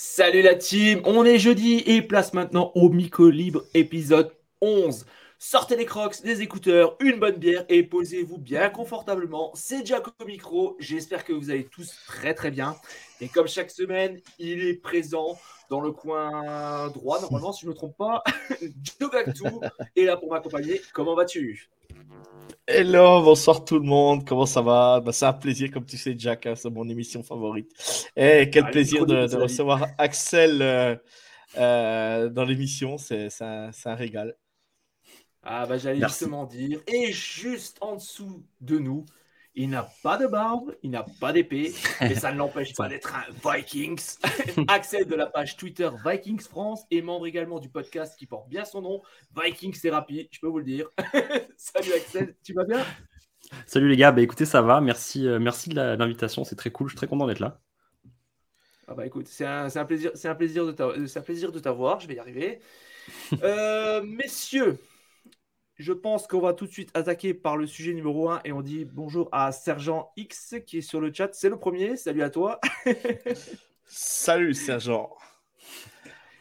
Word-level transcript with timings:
Salut 0.00 0.42
la 0.42 0.54
team, 0.54 1.00
on 1.04 1.24
est 1.24 1.40
jeudi 1.40 1.82
et 1.84 2.02
place 2.02 2.32
maintenant 2.32 2.70
au 2.76 2.88
Micro 2.88 3.30
Libre 3.30 3.64
épisode 3.74 4.32
11. 4.60 5.04
Sortez 5.40 5.74
les 5.74 5.86
crocs, 5.86 6.22
des 6.22 6.40
écouteurs, 6.40 6.96
une 7.00 7.18
bonne 7.18 7.34
bière 7.34 7.64
et 7.68 7.82
posez-vous 7.82 8.38
bien 8.38 8.70
confortablement. 8.70 9.50
C'est 9.56 9.84
Jack 9.84 10.04
au 10.06 10.24
micro, 10.24 10.76
j'espère 10.78 11.24
que 11.24 11.32
vous 11.32 11.50
allez 11.50 11.64
tous 11.64 11.96
très 12.06 12.32
très 12.32 12.52
bien. 12.52 12.76
Et 13.20 13.26
comme 13.26 13.48
chaque 13.48 13.72
semaine, 13.72 14.20
il 14.38 14.68
est 14.68 14.74
présent 14.74 15.36
dans 15.68 15.80
le 15.80 15.90
coin 15.90 16.90
droit, 16.90 17.20
normalement 17.20 17.52
si 17.52 17.62
je 17.62 17.66
ne 17.66 17.72
me 17.72 17.76
trompe 17.76 17.96
pas. 17.96 18.22
Joe 19.00 19.10
est 19.96 20.04
là 20.04 20.16
pour 20.16 20.30
m'accompagner. 20.30 20.80
Comment 20.92 21.16
vas-tu? 21.16 21.68
Hello, 22.66 23.22
bonsoir 23.22 23.64
tout 23.64 23.78
le 23.78 23.84
monde, 23.84 24.26
comment 24.26 24.46
ça 24.46 24.60
va? 24.60 25.00
Bah, 25.00 25.12
C'est 25.12 25.26
un 25.26 25.32
plaisir, 25.32 25.70
comme 25.70 25.86
tu 25.86 25.96
sais, 25.96 26.14
Jack, 26.16 26.46
hein, 26.46 26.54
c'est 26.54 26.70
mon 26.70 26.88
émission 26.88 27.22
favorite. 27.22 27.70
Et 28.16 28.42
eh, 28.42 28.50
quel 28.50 28.70
plaisir 28.70 29.06
de, 29.06 29.34
recevoir 29.36 29.86
Axel 29.98 30.62
euh, 30.62 30.96
euh, 31.56 32.28
dans 32.28 32.44
l'émission, 32.44 32.98
c'est 32.98 33.28
un, 33.40 33.70
un, 33.84 33.94
régal. 33.94 34.36
Ah 35.42 35.66
bah 35.66 35.78
j'allais 35.78 36.00
justement 36.00 36.44
dire, 36.44 36.80
et 36.86 37.12
juste 37.12 37.78
en 37.80 37.96
dessous 37.96 38.44
de 38.60 38.78
nous, 38.78 39.06
il 39.58 39.70
n'a 39.70 39.88
pas 40.04 40.16
de 40.16 40.28
barbe, 40.28 40.76
il 40.84 40.92
n'a 40.92 41.04
pas 41.20 41.32
d'épée, 41.32 41.74
mais 42.00 42.14
ça 42.14 42.30
ne 42.30 42.38
l'empêche 42.38 42.74
pas 42.74 42.88
d'être 42.88 43.12
un 43.12 43.24
Vikings. 43.44 44.16
Axel 44.68 45.06
de 45.06 45.16
la 45.16 45.26
page 45.26 45.56
Twitter 45.56 45.90
Vikings 46.06 46.40
France 46.40 46.84
et 46.92 47.02
membre 47.02 47.26
également 47.26 47.58
du 47.58 47.68
podcast 47.68 48.16
qui 48.16 48.26
porte 48.26 48.48
bien 48.48 48.64
son 48.64 48.82
nom, 48.82 49.02
Vikings 49.36 49.78
Therapy, 49.80 50.28
je 50.30 50.38
peux 50.38 50.46
vous 50.46 50.58
le 50.58 50.64
dire. 50.64 50.88
Salut 51.56 51.92
Axel, 51.92 52.36
tu 52.44 52.52
vas 52.52 52.64
bien? 52.64 52.86
Salut 53.66 53.88
les 53.88 53.96
gars, 53.96 54.12
bah 54.12 54.22
écoutez, 54.22 54.44
ça 54.44 54.62
va, 54.62 54.80
merci, 54.80 55.26
euh, 55.26 55.40
merci 55.40 55.70
de 55.70 55.74
l'invitation, 55.74 56.44
c'est 56.44 56.56
très 56.56 56.70
cool, 56.70 56.86
je 56.86 56.92
suis 56.92 56.98
très 56.98 57.08
content 57.08 57.26
d'être 57.26 57.40
là. 57.40 57.60
Ah 58.86 58.94
bah 58.94 59.06
écoute, 59.06 59.26
c'est 59.26 59.44
un, 59.44 59.66
un, 59.74 59.84
plaisir, 59.84 60.12
un 60.24 60.34
plaisir 60.36 60.66
de 60.66 61.58
t'avoir, 61.58 61.98
je 61.98 62.06
vais 62.06 62.14
y 62.14 62.18
arriver. 62.20 62.60
Euh, 63.42 64.02
messieurs, 64.02 64.78
je 65.78 65.92
pense 65.92 66.26
qu'on 66.26 66.40
va 66.40 66.52
tout 66.54 66.66
de 66.66 66.72
suite 66.72 66.90
attaquer 66.94 67.34
par 67.34 67.56
le 67.56 67.66
sujet 67.66 67.94
numéro 67.94 68.28
1 68.28 68.40
et 68.44 68.52
on 68.52 68.62
dit 68.62 68.84
bonjour 68.84 69.28
à 69.30 69.52
Sergent 69.52 70.10
X 70.16 70.56
qui 70.66 70.78
est 70.78 70.82
sur 70.82 71.00
le 71.00 71.12
chat. 71.12 71.28
C'est 71.32 71.48
le 71.48 71.56
premier. 71.56 71.96
Salut 71.96 72.22
à 72.22 72.30
toi. 72.30 72.60
Salut 73.84 74.54
Sergent. 74.54 75.10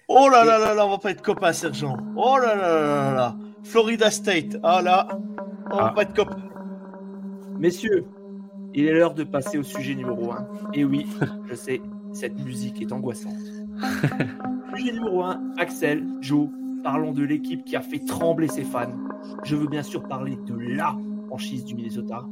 Oh 0.07 0.27
là 0.29 0.43
là 0.43 0.57
là 0.57 0.73
là, 0.73 0.85
on 0.87 0.89
va 0.89 0.97
pas 0.97 1.11
être 1.11 1.21
copains, 1.21 1.53
Sergent. 1.53 1.97
Oh 2.15 2.37
là 2.39 2.55
là 2.55 2.81
là 2.81 3.13
là 3.13 3.35
Florida 3.63 4.09
State. 4.09 4.57
Ah 4.63 4.81
là, 4.81 5.07
on 5.71 5.75
va 5.75 5.87
ah. 5.87 5.93
pas 5.93 6.01
être 6.01 6.15
copains. 6.15 6.49
Messieurs, 7.59 8.05
il 8.73 8.87
est 8.87 8.93
l'heure 8.93 9.13
de 9.13 9.23
passer 9.23 9.59
au 9.59 9.63
sujet 9.63 9.93
numéro 9.93 10.31
1. 10.31 10.71
Et 10.73 10.83
oui, 10.83 11.05
je 11.47 11.53
sais, 11.53 11.81
cette 12.11 12.39
musique 12.39 12.81
est 12.81 12.91
angoissante. 12.91 13.33
sujet 14.75 14.93
numéro 14.93 15.23
1, 15.23 15.53
Axel, 15.57 16.07
Joe, 16.21 16.49
parlons 16.87 17.11
de 17.11 17.25
l'équipe 17.25 17.65
qui 17.65 17.75
a 17.75 17.81
fait 17.81 17.99
trembler 17.99 18.47
ses 18.47 18.63
fans. 18.63 18.95
Je 19.43 19.57
veux 19.57 19.67
bien 19.67 19.83
sûr 19.83 20.07
parler 20.07 20.37
de 20.37 20.55
la 20.55 20.95
franchise 21.27 21.65
du 21.65 21.75
Minnesota, 21.75 22.25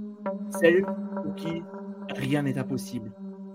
celle 0.62 0.86
pour 0.86 1.36
qui 1.36 1.62
rien 2.16 2.44
n'est 2.44 2.58
impossible. 2.58 3.12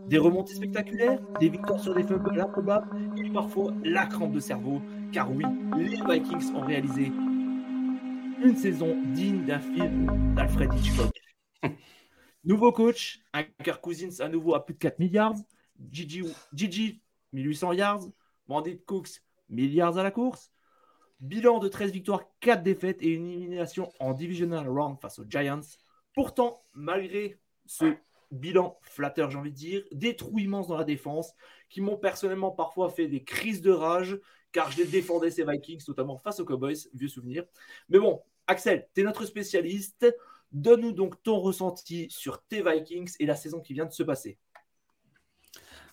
Des 0.08 0.18
remontées 0.18 0.52
spectaculaires, 0.52 1.18
des 1.40 1.48
victoires 1.48 1.80
sur 1.80 1.94
des 1.94 2.02
fumbles 2.02 2.38
improbables 2.38 2.86
et 3.16 3.30
parfois 3.30 3.72
la 3.82 4.04
crampe 4.04 4.32
de 4.32 4.40
cerveau, 4.40 4.82
car 5.10 5.32
oui, 5.32 5.42
les 5.78 5.96
Vikings 6.06 6.54
ont 6.54 6.66
réalisé 6.66 7.10
une 8.44 8.56
saison 8.56 8.94
digne 9.14 9.46
d'un 9.46 9.60
film 9.60 10.34
d'Alfred 10.34 10.70
Hitchcock. 10.74 11.14
Nouveau 12.44 12.72
coach, 12.72 13.22
un 13.32 13.44
Kirk 13.64 13.80
Cousins 13.80 14.22
à 14.22 14.28
nouveau 14.28 14.54
à 14.54 14.66
plus 14.66 14.74
de 14.74 14.80
4 14.80 14.98
milliards, 14.98 15.36
Gigi, 15.90 16.26
Gigi 16.52 17.00
1800 17.32 17.72
yards, 17.72 18.04
Bandit 18.46 18.82
Cooks 18.84 19.22
milliards 19.48 19.96
à 19.96 20.02
la 20.02 20.10
course, 20.10 20.50
Bilan 21.20 21.58
de 21.58 21.68
13 21.68 21.92
victoires, 21.92 22.24
4 22.40 22.62
défaites 22.62 23.02
et 23.02 23.08
une 23.08 23.30
élimination 23.30 23.92
en 24.00 24.14
divisional 24.14 24.68
round 24.68 24.98
face 24.98 25.18
aux 25.18 25.24
Giants. 25.28 25.60
Pourtant, 26.14 26.62
malgré 26.74 27.38
ce 27.66 27.94
bilan 28.30 28.78
flatteur, 28.82 29.30
j'ai 29.30 29.38
envie 29.38 29.50
de 29.50 29.56
dire, 29.56 29.82
des 29.92 30.16
trous 30.16 30.38
immenses 30.38 30.68
dans 30.68 30.78
la 30.78 30.84
défense 30.84 31.34
qui 31.68 31.80
m'ont 31.80 31.96
personnellement 31.96 32.50
parfois 32.50 32.88
fait 32.88 33.06
des 33.06 33.22
crises 33.22 33.60
de 33.60 33.70
rage 33.70 34.18
car 34.52 34.70
je 34.72 34.82
défendais 34.82 35.30
ces 35.30 35.44
Vikings, 35.44 35.82
notamment 35.88 36.16
face 36.16 36.40
aux 36.40 36.44
Cowboys, 36.44 36.76
vieux 36.94 37.08
souvenir. 37.08 37.44
Mais 37.88 37.98
bon, 37.98 38.22
Axel, 38.46 38.88
tu 38.94 39.02
es 39.02 39.04
notre 39.04 39.24
spécialiste. 39.24 40.12
Donne-nous 40.52 40.92
donc 40.92 41.22
ton 41.22 41.38
ressenti 41.38 42.08
sur 42.10 42.42
tes 42.42 42.62
Vikings 42.62 43.14
et 43.20 43.26
la 43.26 43.36
saison 43.36 43.60
qui 43.60 43.74
vient 43.74 43.86
de 43.86 43.92
se 43.92 44.02
passer. 44.02 44.38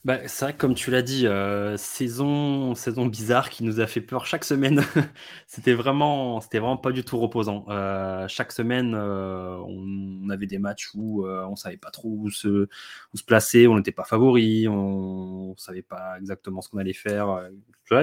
Bah, 0.05 0.19
c'est 0.27 0.45
vrai 0.45 0.53
que 0.53 0.57
comme 0.59 0.75
tu 0.75 0.91
l'as 0.91 1.01
dit, 1.01 1.27
euh, 1.27 1.75
saison, 1.77 2.75
saison 2.75 3.05
bizarre 3.07 3.49
qui 3.49 3.63
nous 3.63 3.79
a 3.79 3.87
fait 3.87 4.01
peur 4.01 4.25
chaque 4.25 4.43
semaine. 4.45 4.83
c'était 5.47 5.73
vraiment, 5.73 6.39
c'était 6.39 6.59
vraiment 6.59 6.77
pas 6.77 6.91
du 6.91 7.03
tout 7.03 7.17
reposant. 7.17 7.65
Euh, 7.69 8.27
chaque 8.27 8.51
semaine, 8.51 8.93
euh, 8.95 9.57
on, 9.67 10.29
avait 10.29 10.45
des 10.47 10.59
matchs 10.59 10.89
où 10.93 11.25
on 11.25 11.55
savait 11.55 11.77
pas 11.77 11.89
trop 11.91 12.09
où 12.09 12.29
se, 12.29 12.67
où 13.13 13.17
se 13.17 13.23
placer, 13.23 13.67
on 13.67 13.75
n'était 13.77 13.91
pas 13.91 14.03
favori, 14.03 14.67
on, 14.67 15.51
ne 15.51 15.57
savait 15.57 15.81
pas 15.81 16.17
exactement 16.19 16.61
ce 16.61 16.69
qu'on 16.69 16.77
allait 16.77 16.93
faire. 16.93 17.49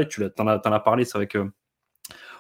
tu 0.08 0.20
l'as, 0.20 0.30
en, 0.38 0.46
as, 0.46 0.80
parlé, 0.80 1.04
c'est 1.04 1.18
vrai 1.18 1.26
que 1.26 1.50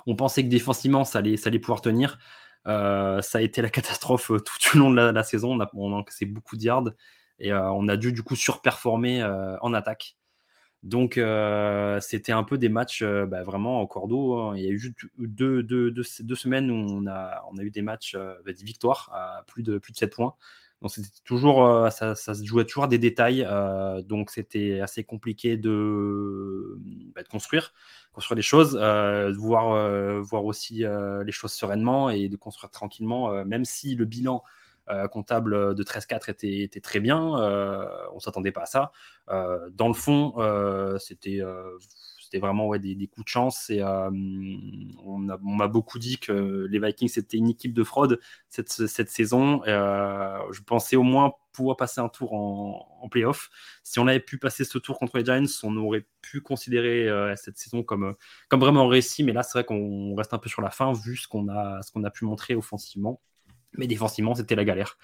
on 0.06 0.16
pensait 0.16 0.42
que 0.44 0.48
défensivement 0.48 1.04
ça 1.04 1.20
allait, 1.20 1.36
ça 1.36 1.48
allait 1.48 1.58
pouvoir 1.58 1.80
tenir. 1.80 2.18
ça 2.66 3.20
a 3.34 3.40
été 3.40 3.62
la 3.62 3.70
catastrophe 3.70 4.28
tout 4.28 4.76
au 4.76 4.78
long 4.78 4.90
de 4.90 4.96
la, 4.96 5.22
saison. 5.22 5.52
On 5.52 5.60
a, 5.60 5.70
on 5.74 5.92
encaissé 5.92 6.26
beaucoup 6.26 6.56
de 6.56 6.62
yards. 6.62 6.90
Et 7.38 7.52
on 7.52 7.88
a 7.88 7.96
dû 7.96 8.12
du 8.12 8.22
coup 8.22 8.36
surperformer 8.36 9.22
en 9.60 9.74
attaque. 9.74 10.16
Donc, 10.84 11.18
c'était 12.00 12.32
un 12.32 12.44
peu 12.44 12.58
des 12.58 12.68
matchs 12.68 13.02
bah, 13.02 13.42
vraiment 13.42 13.80
en 13.80 13.86
cordeau. 13.86 14.36
Hein. 14.36 14.56
Il 14.56 14.62
y 14.62 14.68
a 14.68 14.70
eu 14.70 14.94
deux, 15.18 15.62
deux, 15.62 15.90
deux, 15.90 16.04
deux, 16.20 16.34
semaines 16.34 16.70
où 16.70 16.74
on 16.74 17.06
a, 17.06 17.42
on 17.50 17.56
a 17.56 17.62
eu 17.62 17.70
des 17.70 17.80
matchs, 17.82 18.16
bah, 18.16 18.52
des 18.52 18.64
victoires 18.64 19.10
à 19.12 19.44
plus 19.46 19.62
de, 19.62 19.78
plus 19.78 19.92
de 19.92 19.96
7 19.96 20.14
points. 20.14 20.34
Donc, 20.82 20.90
c'était 20.90 21.08
toujours, 21.24 21.90
ça, 21.90 22.14
se 22.14 22.44
jouait 22.44 22.66
toujours 22.66 22.84
à 22.84 22.88
des 22.88 22.98
détails. 22.98 23.48
donc, 24.04 24.30
c'était 24.30 24.80
assez 24.80 25.04
compliqué 25.04 25.56
de, 25.56 26.78
bah, 27.14 27.22
de, 27.22 27.28
construire, 27.28 27.72
construire 28.12 28.36
des 28.36 28.42
choses, 28.42 28.74
de 28.74 29.38
voir, 29.38 30.20
voir 30.20 30.44
aussi 30.44 30.84
les 31.24 31.32
choses 31.32 31.52
sereinement 31.52 32.10
et 32.10 32.28
de 32.28 32.36
construire 32.36 32.70
tranquillement, 32.70 33.42
même 33.46 33.64
si 33.64 33.94
le 33.94 34.04
bilan 34.04 34.44
comptable 35.10 35.74
de 35.74 35.82
13-4 35.82 36.30
était, 36.30 36.60
était, 36.60 36.80
très 36.80 37.00
bien. 37.00 37.38
Euh, 37.40 37.86
on 38.12 38.20
s'attendait 38.20 38.52
pas 38.52 38.62
à 38.62 38.66
ça. 38.66 38.92
Euh, 39.30 39.70
dans 39.72 39.88
le 39.88 39.94
fond, 39.94 40.34
c'était 40.98 41.40
vraiment 42.38 42.76
des, 42.76 43.06
coups 43.06 43.24
de 43.24 43.28
chance. 43.28 43.70
Et, 43.70 43.82
on 43.82 45.18
m'a 45.18 45.68
beaucoup 45.68 45.98
dit 45.98 46.18
que 46.18 46.66
les 46.70 46.78
Vikings 46.78 47.08
c'était 47.08 47.36
une 47.36 47.48
équipe 47.48 47.72
de 47.72 47.84
fraude 47.84 48.20
cette, 48.48 48.70
saison. 49.08 49.62
je 49.64 50.62
pensais 50.62 50.96
au 50.96 51.02
moins 51.02 51.32
pouvoir 51.52 51.76
passer 51.76 52.00
un 52.00 52.08
tour 52.08 52.34
en, 52.34 52.98
en 53.00 53.08
playoff. 53.08 53.48
Si 53.84 54.00
on 54.00 54.08
avait 54.08 54.18
pu 54.18 54.38
passer 54.38 54.64
ce 54.64 54.76
tour 54.78 54.98
contre 54.98 55.16
les 55.18 55.24
Giants, 55.24 55.44
on 55.62 55.76
aurait 55.76 56.06
pu 56.20 56.40
considérer 56.40 57.08
cette 57.36 57.56
saison 57.56 57.82
comme, 57.82 58.16
comme 58.48 58.60
vraiment 58.60 58.86
réussi. 58.88 59.22
Mais 59.22 59.32
là, 59.32 59.42
c'est 59.42 59.58
vrai 59.58 59.64
qu'on 59.64 60.14
reste 60.14 60.34
un 60.34 60.38
peu 60.38 60.48
sur 60.48 60.60
la 60.60 60.70
fin 60.70 60.92
vu 60.92 61.16
ce 61.16 61.28
qu'on 61.28 61.48
a 61.48 62.10
pu 62.12 62.24
montrer 62.26 62.54
offensivement. 62.54 63.20
Mais 63.76 63.86
défensivement, 63.86 64.34
c'était 64.34 64.54
la 64.54 64.64
galère. 64.64 64.98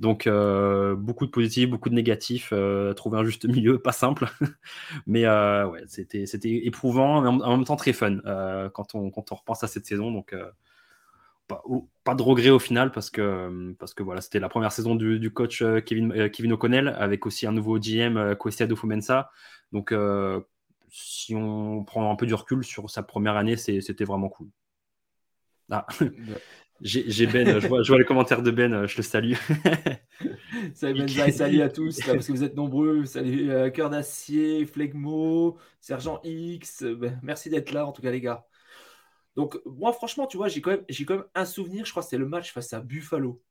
Donc, 0.00 0.26
euh, 0.28 0.94
beaucoup 0.94 1.26
de 1.26 1.30
positifs, 1.30 1.68
beaucoup 1.68 1.88
de 1.88 1.94
négatifs. 1.94 2.50
Euh, 2.52 2.92
trouver 2.94 3.18
un 3.18 3.24
juste 3.24 3.46
milieu, 3.46 3.78
pas 3.80 3.92
simple. 3.92 4.28
mais 5.06 5.24
euh, 5.24 5.66
ouais, 5.68 5.82
c'était, 5.88 6.26
c'était 6.26 6.66
éprouvant, 6.66 7.20
mais 7.20 7.28
en, 7.28 7.56
même 7.56 7.64
temps 7.64 7.76
très 7.76 7.92
fun 7.92 8.18
quand, 8.72 8.94
on, 8.94 9.10
quand 9.10 9.32
on 9.32 9.34
repense 9.34 9.64
à 9.64 9.68
cette 9.68 9.86
saison. 9.86 10.12
Donc, 10.12 10.34
pas, 11.48 11.62
pas, 12.04 12.14
de 12.14 12.22
regret 12.22 12.50
au 12.50 12.58
final 12.58 12.92
parce 12.92 13.10
que, 13.10 13.74
parce 13.78 13.94
que 13.94 14.02
voilà, 14.02 14.20
c'était 14.20 14.38
la 14.38 14.48
première 14.48 14.70
saison 14.70 14.94
du, 14.94 15.18
du 15.18 15.32
coach 15.32 15.64
Kevin, 15.86 16.30
Kevin 16.30 16.52
O'Connell 16.52 16.88
avec 16.98 17.26
aussi 17.26 17.46
un 17.46 17.52
nouveau 17.52 17.78
GM, 17.78 18.34
Kwesi 18.36 18.62
Adofo-Mensah. 18.62 19.30
Donc, 19.72 19.92
si 20.90 21.34
on 21.34 21.84
prend 21.84 22.10
un 22.12 22.16
peu 22.16 22.26
du 22.26 22.34
recul 22.34 22.64
sur 22.64 22.88
sa 22.90 23.02
première 23.02 23.36
année, 23.36 23.56
c'était 23.56 24.04
vraiment 24.04 24.28
cool. 24.28 24.48
Ah. 25.70 25.86
J'ai 26.80 27.26
Ben, 27.26 27.58
je 27.58 27.66
vois, 27.66 27.82
je 27.82 27.88
vois, 27.88 27.98
les 27.98 28.04
commentaires 28.04 28.42
de 28.42 28.50
Ben, 28.50 28.86
je 28.86 28.96
le 28.96 29.02
salue. 29.02 29.34
salut 30.74 31.06
Ben, 31.06 31.32
salut 31.32 31.62
à 31.62 31.68
tous, 31.68 32.00
parce 32.04 32.26
que 32.26 32.32
vous 32.32 32.44
êtes 32.44 32.54
nombreux. 32.54 33.04
Salut 33.04 33.50
euh, 33.50 33.70
Cœur 33.70 33.90
d'Acier, 33.90 34.64
Flegmo, 34.64 35.58
Sergent 35.80 36.20
X. 36.22 36.84
Ben, 36.84 37.18
merci 37.22 37.50
d'être 37.50 37.72
là, 37.72 37.86
en 37.86 37.92
tout 37.92 38.02
cas, 38.02 38.10
les 38.10 38.20
gars. 38.20 38.46
Donc, 39.34 39.58
moi, 39.66 39.92
franchement, 39.92 40.26
tu 40.26 40.36
vois, 40.36 40.48
j'ai 40.48 40.60
quand, 40.60 40.70
même, 40.70 40.84
quand 40.88 41.14
même 41.14 41.24
un 41.34 41.44
souvenir. 41.44 41.84
Je 41.84 41.90
crois 41.90 42.02
que 42.02 42.08
c'était 42.08 42.18
le 42.18 42.28
match 42.28 42.52
face 42.52 42.72
à 42.72 42.80
Buffalo. 42.80 43.42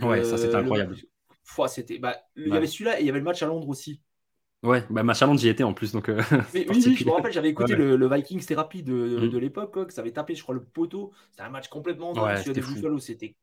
ouais, 0.00 0.24
ça, 0.24 0.36
c'était 0.36 0.54
incroyable. 0.54 0.96
c'était, 1.68 1.98
bah, 1.98 2.16
Il 2.36 2.48
y 2.48 2.56
avait 2.56 2.66
celui-là 2.66 2.98
et 2.98 3.02
il 3.02 3.06
y 3.06 3.10
avait 3.10 3.18
le 3.18 3.24
match 3.24 3.42
à 3.42 3.46
Londres 3.46 3.68
aussi. 3.68 4.00
Ouais, 4.62 4.84
bah, 4.90 5.02
Londres, 5.02 5.40
j'y 5.40 5.48
étais 5.48 5.64
en 5.64 5.74
plus. 5.74 5.92
Donc, 5.92 6.08
euh, 6.08 6.20
oui, 6.54 6.96
je 6.96 7.04
me 7.04 7.10
rappelle, 7.10 7.32
j'avais 7.32 7.50
écouté 7.50 7.74
le, 7.74 8.08
Vikings 8.08 8.44
Therapy 8.44 8.82
de, 8.82 9.18
de, 9.18 9.36
mm. 9.36 9.40
l'époque, 9.40 9.86
que 9.86 9.92
ça 9.92 10.02
avait 10.02 10.12
tapé, 10.12 10.34
je 10.34 10.42
crois, 10.42 10.54
le 10.54 10.62
poteau. 10.62 11.12
C'était 11.30 11.42
un 11.42 11.50
match 11.50 11.68
complètement 11.68 12.12
dingue. 12.12 12.38
c'était 12.38 12.60
Buffalo, 12.60 12.98
c'était 12.98 13.34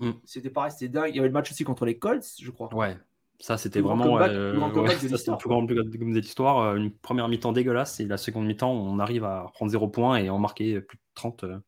mm. 0.00 0.12
c'était 0.24 0.50
pareil, 0.50 0.72
c'était 0.72 0.88
dingue. 0.88 1.10
Il 1.10 1.16
y 1.16 1.18
avait 1.18 1.28
le 1.28 1.34
match 1.34 1.50
aussi 1.50 1.64
contre 1.64 1.84
les 1.84 1.98
Colts, 1.98 2.24
je 2.40 2.50
crois. 2.50 2.74
Ouais, 2.74 2.96
ça, 3.42 3.58
c'était 3.58 3.80
vraiment. 3.80 4.20
Euh, 4.20 4.52
le 4.52 5.36
plus 5.36 5.48
grand 5.48 5.62
de 5.64 6.20
l'histoire. 6.20 6.58
Euh, 6.60 6.76
une 6.76 6.92
première 6.92 7.26
mi-temps 7.28 7.50
dégueulasse 7.50 7.98
et 7.98 8.06
la 8.06 8.16
seconde 8.16 8.46
mi-temps, 8.46 8.70
on 8.70 9.00
arrive 9.00 9.24
à 9.24 9.50
prendre 9.52 9.72
0 9.72 9.88
points 9.88 10.16
et 10.18 10.30
en 10.30 10.38
marquer 10.38 10.80
plus 10.80 10.96
de 10.96 11.02
30. 11.16 11.42
Euh, 11.42 11.58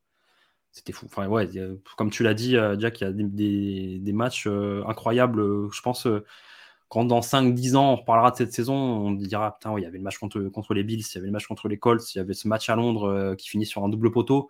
c'était 0.71 0.93
fou. 0.93 1.05
Enfin, 1.07 1.27
ouais, 1.27 1.49
comme 1.97 2.11
tu 2.11 2.23
l'as 2.23 2.33
dit, 2.33 2.55
Jack, 2.77 3.01
il 3.01 3.03
y 3.03 3.07
a 3.07 3.11
des, 3.11 3.99
des, 3.99 4.13
matchs 4.13 4.47
incroyables. 4.85 5.69
Je 5.71 5.81
pense 5.81 6.07
quand 6.89 7.05
dans 7.05 7.21
5-10 7.21 7.75
ans, 7.75 7.93
on 7.93 7.95
reparlera 7.97 8.31
de 8.31 8.35
cette 8.37 8.53
saison, 8.53 8.75
on 8.75 9.11
dira 9.11 9.57
Putain, 9.57 9.77
il 9.77 9.83
y 9.83 9.85
avait 9.85 9.97
le 9.97 10.03
match 10.03 10.17
contre, 10.17 10.41
contre 10.49 10.73
les 10.73 10.83
Bills, 10.83 11.03
il 11.11 11.15
y 11.15 11.17
avait 11.17 11.27
le 11.27 11.33
match 11.33 11.47
contre 11.47 11.67
les 11.67 11.77
Colts, 11.77 12.13
il 12.13 12.17
y 12.17 12.21
avait 12.21 12.33
ce 12.33 12.47
match 12.47 12.69
à 12.69 12.75
Londres 12.75 13.35
qui 13.37 13.49
finit 13.49 13.65
sur 13.65 13.83
un 13.83 13.89
double 13.89 14.11
poteau. 14.11 14.49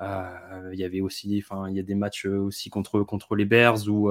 il 0.00 0.78
y 0.78 0.84
avait 0.84 1.00
aussi, 1.00 1.42
y 1.42 1.78
a 1.78 1.82
des 1.82 1.94
matchs 1.94 2.26
aussi 2.26 2.70
contre, 2.70 3.02
contre 3.02 3.36
les 3.36 3.44
Bears 3.44 3.88
où 3.88 4.10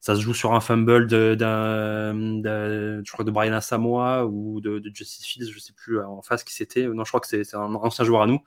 ça 0.00 0.14
se 0.14 0.20
joue 0.20 0.34
sur 0.34 0.54
un 0.54 0.60
fumble 0.60 1.06
de, 1.08 1.36
je 1.38 3.12
crois 3.12 3.24
de 3.24 3.30
Brian 3.30 3.52
Asamoah 3.52 4.26
ou 4.26 4.60
de, 4.60 4.80
Justice 4.94 5.26
Fields, 5.26 5.50
je 5.50 5.58
sais 5.58 5.72
plus 5.72 6.00
en 6.00 6.22
face 6.22 6.44
qui 6.44 6.54
c'était. 6.54 6.86
Non, 6.86 7.04
je 7.04 7.10
crois 7.10 7.20
que 7.20 7.26
c'est 7.26 7.54
un 7.54 7.74
ancien 7.74 8.04
joueur 8.04 8.22
à 8.22 8.26
nous. 8.26 8.40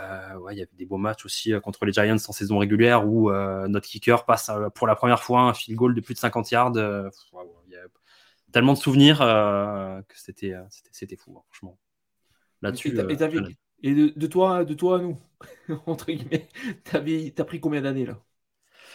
Euh, 0.00 0.36
ouais, 0.38 0.54
il 0.54 0.58
y 0.58 0.62
avait 0.62 0.70
des 0.74 0.86
beaux 0.86 0.96
matchs 0.96 1.24
aussi 1.24 1.52
euh, 1.52 1.60
contre 1.60 1.84
les 1.84 1.92
Giants 1.92 2.14
en 2.14 2.32
saison 2.32 2.58
régulière 2.58 3.06
où 3.06 3.30
euh, 3.30 3.68
notre 3.68 3.86
kicker 3.86 4.24
passe 4.24 4.50
pour 4.74 4.86
la 4.86 4.96
première 4.96 5.22
fois 5.22 5.42
un 5.42 5.54
field 5.54 5.78
goal 5.78 5.94
de 5.94 6.00
plus 6.00 6.14
de 6.14 6.18
50 6.18 6.50
yards. 6.50 6.72
il 6.74 7.72
y 7.72 7.76
a 7.76 7.86
tellement 8.52 8.72
de 8.72 8.78
souvenirs 8.78 9.18
que 9.18 10.18
c'était 10.18 10.54
c'était 10.90 11.16
fou, 11.16 11.36
hein, 11.38 11.42
franchement. 11.50 11.78
Là-dessus. 12.62 12.98
Et, 13.82 13.94
de, 13.94 14.26
toi, 14.26 14.64
de 14.64 14.72
toi 14.72 14.98
à 14.98 15.02
nous, 15.02 15.18
entre 15.86 16.06
guillemets, 16.06 16.48
t'as 16.84 17.44
pris 17.44 17.60
combien 17.60 17.82
d'années 17.82 18.06
là 18.06 18.18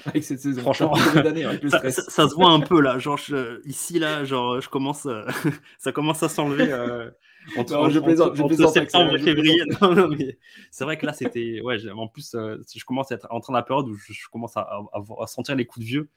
avec 0.05 0.23
cette 0.23 0.39
saison? 0.39 0.61
Franchement, 0.61 0.95
ça, 0.95 1.91
se 1.91 2.35
voit 2.35 2.49
un 2.49 2.61
peu 2.61 2.81
là. 2.81 2.97
Genre, 2.97 3.19
ici, 3.65 3.99
là, 3.99 4.23
genre, 4.23 4.59
je 4.59 4.69
commence, 4.69 5.07
ça 5.77 5.91
commence 5.91 6.23
à 6.23 6.29
s'enlever. 6.29 6.71
Euh, 6.71 7.09
entre, 7.57 7.89
je 7.89 7.99
plaisante, 7.99 8.73
septembre 8.73 9.15
et 9.15 9.19
février. 9.19 9.61
c'est 10.71 10.83
vrai 10.83 10.97
que 10.97 11.05
là, 11.05 11.13
c'était. 11.13 11.61
Ouais, 11.61 11.77
en 11.89 12.07
plus, 12.07 12.35
euh, 12.35 12.57
je 12.73 12.83
commence 12.85 13.11
à 13.11 13.15
être 13.15 13.27
en 13.29 13.39
train 13.39 13.53
de 13.53 13.57
la 13.57 13.63
période 13.63 13.87
où 13.87 13.95
je, 13.95 14.27
commence 14.31 14.55
à, 14.57 14.69
à, 14.93 15.27
sentir 15.27 15.55
les 15.55 15.65
coups 15.65 15.85
de 15.85 15.89
vieux. 15.89 16.09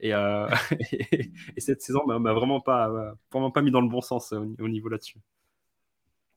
Et, 0.00 0.14
euh, 0.14 0.48
et, 1.12 1.60
cette 1.60 1.82
saison 1.82 2.04
m'a 2.06 2.32
vraiment 2.32 2.60
pas, 2.60 3.14
vraiment 3.30 3.50
pas 3.50 3.62
mis 3.62 3.70
dans 3.70 3.80
le 3.80 3.88
bon 3.88 4.00
sens 4.00 4.32
au, 4.32 4.68
niveau 4.68 4.88
là-dessus. 4.88 5.18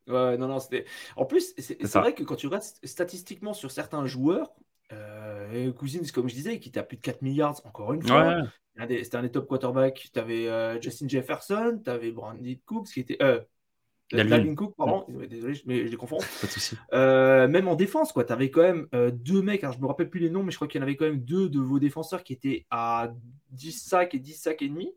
Ouais, 0.07 0.37
non, 0.37 0.47
non, 0.47 0.59
c'était. 0.59 0.85
En 1.15 1.25
plus, 1.25 1.53
c'est 1.57 1.95
vrai 1.95 2.13
que 2.13 2.23
quand 2.23 2.35
tu 2.35 2.47
regardes 2.47 2.63
statistiquement 2.83 3.53
sur 3.53 3.71
certains 3.71 4.05
joueurs, 4.05 4.53
euh, 4.91 5.71
Cousins, 5.73 6.01
comme 6.13 6.29
je 6.29 6.35
disais, 6.35 6.59
qui 6.59 6.69
était 6.69 6.79
à 6.79 6.83
plus 6.83 6.97
de 6.97 7.01
4 7.01 7.21
milliards, 7.21 7.59
encore 7.65 7.93
une 7.93 8.05
fois. 8.05 8.43
C'était 8.77 9.15
un, 9.15 9.21
des 9.23 9.31
top 9.31 9.47
quarterbacks. 9.47 10.09
Tu 10.13 10.19
avais 10.19 10.47
euh, 10.47 10.79
Justin 10.81 11.07
Jefferson, 11.07 11.79
tu 11.83 11.89
avais 11.89 12.11
Brandon 12.11 12.43
Cooks, 12.65 12.89
qui 12.89 12.99
était. 12.99 13.17
Euh, 13.21 13.39
Dalvin 14.11 14.55
Cook, 14.55 14.75
pardon, 14.77 15.05
désolé, 15.29 15.59
mais 15.65 15.85
je 15.85 15.91
les 15.91 15.97
confonds. 15.97 16.19
Euh, 16.93 17.47
même 17.47 17.67
en 17.67 17.75
défense, 17.75 18.11
quoi, 18.11 18.23
tu 18.23 18.31
avais 18.31 18.49
quand 18.49 18.61
même 18.61 18.87
euh, 18.93 19.11
deux 19.11 19.41
mecs, 19.41 19.63
alors 19.63 19.75
je 19.75 19.81
me 19.81 19.87
rappelle 19.87 20.09
plus 20.09 20.19
les 20.19 20.29
noms, 20.29 20.43
mais 20.43 20.51
je 20.51 20.57
crois 20.57 20.67
qu'il 20.67 20.79
y 20.79 20.83
en 20.83 20.87
avait 20.87 20.95
quand 20.95 21.05
même 21.05 21.19
deux 21.19 21.49
de 21.49 21.59
vos 21.59 21.79
défenseurs 21.79 22.23
qui 22.23 22.33
étaient 22.33 22.65
à 22.69 23.11
10 23.51 23.71
sacs 23.71 24.13
et 24.13 24.19
10 24.19 24.33
sacs 24.33 24.61
et 24.61 24.69
demi. 24.69 24.91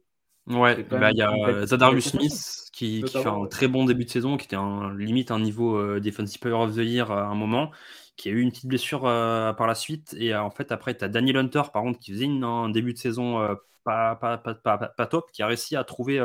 Ouais, 0.47 0.83
bah, 0.85 1.11
il 1.11 1.19
y 1.19 1.23
a 1.23 1.67
Zadarius 1.67 2.11
Smith 2.11 2.69
qui, 2.73 3.03
qui 3.03 3.13
fait 3.13 3.29
un 3.29 3.47
très 3.47 3.69
bon 3.69 3.85
début 3.85 4.05
de 4.05 4.11
saison, 4.11 4.37
qui 4.37 4.47
était 4.47 4.57
un, 4.57 4.95
limite 4.97 5.31
un 5.31 5.41
niveau 5.41 5.99
Defensive 6.01 6.41
Player 6.41 6.57
of 6.57 6.75
the 6.75 6.79
Year 6.79 7.11
à 7.11 7.27
un 7.27 7.35
moment 7.35 7.71
qui 8.19 8.29
a 8.29 8.33
eu 8.33 8.41
une 8.41 8.51
petite 8.51 8.67
blessure 8.67 9.07
euh, 9.07 9.55
par 9.55 9.67
la 9.67 9.75
suite. 9.75 10.15
Et 10.19 10.35
euh, 10.35 10.43
en 10.43 10.51
fait, 10.51 10.71
après, 10.73 10.95
tu 10.95 11.05
as 11.05 11.09
Daniel 11.09 11.39
Hunter, 11.39 11.63
par 11.73 11.83
contre, 11.83 11.99
qui 12.01 12.13
faisait 12.13 12.27
un 12.27 12.69
début 12.69 12.93
de 12.93 12.99
saison 12.99 13.41
euh, 13.41 13.55
pas, 13.85 14.17
pas, 14.17 14.37
pas, 14.37 14.55
pas, 14.55 15.07
top, 15.07 15.31
qui 15.33 15.43
a 15.43 15.47
réussi 15.47 15.77
à 15.77 15.85
trouver 15.85 16.19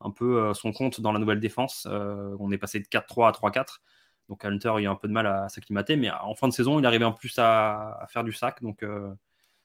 un 0.00 0.10
peu 0.10 0.52
son 0.54 0.72
compte 0.72 1.00
dans 1.00 1.12
la 1.12 1.18
nouvelle 1.18 1.40
défense. 1.40 1.86
on 1.86 2.50
est 2.52 2.58
passé 2.58 2.80
de 2.80 2.86
4-3 2.86 3.28
à 3.28 3.32
3-4. 3.32 3.80
Donc 4.28 4.44
Hunter 4.44 4.70
a 4.70 4.80
eu 4.80 4.86
un 4.86 4.96
peu 4.96 5.08
de 5.08 5.12
mal 5.12 5.26
à, 5.26 5.48
s'acclimater, 5.48 5.96
mais 5.96 6.10
en 6.10 6.34
fin 6.34 6.48
de 6.48 6.52
saison, 6.52 6.78
il 6.78 6.86
arrivait 6.86 7.04
en 7.04 7.12
plus 7.12 7.38
à, 7.38 8.06
faire 8.10 8.24
du 8.24 8.32
sac. 8.32 8.62
Donc 8.62 8.84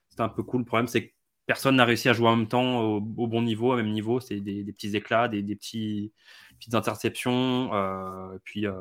c'était 0.10 0.24
un 0.24 0.30
peu 0.30 0.44
cool. 0.44 0.62
Le 0.62 0.66
problème, 0.66 0.88
c'est 0.88 1.08
que 1.08 1.14
personne 1.46 1.76
n'a 1.76 1.86
réussi 1.86 2.08
à 2.08 2.14
jouer 2.14 2.30
en 2.30 2.38
même 2.38 2.48
temps 2.48 2.82
au, 2.82 3.02
bon 3.02 3.42
niveau, 3.42 3.74
au 3.74 3.76
même 3.76 3.92
niveau. 3.92 4.20
C'est 4.20 4.40
des, 4.40 4.64
petits 4.72 4.96
éclats, 4.96 5.28
des, 5.28 5.44
petits, 5.44 6.14
petites 6.60 6.76
interceptions, 6.76 7.74
euh, 7.74 8.38
puis 8.44 8.66
euh, 8.66 8.74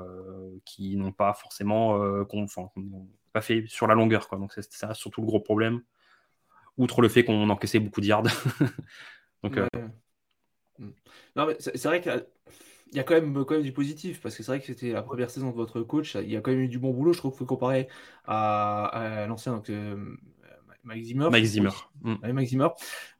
qui 0.64 0.96
n'ont 0.96 1.12
pas 1.12 1.32
forcément 1.34 2.00
euh, 2.00 2.24
pas 3.32 3.40
fait 3.40 3.64
sur 3.66 3.86
la 3.86 3.94
longueur. 3.94 4.28
Quoi. 4.28 4.38
Donc 4.38 4.52
c'est 4.52 4.72
ça 4.72 4.94
surtout 4.94 5.20
le 5.20 5.26
gros 5.26 5.40
problème, 5.40 5.82
outre 6.76 7.00
le 7.00 7.08
fait 7.08 7.24
qu'on 7.24 7.48
encaissait 7.50 7.80
beaucoup 7.80 8.00
de 8.00 8.06
yards. 8.06 8.22
Donc, 9.42 9.58
mm. 10.80 10.92
non, 11.36 11.46
mais 11.46 11.56
c'est 11.58 11.84
vrai 11.84 12.00
qu'il 12.00 12.26
y 12.92 12.98
a 12.98 13.04
quand 13.04 13.14
même, 13.14 13.44
quand 13.44 13.54
même 13.54 13.62
du 13.62 13.72
positif 13.72 14.20
parce 14.20 14.36
que 14.36 14.42
c'est 14.42 14.50
vrai 14.50 14.60
que 14.60 14.66
c'était 14.66 14.92
la 14.92 15.02
première 15.02 15.30
saison 15.30 15.50
de 15.50 15.54
votre 15.54 15.80
coach. 15.82 16.16
Il 16.16 16.30
y 16.30 16.36
a 16.36 16.40
quand 16.40 16.50
même 16.50 16.60
eu 16.60 16.68
du 16.68 16.78
bon 16.78 16.92
boulot. 16.92 17.12
Je 17.12 17.18
trouve 17.18 17.30
qu'il 17.30 17.38
faut 17.38 17.46
comparer 17.46 17.88
à, 18.26 18.86
à 18.86 19.26
l'ancien 19.26 19.52
donc, 19.54 19.70
Mike 20.84 21.04
Zimmer. 21.04 21.28
Mike 21.30 21.44
Zimmer. 21.44 21.70
Mm. 22.02 22.32
Mike 22.32 22.48
Zimmer. 22.48 22.68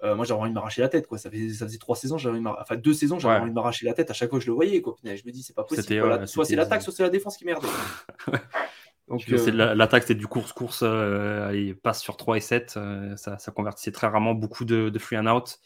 Euh, 0.03 0.15
moi, 0.15 0.25
j'avais 0.25 0.41
envie 0.41 0.51
de 0.51 0.55
m'arracher 0.55 0.83
la 0.83 0.89
tête. 0.89 1.07
Quoi. 1.07 1.19
Ça, 1.19 1.31
faisait, 1.31 1.51
ça 1.51 1.67
faisait 1.67 1.79
trois 1.79 1.97
saisons, 1.97 2.19
j'avais 2.19 2.39
enfin 2.47 2.77
deux 2.77 2.95
saisons, 2.95 3.19
j'avais 3.19 3.41
envie 3.41 3.51
de 3.51 3.55
m'arracher 3.55 3.87
la 3.87 3.95
tête 3.95 4.11
à 4.11 4.15
chaque 4.15 4.31
fois 4.31 4.39
que 4.39 4.45
je 4.45 4.51
le 4.51 4.55
voyais. 4.55 4.81
Quoi. 4.83 4.97
Je 5.05 5.11
me 5.11 5.31
dis, 5.31 5.43
c'est 5.43 5.55
pas 5.55 5.65
possible. 5.65 6.27
soit 6.27 6.45
c'est 6.45 6.57
l'attaque, 6.57 6.83
soit 6.83 6.93
c'est 6.93 7.03
la 7.03 7.11
défense 7.11 7.37
qui 7.37 7.45
merde. 7.45 7.65
Donc, 9.09 9.25
euh... 9.29 9.75
L'attaque, 9.75 10.05
c'était 10.05 10.15
du 10.15 10.29
course-course, 10.29 10.85
euh, 10.85 11.51
il 11.53 11.77
passe 11.77 12.01
sur 12.01 12.17
3 12.17 12.37
et 12.37 12.41
7. 12.41 12.75
Euh, 12.77 13.17
ça, 13.17 13.39
ça, 13.39 13.51
convertissait 13.51 13.91
très 13.91 14.07
rarement 14.07 14.35
beaucoup 14.35 14.65
de, 14.65 14.89
de 14.89 14.99
free 15.01 15.19
and 15.19 15.27
out. 15.27 15.59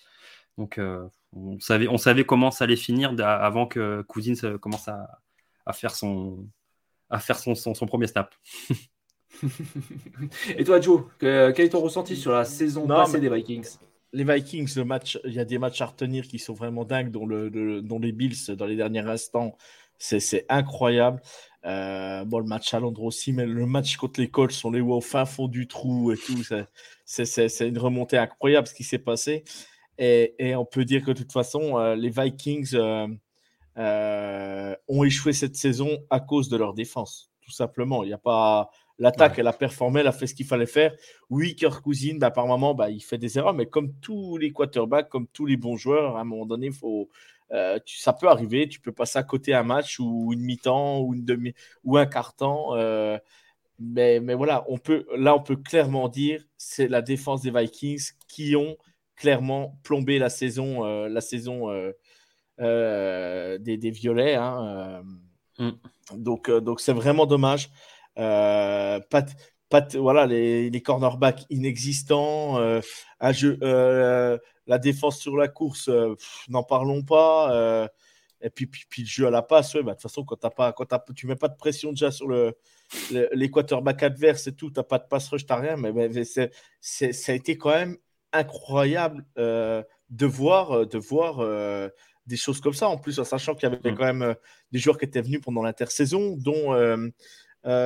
Donc, 0.57 0.79
euh, 0.79 1.07
on, 1.35 1.59
savait, 1.61 1.89
on 1.89 1.99
savait 1.99 2.25
comment 2.25 2.51
ça 2.51 2.65
allait 2.65 2.77
finir 2.77 3.15
avant 3.21 3.67
que 3.67 4.03
Cousins 4.03 4.59
commence 4.59 4.89
à, 4.89 5.21
à 5.67 5.73
faire, 5.73 5.95
son, 5.95 6.47
à 7.11 7.19
faire 7.19 7.39
son, 7.39 7.55
son, 7.55 7.75
son 7.75 7.87
premier 7.87 8.07
snap. 8.07 8.35
Et 10.57 10.65
toi, 10.65 10.81
Joe, 10.81 11.05
quel 11.19 11.61
est 11.61 11.71
ton 11.71 11.81
ressenti 11.81 12.17
sur 12.17 12.33
la 12.33 12.45
saison 12.45 12.87
passée 12.87 13.21
des 13.21 13.29
Vikings? 13.29 13.77
Les 14.13 14.25
Vikings, 14.25 14.73
le 14.77 14.85
match, 14.85 15.19
il 15.25 15.33
y 15.33 15.41
a 15.41 15.45
des 15.45 15.59
matchs 15.59 15.81
à 15.81 15.87
retenir 15.87 16.29
qui 16.29 16.39
sont 16.39 16.55
vraiment 16.55 16.85
dingues, 16.85 17.11
dont, 17.11 17.27
le, 17.27 17.49
les 17.49 18.13
Bills 18.13 18.55
dans 18.57 18.67
les 18.67 18.77
derniers 18.77 19.01
instants, 19.01 19.57
c'est 19.99 20.47
incroyable. 20.49 21.21
Euh, 21.65 22.25
bon, 22.25 22.39
le 22.39 22.45
match 22.45 22.75
à 22.75 22.81
Londres 22.81 23.03
aussi, 23.03 23.33
mais 23.33 23.47
le 23.47 23.67
match 23.67 23.97
contre 23.97 24.21
les 24.21 24.29
Colts, 24.29 24.55
on 24.65 24.71
les 24.71 24.81
voit 24.81 24.97
au 24.97 25.01
fin 25.01 25.25
fond 25.25 25.49
du 25.49 25.67
trou 25.67 26.13
et 26.13 26.17
tout. 26.17 26.43
C'est 27.05 27.69
une 27.69 27.79
remontée 27.79 28.19
incroyable 28.19 28.69
ce 28.69 28.75
qui 28.75 28.85
s'est 28.85 28.99
passé. 28.99 29.45
Et, 29.99 30.55
on 30.57 30.65
peut 30.65 30.85
dire 30.85 31.05
que 31.05 31.13
de 31.13 31.19
toute 31.19 31.33
façon, 31.33 31.79
euh, 31.79 31.95
les 31.95 32.11
Vikings 32.11 32.75
euh, 32.75 34.75
ont 34.89 35.05
échoué 35.05 35.33
cette 35.33 35.57
saison 35.57 36.05
à 36.11 36.21
cause 36.21 36.49
de 36.49 36.57
leur 36.57 36.75
défense, 36.75 37.31
tout 37.41 37.53
simplement. 37.53 38.03
Il 38.03 38.09
n'y 38.09 38.13
a 38.13 38.19
pas 38.19 38.71
L'attaque, 38.99 39.39
elle 39.39 39.49
a 39.49 39.53
performé, 39.53 40.01
elle 40.01 40.07
a 40.07 40.13
fait 40.13 40.29
ce 40.29 40.35
qu'il 40.35 40.47
fallait 40.47 40.67
faire. 40.67 40.95
Oui, 41.29 41.57
Kirk 41.57 41.83
Cousine, 41.83 42.19
bah, 42.19 42.31
par 42.31 42.47
moment, 42.47 42.75
bah, 42.75 42.91
il 42.91 43.01
fait 43.01 43.19
des 43.19 43.39
erreurs, 43.39 43.55
mais 43.55 43.67
comme 43.67 43.93
tous 44.01 44.37
les 44.37 44.53
quarterbacks, 44.53 45.09
comme 45.09 45.27
tous 45.27 45.47
les 45.47 45.57
bons 45.57 45.77
joueurs, 45.77 46.17
à 46.17 46.21
un 46.21 46.25
moment 46.25 46.47
donné, 46.47 46.71
faut, 46.71 47.09
euh, 47.53 47.79
ça 47.87 48.13
peut 48.13 48.29
arriver. 48.29 48.69
Tu 48.69 48.81
peux 48.81 48.93
passer 48.93 49.19
à 49.19 49.25
côté 49.25 49.53
un 49.53 49.65
match 49.65 49.99
ou 49.99 50.33
une 50.33 50.43
mi-temps 50.43 51.01
ou, 51.01 51.15
une 51.15 51.25
demi, 51.25 51.55
ou 51.83 51.97
un 51.97 52.07
quart-temps. 52.07 52.77
Euh, 52.77 53.19
mais, 53.81 54.21
mais 54.21 54.35
voilà, 54.35 54.65
on 54.69 54.79
peut, 54.79 55.07
là, 55.17 55.35
on 55.35 55.43
peut 55.43 55.57
clairement 55.57 56.09
dire 56.09 56.45
c'est 56.57 56.89
la 56.89 57.03
défense 57.03 57.43
des 57.43 57.51
Vikings 57.51 58.13
qui 58.29 58.55
ont 58.55 58.77
clairement 59.17 59.79
plombé 59.83 60.19
la 60.19 60.31
saison, 60.31 60.85
euh, 60.85 61.09
la 61.09 61.21
saison 61.21 61.69
des, 62.59 63.59
des, 63.59 63.91
Violets. 63.91 64.35
Hein, 64.35 65.03
mm. 65.59 65.71
Donc, 66.17 66.51
donc 66.51 66.81
c'est 66.81 66.93
vraiment 66.93 67.27
dommage. 67.27 67.71
Euh, 68.19 69.01
pas, 69.11 69.25
voilà, 69.95 70.27
les, 70.27 70.71
les 70.71 70.83
cornerbacks 70.83 71.45
inexistants, 71.51 72.59
euh, 72.59 72.81
jeu, 73.33 73.59
euh, 73.63 74.39
la 74.67 74.79
défense 74.79 75.19
sur 75.19 75.37
la 75.37 75.49
course, 75.49 75.91
n'en 76.49 76.63
parlons 76.63 77.03
pas. 77.03 77.89
Et 78.41 78.51
puis, 78.51 78.67
puis, 78.67 79.03
le 79.03 79.09
jeu 79.09 79.27
à 79.27 79.31
la 79.31 79.43
passe, 79.43 79.75
ouais, 79.75 79.83
bah, 79.83 79.93
de 79.93 79.97
toute 79.97 80.03
façon, 80.03 80.23
quand, 80.25 80.45
as 80.45 80.51
pas, 80.51 80.73
quand 80.73 80.87
tu 81.15 81.27
mets 81.27 81.37
pas 81.37 81.49
de 81.49 81.57
pression 81.57 81.91
déjà 81.91 82.11
sur 82.11 82.29
le, 82.29 82.55
les 83.11 83.51
quarterbacks 83.51 84.03
adverses 84.03 84.47
et 84.47 84.55
tout, 84.55 84.71
tu 84.71 84.79
n'as 84.79 84.85
pas 84.85 84.99
de 84.99 85.07
pass 85.09 85.29
rush, 85.29 85.47
tu 85.47 85.53
n'as 85.53 85.61
rien. 85.61 85.77
Mais, 85.77 85.93
mais 85.93 86.25
ça 86.25 87.33
a 87.33 87.35
été 87.35 87.57
quand 87.57 87.71
même 87.71 87.97
incroyable 88.35 89.25
euh, 89.39 89.83
de 90.11 90.27
voir, 90.27 90.73
euh, 90.73 90.87
de 90.87 90.99
voir 90.99 91.41
euh, 91.41 91.89
des 92.27 92.37
choses 92.37 92.61
comme 92.61 92.75
ça. 92.75 92.89
En 92.89 92.99
plus, 92.99 93.19
en 93.19 93.25
sachant 93.25 93.55
qu'il 93.55 93.69
y 93.69 93.73
avait 93.73 93.93
mm. 93.93 93.97
quand 93.97 94.05
même 94.05 94.35
des 94.73 94.79
joueurs 94.79 94.99
qui 94.99 95.05
étaient 95.05 95.23
venus 95.23 95.41
pendant 95.41 95.63
l'intersaison, 95.63 96.37
dont, 96.37 96.75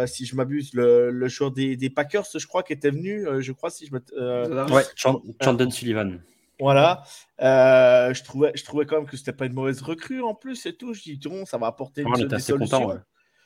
si 0.07 0.26
je 0.26 0.35
m'abuse, 0.35 0.75
le, 0.75 1.11
le, 1.11 1.28
joueur 1.28 1.52
des, 1.52 1.76
des, 1.76 1.90
Packers, 1.90 2.26
je 2.35 2.47
crois, 2.47 2.62
qui 2.62 2.73
était 2.73 2.90
venu, 2.90 3.26
je 3.40 3.52
crois, 3.52 3.71
si 3.71 3.87
je 3.87 3.95
me. 3.95 4.73
ouais, 4.73 4.85
Chandon 4.97 5.71
Sullivan. 5.71 6.21
Voilà. 6.61 7.05
je, 7.38 8.23
trouvais, 8.25 8.50
je 8.55 8.64
trouvais 8.64 8.87
quand 8.87 8.97
même 8.97 9.07
que 9.07 9.17
c'était 9.17 9.33
pas 9.33 9.47
une 9.47 9.52
mauvaise 9.52 9.83
recrue 9.83 10.23
en 10.23 10.35
plus 10.35 10.67
et 10.67 10.75
tout. 10.75 10.95
Je 10.95 11.02
dis, 11.02 11.21
ça 11.47 11.59
va 11.59 11.69
apporter 11.69 12.02
une, 12.02 12.26
des 12.26 12.38
solutions. 12.38 12.99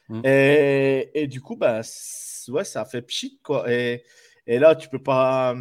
Mm. 0.09 0.23
et, 0.25 1.11
et, 1.15 1.27
du 1.27 1.41
coup, 1.41 1.57
bah, 1.57 1.83
ouais, 2.49 2.65
ça 2.65 2.81
a 2.81 2.85
fait 2.85 3.03
pchit, 3.03 3.39
quoi. 3.43 3.71
Et, 3.71 4.03
et 4.47 4.59
là, 4.59 4.75
tu 4.75 4.89
peux 4.89 5.03
pas 5.03 5.55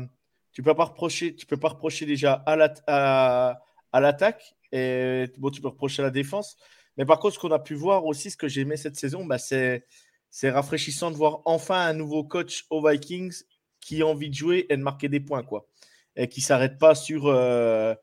tu 0.52 0.64
peux 0.64 0.76
pas 0.76 0.86
reprocher, 0.86 1.36
tu 1.36 1.46
peux 1.46 1.58
pas 1.58 1.70
reprocher 1.70 2.06
déjà 2.06 2.34
à 2.34 4.00
l'attaque 4.00 4.56
et 4.72 5.26
bon, 5.38 5.50
tu 5.50 5.62
peux 5.62 5.70
reprocher 5.70 6.02
à 6.02 6.06
la 6.06 6.12
défense. 6.12 6.58
Mais 6.98 7.06
par 7.06 7.20
contre, 7.20 7.36
ce 7.36 7.40
qu'on 7.40 7.52
a 7.52 7.60
pu 7.60 7.74
voir 7.74 8.06
aussi, 8.06 8.32
ce 8.32 8.38
que 8.38 8.48
j'ai 8.48 8.62
aimé 8.62 8.78
cette 8.78 8.96
saison, 8.96 9.26
bah, 9.26 9.38
c'est 9.38 9.86
c'est 10.30 10.50
rafraîchissant 10.50 11.12
de 11.12 11.18
voir 11.18 11.42
enfin 11.46 11.80
un 11.82 11.94
nouveau 11.94 12.24
coach 12.24 12.66
aux 12.70 12.88
Vikings 12.88 13.44
qui 13.82 14.02
a 14.02 14.08
envie 14.08 14.30
de 14.30 14.36
jouer 14.36 14.66
et 14.70 14.78
de 14.78 14.82
marquer 14.82 15.10
des 15.10 15.20
points, 15.20 15.44
quoi, 15.44 15.68
et 16.16 16.28
qui 16.30 16.42
s'arrête 16.42 16.78
pas 16.78 16.96
sur 16.96 17.28
euh, 17.28 17.94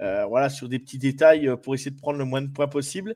euh, 0.00 0.26
voilà 0.26 0.48
sur 0.48 0.68
des 0.68 0.78
petits 0.78 0.98
détails 0.98 1.50
pour 1.62 1.74
essayer 1.74 1.90
de 1.90 2.00
prendre 2.00 2.18
le 2.18 2.24
moins 2.24 2.42
de 2.42 2.48
points 2.52 2.68
possible. 2.68 3.14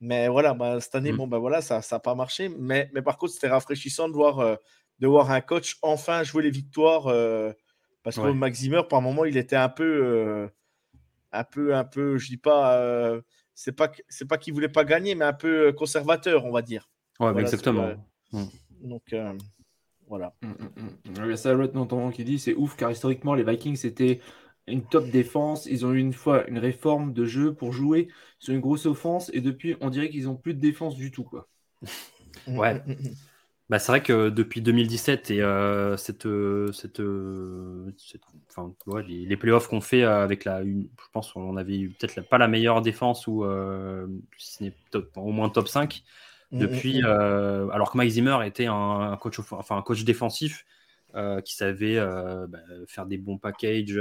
Mais 0.00 0.28
voilà, 0.28 0.54
bah, 0.54 0.80
cette 0.80 0.94
année, 0.94 1.12
mmh. 1.12 1.16
bon, 1.16 1.26
bah, 1.28 1.38
voilà, 1.38 1.60
ça 1.60 1.80
n'a 1.90 1.98
pas 2.00 2.14
marché. 2.14 2.48
Mais, 2.48 2.90
mais 2.94 3.02
par 3.02 3.18
contre, 3.18 3.34
c'était 3.34 3.48
rafraîchissant 3.48 4.08
de 4.08 4.14
voir, 4.14 4.40
euh, 4.40 4.56
de 5.00 5.06
voir 5.06 5.30
un 5.30 5.40
coach 5.40 5.76
enfin 5.82 6.22
jouer 6.24 6.42
les 6.42 6.50
victoires 6.50 7.06
parce 8.02 8.16
que 8.16 8.30
Maximer, 8.30 8.82
par 8.88 9.02
moment, 9.02 9.24
il 9.24 9.36
était 9.36 9.56
un 9.56 9.68
peu, 9.68 9.84
euh, 9.84 10.48
un 11.32 11.44
peu, 11.44 11.74
un 11.74 11.84
peu, 11.84 12.18
je 12.18 12.28
dis 12.28 12.36
pas, 12.36 12.76
euh, 12.78 13.20
c'est 13.54 13.72
pas, 13.72 13.90
c'est 14.08 14.26
pas 14.26 14.38
qu'il 14.38 14.54
voulait 14.54 14.68
pas 14.68 14.84
gagner, 14.84 15.14
mais 15.14 15.24
un 15.24 15.32
peu 15.32 15.68
euh, 15.68 15.72
conservateur, 15.72 16.44
on 16.44 16.52
va 16.52 16.62
dire. 16.62 16.88
Ouais, 17.18 17.38
exactement. 17.40 17.90
Mmh. 18.32 18.44
Donc 18.82 19.14
voilà. 20.08 20.34
Mmh, 20.42 20.48
mmh, 20.48 21.24
Il 21.24 21.30
y 21.30 21.32
a 21.32 21.36
ça 21.36 21.54
notamment 21.54 22.10
qui 22.10 22.24
dit, 22.24 22.38
c'est 22.38 22.54
ouf 22.54 22.74
car 22.76 22.90
historiquement 22.90 23.34
les 23.34 23.44
Vikings 23.44 23.76
c'était 23.76 24.20
une 24.66 24.82
top 24.82 25.08
défense. 25.08 25.66
Ils 25.66 25.86
ont 25.86 25.92
eu 25.92 25.98
une 25.98 26.12
fois 26.12 26.46
une 26.48 26.58
réforme 26.58 27.12
de 27.12 27.24
jeu 27.24 27.54
pour 27.54 27.72
jouer 27.72 28.08
sur 28.38 28.54
une 28.54 28.60
grosse 28.60 28.86
offense 28.86 29.30
et 29.34 29.40
depuis 29.40 29.76
on 29.80 29.90
dirait 29.90 30.10
qu'ils 30.10 30.28
ont 30.28 30.36
plus 30.36 30.54
de 30.54 30.60
défense 30.60 30.96
du 30.96 31.10
tout 31.10 31.24
quoi. 31.24 31.48
ouais. 32.48 32.82
Bah, 33.70 33.78
c'est 33.78 33.92
vrai 33.92 34.02
que 34.02 34.30
depuis 34.30 34.60
2017 34.62 35.30
et 35.30 35.40
euh, 35.42 35.96
cette, 35.96 36.26
euh, 36.26 36.72
cette, 36.72 36.98
euh, 36.98 37.92
enfin, 38.48 38.74
ouais, 38.88 39.04
les, 39.04 39.24
les, 39.24 39.36
playoffs 39.36 39.68
qu'on 39.68 39.80
fait 39.80 40.02
avec 40.02 40.44
la, 40.44 40.64
je 40.64 40.88
pense 41.12 41.32
qu'on 41.32 41.56
avait 41.56 41.86
peut-être 41.86 42.20
pas 42.28 42.36
la 42.36 42.48
meilleure 42.48 42.82
défense 42.82 43.28
ou 43.28 43.44
ce 43.44 44.64
n'est 44.64 44.74
au 45.14 45.30
moins 45.30 45.50
top 45.50 45.68
5 45.68 46.02
mm, 46.50 46.58
depuis, 46.58 47.00
mm, 47.00 47.06
mm. 47.06 47.70
alors 47.70 47.92
que 47.92 47.96
Mike 47.96 48.10
Zimmer 48.10 48.38
était 48.44 48.66
un, 48.66 49.16
coach, 49.20 49.38
enfin 49.38 49.76
un 49.76 49.82
coach 49.82 50.02
défensif 50.02 50.66
qui 51.44 51.54
savait 51.54 52.00
bah, 52.48 52.58
faire 52.88 53.06
des 53.06 53.18
bons 53.18 53.38
packages 53.38 53.94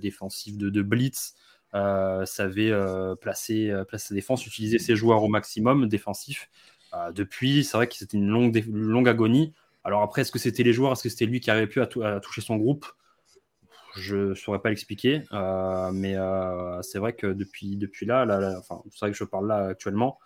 défensifs 0.00 0.58
de, 0.58 0.68
de 0.68 0.82
blitz, 0.82 1.36
savait 1.72 2.72
placer, 3.20 3.72
placer 3.86 4.08
sa 4.08 4.14
défense, 4.16 4.44
utiliser 4.48 4.80
ses 4.80 4.96
joueurs 4.96 5.22
au 5.22 5.28
maximum 5.28 5.88
défensif. 5.88 6.50
Euh, 6.94 7.12
depuis, 7.12 7.64
c'est 7.64 7.76
vrai 7.76 7.86
que 7.86 7.94
c'était 7.94 8.16
une 8.16 8.28
longue, 8.28 8.62
longue 8.68 9.08
agonie. 9.08 9.54
Alors 9.84 10.02
après, 10.02 10.22
est-ce 10.22 10.32
que 10.32 10.38
c'était 10.38 10.62
les 10.62 10.72
joueurs? 10.72 10.92
Est-ce 10.92 11.04
que 11.04 11.08
c'était 11.08 11.26
lui 11.26 11.40
qui 11.40 11.50
avait 11.50 11.66
pu 11.66 11.80
à, 11.80 11.86
toucher 11.86 12.40
son 12.40 12.56
groupe? 12.56 12.86
Je 13.96 14.16
ne 14.16 14.34
saurais 14.34 14.60
pas 14.60 14.68
l'expliquer. 14.68 15.22
Euh, 15.32 15.90
mais 15.92 16.16
euh, 16.16 16.80
c'est 16.82 16.98
vrai 16.98 17.14
que 17.14 17.26
depuis, 17.26 17.76
depuis 17.76 18.06
là, 18.06 18.26
enfin, 18.58 18.82
c'est 18.90 19.00
vrai 19.00 19.10
que 19.10 19.16
je 19.16 19.24
parle 19.24 19.48
là 19.48 19.68
actuellement, 19.68 20.18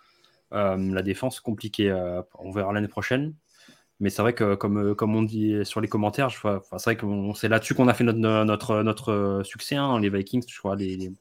la 0.51 1.01
défense 1.01 1.39
compliquée. 1.39 1.91
on 2.39 2.51
verra 2.51 2.73
l'année 2.73 2.87
prochaine. 2.87 3.33
Mais 3.99 4.11
c'est 4.11 4.21
vrai 4.21 4.33
que, 4.33 4.53
comme, 4.53 4.93
comme 4.93 5.15
on 5.15 5.23
dit 5.23 5.65
sur 5.65 5.81
les 5.81 5.87
commentaires, 5.87 6.29
c'est 6.31 6.83
vrai 6.83 6.95
que 6.95 7.05
c'est 7.35 7.49
là-dessus 7.49 7.73
qu'on 7.73 7.87
a 7.87 7.95
fait 7.95 8.03
notre, 8.03 8.19
notre, 8.19 8.83
notre 8.83 9.41
succès, 9.43 9.75
hein, 9.75 9.99
les 9.99 10.09
Vikings, 10.09 10.43
je 10.47 10.59
crois, 10.59 10.75
les, 10.75 11.11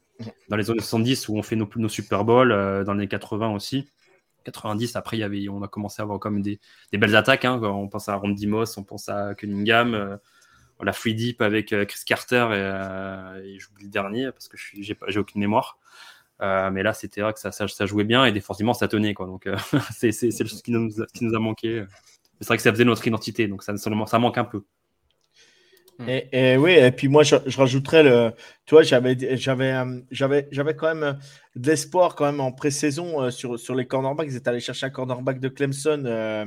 dans 0.51 0.57
les 0.57 0.71
années 0.71 0.81
70 0.81 1.29
où 1.29 1.39
on 1.39 1.43
fait 1.43 1.57
nos, 1.57 1.69
nos 1.77 1.89
Super 1.89 2.25
Bowl, 2.25 2.51
dans 2.85 2.95
les 2.95 3.09
80 3.09 3.55
aussi. 3.55 3.89
90. 4.47 4.97
Après, 4.97 5.17
il 5.17 5.21
y 5.21 5.23
avait, 5.23 5.49
on 5.49 5.63
a 5.63 5.69
commencé 5.69 6.01
à 6.01 6.05
avoir 6.05 6.19
comme 6.19 6.43
des, 6.43 6.61
des 6.93 6.99
belles 6.99 7.17
attaques. 7.17 7.45
Hein. 7.45 7.61
On 7.63 7.89
pense 7.89 8.09
à 8.09 8.17
Randy 8.17 8.47
Moss, 8.47 8.77
on 8.79 8.85
pense 8.85 9.09
à 9.09 9.35
Cunningham, 9.35 9.95
euh, 9.95 10.17
la 10.83 10.93
Free 10.93 11.15
Deep 11.15 11.43
avec 11.43 11.73
euh, 11.73 11.85
Chris 11.85 12.01
Carter 12.07 12.47
euh, 12.51 13.43
et, 13.43 13.59
j'oublie 13.59 13.85
le 13.85 13.91
dernier 13.91 14.31
parce 14.33 14.49
que 14.49 14.57
je 14.57 14.83
j'ai, 14.83 15.19
aucune 15.19 15.41
mémoire. 15.41 15.79
mais 16.41 16.83
là, 16.83 16.95
c'était 16.95 17.21
vrai 17.21 17.33
que 17.33 17.41
ça, 17.41 17.51
ça, 17.53 17.87
jouait 17.87 18.05
bien 18.05 18.25
et 18.25 18.41
forcément, 18.41 18.75
ça 18.75 18.89
tenait. 18.89 19.15
Quoi. 19.15 19.27
Donc, 19.27 19.49
c'est, 19.93 20.13
c'est, 20.13 20.31
ce 20.31 20.63
qui 20.63 20.71
nous, 20.71 20.91
qui 21.15 21.25
nous, 21.25 21.35
a 21.35 21.39
manqué. 21.39 21.85
C'est 22.41 22.49
vrai 22.49 22.57
que 22.57 22.63
ça 22.63 22.71
faisait 22.71 22.85
notre 22.85 23.07
identité, 23.07 23.49
donc 23.49 23.63
ça, 23.63 23.77
ça 23.77 24.19
manque 24.19 24.39
un 24.39 24.45
peu. 24.45 24.65
Mm. 25.99 26.09
Et, 26.33 26.57
oui, 26.57 26.73
et 26.73 26.91
puis 26.91 27.09
moi, 27.09 27.23
je, 27.23 27.37
rajouterais 27.57 28.03
le. 28.03 28.33
Tu 28.67 28.75
vois, 28.75 28.83
j'avais, 28.83 29.17
j'avais, 29.37 29.73
euh, 29.73 30.01
j'avais, 30.11 30.49
j'avais 30.51 30.77
quand 30.77 30.89
même 30.95 31.03
euh, 31.03 31.13
de 31.55 31.69
l'espoir 31.69 32.15
quand 32.15 32.27
même 32.27 32.41
en 32.41 32.53
pré-saison 32.53 33.23
euh, 33.23 33.31
sur, 33.31 33.59
sur 33.59 33.75
les 33.75 33.87
cornerbacks. 33.87 34.29
Ils 34.31 34.37
étaient 34.37 34.49
allés 34.49 34.61
chercher 34.61 34.87
un 34.87 34.91
cornerback 34.91 35.41
de 35.41 35.49
Clemson. 35.49 36.05
Euh, 36.05 36.45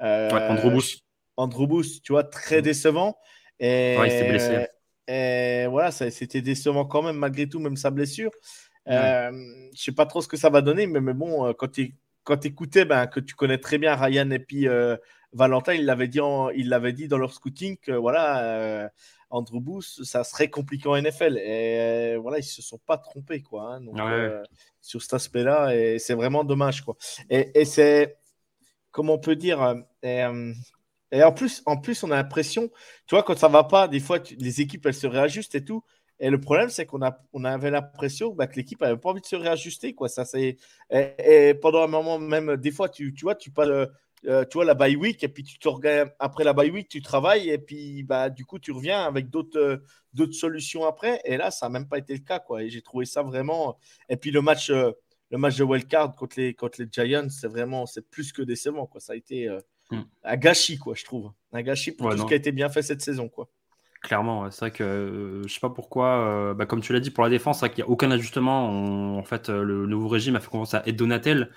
Andrew 0.00 0.70
Booth. 0.70 0.98
Andrew 1.36 1.66
Booth, 1.66 2.02
tu 2.02 2.12
vois, 2.12 2.24
très 2.24 2.58
mm. 2.58 2.62
décevant. 2.62 3.18
Et, 3.60 3.96
ouais, 3.98 4.08
il 4.08 4.10
s'est 4.10 4.28
blessé. 4.28 4.66
Et 5.06 5.66
voilà, 5.68 5.90
ça, 5.90 6.10
c'était 6.10 6.42
décevant 6.42 6.84
quand 6.84 7.02
même, 7.02 7.16
malgré 7.16 7.48
tout, 7.48 7.58
même 7.58 7.76
sa 7.76 7.90
blessure. 7.90 8.30
Euh, 8.88 9.30
je 9.74 9.82
sais 9.82 9.92
pas 9.92 10.06
trop 10.06 10.22
ce 10.22 10.28
que 10.28 10.36
ça 10.36 10.50
va 10.50 10.62
donner, 10.62 10.86
mais, 10.86 11.00
mais 11.00 11.14
bon, 11.14 11.52
quand 11.54 11.68
tu 11.68 11.94
quand 12.22 12.44
écoutais, 12.44 12.84
ben, 12.84 13.06
que 13.06 13.18
tu 13.18 13.34
connais 13.34 13.58
très 13.58 13.78
bien 13.78 13.94
Ryan 13.96 14.30
et 14.30 14.38
puis 14.38 14.68
Valentin, 15.32 15.74
il 15.74 15.84
l'avait 15.84 16.08
dit, 16.08 16.20
il 16.56 16.68
l'avait 16.68 16.92
dit 16.92 17.08
dans 17.08 17.18
leur 17.18 17.32
scouting 17.32 17.76
que 17.76 17.92
voilà, 17.92 18.44
euh, 18.44 18.88
Andrew 19.30 19.60
Booth, 19.60 19.84
ça 20.02 20.24
serait 20.24 20.50
compliqué 20.50 20.88
en 20.88 21.00
NFL. 21.00 21.38
Et 21.38 22.14
euh, 22.14 22.18
voilà, 22.20 22.38
ils 22.38 22.44
se 22.44 22.62
sont 22.62 22.78
pas 22.78 22.98
trompés 22.98 23.42
quoi. 23.42 23.74
Hein, 23.74 23.86
euh, 23.96 24.42
sur 24.80 25.02
cet 25.02 25.14
aspect-là, 25.14 25.74
et 25.74 25.98
c'est 25.98 26.14
vraiment 26.14 26.42
dommage 26.42 26.82
quoi. 26.82 26.96
Et, 27.28 27.64
c'est, 27.64 28.16
comment 28.90 29.14
on 29.14 29.18
peut 29.18 29.36
dire, 29.36 29.76
et, 30.02 30.24
en 30.24 31.32
plus, 31.32 31.62
en 31.66 31.76
plus, 31.76 32.02
on 32.02 32.10
a 32.10 32.16
l'impression, 32.16 32.70
tu 33.06 33.14
vois, 33.14 33.22
quand 33.22 33.38
ça 33.38 33.48
va 33.48 33.64
pas, 33.64 33.88
des 33.88 34.00
fois, 34.00 34.18
les 34.38 34.60
équipes 34.60 34.86
elles 34.86 34.94
se 34.94 35.06
réajustent 35.06 35.54
et 35.54 35.64
tout. 35.64 35.84
Et 36.22 36.28
le 36.28 36.38
problème, 36.38 36.68
c'est 36.68 36.84
qu'on 36.84 37.00
a, 37.02 37.18
on 37.32 37.44
avait 37.44 37.70
l'impression 37.70 38.34
bah, 38.34 38.46
que 38.46 38.56
l'équipe 38.56 38.78
n'avait 38.82 38.98
pas 38.98 39.08
envie 39.08 39.22
de 39.22 39.26
se 39.26 39.36
réajuster. 39.36 39.94
Quoi. 39.94 40.10
Ça, 40.10 40.26
c'est... 40.26 40.58
Et, 40.90 41.54
pendant 41.54 41.82
un 41.82 41.86
moment, 41.86 42.18
même 42.18 42.58
des 42.58 42.70
fois, 42.70 42.90
tu, 42.90 43.14
tu 43.14 43.24
vois, 43.24 43.34
tu 43.34 43.50
pas 43.50 43.64
euh, 44.26 44.44
tu 44.44 44.54
vois, 44.54 44.64
la 44.64 44.74
bye 44.74 44.96
week, 44.96 45.24
et 45.24 45.28
puis 45.28 45.42
tu 45.44 45.58
après 46.18 46.44
la 46.44 46.52
bye 46.52 46.70
week, 46.70 46.88
tu 46.88 47.00
travailles, 47.00 47.48
et 47.48 47.58
puis 47.58 48.02
bah, 48.02 48.28
du 48.28 48.44
coup, 48.44 48.58
tu 48.58 48.70
reviens 48.72 49.02
avec 49.02 49.30
d'autres 49.30 49.58
euh, 49.58 49.76
d'autres 50.12 50.34
solutions 50.34 50.84
après. 50.84 51.20
Et 51.24 51.36
là, 51.36 51.50
ça 51.50 51.66
n'a 51.66 51.78
même 51.78 51.88
pas 51.88 51.98
été 51.98 52.12
le 52.12 52.20
cas. 52.20 52.38
Quoi. 52.38 52.64
Et 52.64 52.70
j'ai 52.70 52.82
trouvé 52.82 53.06
ça 53.06 53.22
vraiment. 53.22 53.78
Et 54.08 54.16
puis 54.16 54.30
le 54.30 54.42
match, 54.42 54.70
euh, 54.70 54.92
le 55.30 55.38
match 55.38 55.56
de 55.56 55.64
wildcard 55.64 56.14
contre 56.14 56.38
les, 56.38 56.54
contre 56.54 56.82
les 56.82 56.88
Giants, 56.90 57.28
c'est 57.30 57.48
vraiment 57.48 57.86
c'est 57.86 58.08
plus 58.08 58.32
que 58.32 58.42
décevant. 58.42 58.86
Quoi. 58.86 59.00
Ça 59.00 59.14
a 59.14 59.16
été 59.16 59.48
hmm. 59.90 60.02
un 60.24 60.36
gâchis, 60.36 60.78
quoi, 60.78 60.94
je 60.94 61.04
trouve. 61.04 61.32
Un 61.52 61.62
gâchis 61.62 61.92
pour 61.92 62.10
tout 62.10 62.18
ce 62.18 62.26
qui 62.26 62.34
a 62.34 62.36
été 62.36 62.52
bien 62.52 62.68
fait 62.68 62.82
cette 62.82 63.02
saison. 63.02 63.28
Quoi. 63.28 63.48
Clairement, 64.02 64.50
c'est 64.50 64.60
vrai 64.60 64.70
que 64.70 64.82
euh, 64.82 65.42
je 65.46 65.52
sais 65.52 65.60
pas 65.60 65.68
pourquoi, 65.68 66.26
euh, 66.26 66.54
bah, 66.54 66.64
comme 66.64 66.80
tu 66.80 66.94
l'as 66.94 67.00
dit 67.00 67.10
pour 67.10 67.22
la 67.22 67.28
défense, 67.28 67.60
c'est 67.60 67.66
vrai 67.66 67.74
qu'il 67.74 67.84
n'y 67.84 67.88
a 67.88 67.92
aucun 67.92 68.10
ajustement. 68.10 69.18
en 69.18 69.22
fait, 69.24 69.50
euh, 69.50 69.62
le 69.62 69.86
nouveau 69.86 70.08
régime 70.08 70.36
a 70.36 70.40
fait 70.40 70.48
confiance 70.48 70.72
à 70.72 70.82
Ed 70.86 70.96
Donatel, 70.96 71.50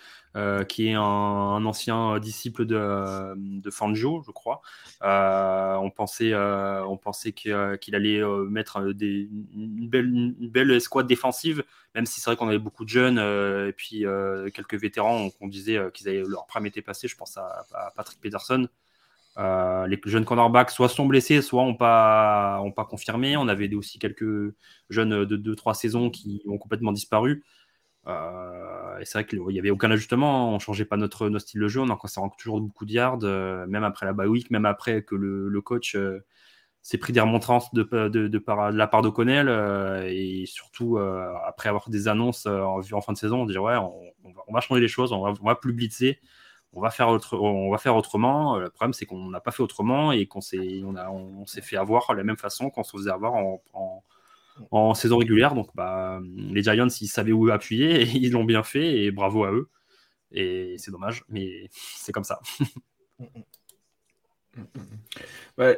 qui 0.67 0.87
est 0.87 0.93
un, 0.93 1.65
ancien 1.65 2.19
disciple 2.19 2.65
de, 2.65 3.35
de 3.35 3.69
Fangio, 3.69 4.23
je 4.25 4.31
crois. 4.31 4.61
on 5.01 5.91
pensait, 5.95 6.33
on 6.35 6.97
pensait 6.97 7.33
qu'il 7.33 7.95
allait 7.95 8.21
mettre 8.49 8.77
une, 8.77 9.89
belle, 9.89 10.07
une 10.07 10.49
belle 10.49 10.71
escouade 10.71 11.07
défensive, 11.07 11.63
même 11.95 12.05
si 12.05 12.19
c'est 12.19 12.29
vrai 12.29 12.35
qu'on 12.35 12.47
avait 12.47 12.59
beaucoup 12.59 12.83
de 12.83 12.89
jeunes 12.89 13.19
et 13.19 13.73
puis 13.73 14.05
quelques 14.53 14.75
vétérans, 14.75 15.29
on, 15.39 15.47
disait 15.47 15.79
qu'ils 15.93 16.09
avaient 16.09 16.23
leur 16.27 16.47
prime 16.47 16.65
était 16.65 16.81
passé. 16.81 17.07
Je 17.07 17.15
pense 17.15 17.37
à, 17.37 17.65
Patrick 17.95 18.19
Peterson. 18.19 18.67
Euh, 19.37 19.87
les 19.87 19.99
jeunes 20.05 20.25
cornerbacks 20.25 20.69
soit 20.69 20.89
sont 20.89 21.05
blessés, 21.05 21.41
soit 21.41 21.63
n'ont 21.63 21.75
pas, 21.75 22.59
ont 22.61 22.71
pas 22.71 22.85
confirmé. 22.85 23.35
On 23.37 23.47
avait 23.47 23.73
aussi 23.73 23.99
quelques 23.99 24.53
jeunes 24.89 25.25
de 25.25 25.55
2-3 25.55 25.73
saisons 25.73 26.09
qui 26.09 26.43
ont 26.47 26.57
complètement 26.57 26.91
disparu. 26.91 27.43
Euh, 28.07 28.99
et 28.99 29.05
c'est 29.05 29.19
vrai 29.19 29.25
qu'il 29.25 29.41
n'y 29.47 29.59
avait 29.59 29.69
aucun 29.69 29.89
ajustement, 29.91 30.49
on 30.51 30.55
ne 30.55 30.59
changeait 30.59 30.85
pas 30.85 30.97
notre, 30.97 31.29
style 31.39 31.61
de 31.61 31.67
jeu, 31.67 31.81
on 31.81 31.89
en 31.89 32.29
toujours 32.29 32.59
beaucoup 32.59 32.85
de 32.85 32.91
yards, 32.91 33.19
euh, 33.23 33.65
même 33.67 33.83
après 33.83 34.05
la 34.05 34.13
bye 34.13 34.27
week, 34.27 34.51
même 34.51 34.65
après 34.65 35.03
que 35.03 35.15
le, 35.15 35.61
coach 35.61 35.97
s'est 36.81 36.97
pris 36.97 37.13
des 37.13 37.21
remontrances 37.21 37.73
de, 37.73 37.83
de, 38.09 38.27
de, 38.27 38.37
par, 38.39 38.73
de 38.73 38.77
la 38.77 38.87
part 38.87 39.01
d'O'Connell, 39.01 39.47
et 40.05 40.45
surtout 40.45 40.97
après 40.97 41.69
avoir 41.69 41.89
des 41.89 42.07
annonces 42.09 42.45
en, 42.45 42.79
en, 42.79 43.01
fin 43.01 43.13
de 43.13 43.17
saison, 43.17 43.43
on 43.43 43.45
dit 43.45 43.57
ouais, 43.57 43.77
on, 43.77 44.53
va 44.53 44.59
changer 44.59 44.81
les 44.81 44.89
choses, 44.89 45.13
on 45.13 45.21
va, 45.21 45.33
va 45.41 45.55
plus 45.55 45.73
blitzer, 45.73 46.19
on 46.73 46.81
va 46.81 46.89
faire, 46.89 47.07
autrement. 47.07 48.57
Le 48.57 48.69
problème, 48.69 48.93
c'est 48.93 49.05
qu'on 49.05 49.29
n'a 49.29 49.39
pas 49.39 49.51
fait 49.51 49.63
autrement 49.63 50.11
et 50.11 50.25
qu'on 50.25 50.41
s'est 50.41 50.81
on 50.83 50.95
on, 50.95 51.45
s'est 51.45 51.61
fait 51.61 51.77
avoir 51.77 52.07
de 52.09 52.17
la 52.17 52.23
même 52.23 52.37
façon 52.37 52.69
qu'on 52.69 52.83
se 52.83 52.97
faisait 52.97 53.11
avoir 53.11 53.35
en, 53.35 54.03
saison 54.95 55.17
régulière. 55.17 55.55
Donc, 55.55 55.69
bah, 55.75 56.19
les 56.35 56.63
Giants, 56.63 56.87
ils 56.87 57.07
savaient 57.07 57.31
où 57.31 57.49
appuyer 57.49 58.01
et 58.01 58.07
ils 58.07 58.31
l'ont 58.31 58.45
bien 58.45 58.63
fait 58.63 59.03
et 59.03 59.11
bravo 59.11 59.43
à 59.43 59.51
eux. 59.51 59.69
Et 60.31 60.75
c'est 60.77 60.91
dommage, 60.91 61.23
mais 61.29 61.69
c'est 61.71 62.11
comme 62.11 62.23
ça. 62.23 62.39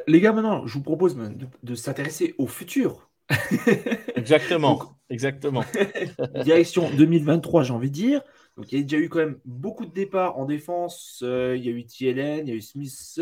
les 0.06 0.20
gars, 0.20 0.32
maintenant, 0.32 0.66
je 0.66 0.74
vous 0.74 0.82
propose 0.82 1.16
de, 1.62 1.74
s'intéresser 1.74 2.34
au 2.38 2.46
futur. 2.46 3.10
exactement, 4.14 4.98
exactement. 5.10 5.64
Direction 6.44 6.88
2023, 6.90 7.64
j'ai 7.64 7.72
envie 7.72 7.90
de 7.90 7.94
dire. 7.94 8.22
Donc, 8.56 8.72
il 8.72 8.78
y 8.78 8.80
a 8.80 8.84
déjà 8.84 8.98
eu 8.98 9.08
quand 9.08 9.18
même 9.18 9.38
beaucoup 9.44 9.84
de 9.84 9.92
départs 9.92 10.38
en 10.38 10.46
défense. 10.46 11.20
Euh, 11.22 11.54
il 11.56 11.64
y 11.64 11.68
a 11.68 11.72
eu 11.72 11.84
TLN, 11.84 12.46
il 12.46 12.48
y 12.48 12.52
a 12.52 12.54
eu 12.54 12.62
Smith, 12.62 13.20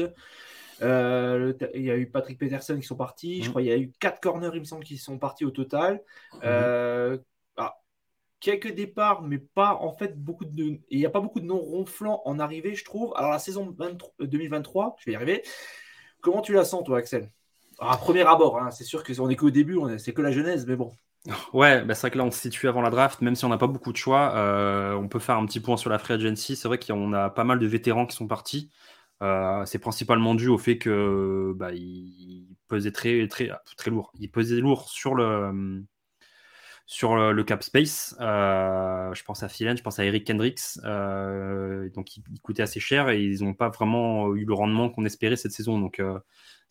euh, 0.82 1.52
il 1.74 1.82
y 1.82 1.90
a 1.90 1.96
eu 1.96 2.06
Patrick 2.06 2.38
Peterson 2.38 2.76
qui 2.76 2.86
sont 2.86 2.96
partis. 2.96 3.42
Je 3.42 3.48
mmh. 3.48 3.50
crois 3.50 3.62
qu'il 3.62 3.70
y 3.70 3.74
a 3.74 3.78
eu 3.78 3.92
quatre 4.00 4.20
corners, 4.20 4.50
il 4.54 4.60
me 4.60 4.64
semble, 4.64 4.84
qui 4.84 4.98
sont 4.98 5.18
partis 5.18 5.44
au 5.44 5.50
total. 5.50 6.02
Mmh. 6.32 6.38
Euh, 6.44 7.18
ah, 7.56 7.76
quelques 8.40 8.74
départs, 8.74 9.22
mais 9.22 9.38
pas 9.38 9.74
en 9.74 9.92
fait 9.92 10.18
beaucoup 10.18 10.44
de. 10.44 10.78
Il 10.88 10.98
n'y 10.98 11.06
a 11.06 11.10
pas 11.10 11.20
beaucoup 11.20 11.40
de 11.40 11.46
noms 11.46 11.60
ronflants 11.60 12.22
en 12.24 12.38
arrivée, 12.38 12.74
je 12.74 12.84
trouve. 12.84 13.12
Alors, 13.16 13.30
la 13.30 13.38
saison 13.38 13.74
2023, 14.20 14.96
je 14.98 15.06
vais 15.06 15.12
y 15.12 15.16
arriver. 15.16 15.42
Comment 16.20 16.40
tu 16.40 16.52
la 16.52 16.64
sens, 16.64 16.84
toi, 16.84 16.98
Axel? 16.98 17.30
À 17.78 17.96
premier 17.96 18.22
abord, 18.22 18.58
hein, 18.58 18.70
c'est 18.70 18.84
sûr 18.84 19.02
qu'on 19.02 19.28
est 19.28 19.36
qu'au 19.36 19.50
début, 19.50 19.78
c'est 19.98 20.12
que 20.12 20.22
la 20.22 20.30
genèse, 20.30 20.66
mais 20.66 20.76
bon. 20.76 20.92
Ouais, 21.52 21.84
bah 21.84 21.94
c'est 21.94 22.02
vrai 22.02 22.10
que 22.10 22.18
là 22.18 22.24
on 22.24 22.30
se 22.30 22.38
situe 22.38 22.68
avant 22.68 22.82
la 22.82 22.90
draft, 22.90 23.20
même 23.22 23.34
si 23.34 23.44
on 23.44 23.48
n'a 23.48 23.58
pas 23.58 23.66
beaucoup 23.66 23.92
de 23.92 23.96
choix, 23.96 24.34
euh, 24.34 24.94
on 24.94 25.08
peut 25.08 25.18
faire 25.18 25.36
un 25.36 25.46
petit 25.46 25.60
point 25.60 25.76
sur 25.76 25.90
la 25.90 25.98
free 25.98 26.14
agency. 26.14 26.56
C'est 26.56 26.68
vrai 26.68 26.78
qu'on 26.78 27.12
a 27.12 27.30
pas 27.30 27.44
mal 27.44 27.58
de 27.58 27.66
vétérans 27.66 28.06
qui 28.06 28.16
sont 28.16 28.26
partis. 28.26 28.70
Euh, 29.24 29.64
c'est 29.64 29.78
principalement 29.78 30.34
dû 30.34 30.48
au 30.48 30.58
fait 30.58 30.78
que 30.78 31.52
bah, 31.56 31.72
il 31.72 32.56
pesait 32.68 32.92
très, 32.92 33.26
très, 33.28 33.50
très 33.76 33.90
lourd. 33.90 34.12
Il 34.20 34.30
pesait 34.30 34.60
lourd 34.60 34.88
sur 34.90 35.14
le, 35.14 35.84
sur 36.86 37.16
le, 37.16 37.44
cap 37.44 37.62
space. 37.62 38.16
Euh, 38.20 39.12
je 39.14 39.24
pense 39.24 39.42
à 39.42 39.48
Philen, 39.48 39.76
je 39.76 39.82
pense 39.82 39.98
à 39.98 40.04
Eric 40.04 40.26
Kendricks. 40.26 40.76
donc 40.82 42.16
il, 42.16 42.22
il, 42.32 42.40
coûtait 42.42 42.62
assez 42.62 42.80
cher 42.80 43.08
et 43.08 43.22
ils 43.22 43.42
n'ont 43.42 43.54
pas 43.54 43.70
vraiment 43.70 44.34
eu 44.34 44.44
le 44.44 44.54
rendement 44.54 44.90
qu'on 44.90 45.04
espérait 45.04 45.36
cette 45.36 45.52
saison. 45.52 45.78
Donc 45.78 46.00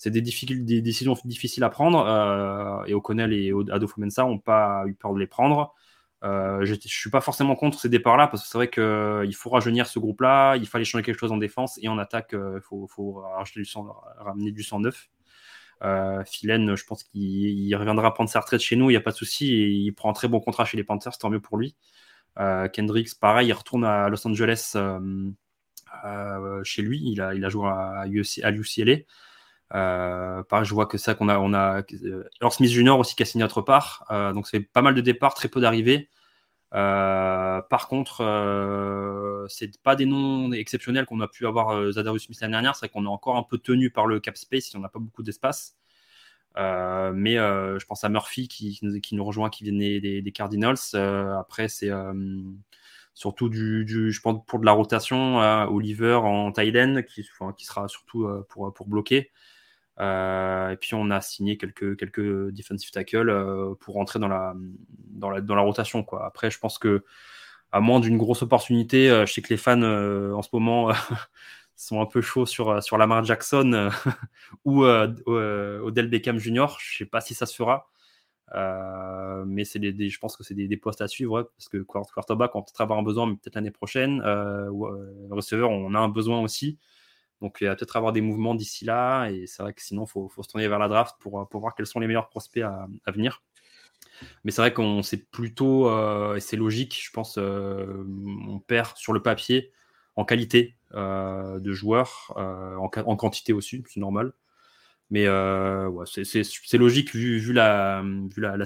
c'est 0.04 0.12
des, 0.12 0.22
des, 0.22 0.82
décisions 0.82 1.16
difficiles 1.26 1.64
à 1.64 1.70
prendre. 1.70 2.06
Euh, 2.06 2.84
et 2.86 2.94
O'Connell 2.94 3.32
et 3.34 3.52
Adolfo 3.72 4.02
Mensa 4.02 4.24
n'ont 4.24 4.40
pas 4.40 4.84
eu 4.88 4.96
peur 4.96 5.14
de 5.14 5.20
les 5.20 5.28
prendre. 5.28 5.74
Euh, 6.24 6.64
je 6.64 6.74
ne 6.74 6.80
suis 6.80 7.10
pas 7.10 7.20
forcément 7.20 7.56
contre 7.56 7.80
ces 7.80 7.90
départs-là 7.90 8.28
parce 8.28 8.44
que 8.44 8.50
c'est 8.50 8.58
vrai 8.58 8.70
qu'il 8.70 8.82
euh, 8.82 9.32
faut 9.34 9.50
rajeunir 9.50 9.88
ce 9.88 10.00
groupe-là. 10.00 10.56
Il 10.56 10.68
fallait 10.68 10.86
changer 10.86 11.04
quelque 11.04 11.20
chose 11.20 11.34
en 11.34 11.38
défense 11.38 11.78
et 11.82 11.90
en 11.90 11.98
attaque, 11.98 12.34
il 12.34 12.62
faut, 12.62 12.88
faut 12.88 13.24
du 13.56 13.64
ramener 14.18 14.52
du 14.52 14.64
sang 14.64 14.80
neuf. 14.80 15.10
Euh, 15.84 16.24
Philen, 16.24 16.76
je 16.76 16.86
pense 16.86 17.04
qu'il 17.04 17.76
reviendra 17.76 18.14
prendre 18.14 18.30
sa 18.30 18.40
retraite 18.40 18.62
chez 18.62 18.78
nous, 18.78 18.90
il 18.90 18.94
n'y 18.94 18.98
a 18.98 19.02
pas 19.02 19.12
de 19.12 19.18
souci. 19.18 19.48
il 19.86 19.92
prend 19.92 20.10
un 20.10 20.14
très 20.14 20.30
bon 20.30 20.40
contrat 20.40 20.64
chez 20.64 20.78
les 20.78 20.84
Panthers, 20.86 21.18
tant 21.18 21.30
mieux 21.30 21.42
pour 21.42 21.58
lui. 21.58 21.76
Kendricks, 22.38 23.20
pareil, 23.20 23.50
il 23.50 23.54
retourne 23.54 23.84
à 23.84 24.08
Los 24.08 24.26
Angeles 24.26 24.76
chez 26.64 26.82
lui. 26.82 27.02
Il 27.04 27.22
a, 27.22 27.34
il 27.36 27.44
a 27.44 27.50
joué 27.50 27.68
à, 27.68 28.06
à 28.44 28.52
UCLA. 28.52 28.96
Euh, 29.74 30.44
je 30.64 30.74
vois 30.74 30.86
que 30.86 30.98
ça 30.98 31.16
qu'on 31.16 31.30
a, 31.30 31.40
on 31.40 31.54
a 31.54 31.82
euh, 32.04 32.50
Smith 32.52 32.70
Junior 32.70 33.00
aussi 33.00 33.16
qui 33.16 33.24
a 33.24 33.26
signé 33.26 33.44
notre 33.44 33.62
part. 33.62 34.06
Euh, 34.12 34.34
donc 34.34 34.48
c'est 34.48 34.60
pas 34.60 34.82
mal 34.82 34.94
de 34.96 35.02
départs, 35.02 35.34
très 35.34 35.48
peu 35.48 35.62
d'arrivées. 35.62 36.10
Euh, 36.76 37.62
par 37.62 37.88
contre, 37.88 38.22
euh, 38.22 39.46
c'est 39.48 39.80
pas 39.82 39.96
des 39.96 40.06
noms 40.06 40.52
exceptionnels 40.52 41.06
qu'on 41.06 41.22
a 41.22 41.28
pu 41.28 41.46
avoir 41.46 41.70
euh, 41.70 41.92
Zadarius 41.92 42.24
Smith 42.26 42.40
l'année 42.42 42.54
dernière. 42.54 42.76
C'est 42.76 42.90
qu'on 42.90 43.06
est 43.06 43.08
encore 43.08 43.38
un 43.38 43.44
peu 43.44 43.58
tenu 43.58 43.92
par 43.92 44.08
le 44.08 44.20
cap 44.20 44.38
space 44.38 44.66
si 44.66 44.78
on 44.78 44.80
n'a 44.80 44.90
pas 44.90 45.00
beaucoup 45.00 45.24
d'espace. 45.24 45.76
mais 46.56 47.36
je 47.36 47.86
pense 47.86 48.04
à 48.04 48.10
Murphy 48.10 48.48
qui, 48.48 48.80
nous 49.12 49.26
rejoint, 49.26 49.50
qui 49.50 49.64
vient 49.64 49.74
des, 49.74 50.32
Cardinals. 50.34 50.78
après, 51.40 51.68
c'est 51.68 51.92
surtout 53.16 53.50
du, 53.50 54.12
je 54.12 54.22
pense 54.22 54.44
pour 54.48 54.60
de 54.60 54.66
la 54.66 54.72
rotation. 54.72 55.38
Oliver 55.70 56.16
en 56.16 56.52
tight 56.52 57.06
qui, 57.06 57.24
qui 57.58 57.66
sera 57.66 57.88
surtout 57.88 58.28
pour 58.50 58.88
bloquer. 58.88 59.32
Euh, 60.00 60.70
et 60.72 60.78
puis 60.78 60.96
on 60.96 61.12
a 61.12 61.22
signé 61.22 61.58
quelques, 61.58 61.98
quelques 61.98 62.52
defensive 62.52 62.92
tackles 62.92 63.30
euh, 63.30 63.76
pour 63.80 63.94
rentrer 63.96 64.20
dans 64.20 64.28
la, 64.28 64.56
dans 65.12 65.30
la, 65.30 65.42
dans 65.42 65.56
la 65.56 65.62
rotation. 65.62 66.04
Quoi. 66.04 66.26
Après, 66.26 66.50
je 66.50 66.60
pense 66.60 66.80
que 66.80 67.04
à 67.72 67.80
moins 67.80 68.00
d'une 68.00 68.18
grosse 68.18 68.44
opportunité, 68.44 69.10
euh, 69.10 69.26
je 69.26 69.34
sais 69.34 69.42
que 69.42 69.50
les 69.50 69.58
fans 69.58 69.82
en 69.82 70.42
ce 70.42 70.50
moment 70.54 70.92
sont 71.76 72.02
un 72.02 72.06
peu 72.06 72.22
chauds 72.22 72.46
sur, 72.46 72.82
sur 72.84 72.98
Lamar 72.98 73.24
Jackson 73.24 73.90
ou 74.66 74.84
Odell 74.84 76.08
Beckham 76.10 76.40
Jr. 76.40 76.68
Je 76.80 76.98
sais 77.00 77.06
pas 77.06 77.22
si 77.22 77.34
ça 77.34 77.46
se 77.46 77.56
fera. 77.56 77.90
mais 79.46 79.66
c'est 79.66 79.80
des, 79.80 80.10
je 80.10 80.20
pense 80.20 80.38
que 80.38 80.44
c'est 80.44 80.56
des, 80.56 80.78
postes 80.78 81.02
à 81.02 81.08
suivre 81.08 81.52
parce 81.58 81.70
que 81.70 81.78
quarterback, 81.80 82.56
on 82.56 82.60
va 82.60 82.66
peut-être 82.66 82.82
avoir 82.82 83.00
un 83.00 83.04
besoin, 83.04 83.28
mais 83.28 83.36
peut-être 83.36 83.56
l'année 83.56 83.72
prochaine. 83.72 84.22
Receveur, 85.32 85.70
on 85.70 85.94
a 85.96 86.00
un 86.00 86.10
besoin 86.10 86.42
aussi. 86.42 86.78
Donc 87.44 87.58
il 87.60 87.68
va 87.68 87.76
peut-être 87.76 87.98
avoir 87.98 88.14
des 88.14 88.22
mouvements 88.22 88.56
d'ici 88.56 88.86
là. 88.86 89.28
Et 89.28 89.48
c'est 89.48 89.62
vrai 89.62 89.74
que 89.74 89.82
sinon, 89.82 90.06
il 90.06 90.10
faut, 90.10 90.32
se 90.42 90.48
tourner 90.48 90.68
vers 90.70 90.80
la 90.80 90.88
draft 90.88 91.18
pour, 91.20 91.46
voir 91.52 91.76
quels 91.76 91.86
sont 91.86 92.00
les 92.00 92.08
meilleurs 92.08 92.30
prospects 92.30 92.64
à, 92.64 92.88
venir. 93.12 93.44
Mais 94.46 94.52
c'est 94.52 94.62
vrai 94.62 94.74
qu'on 94.74 95.04
sait 95.04 95.18
plutôt, 95.18 95.90
euh, 95.90 96.36
et 96.36 96.40
c'est 96.40 96.56
logique, 96.56 96.98
je 97.04 97.12
pense, 97.12 97.38
euh, 97.38 98.06
on 98.48 98.60
perd 98.60 98.96
sur 98.96 99.12
le 99.12 99.22
papier 99.22 99.74
en 100.16 100.24
qualité 100.24 100.78
euh, 100.94 101.60
de 101.60 101.74
joueurs, 101.74 102.34
en, 102.38 103.16
quantité 103.18 103.52
aussi, 103.52 103.84
c'est 103.90 104.00
normal. 104.00 104.32
Mais 105.10 105.26
c'est 106.06 106.78
logique 106.78 107.14
vu, 107.14 107.52
la, 107.52 108.06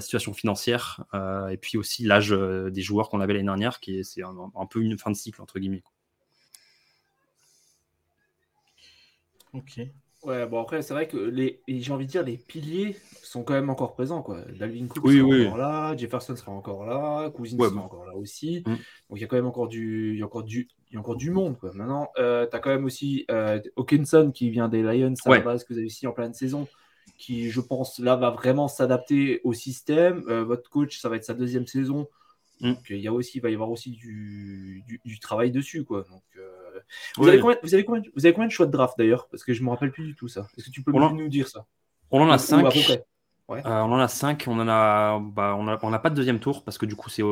situation 0.00 0.32
financière 0.34 1.04
et 1.50 1.56
puis 1.56 1.78
aussi 1.78 2.04
l'âge 2.04 2.30
des 2.30 2.82
joueurs 2.82 3.08
qu'on 3.08 3.20
avait 3.20 3.32
l'année 3.32 3.46
dernière, 3.46 3.80
qui 3.80 3.98
est, 3.98 4.22
un, 4.22 4.66
peu 4.66 4.82
une 4.82 4.96
fin 4.98 5.10
de 5.10 5.16
cycle, 5.16 5.42
entre 5.42 5.58
guillemets. 5.58 5.82
Ok. 9.54 9.80
Ouais, 10.24 10.46
bon 10.48 10.60
après 10.60 10.82
c'est 10.82 10.94
vrai 10.94 11.06
que 11.06 11.16
les, 11.16 11.62
j'ai 11.68 11.92
envie 11.92 12.06
de 12.06 12.10
dire 12.10 12.24
les 12.24 12.36
piliers 12.36 12.96
sont 13.22 13.44
quand 13.44 13.54
même 13.54 13.70
encore 13.70 13.94
présents 13.94 14.20
quoi. 14.20 14.40
Dalvin 14.58 14.88
Cook 14.88 15.08
sera 15.12 15.24
encore 15.24 15.56
là, 15.56 15.96
Jefferson 15.96 16.34
sera 16.34 16.50
encore 16.50 16.84
là, 16.86 17.30
Cousins 17.30 17.56
sera 17.56 17.80
encore 17.80 18.04
là 18.04 18.16
aussi. 18.16 18.64
Mm. 18.66 18.70
Donc 18.70 18.78
il 19.12 19.20
y 19.20 19.24
a 19.24 19.26
quand 19.28 19.36
même 19.36 19.46
encore 19.46 19.68
du, 19.68 20.14
il 20.14 20.18
y 20.18 20.22
a 20.22 20.26
encore 20.26 20.42
du, 20.42 20.68
il 20.90 20.94
y 20.94 20.96
a 20.96 21.00
encore 21.00 21.14
du 21.14 21.30
monde 21.30 21.56
quoi. 21.56 21.72
Maintenant, 21.72 22.10
euh, 22.18 22.48
tu 22.50 22.56
as 22.56 22.58
quand 22.58 22.70
même 22.70 22.84
aussi 22.84 23.26
euh, 23.30 23.60
Hawkinson 23.76 24.32
qui 24.34 24.50
vient 24.50 24.68
des 24.68 24.82
Lions 24.82 25.14
à 25.24 25.30
la 25.30 25.40
base 25.40 25.62
que 25.62 25.72
vous 25.72 25.78
avez 25.78 25.86
ici 25.86 26.08
en 26.08 26.12
pleine 26.12 26.34
saison, 26.34 26.66
qui 27.16 27.48
je 27.50 27.60
pense 27.60 28.00
là 28.00 28.16
va 28.16 28.30
vraiment 28.30 28.66
s'adapter 28.66 29.40
au 29.44 29.52
système. 29.52 30.24
Euh, 30.28 30.42
votre 30.42 30.68
coach, 30.68 30.98
ça 30.98 31.08
va 31.08 31.14
être 31.14 31.24
sa 31.24 31.34
deuxième 31.34 31.68
saison. 31.68 32.08
Mm. 32.60 32.72
Donc 32.72 32.90
il 32.90 32.98
y 32.98 33.06
a 33.06 33.12
aussi, 33.12 33.38
il 33.38 33.40
va 33.40 33.50
y 33.50 33.54
avoir 33.54 33.70
aussi 33.70 33.92
du, 33.92 34.82
du, 34.88 35.00
du 35.04 35.20
travail 35.20 35.52
dessus 35.52 35.84
quoi. 35.84 36.04
Donc 36.10 36.24
euh, 36.78 36.82
vous, 37.16 37.28
avez 37.28 37.40
combien, 37.40 37.56
vous, 37.62 37.74
avez 37.74 37.84
combien, 37.84 38.02
vous, 38.14 38.26
avez 38.26 38.34
combien, 38.34 38.48
de 38.48 38.52
choix 38.52 38.66
de 38.66 38.72
draft 38.72 38.96
d'ailleurs? 38.98 39.28
Parce 39.28 39.44
que 39.44 39.52
je 39.52 39.60
ne 39.60 39.66
me 39.66 39.70
rappelle 39.70 39.92
plus 39.92 40.04
du 40.04 40.14
tout 40.14 40.28
ça. 40.28 40.46
Est-ce 40.56 40.66
que 40.66 40.70
tu 40.70 40.82
peux 40.82 40.92
nous 40.92 41.28
dire 41.28 41.48
ça? 41.48 41.66
On 42.10 42.20
en 42.22 42.30
a 42.30 42.38
5. 42.38 42.74
Euh, 43.50 43.62
on 43.64 43.92
en 43.92 43.98
a 43.98 44.08
5. 44.08 44.44
On 44.46 44.58
en 44.58 44.68
a, 44.68 45.18
bah, 45.20 45.56
on 45.58 45.68
a, 45.68 45.78
on 45.82 45.90
n'a 45.90 45.98
pas 45.98 46.10
de 46.10 46.14
deuxième 46.14 46.40
tour 46.40 46.64
parce 46.64 46.78
que 46.78 46.86
du 46.86 46.96
coup, 46.96 47.08
c'est, 47.08 47.22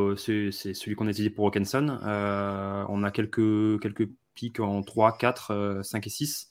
c'est, 0.51 0.75
celui 0.75 0.97
qu'on 0.97 1.07
a 1.07 1.11
utilisé 1.11 1.31
pour 1.31 1.47
Hawkinson. 1.47 1.99
Euh, 2.05 2.85
on 2.89 3.03
a 3.03 3.11
quelques, 3.11 3.81
quelques 3.81 4.09
pics 4.35 4.61
en 4.61 4.83
3, 4.83 5.19
4, 5.19 5.81
5 5.83 6.07
et 6.07 6.11
6. 6.11 6.51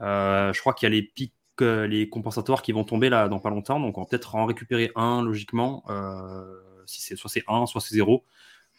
Euh, 0.00 0.52
je 0.52 0.60
crois 0.60 0.74
qu'il 0.74 0.88
y 0.88 0.92
a 0.92 0.94
les 0.94 1.02
pics, 1.02 1.34
les 1.60 2.08
compensatoires 2.08 2.62
qui 2.62 2.72
vont 2.72 2.84
tomber 2.84 3.08
là 3.08 3.28
dans 3.28 3.40
pas 3.40 3.50
longtemps. 3.50 3.80
Donc, 3.80 3.98
on 3.98 4.02
va 4.02 4.06
peut-être 4.06 4.34
en 4.34 4.46
récupérer 4.46 4.92
un 4.96 5.22
logiquement. 5.22 5.84
si 6.86 7.02
c'est, 7.02 7.16
soit 7.16 7.30
c'est 7.30 7.44
1, 7.48 7.66
soit 7.66 7.80
c'est 7.80 7.94
0. 7.94 8.24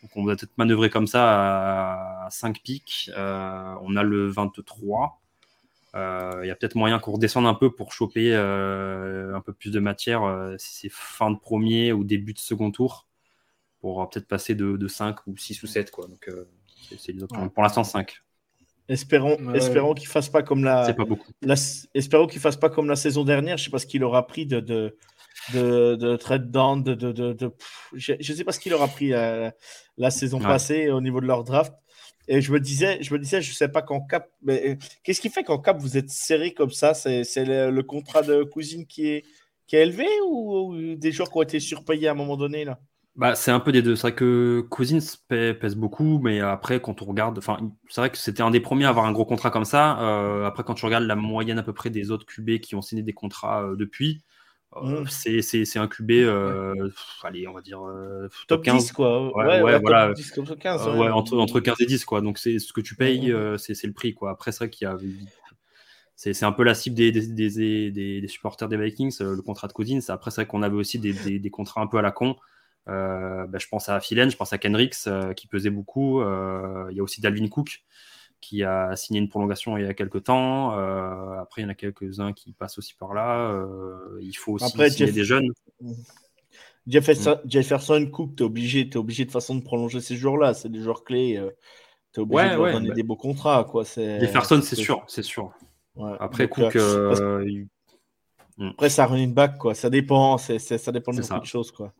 Donc 0.02 0.12
on 0.16 0.24
va 0.24 0.36
peut-être 0.36 0.58
manœuvrer 0.58 0.90
comme 0.90 1.08
ça 1.08 2.26
à 2.26 2.30
5 2.30 2.62
pics. 2.62 3.12
Euh, 3.16 3.76
on 3.82 3.96
a 3.96 4.04
le 4.04 4.28
23. 4.28 5.20
Euh, 5.96 6.40
il 6.44 6.48
y 6.48 6.52
a 6.52 6.56
peut-être 6.56 6.76
moyen 6.76 7.00
qu'on 7.00 7.14
redescende 7.14 7.48
un 7.48 7.54
peu 7.54 7.72
pour 7.72 7.92
choper 7.92 8.32
euh, 8.34 9.36
un 9.36 9.42
peu 9.42 9.54
plus 9.54 9.72
de 9.72 9.80
matière 9.80 10.22
si 10.58 10.76
c'est 10.76 10.92
fin 10.92 11.32
de 11.32 11.38
premier 11.38 11.92
ou 11.92 12.04
début 12.04 12.34
de 12.34 12.40
second 12.40 12.72
tour 12.72 13.08
pour 13.82 14.08
peut-être 14.10 14.28
passer 14.28 14.56
de, 14.56 14.88
5 14.88 15.28
ou 15.28 15.38
6 15.38 15.64
ou 15.64 15.68
7. 15.68 15.92
Quoi. 15.92 16.08
Donc 16.08 16.30
c'est 16.98 17.16
pour 17.54 17.64
l'instant 17.64 17.84
5. 17.84 18.22
Espérons, 18.88 19.54
espérons 19.54 19.94
qu'il 19.94 20.08
fasse 20.08 20.30
pas 20.30 20.42
comme 20.42 20.64
la. 20.64 20.92
Pas 20.94 21.06
beaucoup. 21.06 21.32
espérons 21.94 22.26
qu'il 22.26 22.42
fasse 22.42 22.58
pas 22.58 22.70
comme 22.70 22.88
la 22.88 22.96
saison 22.96 23.24
dernière. 23.24 23.58
Je 23.58 23.66
sais 23.66 23.70
pas 23.70 23.78
ce 23.78 23.86
qu'il 23.86 24.04
aura 24.04 24.26
pris 24.26 24.48
de, 24.48 24.60
de, 24.60 24.98
de 25.54 26.16
trade 26.16 26.52
down, 26.52 26.84
de, 26.84 26.94
de, 26.94 27.12
de, 27.12 27.52
je 27.94 28.14
ne 28.14 28.22
sais 28.22 28.44
pas 28.44 28.52
ce 28.52 28.60
qu'il 28.60 28.74
aura 28.74 28.88
pris 28.88 29.14
euh, 29.14 29.50
la 29.98 30.12
saison 30.12 30.40
passée 30.40 30.90
au 30.90 31.02
niveau 31.02 31.22
de 31.22 31.26
leur 31.26 31.44
draft. 31.44 31.74
Et 32.28 32.42
je 32.42 32.52
me 32.52 32.60
disais, 32.60 33.02
je 33.02 33.12
me 33.12 33.20
disais, 33.20 33.42
je 33.42 33.54
sais 33.54 33.70
pas 33.70 33.82
qu'en 33.82 34.02
cap, 34.02 34.30
mais 34.44 34.70
euh, 34.70 34.76
qu'est-ce 35.04 35.20
qui 35.20 35.30
fait 35.30 35.44
qu'en 35.44 35.58
cap 35.58 35.80
vous 35.80 35.98
êtes 35.98 36.12
serré 36.12 36.54
comme 36.54 36.70
ça? 36.70 36.94
C'est 36.94 37.24
le, 37.38 37.82
contrat 37.82 38.22
de 38.22 38.44
cousine 38.44 38.86
qui 38.86 39.08
est, 39.08 39.26
qui 39.66 39.76
est 39.76 39.82
élevé 39.82 40.06
ou, 40.28 40.96
des 40.96 41.12
joueurs 41.12 41.32
qui 41.32 41.38
ont 41.38 41.42
été 41.42 41.60
surpayés 41.60 42.08
à 42.08 42.12
un 42.12 42.16
moment 42.16 42.38
donné 42.38 42.66
là? 42.66 42.80
Bah, 43.16 43.36
c'est 43.36 43.52
un 43.52 43.60
peu 43.60 43.72
des 43.72 43.82
deux. 43.82 43.96
C'est 43.96 44.04
vrai 44.04 44.16
que 44.16 44.66
Cousins 44.70 45.00
pèse 45.28 45.76
beaucoup, 45.76 46.20
mais 46.20 46.40
après, 46.40 46.80
quand 46.80 47.02
on 47.02 47.06
regarde, 47.06 47.38
enfin, 47.38 47.58
c'est 47.90 48.00
vrai 48.00 48.12
que 48.12 48.18
c'était 48.18 48.44
un 48.44 48.52
des 48.52 48.62
premiers 48.62 48.86
à 48.86 48.90
avoir 48.90 49.06
un 49.06 49.12
gros 49.12 49.26
contrat 49.26 49.50
comme 49.50 49.66
ça. 49.66 50.00
Euh, 50.00 50.46
après, 50.46 50.64
quand 50.64 50.76
tu 50.76 50.86
regardes 50.86 51.04
la 51.04 51.16
moyenne 51.16 51.58
à 51.58 51.64
peu 51.64 51.74
près 51.74 51.90
des 51.90 52.12
autres 52.12 52.26
QB 52.26 52.60
qui 52.60 52.76
ont 52.76 52.82
signé 52.82 53.02
des 53.02 53.12
contrats 53.12 53.64
euh, 53.64 53.76
depuis, 53.76 54.24
euh, 54.76 55.02
mm. 55.02 55.08
c'est 55.10 55.78
un 55.78 55.88
QB, 55.88 56.12
allez, 57.24 57.48
on 57.48 57.54
va 57.54 57.62
dire 57.62 57.82
top 58.48 58.64
15. 58.64 58.92
quoi. 58.92 59.36
Ouais, 59.36 59.62
ouais, 59.62 59.80
voilà. 59.80 60.14
15, 60.14 60.88
entre, 60.88 61.38
entre 61.38 61.60
15 61.60 61.82
et 61.82 61.86
10, 61.86 62.06
quoi. 62.06 62.22
Donc, 62.22 62.38
c'est 62.38 62.60
ce 62.60 62.74
que 62.74 62.82
tu 62.82 62.96
payes, 62.96 63.32
mm. 63.32 63.58
c'est 63.58 63.86
le 63.86 63.94
prix, 63.94 64.14
quoi. 64.14 64.32
Après, 64.32 64.52
c'est 64.52 64.60
vrai 64.60 64.70
qu'il 64.70 64.88
y 64.88 64.92
a 64.92 64.98
c'est 66.22 66.44
un 66.44 66.52
peu 66.52 66.64
la 66.64 66.74
cible 66.74 66.98
des, 66.98 67.14
des, 67.14 67.92
des, 67.92 68.28
supporters 68.28 68.68
des 68.68 68.76
Vikings, 68.76 69.16
le 69.22 69.42
contrat 69.42 69.70
de 69.70 69.74
Cousins. 69.74 70.02
Après, 70.10 70.32
c'est 70.32 70.42
vrai 70.42 70.48
qu'on 70.48 70.64
avait 70.64 70.76
aussi 70.76 71.00
des, 71.00 71.50
contrats 71.50 71.80
un 71.82 71.88
peu 71.88 71.98
à 71.98 72.02
la 72.02 72.12
con. 72.12 72.36
Euh, 72.90 73.46
bah, 73.48 73.58
je 73.58 73.68
pense 73.68 73.88
à 73.88 74.00
Philen, 74.02 74.30
je 74.30 74.36
pense 74.36 74.52
à 74.52 74.58
Kenrix 74.58 75.08
euh, 75.08 75.34
qui 75.34 75.48
pesait 75.48 75.70
beaucoup. 75.70 76.22
Euh, 76.22 76.88
il 76.92 76.98
y 76.98 77.00
a 77.00 77.04
aussi 77.04 77.22
Dalvin 77.22 77.48
Cook 77.48 77.84
qui 78.42 78.64
a 78.64 78.96
signé 78.96 79.20
une 79.20 79.30
prolongation 79.30 79.78
il 79.78 79.86
y 79.86 79.88
a 79.88 79.94
quelques 79.94 80.24
temps. 80.24 80.72
après, 81.40 81.62
il 81.62 81.66
y 81.66 81.68
en 81.68 81.70
a 81.70 81.76
quelques-uns 81.76 82.34
qui 82.34 82.54
passent 82.54 82.78
aussi 82.78 82.96
par 82.96 83.14
là. 83.14 83.66
il 84.22 84.34
faut 84.34 84.54
aussi 84.54 84.66
après, 84.66 84.90
signer 84.90 85.12
des 85.12 85.24
jeunes. 85.24 85.52
Jefferson, 86.88 87.40
mm. 87.44 87.50
Jefferson 87.50 88.10
Cook, 88.12 88.36
tu 88.36 88.44
es 88.44 88.46
obligé, 88.46 88.82
es 88.82 88.98
obligé 88.98 89.26
de 89.26 89.32
façon 89.32 89.56
de 89.56 89.62
prolonger 89.62 90.00
ces 90.00 90.16
jours-là. 90.16 90.54
C'est 90.54 90.70
des 90.70 90.80
joueurs 90.80 91.04
clés. 91.04 91.40
tu 92.14 92.20
es 92.20 92.24
obligé 92.24 92.50
de 92.50 92.56
leur 92.56 92.74
donner 92.74 92.90
bah 92.90 92.96
des 92.96 93.04
beaux 93.04 93.16
contrats. 93.16 93.64
Quoi. 93.70 93.84
Jefferson, 93.84 94.62
c'est 94.64 94.76
sûr, 94.76 95.04
c'est 95.08 95.24
sûr. 95.24 95.52
Après, 96.20 96.48
Cook, 96.48 96.76
Mm. 98.60 98.72
Après, 98.72 98.90
ça 98.90 99.06
running 99.06 99.34
back, 99.34 99.58
quoi. 99.58 99.74
Ça 99.74 99.90
dépend, 99.90 100.38
ça 100.38 100.92
dépend 100.92 101.14
de 101.14 101.22
beaucoup 101.22 101.40
de 101.40 101.46
choses, 101.46 101.72
quoi. 101.72 101.94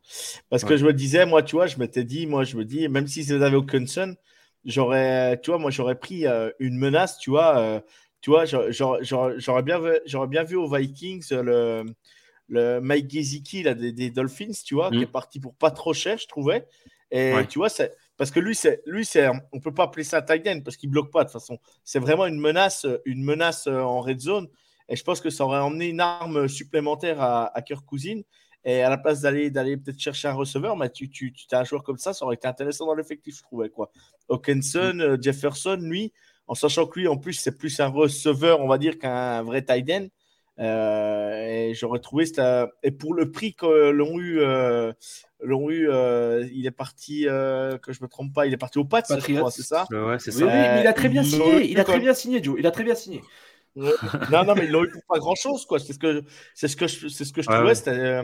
Parce 0.50 0.66
que 0.66 0.76
je 0.76 0.86
me 0.86 0.94
disais, 0.94 1.26
moi, 1.26 1.42
tu 1.42 1.56
vois, 1.56 1.68
je 1.68 1.78
m'étais 1.78 2.04
dit, 2.04 2.28
moi, 2.28 2.44
je 2.44 2.58
me 2.58 2.66
dis, 2.66 2.88
même 2.90 3.08
si 3.08 3.24
vous 3.24 3.42
avez 3.42 3.56
Hawkinson, 3.56 4.16
j'aurais, 4.66 5.40
tu 5.42 5.52
vois, 5.52 5.60
moi, 5.60 5.72
j'aurais 5.72 6.00
pris 6.00 6.28
euh, 6.28 6.52
une 6.60 6.78
menace, 6.78 7.18
tu 7.18 7.30
vois. 7.30 7.58
Euh, 7.58 7.80
tu 8.22 8.32
vois, 8.32 8.46
j'aurais, 8.46 9.64
bien, 9.64 9.82
j'aurais 10.06 10.28
bien 10.28 10.44
vu 10.44 10.58
aux 10.58 10.70
Vikings 10.70 11.26
le, 11.32 11.86
le 12.50 12.80
Mike 12.82 13.10
Gesicki 13.10 13.64
là, 13.64 13.74
des, 13.74 14.10
Dolphins, 14.10 14.52
tu 14.66 14.76
vois, 14.76 14.90
qui 14.90 14.98
mm. 14.98 15.04
est 15.04 15.12
parti 15.12 15.40
pour 15.40 15.56
pas 15.56 15.72
trop 15.72 15.94
cher, 15.94 16.18
je 16.18 16.28
trouvais. 16.28 16.68
Et 17.12 17.34
tu 17.48 17.60
vois, 17.60 17.70
c'est 17.70 17.96
parce 18.20 18.32
que 18.32 18.42
lui, 18.42 18.54
c'est, 18.54 18.82
lui, 18.86 19.06
c'est, 19.06 19.30
on 19.54 19.62
peut 19.62 19.74
pas 19.74 19.84
appeler 19.84 20.04
ça 20.04 20.22
tight 20.22 20.46
end 20.46 20.60
parce 20.64 20.76
qu'il 20.76 20.90
bloque 20.90 21.10
pas 21.10 21.24
de 21.24 21.30
toute 21.30 21.40
façon. 21.40 21.58
C'est 21.86 22.00
vraiment 22.00 22.26
une 22.26 22.38
menace, 22.38 22.86
une 23.06 23.24
menace 23.24 23.66
euh, 23.68 23.80
en 23.80 24.02
red 24.02 24.20
zone. 24.20 24.50
Et 24.90 24.98
je 24.98 25.04
pense 25.06 25.22
que 25.22 25.30
ça 25.30 25.46
aurait 25.46 25.60
emmené 25.60 25.88
une 25.88 26.02
arme 26.02 26.50
supplémentaire 26.50 27.22
à, 27.22 27.46
à 27.58 27.62
Kirk 27.62 27.86
Cousine. 27.86 28.24
Et 28.66 28.82
à 28.82 28.90
la 28.90 28.98
place 28.98 29.22
d'aller 29.22 29.50
d'aller 29.50 29.78
peut-être 29.78 30.00
chercher 30.00 30.28
un 30.28 30.34
receveur, 30.34 30.76
mais 30.76 30.90
tu, 30.90 31.10
tu, 31.10 31.32
tu 31.32 31.46
as 31.52 31.60
un 31.60 31.64
joueur 31.64 31.84
comme 31.84 31.98
ça, 31.98 32.14
ça 32.14 32.26
aurait 32.26 32.36
été 32.36 32.48
intéressant 32.48 32.86
dans 32.86 32.96
l'effectif, 32.96 33.38
je 33.38 33.42
trouvais. 33.42 33.70
Quoi. 33.70 33.90
Hawkinson, 34.30 34.96
mm. 34.96 35.02
euh, 35.02 35.18
Jefferson, 35.22 35.80
lui, 35.82 36.12
en 36.48 36.56
sachant 36.56 36.86
que 36.86 37.00
lui, 37.00 37.08
en 37.08 37.18
plus, 37.18 37.34
c'est 37.34 37.58
plus 37.58 37.80
un 37.80 37.88
receveur, 37.88 38.60
on 38.60 38.68
va 38.68 38.78
dire, 38.78 39.00
qu'un 39.00 39.44
vrai 39.44 39.64
tight 39.64 39.90
end. 39.90 40.08
Euh, 40.60 41.70
et 41.70 41.74
j'aurais 41.74 42.00
trouvé 42.00 42.26
et 42.84 42.92
pour 42.92 43.14
le 43.14 43.32
prix 43.32 43.54
que 43.54 43.92
l'ont 43.92 44.20
eu, 44.20 44.42
euh, 44.42 44.92
l'ont 45.40 45.70
eu, 45.70 45.88
il 46.52 46.66
est 46.66 46.72
parti, 46.72 47.24
que 47.24 47.94
je 47.94 48.04
me 48.04 48.10
trompe 48.10 48.34
pas, 48.34 48.46
il 48.46 48.54
est 48.54 48.58
parti 48.58 48.78
au 48.78 48.84
Pats, 48.84 49.04
c'est 49.06 49.22
ça? 49.62 49.88
Ouais, 49.90 50.20
c'est 50.20 50.32
ça. 50.32 50.46
Oui, 50.46 50.82
il 50.82 50.88
a 50.88 50.92
très 50.92 51.08
bien 51.08 51.24
signé. 51.24 51.72
Il 51.72 51.80
a 51.80 51.86
très 51.86 52.00
bien 52.02 52.14
signé, 52.14 52.44
Joe. 52.44 52.58
Il 52.60 52.68
a 52.68 52.72
très 52.72 52.84
bien 52.84 52.96
signé 52.96 53.22
non, 53.76 54.44
non, 54.46 54.56
mais 54.56 54.66
ils 54.66 54.72
l'ont 54.72 54.84
eu 54.84 54.92
pour 54.92 55.04
pas 55.08 55.20
grand 55.20 55.36
chose, 55.36 55.66
quoi. 55.66 55.80
C'est 55.80 55.94
ce 55.94 56.00
que, 56.00 56.24
c'est 56.54 56.68
ce 56.68 56.76
que 56.76 56.88
je, 56.88 57.08
c'est 57.08 57.26
ce 57.26 57.34
que 57.34 57.42
je 57.42 57.48
trouvais. 57.48 58.24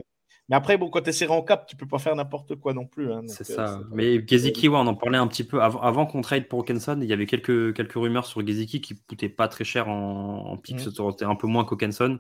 Mais 0.49 0.55
après, 0.55 0.77
bon, 0.77 0.89
quand 0.89 1.01
tu 1.01 1.09
es 1.09 1.13
serré 1.13 1.33
en 1.33 1.41
cap, 1.41 1.65
tu 1.65 1.75
peux 1.75 1.87
pas 1.87 1.97
faire 1.97 2.15
n'importe 2.15 2.55
quoi 2.55 2.73
non 2.73 2.85
plus. 2.85 3.11
Hein, 3.11 3.23
c'est 3.27 3.49
euh, 3.51 3.55
ça. 3.55 3.79
Mais 3.91 4.25
Geziki, 4.25 4.69
on 4.69 4.75
en 4.75 4.93
parlait 4.93 5.17
un 5.17 5.27
petit 5.27 5.43
peu 5.43 5.61
avant, 5.61 5.81
avant 5.81 6.05
qu'on 6.05 6.21
trade 6.21 6.47
pour 6.47 6.59
Hawkinson. 6.59 6.99
Il 7.01 7.07
y 7.07 7.13
avait 7.13 7.25
quelques, 7.25 7.73
quelques 7.73 7.93
rumeurs 7.93 8.27
sur 8.27 8.45
Geziki 8.45 8.79
qui 8.79 8.95
coûtait 9.07 9.29
pas 9.29 9.47
très 9.47 9.63
cher 9.63 9.89
en, 9.89 10.51
en 10.51 10.57
pick. 10.57 10.79
C'était 10.79 11.01
mm. 11.01 11.29
un 11.29 11.35
peu 11.35 11.47
moins 11.47 11.65
qu'Hawkinson 11.65 12.19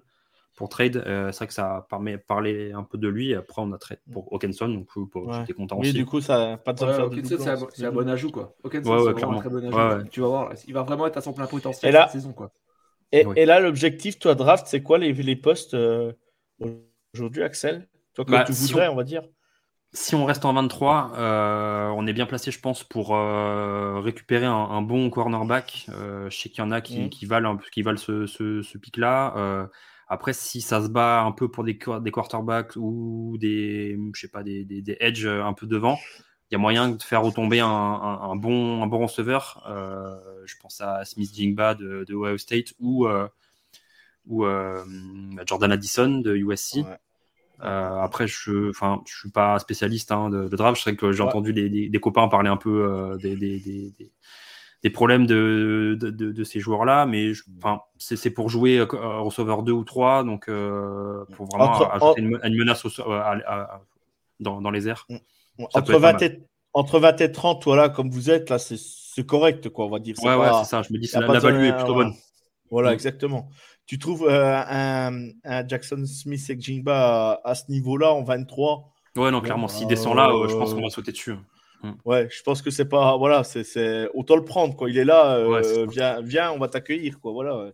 pour 0.55 0.69
trade. 0.69 1.03
Euh, 1.05 1.31
c'est 1.31 1.37
vrai 1.37 1.47
que 1.47 1.53
ça 1.53 1.85
permet 1.87 2.17
parler 2.17 2.71
un 2.71 2.81
peu 2.81 2.97
de 2.97 3.07
lui. 3.07 3.35
Après, 3.35 3.61
on 3.61 3.71
a 3.73 3.77
trade 3.77 3.99
pour 4.11 4.33
Hawkinson, 4.33 4.69
donc 4.69 4.89
j'étais 5.39 5.53
content 5.53 5.77
oui, 5.77 5.89
aussi. 5.89 5.93
du 5.93 6.05
coup, 6.07 6.19
ça 6.19 6.57
pas 6.57 6.73
de 6.73 6.79
c'est 6.79 7.85
un, 7.85 7.91
bon 7.91 8.09
ajout, 8.09 8.31
quoi. 8.31 8.55
Hawkinson, 8.63 9.03
c'est 9.03 9.23
un 9.23 9.37
très 9.37 9.49
bon 9.49 9.77
ajout. 9.77 10.07
Tu 10.09 10.21
vas 10.21 10.27
voir, 10.27 10.53
il 10.67 10.73
va 10.73 10.81
vraiment 10.81 11.05
être 11.05 11.17
à 11.17 11.21
son 11.21 11.33
plein 11.33 11.45
potentiel 11.45 11.93
cette 11.93 12.09
saison, 12.09 12.33
quoi. 12.33 12.51
Et, 13.11 13.45
là, 13.45 13.59
l'objectif, 13.59 14.17
toi, 14.17 14.33
draft, 14.33 14.65
c'est 14.65 14.81
quoi 14.81 14.97
les, 14.97 15.13
les 15.13 15.35
postes 15.35 15.75
euh, 15.75 16.11
aujourd'hui, 17.13 17.43
Axel? 17.43 17.87
Toi, 18.15 18.25
bah, 18.27 18.43
tu 18.43 18.53
voudrais, 18.53 18.87
on... 18.87 18.95
va 18.95 19.03
dire 19.03 19.23
Si 19.93 20.15
on 20.15 20.25
reste 20.25 20.45
en 20.45 20.53
23, 20.53 21.13
euh, 21.15 21.87
on 21.89 22.07
est 22.07 22.13
bien 22.13 22.25
placé, 22.25 22.51
je 22.51 22.59
pense, 22.59 22.83
pour 22.83 23.15
euh, 23.15 23.99
récupérer 23.99 24.45
un, 24.45 24.81
bon 24.81 25.09
cornerback. 25.09 25.87
je 25.87 26.35
sais 26.35 26.49
qu'il 26.49 26.59
y 26.59 26.61
en 26.61 26.71
a 26.71 26.81
qui, 26.81 27.01
mhm. 27.01 27.09
qui 27.09 27.25
valent, 27.25 27.57
qui 27.71 27.81
valent 27.81 27.97
ce, 27.97 28.25
ce, 28.25 28.77
pic-là. 28.77 29.67
après, 30.07 30.33
si 30.33 30.61
ça 30.61 30.81
se 30.81 30.87
bat 30.87 31.21
un 31.21 31.31
peu 31.31 31.49
pour 31.49 31.63
des, 31.63 31.77
des 32.01 32.11
quarterbacks 32.11 32.75
ou 32.75 33.37
des, 33.39 33.97
je 34.13 34.19
sais 34.19 34.29
pas, 34.29 34.43
des, 34.43 34.63
des, 34.65 34.81
des 34.81 34.97
edges 34.99 35.27
un 35.27 35.53
peu 35.53 35.67
devant, 35.67 35.97
il 36.51 36.53
y 36.53 36.55
a 36.55 36.59
moyen 36.59 36.89
de 36.89 37.01
faire 37.01 37.23
retomber 37.23 37.59
un, 37.59 38.35
bon, 38.35 38.83
un 38.83 38.87
bon 38.87 38.99
receveur. 38.99 39.65
Euh, 39.67 40.15
je 40.45 40.55
pense 40.61 40.79
à 40.79 41.03
Smith 41.03 41.33
Jingba 41.33 41.73
de, 41.73 42.05
Ohio 42.13 42.37
State 42.37 42.73
ou, 42.79 43.07
euh, 43.07 43.27
ou 44.27 44.45
euh, 44.45 44.83
Jordan 45.45 45.71
Addison 45.71 46.19
de 46.19 46.35
USC. 46.35 46.79
Après, 47.59 48.27
je 48.27 48.51
ne 48.51 48.71
je 49.05 49.17
suis 49.17 49.31
pas 49.31 49.59
spécialiste 49.59 50.11
hein, 50.11 50.29
de, 50.29 50.47
draft. 50.55 50.77
Je 50.77 50.83
sais 50.83 50.95
que 50.95 51.11
j'ai 51.11 51.23
entendu 51.23 51.53
des, 51.53 51.99
copains 51.99 52.27
parler 52.27 52.49
un 52.49 52.57
peu 52.57 53.17
des, 53.21 53.35
des, 53.35 54.89
problèmes 54.89 55.25
de, 55.25 55.97
de, 55.99 56.43
ces 56.43 56.59
joueurs-là, 56.59 57.05
mais 57.05 57.31
c'est 57.97 58.29
pour 58.29 58.49
jouer 58.49 58.81
receveur 58.81 59.63
2 59.63 59.71
ou 59.71 59.83
3, 59.83 60.23
donc 60.23 60.45
pour 60.45 61.45
vraiment 61.47 61.89
ajouter 61.91 62.21
une, 62.21 62.57
menace 62.57 62.85
dans, 64.39 64.61
dans, 64.61 64.71
les 64.71 64.87
airs. 64.87 65.05
Mm 65.09 65.17
entre, 65.73 65.97
20 65.97 66.21
et, 66.21 66.43
entre 66.73 66.99
20 66.99 67.21
et 67.21 67.31
30, 67.31 67.63
voilà, 67.65 67.89
comme 67.89 68.09
vous 68.09 68.29
êtes, 68.29 68.49
là, 68.49 68.57
c'est 68.59 69.25
correct, 69.25 69.69
quoi, 69.69 69.85
on 69.85 69.89
va 69.89 69.99
dire. 69.99 70.15
Ouais, 70.23 70.35
ouais, 70.35 70.49
c'est 70.59 70.69
ça. 70.69 70.81
Je 70.81 70.93
me 70.93 70.99
dis, 70.99 71.07
que 71.07 71.19
la 71.19 71.39
value 71.39 71.65
est 71.65 71.75
plutôt 71.75 71.95
bonne. 71.95 72.13
Voilà, 72.71 72.91
mm. 72.91 72.93
exactement. 72.93 73.49
Tu 73.85 73.99
trouves 73.99 74.27
euh, 74.27 74.63
un, 74.67 75.29
un, 75.43 75.67
Jackson 75.67 76.03
Smith 76.05 76.49
et 76.49 76.59
Jingba 76.59 77.39
à, 77.43 77.55
ce 77.55 77.69
niveau-là, 77.69 78.11
en 78.13 78.23
23 78.23 78.91
Ouais, 79.15 79.31
non, 79.31 79.41
clairement. 79.41 79.67
S'il 79.67 79.87
descend 79.87 80.15
là, 80.15 80.29
euh, 80.29 80.47
je 80.47 80.55
pense 80.55 80.73
qu'on 80.73 80.81
va 80.81 80.89
sauter 80.89 81.11
dessus. 81.11 81.35
Mm. 81.83 81.91
Ouais, 82.03 82.27
je 82.31 82.41
pense 82.43 82.61
que 82.61 82.71
c'est 82.71 82.89
pas. 82.89 83.15
Voilà, 83.17 83.43
c'est 83.43 84.09
autant 84.13 84.35
le 84.35 84.43
prendre, 84.43 84.75
quoi. 84.75 84.89
Il 84.89 84.97
est 84.97 85.05
là, 85.05 85.35
euh, 85.35 85.85
viens, 85.89 86.21
viens, 86.21 86.51
on 86.51 86.57
va 86.57 86.67
t'accueillir, 86.67 87.19
quoi. 87.19 87.31
Voilà. 87.31 87.71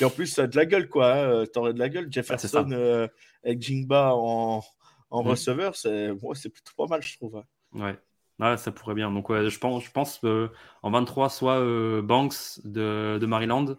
Et 0.00 0.04
en 0.04 0.10
plus, 0.10 0.26
ça 0.26 0.42
a 0.42 0.46
de 0.46 0.56
la 0.56 0.66
gueule, 0.66 0.88
quoi. 0.88 1.14
Hein. 1.14 1.44
T'aurais 1.52 1.72
de 1.72 1.78
la 1.78 1.88
gueule. 1.88 2.08
Jefferson 2.10 3.08
avec 3.44 3.62
Jingba 3.62 4.12
en, 4.14 4.62
en 5.10 5.22
mm. 5.22 5.26
receveur, 5.26 5.76
c'est 5.76 6.12
plutôt 6.50 6.72
pas 6.76 6.86
mal, 6.86 7.02
je 7.02 7.16
trouve. 7.16 7.42
Ouais. 7.72 7.96
Ah, 8.40 8.56
ça 8.56 8.72
pourrait 8.72 8.94
bien. 8.94 9.10
Donc, 9.10 9.28
ouais, 9.30 9.48
je 9.48 9.58
pense, 9.58 9.84
je 9.84 9.90
pense 9.90 10.20
euh, 10.24 10.48
en 10.82 10.90
23, 10.90 11.28
soit 11.28 11.60
euh, 11.60 12.02
Banks 12.02 12.60
de, 12.64 13.18
de 13.20 13.26
Maryland, 13.26 13.76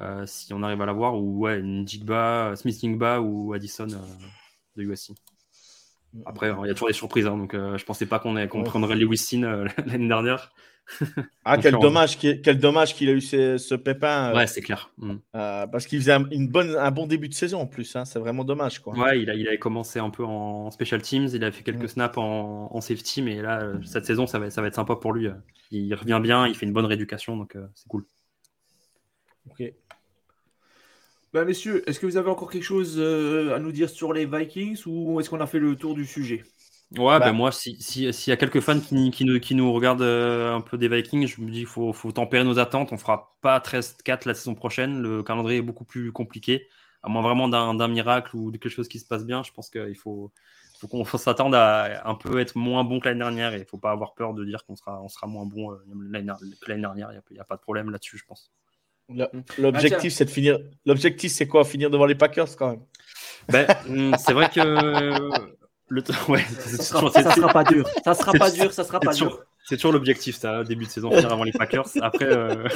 euh, 0.00 0.24
si 0.26 0.52
on 0.52 0.62
arrive 0.62 0.80
à 0.80 0.86
l'avoir, 0.86 1.16
ou 1.16 1.40
ouais, 1.40 1.62
Jigba, 1.86 2.54
Smith 2.56 2.80
ou 2.82 3.52
Addison 3.52 3.86
de 4.76 4.82
USC. 4.82 5.12
Après, 6.26 6.48
il 6.48 6.66
y 6.66 6.70
a 6.70 6.74
toujours 6.74 6.88
des 6.88 6.94
surprises. 6.94 7.26
Hein, 7.26 7.36
donc, 7.36 7.52
je 7.54 7.84
pensais 7.84 8.06
pas 8.06 8.18
qu'on 8.18 8.34
qu 8.34 8.62
prendrait 8.64 8.96
Lewis 8.96 9.30
l'année 9.86 10.08
dernière. 10.08 10.52
Ah, 11.44 11.56
quel 11.56 11.74
dommage, 11.78 12.18
quel 12.18 12.58
dommage 12.58 12.94
qu'il 12.94 13.08
a 13.08 13.12
eu 13.12 13.20
ce, 13.20 13.74
pépin. 13.74 14.30
Euh, 14.30 14.36
ouais, 14.36 14.46
c'est 14.46 14.60
clair. 14.60 14.92
Mm. 14.98 15.14
Euh, 15.34 15.66
parce 15.66 15.86
qu'il 15.86 15.98
faisait 15.98 16.12
un, 16.12 16.28
une 16.30 16.48
bonne, 16.48 16.76
un 16.76 16.90
bon 16.90 17.06
début 17.06 17.28
de 17.28 17.34
saison 17.34 17.60
en 17.60 17.66
plus. 17.66 17.96
Hein, 17.96 18.04
c'est 18.04 18.18
vraiment 18.18 18.44
dommage. 18.44 18.78
Quoi. 18.80 18.94
Ouais, 18.96 19.20
il, 19.20 19.30
a, 19.30 19.34
il 19.34 19.48
avait 19.48 19.58
commencé 19.58 19.98
un 19.98 20.10
peu 20.10 20.24
en 20.24 20.70
special 20.70 21.02
teams. 21.02 21.28
Il 21.32 21.42
a 21.42 21.50
fait 21.50 21.62
quelques 21.62 21.84
mm. 21.84 21.88
snaps 21.88 22.18
en, 22.18 22.80
safety. 22.80 23.22
Mais 23.22 23.40
là, 23.40 23.62
euh, 23.62 23.82
cette 23.84 24.04
saison, 24.04 24.26
ça 24.26 24.38
va, 24.38 24.50
ça 24.50 24.60
va 24.60 24.68
être 24.68 24.74
sympa 24.74 24.96
pour 24.96 25.12
lui. 25.12 25.28
Il 25.70 25.94
revient 25.94 26.20
bien. 26.22 26.46
Il 26.46 26.54
fait 26.54 26.66
une 26.66 26.72
bonne 26.72 26.86
rééducation. 26.86 27.36
Donc, 27.36 27.56
c'est 27.74 27.88
cool. 27.88 28.04
Ok. 29.48 29.72
Bah, 31.32 31.44
messieurs, 31.44 31.88
est-ce 31.88 32.00
que 32.00 32.06
vous 32.06 32.16
avez 32.16 32.28
encore 32.28 32.50
quelque 32.50 32.64
chose 32.64 32.98
à 32.98 33.58
nous 33.60 33.70
dire 33.70 33.88
sur 33.88 34.12
les 34.12 34.26
Vikings 34.26 34.82
ou 34.86 35.20
est-ce 35.20 35.30
qu'on 35.30 35.40
a 35.40 35.46
fait 35.46 35.60
le 35.60 35.76
tour 35.76 35.94
du 35.94 36.04
sujet? 36.04 36.42
Ouais, 36.98 37.20
bah, 37.20 37.26
ben 37.26 37.32
moi, 37.32 37.52
s'il 37.52 37.80
si, 37.80 38.02
y 38.02 38.32
a 38.32 38.36
quelques 38.36 38.58
fans 38.58 38.80
qui, 38.80 39.12
qui, 39.12 39.24
nous, 39.24 39.38
qui 39.38 39.54
nous 39.54 39.72
regardent 39.72 40.02
euh, 40.02 40.52
un 40.52 40.60
peu 40.60 40.76
des 40.76 40.88
Vikings, 40.88 41.28
je 41.28 41.40
me 41.40 41.48
dis 41.48 41.58
qu'il 41.58 41.66
faut, 41.66 41.92
faut 41.92 42.10
tempérer 42.10 42.42
nos 42.42 42.58
attentes. 42.58 42.92
On 42.92 42.98
fera 42.98 43.36
pas 43.42 43.60
13-4 43.60 44.26
la 44.26 44.34
saison 44.34 44.56
prochaine. 44.56 45.00
Le 45.00 45.22
calendrier 45.22 45.58
est 45.58 45.62
beaucoup 45.62 45.84
plus 45.84 46.10
compliqué. 46.10 46.66
À 47.04 47.08
moins 47.08 47.22
vraiment 47.22 47.48
d'un 47.48 47.88
miracle 47.88 48.34
ou 48.36 48.50
de 48.50 48.58
quelque 48.58 48.72
chose 48.72 48.88
qui 48.88 48.98
se 48.98 49.06
passe 49.06 49.24
bien, 49.24 49.42
je 49.44 49.52
pense 49.52 49.70
qu'il 49.70 49.96
faut, 49.96 50.32
faut 50.80 50.88
qu'on 50.88 51.04
s'attendre 51.04 51.56
à 51.56 52.08
un 52.08 52.14
peu 52.16 52.40
être 52.40 52.56
moins 52.56 52.82
bon 52.82 52.98
que 52.98 53.06
l'année 53.06 53.20
dernière. 53.20 53.54
Et 53.54 53.60
il 53.60 53.64
faut 53.66 53.78
pas 53.78 53.92
avoir 53.92 54.14
peur 54.14 54.34
de 54.34 54.44
dire 54.44 54.64
qu'on 54.66 54.74
sera, 54.74 55.00
on 55.00 55.08
sera 55.08 55.28
moins 55.28 55.46
bon 55.46 55.72
euh, 55.72 55.76
que 56.60 56.68
l'année 56.68 56.82
dernière. 56.82 57.12
Il 57.12 57.34
n'y 57.34 57.38
a, 57.38 57.42
a, 57.42 57.44
pas 57.44 57.56
de 57.56 57.62
problème 57.62 57.90
là-dessus, 57.90 58.18
je 58.18 58.24
pense. 58.24 58.50
L'objectif, 59.58 60.12
c'est 60.12 60.24
de 60.24 60.30
finir. 60.30 60.58
L'objectif, 60.86 61.32
c'est 61.32 61.46
quoi? 61.46 61.64
Finir 61.64 61.90
devant 61.90 62.06
les 62.06 62.14
Packers 62.14 62.56
quand 62.56 62.70
même. 62.70 62.80
Ben, 63.48 63.66
hmm, 63.88 64.14
c'est 64.18 64.32
vrai 64.32 64.48
que 64.48 64.60
Le 65.90 66.02
ouais, 66.28 66.40
ça, 66.40 66.82
sera, 66.82 67.10
ça 67.10 67.34
sera 67.34 67.52
pas 67.52 67.64
dur. 67.64 67.88
Ça 68.04 68.14
sera 68.14 68.32
pas 68.32 68.50
dur, 68.50 68.72
ça 68.72 68.84
sera 68.84 69.00
pas 69.00 69.12
dur. 69.12 69.44
C'est 69.70 69.76
toujours 69.76 69.92
l'objectif, 69.92 70.34
ça, 70.34 70.64
début 70.64 70.86
de 70.86 70.90
saison, 70.90 71.12
finir 71.12 71.32
avant 71.32 71.44
les 71.44 71.52
Packers. 71.52 71.86
Après, 72.02 72.24
euh... 72.24 72.66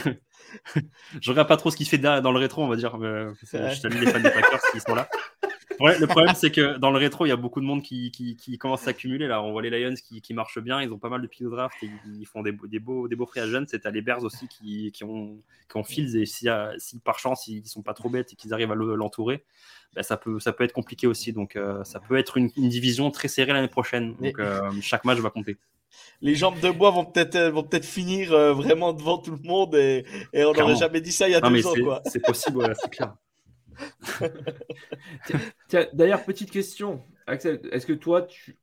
je 1.21 1.29
regarde 1.29 1.49
pas 1.49 1.57
trop 1.57 1.73
ce 1.73 1.77
qui 1.77 1.85
se 1.85 1.91
fait 1.91 1.99
dans 1.99 2.31
le 2.31 2.39
rétro, 2.39 2.63
on 2.63 2.69
va 2.69 2.77
dire. 2.77 2.97
je 3.01 3.75
salue 3.75 3.99
les 3.99 4.07
fans 4.07 4.21
des 4.21 4.31
Packers 4.31 4.61
qui 4.73 4.79
sont 4.79 4.95
là. 4.95 5.09
Ouais, 5.81 5.99
le 5.99 6.07
problème, 6.07 6.37
c'est 6.37 6.53
que 6.53 6.79
dans 6.79 6.93
le 6.93 6.99
rétro, 6.99 7.27
il 7.27 7.31
y 7.31 7.33
a 7.33 7.37
beaucoup 7.37 7.61
de 7.61 7.67
monde 7.67 7.83
qui, 7.83 8.13
qui, 8.13 8.37
qui 8.37 8.59
commence 8.59 8.83
à 8.83 8.85
s'accumuler. 8.85 9.27
Là, 9.27 9.43
on 9.43 9.51
voit 9.51 9.61
les 9.61 9.71
Lions 9.71 9.97
qui, 9.97 10.23
qui, 10.23 10.35
marchent 10.35 10.61
bien. 10.61 10.81
Ils 10.81 10.93
ont 10.93 11.01
pas 11.01 11.09
mal 11.09 11.21
de 11.21 11.27
pics 11.27 11.43
de 11.43 11.51
draft 11.51 11.75
et 11.83 11.91
ils 12.17 12.27
font 12.27 12.43
des, 12.43 12.53
des 12.53 12.79
beaux, 12.79 13.09
des 13.09 13.17
beaux 13.17 13.27
free 13.27 13.41
agents. 13.41 13.65
C'est 13.67 13.85
à 13.85 13.91
les 13.91 14.01
Bears 14.01 14.23
aussi 14.23 14.47
qui, 14.47 14.93
ont, 15.03 15.37
qui 15.69 15.77
ont 15.77 15.83
Fields. 15.83 16.17
Et 16.17 16.27
si, 16.27 16.47
si 16.79 17.01
par 17.01 17.19
chance, 17.19 17.49
ils 17.49 17.67
sont 17.67 17.83
pas 17.83 17.95
trop 17.95 18.09
bêtes 18.09 18.35
et 18.35 18.37
qu'ils 18.37 18.55
arrivent 18.55 18.71
à 18.71 18.77
l'entourer, 18.77 19.43
ben, 19.97 20.05
ça, 20.05 20.17
peut, 20.17 20.39
ça 20.39 20.53
peut 20.53 20.63
être 20.63 20.73
compliqué 20.73 21.09
aussi. 21.09 21.33
Donc, 21.33 21.57
euh, 21.57 21.83
ça 21.83 21.99
peut 21.99 22.19
être 22.19 22.37
une, 22.37 22.51
une, 22.57 22.69
division 22.69 23.11
très 23.11 23.27
serrée 23.27 23.53
l'année 23.53 23.67
prochaine. 23.67 24.15
Donc, 24.21 24.39
euh, 24.39 24.71
chaque 24.81 25.05
match 25.05 25.19
va 25.19 25.31
compter 25.31 25.57
les 26.21 26.35
jambes 26.35 26.59
de 26.61 26.71
bois 26.71 26.91
vont 26.91 27.05
peut-être 27.05 27.37
euh, 27.37 27.51
vont 27.51 27.63
peut-être 27.63 27.85
finir 27.85 28.33
euh, 28.33 28.53
vraiment 28.53 28.93
devant 28.93 29.19
tout 29.19 29.33
le 29.33 29.47
monde 29.47 29.75
et, 29.75 30.05
et 30.33 30.45
on 30.45 30.53
n'aurait 30.53 30.77
jamais 30.77 31.01
dit 31.01 31.13
ça 31.13 31.29
il 31.29 31.33
y 31.33 31.35
a 31.35 31.41
deux 31.41 31.67
ans. 31.67 32.01
C'est 32.07 32.25
possible, 32.25 32.75
c'est 32.81 32.91
clair. 32.91 33.15
D'ailleurs, 35.93 36.25
petite 36.25 36.51
question, 36.51 37.03
Axel, 37.27 37.61
est-ce 37.73 37.87
que 37.87 37.93
toi, 37.93 38.23
tu... 38.23 38.57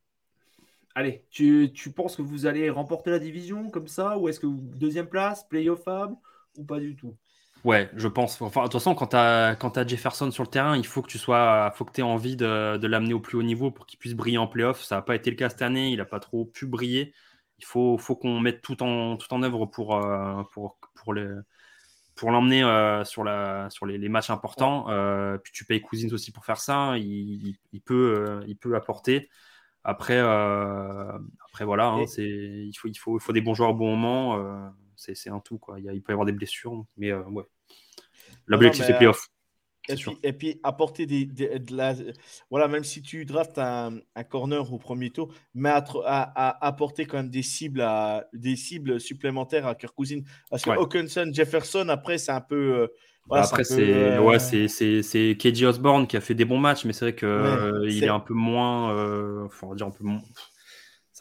Allez, 0.94 1.24
tu, 1.30 1.70
tu, 1.74 1.90
penses 1.90 2.16
que 2.16 2.22
vous 2.22 2.46
allez 2.46 2.68
remporter 2.68 3.10
la 3.10 3.18
division 3.18 3.70
comme 3.70 3.88
ça 3.88 4.18
ou 4.18 4.28
est-ce 4.28 4.40
que 4.40 4.46
deuxième 4.46 5.08
place, 5.08 5.46
playoff 5.48 5.84
fab 5.84 6.14
ou 6.58 6.64
pas 6.64 6.78
du 6.78 6.96
tout? 6.96 7.16
Ouais, 7.64 7.88
je 7.94 8.08
pense. 8.08 8.42
Enfin, 8.42 8.62
de 8.62 8.66
toute 8.66 8.74
façon, 8.74 8.94
quand 8.94 9.08
tu 9.08 9.16
as, 9.16 9.56
as, 9.56 9.86
Jefferson 9.86 10.30
sur 10.30 10.42
le 10.42 10.48
terrain, 10.48 10.76
il 10.76 10.84
faut 10.84 11.00
que 11.00 11.08
tu 11.08 11.18
sois, 11.18 11.72
faut 11.76 11.84
que 11.84 11.98
aies 11.98 12.02
envie 12.02 12.36
de, 12.36 12.76
de 12.76 12.86
l'amener 12.88 13.14
au 13.14 13.20
plus 13.20 13.38
haut 13.38 13.42
niveau 13.42 13.70
pour 13.70 13.86
qu'il 13.86 13.98
puisse 13.98 14.14
briller 14.14 14.38
en 14.38 14.48
playoff. 14.48 14.82
Ça 14.82 14.96
n'a 14.96 15.02
pas 15.02 15.14
été 15.14 15.30
le 15.30 15.36
cas 15.36 15.48
cette 15.48 15.62
année, 15.62 15.90
il 15.90 15.96
n'a 15.96 16.04
pas 16.04 16.20
trop 16.20 16.44
pu 16.44 16.66
briller. 16.66 17.14
Il 17.62 17.64
faut, 17.64 17.96
faut 17.96 18.16
qu'on 18.16 18.40
mette 18.40 18.60
tout 18.60 18.82
en, 18.82 19.16
tout 19.16 19.32
en 19.32 19.42
œuvre 19.44 19.66
pour, 19.66 19.94
euh, 19.94 20.42
pour, 20.52 20.78
pour, 20.94 21.14
les, 21.14 21.28
pour 22.16 22.32
l'emmener 22.32 22.64
euh, 22.64 23.04
sur, 23.04 23.22
la, 23.22 23.70
sur 23.70 23.86
les, 23.86 23.98
les 23.98 24.08
matchs 24.08 24.30
importants. 24.30 24.90
Euh, 24.90 25.38
puis 25.38 25.52
tu 25.52 25.64
payes 25.64 25.80
Cousins 25.80 26.12
aussi 26.12 26.32
pour 26.32 26.44
faire 26.44 26.58
ça. 26.58 26.98
Il, 26.98 27.56
il 27.72 27.80
peut, 27.80 28.42
il 28.48 28.56
peut 28.56 28.74
apporter. 28.74 29.30
Après, 29.84 30.18
après 30.18 31.64
voilà, 31.64 31.86
hein, 31.86 32.06
c'est, 32.06 32.24
il, 32.24 32.74
faut, 32.76 32.88
il, 32.88 32.98
faut, 32.98 33.18
il 33.18 33.22
faut 33.22 33.32
des 33.32 33.40
bons 33.40 33.54
joueurs 33.54 33.70
au 33.70 33.74
bon 33.74 33.96
moment 33.96 34.72
c'est 34.96 35.30
un 35.30 35.40
tout. 35.40 35.58
Quoi. 35.58 35.80
Il, 35.80 35.90
il, 35.92 36.02
peut 36.02 36.12
y 36.12 36.14
avoir 36.14 36.26
des 36.26 36.32
blessures, 36.32 36.84
mais 36.96 37.12
ouais. 37.12 37.44
L'objectif, 38.46 38.84
c'est 38.86 38.96
playoff. 38.96 39.31
Et 39.88 39.96
puis, 39.96 40.18
et 40.22 40.32
puis, 40.32 40.60
apporter 40.62 41.06
des, 41.06 41.26
de 41.26 41.76
la. 41.76 41.94
Voilà, 42.50 42.68
même 42.68 42.84
si 42.84 43.02
tu 43.02 43.24
draftes 43.24 43.58
un, 43.58 43.98
un 44.14 44.24
corner 44.24 44.72
au 44.72 44.78
premier 44.78 45.10
tour, 45.10 45.32
mais 45.54 45.70
à, 45.70 46.66
apporter 46.66 47.04
quand 47.04 47.16
même 47.16 47.30
des 47.30 47.42
cibles, 47.42 47.80
à, 47.80 48.26
des 48.32 48.54
cibles 48.54 49.00
supplémentaires 49.00 49.66
à 49.66 49.74
Kirk 49.74 49.94
Cousins. 49.94 50.22
Parce 50.50 50.62
que 50.62 50.70
Hawkinson, 50.70 51.30
Jefferson, 51.32 51.88
après, 51.88 52.18
c'est 52.18 52.32
un 52.32 52.40
peu. 52.40 52.74
Euh, 52.74 52.86
voilà, 53.26 53.44
après, 53.44 53.64
c'est 53.64 53.92
euh... 53.92 54.20
ouais, 54.20 54.38
c'est 54.38 55.36
KJ 55.38 55.64
Osborne 55.64 56.06
qui 56.06 56.16
a 56.16 56.20
fait 56.20 56.34
des 56.34 56.44
bons 56.44 56.58
matchs, 56.58 56.84
mais 56.84 56.92
c'est 56.92 57.06
vrai 57.06 57.14
qu'il 57.14 57.28
euh, 57.28 57.86
il 57.88 58.04
est... 58.04 58.08
un 58.08 58.20
peu 58.20 58.34
moins. 58.34 58.96
Euh, 58.96 59.48
on 59.62 59.68
va 59.68 59.74
dire 59.74 59.86
un 59.86 59.90
peu 59.90 60.04
moins 60.04 60.22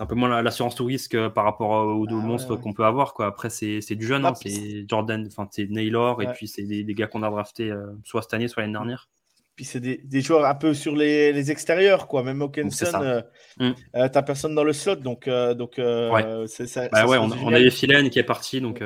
c'est 0.02 0.06
un 0.06 0.08
peu 0.08 0.16
moins 0.16 0.42
l'assurance 0.42 0.74
tout 0.74 0.86
risque 0.86 1.14
euh, 1.14 1.30
par 1.30 1.44
rapport 1.44 1.70
aux 1.70 2.08
deux 2.08 2.18
ah 2.20 2.26
monstres 2.26 2.56
qu'on 2.56 2.74
peut 2.74 2.86
avoir. 2.86 3.14
Quoi. 3.14 3.28
Après, 3.28 3.52
c'est 3.52 3.96
du 3.96 4.08
jeune, 4.08 4.26
hein, 4.26 4.34
c'est 4.34 4.84
Jordan, 4.88 5.28
enfin 5.28 5.48
c'est 5.52 5.70
Naylor, 5.70 6.24
et 6.24 6.28
puis 6.34 6.48
c'est 6.48 6.64
des, 6.64 6.84
des, 6.84 6.94
gars 6.96 7.06
qu'on 7.06 7.22
a 7.22 7.30
draftés 7.30 7.70
euh, 7.70 7.86
soit 8.04 8.24
cette 8.24 8.34
année, 8.34 8.48
soit 8.48 8.64
l'année 8.64 8.74
dernière. 8.74 9.10
Puis 9.56 9.66
c'est 9.66 9.80
des, 9.80 9.98
des, 9.98 10.22
joueurs 10.22 10.46
un 10.46 10.56
peu 10.56 10.74
sur 10.74 10.96
les, 10.96 11.32
les 11.34 11.52
extérieurs, 11.52 12.08
quoi. 12.08 12.24
Même 12.24 12.42
Hawkinson, 12.42 12.88
euh, 12.96 13.22
mm. 13.60 13.72
euh, 13.96 14.10
t'as 14.10 14.24
personne 14.24 14.56
dans 14.56 14.64
le 14.64 14.74
slot, 14.74 14.96
donc 14.96 15.30
donc 15.30 15.76
ouais. 15.78 16.48
Ça, 16.48 16.90
bah 16.90 17.06
ouais, 17.06 17.18
on, 17.20 17.30
on, 17.32 17.54
a 17.54 17.60
les 17.60 17.70
Philen 17.70 18.10
qui 18.10 18.18
est 18.18 18.24
parti, 18.24 18.60
donc. 18.60 18.84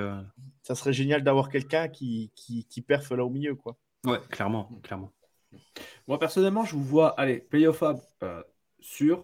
Ça 0.63 0.73
serait 0.73 0.93
génial 0.93 1.21
d'avoir 1.21 1.49
quelqu'un 1.49 1.87
qui, 1.87 2.31
qui, 2.35 2.65
qui 2.65 2.81
perfe 2.81 3.11
là 3.11 3.23
au 3.23 3.29
milieu, 3.29 3.53
quoi. 3.53 3.77
Ouais, 4.03 4.17
clairement, 4.31 4.67
clairement. 4.81 5.11
Moi 6.07 6.19
personnellement, 6.19 6.65
je 6.65 6.75
vous 6.75 6.83
vois, 6.83 7.09
allez, 7.19 7.39
playoff 7.39 7.83
euh, 8.23 8.43
sûr, 8.79 9.23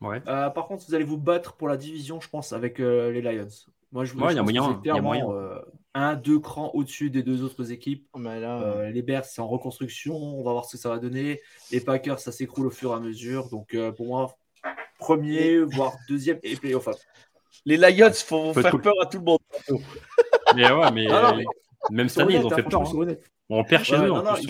Ouais. 0.00 0.22
Euh, 0.28 0.50
par 0.50 0.66
contre, 0.66 0.84
vous 0.86 0.94
allez 0.94 1.04
vous 1.04 1.18
battre 1.18 1.54
pour 1.54 1.68
la 1.68 1.76
division, 1.76 2.20
je 2.20 2.28
pense, 2.28 2.52
avec 2.52 2.80
euh, 2.80 3.10
les 3.10 3.20
Lions. 3.20 3.48
Moi, 3.90 4.04
je, 4.04 4.14
ouais, 4.14 4.34
y 4.34 4.38
a 4.38 4.42
moyen, 4.42 4.80
y 4.84 4.90
a 4.90 5.00
moyen. 5.00 5.28
Euh, 5.30 5.60
un, 5.94 6.14
deux 6.14 6.38
crans 6.38 6.70
au-dessus 6.74 7.10
des 7.10 7.22
deux 7.22 7.42
autres 7.42 7.72
équipes. 7.72 8.06
Là, 8.16 8.90
les 8.90 9.02
Bears, 9.02 9.24
c'est 9.24 9.40
en 9.40 9.48
reconstruction. 9.48 10.14
On 10.14 10.44
va 10.44 10.52
voir 10.52 10.66
ce 10.66 10.76
que 10.76 10.78
ça 10.78 10.90
va 10.90 10.98
donner. 10.98 11.40
Les 11.72 11.80
Packers, 11.80 12.20
ça 12.20 12.30
s'écroule 12.30 12.66
au 12.66 12.70
fur 12.70 12.92
et 12.92 12.94
à 12.94 13.00
mesure. 13.00 13.48
Donc, 13.48 13.76
pour 13.96 14.06
moi, 14.06 14.36
premier, 14.98 15.58
voire 15.58 15.94
deuxième 16.08 16.38
et 16.42 16.56
playoff. 16.56 16.88
Les 17.64 17.76
Lions 17.76 18.12
font 18.12 18.52
faire 18.54 18.80
peur 18.80 18.94
à 19.02 19.06
tout 19.06 19.18
le 19.18 19.24
monde. 19.24 19.38
mais 20.54 20.70
ouais, 20.70 20.92
mais, 20.92 21.08
même 21.90 22.08
cette 22.08 22.24
année, 22.24 22.36
ils 22.36 22.46
ont 22.46 22.50
fait 22.50 22.62
peur. 22.62 22.82
Hein. 22.82 23.14
On 23.48 23.64
perd 23.64 23.84
chez 23.84 23.96
eux 23.96 24.12
en 24.12 24.34
plus. 24.34 24.46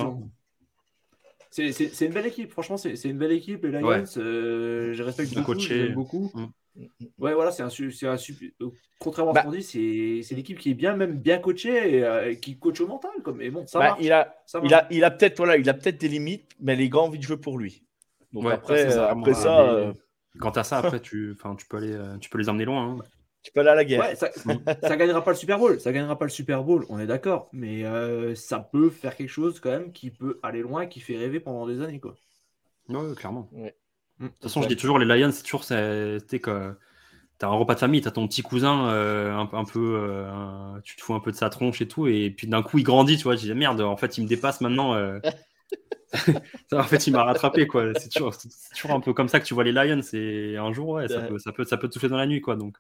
C'est 1.73 2.07
une 2.07 2.13
belle 2.13 2.27
équipe, 2.27 2.51
franchement, 2.53 2.77
c'est 2.77 3.03
une 3.05 3.19
belle 3.19 3.33
équipe. 3.33 3.65
Les 3.65 3.81
Lions, 3.81 4.05
euh, 4.17 4.93
je 4.93 5.03
respecte 5.03 5.35
beaucoup, 5.35 5.59
j'aime 5.59 5.95
beaucoup. 5.95 6.31
Mm. 6.35 6.47
Ouais, 7.19 7.35
voilà, 7.35 7.51
c'est 7.51 7.63
un, 7.63 7.67
un 7.67 8.17
super. 8.17 8.51
Contrairement 9.01 9.33
à 9.33 9.35
ce 9.35 9.39
bah 9.41 9.45
qu'on 9.45 9.57
dit, 9.57 10.23
c'est 10.23 10.35
l'équipe 10.35 10.59
qui 10.59 10.71
est 10.71 10.75
bien, 10.75 10.95
même 10.95 11.19
bien 11.19 11.39
coachée 11.39 11.97
et 11.97 12.05
euh, 12.05 12.35
qui 12.35 12.59
coach 12.59 12.81
au 12.81 12.87
mental. 12.87 13.11
Comme... 13.25 13.43
Et 13.43 13.51
bon, 13.51 13.67
ça 13.67 13.79
bah, 13.79 13.97
Il 14.01 14.13
a, 14.13 14.37
il 14.63 14.75
a, 14.75 14.87
il 14.91 15.05
a 15.05 15.11
peut-être 15.11 15.39
voilà, 15.39 15.57
il 15.57 15.69
a 15.69 15.75
peut-être 15.75 16.01
des 16.01 16.09
limites, 16.09 16.53
mais 16.61 16.77
les 16.77 16.89
gars 16.89 16.99
ont 16.99 17.07
envie 17.07 17.19
de 17.19 17.23
jouer 17.23 17.37
pour 17.37 17.59
lui. 17.59 17.85
Donc 18.33 18.47
après, 18.51 18.91
ça, 18.91 19.11
après 19.11 19.35
ça. 19.35 19.71
Euh... 19.71 19.93
Quant 20.39 20.51
à 20.51 20.63
ça, 20.63 20.79
après, 20.79 21.01
tu, 21.01 21.37
tu, 21.59 21.67
peux 21.67 21.77
aller, 21.77 21.93
euh, 21.93 22.17
tu 22.19 22.31
peux 22.31 22.39
les 22.39 22.49
emmener 22.49 22.65
loin. 22.65 22.93
Hein. 22.93 22.99
Tu 23.43 23.53
peux 23.53 23.61
aller 23.61 23.71
à 23.71 23.75
la 23.75 23.85
guerre. 23.85 24.17
ça, 24.17 24.31
ça, 24.33 24.97
gagnera 24.97 25.23
pas 25.23 25.31
le 25.31 25.37
Super 25.37 25.59
Bowl. 25.59 25.81
Ça 25.81 25.93
gagnera 25.93 26.19
pas 26.19 26.25
le 26.25 26.31
Super 26.31 26.65
Bowl, 26.65 26.85
on 26.89 26.99
est 26.99 27.07
d'accord. 27.07 27.49
Mais 27.53 27.85
euh, 27.85 28.35
ça 28.35 28.59
peut 28.59 28.91
faire 28.91 29.17
quelque 29.17 29.31
chose 29.31 29.61
quand 29.61 29.71
même 29.71 29.93
qui 29.93 30.11
peut 30.11 30.41
aller 30.43 30.61
loin, 30.61 30.87
qui 30.87 31.01
fait 31.01 31.17
rêver 31.17 31.41
pendant 31.41 31.67
des 31.67 31.81
années. 31.81 32.01
Quoi. 32.01 32.17
Oui, 32.89 33.15
clairement. 33.15 33.49
Mm. 33.53 33.65
De 34.21 34.27
toute 34.27 34.43
façon, 34.43 34.63
je 34.63 34.69
dis 34.69 34.77
toujours, 34.77 34.99
les 34.99 35.07
Lions, 35.07 35.31
c'est 35.31 35.45
toujours 35.45 35.65
c'était 35.65 36.41
que 36.41 36.75
t'as 37.39 37.47
un 37.47 37.53
repas 37.53 37.75
de 37.75 37.79
famille, 37.79 38.01
t'as 38.01 38.11
ton 38.11 38.27
petit 38.27 38.43
cousin 38.43 38.89
euh, 38.89 39.33
un, 39.33 39.49
un, 39.53 39.65
peu, 39.65 39.97
euh, 39.97 40.81
tu 40.83 40.97
te 40.97 41.03
fous 41.03 41.15
un 41.15 41.21
peu 41.21 41.31
de 41.31 41.37
sa 41.37 41.49
tronche 41.51 41.81
et 41.81 41.87
tout, 41.87 42.09
et 42.09 42.31
puis 42.31 42.49
d'un 42.49 42.63
coup 42.63 42.79
il 42.79 42.83
grandit, 42.83 43.17
tu 43.17 43.23
vois. 43.23 43.37
Je 43.37 43.43
dis 43.43 43.55
merde, 43.55 43.81
en 43.81 43.97
fait 43.97 44.19
il 44.19 44.25
me 44.25 44.29
dépasse 44.29 44.61
maintenant. 44.61 44.97
en 46.73 46.83
fait, 46.85 47.07
il 47.07 47.13
m'a 47.13 47.23
rattrapé, 47.23 47.67
quoi. 47.67 47.93
C'est 47.99 48.09
toujours, 48.09 48.35
toujours, 48.75 48.97
un 48.97 49.01
peu 49.01 49.13
comme 49.13 49.29
ça 49.29 49.41
que 49.41 49.45
tu 49.45 49.53
vois 49.53 49.63
les 49.63 49.73
Lions. 49.73 50.01
Et 50.15 50.57
un 50.57 50.73
jour, 50.73 50.89
ouais, 50.89 51.07
ça, 51.07 51.21
peut, 51.21 51.39
ça, 51.39 51.53
peut, 51.53 51.65
ça 51.67 51.77
peut 51.77 51.87
te 51.87 51.93
toucher 51.93 52.09
dans 52.09 52.17
la 52.17 52.27
nuit, 52.27 52.41
quoi. 52.41 52.57
Donc, 52.57 52.79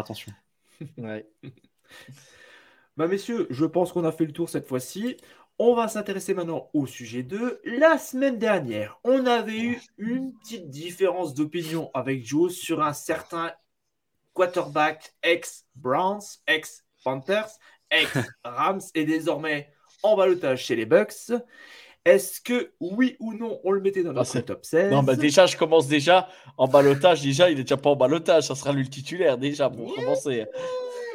attention. 0.00 0.32
ouais. 0.98 1.26
bah 2.96 3.06
messieurs, 3.08 3.46
je 3.50 3.64
pense 3.64 3.92
qu'on 3.92 4.04
a 4.04 4.12
fait 4.12 4.26
le 4.26 4.32
tour 4.32 4.48
cette 4.48 4.66
fois-ci. 4.66 5.16
On 5.58 5.74
va 5.74 5.86
s'intéresser 5.88 6.34
maintenant 6.34 6.70
au 6.72 6.86
sujet 6.86 7.22
2. 7.22 7.60
La 7.64 7.98
semaine 7.98 8.38
dernière, 8.38 8.98
on 9.04 9.26
avait 9.26 9.60
eu 9.60 9.80
une 9.98 10.32
petite 10.38 10.70
différence 10.70 11.34
d'opinion 11.34 11.90
avec 11.94 12.24
Joe 12.24 12.52
sur 12.52 12.82
un 12.82 12.92
certain 12.92 13.52
quarterback 14.32 15.14
ex-Browns, 15.22 16.22
ex-Panthers, 16.46 17.50
ex-Rams 17.90 18.80
et 18.94 19.04
désormais 19.04 19.72
en 20.02 20.16
balotage 20.16 20.64
chez 20.64 20.76
les 20.76 20.86
Bucks. 20.86 21.32
Est-ce 22.04 22.40
que 22.40 22.72
oui 22.80 23.16
ou 23.20 23.32
non, 23.32 23.60
on 23.62 23.70
le 23.70 23.80
mettait 23.80 24.02
dans 24.02 24.12
notre 24.12 24.40
top 24.40 24.64
16 24.64 24.90
Non, 24.90 25.04
bah 25.04 25.14
déjà, 25.14 25.46
je 25.46 25.56
commence 25.56 25.86
déjà 25.86 26.28
en 26.58 26.66
balotage. 26.66 27.22
Déjà, 27.22 27.48
il 27.48 27.60
est 27.60 27.62
déjà 27.62 27.76
pas 27.76 27.90
en 27.90 27.96
balotage. 27.96 28.48
Ça 28.48 28.56
sera 28.56 28.72
lui 28.72 28.82
le 28.82 28.90
titulaire 28.90 29.38
déjà 29.38 29.70
pour 29.70 29.94
commencer. 29.94 30.46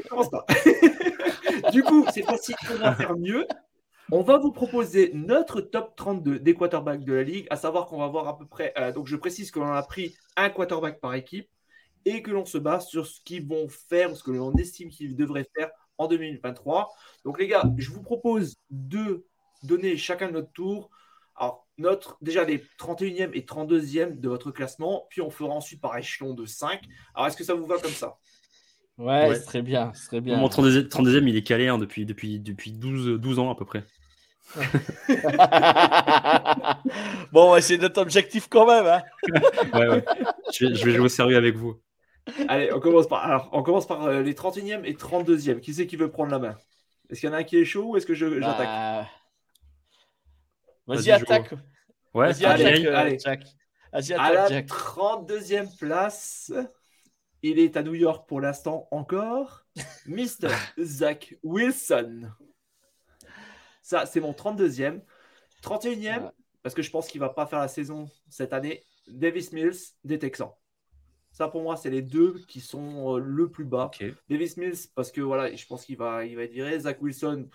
Commence 0.09 0.29
pas. 0.29 0.45
du 1.73 1.83
coup, 1.83 2.05
c'est 2.13 2.23
facile, 2.23 2.55
on 2.71 2.77
va 2.77 2.95
faire 2.95 3.17
mieux. 3.17 3.45
On 4.09 4.21
va 4.21 4.37
vous 4.37 4.53
proposer 4.53 5.11
notre 5.13 5.59
top 5.59 5.93
32 5.97 6.39
des 6.39 6.53
quarterbacks 6.53 7.03
de 7.03 7.13
la 7.13 7.23
ligue, 7.23 7.47
à 7.49 7.57
savoir 7.57 7.87
qu'on 7.87 7.97
va 7.97 8.07
voir 8.07 8.29
à 8.29 8.37
peu 8.37 8.45
près. 8.45 8.73
Euh, 8.77 8.93
donc, 8.93 9.07
je 9.07 9.17
précise 9.17 9.51
qu'on 9.51 9.67
a 9.67 9.83
pris 9.83 10.15
un 10.37 10.49
quarterback 10.49 11.01
par 11.01 11.13
équipe 11.15 11.49
et 12.05 12.21
que 12.21 12.31
l'on 12.31 12.45
se 12.45 12.57
base 12.57 12.87
sur 12.87 13.05
ce 13.05 13.19
qu'ils 13.19 13.45
vont 13.45 13.67
faire, 13.67 14.15
ce 14.15 14.23
que 14.23 14.31
l'on 14.31 14.55
estime 14.55 14.89
qu'ils 14.89 15.17
devraient 15.17 15.49
faire 15.57 15.69
en 15.97 16.07
2023. 16.07 16.89
Donc, 17.25 17.37
les 17.37 17.47
gars, 17.47 17.63
je 17.77 17.91
vous 17.91 18.01
propose 18.01 18.55
deux 18.69 19.25
donner 19.67 19.97
chacun 19.97 20.31
notre 20.31 20.51
tour. 20.51 20.89
Alors, 21.35 21.67
notre, 21.77 22.17
déjà 22.21 22.43
les 22.43 22.63
31e 22.79 23.29
et 23.33 23.41
32e 23.41 24.19
de 24.19 24.27
votre 24.27 24.51
classement, 24.51 25.05
puis 25.09 25.21
on 25.21 25.29
fera 25.29 25.53
ensuite 25.53 25.79
par 25.79 25.95
échelon 25.97 26.33
de 26.33 26.45
5. 26.45 26.81
Alors, 27.13 27.27
est-ce 27.27 27.37
que 27.37 27.43
ça 27.43 27.53
vous 27.53 27.67
va 27.67 27.77
comme 27.77 27.91
ça? 27.91 28.17
Ouais, 28.97 29.35
c'est 29.35 29.45
très 29.45 29.61
bien, 29.61 29.91
très 30.07 30.21
bien. 30.21 30.37
Mon 30.37 30.47
32e, 30.47 31.27
il 31.27 31.35
est 31.35 31.43
calé 31.43 31.67
hein, 31.67 31.77
depuis, 31.77 32.05
depuis, 32.05 32.39
depuis 32.39 32.71
12, 32.71 33.19
12 33.19 33.39
ans 33.39 33.51
à 33.51 33.55
peu 33.55 33.65
près. 33.65 33.83
bon, 37.31 37.61
c'est 37.61 37.77
notre 37.77 38.01
objectif 38.01 38.47
quand 38.49 38.65
même. 38.65 38.87
Hein 38.87 39.03
ouais, 39.73 39.89
ouais. 39.89 40.05
Je, 40.51 40.65
vais, 40.65 40.73
je 40.73 40.85
vais 40.85 40.93
jouer 40.93 41.05
au 41.05 41.09
sérieux 41.09 41.37
avec 41.37 41.55
vous. 41.55 41.79
Allez, 42.47 42.71
on 42.73 42.79
commence 42.79 43.07
par, 43.07 43.25
alors, 43.25 43.49
on 43.51 43.61
commence 43.61 43.87
par 43.87 44.05
euh, 44.05 44.21
les 44.21 44.33
31e 44.33 44.83
et 44.83 44.93
32e. 44.93 45.59
Qui 45.59 45.73
c'est 45.73 45.85
qui 45.85 45.95
veut 45.95 46.09
prendre 46.09 46.31
la 46.31 46.39
main? 46.39 46.55
Est-ce 47.09 47.21
qu'il 47.21 47.29
y 47.29 47.31
en 47.31 47.35
a 47.35 47.39
un 47.39 47.43
qui 47.43 47.57
est 47.57 47.65
chaud 47.65 47.91
ou 47.91 47.97
est-ce 47.97 48.05
que 48.05 48.13
j'attaque? 48.13 48.41
Bah... 48.41 49.07
Vas-y, 50.87 51.11
attaque. 51.11 51.51
Ouais, 52.13 52.33
Vas-y, 52.33 52.45
attaque, 52.45 52.85
allez. 52.85 53.19
Jack. 53.19 53.43
Vas-y, 53.91 54.13
À 54.13 54.23
attaque, 54.23 54.33
la 54.35 54.47
Jack. 54.49 54.67
32e 54.67 55.77
place, 55.77 56.51
il 57.41 57.59
est 57.59 57.77
à 57.77 57.83
New 57.83 57.95
York 57.95 58.27
pour 58.27 58.41
l'instant 58.41 58.87
encore. 58.91 59.65
Mr. 60.07 60.49
Zach 60.79 61.35
Wilson. 61.43 62.31
Ça, 63.81 64.05
c'est 64.05 64.19
mon 64.19 64.33
32e. 64.33 65.01
31e, 65.63 66.23
Ouais. 66.23 66.29
parce 66.61 66.75
que 66.75 66.81
je 66.81 66.89
pense 66.91 67.07
qu'il 67.07 67.19
va 67.21 67.29
pas 67.29 67.45
faire 67.45 67.59
la 67.59 67.67
saison 67.67 68.07
cette 68.29 68.53
année. 68.53 68.83
Davis 69.07 69.51
Mills 69.53 69.75
des 70.03 70.19
Texans. 70.19 70.51
Ça, 71.31 71.47
pour 71.47 71.61
moi, 71.61 71.77
c'est 71.77 71.89
les 71.89 72.01
deux 72.01 72.39
qui 72.47 72.59
sont 72.61 73.15
euh, 73.15 73.19
le 73.19 73.49
plus 73.49 73.65
bas. 73.65 73.91
Davis 74.29 74.57
Mills, 74.57 74.77
parce 74.95 75.11
que 75.11 75.21
voilà, 75.21 75.55
je 75.55 75.65
pense 75.67 75.85
qu'il 75.85 75.97
va, 75.97 76.25
il 76.25 76.35
va 76.35 76.43
être 76.43 76.51
viré. 76.51 76.79
Zach 76.79 77.01
Wilson, 77.01 77.47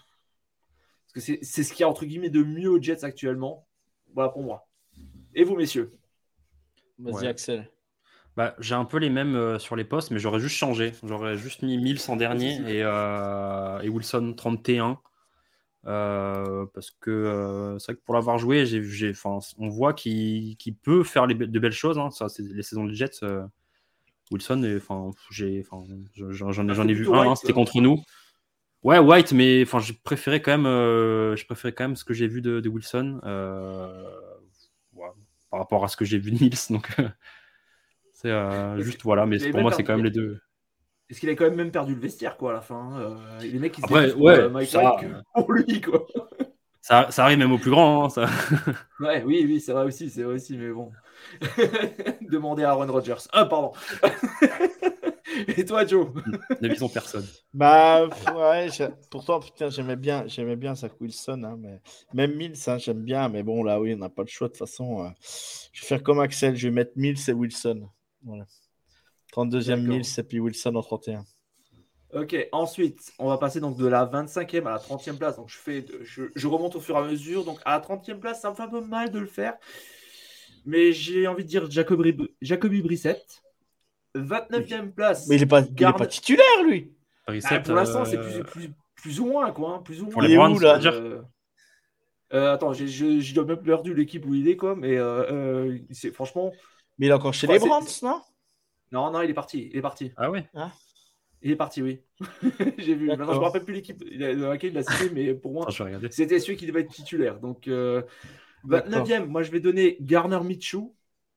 parce 1.14 1.26
que 1.26 1.38
c'est 1.42 1.62
ce 1.62 1.72
qu'il 1.72 1.80
y 1.80 1.84
a 1.84 1.88
entre 1.88 2.04
guillemets 2.04 2.30
de 2.30 2.42
mieux 2.42 2.70
aux 2.70 2.80
Jets 2.80 3.04
actuellement. 3.04 3.66
Voilà 4.14 4.30
pour 4.30 4.42
moi. 4.42 4.68
Et 5.34 5.44
vous, 5.44 5.56
messieurs? 5.56 5.92
Vas-y, 6.98 7.14
Ouais. 7.14 7.26
Axel. 7.28 7.70
Bah, 8.36 8.54
j'ai 8.58 8.74
un 8.74 8.86
peu 8.86 8.96
les 8.98 9.10
mêmes 9.10 9.36
euh, 9.36 9.58
sur 9.58 9.76
les 9.76 9.84
postes, 9.84 10.10
mais 10.10 10.18
j'aurais 10.18 10.40
juste 10.40 10.56
changé. 10.56 10.92
J'aurais 11.02 11.36
juste 11.36 11.62
mis 11.62 11.76
Mills 11.76 12.00
en 12.08 12.16
dernier 12.16 12.54
et, 12.66 12.82
euh, 12.82 13.78
et 13.80 13.88
Wilson 13.90 14.32
31. 14.36 14.98
Euh, 15.84 16.64
parce 16.72 16.92
que 16.92 17.10
euh, 17.10 17.78
c'est 17.78 17.92
vrai 17.92 17.96
que 17.96 18.04
pour 18.04 18.14
l'avoir 18.14 18.38
joué, 18.38 18.64
on 19.58 19.68
voit 19.68 19.92
qu'il, 19.92 20.56
peut 20.82 21.02
faire 21.02 21.26
les 21.26 21.34
de 21.34 21.58
belles 21.58 21.72
choses. 21.72 21.98
hein. 21.98 22.10
Ça, 22.10 22.28
les 22.38 22.62
saisons 22.62 22.84
de 22.84 22.92
Jets. 22.94 23.22
euh, 23.22 23.42
Wilson, 24.30 24.62
j'en, 25.30 25.46
ai, 25.48 26.90
ai 26.90 26.94
vu 26.94 27.12
un, 27.12 27.30
hein, 27.32 27.34
c'était 27.34 27.52
contre 27.52 27.80
nous. 27.82 28.02
Ouais, 28.82 28.98
White, 28.98 29.32
mais 29.32 29.62
enfin, 29.62 29.78
j'ai 29.78 29.92
préféré 29.92 30.42
quand 30.42 30.50
même, 30.50 30.66
euh, 30.66 31.36
j'ai 31.36 31.44
préféré 31.44 31.72
quand 31.72 31.84
même 31.84 31.96
ce 31.96 32.04
que 32.04 32.14
j'ai 32.14 32.26
vu 32.26 32.42
de, 32.42 32.60
de 32.60 32.68
Wilson 32.68 33.20
euh, 33.24 34.04
ouais, 34.94 35.08
par 35.50 35.60
rapport 35.60 35.84
à 35.84 35.88
ce 35.88 35.96
que 35.96 36.04
j'ai 36.04 36.18
vu 36.18 36.32
de 36.32 36.38
Mills. 36.40 36.56
Donc, 36.70 36.88
euh, 36.98 37.08
c'est 38.14 38.82
juste 38.82 39.02
voilà, 39.02 39.24
mais 39.26 39.38
pour 39.50 39.60
moi, 39.60 39.72
c'est 39.72 39.84
quand 39.84 39.96
même 39.96 40.04
les 40.04 40.10
deux. 40.10 40.40
Est-ce 41.08 41.20
qu'il 41.20 41.28
a 41.28 41.34
quand 41.34 41.44
même 41.44 41.56
même 41.56 41.70
perdu 41.70 41.94
le 41.94 42.00
vestiaire 42.00 42.36
quoi 42.36 42.50
à 42.50 42.54
la 42.54 42.60
fin 42.60 43.14
Les 43.42 43.58
mecs 43.58 43.76
ils 43.78 43.84
Après, 43.84 44.12
ouais, 44.14 44.42
pour, 44.42 44.50
Mike 44.52 44.68
ça- 44.68 44.96
pour 45.34 45.52
lui 45.52 45.80
quoi. 45.80 46.06
Ça, 46.84 47.06
ça 47.12 47.22
arrive 47.24 47.38
même 47.38 47.52
aux 47.52 47.58
plus 47.58 47.70
grands. 47.70 48.06
hein, 48.06 48.08
ça. 48.08 48.26
Ouais, 48.98 49.22
oui, 49.24 49.44
oui, 49.46 49.60
c'est 49.60 49.72
vrai 49.72 49.84
aussi, 49.84 50.10
c'est 50.10 50.22
vrai 50.24 50.34
aussi, 50.34 50.56
mais 50.56 50.70
bon. 50.70 50.90
Demandez 52.22 52.64
à 52.64 52.70
Aaron 52.70 52.90
Rodgers. 52.90 53.16
Ah, 53.32 53.46
pardon. 53.46 53.72
Et 55.56 55.64
toi, 55.64 55.86
Joe? 55.86 56.08
Ne 56.60 56.68
visons 56.68 56.88
personne. 56.88 57.26
Bah, 57.54 58.06
ouais, 58.34 58.68
j'ai- 58.70 58.88
pourtant, 59.10 59.40
putain, 59.40 59.68
j'aimais 59.68 59.96
bien, 59.96 60.26
j'aimais 60.26 60.56
bien 60.56 60.74
Zach 60.74 60.92
Wilson, 61.00 61.42
hein, 61.44 61.56
mais 61.58 61.80
même 62.12 62.34
Mills, 62.34 62.56
hein, 62.66 62.78
j'aime 62.78 63.02
bien, 63.02 63.28
mais 63.28 63.42
bon, 63.42 63.62
là, 63.62 63.80
oui, 63.80 63.94
on 63.94 63.98
n'a 63.98 64.08
pas 64.08 64.22
le 64.22 64.28
choix, 64.28 64.48
de 64.48 64.52
toute 64.52 64.58
façon. 64.58 65.04
euh, 65.04 65.08
Je 65.72 65.80
vais 65.82 65.86
faire 65.86 66.02
comme 66.02 66.20
Axel, 66.20 66.56
je 66.56 66.68
vais 66.68 66.74
mettre 66.74 66.92
Mills 66.96 67.18
et 67.28 67.32
Wilson. 67.32 67.88
Voilà. 68.22 68.46
32e 69.32 69.80
D'accord. 69.80 69.96
Mills 69.96 70.06
et 70.18 70.22
puis 70.22 70.40
Wilson 70.40 70.74
en 70.76 70.82
31. 70.82 71.24
Ok, 72.14 72.36
ensuite, 72.52 73.10
on 73.18 73.28
va 73.28 73.38
passer 73.38 73.58
donc 73.58 73.78
de 73.78 73.86
la 73.86 74.04
25e 74.04 74.66
à 74.66 74.70
la 74.72 74.78
30e 74.78 75.16
place. 75.16 75.36
Donc, 75.36 75.48
je, 75.48 75.56
fais, 75.56 75.86
je, 76.02 76.24
je 76.34 76.46
remonte 76.46 76.76
au 76.76 76.80
fur 76.80 76.94
et 76.96 76.98
à 76.98 77.02
mesure. 77.04 77.44
Donc, 77.44 77.58
à 77.64 77.70
la 77.72 77.80
30e 77.80 78.20
place, 78.20 78.42
ça 78.42 78.50
me 78.50 78.54
fait 78.54 78.62
un 78.64 78.68
peu 78.68 78.82
mal 78.82 79.10
de 79.10 79.18
le 79.18 79.26
faire. 79.26 79.54
Mais 80.64 80.92
j'ai 80.92 81.26
envie 81.26 81.44
de 81.44 81.48
dire 81.48 81.70
Jacoby, 81.70 82.16
Jacoby 82.40 82.82
Brissett. 82.82 83.42
29e 84.14 84.92
place. 84.92 85.28
Mais 85.28 85.36
il 85.36 85.42
est 85.42 85.46
pas, 85.46 85.62
titulaire, 86.06 86.62
lui. 86.66 86.92
Ah, 87.26 87.60
pour 87.60 87.74
l'instant, 87.74 88.04
c'est 88.04 88.18
euh, 88.18 88.42
plus, 88.42 88.44
plus, 88.44 88.70
plus 88.96 89.20
ou 89.20 89.26
moins, 89.26 89.50
quoi. 89.52 89.74
hein, 89.76 89.78
plus 89.78 90.02
ou 90.02 90.06
Pour 90.06 90.14
moins. 90.20 90.22
les 90.22 90.30
Il 90.30 90.34
est 90.34 90.36
Browns, 90.36 90.56
où, 90.56 90.58
là 90.60 90.80
Euh, 90.84 91.22
euh, 92.34 92.54
attends, 92.54 92.72
j'ai- 92.72 92.88
j'ai 92.88 93.20
j'ai 93.20 93.44
même 93.44 93.62
perdu 93.62 93.94
l'équipe 93.94 94.24
où 94.26 94.34
il 94.34 94.48
est, 94.48 94.56
quoi. 94.56 94.74
Mais 94.76 94.96
euh, 94.96 95.30
euh, 95.30 95.78
c'est 95.90 96.12
franchement. 96.12 96.52
Mais 96.98 97.06
il 97.06 97.10
est 97.10 97.14
encore 97.14 97.34
chez 97.34 97.46
Ouais, 97.46 97.54
les 97.54 97.60
c'est- 97.60 97.66
Browns, 97.66 97.86
non? 98.02 98.20
Non, 98.90 99.10
non, 99.10 99.22
il 99.22 99.30
est 99.30 99.34
parti. 99.34 99.70
Il 99.72 99.78
est 99.78 99.82
parti. 99.82 100.12
Ah 100.16 100.30
ouais? 100.30 100.46
Il 101.44 101.50
est 101.50 101.56
parti, 101.56 101.82
oui. 101.82 102.00
j'ai 102.78 102.94
vu. 102.94 103.08
Maintenant, 103.08 103.32
je 103.32 103.38
me 103.38 103.44
rappelle 103.44 103.64
plus 103.64 103.74
l'équipe 103.74 103.98
dans 104.18 104.48
laquelle 104.48 104.70
il 104.72 104.78
a 104.78 104.82
signé, 104.82 105.10
mais 105.12 105.34
pour 105.34 105.52
moi, 105.52 105.66
je 105.70 106.08
c'était 106.10 106.38
celui 106.38 106.56
qui 106.56 106.66
devait 106.66 106.82
être 106.82 106.92
titulaire. 106.92 107.40
Donc, 107.40 107.68
euh, 107.68 108.02
D'accord. 108.64 109.04
29e, 109.06 109.26
moi, 109.26 109.42
je 109.42 109.50
vais 109.50 109.60
donner 109.60 109.96
Garner 110.00 110.38
Minshew. 110.40 110.94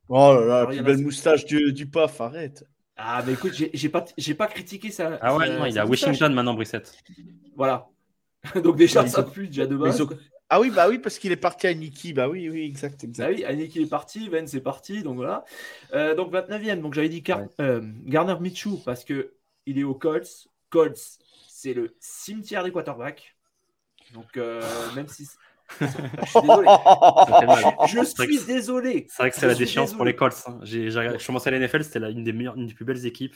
Oh 0.10 0.34
là 0.36 0.46
là, 0.46 0.60
la 0.62 0.68
plus 0.68 0.82
belle 0.82 1.00
moustache 1.00 1.46
du, 1.46 1.74
du 1.74 1.88
PAF, 1.88 2.22
arrête. 2.22 2.66
Ah, 2.98 3.24
mais 3.26 3.34
écoute, 3.34 3.54
j'ai 3.54 3.90
pas, 3.90 4.06
j'ai 4.18 4.36
pas 4.36 4.48
critiqué 4.48 4.92
ça. 4.92 5.18
Ah 5.22 5.36
ouais, 5.36 5.50
non, 5.50 5.66
il 5.66 5.76
est 5.76 5.80
à 5.80 5.86
Washington 5.86 6.34
maintenant, 6.34 6.54
Brissett. 6.54 6.96
Voilà. 7.56 7.88
Donc, 8.64 8.78
déjà, 8.78 9.06
ça 9.08 9.22
ont- 9.22 9.30
pue 9.30 9.48
déjà 9.48 9.66
de 9.66 9.76
base. 9.76 10.02
ont- 10.02 10.10
Ah 10.50 10.62
oui, 10.62 10.70
bah 10.70 10.88
oui, 10.88 11.00
parce 11.00 11.18
qu'il 11.18 11.32
est 11.32 11.36
parti 11.38 11.68
à 11.68 11.74
Niki. 11.74 12.14
Bah 12.14 12.30
oui, 12.30 12.48
oui, 12.50 12.62
exact, 12.66 13.04
Ah 13.20 13.28
oui, 13.30 13.44
Annick 13.44 13.76
il 13.76 13.82
est 13.84 13.90
parti, 13.90 14.30
Vence 14.30 14.54
est 14.54 14.62
parti, 14.62 15.02
donc 15.02 15.16
voilà. 15.16 15.44
Euh, 15.94 16.14
donc 16.16 16.32
29e, 16.32 16.82
donc 16.82 16.94
j'avais 16.94 17.10
dit 17.10 17.24
Car- 17.24 17.42
euh, 17.60 17.82
Garner 18.06 18.36
Minshew 18.40 18.78
parce 18.86 19.04
que 19.04 19.34
il 19.66 19.80
est 19.80 19.84
aux 19.84 19.96
Colts. 19.96 20.48
Colts, 20.70 21.00
c'est 21.50 21.74
le 21.74 21.96
cimetière 22.00 22.64
des 22.64 22.72
quarterbacks. 22.72 23.36
Donc 24.14 24.38
euh, 24.38 24.62
même 24.96 25.08
si 25.08 25.28
je 25.80 25.86
suis 25.86 26.42
désolé, 26.46 26.68
je 27.88 28.04
suis. 28.04 28.38
C'est 28.38 29.18
vrai 29.18 29.32
que 29.32 29.36
c'est 29.38 29.48
la 29.48 29.56
déchéance 29.56 29.94
pour 29.94 30.06
les 30.06 30.16
Colts. 30.16 30.36
hein. 30.48 30.60
J'ai, 30.64 30.90
je 30.92 31.26
commençais 31.26 31.50
à 31.50 31.58
la 31.58 31.60
NFL, 31.60 31.84
c'était 31.84 32.00
une 32.12 32.24
des 32.24 32.34
meilleures, 32.34 32.56
une 32.56 32.68
des 32.68 32.74
plus 32.74 32.86
belles 32.86 33.06
équipes. 33.06 33.36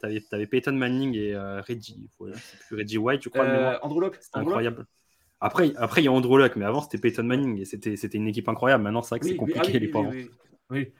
T'avais, 0.00 0.20
t'avais 0.20 0.46
Peyton 0.46 0.72
Manning 0.72 1.14
et 1.16 1.34
euh, 1.34 1.62
Reggie, 1.62 2.10
ouais, 2.18 2.32
c'est 2.34 2.58
plus 2.66 2.76
Reggie 2.76 2.98
White, 2.98 3.22
je 3.22 3.28
crois. 3.30 3.44
Euh. 3.44 3.78
Andrew 3.82 4.00
Locke, 4.00 4.18
C'était 4.20 4.36
Andrew 4.36 4.50
Locke 4.50 4.58
incroyable. 4.58 4.86
Après, 5.40 5.72
après, 5.76 6.02
il 6.02 6.04
y 6.04 6.08
a 6.08 6.12
Andrew 6.12 6.36
Luck, 6.36 6.54
mais 6.56 6.66
avant, 6.66 6.82
c'était 6.82 6.98
Peyton 6.98 7.22
Manning 7.22 7.58
et 7.60 7.64
c'était, 7.64 7.96
c'était 7.96 8.18
une 8.18 8.26
équipe 8.28 8.48
incroyable. 8.48 8.84
Maintenant, 8.84 9.00
c'est 9.00 9.10
vrai 9.10 9.20
que 9.20 9.24
Oui, 9.24 9.30
c'est 9.30 9.36
compliqué, 9.38 9.60
ah 9.62 9.66
oui, 9.68 9.72
les 9.72 9.86
oui, 9.86 9.92
pauvres. 9.92 10.10
oui, 10.10 10.30
oui. 10.70 10.78
Oui. 10.78 10.92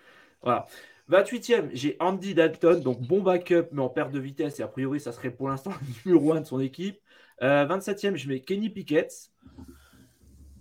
Voilà. 0.43 0.67
28e, 1.11 1.69
j'ai 1.75 1.97
Andy 2.01 2.35
Dalton, 2.35 2.81
donc 2.81 3.01
bon 3.03 3.21
backup, 3.21 3.67
mais 3.73 3.83
en 3.83 3.91
perte 3.91 4.13
de 4.13 4.21
vitesse, 4.21 4.61
et 4.61 4.63
a 4.63 4.69
priori, 4.69 5.01
ça 5.01 5.13
serait 5.13 5.31
pour 5.31 5.49
l'instant 5.49 5.73
le 6.07 6.11
numéro 6.13 6.33
1 6.33 6.41
de 6.41 6.47
son 6.47 6.61
équipe. 6.61 6.99
Euh, 7.43 7.67
27e, 7.67 8.17
je 8.17 8.29
mets 8.29 8.41
Kenny 8.41 8.71
Pickett. 8.71 9.13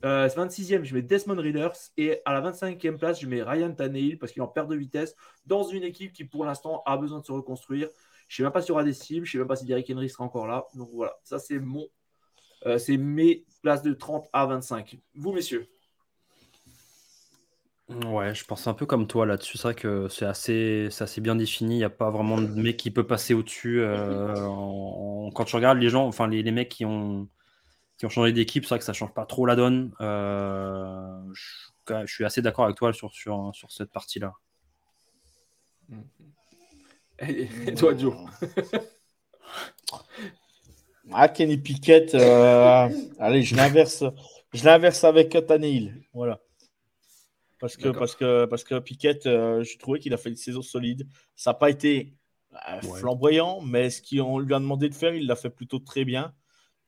Euh, 0.06 0.28
26e, 0.28 0.84
je 0.84 0.96
mets 0.96 1.02
Desmond 1.02 1.36
Readers. 1.42 1.76
Et 1.98 2.22
à 2.26 2.34
la 2.34 2.42
25e 2.42 2.98
place, 2.98 3.20
je 3.20 3.28
mets 3.28 3.42
Ryan 3.42 3.74
Tannehill, 3.74 4.18
parce 4.18 4.32
qu'il 4.32 4.42
en 4.42 4.48
perte 4.48 4.70
de 4.70 4.76
vitesse, 4.76 5.16
dans 5.46 5.64
une 5.64 5.84
équipe 5.84 6.14
qui, 6.14 6.24
pour 6.24 6.46
l'instant, 6.46 6.84
a 6.86 6.98
besoin 6.98 7.20
de 7.20 7.26
se 7.26 7.32
reconstruire. 7.32 7.90
Je 8.28 8.36
ne 8.36 8.38
sais 8.38 8.44
même 8.44 8.54
pas 8.54 8.62
s'il 8.62 8.70
y 8.70 8.72
aura 8.74 8.84
des 8.84 8.94
cibles, 8.94 9.26
je 9.26 9.32
ne 9.32 9.34
sais 9.34 9.38
même 9.40 9.48
pas 9.48 9.56
si 9.56 9.66
Derrick 9.66 9.90
Henry 9.90 10.10
sera 10.10 10.24
encore 10.24 10.48
là. 10.48 10.66
Donc 10.76 10.90
voilà, 10.94 11.14
ça, 11.24 11.40
c'est 11.40 11.60
mon. 11.60 11.88
euh, 12.66 12.78
c'est 12.78 12.98
mes 12.98 13.46
places 13.62 13.82
de 13.82 13.94
30 13.94 14.30
à 14.34 14.46
25. 14.46 15.00
Vous, 15.16 15.34
messieurs? 15.34 15.68
Ouais, 18.06 18.36
je 18.36 18.46
pense 18.46 18.68
un 18.68 18.76
peu 18.76 18.86
comme 18.86 19.08
toi 19.08 19.26
là-dessus. 19.26 19.58
C'est 19.58 19.64
vrai 19.64 19.74
que 19.74 20.08
c'est 20.10 20.26
assez, 20.26 21.22
bien 21.22 21.36
défini. 21.36 21.76
Il 21.76 21.78
n'y 21.80 21.84
a 21.84 21.90
pas 21.90 22.12
vraiment 22.12 22.40
de 22.40 22.48
mec 22.48 22.78
qui 22.78 22.92
peut 22.92 23.08
passer 23.08 23.34
au-dessus. 23.34 23.82
euh, 23.82 24.32
quand 25.34 25.46
tu 25.46 25.56
regardes 25.56 25.80
les 25.80 25.90
gens, 25.90 26.06
enfin 26.06 26.28
les 26.28 26.52
mecs 26.52 26.70
qui 26.70 26.86
ont, 26.86 27.28
qui 28.00 28.06
ont 28.06 28.10
changé 28.10 28.32
d'équipe, 28.32 28.64
c'est 28.64 28.70
vrai 28.70 28.80
que 28.80 28.86
ça 28.86 28.94
change 28.94 29.14
pas 29.14 29.26
trop 29.26 29.46
la 29.46 29.56
donne. 29.56 29.92
Euh, 30.00 31.22
je, 31.34 32.06
je 32.06 32.12
suis 32.14 32.24
assez 32.26 32.42
d'accord 32.42 32.66
avec 32.66 32.78
toi 32.78 32.94
sur, 32.94 33.14
sur, 33.14 33.52
sur 33.54 33.72
cette 33.72 33.92
partie-là. 33.92 34.34
Et 37.22 37.50
et 37.68 37.74
toi, 37.74 37.96
Joe 37.98 38.16
Ah, 41.12 41.28
Kenny 41.28 41.58
Pickett, 41.58 42.14
euh, 42.16 42.88
allez, 43.20 43.42
je 43.42 43.56
l'inverse, 43.56 44.04
je 44.54 44.64
l'inverse 44.64 45.04
avec 45.04 45.36
Tannehill, 45.48 46.04
voilà. 46.14 46.40
Parce 47.60 47.76
que, 47.76 47.90
parce 47.90 48.16
que, 48.16 48.46
parce 48.46 48.64
que 48.64 48.80
Pickett, 48.80 49.26
euh, 49.26 49.64
je 49.64 49.78
trouvais 49.80 50.00
qu'il 50.00 50.14
a 50.14 50.18
fait 50.18 50.30
une 50.30 50.38
saison 50.38 50.62
solide. 50.62 51.10
Ça 51.36 51.50
n'a 51.50 51.56
pas 51.56 51.70
été 51.70 52.14
euh, 52.54 52.80
Ouais. 52.88 53.00
flamboyant, 53.00 53.60
mais 53.62 53.90
ce 53.90 54.02
qu'on 54.02 54.40
lui 54.40 54.54
a 54.54 54.60
demandé 54.60 54.88
de 54.88 54.94
faire, 54.96 55.14
il 55.14 55.28
l'a 55.28 55.36
fait 55.36 55.50
plutôt 55.50 55.80
très 55.80 56.06
bien. 56.06 56.34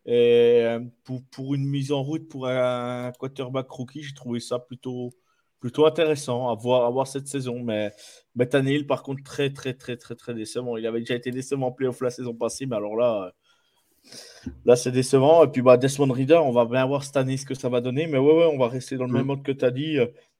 Et 0.05 0.61
euh, 0.63 0.79
pour, 1.03 1.21
pour 1.31 1.53
une 1.53 1.65
mise 1.65 1.91
en 1.91 2.01
route 2.03 2.27
pour 2.27 2.47
un 2.47 3.11
quarterback 3.19 3.69
rookie, 3.69 4.01
j'ai 4.03 4.13
trouvé 4.15 4.39
ça 4.39 4.57
plutôt, 4.59 5.11
plutôt 5.59 5.85
intéressant 5.85 6.49
à 6.49 6.55
voir, 6.55 6.85
à 6.85 6.89
voir 6.89 7.07
cette 7.07 7.27
saison. 7.27 7.59
Mais, 7.63 7.91
Tannehill, 8.49 8.87
par 8.87 9.03
contre, 9.03 9.21
très, 9.23 9.51
très, 9.51 9.73
très, 9.75 9.97
très, 9.97 10.15
très 10.15 10.33
décevant. 10.33 10.75
Il 10.77 10.87
avait 10.87 10.99
déjà 10.99 11.15
été 11.15 11.29
décevant 11.31 11.67
en 11.67 11.71
playoff 11.71 12.01
la 12.01 12.09
saison 12.09 12.33
passée, 12.33 12.65
mais 12.65 12.75
alors 12.75 12.95
là, 12.95 13.25
euh, 13.27 13.31
là 14.65 14.75
c'est 14.75 14.91
décevant. 14.91 15.43
Et 15.43 15.47
puis 15.49 15.61
bah, 15.61 15.77
Desmond 15.77 16.11
Reader, 16.11 16.41
on 16.43 16.51
va 16.51 16.65
bien 16.65 16.85
voir 16.87 17.03
cette 17.03 17.17
année 17.17 17.37
ce 17.37 17.45
que 17.45 17.53
ça 17.53 17.69
va 17.69 17.81
donner. 17.81 18.07
Mais 18.07 18.17
ouais, 18.17 18.33
ouais 18.33 18.49
on 18.51 18.57
va 18.57 18.67
rester 18.69 18.97
dans 18.97 19.05
le 19.05 19.11
Mm. 19.11 19.17
même 19.17 19.25
mode 19.27 19.43
que 19.43 19.51
tu 19.51 19.65
as 19.65 19.71
dit. 19.71 19.97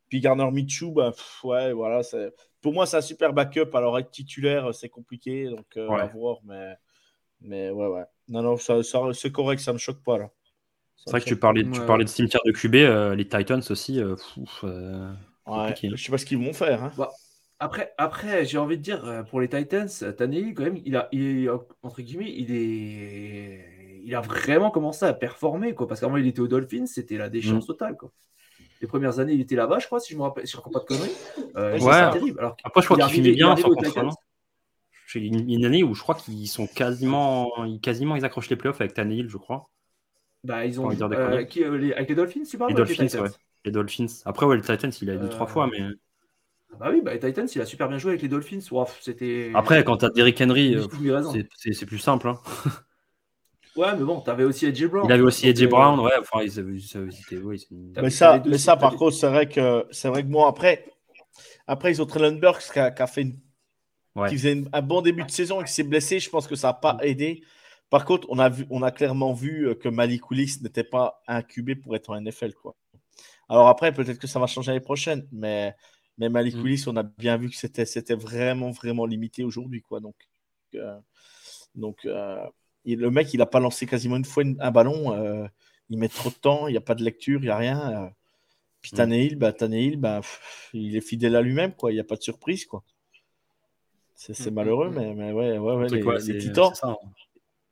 Puis 0.10 0.20
Garner 0.20 0.50
Minshew, 0.52 0.92
bah, 0.92 1.12
pff, 1.12 1.44
ouais, 1.44 1.72
voilà, 1.72 2.02
pour 2.62 2.74
moi, 2.74 2.86
c'est 2.86 2.98
un 2.98 3.02
super 3.02 3.32
backup. 3.34 3.70
Alors 3.76 3.98
être 4.00 4.12
titulaire, 4.12 4.74
c'est 4.74 4.90
compliqué. 4.90 5.46
Donc, 5.50 5.66
euh, 5.78 5.88
Ouais. 5.88 6.02
à 6.02 6.08
voir. 6.08 6.40
Mais, 6.44 6.74
mais 7.42 7.70
ouais, 7.70 7.88
ouais. 7.88 8.04
Non, 8.32 8.42
non, 8.42 8.58
ça, 8.58 8.82
ça- 8.84 9.14
c'est 9.14 9.32
correct, 9.32 9.60
ça 9.60 9.74
me 9.74 9.78
choque 9.78 10.04
pas 10.04 10.18
là. 10.18 10.32
C'est 10.98 11.12
vrai 11.12 11.22
que 11.22 11.26
tu 11.28 11.38
parlais, 11.38 11.70
tu 11.70 11.82
parlais 11.82 12.06
de 12.06 12.10
cimetière 12.10 12.42
de 12.46 12.52
QB, 12.52 12.76
euh, 12.76 13.16
les 13.16 13.28
Titans 13.28 13.62
aussi. 13.70 14.00
euh, 14.00 14.16
pff, 14.16 14.64
euh. 14.64 15.12
Ouais, 15.48 15.76
je 15.84 16.04
sais 16.04 16.12
pas 16.12 16.18
ce 16.18 16.26
qu'ils 16.26 16.38
vont 16.38 16.54
faire. 16.54 16.84
hein. 16.84 16.92
Après, 17.60 17.94
après 17.98 18.46
j'ai 18.46 18.58
envie 18.58 18.78
de 18.78 18.82
dire, 18.84 19.06
euh, 19.06 19.24
pour 19.24 19.42
les 19.42 19.50
Titans, 19.50 19.88
Tannehill, 20.18 20.54
quand 20.56 20.64
même, 20.64 20.80
il 20.86 20.96
a, 20.96 21.10
il 21.12 21.46
est, 21.46 21.50
entre 21.84 22.02
guillemets, 22.02 22.34
il 22.36 22.52
est, 22.56 24.02
il 24.04 24.16
a 24.16 24.22
vraiment 24.22 24.72
commencé 24.72 25.06
à 25.06 25.14
performer, 25.14 25.76
quoi. 25.76 25.88
Parce 25.88 26.00
qu'avant, 26.02 26.18
il 26.18 26.28
était 26.28 26.40
aux 26.40 26.48
Dolphins, 26.48 26.88
c'était 26.88 27.18
la 27.18 27.30
déchéance 27.30 27.68
totale, 27.68 27.98
quoi. 27.98 28.12
les 28.82 28.88
premières 28.88 29.20
années, 29.20 29.34
il 29.34 29.42
était 29.42 29.56
là-bas, 29.56 29.80
je 29.80 29.88
crois, 29.88 30.00
si 30.00 30.14
je 30.14 30.18
me 30.18 30.24
rappelle, 30.24 30.48
si 30.48 30.54
je 30.54 30.58
raconte 30.58 30.74
pas 30.74 30.80
de 30.80 30.86
conneries. 30.86 31.12
Euh, 31.58 31.80
ouais. 31.80 32.12
terrible. 32.12 32.40
Alors, 32.40 32.58
Après, 32.64 32.82
je 32.82 32.88
crois 32.88 32.98
qu'il 32.98 33.12
finit 33.14 33.32
bien 33.34 33.56
sur 33.56 33.70
une, 35.20 35.50
une, 35.50 35.66
année 35.66 35.84
où 35.84 35.94
je 35.94 36.02
crois 36.02 36.16
qu'ils 36.16 36.48
sont 36.48 36.68
quasiment, 36.68 37.52
quasiment, 37.82 38.16
ils 38.16 38.26
accrochent 38.26 38.50
les 38.50 38.56
playoffs 38.56 38.82
avec 38.82 38.94
Tannehill, 38.94 39.30
je 39.30 39.38
crois. 39.38 39.70
Bah, 40.44 40.66
ils 40.66 40.80
ont 40.80 40.90
euh, 40.90 41.44
qui, 41.44 41.64
euh, 41.64 41.78
les, 41.78 41.94
avec 41.94 42.10
les 42.10 42.16
Dolphins, 42.16 42.44
tu 42.50 42.58
parles 42.58 42.72
Les 42.72 42.76
Dolphins, 42.76 43.04
les 43.04 43.20
ouais. 43.20 43.30
Les 43.66 43.72
Dolphins. 43.72 44.08
Après, 44.26 44.46
ouais, 44.46 44.56
le 44.56 44.64
Titans, 44.64 44.92
il 45.02 45.10
a 45.10 45.14
eu 45.14 45.30
trois 45.30 45.48
fois, 45.48 45.68
mais. 45.68 45.82
Bah 46.80 46.88
oui, 46.90 47.02
bah, 47.04 47.16
Titans, 47.18 47.48
il 47.54 47.62
a 47.62 47.66
super 47.66 47.90
bien 47.90 47.98
joué 47.98 48.12
avec 48.12 48.22
les 48.24 48.28
Dolphins. 48.28 48.62
Wow, 48.72 48.88
c'était. 49.02 49.52
Après, 49.54 49.84
quand 49.84 49.98
t'as 49.98 50.10
Derrick 50.10 50.42
Henry, 50.42 50.78
c'est 51.58 51.86
plus 51.86 52.00
simple. 52.00 52.28
Hein. 52.28 52.40
Ouais, 53.78 53.96
mais 53.98 54.04
bon, 54.04 54.20
t'avais 54.20 54.44
aussi 54.44 54.66
Edgy 54.66 54.86
Brown. 54.88 55.06
Il 55.06 55.12
avait 55.14 55.24
aussi 55.24 55.48
Edgy 55.48 55.66
Brown, 55.68 56.00
ouais. 56.00 56.12
Enfin, 56.20 56.44
ils 56.44 56.60
avaient, 56.60 56.78
oui, 57.42 57.68
mais 58.02 58.10
ça, 58.10 58.42
mais 58.46 58.58
ça 58.58 58.76
par 58.76 58.96
contre, 58.96 59.16
c'est 59.16 59.30
vrai 59.30 59.48
que 59.48 59.86
c'est 59.92 60.10
vrai 60.10 60.24
que 60.24 60.28
moi, 60.28 60.50
après, 60.50 60.86
après 61.68 61.92
ils 61.92 62.02
ont 62.02 62.06
Traylon 62.06 62.36
Burks 62.36 62.70
qui 62.74 62.80
a, 62.80 62.92
qui 62.92 63.02
a 63.02 63.08
fait 63.08 63.22
une... 63.22 63.40
qui 64.28 64.38
faisait 64.38 64.64
un 64.74 64.82
bon 64.82 65.02
début 65.02 65.24
de 65.24 65.32
saison 65.32 65.62
et 65.62 65.66
qui 65.66 65.74
s'est 65.74 65.84
blessé. 65.84 66.20
Je 66.20 66.30
pense 66.30 66.48
que 66.48 66.56
ça 66.56 66.68
n'a 66.68 66.74
pas 66.74 66.98
aidé. 67.02 67.44
Par 67.90 68.06
contre, 68.06 68.28
on 68.30 68.40
a, 68.40 68.50
vu, 68.50 68.66
on 68.70 68.84
a 68.84 68.92
clairement 68.92 69.34
vu 69.34 69.68
euh, 69.68 69.76
que 69.76 69.90
Malik 69.90 70.32
Willis 70.32 70.60
n'était 70.62 70.86
pas 70.86 71.22
incubé 71.28 71.76
pour 71.76 71.96
être 71.96 72.10
en 72.10 72.22
NFL. 72.22 72.54
Quoi. 72.54 72.76
Alors 73.50 73.68
après, 73.68 73.92
peut-être 73.92 74.18
que 74.18 74.28
ça 74.28 74.40
va 74.40 74.48
changer 74.48 74.72
l'année 74.72 74.80
prochaine, 74.80 75.28
mais, 75.30 75.76
mais 76.18 76.30
Malik 76.30 76.56
mm. 76.56 76.62
Willis, 76.62 76.84
on 76.88 76.96
a 76.96 77.04
bien 77.04 77.36
vu 77.36 77.50
que 77.50 77.56
c'était, 77.58 78.16
vraiment, 78.16 78.72
vraiment 78.72 79.06
limité 79.06 79.44
aujourd'hui. 79.44 79.82
Quoi. 79.82 80.00
Donc, 80.00 80.16
euh, 80.76 80.98
donc 81.76 82.06
euh, 82.06 82.48
le 82.86 83.12
mec, 83.12 83.34
il 83.34 83.40
n'a 83.40 83.46
pas 83.46 83.60
lancé 83.60 83.86
quasiment 83.86 84.16
une 84.16 84.24
fois 84.24 84.46
un 84.60 84.72
ballon. 84.72 85.14
Euh, 85.14 85.46
il 85.90 85.98
met 85.98 86.08
trop 86.08 86.30
de 86.30 86.36
temps, 86.36 86.68
il 86.70 86.72
n'y 86.72 86.78
a 86.78 86.82
pas 86.82 86.96
de 86.96 87.04
lecture, 87.04 87.42
il 87.42 87.48
n'y 87.48 87.50
a 87.50 87.58
rien. 87.58 88.14
Puis 88.82 88.92
Tannehill, 88.92 89.36
bah, 89.36 89.54
bah, 89.98 90.22
il 90.72 90.96
est 90.96 91.02
fidèle 91.02 91.36
à 91.36 91.42
lui-même, 91.42 91.74
quoi. 91.74 91.92
Il 91.92 91.96
n'y 91.96 92.00
a 92.00 92.06
pas 92.06 92.16
de 92.16 92.24
surprise, 92.24 92.66
quoi. 92.66 92.86
C'est 94.22 94.40
mm, 94.40 94.52
mm, 94.52 94.54
malheureux, 94.54 94.90
mm. 94.90 94.94
mais, 94.94 95.14
mais 95.16 95.32
ouais, 95.32 95.58
ouais, 95.58 95.76
ouais 95.76 95.88
les, 95.90 96.38
Titans, 96.38 96.72
hein. 96.84 96.96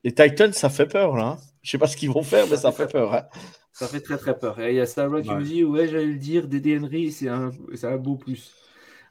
les 0.03 0.13
Titans, 0.13 0.51
ça 0.51 0.69
fait 0.69 0.87
peur, 0.87 1.15
là. 1.15 1.23
Hein. 1.23 1.37
Je 1.61 1.69
sais 1.69 1.77
pas 1.77 1.85
ce 1.85 1.95
qu'ils 1.95 2.09
vont 2.09 2.23
faire, 2.23 2.47
mais 2.49 2.57
ça 2.57 2.71
fait 2.71 2.91
peur. 2.91 3.13
Hein. 3.13 3.27
Ça 3.71 3.87
fait 3.87 4.01
très 4.01 4.17
très 4.17 4.37
peur. 4.37 4.59
Et 4.59 4.71
il 4.71 4.75
y 4.77 4.79
a 4.79 4.87
Sarah 4.87 5.21
qui 5.21 5.29
me 5.29 5.43
dit, 5.43 5.63
ouais, 5.63 5.87
j'allais 5.87 6.07
le 6.07 6.17
dire, 6.17 6.47
Dédé 6.47 6.79
Henry, 6.79 7.11
c'est 7.11 7.27
un, 7.27 7.51
un 7.83 7.97
beau 7.97 8.15
plus. 8.15 8.51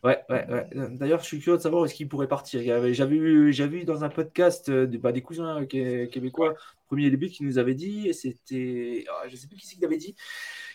Ouais, 0.02 0.18
ouais, 0.28 0.46
ouais. 0.48 0.68
D'ailleurs, 0.92 1.20
je 1.20 1.26
suis 1.26 1.38
curieux 1.38 1.58
de 1.58 1.62
savoir 1.62 1.82
où 1.82 1.84
est-ce 1.84 1.94
qu'il 1.94 2.08
pourrait 2.08 2.28
partir. 2.28 2.60
J'avais 2.92 3.18
vu, 3.18 3.52
vu 3.52 3.84
dans 3.84 4.02
un 4.02 4.08
podcast 4.08 4.68
euh, 4.68 4.86
de, 4.86 4.98
bah, 4.98 5.12
des 5.12 5.22
cousins 5.22 5.64
québécois, 5.64 6.54
premier 6.86 7.08
début, 7.10 7.28
qui 7.28 7.44
nous 7.44 7.58
avait 7.58 7.74
dit, 7.74 8.12
c'était, 8.14 9.04
ah, 9.10 9.28
je 9.28 9.36
sais 9.36 9.46
plus 9.46 9.56
qui 9.56 9.66
c'est 9.66 9.76
qui 9.76 9.82
l'avait 9.82 9.96
dit, 9.96 10.16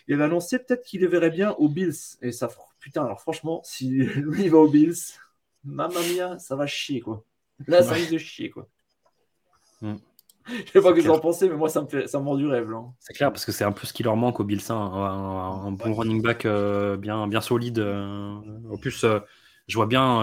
il 0.08 0.14
avait 0.14 0.24
annoncé 0.24 0.58
peut-être 0.58 0.82
qu'il 0.82 1.02
le 1.02 1.08
verrait 1.08 1.30
bien 1.30 1.52
aux 1.52 1.68
Bills. 1.68 2.16
Et 2.22 2.32
ça, 2.32 2.48
putain, 2.80 3.04
alors 3.04 3.20
franchement, 3.20 3.60
si 3.64 3.88
lui 3.90 4.48
va 4.48 4.58
aux 4.58 4.68
Bills, 4.68 4.94
mamma 5.64 6.00
mia, 6.14 6.38
ça 6.38 6.56
va 6.56 6.66
chier, 6.66 7.00
quoi. 7.00 7.24
Là, 7.66 7.82
ça 7.82 7.94
risque 7.94 8.12
de 8.12 8.18
chier, 8.18 8.50
quoi. 8.50 8.68
Mm. 9.80 9.94
Je 10.46 10.72
sais 10.72 10.82
pas 10.82 10.90
ce 10.90 10.94
que 10.94 11.00
vous 11.00 11.10
en 11.10 11.18
pensez, 11.20 11.48
mais 11.48 11.56
moi, 11.56 11.70
ça 11.70 11.80
me, 11.80 11.86
fait, 11.86 12.06
ça 12.06 12.20
me 12.20 12.24
rend 12.26 12.36
du 12.36 12.46
rêve. 12.46 12.70
C'est 12.98 13.14
clair, 13.14 13.32
parce 13.32 13.46
que 13.46 13.52
c'est 13.52 13.64
un 13.64 13.72
peu 13.72 13.86
ce 13.86 13.92
qui 13.92 14.02
leur 14.02 14.16
manque 14.16 14.40
au 14.40 14.44
Bills. 14.44 14.60
Hein. 14.68 14.74
Un, 14.74 15.72
bon 15.72 15.94
running 15.94 16.20
back 16.20 16.44
euh, 16.44 16.96
bien, 16.98 17.26
bien 17.28 17.40
solide. 17.40 17.78
Euh. 17.78 18.36
En 18.70 18.76
plus, 18.76 19.04
euh, 19.04 19.20
je 19.68 19.76
vois 19.76 19.86
bien, 19.86 20.18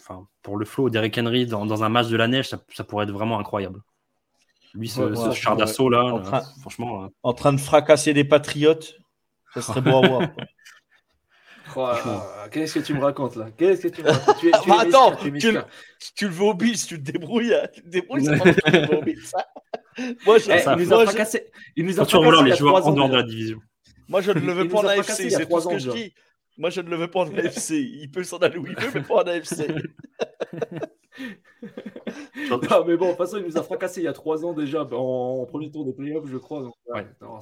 enfin 0.00 0.26
pour 0.42 0.56
le 0.56 0.64
flow, 0.64 0.88
Derrick 0.88 1.18
Henry 1.18 1.44
dans, 1.44 1.66
dans, 1.66 1.84
un 1.84 1.90
match 1.90 2.08
de 2.08 2.16
la 2.16 2.28
neige, 2.28 2.48
ça, 2.48 2.58
ça 2.72 2.84
pourrait 2.84 3.04
être 3.04 3.12
vraiment 3.12 3.38
incroyable. 3.38 3.82
Lui, 4.72 4.88
ce, 4.88 5.14
ce 5.14 5.32
char 5.32 5.56
d'assaut, 5.56 5.90
là, 5.90 6.04
en 6.04 6.22
train, 6.22 6.42
franchement. 6.60 7.10
En 7.22 7.34
train 7.34 7.52
de 7.52 7.60
fracasser 7.60 8.14
des 8.14 8.24
patriotes, 8.24 8.94
ça 9.52 9.60
serait 9.60 9.82
beau 9.82 10.02
à 10.02 10.08
voir. 10.08 10.22
Qu'est-ce 12.50 12.78
que 12.78 12.84
tu 12.84 12.94
me 12.94 13.00
racontes 13.00 13.36
là? 13.36 13.48
Qu'est-ce 13.56 13.82
que 13.82 13.88
tu 13.88 14.02
me 14.02 14.10
racontes? 14.10 14.38
Tu 14.38 14.48
es, 14.48 14.52
tu 14.62 14.70
ah, 14.70 14.80
Attends, 14.80 15.16
tu, 15.16 15.32
tu, 16.14 16.24
le 16.26 16.30
veux 16.30 16.44
au 16.44 16.54
bis, 16.54 16.86
tu 16.86 17.02
te 17.02 17.10
débrouilles. 17.10 17.54
Hein. 17.54 17.68
Tu 17.72 17.82
te 17.82 17.88
débrouilles, 17.88 18.24
ça 18.24 18.34
va 18.34 18.98
au 18.98 19.02
bis. 19.02 19.32
Moi, 20.26 20.38
je, 20.38 20.50
eh, 20.50 20.62
il 20.78 20.86
nous 20.86 20.92
a 20.92 21.04
fracassé. 21.06 21.46
Il 21.76 21.86
nous 21.86 22.00
a 22.00 22.04
fracassé. 22.04 22.44
les 22.44 22.56
joueurs 22.56 22.86
en 22.86 22.92
dehors 22.92 23.08
de 23.08 23.16
la 23.16 23.22
division. 23.22 23.58
Moi, 24.08 24.20
je 24.20 24.32
ne 24.32 24.40
le 24.46 24.52
veux 24.52 24.68
pas 24.68 24.78
en 24.78 24.86
AFC, 24.86 25.30
c'est 25.30 25.46
tout 25.46 25.60
ce 25.60 25.68
que 25.68 25.78
je 25.78 25.90
dis. 25.90 26.14
Moi, 26.58 26.70
je 26.70 26.80
ne 26.80 26.90
le 26.90 26.96
veux 26.96 27.08
pas 27.08 27.20
en 27.20 27.34
AFC. 27.36 27.70
Il 27.70 28.10
peut 28.10 28.24
s'en 28.24 28.38
aller 28.38 28.58
où 28.58 28.66
il 28.66 28.74
veut, 28.74 28.90
mais 28.94 29.02
pas 29.02 29.22
en 29.22 29.26
AFC. 29.26 29.66
non, 32.50 32.84
mais 32.86 32.96
bon, 32.96 33.06
de 33.06 33.10
toute 33.10 33.18
façon, 33.18 33.38
il 33.38 33.44
nous 33.44 33.58
a 33.58 33.62
fracassé 33.62 34.00
il 34.00 34.04
y 34.04 34.08
a 34.08 34.12
trois 34.12 34.44
ans 34.44 34.52
déjà 34.52 34.82
en, 34.82 35.44
premier 35.46 35.70
tour 35.70 35.84
des 35.84 35.92
playoffs, 35.92 36.26
je 36.26 36.36
crois. 36.36 36.62
Donc, 36.62 36.74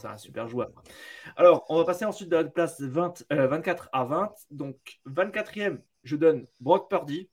c'est 0.00 0.08
un 0.08 0.16
super 0.16 0.48
joueur. 0.48 0.70
Alors, 1.36 1.64
on 1.68 1.76
va 1.76 1.84
passer 1.84 2.04
ensuite 2.04 2.28
de 2.28 2.36
la 2.36 2.44
place 2.44 2.80
20, 2.80 3.24
24 3.30 3.84
euh, 3.84 3.86
à 3.92 4.04
20. 4.04 4.32
Donc, 4.50 4.76
24e, 5.06 5.80
je 6.04 6.16
donne 6.16 6.46
Brock 6.60 6.88
Purdy. 6.88 7.28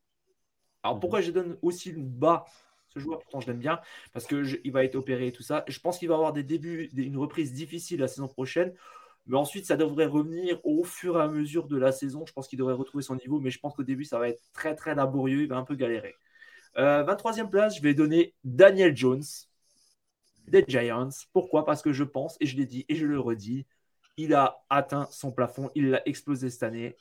Alors, 0.84 1.00
pourquoi 1.00 1.22
je 1.22 1.32
donne 1.32 1.58
aussi 1.62 1.94
bas 1.96 2.46
ce 2.90 3.00
joueur? 3.00 3.20
Pourtant, 3.20 3.40
je 3.40 3.48
l'aime 3.48 3.60
bien 3.60 3.80
parce 4.14 4.28
qu'il 4.28 4.72
va 4.72 4.84
être 4.84 4.96
opéré 4.96 5.28
et 5.28 5.32
tout 5.32 5.44
ça. 5.44 5.64
Je 5.68 5.80
pense 5.80 5.98
qu'il 5.98 6.10
va 6.10 6.16
avoir 6.16 6.34
des 6.34 6.44
débuts, 6.44 6.90
une 6.96 7.18
reprise 7.18 7.54
difficile 7.54 8.00
la 8.00 8.08
saison 8.08 8.28
prochaine. 8.28 8.74
Mais 9.28 9.38
ensuite, 9.38 9.66
ça 9.66 9.76
devrait 9.76 10.06
revenir 10.06 10.60
au 10.64 10.84
fur 10.84 11.18
et 11.18 11.22
à 11.24 11.28
mesure 11.28 11.68
de 11.68 11.78
la 11.78 11.92
saison. 11.92 12.26
Je 12.28 12.34
pense 12.34 12.48
qu'il 12.48 12.60
devrait 12.60 12.76
retrouver 12.76 13.04
son 13.04 13.16
niveau, 13.16 13.40
mais 13.40 13.50
je 13.50 13.60
pense 13.60 13.74
qu'au 13.74 13.84
début, 13.84 14.04
ça 14.04 14.20
va 14.20 14.30
être 14.30 14.42
très, 14.54 14.76
très 14.76 14.94
laborieux. 14.94 15.42
Il 15.42 15.48
va 15.48 15.58
un 15.58 15.64
peu 15.64 15.76
galérer. 15.76 16.16
23e 16.76 17.42
euh, 17.42 17.46
place, 17.46 17.78
je 17.78 17.82
vais 17.82 17.94
donner 17.94 18.34
Daniel 18.44 18.96
Jones 18.96 19.24
des 20.48 20.64
Giants. 20.68 21.10
Pourquoi? 21.34 21.66
Parce 21.66 21.82
que 21.82 21.94
je 21.94 22.04
pense, 22.04 22.38
et 22.40 22.46
je 22.46 22.58
l'ai 22.58 22.66
dit 22.66 22.86
et 22.90 22.96
je 22.96 23.06
le 23.06 23.20
redis, 23.20 23.66
il 24.18 24.34
a 24.34 24.64
atteint 24.70 25.08
son 25.12 25.32
plafond, 25.32 25.72
il 25.76 25.90
l'a 25.90 26.08
explosé 26.08 26.50
cette 26.50 26.64
année. 26.64 26.96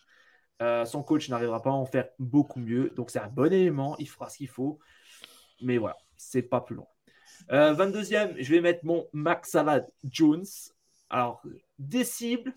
Euh, 0.62 0.85
son 0.85 1.03
coach 1.03 1.29
n'arrivera 1.29 1.62
pas 1.62 1.70
à 1.70 1.75
en 1.75 1.87
faire 1.87 2.09
beaucoup 2.18 2.61
mieux. 2.61 2.91
Donc 2.91 3.11
c'est 3.11 3.18
un 3.18 3.29
bon 3.29 3.53
élément, 3.53 3.97
il 3.99 4.09
fera 4.09 4.29
ce 4.29 4.39
qu'il 4.39 4.49
faut. 4.49 4.79
Mais 5.61 5.79
voilà, 5.79 5.97
c'est 6.16 6.43
pas 6.43 6.61
plus 6.61 6.77
long. 6.77 6.87
22e, 7.51 8.31
euh, 8.31 8.35
je 8.39 8.51
vais 8.51 8.61
mettre 8.61 8.85
mon 8.85 9.07
Max 9.12 9.51
Salad 9.51 9.87
Jones. 10.05 10.47
Alors, 11.11 11.43
des 11.79 12.05
cibles, 12.05 12.55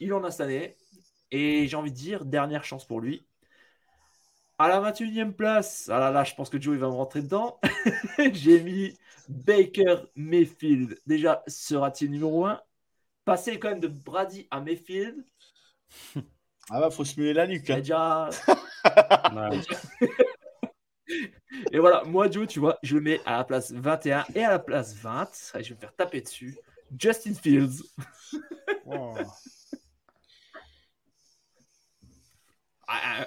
il 0.00 0.12
en 0.12 0.24
a 0.24 0.30
cette 0.30 0.42
année. 0.42 0.76
Et 1.30 1.66
j'ai 1.66 1.76
envie 1.76 1.92
de 1.92 1.96
dire, 1.96 2.24
dernière 2.24 2.64
chance 2.64 2.86
pour 2.86 3.00
lui. 3.00 3.24
À 4.58 4.68
la 4.68 4.80
21e 4.80 5.32
place, 5.32 5.88
ah 5.92 5.98
là 5.98 6.10
là, 6.10 6.24
je 6.24 6.34
pense 6.34 6.48
que 6.48 6.60
Joe 6.60 6.74
il 6.74 6.80
va 6.80 6.88
me 6.88 6.92
rentrer 6.92 7.22
dedans. 7.22 7.58
J'ai 8.32 8.60
mis 8.60 8.96
Baker 9.28 9.96
Mayfield. 10.14 11.00
Déjà, 11.06 11.42
sera-t-il 11.46 12.10
numéro 12.10 12.44
1 12.44 12.60
Passer 13.24 13.58
quand 13.58 13.70
même 13.70 13.80
de 13.80 13.88
Brady 13.88 14.46
à 14.50 14.60
Mayfield. 14.60 15.24
Ah 16.70 16.80
bah, 16.80 16.90
faut 16.90 17.04
se 17.04 17.18
muer 17.20 17.32
la 17.32 17.46
nuque. 17.46 17.68
Hein. 17.70 17.78
Déjà... 17.78 18.30
et 21.72 21.78
voilà, 21.78 22.04
moi, 22.04 22.30
Joe, 22.30 22.46
tu 22.46 22.60
vois, 22.60 22.78
je 22.82 22.94
le 22.94 23.00
mets 23.00 23.20
à 23.24 23.38
la 23.38 23.44
place 23.44 23.72
21 23.72 24.24
et 24.34 24.44
à 24.44 24.50
la 24.50 24.58
place 24.58 24.94
20. 24.94 25.28
Je 25.54 25.68
vais 25.68 25.74
me 25.74 25.80
faire 25.80 25.94
taper 25.94 26.20
dessus. 26.20 26.56
Justin 26.96 27.34
Fields. 27.34 27.82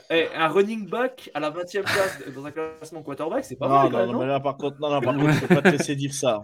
Un, 0.10 0.48
running 0.48 0.88
back 0.88 1.30
à 1.34 1.40
la 1.40 1.52
20e 1.52 1.84
place 1.84 2.22
dans 2.34 2.46
un 2.46 2.52
classement 2.52 3.02
quarterback, 3.04 3.46
c'est 3.46 3.56
pas 3.56 3.68
mal. 3.68 3.92
Non, 3.92 4.14
non, 4.14 4.20
mais 4.20 4.28
là, 4.28 4.40
par 4.40 4.58
contre, 4.58 4.80
non, 4.80 4.90
non, 4.90 5.02
par 5.02 5.16
contre, 5.16 5.34
je 5.34 5.46
peux 5.46 5.56
pas 5.56 5.62
te 5.62 5.70
laisser 5.70 5.96
dire 5.96 6.14
ça. 6.14 6.44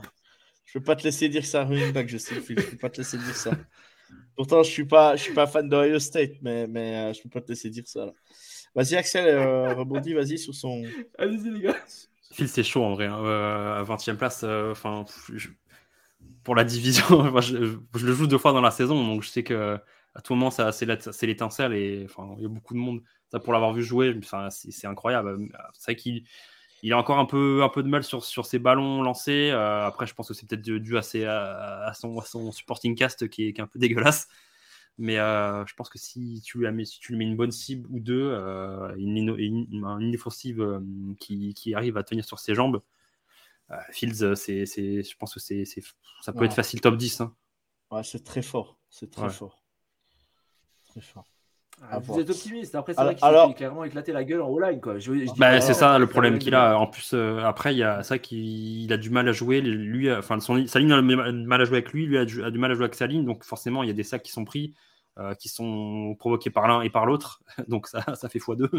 Je 0.66 0.80
peux 0.80 0.84
pas 0.84 0.96
te 0.96 1.04
laisser 1.04 1.30
dire 1.30 1.46
ça, 1.46 1.66
running 1.66 1.92
back, 1.92 2.08
je 2.08 2.18
sais, 2.18 2.36
je 2.36 2.54
peux 2.54 2.78
pas 2.78 2.90
te 2.90 2.98
laisser 2.98 3.18
dire 3.18 3.36
ça. 3.36 3.52
Pourtant, 4.36 4.64
je 4.64 4.72
suis 4.72 4.86
pas, 4.86 5.16
je 5.16 5.24
suis 5.24 5.34
pas 5.34 5.48
fan 5.48 5.68
d'Ohio 5.68 6.00
State, 6.00 6.34
mais, 6.42 6.68
mais 6.68 6.96
euh, 6.96 7.14
je 7.14 7.22
peux 7.22 7.30
pas 7.30 7.42
te 7.42 7.50
laisser 7.50 7.70
dire 7.70 7.84
ça. 7.86 8.12
Vas-y, 8.74 8.96
Axel, 8.96 9.28
euh, 9.28 9.74
rebondis, 9.74 10.14
vas-y 10.14 10.38
sur 10.38 10.56
son. 10.56 10.84
Allez-y, 11.18 11.50
les 11.50 11.62
gars. 11.62 11.76
Phil, 12.32 12.48
c'est 12.48 12.64
chaud 12.64 12.84
en 12.84 12.94
vrai. 12.94 13.08
Hein. 13.08 13.20
Euh, 13.24 13.82
à 13.82 13.84
20e 13.84 14.16
place, 14.16 14.44
enfin, 14.44 15.06
pour 16.44 16.56
la 16.56 16.64
division, 16.64 17.06
je, 17.42 17.78
je, 17.96 18.06
le 18.06 18.14
joue 18.14 18.28
deux 18.28 18.38
fois 18.38 18.54
dans 18.54 18.62
la 18.62 18.72
saison, 18.72 19.06
donc 19.06 19.24
je 19.24 19.30
sais 19.30 19.44
que 19.44 19.78
à 20.14 20.22
tout 20.22 20.36
moment, 20.36 20.52
c'est 20.52 21.26
l'étincelle 21.26 21.74
et 21.74 22.04
enfin, 22.06 22.36
il 22.38 22.44
y 22.44 22.46
a 22.46 22.50
beaucoup 22.50 22.74
de 22.74 22.80
monde. 22.80 23.02
Ça, 23.32 23.40
pour 23.40 23.54
l'avoir 23.54 23.74
vu 23.74 23.84
jouer, 23.84 24.20
c'est 24.50 24.88
incroyable. 24.88 25.50
C'est 25.74 25.92
vrai 25.92 25.96
qu'il 25.96 26.24
il 26.84 26.94
a 26.94 26.98
encore 26.98 27.20
un 27.20 27.26
peu, 27.26 27.64
un 27.64 27.70
peu 27.70 27.84
de 27.84 27.88
mal 27.88 28.04
sur, 28.04 28.24
sur 28.26 28.46
ses 28.46 28.60
ballons 28.60 29.04
lancés. 29.04 29.52
Euh, 29.52 29.86
après, 29.86 30.08
je 30.08 30.14
pense 30.14 30.28
que 30.28 30.34
c'est 30.34 30.48
peut-être 30.48 30.62
dû 30.62 30.98
à, 30.98 31.02
à, 31.86 31.94
son, 31.94 32.20
son, 32.22 32.52
supporting 32.52 32.96
cast 32.96 33.30
qui 33.30 33.48
est, 33.48 33.54
qui 33.54 33.62
est, 33.62 33.64
un 33.64 33.68
peu 33.68 33.80
dégueulasse. 33.80 34.28
Mais 34.98 35.20
euh, 35.20 35.66
je 35.66 35.74
pense 35.76 35.90
que 35.90 35.98
si 35.98 36.42
tu, 36.44 36.60
lui 36.60 36.72
mets, 36.72 36.86
si 36.86 37.00
tu 37.00 37.12
lui 37.12 37.20
mets 37.20 37.26
une 37.26 37.38
bonne 37.38 37.52
cible 37.52 37.88
ou 37.92 38.00
deux, 38.00 38.32
euh, 38.32 38.94
une, 38.98 39.36
une, 39.38 39.68
une, 39.72 40.16
offensive 40.16 40.82
qui, 41.20 41.54
qui, 41.54 41.74
arrive 41.74 41.98
à 41.98 42.04
tenir 42.04 42.26
sur 42.26 42.40
ses 42.40 42.56
jambes, 42.56 42.82
Fields, 43.92 44.36
c'est, 44.36 44.66
je 44.66 45.18
pense 45.18 45.34
que 45.34 45.40
c'est, 45.40 45.64
ça 46.22 46.34
peut 46.34 46.44
être 46.44 46.54
facile 46.54 46.82
top 46.82 46.98
10. 46.98 47.22
Hein. 47.22 47.34
Ouais, 47.90 48.04
c'est 48.04 48.24
très 48.24 48.42
fort. 48.42 48.78
C'est 48.90 49.10
très 49.10 49.30
fort. 49.30 49.61
Ah, 51.90 52.00
vous 52.00 52.20
êtes 52.20 52.30
optimiste. 52.30 52.76
Après, 52.76 52.94
c'est 52.94 53.02
vrai 53.02 53.16
qu'il 53.16 53.28
s'est 53.28 53.54
clairement 53.56 53.84
éclaté 53.84 54.12
la 54.12 54.24
gueule 54.24 54.42
en 54.42 54.56
all 54.56 54.72
line. 54.72 55.26
Bah, 55.38 55.60
c'est 55.62 55.74
ça 55.74 55.98
le 55.98 56.08
problème 56.08 56.38
qu'il 56.38 56.54
a. 56.54 56.78
En 56.78 56.88
plus, 56.88 57.12
euh, 57.14 57.40
après, 57.40 57.74
il 57.74 57.78
y 57.80 57.84
a 57.84 58.04
ça 58.04 58.20
qu'il 58.20 58.92
a 58.94 58.98
du 58.98 59.10
mal 59.10 59.28
à 59.28 59.32
jouer. 59.32 59.62
Lui, 59.62 60.12
enfin, 60.12 60.40
son, 60.40 60.66
sa 60.68 60.80
ligne 60.80 60.92
a 60.92 61.02
du 61.02 61.46
mal 61.46 61.62
à 61.62 61.66
jouer 61.66 61.78
avec 61.78 61.92
lui. 61.92 62.06
Lui 62.06 62.18
a 62.18 62.26
du, 62.26 62.58
mal 62.60 62.72
à 62.72 62.74
jouer 62.76 62.84
avec 62.84 62.96
sa 62.96 63.08
ligne. 63.08 63.26
Donc, 63.26 63.44
forcément, 63.44 63.84
il 63.84 63.88
y 63.88 63.90
a 63.92 63.96
des 63.96 64.04
sacs 64.04 64.22
qui 64.24 64.32
sont 64.32 64.46
pris. 64.46 64.76
qui 65.40 65.50
sont 65.50 66.16
provoqués 66.20 66.52
par 66.52 66.68
l'un 66.68 66.82
et 66.82 66.90
par 66.90 67.06
l'autre. 67.06 67.42
Donc 67.68 67.88
ça, 67.88 68.04
ça 68.16 68.30
fait 68.30 68.40
x2. 68.40 68.70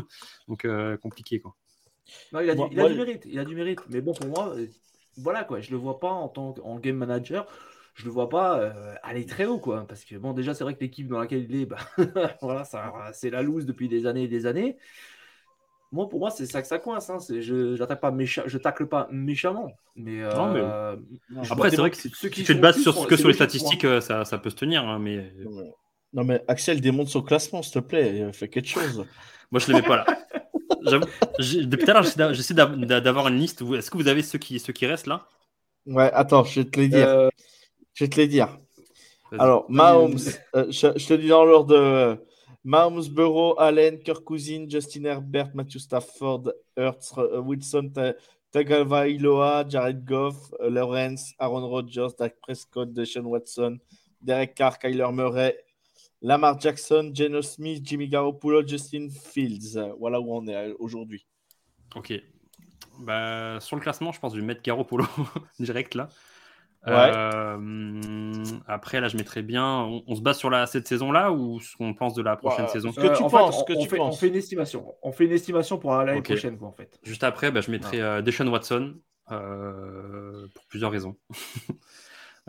Donc 0.49 0.67
compliqué. 1.01 1.41
Quoi. 1.41 1.57
il 2.33 2.51
a, 2.51 2.55
du, 2.55 2.63
il 2.71 2.81
a 2.81 2.89
du 2.89 2.95
mérite. 2.95 3.23
Il 3.27 3.39
a 3.39 3.45
du 3.45 3.57
mérite. 3.57 3.81
Mais 3.89 4.01
bon, 4.01 4.15
pour 4.15 4.27
moi, 4.27 4.55
voilà 5.17 5.43
quoi. 5.43 5.61
Je 5.61 5.73
le 5.73 5.77
vois 5.77 5.99
pas 5.99 6.11
en 6.11 6.29
tant 6.29 6.53
qu'en 6.53 6.79
game 6.79 6.97
manager 6.97 7.47
je 7.95 8.05
le 8.05 8.11
vois 8.11 8.29
pas 8.29 8.59
euh, 8.59 8.95
aller 9.03 9.27
très 9.27 9.45
haut, 9.45 9.59
quoi. 9.59 9.85
Parce 9.87 10.05
que 10.05 10.17
bon, 10.17 10.33
déjà, 10.33 10.55
c'est 10.55 10.65
vrai 10.65 10.75
que 10.75 10.81
l'équipe 10.81 11.09
dans 11.09 11.19
laquelle 11.19 11.47
il 11.49 11.63
est, 11.63 11.67
bah, 11.67 11.79
voilà, 12.43 12.65
c'est 13.13 13.31
la 13.31 13.43
loose 13.43 13.67
depuis 13.67 13.89
des 13.89 14.07
années 14.07 14.25
et 14.25 14.29
des 14.29 14.47
années. 14.47 14.77
Moi, 15.91 16.09
pour 16.09 16.21
moi, 16.21 16.31
c'est 16.31 16.47
ça 16.47 16.63
que 16.63 16.69
ça 16.69 16.79
coince. 16.79 17.11
Hein. 17.11 17.19
Je 17.29 17.77
n'attaque 17.77 18.01
pas 18.01 18.15
je 18.19 18.59
tacle 18.59 18.87
pas 18.87 19.09
méchamment. 19.11 19.73
Mais, 19.95 20.23
euh, 20.23 20.97
après, 21.51 21.69
c'est 21.69 21.77
vrai 21.77 21.91
que 21.91 21.97
si 21.97 22.11
tu 22.11 22.45
te 22.45 22.53
bases 22.55 22.81
sur, 22.81 23.07
que 23.07 23.17
sur 23.17 23.29
les 23.29 23.35
statistiques, 23.35 23.85
euh, 23.85 24.01
ça, 24.01 24.25
ça, 24.25 24.39
peut 24.39 24.49
se 24.49 24.57
tenir. 24.57 24.85
Hein, 24.89 24.99
mais... 24.99 25.35
Non, 26.15 26.25
mais 26.25 26.43
Axel 26.49 26.81
démonte 26.81 27.09
son 27.09 27.23
classement, 27.23 27.63
s'il 27.63 27.75
te 27.75 27.79
plaît. 27.81 28.33
Fais 28.33 28.49
quelque 28.49 28.69
chose. 28.69 29.07
Moi, 29.51 29.61
je 29.61 29.71
ne 29.71 29.77
le 29.77 29.83
mets 29.83 29.89
pas 29.89 29.97
là. 29.97 30.07
Depuis 31.39 31.85
tout 31.85 31.91
à 31.91 31.95
l'heure, 31.95 32.33
j'essaie 32.33 32.55
d'avoir 32.55 33.29
une 33.29 33.39
liste. 33.39 33.63
Est-ce 33.77 33.91
que 33.91 33.99
vous 33.99 34.09
avez 34.09 34.23
ceux 34.23 34.39
qui, 34.39 34.59
ceux 34.59 34.73
qui 34.73 34.87
restent 34.87 35.07
là? 35.07 35.27
Ouais, 35.85 36.11
attends, 36.15 36.45
je 36.45 36.61
vais 36.61 36.71
te 36.71 36.81
les 36.81 36.89
dire. 36.89 37.29
Je 38.03 38.07
vais 38.07 38.11
te 38.11 38.21
les 38.21 38.27
dire. 38.27 38.59
Alors, 39.39 39.65
Mahomes, 39.69 40.19
euh, 40.57 40.67
je, 40.73 40.89
te 40.89 41.15
dis 41.15 41.29
dans 41.29 41.45
l'ordre 41.45 41.73
de 41.73 42.21
Mahomes, 42.65 43.07
Burrow, 43.11 43.55
Allen, 43.61 44.01
Kirk 44.01 44.25
Cousins, 44.25 44.67
Justin 44.69 45.05
Herbert, 45.05 45.53
Matthew 45.55 45.79
Stafford, 45.79 46.53
Hurts, 46.77 47.17
euh, 47.19 47.39
Wilson, 47.39 47.93
Tagovailoa, 48.51 49.69
Jared 49.69 50.05
Goff, 50.05 50.53
euh, 50.59 50.69
Lawrence, 50.69 51.33
Aaron 51.39 51.69
Rodgers, 51.69 52.09
Dak 52.19 52.41
Prescott, 52.41 52.93
Deshaun 52.93 53.27
Watson, 53.27 53.79
Derek 54.21 54.57
Carr, 54.57 54.81
Kyler 54.81 55.13
Murray, 55.13 55.57
Lamar 56.23 56.59
Jackson, 56.59 57.13
Geno 57.15 57.41
Smith, 57.41 57.87
Jimmy 57.87 58.09
Garoppolo, 58.09 58.67
Justin 58.67 59.11
Fields. 59.11 59.79
Voilà 60.01 60.21
où 60.21 60.35
on 60.35 60.49
est 60.49 60.73
aujourd'hui. 60.81 61.25
Ok. 61.95 62.15
Bah, 62.99 63.61
sur 63.61 63.77
le 63.77 63.83
classement, 63.83 64.11
je 64.11 64.19
pense 64.19 64.33
que 64.33 64.39
je 64.39 64.41
vais 64.41 64.47
mettre 64.49 64.63
Garoppolo 64.63 65.05
direct 65.61 65.95
là. 65.95 66.09
Euh, 66.89 68.43
après, 68.67 69.01
là, 69.01 69.09
je 69.09 69.17
mettrais 69.17 69.43
bien. 69.43 69.89
On, 70.07 70.15
se 70.15 70.21
base 70.21 70.39
sur 70.39 70.51
la, 70.51 70.67
cette 70.67 70.87
saison-là 70.89 71.33
ou 71.33 71.61
ce 71.61 71.77
qu'on 71.77 71.95
pense 71.95 72.15
de 72.15 72.23
la 72.23 72.37
prochaine 72.37 72.69
saison? 72.69 72.93
Ce 72.93 73.01
que 73.01 73.17
tu 73.17 73.23
penses, 73.23 73.65
que 73.65 73.73
on, 73.73 73.83
tu 73.83 73.89
fait, 73.89 73.97
penses. 73.97 74.15
on, 74.15 74.19
fait, 74.19 74.29
une 74.29 74.37
estimation. 74.37 74.95
On 75.03 75.13
fait 75.13 75.25
une 75.27 75.33
estimation 75.33 75.79
pour 75.79 75.95
l'année 75.95 76.23
prochaine, 76.23 76.59
quoi, 76.59 76.69
en 76.69 76.73
fait. 76.73 76.99
Juste 77.03 77.25
après, 77.25 77.51
bah, 77.51 77.61
je 77.61 77.71
mettrais 77.71 78.01
euh, 78.01 78.23
Deshaun 78.23 78.49
Watson 78.49 78.95
euh, 79.31 80.47
pour 80.55 80.65
plusieurs 80.67 80.91
raisons. 80.91 81.17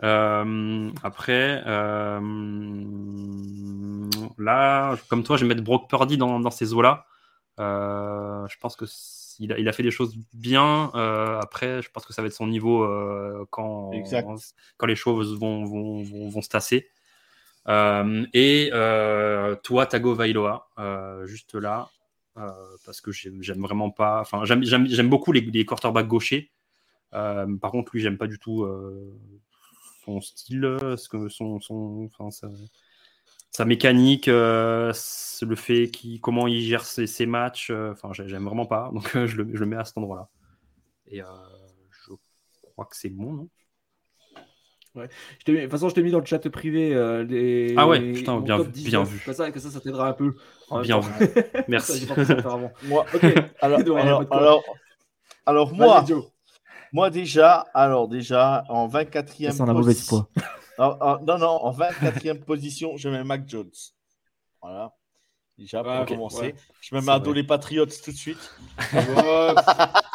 après, 0.00 1.62
là, 4.38 4.96
comme 5.08 5.22
toi, 5.22 5.36
je 5.36 5.44
vais 5.44 5.48
mettre 5.48 5.62
Brock 5.62 5.88
Purdy 5.88 6.18
dans, 6.18 6.40
dans 6.40 6.50
ces 6.50 6.74
eaux-là. 6.74 7.06
je 7.58 8.56
pense 8.60 8.74
que 8.74 8.86
il 9.38 9.68
a, 9.68 9.72
fait 9.72 9.82
des 9.82 9.90
choses 9.90 10.16
bien. 10.32 10.90
Euh, 10.94 11.38
après, 11.40 11.82
je 11.82 11.90
pense 11.90 12.04
que 12.04 12.12
ça 12.12 12.22
va 12.22 12.28
être 12.28 12.34
son 12.34 12.46
niveau 12.46 12.84
euh, 12.84 13.44
quand, 13.50 13.90
quand 14.76 14.86
les 14.86 14.96
choses 14.96 15.38
vont, 15.38 15.64
vont, 15.64 16.28
vont, 16.28 16.42
se 16.42 16.48
tasser. 16.48 16.88
Euh, 17.68 18.26
et 18.32 18.70
toi, 19.62 19.86
Tago 19.86 20.14
Vailoa, 20.14 20.68
juste 21.24 21.54
là, 21.54 21.88
parce 22.34 23.00
que 23.00 23.12
j'aime 23.12 23.62
vraiment 23.62 23.90
pas. 23.90 24.20
Enfin, 24.20 24.44
j'aime 24.44 25.08
beaucoup 25.08 25.32
les, 25.32 25.40
les 25.40 25.64
quarterbacks 25.64 26.08
gauchers. 26.08 26.50
par 27.10 27.70
contre, 27.70 27.92
lui, 27.94 28.00
j'aime 28.00 28.18
pas 28.18 28.26
du 28.26 28.38
tout 28.38 28.66
son 30.04 30.20
style, 30.20 30.76
ce 30.96 31.08
que 31.08 31.28
son, 31.28 31.60
son, 31.60 32.10
sa 33.54 33.64
mécanique, 33.64 34.26
euh, 34.26 34.92
le 35.42 35.54
fait 35.54 35.88
qui, 35.88 36.18
comment 36.18 36.48
il 36.48 36.60
gère 36.60 36.84
ses, 36.84 37.26
matchs, 37.26 37.70
euh, 37.70 37.92
enfin, 37.92 38.10
j'aime 38.12 38.44
vraiment 38.44 38.66
pas. 38.66 38.90
Donc, 38.92 39.14
euh, 39.14 39.26
je, 39.28 39.36
le, 39.36 39.48
je, 39.54 39.60
le, 39.60 39.66
mets 39.66 39.76
à 39.76 39.84
cet 39.84 39.96
endroit-là. 39.96 40.28
Et 41.06 41.20
je 41.20 42.14
crois 42.72 42.86
que 42.86 42.96
c'est 42.96 43.10
bon, 43.10 43.32
non? 43.32 43.48
Ouais. 44.96 45.08
Je 45.46 45.52
de 45.52 45.60
toute 45.60 45.70
façon, 45.70 45.88
je 45.88 45.94
t'ai 45.94 46.02
mis 46.02 46.10
dans 46.10 46.18
le 46.20 46.24
chat 46.24 46.38
privé 46.50 46.90
les. 47.28 47.74
Ah 47.76 47.86
ouais, 47.86 48.12
putain, 48.12 48.40
bien, 48.40 48.58
vu, 48.58 48.70
bien 48.70 49.02
vu. 49.02 49.20
Que 49.24 49.32
ça, 49.32 49.50
que 49.50 49.60
ça, 49.60 49.70
ça 49.70 49.80
t'aidera 49.80 50.08
un 50.08 50.12
peu. 50.12 50.34
Bien 50.82 51.00
vu. 51.00 51.12
Merci. 51.68 52.08
moi, 52.84 53.04
alors, 53.60 53.80
alors, 53.80 54.24
alors, 54.32 54.64
alors, 55.46 55.74
moi, 55.74 56.04
moi 56.92 57.10
déjà, 57.10 57.66
alors 57.74 58.08
déjà 58.08 58.64
en 58.68 58.88
24e. 58.88 59.52
C'est 59.52 59.60
un 59.60 59.72
mauvais 59.72 59.94
poids 60.08 60.28
non, 60.78 61.38
non, 61.38 61.46
en 61.46 61.72
24e 61.72 62.40
position, 62.44 62.96
je 62.96 63.08
mets 63.08 63.24
Mac 63.24 63.48
Jones. 63.48 63.70
Voilà. 64.60 64.92
Déjà, 65.56 65.84
pour 65.84 66.06
commencer. 66.06 66.54
Je 66.80 66.94
me 66.94 67.00
mets 67.00 67.12
à 67.12 67.20
dos 67.20 67.32
les 67.32 67.44
Patriots 67.44 67.86
tout 67.86 68.10
de 68.10 68.16
suite. 68.16 68.50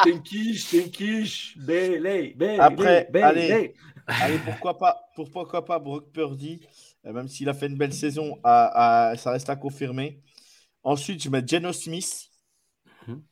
T'es 0.03 0.21
quiche, 0.21 0.69
t'es 0.69 0.89
quiche. 0.89 1.57
Après, 2.59 3.09
allez, 3.13 3.73
allez, 4.07 4.39
pourquoi 4.39 4.77
pas, 4.77 5.01
pourquoi 5.15 5.63
pas 5.63 5.79
Brock 5.79 6.11
Purdy, 6.11 6.61
euh, 7.05 7.13
même 7.13 7.29
s'il 7.29 7.47
a 7.47 7.53
fait 7.53 7.67
une 7.67 7.77
belle 7.77 7.93
saison, 7.93 8.37
à, 8.43 9.13
ça 9.17 9.31
reste 9.31 9.49
à 9.49 9.55
confirmer. 9.55 10.21
Ensuite, 10.83 11.23
je 11.23 11.29
mets 11.29 11.45
Geno 11.45 11.71
Smith. 11.71 12.29
22. 13.07 13.13
Mhm. 13.13 13.23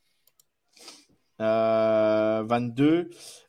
Euh, 1.42 3.04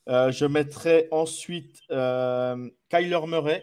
euh, 0.09 0.33
je 0.33 0.47
mettrai 0.47 1.07
ensuite 1.11 1.83
euh, 1.91 2.71
Kyler 2.89 3.21
Murray. 3.27 3.63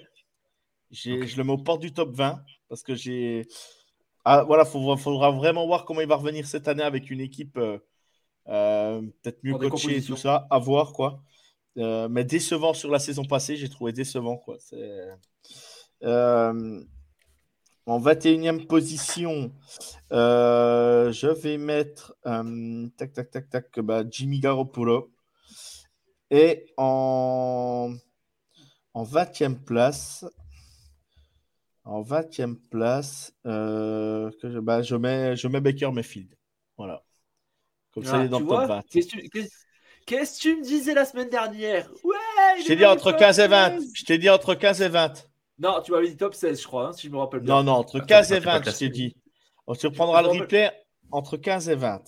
Je 0.92 1.38
le 1.38 1.44
mets 1.44 1.54
au 1.54 1.58
port 1.58 1.80
du 1.80 1.92
top 1.92 2.14
20 2.16 2.40
parce 2.70 2.84
que 2.84 2.94
j'ai. 2.94 3.48
Ah, 4.24 4.44
voilà, 4.44 4.64
il 4.64 4.98
faudra 4.98 5.32
vraiment 5.32 5.66
voir 5.66 5.86
comment 5.86 6.02
il 6.02 6.08
va 6.08 6.16
revenir 6.16 6.48
cette 6.48 6.68
année 6.68 6.84
avec 6.84 7.10
une 7.10 7.20
équipe 7.20 7.58
euh, 7.58 7.80
peut-être 8.46 9.44
mieux 9.44 9.58
coachée 9.58 9.98
et 9.98 10.02
tout 10.02 10.16
ça. 10.16 10.48
À 10.50 10.60
voir, 10.60 10.94
quoi. 10.94 11.24
mais 11.76 12.24
décevant 12.24 12.74
sur 12.74 12.92
la 12.92 13.00
saison 13.00 13.26
passée, 13.26 13.56
j'ai 13.56 13.70
trouvé 13.70 13.92
décevant, 13.92 14.38
quoi. 14.38 14.58
en 17.88 18.00
21e 18.00 18.66
position, 18.68 19.52
je 20.12 21.28
vais 21.42 21.58
mettre 21.58 22.16
tac, 22.98 23.14
tac, 23.14 23.32
tac, 23.32 23.50
tac, 23.50 23.80
bah, 23.80 24.04
Jimmy 24.10 24.40
Garoppolo. 24.40 25.12
Et 26.32 26.66
en, 26.78 27.94
en 28.94 29.04
20e 29.04 29.56
place, 29.64 30.26
en 31.84 32.02
20e 32.02 32.56
place, 32.70 33.34
euh, 33.46 34.32
que 34.42 34.50
je, 34.50 34.60
bah, 34.60 34.82
je, 34.82 34.96
mets, 34.96 35.36
je 35.36 35.48
mets 35.48 35.62
Baker 35.62 35.92
Mayfield. 35.92 36.34
Voilà. 36.78 37.04
Comme 37.94 38.04
ça, 38.04 38.18
il 38.18 38.26
est 38.26 38.30
dans 38.30 38.40
le 38.40 38.48
top 38.48 38.68
20. 38.68 38.82
Qu'est-ce 40.06 40.38
que 40.38 40.42
tu 40.42 40.56
me 40.58 40.64
disais 40.64 40.94
la 40.94 41.06
semaine 41.06 41.30
dernière? 41.30 41.90
Ouais 42.04 42.16
Je 42.60 42.68
t'ai 42.68 42.76
dit 42.76 42.86
entre 42.86 43.12
15 43.12 43.40
et 43.40 43.48
20. 43.48 43.78
Je 43.94 44.04
t'ai 44.04 44.18
dit 44.18 44.30
entre 44.30 44.54
15 44.54 44.82
et 44.82 44.90
20. 44.90 45.28
Non, 45.58 45.82
tu 45.82 45.92
m'avais 45.92 46.10
dit 46.10 46.18
top 46.18 46.34
16, 46.34 46.62
je 46.62 46.68
crois, 46.68 46.90
hein, 46.90 46.94
si 46.94 47.08
je 47.08 47.12
me 47.12 47.18
rappelle 47.18 47.40
bien. 47.40 47.56
Non, 47.56 47.64
non, 47.64 47.72
entre 47.74 48.00
15 48.00 48.34
et 48.34 48.40
20, 48.40 48.66
je 48.66 48.72
t'ai 48.72 48.90
dit. 48.90 49.16
On 49.68 49.74
se 49.74 49.88
reprendra 49.88 50.22
le 50.22 50.28
replay 50.28 50.72
entre 51.12 51.38
15 51.38 51.70
et 51.70 51.76
20. 51.76 52.02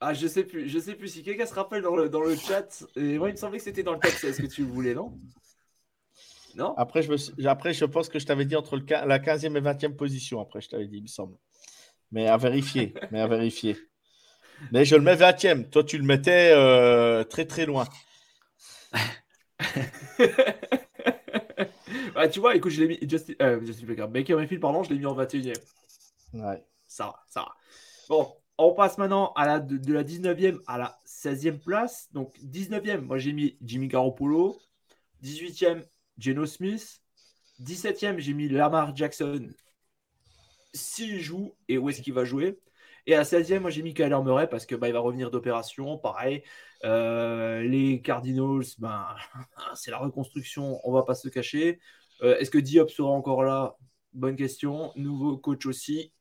Ah, 0.00 0.14
je 0.14 0.28
sais 0.28 0.44
plus, 0.44 0.68
je 0.68 0.78
sais 0.78 0.94
plus 0.94 1.08
si 1.08 1.22
quelqu'un 1.24 1.46
se 1.46 1.54
rappelle 1.54 1.82
dans 1.82 1.96
le, 1.96 2.08
dans 2.08 2.20
le 2.20 2.36
chat. 2.36 2.84
Et 2.94 3.18
moi, 3.18 3.30
il 3.30 3.32
me 3.32 3.36
semblait 3.36 3.58
que 3.58 3.64
c'était 3.64 3.82
dans 3.82 3.94
le 3.94 3.98
top 3.98 4.12
16 4.12 4.38
que 4.38 4.46
tu 4.46 4.62
voulais, 4.62 4.94
non? 4.94 5.18
Non? 6.54 6.74
Après 6.76 7.02
je, 7.02 7.10
me, 7.10 7.48
après, 7.48 7.72
je 7.72 7.84
pense 7.84 8.08
que 8.08 8.18
je 8.18 8.26
t'avais 8.26 8.44
dit 8.44 8.56
entre 8.56 8.76
le, 8.76 8.84
la 8.88 9.18
15e 9.18 9.56
et 9.56 9.60
20e 9.60 9.96
position. 9.96 10.40
Après, 10.40 10.60
je 10.60 10.68
t'avais 10.68 10.86
dit, 10.86 10.98
il 10.98 11.02
me 11.02 11.08
semble. 11.08 11.36
Mais 12.12 12.28
à 12.28 12.36
vérifier. 12.36 12.94
mais 13.10 13.20
à 13.20 13.26
vérifier. 13.26 13.76
Mais 14.72 14.84
je 14.84 14.94
le 14.96 15.02
mets 15.02 15.16
20e. 15.16 15.68
Toi, 15.68 15.82
tu 15.84 15.98
le 15.98 16.04
mettais 16.04 16.52
euh, 16.52 17.24
très, 17.24 17.44
très 17.44 17.66
loin. 17.66 17.86
ah, 22.14 22.28
tu 22.28 22.38
vois, 22.40 22.54
écoute, 22.54 22.70
je 22.72 22.82
l'ai 22.82 22.88
mis. 22.88 22.98
Justin, 23.08 23.34
euh, 23.42 23.60
Justin 23.64 24.06
Baker 24.06 24.34
Mayfield, 24.36 24.60
pardon, 24.60 24.82
je 24.84 24.90
l'ai 24.90 24.98
mis 24.98 25.06
en 25.06 25.16
21e. 25.16 25.54
Ouais. 26.34 26.64
Ça 26.86 27.06
va, 27.06 27.22
ça 27.28 27.40
va. 27.40 27.54
Bon, 28.08 28.34
on 28.58 28.74
passe 28.74 28.98
maintenant 28.98 29.32
de, 29.36 29.92
la 29.92 30.04
19e 30.04 30.58
à 30.66 30.78
la 30.78 30.98
16e 31.06 31.58
place. 31.58 32.08
Donc 32.12 32.36
19e, 32.40 33.00
moi 33.00 33.18
j'ai 33.18 33.32
mis 33.32 33.56
Jimmy 33.62 33.88
Garoppolo. 33.88 34.60
18e, 35.22 35.84
Geno 36.18 36.44
Smith. 36.44 37.00
17e, 37.62 38.18
j'ai 38.18 38.34
mis 38.34 38.48
Lamar 38.48 38.94
Jackson. 38.94 39.48
S'il 40.74 41.20
joue 41.20 41.54
et 41.68 41.78
où 41.78 41.88
est-ce 41.88 42.02
qu'il 42.02 42.12
va 42.12 42.24
jouer. 42.24 42.58
Et 43.06 43.14
à 43.14 43.22
16e, 43.22 43.60
moi 43.60 43.70
j'ai 43.70 43.82
mis 43.82 43.94
Kyler 43.94 44.18
Murray 44.22 44.48
parce 44.48 44.66
que 44.66 44.74
bah, 44.74 44.90
va 44.90 45.00
revenir 45.00 45.30
d'opération. 45.30 45.96
Pareil, 45.96 46.42
euh, 46.84 47.62
les 47.62 48.02
Cardinals, 48.02 48.66
ben, 48.78 49.06
c'est 49.74 49.90
la 49.90 49.98
reconstruction, 49.98 50.80
on 50.84 50.92
va 50.92 51.04
pas 51.04 51.14
se 51.14 51.28
cacher. 51.28 51.80
Euh, 52.22 52.36
est-ce 52.38 52.50
que 52.50 52.58
Diop 52.58 52.90
sera 52.90 53.10
encore 53.10 53.44
là? 53.44 53.76
Bonne 54.12 54.36
question. 54.36 54.92
Nouveau 54.96 55.38
coach 55.38 55.64
aussi. 55.66 56.12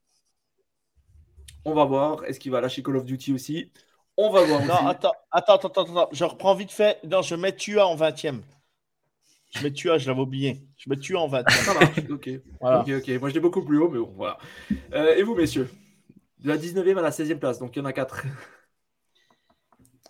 On 1.68 1.74
va 1.74 1.84
voir. 1.84 2.24
Est-ce 2.24 2.40
qu'il 2.40 2.52
va 2.52 2.62
lâcher 2.62 2.82
Call 2.82 2.96
of 2.96 3.04
Duty 3.04 3.34
aussi? 3.34 3.72
On 4.16 4.32
va 4.32 4.42
voir. 4.44 4.66
Non, 4.66 4.88
attends, 4.88 5.12
attends, 5.32 5.56
attends, 5.56 5.84
attends, 5.84 6.10
Je 6.14 6.24
reprends 6.24 6.56
vite 6.56 6.72
fait. 6.72 6.98
Non, 7.04 7.22
je 7.22 7.36
mets 7.36 7.54
Tua 7.54 7.86
en 7.86 7.98
20e. 7.98 8.40
Je 9.52 9.64
mets 9.64 9.72
Tua, 9.72 9.98
je 9.98 10.08
l'avais 10.08 10.22
oublié. 10.22 10.62
Je 10.78 10.90
mets 10.90 10.96
Tua 10.96 11.20
en 11.20 11.28
20. 11.28 11.50
Ça 11.50 11.74
marche, 11.74 12.00
ok. 12.10 12.30
Ok, 12.62 12.90
ok. 12.90 13.20
Moi, 13.20 13.30
je 13.30 13.34
l'ai 13.34 13.40
beaucoup 13.42 13.64
plus 13.64 13.78
haut, 13.80 13.90
mais 13.90 14.00
bon, 14.00 14.14
voilà. 14.16 14.38
Euh, 14.94 15.16
et 15.16 15.24
vous, 15.24 15.36
messieurs? 15.36 15.70
De 16.40 16.48
la 16.48 16.58
19e 16.58 16.98
à 16.98 17.02
la 17.02 17.10
16e 17.10 17.38
place, 17.38 17.60
donc 17.60 17.76
il 17.76 17.80
y 17.80 17.82
en 17.82 17.86
a 17.86 17.94
4. 17.94 18.24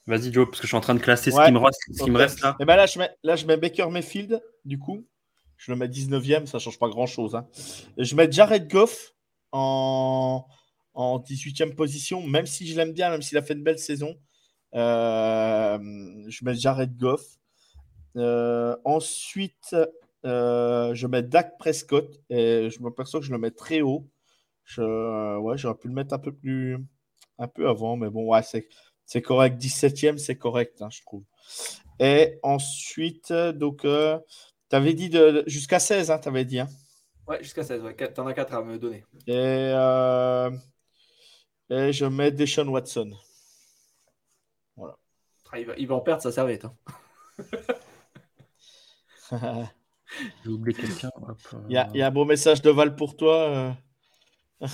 Vas-y, 0.05 0.31
Joe, 0.31 0.45
parce 0.47 0.59
que 0.59 0.67
je 0.67 0.67
suis 0.67 0.77
en 0.77 0.81
train 0.81 0.95
de 0.95 0.99
classer 0.99 1.31
ce 1.31 1.45
qui 1.45 1.51
me 1.51 1.57
reste, 1.57 1.81
ce 1.91 2.03
qui 2.03 2.11
me 2.11 2.17
reste 2.17 2.41
là. 2.41 2.51
Et 2.51 2.63
eh 2.63 2.65
ben 2.65 2.75
là, 2.75 2.85
je 2.85 2.99
mets, 2.99 3.09
là, 3.23 3.35
je 3.35 3.47
mets 3.47 3.57
Baker 3.57 3.87
Mayfield, 3.89 4.41
du 4.63 4.77
coup. 4.77 5.05
Je 5.57 5.71
le 5.71 5.77
mets 5.77 5.87
19e, 5.87 6.45
ça 6.45 6.59
change 6.59 6.77
pas 6.77 6.87
grand-chose. 6.87 7.35
Hein. 7.35 7.47
Je 7.97 8.15
mets 8.15 8.31
Jared 8.31 8.69
Goff 8.69 9.15
en, 9.51 10.45
en 10.97 11.19
18e 11.19 11.75
position, 11.75 12.25
même 12.25 12.47
si 12.47 12.65
je 12.67 12.75
l'aime 12.75 12.91
bien, 12.91 13.11
même 13.11 13.21
s'il 13.21 13.37
a 13.37 13.43
fait 13.43 13.53
une 13.53 13.61
belle 13.61 13.77
saison. 13.77 14.17
Euh, 14.73 15.77
je 16.27 16.43
mets 16.43 16.55
Jared 16.55 16.97
Goff. 16.97 17.23
Euh, 18.15 18.75
ensuite, 18.83 19.75
euh, 20.25 20.95
je 20.95 21.05
mets 21.05 21.21
Dak 21.21 21.59
Prescott 21.59 22.19
et 22.31 22.71
je 22.71 22.81
m'aperçois 22.81 23.19
que 23.19 23.27
je 23.27 23.31
le 23.31 23.37
mets 23.37 23.51
très 23.51 23.81
haut. 23.81 24.09
Je, 24.63 25.37
ouais, 25.37 25.55
j'aurais 25.55 25.77
pu 25.77 25.87
le 25.87 25.93
mettre 25.93 26.15
un 26.15 26.19
peu 26.19 26.31
plus, 26.33 26.79
un 27.37 27.47
peu 27.47 27.69
avant, 27.69 27.95
mais 27.95 28.09
bon, 28.09 28.25
ouais, 28.31 28.41
c'est, 28.41 28.67
c'est 29.05 29.21
correct. 29.21 29.61
17e, 29.61 30.17
c'est 30.17 30.35
correct, 30.35 30.81
hein, 30.81 30.89
je 30.89 31.01
trouve. 31.03 31.23
Et 31.99 32.39
ensuite, 32.41 33.31
donc, 33.31 33.83
tu 33.83 34.75
avais 34.75 34.95
dit 34.95 35.09
de, 35.09 35.43
jusqu'à 35.45 35.77
16, 35.77 36.09
hein, 36.09 36.17
tu 36.17 36.27
avais 36.27 36.43
dit. 36.43 36.59
Hein. 36.59 36.67
Ouais, 37.27 37.37
jusqu'à 37.43 37.63
16, 37.63 37.83
ouais. 37.83 37.95
tu 37.95 38.19
en 38.19 38.25
as 38.25 38.33
4 38.33 38.55
à 38.55 38.63
me 38.63 38.79
donner. 38.79 39.03
Et, 39.27 39.73
et 41.69 41.91
je 41.91 42.05
mets 42.05 42.31
Deshaun 42.31 42.67
Watson. 42.67 43.11
Voilà. 44.75 44.95
Ah, 45.51 45.59
il, 45.59 45.65
va, 45.65 45.73
il, 45.77 45.87
va, 45.87 45.95
en 45.95 46.01
perdre 46.01 46.21
sa 46.21 46.31
serviette. 46.31 46.65
Hein. 46.65 46.75
J'ai 50.43 50.49
oublié 50.49 50.79
quelqu'un. 50.79 51.09
Il 51.67 51.73
y, 51.73 51.77
a, 51.77 51.89
il 51.93 51.99
y, 51.99 52.01
a 52.01 52.07
un 52.07 52.11
beau 52.11 52.25
message 52.25 52.61
de 52.61 52.69
Val 52.69 52.95
pour 52.95 53.17
toi. 53.17 53.35
Euh... 53.35 53.71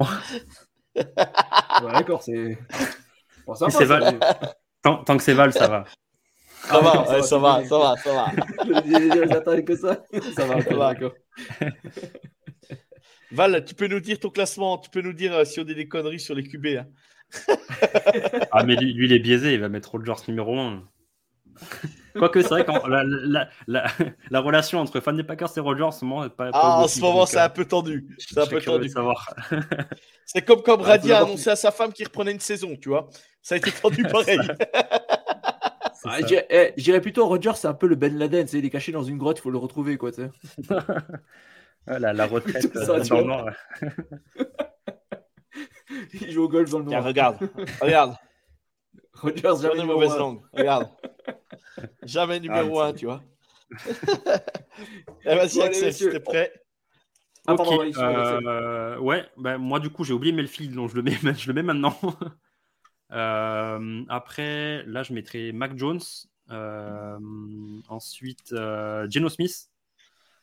ouais, 0.00 0.06
D'accord, 1.92 2.22
c'est. 2.22 2.58
Bon, 3.46 3.54
ça 3.54 3.68
va, 3.68 3.84
Val. 3.84 4.18
Tant, 4.82 5.04
tant, 5.04 5.16
que 5.16 5.22
c'est 5.22 5.34
Val, 5.34 5.52
ça 5.52 5.68
va. 5.68 5.84
Ça 6.66 6.80
va, 6.80 7.08
ouais, 7.10 7.22
ça, 7.22 7.38
va, 7.38 7.64
ça 7.64 7.78
va, 7.78 7.96
ça 7.96 8.12
va. 8.12 8.32
J'attendais 9.28 9.64
que 9.64 9.76
ça. 9.76 10.02
Ça 10.34 10.46
va, 10.46 10.60
ça 10.60 10.74
va, 10.74 10.94
d'accord. 10.94 11.12
Val, 13.32 13.64
tu 13.64 13.74
peux 13.74 13.86
nous 13.86 14.00
dire 14.00 14.18
ton 14.18 14.30
classement, 14.30 14.78
tu 14.78 14.90
peux 14.90 15.00
nous 15.02 15.12
dire 15.12 15.34
euh, 15.34 15.44
si 15.44 15.60
on 15.60 15.64
dit 15.64 15.74
des 15.74 15.88
conneries 15.88 16.20
sur 16.20 16.34
les 16.34 16.44
QB. 16.44 16.66
Hein. 16.66 16.86
ah, 18.52 18.64
mais 18.64 18.76
lui, 18.76 18.92
lui, 18.92 19.06
il 19.06 19.12
est 19.12 19.18
biaisé, 19.18 19.54
il 19.54 19.60
va 19.60 19.68
mettre 19.68 19.92
Rodgers 19.92 20.22
numéro 20.28 20.58
1. 20.58 20.82
Quoique, 22.16 22.42
c'est 22.42 22.48
vrai 22.48 22.64
que 22.64 22.88
la, 22.88 23.02
la, 23.04 23.48
la, 23.66 23.86
la, 24.30 24.40
relation 24.40 24.78
entre 24.78 25.00
fan 25.00 25.16
des 25.16 25.24
Packers 25.24 25.50
et 25.56 25.60
Rodgers, 25.60 25.82
en 25.82 25.90
ce 25.90 26.04
moment, 26.04 26.28
pas, 26.28 26.50
pas 26.50 26.60
ah, 26.60 26.80
en 26.80 26.88
ce 26.88 27.00
moment, 27.00 27.26
c'est 27.26 27.40
un 27.40 27.48
peu 27.48 27.64
tendu. 27.64 28.06
C'est 28.18 28.38
un 28.38 28.46
peu 28.46 28.60
tendu. 28.60 28.88
c'est 30.24 30.42
comme 30.42 30.62
quand 30.62 30.76
Brady 30.78 31.12
a 31.12 31.22
annoncé 31.22 31.50
à 31.50 31.56
sa 31.56 31.72
femme 31.72 31.92
qu'il 31.92 32.06
reprenait 32.06 32.32
une 32.32 32.40
saison, 32.40 32.76
tu 32.80 32.88
vois. 32.88 33.08
Ça 33.42 33.56
a 33.56 33.58
été 33.58 33.72
tendu 33.72 34.04
pareil. 34.04 34.38
Ah, 36.04 36.18
eh, 36.50 36.72
J'irais 36.76 37.00
plutôt 37.00 37.26
Rodgers, 37.26 37.52
c'est 37.56 37.68
un 37.68 37.74
peu 37.74 37.86
le 37.86 37.96
Ben 37.96 38.16
Laden, 38.16 38.46
il 38.52 38.64
est 38.64 38.70
caché 38.70 38.92
dans 38.92 39.02
une 39.02 39.18
grotte, 39.18 39.38
il 39.38 39.42
faut 39.42 39.50
le 39.50 39.58
retrouver, 39.58 39.96
quoi. 39.96 40.10
la, 41.86 41.86
la 42.12 42.26
retraite 42.26 42.72
ça, 42.74 42.92
euh, 42.92 43.04
dans 43.04 43.18
le 43.18 43.24
noir. 43.24 43.54
il 46.20 46.30
joue 46.30 46.44
au 46.44 46.48
golf 46.48 46.70
dans 46.70 46.78
le 46.78 46.84
noir. 46.84 47.00
Tiens, 47.00 47.06
regarde, 47.06 47.38
regarde. 47.80 48.16
Rodgers, 49.14 49.62
jamais 49.62 49.84
mauvaise 49.84 50.16
langue. 50.16 50.40
Regarde. 50.52 50.88
jamais 52.02 52.40
numéro 52.40 52.80
1, 52.80 52.92
tu 52.94 53.06
vois. 53.06 53.22
eh, 55.24 55.34
Vas-y, 55.34 55.62
Axel, 55.62 55.92
si 55.92 56.08
t'es 56.08 56.20
prêt. 56.20 56.52
Ah, 57.46 57.56
pardon, 57.56 57.82
euh, 57.82 58.98
ouais, 58.98 59.22
bah, 59.36 59.58
moi 59.58 59.78
du 59.78 59.90
coup 59.90 60.02
j'ai 60.02 60.14
oublié 60.14 60.32
Melfield, 60.32 60.74
donc 60.74 60.90
je 60.90 60.94
le 60.94 61.02
mets, 61.02 61.18
je 61.36 61.46
le 61.46 61.52
mets 61.52 61.62
maintenant. 61.62 61.98
Euh, 63.14 64.04
après, 64.08 64.84
là 64.86 65.02
je 65.02 65.12
mettrai 65.12 65.52
Mac 65.52 65.76
Jones. 65.76 66.00
Euh, 66.50 67.18
ensuite, 67.88 68.52
euh, 68.52 69.08
Geno 69.08 69.28
Smith. 69.28 69.70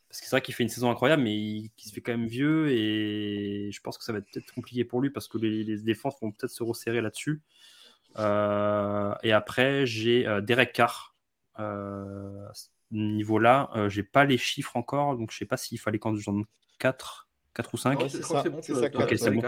Parce 0.08 0.20
que 0.20 0.26
c'est 0.26 0.32
vrai 0.32 0.42
qu'il 0.42 0.54
fait 0.54 0.64
une 0.64 0.70
saison 0.70 0.92
incroyable, 0.92 1.24
mais 1.24 1.34
il, 1.34 1.72
se 1.78 1.94
fait 1.94 2.02
quand 2.02 2.12
même 2.12 2.28
vieux 2.28 2.70
et 2.70 3.70
je 3.72 3.82
pense 3.82 3.98
que 3.98 4.04
ça 4.04 4.12
va 4.12 4.18
être 4.18 4.30
peut-être 4.30 4.54
compliqué 4.54 4.84
pour 4.84 5.00
lui 5.00 5.10
parce 5.10 5.30
que 5.30 5.38
les, 5.38 5.64
les 5.64 5.78
défenses 5.78 6.16
vont 6.22 6.32
peut-être 6.32 6.52
se 6.52 6.64
resserrer 6.64 7.00
là-dessus. 7.00 7.42
Euh, 8.20 9.14
et 9.24 9.32
après, 9.32 9.86
j'ai 9.86 10.28
euh, 10.28 10.42
Derek 10.42 10.74
Carr. 10.74 11.16
Euh, 11.60 12.48
niveau-là, 12.92 13.70
j'ai 13.88 14.04
pas 14.04 14.26
les 14.26 14.38
chiffres 14.38 14.76
encore, 14.76 15.16
donc 15.16 15.32
je 15.32 15.38
sais 15.38 15.46
pas 15.46 15.56
s'il 15.56 15.80
fallait 15.80 16.00
quand 16.00 16.14
j'en 16.16 16.44
4, 16.80 17.30
4 17.54 17.74
ou 17.74 17.78
5. 17.78 18.02
c'est 18.10 18.50
bon, 18.50 18.62
c'est 18.62 18.76
ça. 18.76 18.88
Ok, 18.94 19.14
c'est 19.18 19.32
bon. 19.32 19.42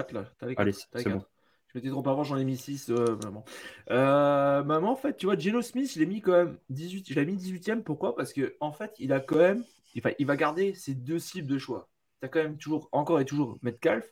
Allez, 0.55 0.71
c'est 0.71 1.09
bon. 1.09 1.25
Je 1.73 1.79
m'étais 1.79 1.89
trop 1.89 2.07
avant, 2.07 2.23
j'en 2.23 2.37
ai 2.37 2.43
mis 2.43 2.55
6. 2.55 2.91
Euh, 2.91 3.17
maman. 3.23 3.43
Euh, 3.89 4.63
maman, 4.63 4.91
en 4.91 4.95
fait, 4.95 5.17
tu 5.17 5.25
vois, 5.25 5.35
Geno 5.35 5.63
Smith, 5.63 5.91
je 5.91 5.99
l'ai 5.99 6.05
mis 6.05 6.21
quand 6.21 6.33
même 6.33 6.57
18. 6.69 7.07
Je 7.09 7.15
l'ai 7.19 7.25
mis 7.25 7.35
18ème. 7.35 7.81
Pourquoi? 7.81 8.15
Parce 8.15 8.31
que 8.31 8.55
en 8.59 8.71
fait, 8.71 8.93
il 8.99 9.11
a 9.11 9.19
quand 9.19 9.37
même. 9.37 9.63
Il 9.95 10.25
va, 10.25 10.35
garder 10.35 10.73
ses 10.75 10.93
deux 10.93 11.19
cibles 11.19 11.47
de 11.47 11.57
choix. 11.57 11.89
Tu 12.19 12.25
as 12.25 12.29
quand 12.29 12.41
même 12.41 12.57
toujours, 12.57 12.89
encore 12.91 13.19
et 13.19 13.25
toujours, 13.25 13.57
Metcalf 13.61 14.11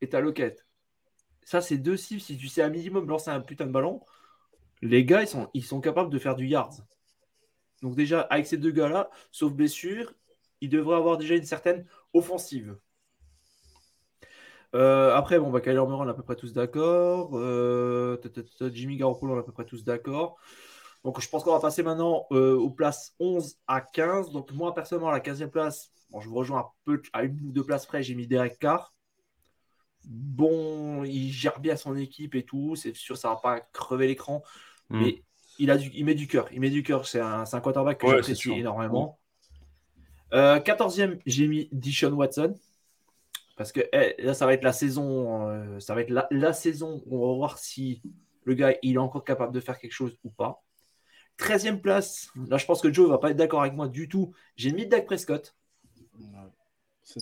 et 0.00 0.08
ta 0.08 0.20
Loquette. 0.20 0.66
Ça, 1.44 1.60
c'est 1.60 1.78
deux 1.78 1.96
cibles. 1.96 2.20
Si 2.20 2.36
tu 2.38 2.48
sais 2.48 2.62
un 2.62 2.68
minimum 2.70 3.08
lancer 3.08 3.30
un 3.30 3.40
putain 3.40 3.66
de 3.66 3.72
ballon, 3.72 4.00
les 4.82 5.04
gars, 5.04 5.22
ils 5.22 5.28
sont, 5.28 5.48
ils 5.54 5.64
sont 5.64 5.80
capables 5.80 6.10
de 6.10 6.18
faire 6.18 6.34
du 6.34 6.46
yards. 6.46 6.76
Donc, 7.82 7.94
déjà, 7.94 8.22
avec 8.22 8.46
ces 8.46 8.56
deux 8.56 8.70
gars-là, 8.70 9.10
sauf 9.32 9.52
blessure, 9.52 10.14
ils 10.62 10.70
devraient 10.70 10.96
avoir 10.96 11.18
déjà 11.18 11.34
une 11.34 11.44
certaine 11.44 11.86
offensive. 12.14 12.76
Euh, 14.74 15.14
après, 15.14 15.38
bon, 15.38 15.50
bah, 15.50 15.60
Kyler 15.60 15.84
Murray, 15.86 16.04
on 16.04 16.06
est 16.06 16.10
à 16.10 16.14
peu 16.14 16.22
près 16.22 16.36
tous 16.36 16.52
d'accord. 16.52 17.30
Euh, 17.34 18.16
Jimmy 18.72 18.96
Garoppolo, 18.96 19.34
on 19.34 19.36
est 19.36 19.40
à 19.40 19.42
peu 19.42 19.52
près 19.52 19.64
tous 19.64 19.84
d'accord. 19.84 20.36
Donc, 21.04 21.20
je 21.20 21.28
pense 21.28 21.42
qu'on 21.42 21.52
va 21.52 21.60
passer 21.60 21.82
maintenant 21.82 22.26
euh, 22.32 22.54
aux 22.54 22.70
places 22.70 23.14
11 23.18 23.56
à 23.66 23.80
15. 23.80 24.30
Donc, 24.30 24.52
moi, 24.52 24.74
personnellement, 24.74 25.10
à 25.10 25.12
la 25.12 25.20
15e 25.20 25.48
place, 25.48 25.90
bon, 26.10 26.20
je 26.20 26.28
vous 26.28 26.36
rejoins 26.36 26.60
un 26.60 26.66
peu 26.84 27.02
à 27.12 27.24
une 27.24 27.38
ou 27.42 27.52
deux 27.52 27.64
places 27.64 27.86
près, 27.86 28.02
j'ai 28.02 28.14
mis 28.14 28.26
Derek 28.26 28.58
Carr. 28.58 28.94
Bon, 30.04 31.04
il 31.04 31.30
gère 31.30 31.60
bien 31.60 31.76
son 31.76 31.96
équipe 31.96 32.34
et 32.34 32.44
tout. 32.44 32.74
C'est 32.76 32.94
sûr, 32.96 33.16
ça 33.16 33.28
va 33.28 33.36
pas 33.36 33.60
crever 33.60 34.06
l'écran. 34.06 34.42
Hmm. 34.90 35.00
Mais 35.02 35.22
il, 35.58 35.70
a 35.70 35.76
du, 35.76 35.90
il 35.94 36.04
met 36.04 36.14
du 36.14 36.26
cœur. 36.26 36.48
Il 36.52 36.60
met 36.60 36.70
du 36.70 36.82
cœur. 36.82 37.06
C'est 37.06 37.20
un, 37.20 37.44
un 37.50 37.60
quarterback 37.60 37.98
que 37.98 38.08
j'apprécie 38.08 38.52
énormément. 38.52 39.18
14e, 40.32 41.20
j'ai 41.26 41.46
mis 41.46 41.68
Dishon 41.72 42.12
Watson. 42.12 42.54
Parce 43.62 43.70
que 43.70 43.80
eh, 43.92 44.20
là, 44.20 44.34
ça 44.34 44.44
va 44.44 44.54
être 44.54 44.64
la 44.64 44.72
saison, 44.72 45.48
euh, 45.48 45.78
ça 45.78 45.94
va 45.94 46.00
être 46.00 46.10
la, 46.10 46.52
saison 46.52 47.00
où 47.06 47.24
on 47.24 47.28
va 47.30 47.36
voir 47.36 47.58
si 47.58 48.02
le 48.42 48.54
gars 48.54 48.74
il 48.82 48.94
est 48.96 48.98
encore 48.98 49.22
capable 49.22 49.52
de 49.52 49.60
faire 49.60 49.78
quelque 49.78 49.92
chose 49.92 50.18
ou 50.24 50.30
pas. 50.30 50.64
13e 51.38 51.80
place, 51.80 52.28
là 52.48 52.56
je 52.56 52.66
pense 52.66 52.80
que 52.80 52.92
Joe 52.92 53.08
va 53.08 53.18
pas 53.18 53.30
être 53.30 53.36
d'accord 53.36 53.60
avec 53.60 53.74
moi 53.74 53.86
du 53.86 54.08
tout. 54.08 54.32
J'ai 54.56 54.72
mis 54.72 54.88
Dak 54.88 55.06
Prescott. 55.06 55.54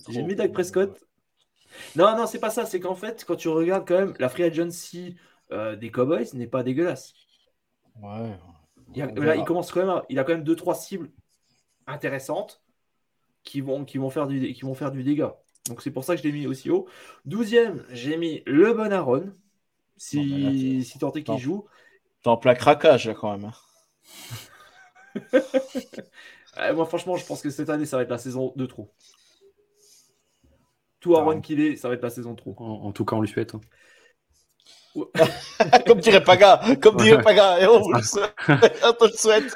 J'ai 0.09 0.23
mis 0.23 0.33
Dak 0.33 0.51
Prescott. 0.51 0.99
Non, 1.95 2.17
non, 2.17 2.25
c'est 2.25 2.39
pas 2.39 2.49
ça. 2.49 2.65
C'est 2.65 2.79
qu'en 2.79 2.95
fait, 2.95 3.23
quand 3.23 3.35
tu 3.35 3.47
regardes 3.47 3.87
quand 3.87 3.99
même 3.99 4.15
la 4.17 4.27
free 4.27 4.41
agency 4.41 5.17
euh, 5.51 5.75
des 5.75 5.91
Cowboys 5.91 6.25
n'est 6.33 6.47
pas 6.47 6.63
dégueulasse. 6.63 7.13
Ouais. 8.01 8.35
Il, 8.95 9.03
là, 9.03 9.35
il 9.35 9.43
commence 9.45 9.71
quand 9.71 9.85
même. 9.85 10.01
il 10.09 10.17
a 10.17 10.23
quand 10.23 10.33
même 10.33 10.43
deux 10.43 10.55
trois 10.55 10.73
cibles 10.73 11.11
intéressantes 11.85 12.63
qui 13.43 13.61
vont, 13.61 13.85
qui 13.85 13.99
vont 13.99 14.09
faire 14.09 14.25
du, 14.25 14.53
qui 14.53 14.61
vont 14.61 14.73
faire 14.73 14.91
du 14.91 15.03
dégât. 15.03 15.37
Donc 15.67 15.81
c'est 15.81 15.91
pour 15.91 16.03
ça 16.03 16.15
que 16.15 16.21
je 16.21 16.27
l'ai 16.27 16.31
mis 16.31 16.47
aussi 16.47 16.69
haut. 16.69 16.87
Douzième, 17.25 17.85
j'ai 17.91 18.17
mis 18.17 18.43
le 18.45 18.73
bon 18.73 18.91
Aaron. 18.91 19.31
Si, 19.97 20.17
bah, 20.17 20.83
si 20.83 20.99
tant 20.99 21.13
est 21.13 21.23
qu'il 21.23 21.37
joue. 21.37 21.65
T'es 22.23 22.29
en 22.29 22.37
plein 22.37 22.55
craquage 22.55 23.11
quand 23.19 23.37
même. 23.37 23.45
Hein. 23.45 23.53
moi 26.73 26.85
franchement, 26.85 27.17
je 27.17 27.25
pense 27.25 27.41
que 27.41 27.49
cette 27.49 27.69
année, 27.69 27.85
ça 27.85 27.97
va 27.97 28.03
être 28.03 28.09
la 28.09 28.17
saison 28.17 28.53
de 28.55 28.65
trop. 28.65 28.91
Tout 30.99 31.15
Aaron 31.15 31.41
qu'il 31.41 31.59
est, 31.59 31.75
ça 31.75 31.87
va 31.87 31.95
être 31.95 32.03
la 32.03 32.09
saison 32.09 32.31
de 32.31 32.37
trop. 32.37 32.55
En, 32.57 32.91
tout 32.91 33.05
cas, 33.05 33.15
on 33.15 33.21
lui 33.21 33.27
souhaite. 33.27 33.55
Hein. 33.55 33.61
comme 35.87 35.99
dirait 35.99 36.23
Paga, 36.23 36.61
comme 36.81 36.97
dirait 36.97 37.21
Paga, 37.21 37.59
et 37.59 37.67
on, 37.67 37.81
te 37.81 39.05
le 39.05 39.11
souhaite. 39.11 39.55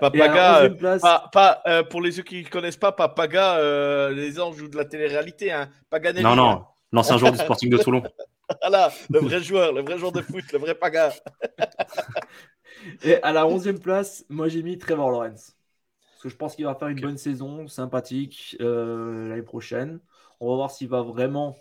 Papaga, 0.00 0.62
euh, 0.62 0.98
pas, 1.32 1.62
euh, 1.66 1.82
pour 1.82 2.00
les 2.00 2.12
ceux 2.12 2.22
qui 2.22 2.42
ne 2.42 2.48
connaissent 2.48 2.76
pas, 2.76 2.92
Papaga, 2.92 3.56
euh, 3.58 4.10
les 4.10 4.40
anges 4.40 4.56
jouent 4.56 4.68
de 4.68 4.76
la 4.76 4.84
télé-réalité. 4.84 5.52
Hein. 5.52 5.70
Paganelli, 5.88 6.24
non, 6.24 6.36
non, 6.36 6.64
l'ancien 6.92 7.16
joueur 7.18 7.32
du 7.32 7.38
Sporting 7.44 7.70
de 7.70 7.78
Toulon. 7.78 8.02
voilà, 8.62 8.92
le 9.10 9.20
vrai 9.20 9.40
joueur, 9.42 9.72
le 9.72 9.82
vrai 9.82 9.98
joueur 9.98 10.12
de 10.12 10.22
foot, 10.22 10.44
le 10.52 10.58
vrai 10.58 10.74
Paga. 10.74 11.12
Et 13.04 13.22
à 13.22 13.32
la 13.32 13.44
11e 13.44 13.78
place, 13.78 14.24
moi 14.28 14.48
j'ai 14.48 14.62
mis 14.62 14.78
Trevor 14.78 15.10
Lawrence. 15.10 15.56
Parce 16.12 16.22
que 16.22 16.28
je 16.28 16.36
pense 16.36 16.56
qu'il 16.56 16.64
va 16.64 16.74
faire 16.74 16.88
une 16.88 17.00
bonne 17.00 17.18
saison, 17.18 17.66
sympathique 17.68 18.56
l'année 18.58 19.42
prochaine. 19.42 20.00
On 20.40 20.48
va 20.48 20.54
voir 20.56 20.70
s'il 20.70 20.88
va 20.88 21.02
vraiment 21.02 21.56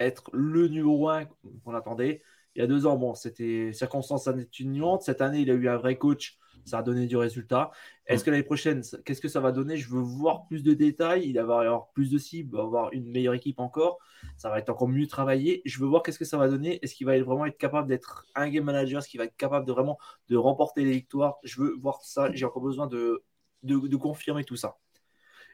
être 0.00 0.30
le 0.32 0.68
numéro 0.68 1.08
1 1.08 1.26
qu'on 1.64 1.74
attendait. 1.74 2.22
Il 2.54 2.60
y 2.60 2.62
a 2.62 2.66
deux 2.66 2.86
ans, 2.86 2.96
bon, 2.96 3.14
c'était 3.14 3.72
circonstances 3.72 4.28
atténuantes. 4.28 5.02
Cette 5.02 5.20
année, 5.20 5.40
il 5.40 5.50
a 5.50 5.54
eu 5.54 5.68
un 5.68 5.76
vrai 5.76 5.96
coach 5.96 6.38
ça 6.66 6.78
a 6.78 6.82
donné 6.82 7.06
du 7.06 7.16
résultat. 7.16 7.70
Est-ce 8.06 8.24
que 8.24 8.30
l'année 8.30 8.42
prochaine, 8.42 8.82
qu'est-ce 9.04 9.20
que 9.20 9.28
ça 9.28 9.40
va 9.40 9.52
donner? 9.52 9.76
Je 9.76 9.88
veux 9.88 10.00
voir 10.00 10.46
plus 10.46 10.62
de 10.62 10.74
détails. 10.74 11.28
Il 11.28 11.40
va 11.40 11.62
y 11.62 11.66
avoir 11.66 11.90
plus 11.92 12.10
de 12.10 12.18
cibles, 12.18 12.58
avoir 12.58 12.92
une 12.92 13.10
meilleure 13.10 13.34
équipe 13.34 13.60
encore. 13.60 13.98
Ça 14.36 14.50
va 14.50 14.58
être 14.58 14.68
encore 14.68 14.88
mieux 14.88 15.06
travaillé. 15.06 15.62
Je 15.64 15.78
veux 15.78 15.86
voir 15.86 16.02
qu'est-ce 16.02 16.18
que 16.18 16.24
ça 16.24 16.36
va 16.36 16.48
donner. 16.48 16.78
Est-ce 16.82 16.94
qu'il 16.94 17.06
va 17.06 17.18
vraiment 17.22 17.46
être 17.46 17.56
capable 17.56 17.88
d'être 17.88 18.26
un 18.34 18.48
game 18.48 18.64
manager 18.64 18.98
Est-ce 18.98 19.08
qu'il 19.08 19.18
va 19.18 19.24
être 19.24 19.36
capable 19.36 19.66
de 19.66 19.72
vraiment 19.72 19.98
de 20.28 20.36
remporter 20.36 20.84
les 20.84 20.92
victoires? 20.92 21.38
Je 21.44 21.62
veux 21.62 21.76
voir 21.80 22.02
ça. 22.02 22.30
J'ai 22.32 22.44
encore 22.44 22.62
besoin 22.62 22.88
de, 22.88 23.22
de 23.62 23.96
confirmer 23.96 24.44
tout 24.44 24.56
ça. 24.56 24.76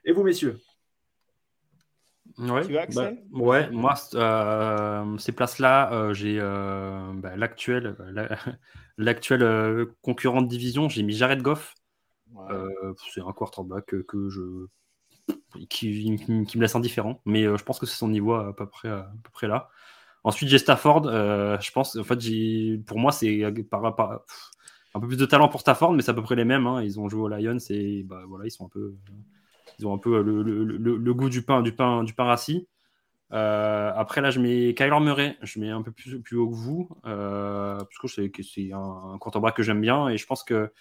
Et 0.04 0.12
vous, 0.12 0.24
messieurs? 0.24 0.58
Ouais, 2.38 2.88
bah, 2.94 3.10
ouais, 3.32 3.70
moi, 3.70 3.94
euh, 4.14 5.18
ces 5.18 5.32
places-là, 5.32 5.92
euh, 5.92 6.14
j'ai 6.14 6.38
euh, 6.40 7.12
bah, 7.14 7.36
l'actuel, 7.36 7.96
l'actuel 8.98 9.86
concurrent 10.00 10.42
de 10.42 10.48
division, 10.48 10.88
j'ai 10.88 11.02
mis 11.02 11.14
Jared 11.14 11.42
Goff. 11.42 11.74
c'est 13.12 13.20
un 13.20 13.32
quarterback 13.32 13.86
que 14.06 14.28
je, 14.28 14.66
qui, 15.68 16.10
me 16.10 16.60
laisse 16.60 16.74
indifférent, 16.74 17.20
mais 17.26 17.44
je 17.44 17.64
pense 17.64 17.78
que 17.78 17.86
c'est 17.86 17.96
son 17.96 18.08
niveau 18.08 18.34
à 18.34 18.54
peu 18.56 18.66
près, 18.66 18.88
à 18.88 19.12
peu 19.22 19.30
près 19.30 19.48
là. 19.48 19.68
Ensuite, 20.24 20.48
j'ai 20.48 20.58
Stafford. 20.58 21.04
je 21.04 21.70
pense, 21.72 21.96
en 21.96 22.04
fait, 22.04 22.18
pour 22.86 22.98
moi, 22.98 23.12
c'est 23.12 23.42
par, 23.70 23.84
un 24.94 25.00
peu 25.00 25.06
plus 25.06 25.16
de 25.16 25.26
talent 25.26 25.48
pour 25.48 25.60
Stafford, 25.60 25.92
mais 25.92 26.02
c'est 26.02 26.10
à 26.10 26.14
peu 26.14 26.22
près 26.22 26.36
les 26.36 26.44
mêmes. 26.44 26.66
Hein. 26.66 26.82
Ils 26.82 27.00
ont 27.00 27.08
joué 27.08 27.22
aux 27.22 27.28
Lions 27.28 27.58
et 27.70 28.02
bah, 28.04 28.22
voilà, 28.26 28.46
ils 28.46 28.50
sont 28.50 28.66
un 28.66 28.68
peu 28.68 28.94
ils 29.82 29.86
ont 29.86 29.94
un 29.94 29.98
peu 29.98 30.22
le, 30.22 31.14
goût 31.14 31.28
du 31.28 31.42
pain, 31.42 31.62
du 31.62 31.72
pain, 31.72 32.04
du 32.04 32.14
pain 32.14 32.24
rassis. 32.24 32.68
Euh, 33.32 33.92
après, 33.96 34.20
là, 34.20 34.30
je 34.30 34.38
mets 34.40 34.74
Kyler 34.74 35.00
Murray. 35.00 35.36
Je 35.42 35.58
mets 35.58 35.70
un 35.70 35.82
peu 35.82 35.90
plus, 35.90 36.14
haut 36.36 36.48
que 36.48 36.54
vous. 36.54 36.88
Euh, 37.06 37.78
parce 37.78 37.98
que 37.98 38.08
c'est, 38.08 38.30
c'est 38.42 38.72
un, 38.72 39.16
quarterback 39.18 39.56
que 39.56 39.62
j'aime 39.62 39.80
bien. 39.80 40.08
Et 40.08 40.16
je 40.18 40.26
pense 40.26 40.44
que 40.44 40.72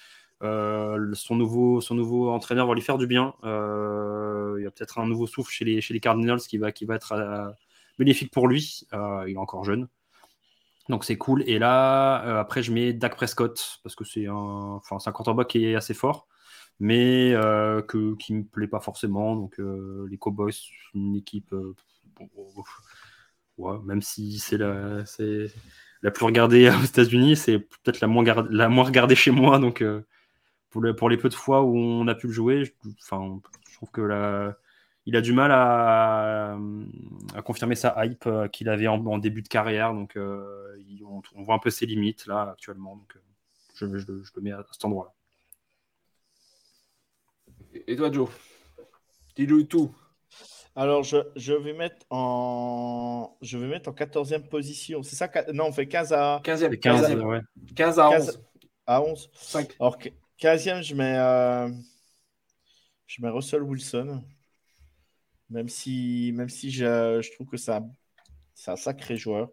euh, 0.43 1.13
son, 1.13 1.35
nouveau, 1.35 1.81
son 1.81 1.95
nouveau 1.95 2.29
entraîneur 2.29 2.67
va 2.67 2.75
lui 2.75 2.81
faire 2.81 2.97
du 2.97 3.07
bien. 3.07 3.33
il 3.43 4.63
y 4.63 4.67
a 4.67 4.71
peut-être 4.71 4.99
un 4.99 5.07
nouveau 5.07 5.27
souffle 5.27 5.51
chez 5.51 5.65
les, 5.65 5.81
chez 5.81 5.93
les 5.93 5.99
Cardinals 5.99 6.41
qui 6.41 6.57
va, 6.57 6.71
qui 6.71 6.85
va 6.85 6.95
être 6.95 7.55
bénéfique 7.97 8.31
pour 8.31 8.47
lui. 8.47 8.85
il 8.93 9.33
est 9.33 9.37
encore 9.37 9.63
jeune. 9.63 9.87
Donc 10.89 11.05
c'est 11.05 11.17
cool. 11.17 11.43
Et 11.47 11.57
là, 11.57 12.39
après, 12.39 12.61
je 12.61 12.71
mets 12.71 12.93
Dak 12.93 13.15
Prescott. 13.15 13.79
Parce 13.83 13.95
que 13.95 14.03
c'est 14.03 14.27
un, 14.27 14.35
enfin, 14.35 14.99
c'est 14.99 15.09
un 15.09 15.13
quarterback 15.13 15.47
qui 15.47 15.65
est 15.65 15.75
assez 15.75 15.95
fort 15.95 16.27
mais 16.81 17.33
euh, 17.35 17.83
que, 17.83 18.15
qui 18.15 18.33
me 18.33 18.43
plaît 18.43 18.67
pas 18.67 18.79
forcément. 18.79 19.35
Donc 19.35 19.59
euh, 19.59 20.07
les 20.09 20.17
Cowboys, 20.17 20.51
une 20.95 21.15
équipe, 21.15 21.53
euh, 21.53 21.75
même 23.83 24.01
si 24.01 24.39
c'est 24.39 24.57
la, 24.57 25.05
c'est 25.05 25.45
la 26.01 26.09
plus 26.09 26.25
regardée 26.25 26.69
aux 26.81 26.83
États-Unis, 26.83 27.35
c'est 27.35 27.59
peut-être 27.59 28.01
la 28.01 28.07
moins, 28.07 28.23
la 28.49 28.67
moins 28.67 28.85
regardée 28.85 29.15
chez 29.15 29.29
moi. 29.29 29.59
Donc 29.59 29.83
pour, 30.71 30.83
pour, 30.97 31.09
les 31.09 31.17
peu 31.17 31.29
de 31.29 31.35
fois 31.35 31.61
où 31.61 31.77
on 31.77 32.07
a 32.07 32.15
pu 32.15 32.27
le 32.27 32.33
jouer, 32.33 32.65
je, 32.65 32.71
je 32.83 33.75
trouve 33.75 33.91
que 33.91 34.01
la, 34.01 34.57
il 35.05 35.15
a 35.15 35.21
du 35.21 35.33
mal 35.33 35.51
à, 35.51 36.57
à 37.35 37.41
confirmer 37.43 37.75
sa 37.75 37.95
hype 38.03 38.27
qu'il 38.51 38.69
avait 38.69 38.87
en, 38.87 39.19
début 39.19 39.43
de 39.43 39.47
carrière. 39.49 39.93
Donc 39.93 40.17
on, 40.17 41.43
voit 41.43 41.55
un 41.55 41.59
peu 41.59 41.69
ses 41.69 41.85
limites 41.85 42.25
là 42.25 42.49
actuellement. 42.53 42.95
Donc 42.95 43.15
je, 43.75 43.85
je, 43.85 43.99
je 43.99 44.31
le 44.35 44.41
mets 44.41 44.51
à 44.51 44.65
cet 44.71 44.83
endroit-là. 44.85 45.13
Et 47.73 47.95
toi, 47.95 48.11
Joe 48.11 48.29
Dis-nous 49.35 49.63
tout. 49.63 49.93
Alors, 50.75 51.03
je, 51.03 51.17
je, 51.35 51.53
vais 51.53 51.73
mettre 51.73 52.05
en 52.09 53.37
je 53.41 53.57
vais 53.57 53.67
mettre 53.67 53.89
en 53.89 53.93
14e 53.93 54.47
position. 54.47 55.03
C'est 55.03 55.15
ça 55.15 55.29
Non, 55.53 55.65
on 55.67 55.71
fait 55.73 55.87
15 55.87 56.13
à 56.13 56.41
15e, 56.43 56.79
15, 56.79 57.03
à, 57.03 57.15
ouais. 57.15 57.39
15 57.75 57.99
à 57.99 58.09
11. 58.09 58.41
à 58.87 59.01
11. 59.01 59.29
5. 59.33 59.75
Alors, 59.79 59.97
15e, 60.39 60.81
je 60.81 60.95
mets 60.95 61.17
euh, 61.17 61.69
je 63.07 63.21
mets 63.21 63.29
Russell 63.29 63.63
Wilson. 63.63 64.23
Même 65.49 65.67
si 65.67 66.31
même 66.35 66.49
si 66.49 66.71
je, 66.71 67.19
je 67.21 67.31
trouve 67.33 67.47
que 67.47 67.57
c'est 67.57 67.73
un, 67.73 68.75
sacré 68.77 69.17
joueur. 69.17 69.49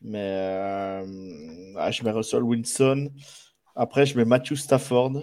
Mais 0.00 0.18
euh, 0.18 1.74
ah, 1.76 1.90
je 1.90 2.02
mets 2.02 2.10
Russell 2.10 2.42
Wilson. 2.42 3.10
Après, 3.74 4.06
je 4.06 4.16
mets 4.16 4.24
Matthew 4.24 4.54
Stafford 4.54 5.22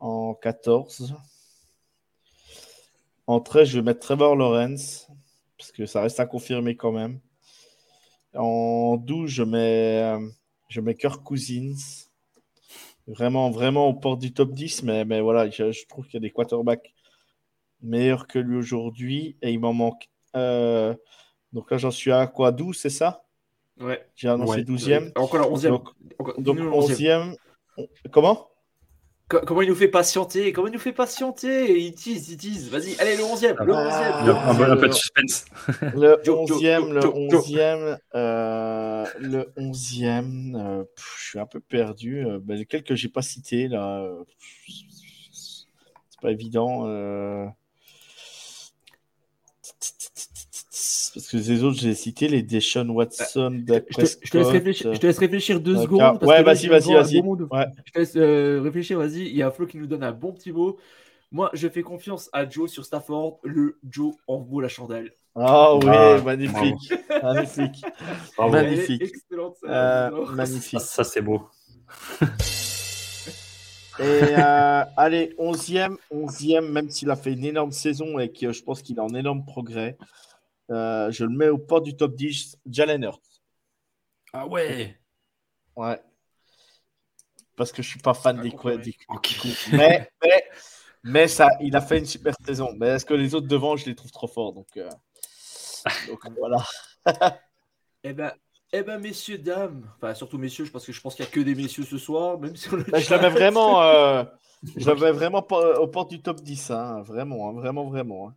en 0.00 0.34
14. 0.34 1.14
En 3.26 3.40
13, 3.40 3.68
je 3.68 3.78
vais 3.78 3.84
mettre 3.84 4.00
Trevor 4.00 4.36
Lawrence, 4.36 5.08
parce 5.58 5.70
que 5.72 5.86
ça 5.86 6.00
reste 6.00 6.18
à 6.20 6.26
confirmer 6.26 6.76
quand 6.76 6.92
même. 6.92 7.20
En 8.34 8.96
12, 8.96 9.30
je 9.30 9.42
mets, 9.42 10.16
je 10.68 10.80
mets 10.80 10.94
Kirk 10.94 11.22
Cousins. 11.22 11.76
Vraiment, 13.06 13.50
vraiment 13.50 13.88
au 13.88 13.94
port 13.94 14.18
du 14.18 14.32
top 14.32 14.52
10, 14.52 14.82
mais, 14.82 15.04
mais 15.04 15.20
voilà, 15.20 15.48
je, 15.50 15.86
trouve 15.86 16.06
qu'il 16.06 16.14
y 16.14 16.16
a 16.18 16.20
des 16.20 16.30
quarterbacks 16.30 16.94
meilleurs 17.80 18.26
que 18.26 18.38
lui 18.38 18.56
aujourd'hui, 18.56 19.36
et 19.40 19.52
il 19.52 19.60
m'en 19.60 19.72
manque. 19.72 20.08
Euh, 20.36 20.94
donc 21.52 21.70
là, 21.70 21.78
j'en 21.78 21.90
suis 21.90 22.12
à 22.12 22.26
quoi 22.26 22.52
12, 22.52 22.76
c'est 22.76 22.90
ça? 22.90 23.24
Ouais. 23.80 24.06
J'ai 24.14 24.28
annoncé 24.28 24.62
12e. 24.62 25.12
Encore 25.16 25.40
la 25.40 25.48
11e. 25.48 25.68
Donc, 25.68 26.40
donc 26.40 26.58
11e. 26.58 27.34
Comment? 28.10 28.50
Comment 29.28 29.60
il 29.60 29.68
nous 29.68 29.74
fait 29.74 29.88
patienter 29.88 30.52
Comment 30.52 30.68
il 30.68 30.72
nous 30.72 30.78
fait 30.78 30.92
patienter 30.92 31.78
Il 31.78 31.94
tease, 31.94 32.30
il 32.30 32.38
tease. 32.38 32.70
Vas-y, 32.70 32.98
allez, 32.98 33.14
le 33.14 33.24
11e. 33.24 33.62
Le 33.62 33.74
11e. 33.74 34.72
un, 34.72 34.76
peu 34.76 34.88
de 34.88 34.92
suspense. 34.92 35.44
Le 35.94 36.16
11e, 36.24 36.92
le 36.94 37.00
11e. 37.00 37.98
Euh, 38.14 39.04
le 39.20 39.52
11e. 39.58 40.56
Euh, 40.56 40.84
je 40.96 41.28
suis 41.28 41.38
un 41.38 41.44
peu 41.44 41.60
perdu. 41.60 42.24
Euh, 42.24 42.38
ben, 42.42 42.56
lesquels 42.56 42.82
que 42.82 42.94
j'ai 42.94 43.10
pas 43.10 43.20
cités, 43.20 43.68
là. 43.68 44.10
C'est 44.66 46.20
pas 46.22 46.30
évident. 46.30 46.86
Parce 51.14 51.28
que 51.28 51.36
les 51.36 51.64
autres, 51.64 51.78
j'ai 51.78 51.94
cité 51.94 52.28
les 52.28 52.42
Deshaun 52.42 52.88
Watson, 52.90 53.64
je, 53.66 53.78
te, 53.78 54.36
laisse 55.06 55.18
réfléchir, 55.18 55.60
deux 55.60 55.76
secondes. 55.76 56.22
ouais, 56.22 56.42
vas-y, 56.42 56.68
vas-y, 56.68 56.92
vas-y. 56.92 57.16
Je 57.16 57.92
te 57.92 57.98
laisse 57.98 58.16
euh, 58.16 58.60
réfléchir, 58.62 58.98
vas-y. 58.98 59.22
Il 59.22 59.36
y 59.36 59.42
a 59.42 59.50
Flo 59.50 59.66
qui 59.66 59.76
nous 59.76 59.86
donne 59.86 60.02
un 60.02 60.12
bon 60.12 60.32
petit 60.32 60.52
mot. 60.52 60.78
Moi, 61.30 61.50
je 61.52 61.68
fais 61.68 61.82
confiance 61.82 62.30
à 62.32 62.48
Joe 62.48 62.70
sur 62.70 62.84
Stafford. 62.84 63.40
Le 63.42 63.78
Joe 63.88 64.14
en 64.26 64.38
vaut 64.38 64.60
la 64.60 64.68
chandelle. 64.68 65.12
Ah 65.34 65.76
oui, 65.76 65.84
ah, 65.86 66.20
magnifique. 66.24 66.92
magnifique. 67.22 67.84
magnifique. 68.38 69.02
Excellente. 69.02 69.56
Euh, 69.64 70.26
magnifique. 70.32 70.80
Ça, 70.80 71.04
c'est 71.04 71.20
beau. 71.20 71.48
Et 74.00 74.02
euh, 74.38 74.84
allez, 74.96 75.34
11e, 75.38 75.96
11e, 76.12 76.60
même 76.70 76.88
s'il 76.88 77.10
a 77.10 77.16
fait 77.16 77.32
une 77.32 77.44
énorme 77.44 77.72
saison 77.72 78.20
et 78.20 78.30
que 78.30 78.52
je 78.52 78.62
pense 78.62 78.80
qu'il 78.80 79.00
a 79.00 79.02
un 79.02 79.14
énorme 79.14 79.44
progrès. 79.44 79.96
Euh, 80.70 81.10
je 81.10 81.24
le 81.24 81.30
mets 81.30 81.48
au 81.48 81.58
port 81.58 81.80
du 81.80 81.96
top 81.96 82.14
10, 82.14 82.58
Jalen 82.66 83.02
Hurts. 83.02 83.42
Ah 84.32 84.46
ouais 84.46 84.98
Ouais. 85.76 86.00
Parce 87.56 87.72
que 87.72 87.82
je 87.82 87.88
suis 87.88 88.00
pas 88.00 88.14
fan 88.14 88.40
des 88.40 88.50
quoi. 88.50 88.76
Mais, 89.72 90.10
mais, 90.22 90.44
mais, 91.02 91.28
ça, 91.28 91.48
il 91.60 91.74
a 91.74 91.80
fait 91.80 91.98
une 91.98 92.06
super 92.06 92.34
saison. 92.44 92.72
Mais 92.76 92.88
est-ce 92.88 93.06
que 93.06 93.14
les 93.14 93.34
autres 93.34 93.48
devant, 93.48 93.76
je 93.76 93.86
les 93.86 93.94
trouve 93.94 94.10
trop 94.10 94.28
forts 94.28 94.52
Donc, 94.52 94.68
euh, 94.76 94.88
donc 96.06 96.20
voilà. 96.38 96.64
eh 98.04 98.12
ben, 98.12 98.32
eh 98.72 98.82
ben, 98.82 98.98
messieurs, 98.98 99.38
dames, 99.38 99.90
enfin 99.96 100.14
surtout 100.14 100.38
messieurs, 100.38 100.66
parce 100.72 100.84
que 100.84 100.92
je 100.92 101.00
pense 101.00 101.14
qu'il 101.14 101.24
n'y 101.24 101.30
a 101.30 101.32
que 101.32 101.40
des 101.40 101.54
messieurs 101.54 101.84
ce 101.84 101.98
soir, 101.98 102.38
même 102.38 102.54
si 102.54 102.68
on 102.72 102.76
ben, 102.76 103.00
Je 103.00 103.10
l'avais 103.10 103.30
vraiment, 103.30 103.82
euh, 103.82 104.24
je 104.76 104.90
vraiment 105.12 105.42
pas, 105.42 105.80
au 105.80 105.88
port 105.88 106.06
du 106.06 106.20
top 106.20 106.40
10, 106.40 106.70
hein, 106.70 107.00
vraiment, 107.02 107.48
hein, 107.48 107.52
vraiment, 107.52 107.86
vraiment. 107.86 108.28
Hein. 108.28 108.34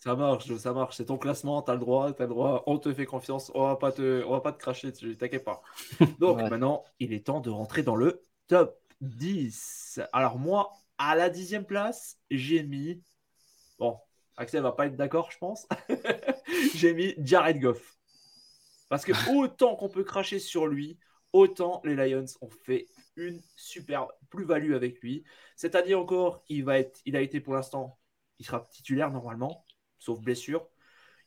Ça 0.00 0.14
marche, 0.14 0.54
ça 0.56 0.72
marche. 0.72 0.96
C'est 0.96 1.06
ton 1.06 1.18
classement, 1.18 1.62
tu 1.62 1.70
as 1.70 1.74
le 1.74 1.80
droit, 1.80 2.12
tu 2.12 2.22
as 2.22 2.26
le 2.26 2.30
droit. 2.30 2.62
On 2.66 2.78
te 2.78 2.92
fait 2.92 3.06
confiance. 3.06 3.50
On 3.54 3.66
va 3.66 3.76
pas 3.76 3.90
te, 3.90 4.24
on 4.24 4.30
va 4.30 4.40
pas 4.40 4.52
te 4.52 4.58
cracher 4.58 4.90
dessus, 4.92 5.16
t'inquiète 5.16 5.44
pas. 5.44 5.62
Donc 6.20 6.38
maintenant, 6.38 6.84
il 7.00 7.12
est 7.12 7.26
temps 7.26 7.40
de 7.40 7.50
rentrer 7.50 7.82
dans 7.82 7.96
le 7.96 8.22
top 8.46 8.80
10. 9.00 10.00
Alors 10.12 10.38
moi, 10.38 10.72
à 10.98 11.16
la 11.16 11.30
dixième 11.30 11.64
place, 11.64 12.18
j'ai 12.30 12.62
mis. 12.62 13.02
Bon, 13.78 13.98
Axel 14.36 14.62
va 14.62 14.72
pas 14.72 14.86
être 14.86 14.96
d'accord, 14.96 15.32
je 15.32 15.38
pense. 15.38 15.66
j'ai 16.74 16.94
mis 16.94 17.14
Jared 17.18 17.60
Goff. 17.60 17.98
Parce 18.88 19.04
que 19.04 19.12
autant 19.36 19.74
qu'on 19.74 19.88
peut 19.88 20.04
cracher 20.04 20.38
sur 20.38 20.68
lui, 20.68 20.96
autant 21.32 21.80
les 21.84 21.96
Lions 21.96 22.24
ont 22.40 22.50
fait 22.50 22.86
une 23.16 23.42
super 23.56 24.06
plus-value 24.30 24.74
avec 24.74 25.00
lui. 25.00 25.24
Cette 25.56 25.74
année 25.74 25.94
encore, 25.94 26.44
il, 26.48 26.64
va 26.64 26.78
être, 26.78 27.00
il 27.04 27.16
a 27.16 27.20
été 27.20 27.40
pour 27.40 27.54
l'instant, 27.54 27.98
il 28.38 28.46
sera 28.46 28.60
titulaire 28.60 29.10
normalement 29.10 29.64
sauf 29.98 30.20
blessure. 30.20 30.66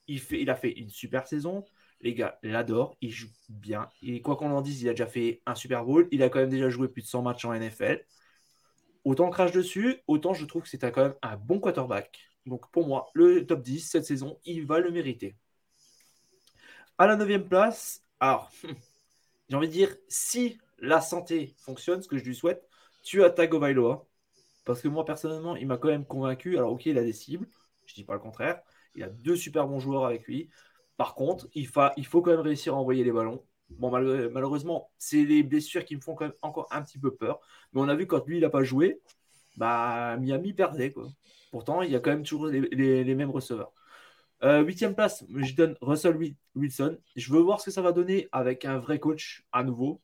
Il, 0.08 0.50
a 0.50 0.56
fait 0.56 0.72
une 0.72 0.90
super 0.90 1.28
saison. 1.28 1.66
Les 2.02 2.14
gars 2.14 2.40
l'adorent. 2.44 2.98
Il 3.02 3.12
joue 3.12 3.30
bien. 3.50 3.90
Et 4.02 4.22
quoi 4.22 4.36
qu'on 4.36 4.52
en 4.52 4.62
dise, 4.62 4.82
il 4.82 4.90
a 4.90 4.92
déjà 4.92 5.08
fait 5.08 5.42
un 5.46 5.56
Super 5.56 5.86
Bowl. 5.86 6.08
Il 6.12 6.24
a 6.24 6.30
quand 6.30 6.40
même 6.40 6.50
déjà 6.50 6.70
joué 6.70 6.88
plus 6.88 7.02
de 7.04 7.08
100 7.08 7.22
matchs 7.22 7.46
en 7.46 7.54
NFL. 7.54 8.04
Autant 9.04 9.30
crache 9.30 9.52
dessus, 9.52 9.98
autant 10.08 10.34
je 10.34 10.46
trouve 10.46 10.64
que 10.64 10.70
c'est 10.70 10.80
quand 10.92 11.04
même 11.04 11.16
un 11.22 11.36
bon 11.36 11.60
quarterback. 11.60 12.20
Donc 12.46 12.70
pour 12.72 12.88
moi, 12.88 13.08
le 13.14 13.46
top 13.46 13.62
10 13.62 13.80
cette 13.90 14.06
saison, 14.06 14.40
il 14.46 14.66
va 14.66 14.80
le 14.80 14.92
mériter. 14.92 15.36
À 16.98 17.08
la 17.08 17.16
9 17.16 17.48
place, 17.48 18.04
Alors, 18.20 18.52
j'ai 19.50 19.56
envie 19.56 19.68
de 19.68 19.74
dire, 19.74 19.96
si 20.08 20.60
la 20.78 21.02
santé 21.02 21.56
fonctionne, 21.58 22.02
ce 22.02 22.08
que 22.08 22.18
je 22.18 22.24
lui 22.24 22.36
souhaite, 22.36 22.68
tu 23.04 23.24
as 23.24 23.32
Tagovailoa. 23.32 24.06
Parce 24.66 24.82
que 24.82 24.88
moi, 24.88 25.06
personnellement, 25.06 25.56
il 25.56 25.66
m'a 25.68 25.78
quand 25.78 25.88
même 25.88 26.06
convaincu. 26.06 26.58
Alors, 26.58 26.74
ok, 26.74 26.86
il 26.86 26.98
a 26.98 27.04
des 27.04 27.14
cibles, 27.14 27.48
je 27.92 27.96
dis 27.96 28.06
pas 28.06 28.14
le 28.14 28.20
contraire. 28.20 28.62
Il 28.96 29.04
a 29.04 29.10
deux 29.10 29.36
super 29.36 29.68
bons 29.68 29.80
joueurs 29.80 30.06
avec 30.06 30.26
lui. 30.28 30.50
Par 30.98 31.16
contre, 31.16 31.48
il, 31.54 31.68
faut 31.68 32.22
quand 32.22 32.32
même 32.32 32.42
réussir 32.42 32.74
à 32.74 32.78
envoyer 32.78 33.04
les 33.04 33.12
ballons. 33.12 33.44
Bon, 33.70 33.90
malheureusement, 33.90 34.92
c'est 34.98 35.24
les 35.24 35.44
blessures 35.44 35.86
qui 35.86 35.96
me 35.96 36.02
font 36.02 36.16
quand 36.16 36.26
même 36.26 36.34
encore 36.42 36.68
un 36.72 36.82
petit 36.82 37.00
peu 37.00 37.16
peur. 37.16 37.40
Mais 37.74 37.82
on 37.82 37.88
a 37.88 37.96
vu 37.96 38.06
quand 38.08 38.26
lui, 38.28 38.38
il 38.38 38.42
n'a 38.42 38.50
pas 38.50 38.64
joué, 38.64 39.02
bah, 39.58 40.18
Miami 40.18 40.54
perdait. 40.54 40.94
Pourtant, 41.52 41.82
il 41.82 41.92
y 41.92 41.96
a 41.96 42.00
quand 42.00 42.12
même 42.12 42.24
toujours 42.24 42.48
les, 42.48 43.16
mêmes 43.16 43.32
receveurs. 43.32 43.72
Euh, 44.44 44.62
huitième 44.64 44.96
place, 44.96 45.24
je 45.36 45.56
donne 45.56 45.76
Russell 45.82 46.18
Wilson. 46.56 46.98
Je 47.16 47.34
veux 47.34 47.42
voir 47.42 47.62
ce 47.62 47.66
que 47.66 47.72
ça 47.72 47.82
va 47.82 47.92
donner 47.92 48.28
avec 48.32 48.66
un 48.66 48.80
vrai 48.80 49.00
coach 49.00 49.46
à 49.52 49.64
nouveau. 49.64 50.02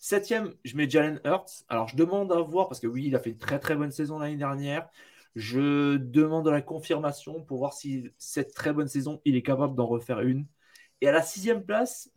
Septième, 0.00 0.52
je 0.64 0.76
mets 0.76 0.88
Jalen 0.88 1.20
Hurts. 1.24 1.64
Alors, 1.68 1.88
je 1.88 1.96
demande 1.96 2.30
à 2.32 2.40
voir, 2.40 2.68
parce 2.68 2.78
que 2.78 2.86
oui, 2.86 3.06
il 3.06 3.16
a 3.16 3.18
fait 3.18 3.30
une 3.30 3.38
très 3.38 3.58
très 3.58 3.74
bonne 3.74 3.90
saison 3.90 4.18
l'année 4.18 4.36
dernière. 4.36 4.88
Je 5.34 5.96
demande 5.96 6.48
la 6.48 6.62
confirmation 6.62 7.42
pour 7.42 7.58
voir 7.58 7.72
si 7.72 8.10
cette 8.18 8.54
très 8.54 8.72
bonne 8.72 8.88
saison, 8.88 9.20
il 9.24 9.36
est 9.36 9.42
capable 9.42 9.74
d'en 9.74 9.86
refaire 9.86 10.20
une. 10.20 10.46
Et 11.00 11.08
à 11.08 11.12
la 11.12 11.22
sixième 11.22 11.64
place, 11.64 12.10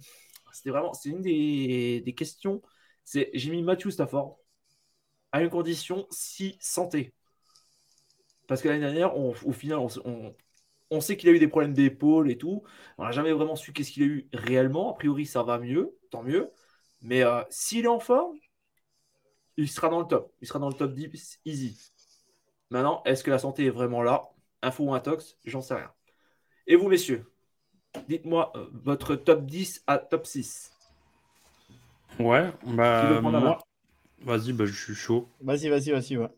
c'était 0.54 0.70
vraiment, 0.70 0.94
une 1.06 1.22
des, 1.22 2.14
questions. 2.16 2.62
C'est 3.04 3.30
j'ai 3.34 3.52
mis 3.52 3.64
Matthew 3.64 3.90
Stafford 3.90 4.40
à 5.32 5.42
une 5.42 5.50
condition 5.50 6.08
si 6.12 6.58
santé. 6.60 7.14
Parce 8.48 8.62
que 8.62 8.70
l'année 8.70 8.82
dernière, 8.82 9.18
au 9.18 9.34
final, 9.52 9.80
on, 10.90 11.02
sait 11.02 11.18
qu'il 11.18 11.30
a 11.30 11.34
eu 11.34 11.40
des 11.40 11.48
problèmes 11.48 11.74
d'épaule 11.74 12.32
et 12.32 12.38
tout. 12.38 12.64
On 12.98 13.04
n'a 13.04 13.12
jamais 13.12 13.34
vraiment 13.34 13.56
su 13.56 13.74
qu'est-ce 13.74 13.92
qu'il 13.92 14.04
a 14.04 14.06
eu 14.06 14.30
réellement. 14.34 14.94
A 14.94 14.96
priori, 14.96 15.26
ça 15.26 15.44
va 15.44 15.60
mieux, 15.60 15.98
tant 16.12 16.24
mieux. 16.24 16.52
Mais 17.02 17.24
euh, 17.24 17.44
s'il 17.50 17.86
est 17.86 17.90
en 17.90 18.00
forme, 18.00 18.38
il 19.58 19.70
sera 19.70 19.90
dans 19.90 20.00
le 20.00 20.08
top. 20.08 20.34
Il 20.42 20.48
sera 20.48 20.60
dans 20.60 20.70
le 20.70 20.76
top 20.76 20.94
10 20.94 21.40
easy. 21.46 21.92
Maintenant, 22.70 23.02
est-ce 23.06 23.24
que 23.24 23.32
la 23.32 23.40
santé 23.40 23.66
est 23.66 23.70
vraiment 23.72 24.02
là? 24.02 24.30
Info 24.62 24.86
ou 24.86 24.94
intox? 24.94 25.38
J'en 25.46 25.62
sais 25.62 25.76
rien. 25.76 25.92
Et 26.68 26.76
vous, 26.76 26.90
messieurs 26.90 27.32
Dites-moi 28.10 28.52
euh, 28.56 28.66
votre 28.74 29.16
top 29.16 29.46
10 29.46 29.84
à 29.88 29.98
top 29.98 30.26
6. 30.26 30.72
Ouais, 32.20 32.52
bah 32.66 33.22
moi... 33.22 33.60
Vas-y, 34.24 34.52
bah, 34.52 34.66
je 34.66 34.74
suis 34.74 34.96
chaud. 34.96 35.30
Vas-y, 35.42 35.70
vas-y, 35.70 35.92
vas-y, 35.92 36.18
ouais. 36.18 36.30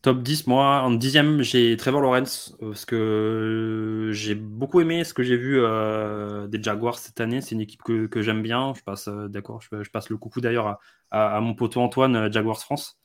Top 0.00 0.22
10, 0.22 0.46
moi, 0.46 0.82
en 0.82 0.92
dixième, 0.92 1.42
j'ai 1.42 1.76
Trevor 1.76 2.00
Lawrence, 2.00 2.56
euh, 2.62 2.68
parce 2.68 2.84
que 2.84 4.10
j'ai 4.12 4.36
beaucoup 4.36 4.80
aimé 4.80 5.02
ce 5.02 5.12
que 5.12 5.24
j'ai 5.24 5.36
vu 5.36 5.58
euh, 5.60 6.46
des 6.46 6.62
Jaguars 6.62 6.98
cette 6.98 7.20
année. 7.20 7.40
C'est 7.40 7.56
une 7.56 7.60
équipe 7.60 7.82
que, 7.82 8.22
j'aime 8.22 8.42
bien. 8.42 8.74
Je 8.76 8.82
passe, 8.82 9.08
euh, 9.08 9.26
d'accord, 9.26 9.60
je, 9.60 9.90
passe 9.90 10.08
le 10.08 10.16
coucou 10.16 10.40
d'ailleurs 10.40 10.78
à, 11.10 11.40
mon 11.40 11.54
poteau 11.54 11.80
Antoine, 11.80 12.32
Jaguars 12.32 12.60
France. 12.60 13.00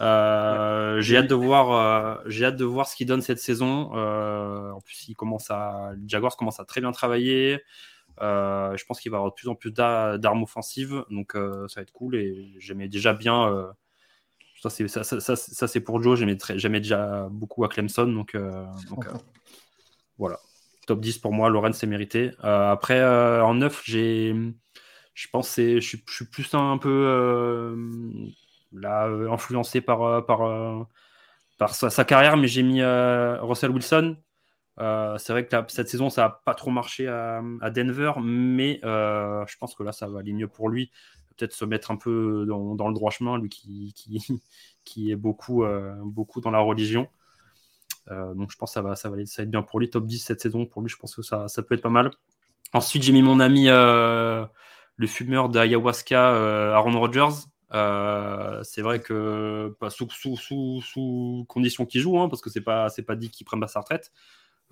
J'ai 0.00 1.16
hâte 1.16 1.28
de 1.28 1.34
voir, 1.34 2.22
j'ai 2.26 2.46
hâte 2.46 2.56
de 2.56 2.64
voir 2.64 2.88
ce 2.88 2.96
qu'il 2.96 3.06
donne 3.06 3.22
cette 3.22 3.38
saison. 3.38 3.92
en 3.92 4.80
plus, 4.80 5.08
il 5.08 5.14
commence 5.14 5.50
à, 5.50 5.92
Jaguars 6.06 6.36
commence 6.36 6.60
à 6.60 6.64
très 6.64 6.80
bien 6.80 6.92
travailler. 6.92 7.62
je 8.20 8.84
pense 8.84 9.00
qu'il 9.00 9.10
va 9.10 9.18
avoir 9.18 9.30
de 9.30 9.34
plus 9.34 9.48
en 9.48 9.54
plus 9.54 9.72
d'armes 9.72 10.42
offensives, 10.42 11.04
donc 11.10 11.32
ça 11.34 11.74
va 11.76 11.82
être 11.82 11.92
cool. 11.92 12.16
Et 12.16 12.54
j'aimais 12.58 12.88
déjà 12.88 13.12
bien 13.14 13.72
ça, 14.60 14.68
c'est, 14.68 14.88
ça, 14.88 15.02
ça, 15.02 15.36
ça, 15.36 15.68
c'est 15.68 15.80
pour 15.80 16.02
Joe. 16.02 16.18
J'aimais, 16.18 16.36
j'aimais 16.56 16.80
déjà 16.80 17.28
beaucoup 17.30 17.64
à 17.64 17.68
Clemson. 17.68 18.06
Donc, 18.06 18.34
euh, 18.34 18.66
donc 18.90 19.06
euh, 19.06 19.12
voilà. 20.18 20.38
Top 20.86 21.00
10 21.00 21.18
pour 21.18 21.32
moi. 21.32 21.48
Lorenz, 21.48 21.76
c'est 21.76 21.86
mérité. 21.86 22.32
Euh, 22.44 22.70
après, 22.70 23.02
en 23.40 23.54
9, 23.54 23.82
j'ai, 23.84 24.34
je 25.14 25.28
pense 25.32 25.56
que 25.56 25.80
je, 25.80 25.86
suis 25.86 26.24
plus 26.26 26.54
un 26.54 26.76
peu 26.76 27.74
là, 28.72 29.06
influencé 29.30 29.80
par, 29.80 30.24
par, 30.26 30.86
par 31.58 31.74
sa, 31.74 32.04
carrière, 32.04 32.36
mais 32.36 32.48
j'ai 32.48 32.62
mis 32.62 32.82
Russell 32.82 33.70
Wilson. 33.70 34.16
c'est 34.78 35.32
vrai 35.32 35.46
que 35.46 35.56
cette 35.68 35.88
saison, 35.88 36.10
ça 36.10 36.22
n'a 36.22 36.30
pas 36.44 36.54
trop 36.54 36.70
marché 36.70 37.08
à, 37.08 37.70
Denver, 37.70 38.12
mais 38.22 38.80
je 38.82 39.56
pense 39.58 39.74
que 39.74 39.82
là, 39.82 39.92
ça 39.92 40.08
va 40.08 40.20
aller 40.20 40.32
mieux 40.32 40.48
pour 40.48 40.68
lui 40.68 40.90
peut-être 41.40 41.54
se 41.54 41.64
mettre 41.64 41.90
un 41.90 41.96
peu 41.96 42.44
dans, 42.46 42.88
le 42.88 42.94
droit 42.94 43.10
chemin, 43.10 43.38
lui 43.38 43.48
qui, 43.48 43.92
qui, 43.94 44.42
qui 44.84 45.10
est 45.10 45.16
beaucoup, 45.16 45.64
euh, 45.64 45.94
beaucoup 46.04 46.40
dans 46.40 46.50
la 46.50 46.60
religion. 46.60 47.08
Euh, 48.10 48.34
donc 48.34 48.50
je 48.50 48.56
pense 48.56 48.70
que 48.70 48.74
ça 48.74 48.82
va, 48.82 48.96
ça, 48.96 49.08
va, 49.10 49.16
ça 49.26 49.42
être 49.42 49.50
bien 49.50 49.62
pour 49.62 49.80
lui. 49.80 49.90
Top 49.90 50.06
10 50.06 50.18
cette 50.18 50.40
saison, 50.40 50.66
pour 50.66 50.82
lui, 50.82 50.88
je 50.88 50.96
pense 50.96 51.14
que 51.14 51.22
ça, 51.22 51.48
ça 51.48 51.62
peut 51.62 51.74
être 51.74 51.82
pas 51.82 51.88
mal. 51.90 52.10
Ensuite, 52.72 53.02
j'ai 53.02 53.12
mis 53.12 53.22
mon 53.22 53.40
ami, 53.40 53.68
euh, 53.68 54.44
le 54.96 55.06
fumeur 55.06 55.48
d'ayahuasca, 55.48 56.74
Aaron 56.74 56.98
Rodgers. 56.98 57.46
C'est 57.72 58.82
vrai 58.82 59.00
que 59.00 59.74
pas 59.80 59.90
sous, 59.90 60.08
sous, 60.10 61.44
condition 61.48 61.86
qu'il 61.86 62.00
joue, 62.00 62.18
hein, 62.20 62.28
parce 62.28 62.42
que 62.42 62.50
c'est 62.50 62.60
pas 62.60 62.88
c'est 62.88 63.02
pas 63.02 63.16
dit 63.16 63.30
qu'il 63.30 63.46
prenne 63.46 63.60
pas 63.60 63.68
sa 63.68 63.80
retraite. 63.80 64.12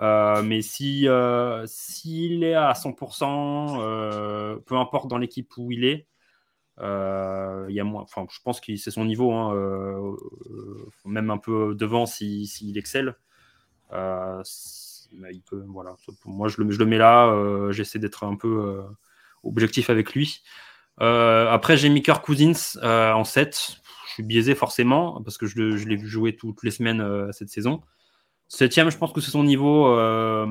mais 0.00 0.62
si 0.62 1.06
s'il 1.66 2.44
est 2.44 2.54
à 2.54 2.72
100%, 2.72 4.60
peu 4.64 4.76
importe 4.76 5.08
dans 5.08 5.18
l'équipe 5.18 5.52
où 5.56 5.72
il 5.72 5.84
est, 5.84 6.08
euh, 6.80 7.66
il 7.68 7.74
y 7.74 7.80
a 7.80 7.84
moins, 7.84 8.06
je 8.30 8.38
pense 8.42 8.60
que 8.60 8.76
c'est 8.76 8.90
son 8.90 9.04
niveau, 9.04 9.32
hein, 9.32 9.54
euh, 9.54 10.16
même 11.04 11.30
un 11.30 11.38
peu 11.38 11.74
devant 11.74 12.06
s'il 12.06 12.46
si, 12.46 12.72
excelle. 12.76 13.16
Euh, 13.92 14.42
il 15.12 15.42
peut, 15.42 15.64
voilà. 15.68 15.96
Moi, 16.24 16.48
je 16.48 16.62
le, 16.62 16.70
je 16.70 16.78
le 16.78 16.86
mets 16.86 16.98
là. 16.98 17.70
J'essaie 17.70 17.98
d'être 17.98 18.24
un 18.24 18.36
peu 18.36 18.82
objectif 19.42 19.90
avec 19.90 20.14
lui. 20.14 20.42
Après, 21.00 21.76
j'ai 21.76 21.88
mis 21.88 22.02
Kirk 22.02 22.24
Cousins 22.24 22.78
en 22.82 23.24
7. 23.24 23.80
Je 24.06 24.12
suis 24.14 24.22
biaisé 24.22 24.54
forcément 24.54 25.22
parce 25.22 25.38
que 25.38 25.46
je, 25.46 25.58
l'ai 25.60 25.96
vu 25.96 26.08
jouer 26.08 26.36
toutes 26.36 26.62
les 26.62 26.70
semaines 26.70 27.32
cette 27.32 27.48
saison. 27.50 27.82
Septième, 28.50 28.90
je 28.90 28.96
pense 28.96 29.12
que 29.12 29.20
c'est 29.20 29.30
son 29.30 29.44
niveau. 29.44 29.88
Euh, 29.88 30.46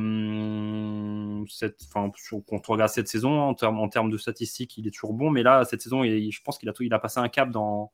enfin, 1.90 2.12
quand 2.48 2.70
on 2.70 2.74
regarde 2.74 2.92
cette 2.92 3.08
saison, 3.08 3.42
en 3.50 3.56
termes, 3.90 4.12
de 4.12 4.18
statistiques, 4.18 4.78
il 4.78 4.88
est 4.88 4.92
toujours 4.92 5.14
bon. 5.14 5.32
Mais 5.32 5.42
là, 5.42 5.66
cette 5.66 5.82
saison, 5.82 6.04
je 6.04 6.42
pense 6.44 6.60
qu'il 6.60 6.70
a, 6.70 6.74
il 6.80 6.94
a 6.94 7.00
passé 7.00 7.20
un 7.20 7.28
cap 7.28 7.50
dans, 7.50 7.92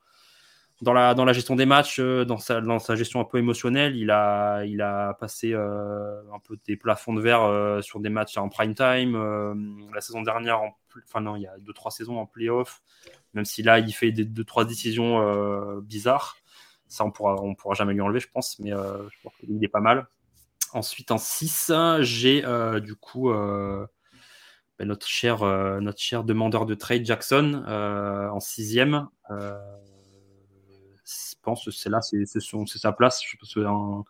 dans 0.84 0.94
la, 0.94 1.14
dans 1.14 1.24
la 1.26 1.34
gestion 1.34 1.56
des 1.56 1.66
matchs, 1.66 2.00
euh, 2.00 2.26
dans 2.26 2.38
sa, 2.38 2.60
dans 2.60 2.78
sa 2.78 2.96
gestion 2.96 3.22
un 3.22 3.24
peu 3.24 3.38
émotionnelle, 3.38 3.96
il 3.96 4.12
a, 4.12 4.64
il 4.66 4.82
a 4.82 5.14
passé 5.14 5.54
euh, 5.54 6.22
un 6.34 6.40
peu 6.40 6.58
des 6.68 6.76
plafonds 6.76 7.14
de 7.14 7.22
verre 7.22 7.44
euh, 7.44 7.82
sur 7.82 8.02
des 8.02 8.10
matchs 8.10 8.38
en 8.38 8.50
prime 8.50 8.76
time. 8.76 9.16
La 9.94 10.02
saison 10.02 10.22
dernière, 10.22 10.62
en, 10.62 10.78
enfin 11.08 11.22
non, 11.22 11.38
il 11.38 11.44
y 11.44 11.48
a 11.48 11.56
2-3 11.60 11.90
saisons 11.92 12.20
en 12.20 12.26
playoff, 12.26 12.82
même 13.34 13.46
si 13.46 13.64
là, 13.64 13.80
il 13.80 13.94
fait 13.94 14.12
des 14.12 14.26
2-3 14.26 14.68
décisions 14.68 15.80
bizarres. 15.82 16.36
Ça, 16.88 17.06
on 17.06 17.12
pourra, 17.12 17.42
on 17.42 17.56
pourra 17.56 17.74
jamais 17.74 17.94
lui 17.94 18.02
enlever, 18.02 18.20
je 18.20 18.30
pense, 18.30 18.60
mais 18.60 18.72
je 18.72 19.30
qu'il 19.40 19.64
est 19.64 19.70
pas 19.70 19.80
mal. 19.80 20.08
Ensuite, 20.74 21.12
en 21.12 21.18
6, 21.18 21.72
j'ai 22.02 22.44
du 22.82 22.96
coup 22.96 23.32
ben, 23.32 24.86
notre, 24.86 25.08
cher, 25.08 25.44
notre 25.82 26.00
cher 26.00 26.24
demandeur 26.24 26.66
de 26.66 26.76
trade, 26.76 27.06
Jackson, 27.06 27.64
en 27.66 28.40
6ème 28.40 29.08
pense 31.44 31.66
que 31.66 31.72
c'est 31.72 31.90
là, 31.90 32.02
c'est 32.02 32.26
sa 32.26 32.92
place. 32.92 33.22
Je 33.26 33.38
pense 33.38 33.58
un 33.58 34.04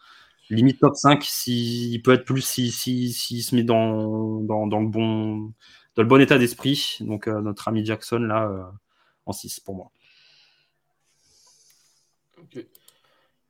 limite 0.49 0.79
top 0.79 0.95
5. 0.95 1.25
il 1.47 2.01
peut 2.01 2.13
être 2.13 2.25
plus 2.25 2.41
s'il 2.41 2.71
si, 2.71 3.11
si, 3.11 3.41
se 3.41 3.55
met 3.55 3.63
dans, 3.63 4.41
dans, 4.41 4.67
dans, 4.67 4.79
le 4.79 4.88
bon, 4.88 5.53
dans 5.95 6.03
le 6.03 6.07
bon 6.07 6.21
état 6.21 6.38
d'esprit. 6.38 6.97
Donc, 7.01 7.27
notre 7.27 7.67
ami 7.67 7.86
Jackson, 7.86 8.19
là, 8.19 8.71
en 9.25 9.31
6 9.31 9.59
pour 9.59 9.75
moi. 9.75 9.91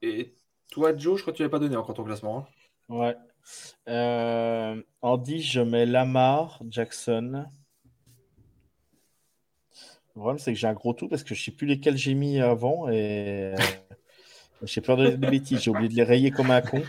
Et 0.01 0.33
toi, 0.71 0.95
Joe, 0.95 1.17
je 1.17 1.23
crois 1.23 1.33
que 1.33 1.37
tu 1.37 1.43
n'avais 1.43 1.51
pas 1.51 1.59
donné 1.59 1.75
encore 1.75 1.95
ton 1.95 2.03
classement. 2.03 2.47
Hein. 2.89 2.95
Ouais. 2.95 3.15
Euh, 3.87 4.81
en 5.01 5.17
10, 5.17 5.41
je 5.41 5.61
mets 5.61 5.85
Lamar, 5.85 6.61
Jackson. 6.67 7.45
Le 10.15 10.19
problème, 10.19 10.37
c'est 10.37 10.53
que 10.53 10.59
j'ai 10.59 10.67
un 10.67 10.73
gros 10.73 10.93
tout 10.93 11.07
parce 11.07 11.23
que 11.23 11.33
je 11.33 11.41
ne 11.41 11.45
sais 11.45 11.51
plus 11.51 11.65
lesquels 11.65 11.97
j'ai 11.97 12.13
mis 12.13 12.39
avant 12.39 12.87
et 12.87 13.53
euh, 13.53 13.55
j'ai 14.61 14.81
peur 14.81 14.95
de 14.95 15.09
des 15.09 15.27
bêtises. 15.27 15.61
J'ai 15.61 15.71
oublié 15.71 15.89
de 15.89 15.95
les 15.95 16.03
rayer 16.03 16.29
comme 16.29 16.51
un 16.51 16.61
con. 16.61 16.83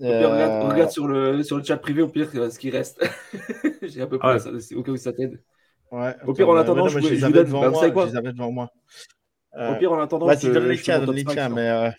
regarde, 0.00 0.78
euh, 0.78 0.88
sur, 0.88 1.08
le, 1.08 1.42
sur 1.42 1.56
le 1.56 1.64
chat 1.64 1.76
privé 1.76 2.02
au 2.02 2.08
pire 2.08 2.30
ce 2.30 2.58
qui 2.58 2.70
reste. 2.70 3.04
j'ai 3.82 4.02
à 4.02 4.06
peu 4.06 4.18
près 4.18 4.38
ça, 4.38 4.50
au 4.76 4.82
cas 4.82 4.92
où 4.92 4.96
ça 4.96 5.12
t'aide. 5.12 5.42
Ouais, 5.90 6.14
au 6.24 6.32
pire, 6.32 6.48
en 6.48 6.56
attendant, 6.56 6.86
je, 6.86 7.00
je, 7.00 7.08
les 7.08 7.24
avais 7.24 7.42
devant 7.44 7.62
bah, 7.62 7.70
moi. 7.70 8.06
Je 8.06 8.10
les 8.12 8.16
avais 8.16 8.32
devant 8.32 8.52
moi. 8.52 8.70
Au 9.52 9.74
pire, 9.74 9.92
en 9.92 10.00
attendant, 10.00 10.26
vas-y, 10.26 10.52
donne 10.52 10.68
les 10.68 10.78
tiens, 10.78 11.00
donne 11.00 11.16
les 11.16 11.24
tiens, 11.24 11.48
mais. 11.48 11.68
Euh... 11.68 11.90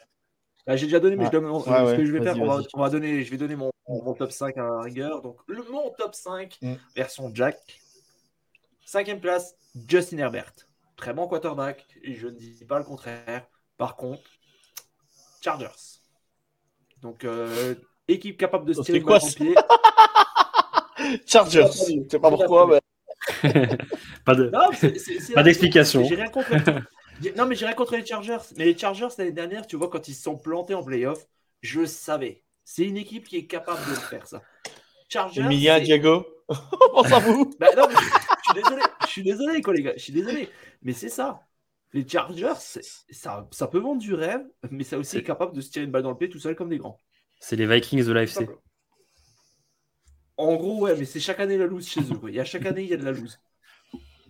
Bah, 0.66 0.78
J'ai 0.78 0.86
déjà 0.86 1.00
donné, 1.02 1.18
mais 1.18 1.26
je 1.26 1.32
donne, 1.32 1.46
ce 1.60 1.96
que 1.98 2.06
je 2.06 2.12
vais 2.12 2.22
faire, 2.22 2.40
on 2.40 2.46
va, 2.46 2.60
on 2.74 2.80
va, 2.80 2.90
donner, 2.90 3.24
je 3.24 3.32
vais 3.32 3.38
donner 3.38 3.56
mon, 3.56 3.72
mon, 3.90 4.14
top 4.14 4.32
5 4.32 4.58
à 4.58 4.64
la 4.64 4.82
rigueur. 4.82 5.22
Donc, 5.22 5.38
le, 5.48 5.64
mon 5.70 5.90
top 5.98 6.14
5, 6.16 6.58
mm. 6.62 6.74
version 6.96 7.32
Jack. 7.34 7.58
Cinquième 8.92 9.22
place, 9.22 9.56
Justin 9.88 10.18
Herbert. 10.18 10.52
Très 10.98 11.14
bon 11.14 11.26
quarterback, 11.26 11.86
et 12.04 12.14
je 12.14 12.28
ne 12.28 12.34
dis 12.34 12.66
pas 12.68 12.78
le 12.78 12.84
contraire. 12.84 13.48
Par 13.78 13.96
contre, 13.96 14.30
Chargers. 15.42 16.02
Donc, 17.02 17.24
euh, 17.24 17.76
équipe 18.10 18.38
capable 18.38 18.66
de 18.66 18.74
se 18.74 18.82
tirer 18.82 19.00
quoi, 19.00 19.20
pied. 19.20 19.56
Chargers. 21.26 21.68
Je 21.72 22.10
sais 22.10 22.20
pas 22.20 22.30
pourquoi, 22.30 22.68
mais. 22.68 23.78
pas 24.26 25.42
d'explication. 25.42 26.04
J'ai 26.04 26.16
rien 26.16 26.28
contre. 26.28 26.52
non, 27.38 27.46
mais 27.46 27.56
j'ai 27.56 27.68
rien 27.68 27.76
contre 27.76 27.96
les 27.96 28.06
Chargers. 28.06 28.40
Mais 28.58 28.66
les 28.66 28.78
Chargers 28.78 29.08
l'année 29.18 29.32
dernière, 29.32 29.66
tu 29.68 29.78
vois, 29.78 29.88
quand 29.88 30.10
ils 30.10 30.16
se 30.16 30.24
sont 30.24 30.36
plantés 30.36 30.74
en 30.74 30.84
playoff, 30.84 31.26
je 31.62 31.86
savais. 31.86 32.44
C'est 32.66 32.84
une 32.84 32.98
équipe 32.98 33.30
qui 33.30 33.38
est 33.38 33.48
capable 33.48 33.90
de 33.90 33.96
faire, 33.96 34.28
ça. 34.28 34.42
Chargers. 35.08 35.44
Emilia, 35.44 35.80
Diego. 35.80 36.26
Bah, 37.60 37.70
non, 37.78 37.88
je 37.90 38.11
suis 38.52 38.64
désolé. 38.64 38.82
Je 39.02 39.08
suis 39.08 39.24
désolé, 39.24 39.62
quoi, 39.62 39.74
les 39.74 39.84
gars. 39.84 39.94
Je 39.96 40.02
suis 40.04 40.14
désolé. 40.14 40.50
Mais 40.82 40.94
c'est 40.94 41.10
ça. 41.10 41.42
Les 41.94 42.08
Chargers, 42.08 42.54
ça, 42.56 43.48
ça 43.52 43.68
peut 43.68 43.80
vendre 43.80 44.02
du 44.02 44.14
rêve, 44.14 44.46
mais 44.70 44.84
ça 44.84 44.98
aussi 44.98 45.18
est 45.18 45.24
capable 45.24 45.54
de 45.54 45.62
se 45.62 45.72
tirer 45.72 45.86
une 45.86 45.92
balle 45.92 46.04
dans 46.04 46.12
le 46.12 46.18
pied 46.18 46.30
tout 46.30 46.40
seul 46.40 46.56
comme 46.56 46.70
des 46.70 46.78
grands. 46.78 46.98
C'est 47.42 47.58
les 47.58 47.68
Vikings 47.68 48.06
de 48.06 48.14
l'AFC. 48.14 48.48
En 50.38 50.56
gros, 50.56 50.80
ouais, 50.80 50.96
mais 50.96 51.06
c'est 51.06 51.20
chaque 51.20 51.40
année 51.40 51.58
la 51.58 51.66
loose 51.66 51.88
chez 51.88 52.02
eux. 52.02 52.20
Il 52.30 52.34
y 52.34 52.40
a 52.40 52.46
chaque 52.46 52.66
année, 52.66 52.84
il 52.84 52.90
y 52.90 52.94
a 52.94 52.98
de 52.98 53.04
la 53.04 53.12
loose. 53.12 53.40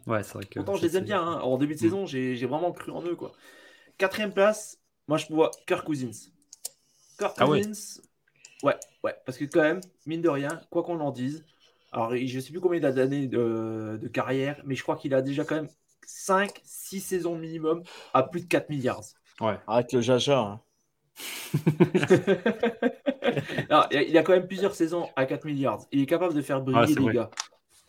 Ouais, 0.07 0.23
c'est 0.23 0.33
vrai 0.33 0.45
que. 0.45 0.59
Pourtant, 0.59 0.75
je 0.75 0.81
les 0.81 0.97
aime 0.97 1.05
bien. 1.05 1.21
Hein. 1.21 1.39
En 1.41 1.57
début 1.57 1.75
de 1.75 1.79
saison, 1.79 2.05
j'ai 2.05 2.45
vraiment 2.45 2.71
cru 2.71 2.91
en 2.91 3.03
eux. 3.03 3.15
Quoi. 3.15 3.31
Quatrième 3.97 4.33
place, 4.33 4.79
moi, 5.07 5.17
je 5.17 5.27
vois 5.27 5.51
Kirk 5.67 5.85
Cousins. 5.85 6.31
Kirk 7.19 7.35
ah 7.37 7.45
Cousins, 7.45 8.01
ouais. 8.63 8.75
ouais, 9.03 9.15
parce 9.25 9.37
que 9.37 9.45
quand 9.45 9.61
même, 9.61 9.81
mine 10.07 10.21
de 10.21 10.29
rien, 10.29 10.61
quoi 10.71 10.83
qu'on 10.83 10.99
en 10.99 11.11
dise, 11.11 11.45
alors 11.91 12.15
je 12.15 12.35
ne 12.35 12.41
sais 12.41 12.51
plus 12.51 12.61
combien 12.61 12.79
il 12.79 12.85
a 12.85 12.91
d'années 12.91 13.27
de, 13.27 13.99
de, 14.01 14.07
carrière, 14.07 14.61
mais 14.65 14.75
je 14.75 14.83
crois 14.83 14.95
qu'il 14.95 15.13
a 15.13 15.21
déjà 15.21 15.43
quand 15.43 15.55
même 15.55 15.69
5-6 16.07 16.99
saisons 16.99 17.35
minimum 17.35 17.83
à 18.13 18.23
plus 18.23 18.41
de 18.41 18.47
4 18.47 18.69
milliards. 18.69 19.03
Ouais. 19.39 19.57
Arrête 19.67 19.93
le 19.93 20.01
jaja. 20.01 20.39
Hein. 20.39 20.61
il 23.91 24.17
a 24.17 24.23
quand 24.23 24.33
même 24.33 24.47
plusieurs 24.47 24.75
saisons 24.75 25.09
à 25.15 25.25
4 25.25 25.45
milliards. 25.45 25.85
Il 25.91 26.01
est 26.01 26.05
capable 26.05 26.33
de 26.33 26.41
faire 26.41 26.61
briller 26.61 26.95
les 26.95 27.13
gars. 27.13 27.29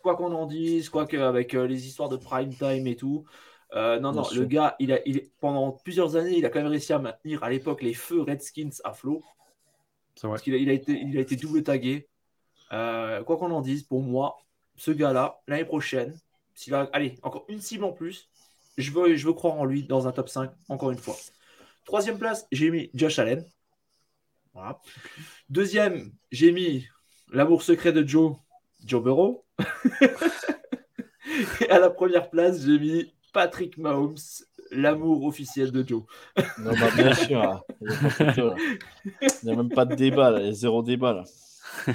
Quoi 0.01 0.15
qu'on 0.17 0.33
en 0.33 0.47
dise, 0.47 0.89
quoi 0.89 1.05
qu'avec 1.05 1.53
euh, 1.53 1.65
les 1.65 1.87
histoires 1.87 2.09
de 2.09 2.17
prime 2.17 2.53
time 2.53 2.87
et 2.87 2.97
tout. 2.97 3.23
Euh, 3.73 4.01
non, 4.01 4.11
non, 4.11 4.23
le 4.35 4.45
gars, 4.45 4.75
il 4.79 4.91
a, 4.91 4.99
il, 5.07 5.29
pendant 5.39 5.71
plusieurs 5.71 6.17
années, 6.17 6.37
il 6.37 6.45
a 6.45 6.49
quand 6.49 6.59
même 6.59 6.67
réussi 6.67 6.91
à 6.91 6.99
maintenir 6.99 7.41
à 7.43 7.49
l'époque 7.49 7.81
les 7.81 7.93
feux 7.93 8.21
Redskins 8.21 8.81
à 8.83 8.91
flot. 8.91 9.23
Parce 10.21 10.41
qu'il 10.41 10.53
a, 10.53 10.57
il 10.57 10.69
a, 10.69 10.73
été, 10.73 10.91
il 10.91 11.17
a 11.17 11.21
été 11.21 11.37
double 11.37 11.63
tagué. 11.63 12.09
Euh, 12.73 13.23
quoi 13.23 13.37
qu'on 13.37 13.51
en 13.51 13.61
dise, 13.61 13.83
pour 13.83 14.01
moi, 14.01 14.37
ce 14.75 14.91
gars-là, 14.91 15.39
l'année 15.47 15.65
prochaine, 15.65 16.17
s'il 16.55 16.73
a, 16.73 16.89
allez, 16.93 17.17
encore 17.21 17.45
une 17.47 17.61
cible 17.61 17.83
en 17.83 17.91
plus, 17.91 18.29
je 18.77 18.91
veux, 18.91 19.15
je 19.15 19.27
veux 19.27 19.33
croire 19.33 19.55
en 19.55 19.65
lui 19.65 19.83
dans 19.83 20.07
un 20.07 20.11
top 20.11 20.29
5, 20.29 20.51
encore 20.69 20.91
une 20.91 20.97
fois. 20.97 21.15
Troisième 21.85 22.17
place, 22.17 22.47
j'ai 22.51 22.71
mis 22.71 22.89
Josh 22.93 23.19
Allen. 23.19 23.45
Deuxième, 25.49 26.11
j'ai 26.31 26.51
mis 26.51 26.87
l'amour 27.31 27.63
secret 27.63 27.91
de 27.91 28.07
Joe, 28.07 28.35
Joe 28.85 29.03
Burrow. 29.03 29.43
Et 31.61 31.69
à 31.69 31.79
la 31.79 31.89
première 31.89 32.29
place, 32.29 32.63
j'ai 32.63 32.79
mis 32.79 33.13
Patrick 33.33 33.77
Mahomes, 33.77 34.15
l'amour 34.71 35.25
officiel 35.25 35.71
de 35.71 35.87
Joe. 35.87 36.03
non, 36.59 36.71
bah, 36.79 36.89
bien 36.95 37.13
sûr. 37.15 37.41
Hein. 37.41 37.61
Il 37.81 38.53
n'y 39.43 39.51
a, 39.51 39.55
même 39.55 39.69
pas 39.69 39.85
de 39.85 39.95
débat, 39.95 40.39
il 40.39 40.45
y 40.45 40.49
a 40.49 40.53
zéro 40.53 40.83
débat. 40.83 41.13
Là. 41.13 41.23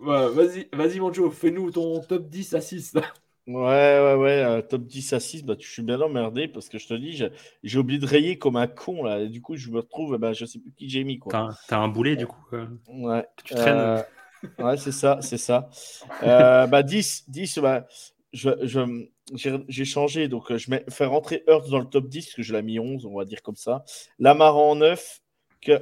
vas-y, 0.00 0.68
vas-y, 0.72 1.00
mon 1.00 1.12
Joe, 1.12 1.34
fais-nous 1.34 1.70
ton 1.70 2.00
top 2.00 2.28
10 2.28 2.54
à 2.54 2.60
6. 2.60 2.94
Ouais, 3.48 3.54
ouais, 3.54 4.14
ouais, 4.14 4.44
euh, 4.44 4.62
top 4.62 4.82
10 4.82 5.12
à 5.14 5.20
6, 5.20 5.44
bah, 5.44 5.54
je 5.58 5.68
suis 5.68 5.82
bien 5.82 6.00
emmerdé 6.00 6.46
parce 6.46 6.68
que 6.68 6.78
je 6.78 6.86
te 6.86 6.94
dis, 6.94 7.20
j'ai 7.64 7.78
oublié 7.78 7.98
de 7.98 8.06
rayer 8.06 8.38
comme 8.38 8.56
un 8.56 8.68
con 8.68 9.02
là. 9.02 9.20
Et 9.20 9.28
du 9.28 9.42
coup, 9.42 9.56
je 9.56 9.68
me 9.70 9.78
retrouve, 9.78 10.16
bah, 10.16 10.32
je 10.32 10.44
sais 10.44 10.60
plus 10.60 10.72
qui 10.72 10.88
j'ai 10.88 11.02
mis. 11.02 11.18
T'as 11.18 11.78
un 11.78 11.88
boulet 11.88 12.14
du 12.14 12.26
coup 12.26 12.40
euh, 12.52 12.66
Ouais. 12.88 13.26
tu 13.44 13.54
traînes. 13.54 13.76
Euh, 13.78 14.02
ouais, 14.64 14.76
c'est 14.76 14.92
ça, 14.92 15.18
c'est 15.22 15.38
ça. 15.38 15.68
bah, 16.20 16.82
10, 16.84 17.24
10 17.28 17.58
bah, 17.58 17.86
je, 18.32 18.50
j'ai 19.68 19.84
changé, 19.84 20.28
donc 20.28 20.56
je 20.56 20.70
vais 20.70 20.84
faire 20.88 21.10
rentrer 21.10 21.42
Earth 21.48 21.68
dans 21.68 21.80
le 21.80 21.86
top 21.86 22.06
10 22.08 22.26
parce 22.26 22.36
que 22.36 22.42
je 22.42 22.52
l'ai 22.54 22.62
mis 22.62 22.78
11, 22.78 23.06
on 23.06 23.16
va 23.16 23.24
dire 23.24 23.42
comme 23.42 23.56
ça. 23.56 23.84
Lamar 24.20 24.56
en 24.56 24.76
9. 24.76 25.18
Que, 25.60 25.78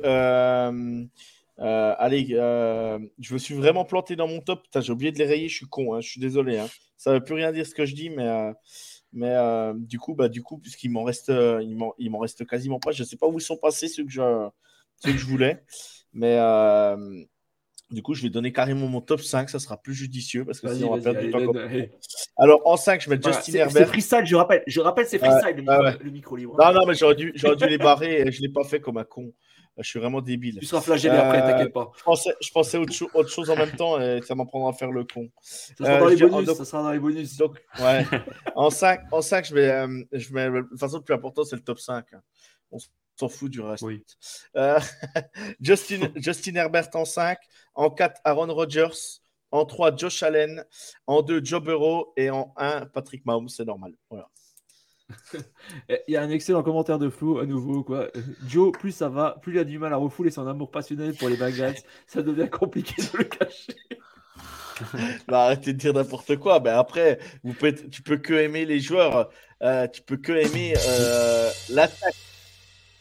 euh, 1.60 1.94
allez, 1.98 2.28
euh, 2.32 2.98
je 3.18 3.34
me 3.34 3.38
suis 3.38 3.54
vraiment 3.54 3.84
planté 3.84 4.16
dans 4.16 4.26
mon 4.26 4.40
top. 4.40 4.62
J'ai 4.74 4.92
oublié 4.92 5.12
de 5.12 5.18
les 5.18 5.26
rayer, 5.26 5.48
je 5.48 5.56
suis 5.56 5.66
con, 5.66 5.94
hein, 5.94 6.00
je 6.00 6.08
suis 6.08 6.20
désolé. 6.20 6.58
Hein. 6.58 6.68
Ça 6.96 7.10
ne 7.10 7.16
veut 7.16 7.24
plus 7.24 7.34
rien 7.34 7.52
dire 7.52 7.66
ce 7.66 7.74
que 7.74 7.84
je 7.84 7.94
dis, 7.94 8.10
mais, 8.10 8.26
euh, 8.26 8.52
mais 9.12 9.82
du 9.86 9.98
coup, 9.98 10.14
bah, 10.14 10.28
du 10.28 10.42
coup, 10.42 10.58
puisqu'il 10.58 10.90
m'en 10.90 11.04
reste, 11.04 11.30
il 11.30 12.10
m'en 12.10 12.18
reste 12.18 12.46
quasiment 12.46 12.78
pas. 12.78 12.92
Je 12.92 13.02
ne 13.02 13.08
sais 13.08 13.16
pas 13.16 13.26
où 13.26 13.38
ils 13.38 13.42
sont 13.42 13.56
passés 13.56 13.88
ceux 13.88 14.04
que 14.04 14.10
je, 14.10 14.48
ceux 14.96 15.12
que 15.12 15.18
je 15.18 15.26
voulais, 15.26 15.62
mais 16.12 16.38
du 17.90 18.02
coup, 18.02 18.14
je 18.14 18.22
vais 18.22 18.30
donner 18.30 18.52
carrément 18.52 18.86
mon 18.86 19.00
top 19.00 19.20
5, 19.20 19.50
ça 19.50 19.58
sera 19.58 19.76
plus 19.76 19.94
judicieux 19.94 20.44
parce 20.44 20.60
que 20.60 20.72
sinon 20.72 20.92
on 20.92 20.96
va 20.96 21.12
perdre 21.12 21.20
du 21.20 21.30
temps. 21.30 21.88
Alors 22.36 22.60
en 22.64 22.76
5, 22.76 23.02
je 23.02 23.10
mets 23.10 23.16
Justin 23.20 23.54
Herbert. 23.54 23.72
C'est 23.72 23.86
freestyle, 23.86 24.26
je 24.26 24.36
rappelle, 24.36 24.62
je 24.66 24.80
rappelle 24.80 25.06
c'est 25.06 25.18
freestyle 25.18 25.56
le, 25.56 26.10
micro, 26.10 26.36
libre. 26.36 26.56
Non, 26.58 26.72
non, 26.72 26.86
mais 26.86 26.94
j'aurais 26.94 27.16
dû, 27.16 27.32
dû 27.32 27.66
les 27.66 27.78
barrer 27.78 28.20
et 28.20 28.32
je 28.32 28.40
ne 28.40 28.46
l'ai 28.46 28.52
pas 28.52 28.64
fait 28.64 28.80
comme 28.80 28.96
un 28.96 29.04
con. 29.04 29.32
Je 29.82 29.88
suis 29.88 29.98
vraiment 29.98 30.20
débile. 30.20 30.58
Tu 30.58 30.66
seras 30.66 30.80
flagellé 30.80 31.16
après, 31.16 31.42
euh, 31.42 31.46
t'inquiète 31.46 31.72
pas. 31.72 31.90
Je 31.96 32.02
pensais, 32.02 32.34
je 32.40 32.50
pensais 32.50 32.78
autre, 32.78 32.92
autre, 33.14 33.28
chose 33.28 33.50
en 33.50 33.56
même 33.56 33.72
temps 33.72 34.00
et 34.00 34.20
ça 34.22 34.34
m'en 34.34 34.46
prendra 34.46 34.70
à 34.70 34.72
faire 34.72 34.90
le 34.90 35.04
con. 35.04 35.28
Ça 35.42 35.74
sera, 35.78 35.98
dans, 35.98 36.06
les 36.06 36.16
bonus, 36.16 36.46
donc, 36.46 36.56
ça 36.56 36.64
sera 36.64 36.82
dans 36.82 36.92
les 36.92 36.98
bonus. 36.98 37.36
Donc, 37.36 37.58
ouais. 37.80 38.04
en 38.54 38.70
5, 38.70 39.00
en 39.12 39.22
5 39.22 39.46
je, 39.46 39.54
vais, 39.54 39.70
euh, 39.70 40.04
je 40.12 40.32
mets. 40.34 40.50
De 40.50 40.60
toute 40.68 40.78
façon, 40.78 40.98
le 40.98 41.02
plus 41.02 41.14
important, 41.14 41.44
c'est 41.44 41.56
le 41.56 41.62
top 41.62 41.78
5. 41.78 42.04
On 42.70 42.78
s'en 43.16 43.28
fout 43.28 43.50
du 43.50 43.60
reste. 43.60 43.82
Oui. 43.82 44.04
Euh, 44.56 44.78
Justin, 45.60 46.08
Justin 46.16 46.54
Herbert 46.56 46.88
en 46.94 47.04
5. 47.04 47.38
En 47.74 47.90
4, 47.90 48.20
Aaron 48.24 48.52
Rodgers. 48.52 49.20
En 49.50 49.64
3, 49.64 49.96
Josh 49.96 50.22
Allen. 50.22 50.64
En 51.06 51.22
2, 51.22 51.44
Joe 51.44 51.62
Burrow. 51.62 52.12
Et 52.16 52.30
en 52.30 52.52
1, 52.56 52.86
Patrick 52.86 53.24
Mahomes. 53.24 53.48
C'est 53.48 53.64
normal. 53.64 53.94
Voilà. 54.10 54.28
Il 55.88 56.12
y 56.12 56.16
a 56.16 56.22
un 56.22 56.30
excellent 56.30 56.62
commentaire 56.62 56.98
de 56.98 57.08
Flo 57.08 57.38
à 57.38 57.46
nouveau. 57.46 57.82
Quoi. 57.82 58.08
Joe, 58.46 58.72
plus 58.72 58.92
ça 58.92 59.08
va, 59.08 59.38
plus 59.42 59.54
il 59.54 59.58
a 59.58 59.64
du 59.64 59.78
mal 59.78 59.92
à 59.92 59.96
refouler 59.96 60.30
son 60.30 60.46
amour 60.46 60.70
passionnel 60.70 61.14
pour 61.14 61.28
les 61.28 61.36
Bengals. 61.36 61.76
Ça 62.06 62.22
devient 62.22 62.48
compliqué 62.52 63.02
de 63.02 63.18
le 63.18 63.24
cacher. 63.24 63.74
bah, 65.28 65.44
arrêtez 65.44 65.72
de 65.72 65.78
dire 65.78 65.92
n'importe 65.92 66.36
quoi. 66.36 66.60
Ben 66.60 66.78
après, 66.78 67.18
vous 67.42 67.52
pouvez, 67.52 67.74
tu 67.74 68.02
peux 68.02 68.16
que 68.16 68.34
aimer 68.34 68.64
les 68.64 68.80
joueurs. 68.80 69.30
Euh, 69.62 69.86
tu 69.88 70.02
peux 70.02 70.16
que 70.16 70.32
aimer 70.32 70.74
euh, 70.88 71.50
l'attaque. 71.70 72.14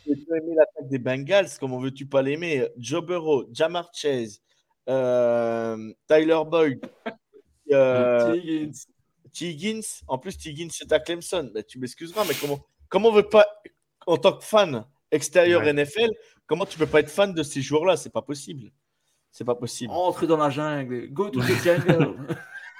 Tu 0.03 0.15
peux 0.15 0.25
que 0.25 0.43
aimer 0.43 0.55
l'attaque 0.55 0.89
des 0.89 0.99
Bengals. 0.99 1.49
Comment 1.59 1.79
veux-tu 1.79 2.05
pas 2.05 2.21
l'aimer 2.21 2.67
Joe 2.77 3.05
Burrow, 3.05 3.45
Jamar 3.51 3.89
Chase, 3.93 4.41
euh, 4.89 5.93
Tyler 6.07 6.41
Boyd. 6.45 6.81
Tiggins, 9.31 9.81
en 10.07 10.17
plus 10.17 10.37
Tiggins 10.37 10.69
c'est 10.71 10.91
à 10.91 10.99
Clemson, 10.99 11.49
bah, 11.53 11.63
tu 11.63 11.79
m'excuseras, 11.79 12.25
mais 12.27 12.33
comment, 12.39 12.59
comment 12.89 13.09
on 13.09 13.13
veut 13.13 13.27
pas, 13.27 13.45
en 14.07 14.17
tant 14.17 14.33
que 14.33 14.43
fan 14.43 14.85
extérieur 15.11 15.61
NFL, 15.63 16.11
comment 16.45 16.65
tu 16.65 16.77
peux 16.77 16.85
pas 16.85 16.99
être 16.99 17.09
fan 17.09 17.33
de 17.33 17.43
ces 17.43 17.61
joueurs-là? 17.61 17.97
C'est 17.97 18.13
pas 18.13 18.21
possible. 18.21 18.71
C'est 19.31 19.45
pas 19.45 19.55
possible. 19.55 19.91
Entre 19.93 20.25
dans 20.25 20.37
la 20.37 20.49
jungle, 20.49 21.09
go 21.11 21.29
to 21.29 21.39
the 21.41 21.63
jungle. 21.63 22.15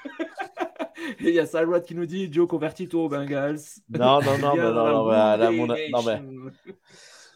il 1.20 1.30
y 1.30 1.40
a 1.40 1.46
Cyrod 1.46 1.84
qui 1.84 1.96
nous 1.96 2.06
dit 2.06 2.32
Joe, 2.32 2.48
convertis-toi 2.48 3.04
aux 3.04 3.10
Bengals. 3.10 3.60
Non, 3.90 4.22
non, 4.22 4.38
non, 4.38 4.54
mais 4.56 4.62
non, 4.62 4.74
non, 4.74 5.68
non, 5.68 6.04
mais... 6.04 6.22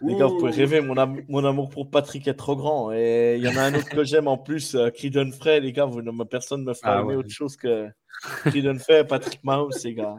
Les 0.02 0.16
gars, 0.16 0.26
vous 0.26 0.38
pouvez 0.38 0.52
rêver, 0.52 0.82
mon, 0.82 0.96
mon, 1.30 1.46
amour 1.46 1.70
pour 1.70 1.90
Patrick 1.90 2.28
est 2.28 2.34
trop 2.34 2.58
grand. 2.58 2.92
Et 2.92 3.36
il 3.38 3.44
y 3.44 3.48
en 3.48 3.56
a 3.56 3.62
un 3.62 3.74
autre 3.74 3.90
que 3.90 4.04
j'aime 4.04 4.28
en 4.28 4.38
plus, 4.38 4.76
euh, 4.76 4.90
Creedon 4.90 5.32
Frey, 5.32 5.62
les 5.62 5.72
gars, 5.72 5.86
vous, 5.86 6.02
personne 6.26 6.62
ne 6.62 6.66
me 6.66 6.74
fera 6.74 6.98
ah, 6.98 7.02
aimer 7.02 7.16
autre 7.16 7.30
chose 7.30 7.56
que 7.56 7.88
Creedon 8.22 8.80
Frey 8.80 9.06
Patrick 9.06 9.44
Mahomes, 9.44 9.72
les 9.84 9.94
gars. 9.94 10.16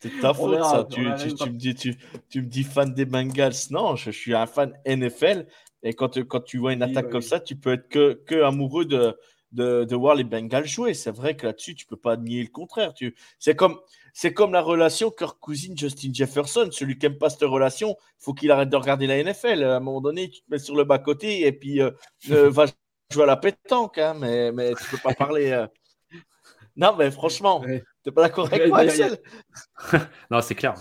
C'est 0.00 0.20
ta 0.20 0.32
faute, 0.32 0.62
ça. 0.64 0.86
Tu, 0.90 0.96
tu, 1.36 1.50
me 1.50 1.56
dis, 1.56 1.74
tu, 1.74 1.96
me 2.40 2.46
dis 2.46 2.64
fan 2.64 2.94
des 2.94 3.04
Bengals. 3.04 3.52
Non, 3.70 3.96
je, 3.96 4.10
suis 4.10 4.34
un 4.34 4.46
fan 4.46 4.72
NFL. 4.86 5.46
Et 5.82 5.92
quand, 5.92 6.18
quand 6.26 6.40
tu 6.40 6.58
vois 6.58 6.72
une 6.72 6.82
attaque 6.82 7.10
comme 7.10 7.22
ça, 7.22 7.38
tu 7.38 7.54
peux 7.56 7.74
être 7.74 7.88
que, 7.88 8.14
que 8.26 8.42
amoureux 8.42 8.86
de, 8.86 9.14
de, 9.52 9.84
de, 9.84 9.96
voir 9.96 10.14
les 10.14 10.24
Bengals 10.24 10.66
jouer. 10.66 10.94
C'est 10.94 11.10
vrai 11.10 11.36
que 11.36 11.46
là-dessus, 11.46 11.74
tu 11.74 11.84
peux 11.84 11.96
pas 11.96 12.16
nier 12.16 12.42
le 12.42 12.48
contraire. 12.48 12.94
C'est 13.38 13.54
comme, 13.54 13.78
c'est 14.14 14.32
comme 14.32 14.52
la 14.52 14.62
relation 14.62 15.10
Kirk 15.10 15.38
Cousine 15.38 15.76
Justin 15.76 16.10
Jefferson. 16.14 16.68
Celui 16.70 16.96
qui 16.96 17.06
n'aime 17.06 17.18
pas 17.18 17.28
cette 17.28 17.42
relation, 17.42 17.96
il 17.98 18.24
faut 18.24 18.32
qu'il 18.32 18.50
arrête 18.50 18.70
de 18.70 18.76
regarder 18.76 19.06
la 19.06 19.22
NFL. 19.22 19.64
À 19.64 19.76
un 19.76 19.80
moment 19.80 20.00
donné, 20.00 20.30
tu 20.30 20.40
te 20.40 20.50
mets 20.50 20.58
sur 20.58 20.76
le 20.76 20.84
bas-côté 20.84 21.46
et 21.46 21.52
puis 21.52 21.82
euh, 21.82 21.90
euh, 22.30 22.48
va 22.48 22.66
jouer 23.10 23.24
à 23.24 23.26
la 23.26 23.36
pétanque, 23.36 23.98
hein, 23.98 24.14
mais, 24.18 24.52
mais 24.52 24.72
tu 24.74 24.84
peux 24.90 24.98
pas 24.98 25.14
parler. 25.14 25.50
Euh. 25.50 25.66
Non, 26.76 26.94
mais 26.96 27.10
franchement, 27.10 27.60
tu 27.60 27.82
n'es 28.06 28.12
pas 28.12 28.22
d'accord 28.22 28.46
avec 28.46 28.68
moi, 28.68 28.80
Axel 28.80 29.18
Non, 30.30 30.40
c'est 30.40 30.54
clair. 30.54 30.74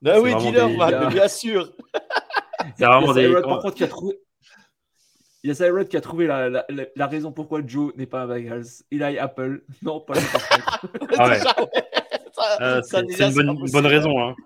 Ben 0.00 0.18
oui, 0.20 0.34
dis-leur, 0.36 0.68
bien 1.08 1.28
sûr. 1.28 1.72
C'est 2.76 2.84
vraiment 2.84 3.12
des. 3.12 3.32
Par 3.32 3.60
contre, 3.60 3.74
qui 3.74 3.84
a 3.84 3.88
trouvé, 3.88 4.18
il 5.42 5.48
y 5.48 5.50
a 5.50 5.54
Cyrus 5.54 5.88
qui 5.88 5.96
a 5.96 6.00
trouvé 6.02 6.26
la, 6.26 6.50
la, 6.50 6.66
la, 6.68 7.06
raison 7.06 7.32
pourquoi 7.32 7.62
Joe 7.64 7.94
n'est 7.96 8.06
pas 8.06 8.22
un 8.22 8.26
Bengals. 8.26 8.66
Il 8.90 9.02
a 9.02 9.22
Apple. 9.22 9.62
Non, 9.82 10.00
pas 10.00 10.14
le 10.14 10.20
ah 11.18 11.28
ouais. 11.28 11.40
euh, 12.60 12.82
C'est 12.82 13.00
une 13.00 13.34
bonne, 13.34 13.70
bonne 13.70 13.86
raison. 13.86 14.20
Hein. 14.20 14.36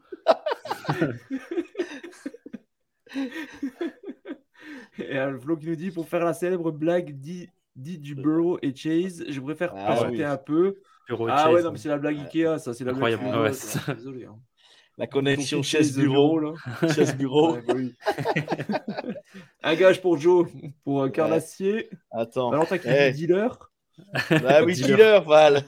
Et 4.98 5.18
un 5.18 5.38
Flo 5.38 5.56
qui 5.56 5.66
nous 5.66 5.76
dit 5.76 5.90
pour 5.90 6.08
faire 6.08 6.24
la 6.24 6.34
célèbre 6.34 6.70
blague 6.70 7.18
dit 7.18 7.48
dit 7.76 7.98
du 7.98 8.14
Burrow 8.14 8.58
et 8.62 8.74
Chase. 8.74 9.24
Je 9.28 9.40
préfère 9.40 9.74
ah, 9.76 10.06
un 10.06 10.36
peu. 10.36 10.76
ah 11.28 11.52
ouais, 11.52 11.62
non, 11.62 11.72
mais 11.72 11.78
c'est 11.78 11.88
la 11.88 11.98
blague 11.98 12.18
Ikea, 12.18 12.58
ça. 12.58 12.72
C'est 12.72 12.84
la 12.84 12.92
blague. 12.92 13.18
Désolé. 13.96 14.26
Hein. 14.26 14.38
La 14.96 15.08
connexion 15.08 15.62
chaise 15.62 15.96
bureau. 15.96 16.38
Là. 16.38 16.52
chaise 16.94 17.16
bureau. 17.16 17.56
un 19.62 19.74
gage 19.74 20.00
pour 20.00 20.18
Joe, 20.18 20.46
pour 20.84 21.02
euh, 21.02 21.08
Carlassier. 21.08 21.90
Attends. 22.12 22.50
Valentin 22.50 22.78
qui 22.78 22.88
hey. 22.88 23.12
dealer. 23.12 23.70
Bah 24.30 24.62
oui, 24.64 24.74
dealer, 24.74 25.24
Val. 25.24 25.64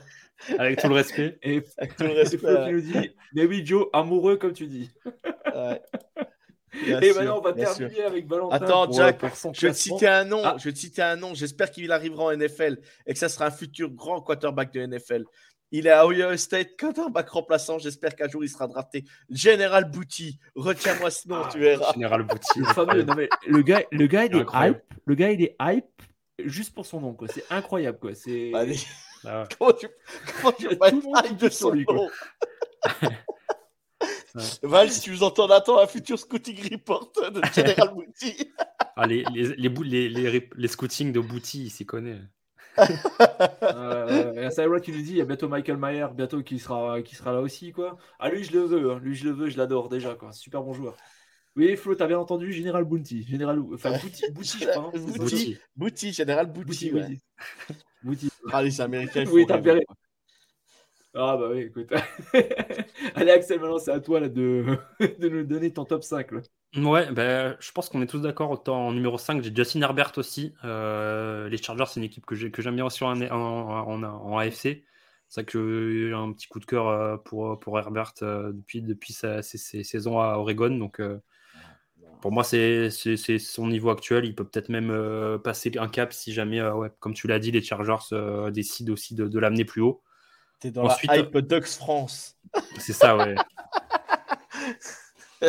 Avec 0.58 0.80
tout 0.80 0.88
le 0.88 0.94
respect. 0.94 1.38
Et 1.42 1.64
Avec 1.76 1.96
tout 1.96 2.04
le 2.04 2.12
respect. 2.12 2.38
qui 2.38 2.72
nous 2.72 2.80
dit 2.80 3.10
Mais 3.34 3.46
oui, 3.46 3.66
Joe, 3.66 3.88
amoureux, 3.92 4.36
comme 4.36 4.52
tu 4.52 4.68
dis. 4.68 4.92
Ouais. 5.04 5.82
Et 6.86 7.12
maintenant, 7.12 7.38
on 7.38 7.40
va 7.40 7.52
terminer 7.52 8.02
avec 8.02 8.26
Valentin. 8.26 8.56
Attends, 8.56 8.92
Jack, 8.92 9.20
je 9.52 9.66
vais 9.66 9.72
te 9.72 9.78
citer 9.78 10.06
un 10.06 10.24
nom. 10.24 10.42
Ah. 10.44 10.56
Je 10.58 10.64
vais 10.64 10.72
te 10.72 10.78
citer 10.78 11.02
un 11.02 11.16
nom. 11.16 11.34
J'espère 11.34 11.70
qu'il 11.70 11.90
arrivera 11.92 12.24
en 12.24 12.36
NFL 12.36 12.78
et 13.06 13.12
que 13.12 13.18
ça 13.18 13.28
sera 13.28 13.46
un 13.46 13.50
futur 13.50 13.90
grand 13.90 14.20
quarterback 14.20 14.72
de 14.72 14.84
NFL. 14.86 15.24
Il 15.72 15.86
est 15.86 15.90
à 15.90 16.06
Ohio 16.06 16.36
State, 16.36 16.76
quarterback 16.78 17.28
remplaçant. 17.28 17.78
J'espère 17.78 18.14
qu'un 18.14 18.28
jour 18.28 18.44
il 18.44 18.48
sera 18.48 18.66
drafté. 18.66 19.04
Général 19.30 19.90
Bouty. 19.90 20.38
Retiens-moi 20.54 21.10
ce 21.10 21.28
nom, 21.28 21.42
tu 21.50 21.58
verras. 21.58 21.92
Général 21.92 22.22
Bouty. 22.22 22.60
le, 23.48 23.62
gars, 23.62 23.82
le 23.90 24.06
gars, 24.06 24.24
il 24.26 24.36
est 24.36 24.46
hype. 24.54 24.78
Le 25.06 25.14
gars, 25.14 25.32
il 25.32 25.42
est 25.42 25.56
hype 25.60 25.86
juste 26.44 26.74
pour 26.74 26.86
son 26.86 27.00
nom. 27.00 27.14
Quoi. 27.14 27.28
C'est 27.28 27.44
incroyable. 27.50 27.98
Quoi. 27.98 28.14
C'est. 28.14 28.52
Ah 29.24 29.44
comment 29.58 29.72
tu, 29.72 29.88
comment 30.36 30.52
tu 30.52 30.66
être 30.66 30.84
hype 30.84 31.36
de 31.36 31.48
son 31.48 31.74
nom? 31.74 32.08
Val, 34.62 34.90
si 34.90 35.00
tu 35.00 35.10
nous 35.10 35.22
entends, 35.22 35.48
attends 35.48 35.78
un 35.78 35.86
futur 35.86 36.18
scouting 36.18 36.56
report 36.70 37.12
de 37.32 37.40
General 37.54 37.94
Bouty. 37.94 38.52
ah, 38.96 39.06
les, 39.06 39.24
les, 39.34 39.54
les, 39.56 40.08
les, 40.08 40.48
les, 40.54 40.68
scoutings 40.68 41.12
de 41.12 41.20
Bouty, 41.20 41.64
il 41.64 41.70
s'y 41.70 41.86
connaît. 41.86 42.20
euh, 43.62 44.50
c'est 44.50 44.66
vrai 44.66 44.82
qui 44.82 44.92
nous 44.92 45.00
dit 45.00 45.12
il 45.12 45.16
y 45.16 45.20
a 45.22 45.24
bientôt 45.24 45.48
Michael 45.48 45.78
Mayer 45.78 46.08
bientôt 46.14 46.42
qui 46.42 46.58
sera 46.58 47.00
qui 47.00 47.14
sera 47.14 47.32
là 47.32 47.40
aussi 47.40 47.72
quoi. 47.72 47.96
Ah 48.18 48.28
lui 48.28 48.44
je 48.44 48.52
le 48.52 48.64
veux 48.64 48.90
hein. 48.90 49.00
lui 49.02 49.14
je 49.14 49.24
le 49.24 49.30
veux 49.30 49.48
je 49.48 49.56
l'adore 49.56 49.88
déjà 49.88 50.14
quoi. 50.14 50.30
Super 50.32 50.62
bon 50.62 50.74
joueur. 50.74 50.94
Oui 51.56 51.74
Flo 51.76 51.94
t'as 51.94 52.06
bien 52.06 52.18
entendu 52.18 52.52
Général 52.52 52.84
Bounty 52.84 53.22
Général 53.22 53.62
enfin 53.72 53.92
Bouty 53.92 54.30
Bouty 54.30 54.58
je 54.60 54.66
crois 54.66 54.92
Bouty 54.94 55.58
Bouty 55.74 56.12
Général 56.12 56.52
Bouty 56.52 56.90
Bouty, 56.90 57.20
Bouty. 58.02 58.28
ah 58.52 58.62
les 58.62 58.78
américains 58.82 59.24
oui 59.32 59.46
t'as 59.46 59.56
bien 59.56 59.80
ah 61.18 61.36
bah 61.36 61.48
oui, 61.50 61.60
écoute. 61.60 61.90
Allez 63.14 63.30
Axel, 63.30 63.58
maintenant 63.60 63.78
c'est 63.78 63.92
à 63.92 64.00
toi 64.00 64.20
là, 64.20 64.28
de... 64.28 64.76
de 65.00 65.28
nous 65.28 65.44
donner 65.44 65.72
ton 65.72 65.84
top 65.84 66.02
5. 66.02 66.32
Là. 66.32 66.40
Ouais, 66.76 67.10
ben, 67.10 67.56
je 67.58 67.72
pense 67.72 67.88
qu'on 67.88 68.02
est 68.02 68.06
tous 68.06 68.20
d'accord. 68.20 68.62
En 68.68 68.92
numéro 68.92 69.16
5, 69.16 69.42
j'ai 69.42 69.54
Justin 69.54 69.80
Herbert 69.80 70.12
aussi. 70.16 70.54
Euh, 70.64 71.48
les 71.48 71.56
Chargers, 71.56 71.86
c'est 71.88 72.00
une 72.00 72.04
équipe 72.04 72.26
que 72.26 72.34
j'aime 72.34 72.74
bien 72.74 72.84
aussi 72.84 73.02
en, 73.02 73.18
en, 73.22 74.02
en, 74.02 74.38
AFC. 74.38 74.84
C'est 75.28 75.40
vrai 75.40 75.44
que 75.44 76.08
j'ai 76.08 76.14
un 76.14 76.32
petit 76.32 76.48
coup 76.48 76.60
de 76.60 76.66
cœur 76.66 76.88
euh, 76.88 77.16
pour, 77.16 77.58
pour 77.60 77.78
Herbert 77.78 78.12
euh, 78.22 78.52
depuis, 78.52 78.82
depuis 78.82 79.14
sa, 79.14 79.42
ses, 79.42 79.58
saisons 79.84 80.20
à 80.20 80.36
Oregon. 80.36 80.70
Donc, 80.76 81.00
pour 82.20 82.30
moi, 82.30 82.44
c'est 82.44 82.90
son 82.90 83.68
niveau 83.68 83.88
actuel. 83.88 84.26
Il 84.26 84.34
peut 84.34 84.44
peut-être 84.44 84.68
même 84.68 85.38
passer 85.42 85.72
un 85.78 85.88
cap 85.88 86.12
si 86.12 86.34
jamais, 86.34 86.60
comme 87.00 87.14
tu 87.14 87.26
l'as 87.26 87.38
dit, 87.38 87.52
les 87.52 87.62
Chargers 87.62 88.50
décident 88.52 88.92
aussi 88.92 89.14
de, 89.14 89.28
de 89.28 89.38
l'amener 89.38 89.64
plus 89.64 89.80
haut. 89.80 90.02
T'es 90.66 90.72
dans 90.72 90.86
Ensuite, 90.86 91.08
la 91.08 91.18
hype 91.18 91.38
Dux 91.38 91.76
France. 91.76 92.36
C'est 92.80 92.92
ça, 92.92 93.16
ouais. 93.16 93.36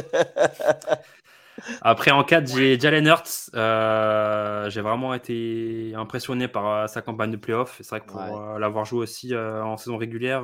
Après, 1.81 2.11
en 2.11 2.23
4, 2.23 2.55
j'ai 2.55 2.79
Jalen 2.79 3.07
Hurts. 3.07 3.49
Euh, 3.55 4.69
j'ai 4.69 4.81
vraiment 4.81 5.15
été 5.15 5.91
impressionné 5.95 6.47
par 6.47 6.67
euh, 6.67 6.85
sa 6.85 7.01
campagne 7.01 7.31
de 7.31 7.37
playoff. 7.37 7.77
C'est 7.77 7.89
vrai 7.89 8.01
que 8.01 8.05
pour 8.05 8.21
euh, 8.21 8.59
l'avoir 8.59 8.85
joué 8.85 8.99
aussi 8.99 9.35
en 9.35 9.75
saison 9.77 9.97
régulière, 9.97 10.43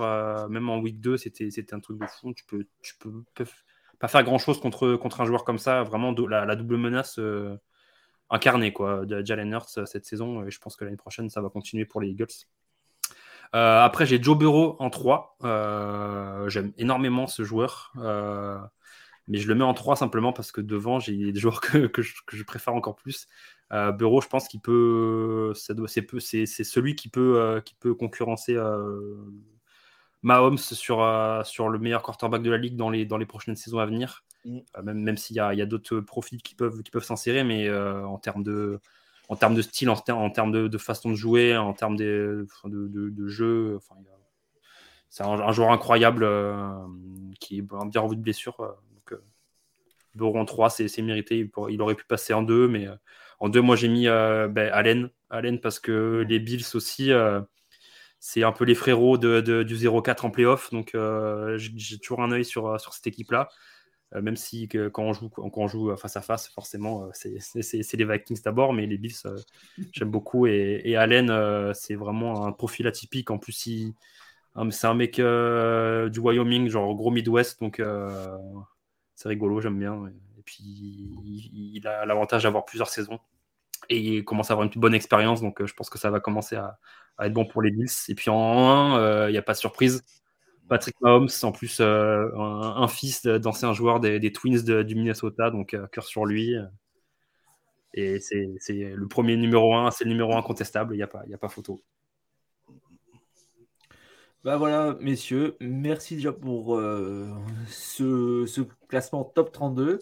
même 0.50 0.68
en 0.70 0.80
week 0.80 1.00
2, 1.00 1.18
c'était 1.18 1.72
un 1.72 1.80
truc 1.80 2.00
de 2.00 2.08
fou. 2.08 2.34
Tu 2.34 2.44
peux, 2.46 2.66
tu 2.82 2.96
peux, 2.98 3.46
pas 4.00 4.08
faire 4.08 4.24
grand 4.24 4.40
chose 4.40 4.60
contre, 4.60 4.96
contre 4.96 5.22
un 5.22 5.26
joueur 5.26 5.44
comme 5.44 5.60
ça. 5.60 5.84
Vraiment, 5.84 6.16
la, 6.28 6.56
double 6.56 6.78
menace 6.78 7.20
incarnée 8.32 8.74
quoi, 8.74 9.06
de 9.06 9.24
Jalen 9.24 9.52
Hurts 9.52 9.86
cette 9.86 10.06
saison. 10.06 10.48
Et 10.48 10.50
je 10.50 10.58
pense 10.58 10.76
que 10.76 10.84
l'année 10.84 10.98
prochaine, 10.98 11.30
ça 11.30 11.42
va 11.42 11.50
continuer 11.50 11.86
pour 11.86 12.02
les 12.02 12.10
Eagles. 12.10 12.48
Après, 13.54 14.06
j'ai 14.06 14.22
Joe 14.22 14.38
Burrow 14.38 14.76
en 14.80 14.90
3. 14.90 15.38
J'aime 16.48 16.74
énormément 16.78 17.28
ce 17.28 17.44
joueur 17.44 17.94
mais 19.28 19.38
je 19.38 19.48
le 19.48 19.56
mets 19.56 19.64
en 19.64 19.74
3 19.74 19.96
simplement 19.96 20.34
parce 20.34 20.52
que 20.52 20.62
devant, 20.62 21.00
j'ai 21.00 21.32
des 21.32 21.40
joueurs 21.40 21.62
que, 21.62 21.88
que, 21.88 22.02
je, 22.02 22.44
préfère 22.44 22.74
encore 22.76 22.96
plus. 22.96 23.28
Euh, 23.72 23.92
Bureau, 23.92 24.22
je 24.22 24.28
pense 24.28 24.48
qu'il 24.48 24.60
peut, 24.60 25.54
c'est 25.56 26.46
celui 26.46 26.96
qui 26.96 27.10
peut, 27.10 27.40
euh, 27.40 27.62
qui 27.62 27.76
peut 27.76 27.96
concurrencer 27.96 28.56
euh, 28.56 29.16
Mahomes 30.22 30.58
sur, 30.58 31.02
euh, 31.02 31.44
sur 31.44 31.70
le 31.70 31.80
meilleur 31.80 32.04
quarterback 32.04 32.42
de 32.42 32.52
la 32.52 32.58
ligue 32.58 32.76
dans 32.76 32.90
les, 32.90 33.06
dans 33.06 33.18
les 33.18 33.26
prochaines 33.26 33.56
saisons 33.56 33.80
à 33.80 33.86
venir. 33.86 34.26
Mm. 34.46 34.60
même 34.84 35.00
même 35.00 35.18
s'il 35.18 35.38
y 35.38 35.40
a, 35.40 35.54
y 35.54 35.62
a 35.62 35.66
d'autres 35.66 36.02
profils 36.02 36.42
qui 36.42 36.54
peuvent, 36.56 36.84
qui 36.84 36.92
peuvent 36.92 37.04
s'insérer, 37.04 37.46
mais 37.46 37.74
en 37.74 38.18
termes 38.18 38.44
de, 38.44 38.82
en 39.30 39.36
termes 39.36 39.56
de 39.56 39.62
style, 39.62 39.90
en, 39.90 40.02
en 40.10 40.30
termes 40.30 40.52
de, 40.52 40.68
de, 40.68 40.78
façon 40.78 41.12
de 41.12 41.16
jouer, 41.16 41.56
en 41.58 41.74
termes 41.74 41.96
de, 41.96 42.48
de, 42.66 43.10
de 43.10 43.28
jeu, 43.28 43.76
enfin, 43.78 43.96
c'est 45.10 45.24
un, 45.24 45.40
un, 45.40 45.52
joueur 45.52 45.72
incroyable 45.72 46.28
qui 47.40 47.60
est 47.60 47.62
bien 47.62 48.02
revu 48.02 48.16
de 48.16 48.22
blessure. 48.22 48.78
Bureau 50.16 50.38
en 50.38 50.46
3, 50.46 50.70
c'est 50.70 51.02
mérité. 51.02 51.50
Il, 51.70 51.82
aurait 51.82 51.96
pu 51.96 52.06
passer 52.06 52.34
en 52.34 52.44
2, 52.44 52.68
mais 52.68 52.88
euh, 52.88 52.96
en 53.40 53.50
2, 53.50 53.62
moi 53.62 53.76
j'ai 53.76 53.88
mis 53.88 54.08
euh, 54.08 54.48
ben, 54.48 54.72
Allen. 54.72 55.10
Allen 55.30 55.60
parce 55.60 55.80
que 55.80 56.24
les 56.28 56.40
Bills 56.40 56.66
aussi, 56.76 57.12
euh, 57.12 57.42
c'est 58.20 58.44
un 58.44 58.52
peu 58.52 58.66
les 58.66 58.76
frérots 58.76 59.18
de, 59.18 59.64
du 59.64 59.76
0-4 59.76 60.26
en 60.26 60.30
playoff. 60.30 60.70
Donc 60.72 60.96
j'ai 61.58 62.00
toujours 62.00 62.22
un 62.22 62.32
œil 62.32 62.46
sur, 62.46 62.80
sur 62.80 62.94
cette 62.94 63.08
équipe-là. 63.08 63.50
Même 64.22 64.36
si 64.36 64.68
quand, 64.68 65.04
on 65.04 65.14
joue, 65.14 65.30
quand 65.30 65.52
on 65.56 65.68
joue 65.68 65.96
face 65.98 66.18
à 66.18 66.22
face, 66.22 66.48
forcément, 66.48 67.10
c'est 67.14 67.94
les 67.94 68.06
Vikings 68.06 68.42
d'abord, 68.44 68.74
mais 68.74 68.86
les 68.86 68.98
Bills, 68.98 69.16
j'aime 69.92 70.12
beaucoup. 70.12 70.48
Et, 70.48 70.96
Allen, 70.96 71.74
c'est 71.74 71.96
vraiment 71.96 72.46
un 72.46 72.52
profil 72.52 72.88
atypique. 72.88 73.32
En 73.32 73.38
plus, 73.38 73.54
c'est 74.72 74.88
un 74.88 74.94
mec 74.94 75.16
du 75.16 76.20
Wyoming, 76.20 76.70
genre 76.70 76.94
gros 76.96 77.12
Midwest. 77.12 77.60
Donc 77.62 77.82
c'est 79.16 79.30
rigolo, 79.30 79.62
j'aime 79.62 79.80
bien. 79.80 80.08
Et 80.38 80.42
puis, 80.44 80.64
il, 81.74 81.88
a 81.88 82.06
l'avantage 82.06 82.44
d'avoir 82.44 82.66
plusieurs 82.66 82.90
saisons 82.90 83.20
et 83.90 83.98
il 83.98 84.26
commence 84.26 84.50
à 84.50 84.54
avoir 84.54 84.68
une 84.68 84.82
bonne 84.82 84.94
expérience. 84.94 85.42
Donc, 85.42 85.62
euh, 85.62 85.68
je 85.68 85.74
pense 85.74 85.90
que 85.90 85.98
ça 85.98 86.10
va 86.10 86.20
commencer 86.20 86.56
à, 86.56 86.78
être 87.22 87.34
bon 87.34 87.46
pour 87.46 87.62
les 87.62 87.72
Bills. 87.72 87.90
Et 88.10 88.16
puis, 88.16 88.30
en 88.30 88.70
1, 88.70 89.00
euh, 89.00 89.30
il 89.30 89.34
n'y 89.34 89.38
a 89.38 89.42
pas 89.42 89.54
de 89.54 89.58
surprise. 89.58 90.04
Patrick 90.70 90.96
Mahomes, 91.02 91.30
en 91.44 91.52
plus, 91.52 91.80
euh, 91.80 92.30
un, 92.38 92.88
fils 92.88 93.26
d'ancien 93.26 93.74
joueur 93.74 94.00
des, 94.00 94.32
Twins 94.32 94.84
du 94.84 94.96
Minnesota, 94.96 95.52
donc 95.52 95.76
cœur 95.92 96.04
sur 96.06 96.26
lui. 96.26 96.56
Et 97.94 98.20
c'est 98.20 98.48
le 98.70 99.08
premier 99.08 99.38
numéro 99.38 99.76
1, 99.76 99.92
c'est 99.92 100.04
le 100.06 100.10
numéro 100.10 100.36
1 100.36 100.42
contestable, 100.42 100.94
il 100.96 100.98
n'y 100.98 101.04
a, 101.04 101.08
pas, 101.08 101.24
a 101.32 101.38
pas 101.38 101.50
photo. 101.50 101.84
Bah 104.44 104.58
voilà, 104.58 104.98
messieurs, 105.00 105.56
merci 105.62 106.16
déjà 106.16 106.34
pour 106.34 106.76
euh, 106.76 107.30
ce, 107.70 108.62
classement 108.90 109.24
top 109.24 109.54
32. 109.54 110.00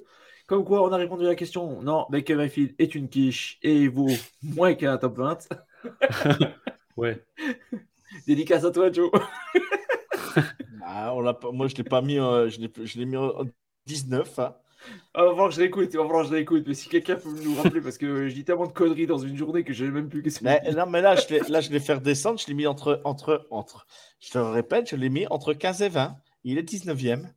Comme 0.48 0.66
quoi, 0.66 0.84
on 0.84 0.92
a 0.92 0.98
répondu 0.98 1.26
à 1.26 1.30
la 1.30 1.36
question. 1.36 1.84
Non, 1.84 2.08
Baker 2.10 2.34
Mayfield 2.36 2.74
est 2.80 2.96
une 2.96 3.08
quiche 3.08 3.60
et 3.62 3.84
il 3.84 3.92
vaut 3.92 4.10
moins 4.42 4.74
qu'un 4.74 4.98
top 4.98 5.18
20. 5.18 5.48
ouais. 6.98 7.24
Dédicace 8.28 8.66
à 8.66 8.72
toi, 8.72 8.92
Joe. 8.92 9.12
Ah, 10.84 11.14
on 11.14 11.22
moi, 11.54 11.68
je 11.68 11.74
ne 11.74 11.78
l'ai 11.78 11.84
pas 11.84 12.02
mis, 12.02 12.20
euh, 12.20 12.50
je 12.50 12.98
l'ai 12.98 13.06
mis 13.06 13.18
en 13.18 13.46
19. 13.86 14.40
Hein. 14.40 14.56
Ah, 15.14 15.26
que 15.38 15.52
je 15.52 15.62
l'écoute, 15.62 15.96
va 15.96 16.24
que 16.24 16.30
je 16.30 16.34
l'écoute. 16.34 16.64
Mais 16.68 16.74
si 16.74 16.90
quelqu'un 16.90 17.16
peut 17.16 17.30
nous 17.44 17.56
rappeler, 17.56 17.82
parce 17.82 17.98
que 17.98 18.28
je 18.28 18.34
dis 18.34 18.44
tellement 18.44 18.68
de 18.68 18.72
conneries 18.72 19.08
dans 19.08 19.18
une 19.18 19.38
journée 19.38 19.64
que 19.64 19.74
je 19.74 19.86
n'ai 19.86 19.92
même 19.92 20.10
plus 20.10 20.22
qu'est-ce 20.22 20.40
que 20.40 20.76
Non, 20.76 20.86
mais 20.88 21.02
là, 21.02 21.16
je 21.16 21.28
l'ai, 21.30 21.40
là, 21.50 21.62
je 21.62 21.70
l'ai 21.72 21.80
fait 21.80 21.94
redescendre. 21.94 22.40
Je 22.40 22.48
l'ai 22.48 22.54
mis 22.54 22.68
entre, 22.68 23.02
entre, 23.04 23.48
entre. 23.52 23.86
Je 24.20 24.32
te 24.32 24.38
répète, 24.38 24.90
je 24.90 24.96
l'ai 24.96 25.10
mis 25.10 25.28
entre 25.28 25.54
15 25.54 25.82
et 25.84 25.90
20. 25.90 26.16
Il 26.44 26.58
est 26.58 26.64
19e. 26.64 27.28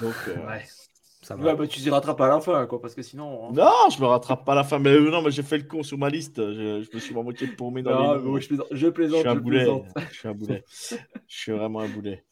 Donc, 0.00 0.14
euh, 0.28 0.46
ouais. 0.46 0.64
Ça 1.22 1.36
va. 1.36 1.44
Ouais, 1.44 1.56
bah, 1.56 1.66
tu 1.66 1.80
t'y 1.80 1.90
rattrapes 1.90 2.20
à 2.20 2.28
la 2.28 2.40
fin, 2.40 2.66
quoi, 2.66 2.80
parce 2.80 2.94
que 2.94 3.02
sinon. 3.02 3.48
Hein. 3.48 3.52
Non, 3.52 3.90
je 3.94 4.00
me 4.00 4.06
rattrape 4.06 4.44
pas 4.44 4.52
à 4.52 4.54
la 4.54 4.64
fin. 4.64 4.78
Mais 4.78 4.90
euh, 4.90 5.10
non, 5.10 5.20
mais 5.20 5.30
j'ai 5.30 5.42
fait 5.42 5.58
le 5.58 5.64
con 5.64 5.82
sur 5.82 5.98
ma 5.98 6.08
liste. 6.08 6.36
Je, 6.38 6.82
je 6.82 6.96
me 6.96 7.00
suis 7.00 7.14
moitié 7.14 7.46
paumé 7.48 7.82
dans 7.82 8.18
non, 8.18 8.34
les. 8.34 8.40
je 8.40 8.48
plaisante. 8.48 8.66
Je 8.70 8.88
plaisante. 8.88 9.24
Je 9.24 9.28
suis 9.28 9.28
un 9.28 9.34
boulet. 9.34 9.66
Je 10.10 10.16
suis 10.16 10.28
un 10.28 10.34
boulet. 10.34 10.64
je 11.28 11.36
suis 11.36 11.52
vraiment 11.52 11.80
un 11.80 11.88
boulet. 11.88 12.24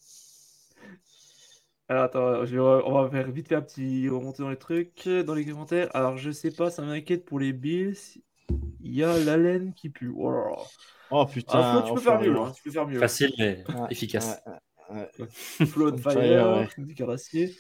Alors 1.91 2.05
attends, 2.05 2.45
on 2.45 3.03
va 3.03 3.11
faire 3.11 3.31
vite 3.31 3.49
fait 3.49 3.55
un 3.55 3.63
petit 3.63 4.09
remonter 4.11 4.43
dans 4.43 4.51
les 4.51 4.59
trucs, 4.59 5.09
dans 5.09 5.35
les 5.35 5.47
commentaires. 5.47 5.89
Alors 5.95 6.19
je 6.19 6.31
sais 6.31 6.51
pas, 6.51 6.71
ça 6.71 6.83
m'inquiète 6.83 7.25
pour 7.25 7.41
les 7.41 7.55
Bills. 7.55 7.97
Il 8.81 8.95
y 8.95 9.03
a 9.03 9.19
la 9.19 9.37
laine 9.37 9.73
qui 9.75 9.89
pue. 9.89 10.13
Oh, 10.15 10.57
oh 11.11 11.27
putain. 11.27 11.59
Ah, 11.59 11.85
tu, 11.87 11.95
peux 11.95 12.01
faire 12.01 12.21
mieux, 12.21 12.37
hein, 12.39 12.53
tu 12.55 12.63
peux 12.63 12.71
faire 12.71 12.87
mieux. 12.87 12.99
Facile 12.99 13.33
mais 13.39 13.65
efficace. 13.91 14.43
Flow 15.67 15.97
Fire, 15.97 16.69
du 16.77 16.95
Carassier. 16.95 17.55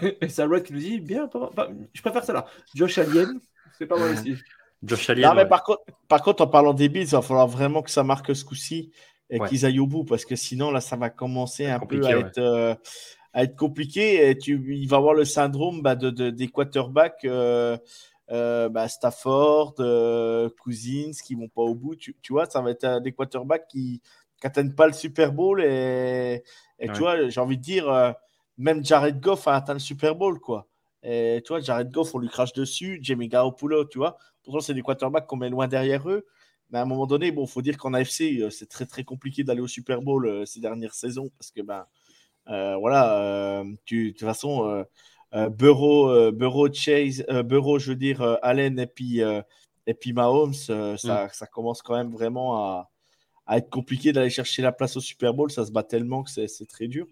Et 0.20 0.28
Salwad 0.28 0.62
qui 0.62 0.72
nous 0.72 0.78
dit 0.78 1.00
bien, 1.00 1.28
je 1.92 2.02
préfère 2.02 2.24
ça 2.24 2.32
là. 2.32 2.46
Josh 2.74 2.98
Alien, 2.98 3.40
c'est 3.78 3.86
pas 3.86 3.98
mal 3.98 4.12
aussi. 4.12 4.36
Josh 4.82 5.10
Allen. 5.10 5.32
mais 5.36 5.46
par, 5.46 5.62
contre, 5.62 5.82
par 6.08 6.22
contre, 6.22 6.42
en 6.42 6.46
parlant 6.46 6.74
des 6.74 6.88
Bills, 6.88 7.04
il 7.04 7.10
va 7.10 7.22
falloir 7.22 7.46
vraiment 7.46 7.82
que 7.82 7.90
ça 7.90 8.02
marque 8.02 8.34
ce 8.34 8.44
coup-ci 8.44 8.90
et 9.30 9.38
qu'ils 9.40 9.64
aillent 9.64 9.80
au 9.80 9.86
bout 9.86 10.04
parce 10.04 10.24
que 10.24 10.36
sinon, 10.36 10.70
là, 10.70 10.80
ça 10.80 10.96
va 10.96 11.08
commencer 11.08 11.66
un 11.66 11.80
peu 11.80 12.04
à 12.04 12.18
être, 12.18 12.38
euh, 12.38 12.74
à 13.32 13.44
être 13.44 13.56
compliqué. 13.56 14.28
Et 14.28 14.36
tu, 14.36 14.62
il 14.74 14.88
va 14.88 14.98
avoir 14.98 15.14
le 15.14 15.24
syndrome 15.24 15.82
bah, 15.82 15.94
de, 15.94 16.30
des 16.30 16.48
quarterbacks. 16.48 17.24
Euh, 17.24 17.78
euh, 18.30 18.68
bah, 18.68 18.88
Stafford, 18.88 19.74
Cousins 20.60 21.12
qui 21.24 21.34
vont 21.34 21.48
pas 21.48 21.62
au 21.62 21.74
bout. 21.74 21.96
Tu, 21.96 22.16
tu, 22.20 22.32
vois, 22.32 22.46
ça 22.46 22.60
va 22.60 22.70
être 22.70 23.00
des 23.02 23.12
quarterbacks 23.12 23.68
qui 23.68 24.02
n'atteignent 24.42 24.74
pas 24.74 24.86
le 24.86 24.92
Super 24.92 25.32
Bowl. 25.32 25.62
Et, 25.62 26.42
et 26.78 26.88
tu 26.88 26.98
vois, 26.98 27.28
j'ai 27.28 27.40
envie 27.40 27.56
de 27.56 27.62
dire, 27.62 28.14
même 28.62 28.84
Jared 28.84 29.20
Goff 29.20 29.48
a 29.48 29.56
atteint 29.56 29.74
le 29.74 29.80
Super 29.80 30.14
Bowl, 30.14 30.38
quoi. 30.38 30.68
Et 31.02 31.42
tu 31.44 31.48
vois, 31.48 31.60
Jared 31.60 31.90
Goff, 31.90 32.14
on 32.14 32.18
lui 32.18 32.28
crache 32.28 32.52
dessus. 32.52 33.00
Jamie 33.02 33.28
Garoppolo, 33.28 33.84
tu 33.86 33.98
vois. 33.98 34.16
Pourtant, 34.42 34.60
c'est 34.60 34.74
des 34.74 34.82
quarterbacks 34.82 35.26
qu'on 35.26 35.36
met 35.36 35.50
loin 35.50 35.66
derrière 35.66 36.08
eux. 36.08 36.26
Mais 36.70 36.78
à 36.78 36.82
un 36.82 36.86
moment 36.86 37.06
donné, 37.06 37.32
bon, 37.32 37.46
faut 37.46 37.60
dire 37.60 37.76
qu'en 37.76 37.92
AFC, 37.92 38.40
euh, 38.40 38.50
c'est 38.50 38.68
très 38.68 38.86
très 38.86 39.04
compliqué 39.04 39.44
d'aller 39.44 39.60
au 39.60 39.66
Super 39.66 40.00
Bowl 40.00 40.26
euh, 40.26 40.46
ces 40.46 40.60
dernières 40.60 40.94
saisons 40.94 41.30
parce 41.38 41.50
que 41.50 41.60
ben 41.60 41.86
euh, 42.48 42.76
voilà, 42.76 43.62
tu, 43.84 44.06
de 44.06 44.10
toute 44.12 44.26
façon, 44.26 44.84
Burrow, 45.32 46.32
Burrow, 46.32 46.72
Chase, 46.72 47.24
Burrow, 47.44 47.78
je 47.78 47.90
veux 47.90 47.96
dire 47.96 48.38
Allen 48.42 48.80
et 48.80 48.86
puis 48.86 49.20
et 49.86 49.94
puis 49.94 50.12
Mahomes, 50.12 50.54
ça, 50.54 50.94
mm. 50.94 51.28
ça, 51.32 51.46
commence 51.52 51.82
quand 51.82 51.96
même 51.96 52.10
vraiment 52.10 52.56
à, 52.56 52.90
à 53.46 53.58
être 53.58 53.70
compliqué 53.70 54.12
d'aller 54.12 54.30
chercher 54.30 54.62
la 54.62 54.72
place 54.72 54.96
au 54.96 55.00
Super 55.00 55.34
Bowl. 55.34 55.52
Ça 55.52 55.64
se 55.64 55.70
bat 55.70 55.84
tellement 55.84 56.24
que 56.24 56.30
c'est 56.30 56.66
très 56.66 56.88
dur. 56.88 57.06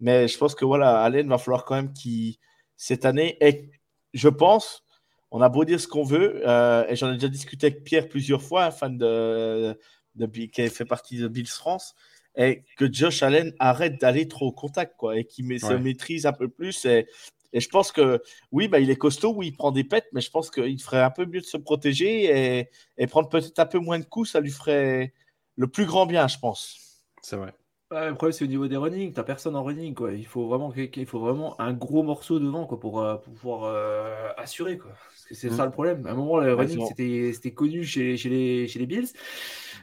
Mais 0.00 0.28
je 0.28 0.36
pense 0.38 0.54
que 0.54 0.64
voilà, 0.64 1.02
Allen 1.02 1.28
va 1.28 1.38
falloir 1.38 1.64
quand 1.64 1.74
même 1.74 1.92
qu'il 1.92 2.36
cette 2.76 3.04
année 3.04 3.38
et 3.40 3.70
je 4.12 4.28
pense 4.28 4.86
on 5.30 5.40
a 5.40 5.48
beau 5.48 5.64
dire 5.64 5.80
ce 5.80 5.88
qu'on 5.88 6.04
veut, 6.04 6.42
euh, 6.46 6.86
et 6.88 6.96
j'en 6.96 7.10
ai 7.10 7.14
déjà 7.14 7.28
discuté 7.28 7.66
avec 7.66 7.84
Pierre 7.84 8.08
plusieurs 8.08 8.42
fois, 8.42 8.64
un 8.64 8.70
fan 8.70 8.96
de, 8.96 9.78
de, 10.14 10.26
qui 10.26 10.68
fait 10.68 10.84
partie 10.84 11.18
de 11.18 11.28
Bills 11.28 11.46
France, 11.46 11.94
et 12.36 12.64
que 12.76 12.90
Josh 12.90 13.22
Allen 13.22 13.52
arrête 13.58 14.00
d'aller 14.00 14.28
trop 14.28 14.46
au 14.46 14.52
contact, 14.52 14.96
quoi, 14.96 15.18
et 15.18 15.24
qu'il 15.24 15.60
se 15.60 15.72
maîtrise 15.72 16.26
un 16.26 16.32
peu 16.32 16.48
plus. 16.48 16.84
Et, 16.84 17.06
et 17.52 17.60
je 17.60 17.68
pense 17.68 17.92
que, 17.92 18.22
oui, 18.52 18.68
bah, 18.68 18.78
il 18.78 18.90
est 18.90 18.96
costaud, 18.96 19.34
oui, 19.34 19.48
il 19.48 19.56
prend 19.56 19.72
des 19.72 19.84
pètes, 19.84 20.06
mais 20.12 20.20
je 20.20 20.30
pense 20.30 20.50
qu'il 20.50 20.80
ferait 20.80 21.02
un 21.02 21.10
peu 21.10 21.26
mieux 21.26 21.40
de 21.40 21.46
se 21.46 21.56
protéger 21.56 22.58
et, 22.58 22.70
et 22.98 23.06
prendre 23.06 23.28
peut-être 23.28 23.58
un 23.58 23.66
peu 23.66 23.78
moins 23.78 23.98
de 23.98 24.04
coups, 24.04 24.30
ça 24.30 24.40
lui 24.40 24.50
ferait 24.50 25.12
le 25.56 25.66
plus 25.66 25.86
grand 25.86 26.06
bien, 26.06 26.28
je 26.28 26.38
pense. 26.38 26.78
C'est 27.22 27.36
vrai. 27.36 27.52
Le 27.90 28.14
problème, 28.14 28.32
c'est 28.32 28.44
au 28.44 28.48
niveau 28.48 28.66
des 28.68 28.76
running. 28.76 29.12
T'as 29.12 29.22
personne 29.22 29.56
en 29.56 29.64
running, 29.64 29.94
quoi. 29.94 30.12
Il 30.12 30.26
faut 30.26 30.46
vraiment, 30.48 30.72
il 30.76 31.06
faut 31.06 31.20
vraiment 31.20 31.60
un 31.60 31.72
gros 31.72 32.02
morceau 32.02 32.38
devant, 32.38 32.66
quoi, 32.66 32.80
pour, 32.80 33.00
euh, 33.00 33.16
pouvoir 33.16 33.64
euh, 33.64 34.28
assurer, 34.36 34.78
quoi 34.78 34.92
c'est 35.32 35.50
ça 35.50 35.64
le 35.64 35.70
problème. 35.70 36.06
À 36.06 36.10
un 36.10 36.14
moment, 36.14 36.38
le 36.38 36.54
running, 36.54 36.84
c'était 37.32 37.50
connu 37.52 37.84
chez, 37.84 38.16
chez, 38.16 38.28
les, 38.28 38.68
chez 38.68 38.78
les 38.78 38.86
Bills. 38.86 39.08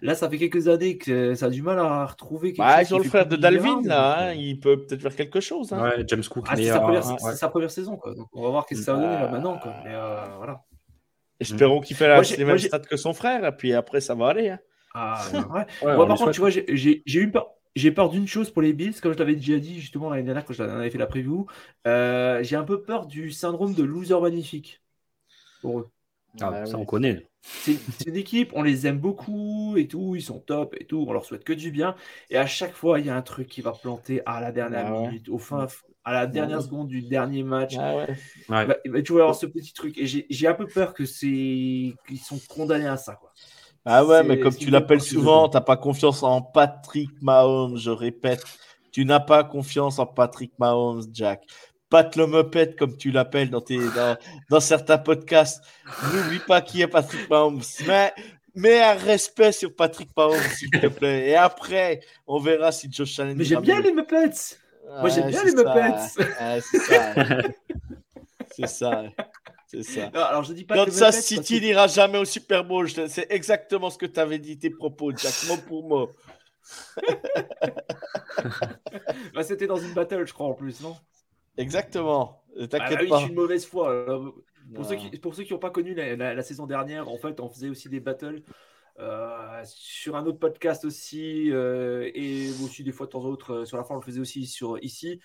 Là, 0.02 0.16
ça 0.16 0.30
fait 0.30 0.38
quelques 0.38 0.68
années 0.68 0.98
que 0.98 1.34
ça 1.36 1.46
a 1.48 1.50
du 1.50 1.62
mal 1.62 1.80
à 1.80 2.06
retrouver. 2.06 2.54
Quelque 2.54 2.66
bah, 2.66 2.84
chose 2.84 3.04
le 3.04 3.10
frère 3.10 3.26
de 3.26 3.36
Dalvin, 3.36 3.82
là. 3.84 4.30
Hein, 4.30 4.34
il 4.34 4.60
peut 4.60 4.82
peut-être 4.82 5.02
faire 5.02 5.16
quelque 5.16 5.40
chose. 5.40 5.72
Hein. 5.72 5.82
Ouais, 5.82 6.04
James 6.08 6.24
Cook. 6.30 6.46
Ah, 6.50 6.56
c'est 6.56 6.66
sa, 6.66 6.86
hein, 6.86 7.36
sa, 7.36 7.50
première 7.50 7.72
saison. 7.72 7.98
Quoi. 7.98 8.14
Donc, 8.14 8.28
on 8.34 8.44
va 8.44 8.50
voir 8.50 8.66
ce 8.70 8.76
que 8.76 8.82
ça 8.82 8.94
va 8.94 9.00
donner 9.02 9.14
là, 9.14 9.28
maintenant. 9.30 9.58
Quoi. 9.58 9.74
Mais, 9.84 9.94
euh, 9.94 10.26
voilà. 10.38 10.62
Espérons 11.40 11.82
qu'il 11.82 11.96
fait 11.96 12.08
la, 12.08 12.22
les 12.22 12.46
mêmes 12.46 12.58
stats 12.58 12.80
que 12.80 12.98
son 12.98 13.14
frère. 13.14 13.46
Et 13.46 13.52
puis 13.52 13.74
après, 13.74 14.02
ça 14.02 14.16
va 14.16 14.28
aller. 14.28 14.50
Hein. 14.50 14.60
Ah, 14.94 15.22
ouais. 15.34 15.96
moi, 15.96 16.08
par 16.08 16.18
contre, 16.18 16.32
tu 16.32 16.42
vois, 16.42 16.50
j'ai 16.50 17.02
eu 17.06 17.32
peur 17.32 17.48
j'ai 17.76 17.92
peur 17.92 18.10
d'une 18.10 18.28
chose 18.28 18.52
pour 18.52 18.62
les 18.62 18.74
Bills, 18.74 19.00
comme 19.02 19.14
je 19.14 19.18
t'avais 19.18 19.36
déjà 19.36 19.58
dit 19.58 19.80
justement 19.80 20.10
l'année 20.10 20.24
dernière 20.24 20.46
quand 20.46 20.54
j'avais 20.54 20.90
fait 20.90 20.98
la 20.98 21.08
preview. 21.08 21.48
Euh, 21.88 22.44
j'ai 22.44 22.56
un 22.56 22.64
peu 22.64 22.82
peur 22.82 23.08
du 23.08 23.32
syndrome 23.32 23.74
de 23.74 23.84
loser 23.84 24.20
magnifique 24.20 24.82
pour 25.62 25.80
eux. 25.80 25.90
Ah, 26.42 26.50
bah 26.50 26.66
ça, 26.66 26.78
on 26.78 26.86
connaît. 26.86 27.28
C'est 27.42 27.78
une 28.08 28.16
équipe, 28.16 28.52
on 28.54 28.64
les 28.64 28.88
aime 28.88 29.00
beaucoup 29.00 29.76
et 29.78 29.88
tout, 29.88 30.16
ils 30.16 30.22
sont 30.22 30.40
top 30.40 30.76
et 30.80 30.86
tout, 30.86 31.06
on 31.08 31.14
leur 31.14 31.26
souhaite 31.26 31.44
que 31.44 31.54
du 31.54 31.72
bien. 31.72 31.96
Et 32.30 32.38
à 32.38 32.48
chaque 32.48 32.74
fois, 32.74 33.00
il 33.00 33.06
y 33.06 33.10
a 33.10 33.16
un 33.16 33.22
truc 33.22 33.48
qui 33.48 33.62
va 33.62 33.72
planter 33.72 34.22
à 34.26 34.40
la 34.40 34.52
dernière 34.52 34.88
ah 34.88 35.02
minute, 35.02 35.30
au 35.30 35.38
fin, 35.38 35.68
à 36.06 36.14
la 36.14 36.26
dernière 36.26 36.62
seconde 36.62 36.88
du 36.88 37.02
dernier 37.02 37.44
match. 37.44 37.76
Ah 37.78 38.06
bah, 38.48 38.78
bah, 38.86 39.02
tu 39.02 39.14
vas 39.14 39.22
avoir 39.22 39.36
ce 39.36 39.46
petit 39.46 39.74
truc. 39.74 39.98
Et 39.98 40.06
j'ai 40.08 40.48
un 40.48 40.54
peu 40.54 40.68
peur 40.68 40.94
que 40.94 41.06
c'est 41.06 41.28
qu'ils 42.08 42.20
sont 42.20 42.40
condamnés 42.48 42.88
à 42.88 42.98
ça. 42.98 43.16
Quoi. 43.16 43.34
Ah 43.86 44.06
ouais, 44.06 44.24
mais 44.24 44.40
comme 44.40 44.56
tu 44.56 44.70
l'appelles 44.70 45.02
souvent, 45.02 45.50
tu 45.50 45.56
n'as 45.56 45.62
pas 45.62 45.78
confiance 45.78 46.24
en 46.24 46.42
Patrick 46.42 47.10
Mahomes, 47.22 47.78
je 47.78 47.90
répète. 47.90 48.44
Tu 48.92 49.06
n'as 49.06 49.20
pas 49.20 49.44
confiance 49.44 50.00
en 50.00 50.06
Patrick 50.06 50.54
Mahomes, 50.60 51.04
Jack. 51.12 51.44
Pat 51.90 52.16
le 52.16 52.26
Muppet, 52.26 52.76
comme 52.78 52.98
tu 52.98 53.12
l'appelles 53.12 53.50
dans, 53.50 53.64
dans, 54.50 54.60
certains 54.60 54.98
podcasts. 54.98 55.64
N'oublie 56.12 56.40
pas 56.40 56.62
qui 56.62 56.82
est 56.82 56.88
Patrick 56.88 57.30
Mahomes. 57.30 57.62
Mais 57.86 58.14
mets 58.56 58.82
un 58.82 58.94
respect 58.94 59.52
sur 59.52 59.76
Patrick 59.76 60.10
Mahomes, 60.16 60.40
s'il 60.56 60.70
te 60.70 60.88
plaît. 60.88 61.30
Et 61.30 61.36
après, 61.36 62.00
on 62.26 62.40
verra 62.40 62.72
si 62.72 62.92
Josh 62.92 63.20
Allen. 63.20 63.38
Mais 63.38 63.44
j'aime 63.44 63.62
bien 63.62 63.82
les 63.82 63.92
Muppets. 63.92 64.58
Moi, 65.00 65.10
j'aime 65.10 65.30
bien 65.30 65.44
les 65.44 65.54
Muppets. 65.54 66.62
c'est 66.62 66.80
ça. 66.80 67.14
c'est 68.56 68.68
ça. 68.68 69.04
C'est 69.74 69.84
ça. 69.84 70.08
alors 70.08 70.44
je 70.44 70.54
dis 70.54 70.66
pas 70.66 70.76
Kansas 70.76 71.26
City 71.26 71.60
n'ira 71.60 71.88
jamais 71.88 72.20
au 72.20 72.26
Super 72.26 72.64
Bowl. 72.64 72.88
C'est 72.90 73.32
exactement 73.32 73.90
ce 73.90 73.98
que 73.98 74.06
tu 74.06 74.20
avais 74.20 74.40
dit, 74.40 74.60
tes 74.60 74.70
propos, 74.70 75.12
Jack, 75.16 75.34
mot 75.48 75.58
pour 75.68 75.88
mot. 75.88 76.10
bah, 79.34 79.44
C'était 79.44 79.68
dans 79.68 79.78
une 79.78 79.94
battle, 79.94 80.28
je 80.28 80.34
crois, 80.34 80.48
en 80.48 80.54
plus, 80.54 80.82
non? 80.82 80.98
Exactement. 81.58 82.44
T'inquiète 82.70 83.00
ah, 83.00 83.02
oui, 83.02 83.10
pas. 83.10 83.22
une 83.22 83.34
mauvaise 83.34 83.66
foi. 83.66 84.06
Pour, 84.74 84.86
ceux 84.86 84.96
qui, 84.96 85.10
pour 85.18 85.36
ceux 85.36 85.44
qui 85.44 85.54
n'ont 85.54 85.60
pas 85.60 85.72
connu 85.72 85.94
la, 85.94 86.44
saison 86.44 86.66
dernière, 86.66 87.10
en 87.10 87.18
fait, 87.18 87.40
on 87.40 87.50
faisait 87.50 87.70
aussi 87.70 87.90
des 87.90 88.00
battles 88.00 88.42
euh, 89.00 89.62
sur 89.66 90.16
un 90.16 90.26
autre 90.26 90.40
podcast 90.40 90.86
aussi, 90.86 91.52
euh, 91.52 92.10
et 92.14 92.50
aussi 92.64 92.84
des 92.84 92.92
fois 92.92 93.08
de 93.08 93.12
temps 93.12 93.24
en 93.24 93.30
autre, 93.30 93.54
euh, 93.54 93.66
sur 93.66 93.78
la 93.78 93.84
fin, 93.84 93.96
on 93.96 93.98
le 93.98 94.04
faisait 94.04 94.20
aussi 94.20 94.46
sur 94.46 94.78
ici. 94.84 95.20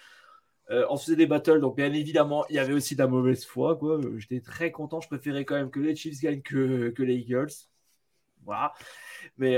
On 0.70 0.96
faisait 0.96 1.16
des 1.16 1.26
battles, 1.26 1.60
donc 1.60 1.76
bien 1.76 1.92
évidemment, 1.92 2.44
il 2.48 2.56
y 2.56 2.58
avait 2.58 2.74
aussi 2.74 2.94
de 2.94 3.00
la 3.02 3.08
mauvaise 3.08 3.44
foi. 3.44 3.76
Quoi. 3.76 4.00
J'étais 4.16 4.40
très 4.40 4.70
content, 4.70 5.00
je 5.00 5.08
préférais 5.08 5.44
quand 5.44 5.54
même 5.56 5.70
que 5.70 5.80
les 5.80 5.96
Chiefs 5.96 6.20
gagnent 6.20 6.42
que, 6.42 6.92
les 6.98 7.14
Eagles. 7.14 7.52
Voilà. 8.44 8.72
Mais 9.36 9.56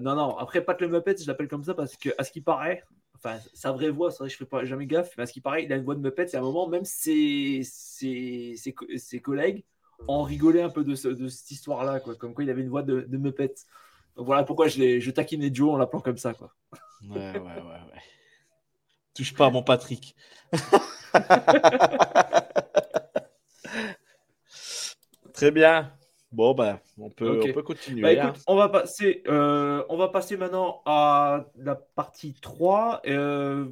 non, 0.00 0.14
non, 0.14 0.36
après, 0.36 0.64
Pat 0.64 0.80
le 0.80 0.88
Muppet, 0.88 1.16
je 1.18 1.26
l'appelle 1.26 1.48
comme 1.48 1.64
ça 1.64 1.74
parce 1.74 1.96
que, 1.96 2.10
à 2.18 2.24
ce 2.24 2.32
qui 2.32 2.40
paraît, 2.40 2.84
enfin, 3.16 3.38
sa 3.54 3.72
vraie 3.72 3.90
voix, 3.90 4.10
c'est 4.10 4.18
vrai 4.18 4.28
que 4.28 4.32
je 4.32 4.38
fais 4.38 4.44
pas 4.46 4.64
jamais 4.64 4.86
gaffe, 4.86 5.14
mais 5.16 5.24
à 5.24 5.26
ce 5.26 5.32
qui 5.32 5.40
paraît, 5.40 5.64
il 5.64 5.72
a 5.72 5.76
une 5.76 5.84
voix 5.84 5.94
de 5.94 6.00
Muppet, 6.00 6.28
c'est 6.28 6.36
un 6.36 6.42
moment, 6.42 6.68
même 6.68 6.84
ses, 6.84 7.62
ses, 7.64 9.20
collègues 9.22 9.64
en 10.08 10.22
rigolaient 10.22 10.62
un 10.62 10.70
peu 10.70 10.84
de, 10.84 10.92
de 10.92 11.28
cette 11.28 11.50
histoire-là, 11.50 12.00
quoi, 12.00 12.14
comme 12.14 12.34
quoi 12.34 12.44
il 12.44 12.50
avait 12.50 12.62
une 12.62 12.68
voix 12.68 12.82
de, 12.82 13.02
de 13.02 13.16
Muppet. 13.16 13.54
Donc 14.16 14.26
voilà 14.26 14.44
pourquoi 14.44 14.68
je, 14.68 15.00
je 15.00 15.10
taquinais 15.10 15.50
Joe 15.52 15.74
en 15.74 15.76
l'appelant 15.76 16.00
comme 16.00 16.18
ça, 16.18 16.34
quoi. 16.34 16.54
Ouais, 17.08 17.16
ouais, 17.16 17.38
ouais, 17.38 17.40
ouais. 17.40 18.02
Touche 19.16 19.34
pas 19.34 19.46
à 19.46 19.50
mon 19.50 19.62
Patrick. 19.62 20.14
Très 25.32 25.50
bien. 25.50 25.90
Bon, 26.32 26.52
ben, 26.54 26.78
on 26.98 27.08
peut, 27.08 27.40
on 27.42 27.52
peut 27.52 27.62
continuer. 27.62 28.02
Bah, 28.02 28.12
écoute, 28.12 28.34
hein. 28.36 28.42
on, 28.46 28.56
va 28.56 28.68
passer, 28.68 29.22
euh, 29.26 29.82
on 29.88 29.96
va 29.96 30.08
passer 30.08 30.36
maintenant 30.36 30.82
à 30.84 31.46
la 31.56 31.76
partie 31.76 32.34
3. 32.34 33.00
Euh, 33.06 33.64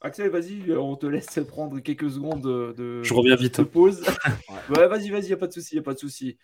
Axel, 0.00 0.28
vas-y, 0.30 0.70
on 0.76 0.94
te 0.94 1.06
laisse 1.06 1.40
prendre 1.48 1.80
quelques 1.80 2.10
secondes 2.10 2.42
de, 2.42 3.02
Je 3.02 3.14
reviens 3.14 3.34
vite. 3.34 3.58
de 3.58 3.64
pause. 3.64 4.04
ouais. 4.76 4.86
vas-y, 4.86 5.10
vas-y, 5.10 5.24
il 5.24 5.28
n'y 5.28 5.32
a 5.32 5.38
pas 5.38 5.48
de 5.48 5.52
souci, 5.52 5.76
a 5.76 5.82
pas 5.82 5.94
de 5.94 5.98
souci. 5.98 6.38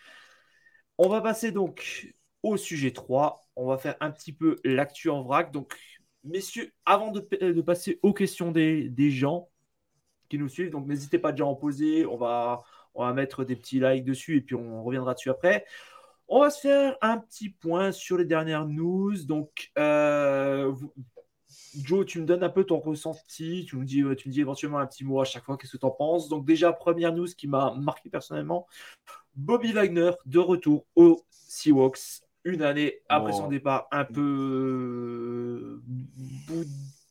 On 0.98 1.08
va 1.08 1.20
passer 1.20 1.52
donc 1.52 2.12
au 2.42 2.56
sujet 2.56 2.90
3. 2.90 3.42
On 3.54 3.66
va 3.66 3.78
faire 3.78 3.96
un 4.00 4.10
petit 4.10 4.32
peu 4.32 4.58
l'actu 4.64 5.08
en 5.08 5.22
vrac. 5.22 5.52
Donc, 5.52 5.76
messieurs, 6.24 6.72
avant 6.84 7.10
de, 7.10 7.20
de 7.20 7.60
passer 7.62 7.98
aux 8.02 8.12
questions 8.12 8.52
des, 8.52 9.10
gens 9.10 9.48
qui 10.28 10.38
nous 10.38 10.48
suivent, 10.48 10.70
donc 10.70 10.86
n'hésitez 10.86 11.18
pas 11.18 11.32
déjà 11.32 11.44
à 11.44 11.48
en 11.48 11.54
poser. 11.54 12.06
On 12.06 12.16
va 12.16 12.62
on 12.94 13.04
va 13.04 13.12
mettre 13.12 13.44
des 13.44 13.56
petits 13.56 13.80
likes 13.80 14.04
dessus 14.04 14.36
et 14.36 14.40
puis 14.40 14.54
on 14.54 14.82
reviendra 14.82 15.14
dessus 15.14 15.30
après. 15.30 15.64
On 16.28 16.40
va 16.40 16.50
se 16.50 16.60
faire 16.60 16.96
un 17.00 17.18
petit 17.18 17.48
point 17.48 17.92
sur 17.92 18.16
les 18.16 18.24
dernières 18.24 18.66
news. 18.66 19.24
Donc, 19.24 19.70
euh, 19.78 20.72
Joe, 21.76 22.06
tu 22.06 22.20
me 22.20 22.24
donnes 22.24 22.44
un 22.44 22.48
peu 22.48 22.64
ton 22.64 22.78
ressenti. 22.78 23.64
Tu 23.68 23.76
me 23.76 23.84
dis, 23.84 24.04
tu 24.16 24.28
dis 24.28 24.40
éventuellement 24.40 24.78
un 24.78 24.86
petit 24.86 25.04
mot 25.04 25.20
à 25.20 25.24
chaque 25.24 25.44
fois. 25.44 25.56
Qu'est-ce 25.56 25.72
que 25.72 25.76
tu 25.78 25.86
en 25.86 25.90
penses? 25.90 26.28
Donc, 26.28 26.44
déjà, 26.44 26.72
première 26.72 27.12
news 27.12 27.26
qui 27.26 27.48
m'a 27.48 27.74
marqué 27.74 28.10
personnellement 28.10 28.66
Bobby 29.34 29.72
Wagner 29.72 30.12
de 30.26 30.38
retour 30.38 30.86
au 30.94 31.20
Seahawks. 31.30 32.22
Une 32.44 32.62
année 32.62 33.00
après 33.08 33.32
son 33.32 33.48
départ, 33.48 33.86
un 33.92 34.04
peu 34.04 35.80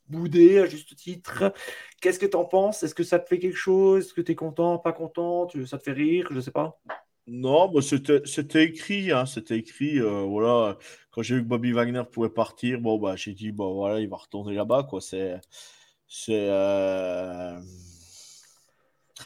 boudé 0.08 0.60
à 0.60 0.66
juste 0.66 0.96
titre. 0.96 1.54
Qu'est-ce 2.02 2.18
que 2.18 2.26
tu 2.26 2.36
en 2.36 2.46
penses? 2.46 2.82
Est-ce 2.84 2.96
que 2.96 3.04
ça 3.04 3.20
te 3.20 3.28
fait 3.28 3.38
quelque 3.38 3.56
chose? 3.56 4.06
Est-ce 4.06 4.14
que 4.14 4.22
tu 4.22 4.32
es 4.32 4.36
content, 4.36 4.80
pas 4.80 4.92
content? 4.92 5.48
Ça 5.68 5.78
te 5.78 5.84
fait 5.84 5.92
rire? 5.92 6.28
Je 6.32 6.40
sais 6.40 6.52
pas. 6.52 6.80
Non, 7.28 7.70
bah, 7.72 7.82
c'était 7.82 8.64
écrit. 8.64 9.12
Hein, 9.12 9.28
c'était 9.28 9.58
écrit. 9.58 10.00
Euh, 10.00 10.24
voilà. 10.24 10.78
Quand 11.12 11.22
j'ai 11.22 11.36
vu 11.36 11.44
que 11.44 11.48
Bobby 11.48 11.74
Wagner 11.74 12.02
pouvait 12.12 12.30
partir, 12.30 12.80
bon, 12.80 12.98
bah, 12.98 13.16
j'ai 13.16 13.34
dit, 13.34 13.52
bon, 13.52 13.76
voilà, 13.76 14.00
il 14.00 14.10
va 14.10 14.18
retourner 14.18 14.56
là-bas. 14.56 14.88
C'est. 15.00 15.40
C'est. 16.08 16.48
Euh, 16.50 17.60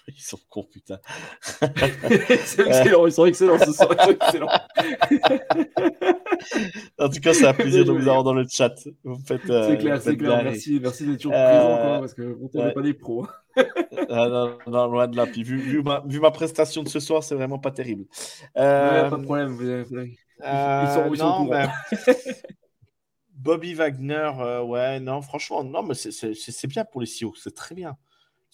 Ils 0.08 0.22
sont 0.22 0.40
courts, 0.50 0.70
putain. 0.70 1.00
c'est 1.42 2.68
excellent, 2.68 3.06
ils 3.08 3.12
sont 3.12 3.26
excellents 3.26 3.60
ce 3.60 3.72
soir, 3.72 3.90
ils 3.92 4.04
sont 4.04 4.12
excellents. 4.22 4.50
en 7.00 7.10
tout 7.10 7.20
cas, 7.20 7.34
c'est 7.34 7.48
un 7.48 7.54
plaisir 7.54 7.86
de 7.86 7.92
vous 7.92 8.02
avoir 8.02 8.24
dans 8.24 8.34
le 8.34 8.46
chat. 8.50 8.74
Vous 9.04 9.20
faites. 9.26 9.50
Euh, 9.50 9.70
c'est 9.70 9.78
clair, 9.78 10.02
c'est 10.02 10.18
clair. 10.18 10.44
Merci, 10.44 10.80
merci 10.82 11.06
d'être 11.06 11.18
toujours 11.18 11.32
présent, 11.34 11.78
quoi, 11.78 12.00
parce 12.00 12.14
que 12.14 12.22
vous 12.22 12.50
n'êtes 12.54 12.74
pas 12.74 12.82
des 12.82 12.94
pros. 12.94 13.28
ah, 14.10 14.30
non, 14.30 14.58
non, 14.68 14.88
loin 14.88 15.08
de 15.08 15.16
là. 15.16 15.26
Puis 15.26 15.44
vu, 15.44 15.58
vu, 15.58 15.84
ma, 15.84 16.04
vu 16.06 16.20
ma 16.20 16.32
prestation 16.32 16.84
de 16.84 16.90
ce 16.90 17.00
soir, 17.00 17.24
c'est 17.24 17.36
vraiment 17.36 17.60
pas 17.60 17.72
terrible. 17.72 18.06
Euh... 18.58 19.04
Ouais, 19.04 19.10
pas 19.10 19.18
de 19.18 19.24
problème. 19.24 19.50
Vous 19.50 19.68
avez... 19.68 19.86
Ils 20.40 20.94
sont, 20.94 21.14
ils 21.14 21.18
sont 21.18 21.46
non, 21.46 21.50
Bobby 23.44 23.74
Wagner, 23.74 24.32
euh, 24.40 24.64
ouais, 24.64 25.00
non, 25.00 25.22
franchement, 25.22 25.64
non, 25.64 25.84
mais 25.84 25.96
c'est 25.96 26.68
bien 26.68 26.86
pour 26.86 27.02
les 27.02 27.08
Sioux, 27.08 27.34
c'est 27.36 27.54
très 27.54 27.76
bien. 27.76 27.98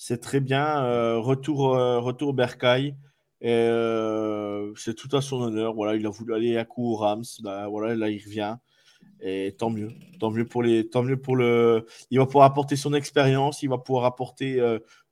C'est 0.01 0.21
très 0.21 0.39
bien. 0.39 0.81
Euh, 0.85 1.19
retour, 1.19 1.75
euh, 1.75 1.99
retour 1.99 2.33
Berkay. 2.33 2.95
c'est 3.41 4.93
tout 4.95 5.13
à 5.13 5.19
son 5.19 5.41
honneur. 5.41 5.73
Voilà, 5.73 5.97
il 5.97 6.05
a 6.05 6.09
voulu 6.09 6.33
aller 6.33 6.57
à 6.57 6.63
coup 6.63 6.95
Rams. 6.95 7.25
Bah, 7.43 7.67
voilà, 7.67 7.95
là, 7.95 8.09
il 8.09 8.23
revient. 8.23 8.55
Et 9.19 9.53
tant 9.57 9.69
mieux. 9.69 9.91
Tant 10.17 10.31
mieux 10.31 10.45
pour 10.45 10.63
les. 10.63 10.89
Tant 10.89 11.03
mieux 11.03 11.17
pour 11.17 11.35
le. 11.35 11.85
Il 12.11 12.17
va 12.17 12.25
pouvoir 12.25 12.45
apporter 12.45 12.77
son 12.77 12.93
expérience. 12.93 13.61
Il 13.61 13.67
va 13.67 13.77
pouvoir 13.77 14.05
apporter. 14.05 14.63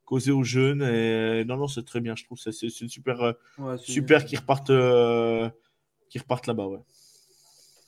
causer 0.05 0.31
aux 0.31 0.43
jeunes. 0.43 0.81
Et 0.81 1.43
non, 1.43 1.57
non, 1.57 1.67
c'est 1.67 1.83
très 1.83 1.99
bien. 1.99 2.15
Je 2.15 2.23
trouve 2.23 2.39
c'est 2.39 2.51
super, 2.69 3.33
super 3.77 4.23
qu'ils 4.23 4.39
repartent, 4.39 4.71
qu'ils 6.09 6.21
repartent 6.21 6.47
là-bas. 6.47 6.67
Ouais. 6.67 6.79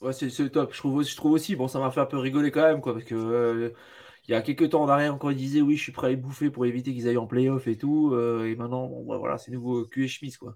Ouais, 0.01 0.13
c'est 0.13 0.49
top. 0.49 0.73
Je 0.73 0.77
trouve, 0.77 1.03
je 1.03 1.15
trouve 1.15 1.33
aussi. 1.33 1.55
Bon, 1.55 1.67
ça 1.67 1.79
m'a 1.79 1.91
fait 1.91 1.99
un 1.99 2.05
peu 2.05 2.17
rigoler 2.17 2.51
quand 2.51 2.61
même, 2.61 2.81
quoi, 2.81 2.93
parce 2.93 3.05
que 3.05 3.15
euh, 3.15 3.69
il 4.29 4.33
y 4.33 4.35
a 4.35 4.43
quelques 4.43 4.69
temps 4.69 4.83
en 4.83 4.89
arrière, 4.89 5.15
encore, 5.15 5.31
il 5.31 5.37
disait 5.37 5.61
oui, 5.61 5.75
je 5.75 5.81
suis 5.81 5.91
prêt 5.91 6.05
à 6.05 6.09
les 6.11 6.15
bouffer 6.15 6.51
pour 6.51 6.67
éviter 6.67 6.93
qu'ils 6.93 7.07
aillent 7.07 7.17
en 7.17 7.25
playoff 7.25 7.67
et 7.67 7.75
tout. 7.75 8.11
Euh, 8.13 8.45
et 8.45 8.55
maintenant, 8.55 8.85
bon, 8.85 9.03
bah, 9.03 9.17
voilà, 9.17 9.39
c'est 9.39 9.51
nouveau 9.51 9.85
Q 9.85 10.05
et 10.05 10.07
chemise, 10.07 10.37
quoi. 10.37 10.55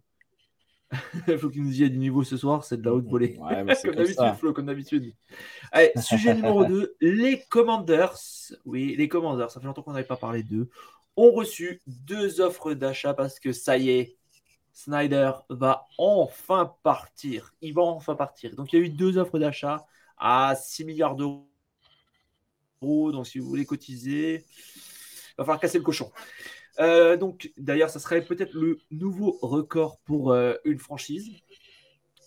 Il 1.27 1.39
faut 1.39 1.49
qu'il 1.49 1.63
nous 1.63 1.81
y 1.81 1.83
ait 1.83 1.89
du 1.89 1.97
niveau 1.97 2.23
ce 2.23 2.37
soir, 2.37 2.63
c'est 2.63 2.77
de 2.77 2.85
la 2.85 2.93
haute 2.93 3.07
volée. 3.07 3.35
comme 3.83 3.95
d'habitude, 3.95 4.35
Flo, 4.37 4.53
comme 4.53 4.67
d'habitude. 4.67 5.11
Allez, 5.71 5.91
sujet 5.99 6.35
numéro 6.35 6.65
2, 6.67 6.95
les 7.01 7.41
Commanders. 7.49 8.19
Oui, 8.63 8.95
les 8.95 9.07
Commanders, 9.07 9.49
ça 9.49 9.59
fait 9.59 9.65
longtemps 9.65 9.81
qu'on 9.81 9.93
n'avait 9.93 10.05
pas 10.05 10.17
parlé 10.17 10.43
d'eux. 10.43 10.69
Ont 11.17 11.31
reçu 11.31 11.81
deux 11.87 12.41
offres 12.41 12.75
d'achat 12.75 13.15
parce 13.15 13.39
que 13.39 13.51
ça 13.51 13.79
y 13.79 13.89
est, 13.89 14.17
Snyder 14.71 15.31
va 15.49 15.87
enfin 15.97 16.75
partir. 16.83 17.55
Il 17.61 17.73
va 17.73 17.81
enfin 17.81 18.13
partir. 18.13 18.55
Donc 18.55 18.71
il 18.71 18.79
y 18.79 18.83
a 18.83 18.85
eu 18.85 18.89
deux 18.89 19.17
offres 19.17 19.39
d'achat 19.39 19.83
à 20.19 20.53
6 20.55 20.85
milliards 20.85 21.15
d'euros. 21.15 21.49
Donc 23.11 23.27
si 23.27 23.39
vous 23.39 23.47
voulez 23.47 23.65
cotiser, 23.65 24.45
il 24.45 25.35
va 25.37 25.45
falloir 25.45 25.59
casser 25.59 25.77
le 25.77 25.83
cochon. 25.83 26.11
Euh, 26.79 27.17
donc 27.17 27.51
d'ailleurs, 27.57 27.89
ça 27.89 27.99
serait 27.99 28.23
peut-être 28.23 28.53
le 28.53 28.79
nouveau 28.91 29.37
record 29.41 29.99
pour 30.05 30.31
euh, 30.31 30.55
une 30.65 30.79
franchise. 30.79 31.29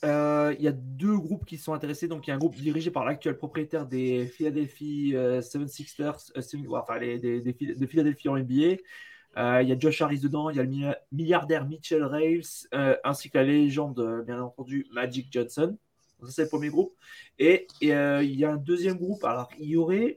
Euh, 0.05 0.55
il 0.59 0.65
y 0.65 0.69
a 0.69 0.73
deux 0.73 1.17
groupes 1.17 1.45
qui 1.47 1.59
sont 1.59 1.73
intéressés. 1.73 2.09
Donc 2.09 2.27
il 2.27 2.31
y 2.31 2.33
a 2.33 2.37
un 2.37 2.39
groupe 2.39 2.55
dirigé 2.55 2.91
par 2.91 3.05
l'actuel 3.05 3.37
propriétaire 3.37 3.87
des 3.87 4.27
Philadelphia 4.27 5.41
76ers, 5.41 6.33
enfin 6.77 6.99
les, 6.99 7.19
des, 7.19 7.41
de 7.41 7.87
Philadelphie 7.87 8.29
en 8.29 8.37
NBA. 8.37 8.77
Il 9.63 9.69
y 9.69 9.73
a 9.73 9.79
Josh 9.79 10.01
Harris 10.01 10.21
dedans, 10.21 10.49
il 10.49 10.57
y 10.57 10.61
a 10.61 10.63
le 10.63 10.95
milliardaire 11.13 11.67
Mitchell 11.67 12.05
Rails, 12.05 12.69
ainsi 13.05 13.31
que 13.31 13.39
la 13.39 13.45
légende, 13.45 14.25
bien 14.27 14.41
entendu, 14.41 14.87
Magic 14.93 15.29
Johnson. 15.31 15.77
ça, 16.23 16.31
c'est 16.31 16.43
le 16.43 16.49
premier 16.49 16.69
groupe. 16.69 16.95
Et, 17.39 17.67
il 17.81 17.89
y 17.89 18.45
a 18.45 18.51
un 18.51 18.57
deuxième 18.57 18.97
groupe. 18.97 19.25
Alors, 19.25 19.51
il 19.59 19.69
y 19.69 19.77
aurait 19.77 20.17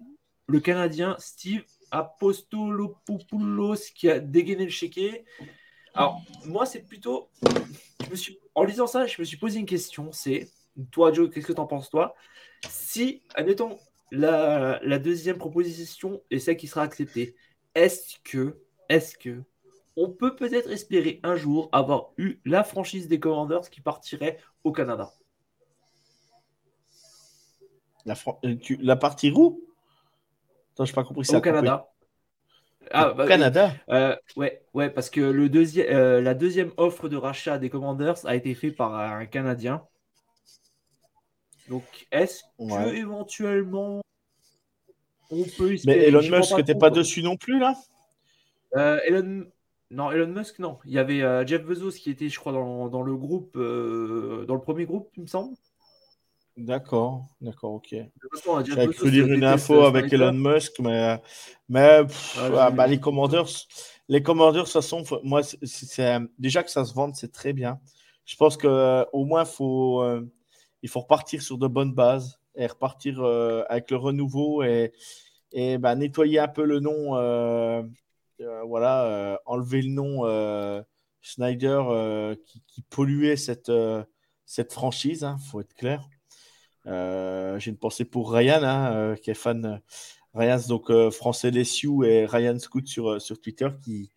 le 0.49 0.59
Canadien 0.59 1.15
Steve 1.19 1.63
Apostolopoulos 1.91 3.91
qui 3.93 4.09
a 4.09 4.19
dégainé 4.19 4.65
le 4.65 4.71
chéquier. 4.71 5.23
Alors, 5.93 6.21
moi, 6.45 6.65
c'est 6.65 6.81
plutôt. 6.81 7.29
En 8.55 8.63
lisant 8.63 8.87
ça, 8.87 9.05
je 9.05 9.21
me 9.21 9.25
suis 9.25 9.37
posé 9.37 9.59
une 9.59 9.67
question 9.67 10.11
c'est, 10.11 10.49
toi, 10.91 11.13
Joe, 11.13 11.29
qu'est-ce 11.29 11.45
que 11.45 11.53
tu 11.53 11.59
en 11.59 11.67
penses, 11.67 11.91
toi? 11.91 12.15
Si, 12.67 13.21
admettons, 13.35 13.77
la, 14.11 14.79
deuxième 14.97 15.37
proposition 15.37 16.21
est 16.31 16.39
celle 16.39 16.57
qui 16.57 16.67
sera 16.67 16.81
acceptée, 16.81 17.35
est-ce 17.75 18.17
que 18.23 18.59
est-ce 18.89 19.17
que 19.17 19.43
on 19.95 20.09
peut 20.09 20.35
peut-être 20.35 20.71
espérer 20.71 21.19
un 21.21 21.35
jour 21.35 21.69
avoir 21.71 22.09
eu 22.17 22.39
la 22.43 22.63
franchise 22.63 23.07
des 23.07 23.19
Commanders 23.19 23.69
qui 23.69 23.81
partirait 23.81 24.39
au 24.63 24.71
Canada? 24.71 25.13
La, 28.05 28.15
euh, 28.45 28.55
la 28.79 28.95
partie 28.95 29.31
où 29.31 29.68
Attends, 30.79 30.85
je 30.85 30.93
pas 30.93 31.03
compris 31.03 31.25
ça. 31.25 31.39
Au 31.39 31.41
Canada. 31.41 31.89
Ah, 32.91 33.11
bah, 33.11 33.27
Canada 33.27 33.73
euh, 33.89 34.15
ouais, 34.37 34.63
ouais, 34.73 34.89
parce 34.89 35.09
que 35.09 35.19
le 35.19 35.49
deuxième, 35.49 35.93
euh, 35.93 36.21
la 36.21 36.33
deuxième 36.33 36.71
offre 36.77 37.09
de 37.09 37.17
rachat 37.17 37.57
des 37.57 37.69
Commanders 37.69 38.25
a 38.25 38.33
été 38.33 38.55
faite 38.55 38.77
par 38.77 38.95
un 38.95 39.25
Canadien. 39.25 39.83
Donc, 41.67 41.83
est-ce 42.13 42.43
que 42.57 42.95
éventuellement 42.95 43.99
on 45.29 45.43
peut 45.57 45.73
espérer... 45.73 45.99
Mais 45.99 46.03
Elon 46.05 46.21
Musk 46.21 46.55
n'était 46.55 46.75
pas 46.75 46.89
dessus 46.89 47.23
non 47.23 47.35
plus, 47.35 47.59
là? 47.59 47.75
Euh, 48.77 49.01
Elon... 49.05 49.47
Non, 49.91 50.11
Elon 50.11 50.27
Musk, 50.27 50.59
non. 50.59 50.79
Il 50.85 50.93
y 50.93 50.97
avait 50.97 51.45
Jeff 51.45 51.65
Bezos 51.65 51.91
qui 51.91 52.09
était, 52.09 52.29
je 52.29 52.39
crois, 52.39 52.53
dans, 52.53 53.01
le 53.01 53.15
groupe, 53.17 53.55
dans 53.55 54.55
le 54.55 54.61
premier 54.61 54.85
group, 54.85 55.09
il 55.17 55.23
me 55.23 55.27
semble. 55.27 55.55
D'accord, 56.57 57.25
d'accord, 57.39 57.73
ok. 57.73 57.95
J'avais 58.65 58.87
cru 58.87 59.11
lire 59.11 59.27
une 59.27 59.43
info 59.43 59.83
avec 59.83 60.11
Elon 60.11 60.33
Musk, 60.33 60.79
mais, 60.79 61.21
mais 61.69 62.01
ah, 62.37 62.69
bah, 62.71 62.87
les 62.87 62.99
commandeurs, 62.99 63.47
les 64.07 64.21
commandeurs, 64.21 64.67
ça 64.67 64.81
sont, 64.81 65.03
moi, 65.23 65.41
c'est 65.43 66.17
déjà 66.37 66.63
que 66.63 66.71
ça 66.71 66.83
se 66.83 66.93
vende, 66.93 67.15
c'est 67.15 67.31
très 67.31 67.53
bien. 67.53 67.79
Je 68.25 68.35
pense 68.35 68.57
que 68.57 69.05
au 69.13 69.25
moins 69.25 69.45
faut, 69.45 70.03
il 70.81 70.89
faut 70.89 70.99
repartir 70.99 71.41
sur 71.41 71.57
de 71.57 71.67
bonnes 71.67 71.93
bases 71.93 72.39
et 72.55 72.67
repartir 72.67 73.23
avec 73.69 73.89
le 73.89 73.97
renouveau 73.97 74.63
et, 74.63 74.91
et 75.51 75.77
bah, 75.77 75.95
nettoyer 75.95 76.39
un 76.39 76.49
peu 76.49 76.65
le 76.65 76.79
nom 76.79 77.15
euh, 78.41 78.63
voilà, 78.63 79.05
euh, 79.05 79.37
enlever 79.45 79.81
le 79.81 79.89
nom 79.89 80.25
euh, 80.25 80.81
Schneider 81.21 82.35
qui, 82.45 82.81
polluait 82.89 83.35
cette, 83.35 83.71
cette 84.45 84.71
franchise, 84.71 85.21
il 85.21 85.25
hein, 85.25 85.37
faut 85.37 85.59
être 85.59 85.73
clair. 85.73 86.07
J'ai 86.89 87.71
une 87.71 87.77
pensée 87.77 88.05
pour 88.05 88.31
Ryan, 88.33 88.63
hein, 88.63 89.15
qui 89.21 89.31
est 89.31 89.35
fan. 89.35 89.81
Ryan, 90.33 90.59
donc 90.67 90.91
français 91.11 91.51
des 91.51 91.63
Sioux, 91.63 92.03
et 92.03 92.25
Ryan 92.25 92.57
Scoot 92.59 92.87
sur, 92.87 93.21
sur 93.21 93.39
Twitter, 93.39 93.69
qui, 93.83 94.11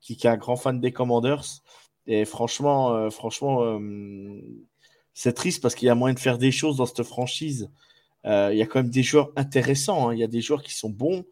qui, 0.00 0.14
est 0.14 0.26
un 0.26 0.36
grand 0.36 0.56
fan 0.56 0.80
des 0.80 0.92
Commanders. 0.92 1.62
Et 2.06 2.24
franchement, 2.24 3.10
franchement 3.10 3.78
c'est 5.14 5.34
triste 5.34 5.62
parce 5.62 5.74
qu'il 5.74 5.86
y 5.86 5.90
a 5.90 5.94
moyen 5.94 6.14
de 6.14 6.20
faire 6.20 6.38
des 6.38 6.50
choses 6.50 6.76
dans 6.76 6.86
cette 6.86 7.02
franchise. 7.02 7.70
il 8.24 8.54
y 8.54 8.62
a 8.62 8.66
quand 8.66 8.80
même 8.80 8.90
des 8.90 9.02
joueurs 9.02 9.30
intéressants. 9.36 10.08
Hein. 10.08 10.14
Il 10.14 10.20
y 10.20 10.24
a 10.24 10.28
des 10.28 10.40
joueurs 10.40 10.62
qui 10.62 10.74
sont 10.74 10.90
bons. 10.90 11.24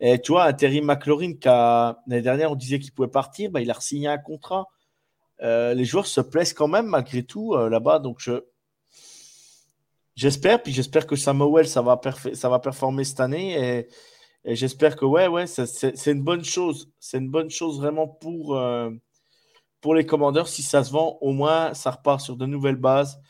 Et 0.00 0.20
tu 0.20 0.32
vois, 0.32 0.52
Terry 0.52 0.80
McLaurin, 0.80 1.32
l'année 1.44 2.22
dernière, 2.22 2.52
on 2.52 2.56
disait 2.56 2.78
qu'il 2.78 2.92
pouvait 2.92 3.08
partir, 3.08 3.50
bah, 3.50 3.60
il 3.60 3.70
a 3.70 3.80
signé 3.80 4.08
un 4.08 4.18
contrat. 4.18 4.66
Euh, 5.42 5.74
les 5.74 5.84
joueurs 5.84 6.06
se 6.06 6.20
plaisent 6.20 6.52
quand 6.52 6.68
même 6.68 6.86
malgré 6.86 7.22
tout 7.22 7.54
euh, 7.54 7.68
là-bas. 7.68 7.98
Donc, 8.00 8.18
je... 8.20 8.44
j'espère, 10.16 10.62
puis 10.62 10.72
j'espère 10.72 11.06
que 11.06 11.16
Samuel, 11.16 11.68
ça 11.68 11.82
va, 11.82 12.00
ça 12.34 12.48
va 12.48 12.58
performer 12.58 13.04
cette 13.04 13.20
année. 13.20 13.86
Et, 14.44 14.54
j'espère 14.54 14.96
que, 14.96 15.04
ouais, 15.04 15.26
ouais, 15.28 15.46
c'est 15.46 16.12
une 16.12 16.22
bonne 16.22 16.44
chose. 16.44 16.90
C'est 17.00 17.18
une 17.18 17.30
bonne 17.30 17.50
chose 17.50 17.78
vraiment 17.78 18.08
pour, 18.08 18.56
euh, 18.56 18.90
pour 19.80 19.94
les 19.94 20.06
commandeurs. 20.06 20.48
Si 20.48 20.62
ça 20.62 20.84
se 20.84 20.92
vend, 20.92 21.18
au 21.20 21.32
moins, 21.32 21.74
ça 21.74 21.90
repart 21.90 22.20
sur 22.20 22.36
de 22.36 22.46
nouvelles 22.46 22.76
bases 22.76 23.20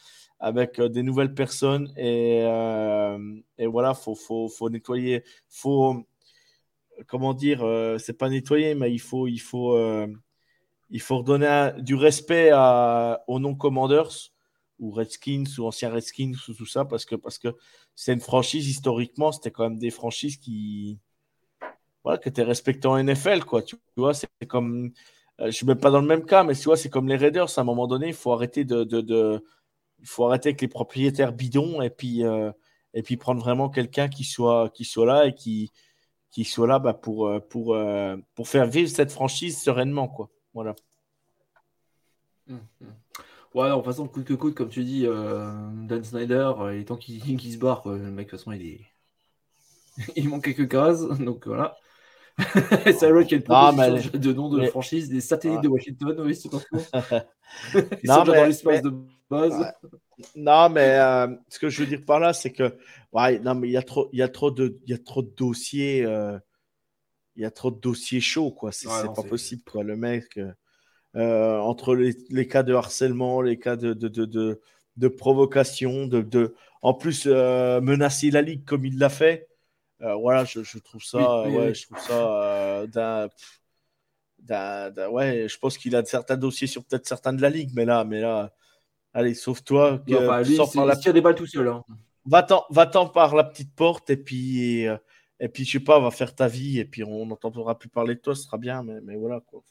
avec 0.41 0.81
des 0.81 1.03
nouvelles 1.03 1.35
personnes. 1.35 1.93
Et, 1.97 2.41
et 3.59 3.67
voilà, 3.67 3.91
il 3.97 4.03
faut, 4.03 4.15
faut, 4.15 4.49
faut 4.49 4.71
nettoyer. 4.71 5.25
faut 5.49 6.05
comment 7.07 7.35
dire, 7.35 7.63
euh, 7.63 7.99
c'est 7.99 8.17
pas 8.17 8.29
nettoyer, 8.29 8.75
mais 8.75 8.93
il 8.93 9.01
faut, 9.01 9.27
il 9.27 9.39
faut, 9.39 9.75
euh, 9.75 10.07
il 10.91 11.01
faut 11.01 11.19
redonner 11.19 11.71
du 11.79 11.95
respect 11.95 12.53
aux 12.53 13.39
non-commanders 13.39 14.11
ou 14.79 14.91
Redskins 14.91 15.45
ou 15.59 15.67
anciens 15.67 15.91
Redskins 15.91 16.35
ou 16.49 16.55
tout 16.55 16.67
ça 16.67 16.85
parce 16.85 17.05
que 17.05 17.15
parce 17.15 17.39
que 17.39 17.49
c'est 17.95 18.13
une 18.13 18.21
franchise 18.21 18.69
historiquement, 18.69 19.33
c'était 19.33 19.51
quand 19.51 19.65
même 19.65 19.79
des 19.79 19.91
franchises 19.91 20.37
qui 20.37 20.99
voilà, 22.03 22.19
qui 22.19 22.29
étaient 22.29 22.43
respectées 22.43 22.89
en 22.89 23.03
NFL 23.03 23.45
quoi. 23.45 23.63
Tu 23.63 23.77
vois, 23.97 24.15
c'est 24.15 24.29
comme 24.49 24.93
euh, 25.41 25.47
je 25.47 25.51
suis 25.53 25.67
même 25.67 25.79
pas 25.79 25.91
dans 25.91 26.01
le 26.01 26.07
même 26.07 26.25
cas, 26.25 26.45
mais 26.45 26.55
tu 26.55 26.65
vois, 26.65 26.77
c'est 26.77 26.91
comme 26.91 27.09
les 27.09 27.17
Raiders. 27.17 27.59
À 27.59 27.61
un 27.61 27.65
moment 27.65 27.87
donné, 27.87 28.09
il 28.09 28.15
faut 28.15 28.33
arrêter 28.33 28.65
de, 28.65 29.43
il 30.01 30.07
faut 30.07 30.27
arrêter 30.27 30.51
avec 30.51 30.61
les 30.61 30.69
propriétaires 30.69 31.33
bidons 31.33 31.81
et 31.83 31.91
puis 31.91 32.23
et 32.97 33.03
puis 33.03 33.17
prendre 33.17 33.41
vraiment 33.41 33.69
quelqu'un 33.71 34.09
qui 34.09 34.25
soit 34.25 34.71
qui 34.71 34.85
soit 34.85 35.07
là 35.07 35.27
et 35.27 35.35
qui 35.35 35.73
qui 36.35 36.45
soit 36.45 36.67
là 36.67 36.81
bah, 36.81 36.95
pour, 36.95 37.29
euh, 37.29 37.39
pour, 37.39 37.77
euh, 37.77 38.17
pour 38.35 38.49
faire 38.49 38.67
vivre 38.67 38.91
cette 38.91 39.13
franchise 39.13 39.63
sereinement. 39.63 40.09
Quoi. 40.09 40.31
Voilà. 40.53 40.75
Hum, 42.51 42.61
hum. 42.81 42.95
Ouais, 43.55 43.69
de 43.71 43.75
toute 43.75 43.85
façon, 43.85 44.09
coûte 44.09 44.25
que 44.25 44.35
coûte, 44.35 44.55
comme 44.55 44.69
tu 44.69 44.83
dis, 44.83 45.07
euh, 45.07 45.49
Dan 45.87 46.03
Snyder, 46.03 46.53
il 46.73 46.81
est 46.81 46.85
temps 46.85 46.97
qu'il 46.97 47.41
se 47.41 47.59
barre. 47.59 47.83
Le 47.87 48.11
mec, 48.11 48.27
de 48.27 48.31
toute 48.31 48.41
façon, 48.41 48.53
il, 48.53 48.67
est... 48.67 48.81
il 50.17 50.29
manque 50.29 50.45
quelques 50.45 50.69
cases. 50.69 51.03
Donc 51.21 51.47
voilà. 51.47 51.77
c'est 52.85 53.11
vrai 53.11 53.25
qu'il 53.25 53.33
y 53.33 53.35
a 53.35 53.37
une 53.37 53.43
proposition 53.45 54.19
de 54.19 54.33
nom 54.33 54.49
de 54.49 54.67
franchise 54.67 55.09
des 55.09 55.21
satellites 55.21 55.61
de 55.61 55.69
Washington, 55.69 56.17
oui, 56.19 56.35
c'est 56.35 56.51
pas 56.51 56.59
faux. 57.01 57.79
Ils 58.03 58.09
non, 58.09 58.15
sont 58.15 58.33
mais, 58.33 58.39
dans 58.39 58.47
l'espace 58.47 58.83
de 58.83 58.93
base. 59.31 59.73
Non, 60.35 60.69
mais 60.69 60.99
euh, 60.99 61.29
ce 61.49 61.61
que 61.61 61.69
je 61.69 61.81
veux 61.81 61.89
dire 61.89 62.05
par 62.05 62.19
là, 62.19 62.33
c'est 62.33 62.51
que 62.51 62.77
ouais, 63.13 63.39
non, 63.39 63.55
mais 63.55 63.69
il 63.69 63.73
y 63.73 63.77
a 63.77 63.83
trop, 63.83 64.09
il 64.13 64.19
y 64.19 64.23
a 64.23 64.29
trop 64.29 64.51
de, 64.51 64.81
il 64.85 64.91
y 64.91 64.95
a 64.95 64.99
trop 64.99 65.23
de 65.23 65.31
dossiers, 65.37 66.05
euh, 66.05 66.37
il 67.37 67.43
y 67.43 67.45
a 67.45 67.53
trop 67.53 67.71
de 67.71 67.79
dossiers 67.79 68.21
chauds, 68.21 68.51
quoi. 68.51 68.73
C'est 68.73 68.89
pas 68.89 69.23
possible, 69.23 69.63
quoi. 69.63 69.85
Le 69.85 69.97
mec, 69.97 70.37
euh, 70.37 70.53
entre 71.15 71.95
les, 71.95 72.17
les, 72.31 72.47
cas 72.49 72.63
de 72.63 72.75
harcèlement, 72.75 73.41
les 73.41 73.59
cas 73.59 73.77
de, 73.77 73.93
de, 73.93 74.09
de, 74.09 74.61
de 74.97 75.09
provocation, 75.09 76.07
de, 76.07 76.23
de, 76.23 76.55
en 76.83 76.95
plus 76.95 77.27
menacer 77.27 78.31
la 78.31 78.43
ligue 78.43 78.65
comme 78.65 78.85
il 78.85 78.99
l'a 78.99 79.09
fait. 79.09 79.49
voilà, 80.01 80.45
je, 80.45 80.63
je, 80.63 80.79
trouve 80.79 81.03
ça, 81.03 81.49
ouais, 81.49 81.75
je 81.75 81.87
trouve 81.87 82.01
ça 82.01 82.85
d'un 82.93 83.29
ouais, 84.49 85.47
je 85.49 85.59
pense 85.59 85.79
qu'il 85.79 85.97
a 85.97 86.05
certains 86.05 86.37
dossiers 86.37 86.67
sur 86.67 86.85
peut-être 86.85 87.07
certains 87.07 87.33
de 87.33 87.43
la 87.43 87.51
ligue, 87.51 87.71
mais 87.75 87.85
là, 87.85 88.05
mais 88.05 88.21
là, 88.21 88.53
allez, 89.13 89.35
sauve-toi. 89.35 90.03
il 90.07 90.15
la... 90.15 90.97
tire 90.97 91.13
des 91.13 91.21
balles 91.21 91.35
tout 91.35 91.47
seul. 91.47 91.69
Hein. 91.69 91.85
Va-t'en 92.27 93.09
par 93.09 93.35
la 93.35 93.45
petite 93.45 93.75
porte 93.75 94.11
et 94.11 94.17
puis, 94.17 94.87
et, 95.41 95.49
puis, 95.49 95.65
je 95.65 95.73
sais 95.73 95.81
pas, 95.81 96.01
va 96.01 96.11
faire 96.11 96.35
ta 96.35 96.49
vie 96.49 96.79
et 96.79 96.85
puis 96.85 97.05
on 97.05 97.27
n'entendra 97.27 97.79
plus 97.79 97.89
parler 97.89 98.15
de 98.15 98.21
toi, 98.21 98.35
ce 98.35 98.43
sera 98.43 98.59
bien, 98.59 98.83
mais, 98.83 99.01
mais 99.03 99.17
voilà 99.17 99.41
quoi. 99.41 99.63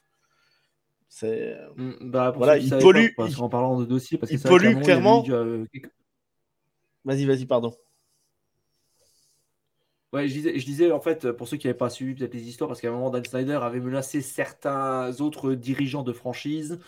C'est 1.16 1.56
mmh, 1.76 2.10
bah, 2.10 2.32
voilà, 2.36 2.58
il 2.58 2.68
pollue. 2.70 3.06
en 3.38 3.48
parlant 3.48 3.78
de 3.78 3.84
dossier, 3.84 4.18
parce 4.18 4.32
il 4.32 4.40
pollue 4.40 4.82
clairement. 4.82 5.24
Euh, 5.28 5.64
vas-y, 7.04 7.24
vas-y, 7.24 7.46
pardon. 7.46 7.72
Ouais, 10.12 10.26
je 10.26 10.64
disais, 10.64 10.90
en 10.90 10.98
fait, 10.98 11.30
pour 11.30 11.46
ceux 11.46 11.56
qui 11.56 11.68
n'avaient 11.68 11.78
pas 11.78 11.88
suivi 11.88 12.14
peut-être 12.14 12.34
les 12.34 12.48
histoires, 12.48 12.66
parce 12.66 12.80
qu'à 12.80 12.88
un 12.88 12.92
moment, 12.92 13.10
Dan 13.10 13.24
Snyder 13.24 13.60
avait 13.62 13.78
menacé 13.78 14.22
certains 14.22 15.20
autres 15.20 15.54
dirigeants 15.54 16.02
de 16.02 16.12
franchise 16.12 16.80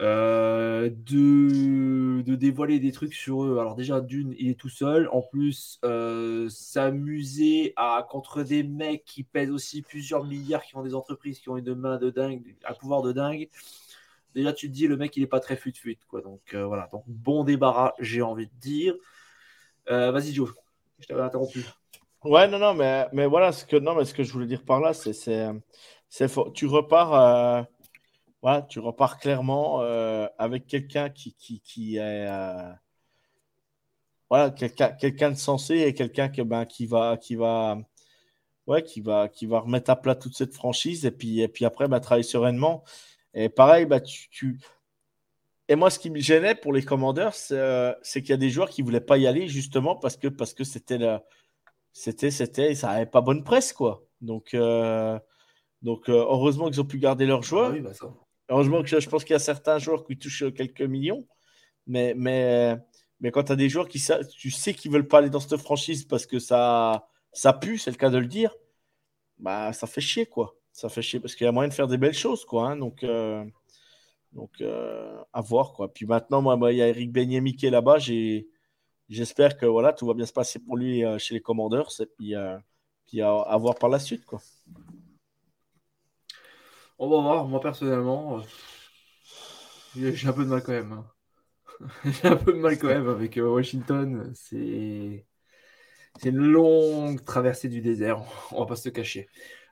euh, 0.00 0.90
de, 0.90 2.22
de, 2.22 2.34
dévoiler 2.34 2.80
des 2.80 2.90
trucs 2.90 3.14
sur 3.14 3.44
eux. 3.44 3.58
Alors 3.60 3.76
déjà, 3.76 4.00
d'une, 4.00 4.34
il 4.38 4.50
est 4.50 4.58
tout 4.58 4.68
seul. 4.68 5.08
En 5.12 5.22
plus, 5.22 5.78
euh, 5.84 6.48
s'amuser 6.48 7.72
à 7.76 8.04
contre 8.08 8.42
des 8.42 8.64
mecs 8.64 9.04
qui 9.04 9.22
pèsent 9.22 9.52
aussi 9.52 9.82
plusieurs 9.82 10.24
milliards, 10.24 10.64
qui 10.64 10.76
ont 10.76 10.82
des 10.82 10.96
entreprises 10.96 11.38
qui 11.38 11.48
ont 11.48 11.56
une 11.56 11.74
main 11.74 11.98
de 11.98 12.10
dingue, 12.10 12.56
un 12.68 12.74
pouvoir 12.74 13.02
de 13.02 13.12
dingue. 13.12 13.48
Déjà, 14.34 14.52
tu 14.52 14.68
te 14.68 14.72
dis, 14.72 14.88
le 14.88 14.96
mec, 14.96 15.16
il 15.16 15.20
n'est 15.20 15.28
pas 15.28 15.38
très 15.38 15.56
fut-fut. 15.56 15.98
Quoi. 16.08 16.22
Donc 16.22 16.40
euh, 16.54 16.66
voilà, 16.66 16.88
donc 16.90 17.04
bon 17.06 17.44
débarras, 17.44 17.94
j'ai 18.00 18.22
envie 18.22 18.46
de 18.46 18.60
dire. 18.60 18.94
Vas-y, 19.86 20.32
Joe, 20.32 20.52
je 20.98 21.06
t'avais 21.06 21.22
interrompu. 21.22 21.64
Ouais, 22.24 22.48
non, 22.48 22.58
non, 22.58 22.74
mais, 22.74 23.06
mais 23.12 23.26
voilà, 23.26 23.52
ce 23.52 23.64
que, 23.66 23.76
non, 23.76 23.94
mais 23.94 24.06
ce 24.06 24.14
que 24.14 24.24
je 24.24 24.32
voulais 24.32 24.46
dire 24.46 24.64
par 24.64 24.80
là, 24.80 24.92
c'est, 24.94 25.46
tu 26.54 26.66
repars, 26.66 27.66
voilà, 28.44 28.60
tu 28.60 28.78
repars 28.78 29.18
clairement 29.18 29.80
euh, 29.80 30.28
avec 30.36 30.66
quelqu'un 30.66 31.08
qui, 31.08 31.32
qui, 31.34 31.62
qui 31.62 31.96
est, 31.96 32.28
euh, 32.28 32.72
voilà, 34.28 34.50
quelqu'un, 34.50 35.30
de 35.30 35.36
sensé 35.36 35.78
et 35.78 35.94
quelqu'un 35.94 36.28
que, 36.28 36.42
ben, 36.42 36.66
qui 36.66 36.84
va, 36.84 37.16
qui 37.16 37.36
va, 37.36 37.78
ouais, 38.66 38.82
qui 38.82 39.00
va, 39.00 39.28
qui 39.30 39.46
va 39.46 39.60
remettre 39.60 39.90
à 39.90 39.96
plat 39.96 40.14
toute 40.14 40.36
cette 40.36 40.52
franchise 40.52 41.06
et 41.06 41.10
puis, 41.10 41.40
et 41.40 41.48
puis 41.48 41.64
après, 41.64 41.88
ben, 41.88 42.00
travailler 42.00 42.22
sereinement. 42.22 42.84
Et 43.32 43.48
pareil, 43.48 43.86
bah, 43.86 44.00
tu, 44.00 44.28
tu... 44.28 44.60
Et 45.68 45.74
moi, 45.74 45.88
ce 45.88 45.98
qui 45.98 46.10
me 46.10 46.20
gênait 46.20 46.54
pour 46.54 46.74
les 46.74 46.82
commandeurs, 46.84 47.32
c'est, 47.32 47.96
c'est 48.02 48.20
qu'il 48.20 48.30
y 48.30 48.34
a 48.34 48.36
des 48.36 48.50
joueurs 48.50 48.68
qui 48.68 48.82
ne 48.82 48.86
voulaient 48.86 49.00
pas 49.00 49.16
y 49.16 49.26
aller 49.26 49.48
justement 49.48 49.96
parce 49.96 50.18
que, 50.18 50.28
parce 50.28 50.52
que 50.52 50.64
c'était 50.64 50.98
la 50.98 51.24
c'était, 51.94 52.30
c'était, 52.30 52.74
ça 52.74 52.88
n'avait 52.88 53.06
pas 53.06 53.22
bonne 53.22 53.42
presse, 53.42 53.72
quoi. 53.72 54.04
Donc, 54.20 54.52
euh, 54.52 55.18
donc 55.80 56.10
euh, 56.10 56.12
heureusement 56.12 56.68
qu'ils 56.68 56.80
ont 56.80 56.84
pu 56.84 56.98
garder 56.98 57.24
leurs 57.24 57.42
joueurs. 57.42 57.72
Ah 57.74 57.80
bah 57.80 58.23
heureusement 58.48 58.82
que 58.82 58.88
je, 58.88 59.08
pense 59.08 59.24
qu'il 59.24 59.34
y 59.34 59.36
a 59.36 59.40
certains 59.40 59.78
joueurs 59.78 60.04
qui 60.04 60.16
touchent 60.18 60.52
quelques 60.54 60.82
millions. 60.82 61.26
Mais, 61.86 62.14
mais, 62.16 62.76
mais 63.20 63.30
quand 63.30 63.44
tu 63.44 63.52
as 63.52 63.56
des 63.56 63.68
joueurs 63.68 63.88
qui 63.88 64.02
tu 64.38 64.50
sais 64.50 64.74
qu'ils 64.74 64.90
veulent 64.90 65.08
pas 65.08 65.18
aller 65.18 65.30
dans 65.30 65.40
cette 65.40 65.60
franchise 65.60 66.04
parce 66.04 66.26
que 66.26 66.38
ça, 66.38 67.08
ça 67.32 67.52
pue, 67.52 67.78
c'est 67.78 67.90
le 67.90 67.96
cas 67.96 68.10
de 68.10 68.18
le 68.18 68.26
dire, 68.26 68.54
bah 69.38 69.72
ça 69.72 69.86
fait 69.86 70.00
chier, 70.00 70.26
quoi. 70.26 70.56
Ça 70.72 70.88
fait 70.88 71.02
chier 71.02 71.20
parce 71.20 71.34
qu'il 71.34 71.44
y 71.44 71.48
a 71.48 71.52
moyen 71.52 71.68
de 71.68 71.74
faire 71.74 71.88
des 71.88 71.98
belles 71.98 72.14
choses, 72.14 72.44
quoi. 72.44 72.70
Hein. 72.70 72.76
donc, 72.76 73.04
euh, 73.04 73.44
donc 74.32 74.62
à 74.62 75.40
voir, 75.40 75.72
quoi. 75.72 75.92
Puis 75.92 76.06
maintenant, 76.06 76.42
moi, 76.42 76.72
il 76.72 76.78
y 76.78 76.82
a 76.82 76.88
Eric 76.88 77.12
Benyemi 77.12 77.56
qui 77.56 77.66
est 77.66 77.70
là-bas. 77.70 77.98
J'espère 79.08 79.58
que 79.58 79.66
voilà, 79.66 79.92
tout 79.92 80.06
va 80.06 80.14
bien 80.14 80.24
se 80.26 80.32
passer 80.32 80.58
pour 80.58 80.76
lui 80.76 81.04
euh, 81.04 81.18
chez 81.18 81.34
les 81.34 81.40
Commanders 81.40 82.00
et 82.00 82.06
puis, 82.06 82.34
euh, 82.34 82.56
puis 83.06 83.20
à, 83.20 83.56
voir 83.58 83.74
par 83.74 83.90
la 83.90 83.98
suite. 83.98 84.24
Quoi. 84.24 84.40
On 86.98 87.08
va 87.08 87.20
voir. 87.20 87.46
Moi, 87.46 87.60
personnellement, 87.60 88.38
euh, 88.38 88.42
j'ai 89.94 90.28
un 90.28 90.32
peu 90.32 90.44
de 90.44 90.50
mal 90.50 90.62
quand 90.62 90.72
même. 90.72 90.92
Hein. 90.92 91.06
j'ai 92.04 92.28
un 92.28 92.36
peu 92.36 92.52
de 92.52 92.58
mal 92.58 92.78
quand 92.78 92.88
même 92.88 93.08
avec 93.08 93.36
Washington. 93.36 94.32
C'est. 94.34 95.26
Une 96.24 96.38
longue 96.38 97.24
traversée 97.24 97.68
du 97.68 97.80
désert, 97.80 98.22
on 98.52 98.60
va 98.60 98.66
pas 98.66 98.76
se 98.76 98.88
cacher. 98.88 99.28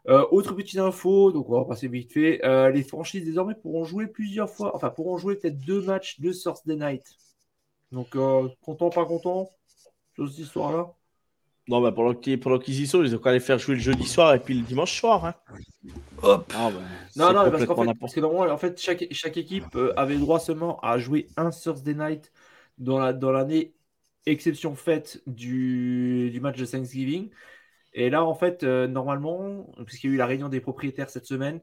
autre 0.07 0.55
petite 0.55 0.81
info, 0.81 1.31
donc 1.31 1.49
on 1.49 1.61
va 1.61 1.65
passer 1.65 1.87
vite 1.87 2.13
fait. 2.13 2.41
les 2.73 2.83
franchises 2.83 3.25
désormais 3.25 3.55
pourront 3.55 3.85
jouer 3.85 4.09
plusieurs 4.09 4.51
fois, 4.51 4.75
enfin 4.75 4.91
pourront 4.91 5.19
jouer 5.19 5.37
peut-être 5.37 5.61
deux 5.61 5.83
matchs 5.83 6.19
de 6.21 6.33
Source 6.33 6.67
Day 6.67 6.75
Night. 6.77 7.05
Donc, 7.93 8.17
euh, 8.17 8.49
content, 8.63 8.89
pas 8.89 9.05
content 9.05 9.51
sur 10.15 10.29
cette 10.29 10.39
histoire-là? 10.39 10.95
Non, 11.69 11.81
bah, 11.81 11.93
pendant 11.93 12.15
qu'ils 12.15 12.81
y 12.81 12.87
sont, 12.87 13.05
ils 13.05 13.15
ont 13.15 13.19
qu'à 13.19 13.33
les 13.33 13.41
faire 13.41 13.59
jouer 13.59 13.77
le 13.77 13.81
jeudi 13.81 14.07
soir 14.07 14.35
et 14.35 14.41
puis 14.41 14.55
le 14.55 14.63
dimanche 14.63 14.99
soir. 14.99 15.25
Hein. 15.25 15.35
Hop 16.23 16.53
ah, 16.57 16.71
bah, 16.71 16.81
Non, 17.17 17.33
non, 17.33 17.51
parce, 17.51 17.65
fait, 17.65 17.99
parce, 18.01 18.15
que 18.15 18.21
normalement, 18.21 18.53
en 18.53 18.59
fait, 18.59 18.81
chaque, 18.81 19.07
chaque 19.13 19.37
équipe 19.37 19.75
euh, 19.77 19.93
avait 19.97 20.17
droit 20.17 20.41
seulement 20.41 20.81
à 20.81 20.99
jouer 20.99 21.29
un 21.37 21.51
Thursday 21.51 21.95
night 21.95 22.33
dans 22.79 22.99
l'année, 22.99 23.19
dans 23.19 24.31
exception 24.31 24.75
faite 24.75 25.23
du, 25.27 26.31
du, 26.33 26.41
match 26.41 26.59
de 26.59 26.67
Thanksgiving. 26.67 27.31
Et 27.93 28.11
là, 28.11 28.25
en 28.25 28.35
fait, 28.35 28.65
euh, 28.65 28.89
normalement, 28.89 29.71
puisqu'il 29.87 30.11
y 30.11 30.13
a 30.13 30.15
eu 30.15 30.19
la 30.19 30.27
réunion 30.27 30.49
des 30.49 30.61
propriétaires 30.61 31.11
cette 31.11 31.27
semaine, 31.27 31.61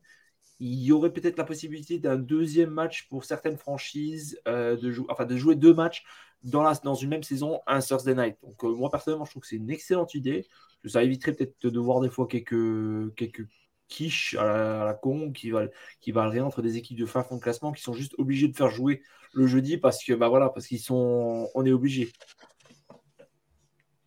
il 0.59 0.79
y 0.83 0.91
aurait 0.91 1.11
peut-être 1.11 1.37
la 1.37 1.45
possibilité 1.45 1.99
d'un 1.99 2.17
deuxième 2.17 2.69
match 2.69 3.07
pour 3.09 3.23
certaines 3.25 3.57
franchises 3.57 4.39
euh, 4.47 4.75
de, 4.77 4.91
jouer, 4.91 5.07
enfin, 5.09 5.25
de 5.25 5.37
jouer 5.37 5.55
deux 5.55 5.73
matchs 5.73 6.03
dans, 6.43 6.63
la, 6.63 6.73
dans 6.83 6.95
une 6.95 7.09
même 7.09 7.23
saison, 7.23 7.59
un 7.67 7.79
Thursday 7.79 8.15
night. 8.15 8.37
Donc 8.43 8.63
euh, 8.63 8.73
moi 8.73 8.89
personnellement, 8.89 9.25
je 9.25 9.31
trouve 9.31 9.41
que 9.41 9.47
c'est 9.47 9.57
une 9.57 9.69
excellente 9.69 10.13
idée. 10.13 10.47
Ça 10.85 11.03
éviterait 11.03 11.33
peut-être 11.33 11.67
de 11.67 11.79
voir 11.79 11.99
des 11.99 12.09
fois 12.09 12.27
quelques, 12.27 13.13
quelques 13.15 13.47
quiches 13.87 14.35
à 14.35 14.85
la, 14.85 14.93
con 14.93 15.31
qui 15.31 15.51
valent, 15.51 15.71
qui 15.99 16.11
rien 16.11 16.45
entre 16.45 16.61
des 16.61 16.77
équipes 16.77 16.99
de 16.99 17.05
fin 17.05 17.23
fond 17.23 17.35
de 17.37 17.41
classement 17.41 17.71
qui 17.71 17.81
sont 17.81 17.93
juste 17.93 18.13
obligées 18.17 18.47
de 18.47 18.55
faire 18.55 18.69
jouer 18.69 19.01
le 19.33 19.47
jeudi 19.47 19.77
parce 19.77 20.03
que 20.03 20.13
bah 20.13 20.29
voilà 20.29 20.49
parce 20.49 20.67
qu'ils 20.67 20.79
sont 20.79 21.49
on 21.53 21.65
est 21.65 21.71
obligé. 21.71 22.11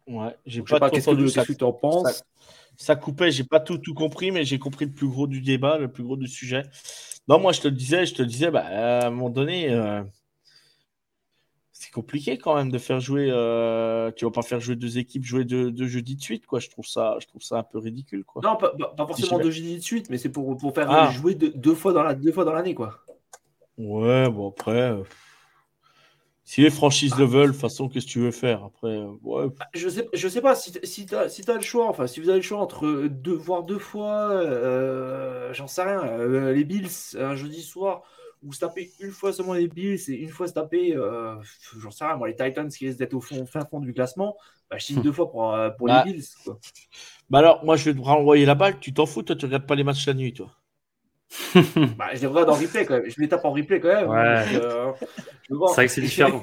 Ouais, 0.07 0.37
j'ai 0.47 0.63
pas, 0.63 0.79
pas 0.79 0.91
qu'est-ce 0.91 1.11
que 1.11 1.53
tu 1.53 1.65
en 1.65 1.73
penses? 1.73 2.25
ça 2.77 2.97
coupait, 2.97 3.31
j'ai 3.31 3.45
pas 3.45 3.61
tout, 3.61 3.79
tout 3.79 3.95
compris, 3.95 4.31
mais 4.31 4.45
j'ai 4.45 4.59
compris 4.59 4.87
le 4.87 4.93
plus 4.93 5.09
gros 5.09 5.27
du 5.27 5.41
débat, 5.41 5.79
le 5.79 5.91
plus 5.91 6.03
gros 6.03 6.17
du 6.17 6.27
sujet. 6.27 6.65
Non, 7.29 7.39
moi 7.39 7.53
je 7.53 7.61
te 7.61 7.69
le 7.69 7.75
disais, 7.75 8.07
je 8.07 8.15
te 8.15 8.23
disais, 8.23 8.51
bah, 8.51 8.65
à 8.65 9.07
un 9.07 9.11
moment 9.11 9.31
donné, 9.31 9.71
euh, 9.71 10.03
compliqué 11.93 12.39
quand 12.39 12.57
même 12.57 12.71
de 12.71 12.79
faire 12.79 13.01
jouer. 13.01 13.29
Euh, 13.31 14.11
tu 14.17 14.25
vas 14.25 14.31
pas 14.31 14.43
faire 14.43 14.61
jouer 14.61 14.77
deux 14.77 14.99
équipes 14.99 15.25
jouer 15.25 15.45
deux, 15.45 15.87
jeudis 15.87 16.17
de 16.17 16.23
suite, 16.23 16.47
quoi. 16.47 16.59
Je 16.59 16.69
trouve 16.69 16.87
ça, 16.87 17.17
je 17.21 17.27
trouve 17.27 17.43
ça 17.43 17.59
un 17.59 17.63
peu 17.63 17.79
ridicule, 17.79 18.25
quoi. 18.25 18.43
Non, 18.43 18.57
pas, 18.57 18.73
forcément 19.07 19.39
deux 19.39 19.51
jeudis 19.51 19.77
de 19.77 19.83
suite, 19.83 20.11
mais 20.11 20.19
c'est 20.19 20.31
pour, 20.31 20.57
pour 20.57 20.75
faire 20.75 20.91
ah. 20.91 21.11
jouer 21.11 21.35
deux, 21.35 21.75
fois 21.75 21.93
dans 21.93 22.03
la, 22.03 22.15
deux 22.15 22.33
fois 22.33 22.45
dans 22.45 22.53
l'année, 22.53 22.75
quoi. 22.75 23.01
Ouais, 23.79 24.29
bon 24.31 24.51
après. 24.51 24.93
Euh, 24.93 25.03
si 26.45 26.61
les 26.61 26.71
franchises 26.71 27.17
le 27.17 27.25
veulent, 27.25 27.47
de 27.49 27.53
toute 27.53 27.61
façon, 27.61 27.89
qu'est-ce 27.89 28.05
que 28.05 28.11
tu 28.11 28.21
veux 28.21 28.31
faire? 28.31 28.65
Après 28.65 28.89
euh, 28.89 29.13
ouais. 29.23 29.47
Bah, 29.59 29.67
je 29.75 29.89
sais, 29.89 30.09
je 30.13 30.29
sais 30.29 30.41
pas 30.41 30.55
si, 30.55 30.73
si 30.83 31.07
tu 31.07 31.15
as, 31.15 31.29
si 31.29 31.49
as, 31.49 31.55
le 31.55 31.61
choix, 31.61 31.89
enfin, 31.89 32.07
si 32.07 32.21
vous 32.21 32.29
avez 32.29 32.41
le 32.41 32.45
choix 32.45 32.59
entre 32.59 33.07
deux, 33.09 33.33
voir 33.33 33.63
deux 33.63 33.79
fois, 33.79 34.33
euh, 34.33 35.53
j'en 35.55 35.67
sais 35.67 35.83
rien, 35.83 36.03
euh, 36.03 36.53
les 36.53 36.65
Bills 36.65 37.17
un 37.19 37.37
jeudi 37.37 37.63
soir, 37.63 38.03
ou 38.43 38.53
se 38.53 38.61
taper 38.61 38.91
une 39.01 39.11
fois 39.11 39.33
seulement 39.33 39.55
les 39.55 39.69
Bills 39.69 40.01
et 40.09 40.15
une 40.15 40.29
fois 40.29 40.49
se 40.49 40.53
taper, 40.53 40.97
j'en 41.79 41.91
sais 41.91 42.05
rien, 42.05 42.17
moi, 42.17 42.29
les 42.29 42.35
Titans 42.35 42.69
qui 42.69 42.87
risquent 42.87 42.99
d'être 42.99 43.15
au 43.15 43.21
fond, 43.21 43.47
fin 43.47 43.65
fond 43.65 43.81
du 43.81 43.93
classement, 43.93 44.37
bah, 44.71 44.79
je 44.79 44.87
signe 44.87 45.03
deux 45.03 45.13
fois 45.13 45.31
pour, 45.31 45.57
pour 45.79 45.89
les 45.89 45.95
bah. 45.95 46.05
Bills. 46.05 46.25
Quoi. 46.45 46.59
Bah 47.31 47.39
alors, 47.39 47.65
moi, 47.65 47.77
je 47.77 47.91
vais 47.91 47.99
te 47.99 48.05
renvoyer 48.05 48.45
la 48.45 48.55
balle, 48.55 48.79
tu 48.81 48.93
t'en 48.93 49.07
fous, 49.07 49.23
toi, 49.23 49.37
tu 49.37 49.47
regardes 49.47 49.67
pas 49.67 49.75
les 49.75 49.85
matchs 49.85 50.07
la 50.07 50.15
nuit, 50.15 50.33
toi. 50.33 50.51
bah, 51.97 52.11
je 52.15 52.21
les 52.21 52.27
regarde 52.27 52.51
en 52.51 52.55
replay 52.55 52.85
quand 52.85 52.95
même. 52.95 53.09
Je 53.09 53.21
les 53.21 53.29
tape 53.29 53.45
en 53.45 53.53
replay 53.53 53.81
quand 53.81 53.89
même. 53.89 54.11
Euh, 54.11 54.93
c'est 55.49 55.55
vrai 55.55 55.87
que 55.87 55.93
c'est 55.93 56.01
différent. 56.03 56.41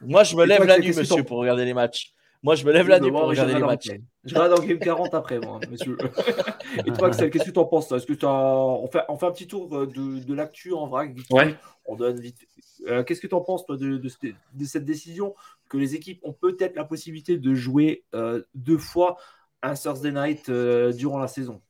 moi, 0.00 0.24
je 0.24 0.36
me 0.36 0.44
lève 0.44 0.64
la 0.64 0.78
nuit, 0.78 0.94
monsieur, 0.96 1.24
pour 1.24 1.38
regarder 1.38 1.64
les 1.64 1.74
matchs. 1.74 2.12
Moi, 2.42 2.54
je 2.54 2.64
me 2.64 2.72
lève 2.72 2.88
la 2.88 3.00
nuit 3.00 3.10
pour 3.10 3.22
regarder 3.22 3.54
les 3.54 3.60
matchs. 3.60 3.90
Je 4.24 4.34
regarde 4.34 4.60
en 4.60 4.62
Game 4.64 4.78
40 4.78 5.14
après, 5.14 5.38
moi, 5.40 5.58
monsieur. 5.70 5.96
Et 6.86 6.92
toi, 6.92 7.08
Axel, 7.08 7.30
qu'est-ce 7.30 7.44
que 7.44 7.50
tu 7.50 7.58
en 7.58 7.64
penses 7.64 7.90
Est-ce 7.90 8.06
que 8.06 8.24
on, 8.24 8.86
fait, 8.86 9.00
on 9.08 9.16
fait 9.16 9.26
un 9.26 9.32
petit 9.32 9.46
tour 9.46 9.68
de, 9.68 10.20
de 10.20 10.34
l'actu 10.34 10.72
en 10.72 10.86
vrac 10.86 11.14
Ouais. 11.30 11.56
On 11.84 11.96
donne 11.96 12.20
vite. 12.20 12.46
Euh, 12.86 13.02
qu'est-ce 13.02 13.20
que 13.20 13.26
tu 13.26 13.34
en 13.34 13.40
penses, 13.40 13.66
toi, 13.66 13.76
de, 13.76 13.96
de, 13.96 14.64
cette 14.64 14.84
décision 14.84 15.34
que 15.68 15.78
les 15.78 15.94
équipes 15.94 16.20
ont 16.22 16.32
peut-être 16.32 16.76
la 16.76 16.84
possibilité 16.84 17.38
de 17.38 17.54
jouer 17.54 18.04
euh, 18.14 18.42
deux 18.54 18.78
fois 18.78 19.16
un 19.62 19.74
Thursday 19.74 20.12
night 20.12 20.48
euh, 20.48 20.92
durant 20.92 21.18
la 21.18 21.28
saison? 21.28 21.60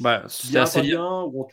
Bah, 0.00 0.24
c'est 0.28 0.58
assez 0.58 0.82
bien 0.82 1.22
ou 1.22 1.48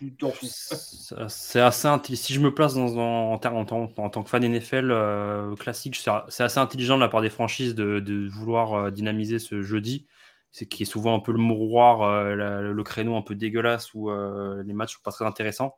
C'est 1.27 1.61
assez 1.61 1.87
Si 2.15 2.33
je 2.33 2.39
me 2.39 2.53
place 2.53 2.73
dans, 2.73 2.97
en, 2.97 3.33
en, 3.35 3.89
en, 3.97 4.09
tant 4.09 4.23
que 4.23 4.29
fan 4.29 4.43
NFL 4.43 4.91
euh, 4.91 5.55
classique, 5.55 5.95
c'est 5.95 6.43
assez 6.43 6.59
intelligent 6.59 6.95
de 6.95 7.01
la 7.01 7.09
part 7.09 7.21
des 7.21 7.29
franchises 7.29 7.75
de, 7.75 8.29
vouloir 8.29 8.73
euh, 8.73 8.91
dynamiser 8.91 9.39
ce 9.39 9.61
jeudi. 9.61 10.07
C'est 10.51 10.67
qui 10.67 10.83
est 10.83 10.85
souvent 10.85 11.15
un 11.15 11.19
peu 11.19 11.31
le 11.31 11.39
mouroir, 11.39 12.35
le 12.35 12.83
créneau 12.83 13.15
un 13.15 13.23
peu 13.23 13.33
dégueulasse 13.33 13.93
où 13.95 14.11
les 14.11 14.73
matchs 14.73 14.93
sont 14.93 15.01
pas 15.03 15.11
très 15.11 15.25
intéressants. 15.25 15.75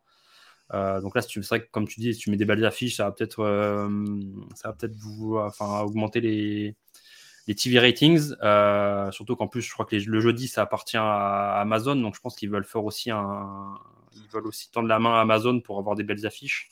donc 0.74 1.16
là, 1.16 1.22
c'est 1.22 1.40
vrai 1.40 1.62
que 1.62 1.72
comme 1.72 1.88
tu 1.88 2.02
dis, 2.02 2.14
si 2.14 2.20
tu 2.20 2.30
mets 2.30 2.36
des 2.36 2.44
balles 2.44 2.60
d'affiche, 2.60 2.98
ça 2.98 3.06
va 3.06 3.14
peut-être, 3.14 3.38
ça 4.54 4.68
va 4.68 4.74
peut-être 4.74 4.96
enfin, 5.48 5.80
augmenter 5.80 6.20
les, 6.20 6.76
les 7.48 7.56
TV 7.56 7.80
ratings, 7.80 8.34
euh, 8.42 9.12
surtout 9.12 9.36
qu'en 9.36 9.48
plus, 9.48 9.62
je 9.62 9.72
crois 9.72 9.86
que 9.86 9.96
le 9.96 10.20
jeudi, 10.20 10.48
ça 10.48 10.64
appartient 10.64 10.98
à 10.98 11.60
Amazon, 11.60 11.96
donc 11.96 12.16
je 12.16 12.22
pense 12.22 12.36
qu'ils 12.36 12.50
veulent 12.50 12.66
faire 12.66 12.84
aussi 12.84 13.12
un, 13.12 13.76
ils 14.16 14.28
veulent 14.30 14.48
aussi 14.48 14.72
tendre 14.72 14.88
la 14.88 15.00
main 15.00 15.16
à 15.16 15.22
Amazon 15.22 15.62
pour 15.62 15.78
avoir 15.78 15.96
des 15.96 16.04
belles 16.04 16.26
affiches. 16.26 16.72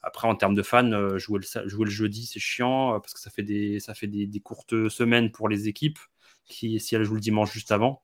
Après, 0.00 0.28
en 0.28 0.34
termes 0.34 0.54
de 0.54 0.62
fans, 0.62 0.90
euh, 0.92 1.18
jouer 1.18 1.40
le, 1.40 1.68
jouer 1.68 1.84
le 1.84 1.90
jeudi, 1.90 2.26
c'est 2.26 2.40
chiant 2.40 2.94
euh, 2.94 2.98
parce 2.98 3.14
que 3.14 3.20
ça 3.20 3.30
fait 3.30 3.42
des, 3.42 3.80
ça 3.80 3.94
fait 3.94 4.06
des, 4.06 4.40
courtes 4.40 4.88
semaines 4.88 5.30
pour 5.30 5.48
les 5.48 5.68
équipes 5.68 5.98
qui, 6.44 6.78
si 6.80 6.94
elles 6.94 7.04
jouent 7.04 7.14
le 7.14 7.20
dimanche 7.20 7.52
juste 7.52 7.72
avant. 7.72 8.02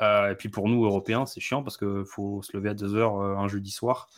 et 0.00 0.34
puis 0.38 0.48
pour 0.48 0.68
nous, 0.68 0.84
Européens, 0.84 1.26
c'est 1.26 1.40
chiant 1.40 1.62
parce 1.62 1.76
qu'il 1.76 2.04
faut 2.06 2.42
se 2.42 2.56
lever 2.56 2.70
à 2.70 2.74
2h 2.74 3.38
un 3.38 3.48
jeudi 3.48 3.70
soir 3.70 4.08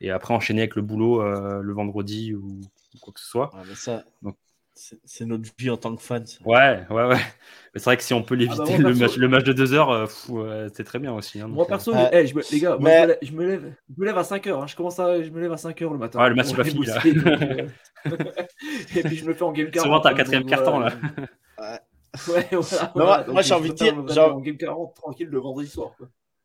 et 0.00 0.10
après 0.10 0.34
enchaîner 0.34 0.62
avec 0.62 0.76
le 0.76 0.82
boulot 0.82 1.22
le 1.60 1.72
vendredi 1.72 2.34
ou, 2.34 2.60
quoi 3.00 3.12
que 3.12 3.20
ce 3.20 3.26
soit. 3.26 3.50
ça, 3.74 4.04
donc, 4.22 4.36
c'est 4.74 5.26
notre 5.26 5.44
vie 5.58 5.70
en 5.70 5.76
tant 5.76 5.94
que 5.94 6.02
fan. 6.02 6.24
Ouais, 6.44 6.84
ouais, 6.90 7.06
ouais. 7.06 7.20
C'est 7.74 7.84
vrai 7.84 7.96
que 7.96 8.02
si 8.02 8.14
on 8.14 8.22
peut 8.22 8.34
l'éviter, 8.34 8.74
ah 8.74 8.78
bah 8.78 8.88
le, 8.88 8.94
match, 8.94 9.16
le, 9.16 9.28
match, 9.28 9.44
de 9.44 9.52
2 9.52 9.74
heures, 9.74 9.90
euh, 9.90 10.68
c'est 10.74 10.84
très 10.84 10.98
bien 10.98 11.12
aussi. 11.12 11.40
Hein, 11.40 11.48
moi, 11.48 11.66
perso, 11.66 11.94
euh, 11.94 12.08
eh, 12.12 12.26
je 12.26 12.34
me, 12.34 12.42
les 12.50 12.60
gars, 12.60 12.76
moi, 12.78 12.90
je, 13.22 13.32
me 13.32 13.46
lève, 13.46 13.74
je, 13.88 14.00
me 14.00 14.06
lève, 14.06 14.18
à 14.18 14.24
5 14.24 14.46
heures. 14.46 14.62
Hein. 14.62 14.66
Je 14.66 14.76
commence 14.76 14.98
à, 14.98 15.22
je 15.22 15.30
me 15.30 15.40
lève 15.40 15.52
à 15.52 15.56
5 15.56 15.80
heures 15.82 15.92
le 15.92 15.98
matin. 15.98 16.20
Ouais, 16.20 16.28
le 16.28 16.34
match 16.34 16.48
n'est 16.48 16.56
pas 16.56 16.64
fini 16.64 16.86
là. 16.86 17.02
et 18.96 19.02
puis 19.02 19.16
je 19.16 19.24
me 19.24 19.34
fais 19.34 19.42
en 19.42 19.52
game 19.52 19.70
40. 19.70 19.86
Souvent, 19.86 20.00
t'as 20.00 20.10
un 20.10 20.14
quatrième 20.14 20.46
carton 20.46 20.80
là. 20.80 20.92
Ouais, 22.28 22.46
voilà. 22.94 23.24
moi, 23.26 23.40
j'ai 23.40 23.54
envie 23.54 23.70
de 23.70 23.74
dire. 23.74 24.06
Genre... 24.08 24.36
En 24.36 24.40
game 24.40 24.58
40, 24.58 24.94
tranquille 24.94 25.28
le 25.28 25.38
vendredi 25.38 25.66
soir. 25.66 25.92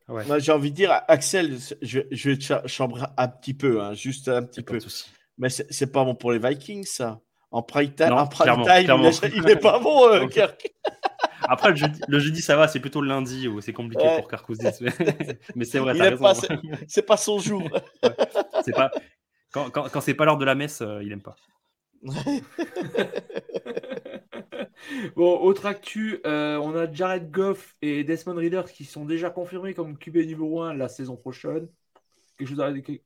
Ouais. 0.07 0.23
Moi, 0.25 0.39
j'ai 0.39 0.53
envie 0.53 0.71
de 0.71 0.75
dire, 0.77 1.01
Axel, 1.09 1.57
je, 1.81 1.99
je 2.09 2.29
vais 2.29 2.37
te 2.37 2.67
chambrer 2.67 3.03
un 3.17 3.27
petit 3.27 3.53
peu, 3.53 3.81
hein, 3.81 3.93
juste 3.93 4.29
un 4.29 4.43
petit 4.43 4.61
peu. 4.61 4.79
Mais 5.37 5.49
c'est 5.49 5.91
pas 5.91 6.05
bon 6.05 6.15
pour 6.15 6.31
les 6.31 6.39
Vikings, 6.39 6.85
ça. 6.85 7.19
En 7.51 7.61
prime 7.61 7.93
time, 7.93 8.11
en 8.11 8.27
prime 8.27 8.63
time 8.65 9.09
il 9.33 9.43
n'est 9.43 9.55
pas 9.55 9.79
bon, 9.79 10.09
euh, 10.09 10.27
Kirk. 10.31 10.73
Après, 11.41 11.73
le 12.07 12.19
jeudi, 12.19 12.41
ça 12.41 12.57
va, 12.57 12.67
c'est 12.67 12.79
plutôt 12.79 12.99
le 12.99 13.07
lundi 13.07 13.47
où 13.47 13.61
c'est 13.61 13.71
compliqué 13.71 14.03
pour 14.17 14.27
Kirk 14.27 14.45
Cousins. 14.45 14.71
Mais, 15.55 15.65
c'est 15.65 15.79
vrai, 15.79 15.93
c'est 16.87 17.03
pas 17.03 17.15
son 17.15 17.39
jour. 17.39 17.63
C'est 18.63 18.73
pas... 18.73 18.91
Quand, 19.51 19.69
quand, 19.69 19.89
quand 19.89 20.01
c'est 20.01 20.13
pas 20.13 20.25
l'heure 20.25 20.37
de 20.37 20.43
la 20.43 20.55
messe, 20.55 20.81
euh, 20.81 21.01
il 21.03 21.11
aime 21.13 21.21
pas. 21.21 21.37
bon, 25.15 25.39
autre 25.39 25.65
actu, 25.67 26.19
euh, 26.25 26.57
on 26.57 26.75
a 26.75 26.91
Jared 26.91 27.31
Goff 27.31 27.77
et 27.81 28.03
Desmond 28.03 28.35
Reader 28.35 28.63
qui 28.73 28.83
sont 28.83 29.05
déjà 29.05 29.29
confirmés 29.29 29.73
comme 29.73 29.97
QB 29.97 30.17
numéro 30.17 30.61
1 30.63 30.73
la 30.73 30.89
saison 30.89 31.15
prochaine. 31.15 31.69
Quelque 32.37 32.49
chose 32.49 32.59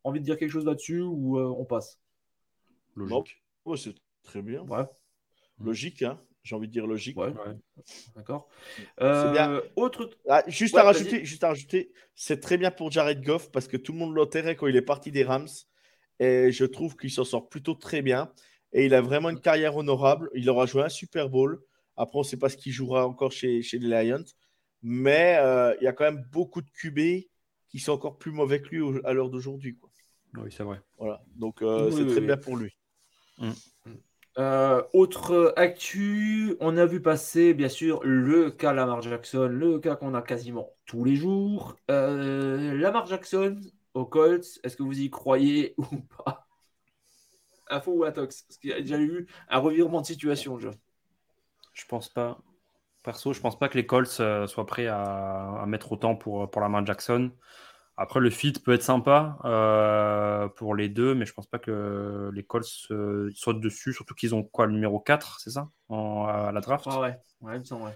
envie 0.03 0.19
de 0.19 0.25
dire 0.25 0.37
quelque 0.37 0.51
chose 0.51 0.65
là-dessus 0.65 1.01
ou 1.01 1.39
on 1.39 1.63
passe? 1.63 1.99
Logique. 2.95 3.41
c'est 3.75 3.93
Très 4.23 4.41
bien. 4.41 4.61
Ouais. 4.61 4.85
Logique, 5.59 6.01
hein 6.03 6.19
j'ai 6.43 6.55
envie 6.55 6.67
de 6.67 6.73
dire 6.73 6.87
logique. 6.87 7.17
Ouais. 7.17 7.33
D'accord. 8.15 8.49
Euh, 8.99 9.61
autre... 9.75 10.09
Ah, 10.27 10.43
juste, 10.47 10.75
à 10.75 10.83
rajouter, 10.83 11.23
juste 11.23 11.43
à 11.43 11.49
rajouter, 11.49 11.91
c'est 12.15 12.39
très 12.39 12.57
bien 12.57 12.71
pour 12.71 12.91
Jared 12.91 13.23
Goff 13.23 13.51
parce 13.51 13.67
que 13.67 13.77
tout 13.77 13.93
le 13.93 13.99
monde 13.99 14.15
l'enterrait 14.15 14.55
quand 14.55 14.67
il 14.67 14.75
est 14.75 14.81
parti 14.81 15.11
des 15.11 15.23
Rams. 15.23 15.49
Et 16.19 16.51
je 16.51 16.65
trouve 16.65 16.95
qu'il 16.95 17.11
s'en 17.11 17.23
sort 17.23 17.49
plutôt 17.49 17.73
très 17.73 18.01
bien. 18.01 18.31
Et 18.73 18.85
il 18.85 18.93
a 18.93 19.01
vraiment 19.01 19.29
une 19.29 19.39
carrière 19.39 19.75
honorable. 19.75 20.29
Il 20.33 20.49
aura 20.49 20.65
joué 20.65 20.83
un 20.83 20.89
Super 20.89 21.29
Bowl. 21.29 21.61
Après, 21.97 22.17
on 22.17 22.21
ne 22.21 22.25
sait 22.25 22.37
pas 22.37 22.49
ce 22.49 22.57
qu'il 22.57 22.71
jouera 22.71 23.07
encore 23.07 23.31
chez, 23.31 23.61
chez 23.61 23.79
les 23.79 24.03
Lions. 24.03 24.23
Mais 24.81 25.37
euh, 25.39 25.75
il 25.79 25.83
y 25.83 25.87
a 25.87 25.93
quand 25.93 26.05
même 26.05 26.25
beaucoup 26.31 26.61
de 26.61 26.69
QB 26.69 27.27
qui 27.67 27.79
sont 27.79 27.91
encore 27.91 28.17
plus 28.17 28.31
mauvais 28.31 28.61
que 28.61 28.69
lui 28.69 28.99
à 29.03 29.13
l'heure 29.13 29.29
d'aujourd'hui. 29.29 29.77
Oui, 30.35 30.51
c'est 30.51 30.63
vrai. 30.63 30.81
Voilà. 30.97 31.21
Donc, 31.35 31.61
euh, 31.61 31.91
c'est 31.91 32.05
très 32.07 32.21
bien 32.21 32.37
pour 32.37 32.55
lui. 32.55 32.71
Mm. 33.37 33.51
Euh, 34.37 34.81
autre 34.93 35.53
actu, 35.57 36.55
on 36.61 36.77
a 36.77 36.85
vu 36.85 37.01
passer 37.01 37.53
bien 37.53 37.67
sûr 37.67 37.99
le 38.03 38.49
cas 38.49 38.71
Lamar 38.71 39.01
Jackson, 39.01 39.47
le 39.51 39.79
cas 39.79 39.97
qu'on 39.97 40.13
a 40.13 40.21
quasiment 40.21 40.69
tous 40.85 41.03
les 41.03 41.15
jours. 41.15 41.75
Euh, 41.89 42.73
Lamar 42.75 43.05
Jackson 43.07 43.59
au 43.93 44.05
Colts, 44.05 44.59
est-ce 44.63 44.77
que 44.77 44.83
vous 44.83 45.01
y 45.01 45.09
croyez 45.09 45.75
ou 45.77 45.97
pas? 46.23 46.47
Info 47.69 47.91
ou 47.91 48.03
Atox 48.05 48.43
Parce 48.43 48.57
qu'il 48.57 48.69
y 48.69 48.73
a 48.73 48.79
déjà 48.79 48.99
eu 48.99 49.27
un 49.49 49.59
revirement 49.59 50.01
de 50.01 50.05
situation, 50.05 50.57
je. 50.57 50.69
Je 51.73 51.85
pense 51.85 52.09
pas. 52.09 52.39
Perso, 53.03 53.33
je 53.33 53.41
pense 53.41 53.57
pas 53.57 53.67
que 53.67 53.77
les 53.77 53.85
Colts 53.85 54.19
euh, 54.19 54.47
soient 54.47 54.65
prêts 54.65 54.87
à, 54.87 55.63
mettre 55.67 55.91
autant 55.91 56.15
pour, 56.15 56.49
pour 56.49 56.61
Lamar 56.61 56.85
Jackson. 56.85 57.31
Après, 58.01 58.19
le 58.19 58.29
fit 58.29 58.53
peut 58.53 58.73
être 58.73 58.83
sympa 58.83 59.37
euh, 59.45 60.47
pour 60.47 60.75
les 60.75 60.89
deux, 60.89 61.13
mais 61.13 61.25
je 61.25 61.33
pense 61.33 61.47
pas 61.47 61.59
que 61.59 62.29
les 62.33 62.43
Colts 62.43 62.65
sautent 63.35 63.61
dessus, 63.61 63.93
surtout 63.93 64.15
qu'ils 64.15 64.33
ont 64.35 64.43
quoi, 64.43 64.65
le 64.65 64.73
numéro 64.73 64.99
4, 64.99 65.39
c'est 65.39 65.51
ça 65.51 65.69
À 65.89 66.51
la 66.53 66.61
draft? 66.61 66.85
Ah 66.89 66.99
ouais, 66.99 67.15
ouais, 67.41 67.55
il 67.55 67.59
me 67.59 67.63
semble, 67.63 67.91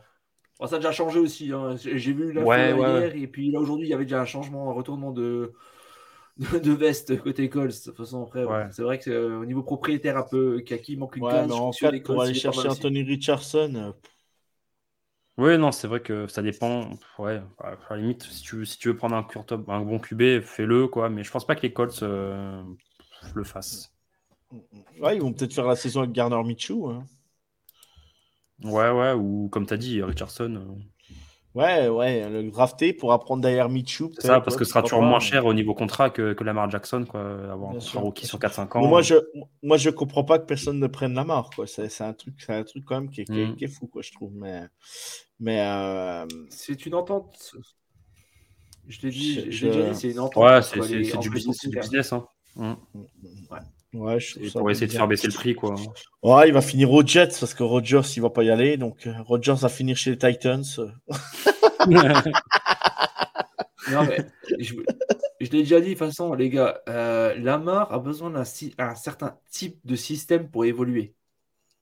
ça 0.63 0.75
a 0.75 0.79
déjà 0.79 0.91
changé 0.91 1.19
aussi. 1.19 1.51
Hein. 1.51 1.75
J'ai 1.77 2.13
vu 2.13 2.31
la 2.31 2.43
ouais, 2.43 2.75
hier, 2.75 3.15
et 3.15 3.27
puis 3.27 3.51
là 3.51 3.59
aujourd'hui, 3.59 3.87
il 3.87 3.89
y 3.89 3.93
avait 3.93 4.05
déjà 4.05 4.21
un 4.21 4.25
changement, 4.25 4.69
un 4.69 4.73
retournement 4.73 5.11
de, 5.11 5.53
de, 6.37 6.71
veste 6.71 7.19
côté 7.21 7.49
Colts. 7.49 7.71
De 7.71 7.91
toute 7.91 7.97
façon, 7.97 8.23
après, 8.23 8.45
c'est 8.71 8.83
vrai 8.83 8.99
que 8.99 9.09
euh, 9.09 9.39
au 9.39 9.45
niveau 9.45 9.63
propriétaire, 9.63 10.17
un 10.17 10.23
peu, 10.23 10.61
Kaki 10.61 10.97
manque 10.97 11.17
une 11.17 11.27
case. 11.27 11.51
en 11.51 11.71
fait, 11.71 11.99
pour 12.01 12.21
aller 12.21 12.33
chercher 12.33 12.69
Anthony 12.69 13.03
Richardson. 13.03 13.73
Euh, 13.75 13.91
oui, 15.37 15.57
non, 15.57 15.71
c'est 15.71 15.87
vrai 15.87 16.01
que 16.01 16.27
ça 16.27 16.41
dépend. 16.41 16.89
Ouais, 17.17 17.41
à 17.59 17.75
la 17.89 17.97
limite, 17.97 18.23
si 18.23 18.41
tu, 18.41 18.55
veux, 18.57 18.65
si 18.65 18.77
tu 18.77 18.87
veux 18.87 18.95
prendre 18.95 19.15
un, 19.15 19.27
un 19.67 19.81
bon 19.81 19.99
QB, 19.99 20.41
fais-le, 20.41 20.87
quoi. 20.87 21.09
Mais 21.09 21.23
je 21.23 21.31
pense 21.31 21.45
pas 21.45 21.55
que 21.55 21.61
les 21.61 21.73
Colts 21.73 22.03
euh, 22.03 22.63
le 23.33 23.43
fassent. 23.43 23.91
Ouais, 24.99 25.15
ils 25.17 25.21
vont 25.21 25.33
peut-être 25.33 25.53
faire 25.53 25.67
la 25.67 25.75
saison 25.75 26.01
avec 26.01 26.13
Garner 26.13 26.41
Mitchell. 26.43 26.77
Hein. 26.87 27.05
Ouais, 28.63 28.89
ouais, 28.91 29.13
ou 29.13 29.49
comme 29.49 29.65
tu 29.65 29.73
as 29.73 29.77
dit, 29.77 30.01
Richardson. 30.03 30.55
Euh. 30.55 30.94
Ouais, 31.55 31.87
ouais, 31.87 32.29
le 32.29 32.51
drafté 32.51 32.91
pour 32.91 33.13
apprendre 33.13 33.41
derrière 33.41 33.69
Michou. 33.69 34.11
C'est 34.15 34.27
ça, 34.27 34.41
parce 34.41 34.57
que 34.57 34.65
ce 34.65 34.71
sera 34.71 34.81
toujours 34.83 35.01
moins 35.01 35.21
cher 35.21 35.45
au 35.45 35.53
niveau 35.53 35.73
contrat 35.73 36.09
que, 36.09 36.33
que 36.33 36.43
Lamar 36.43 36.69
Jackson, 36.69 37.05
quoi, 37.09 37.21
avoir 37.49 37.71
un 37.71 37.73
contrat 37.75 38.01
rookie 38.01 38.27
sur 38.27 38.37
4-5 38.39 38.77
ans. 38.77 38.85
moi, 38.85 39.01
je, 39.01 39.15
moi, 39.63 39.77
je 39.77 39.89
comprends 39.89 40.25
pas 40.25 40.37
que 40.37 40.45
personne 40.45 40.79
ne 40.79 40.87
prenne 40.87 41.13
Lamar, 41.13 41.49
quoi. 41.55 41.65
C'est, 41.65 42.01
un 42.01 42.13
truc, 42.13 42.35
c'est 42.45 42.53
un 42.53 42.63
truc 42.65 42.83
quand 42.83 42.95
même 42.95 43.09
qui 43.09 43.21
est, 43.21 43.25
qui, 43.25 43.63
est, 43.63 43.67
mm. 43.67 43.69
fou, 43.69 43.87
quoi, 43.87 44.01
je 44.01 44.11
trouve. 44.11 44.33
Mais, 44.35 44.63
mais 45.39 45.61
euh... 45.61 46.25
c'est 46.49 46.85
une 46.85 46.95
entente. 46.95 47.53
Je 48.89 48.99
t'ai 48.99 49.09
dit, 49.09 49.49
je, 49.49 49.67
dit, 49.67 49.95
c'est 49.95 50.11
une 50.11 50.19
entente. 50.19 50.43
Ouais, 50.43 50.61
c'est, 50.61 50.81
c'est, 50.81 51.17
du, 51.19 51.29
business, 51.29 51.57
du 51.65 51.79
business, 51.79 52.11
hein. 52.11 52.27
Mm. 52.57 52.73
Ouais. 53.49 53.59
Ouais, 53.95 54.17
pour 54.51 54.69
essayer 54.69 54.87
de 54.87 54.91
faire 54.91 55.07
baisser 55.07 55.27
le 55.27 55.33
prix, 55.33 55.55
quoi. 55.55 55.73
Ouais, 56.21 56.49
il 56.49 56.53
va 56.53 56.61
finir 56.61 56.91
au 56.91 57.05
Jets 57.05 57.37
parce 57.39 57.53
que 57.53 57.63
Rogers, 57.63 58.01
il 58.17 58.21
va 58.21 58.29
pas 58.29 58.43
y 58.43 58.49
aller. 58.49 58.75
Donc, 58.75 59.07
euh, 59.07 59.13
Rogers 59.23 59.55
va 59.55 59.69
finir 59.69 59.95
chez 59.95 60.11
les 60.11 60.17
Titans. 60.17 60.63
non, 63.89 64.03
mais 64.03 64.25
je, 64.59 64.73
l'ai 65.39 65.47
déjà 65.47 65.79
dit, 65.79 65.87
de 65.87 65.93
toute 65.93 65.99
façon, 65.99 66.33
les 66.33 66.49
gars, 66.49 66.81
euh, 66.89 67.35
Lamar 67.35 67.93
a 67.93 67.99
besoin 67.99 68.29
d'un 68.31 68.43
un 68.79 68.95
certain 68.95 69.37
type 69.49 69.79
de 69.85 69.95
système 69.95 70.49
pour 70.49 70.65
évoluer. 70.65 71.15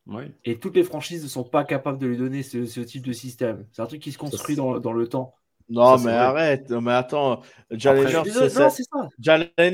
Ouais. 0.05 0.31
Et 0.45 0.59
toutes 0.59 0.75
les 0.75 0.83
franchises 0.83 1.23
ne 1.23 1.29
sont 1.29 1.45
pas 1.45 1.63
capables 1.63 1.97
de 1.97 2.05
lui 2.05 2.17
donner 2.17 2.43
ce, 2.43 2.65
ce 2.65 2.81
type 2.81 3.05
de 3.05 3.13
système. 3.13 3.65
C'est 3.71 3.81
un 3.81 3.87
truc 3.87 4.01
qui 4.01 4.11
se 4.11 4.19
construit 4.19 4.55
dans, 4.55 4.79
dans 4.79 4.93
le 4.93 5.07
temps. 5.07 5.33
Non, 5.69 5.97
mais 5.97 6.11
arrête. 6.11 6.69
Non, 6.69 6.81
mais 6.81 6.91
attends. 6.93 7.41
Jalen 7.71 8.11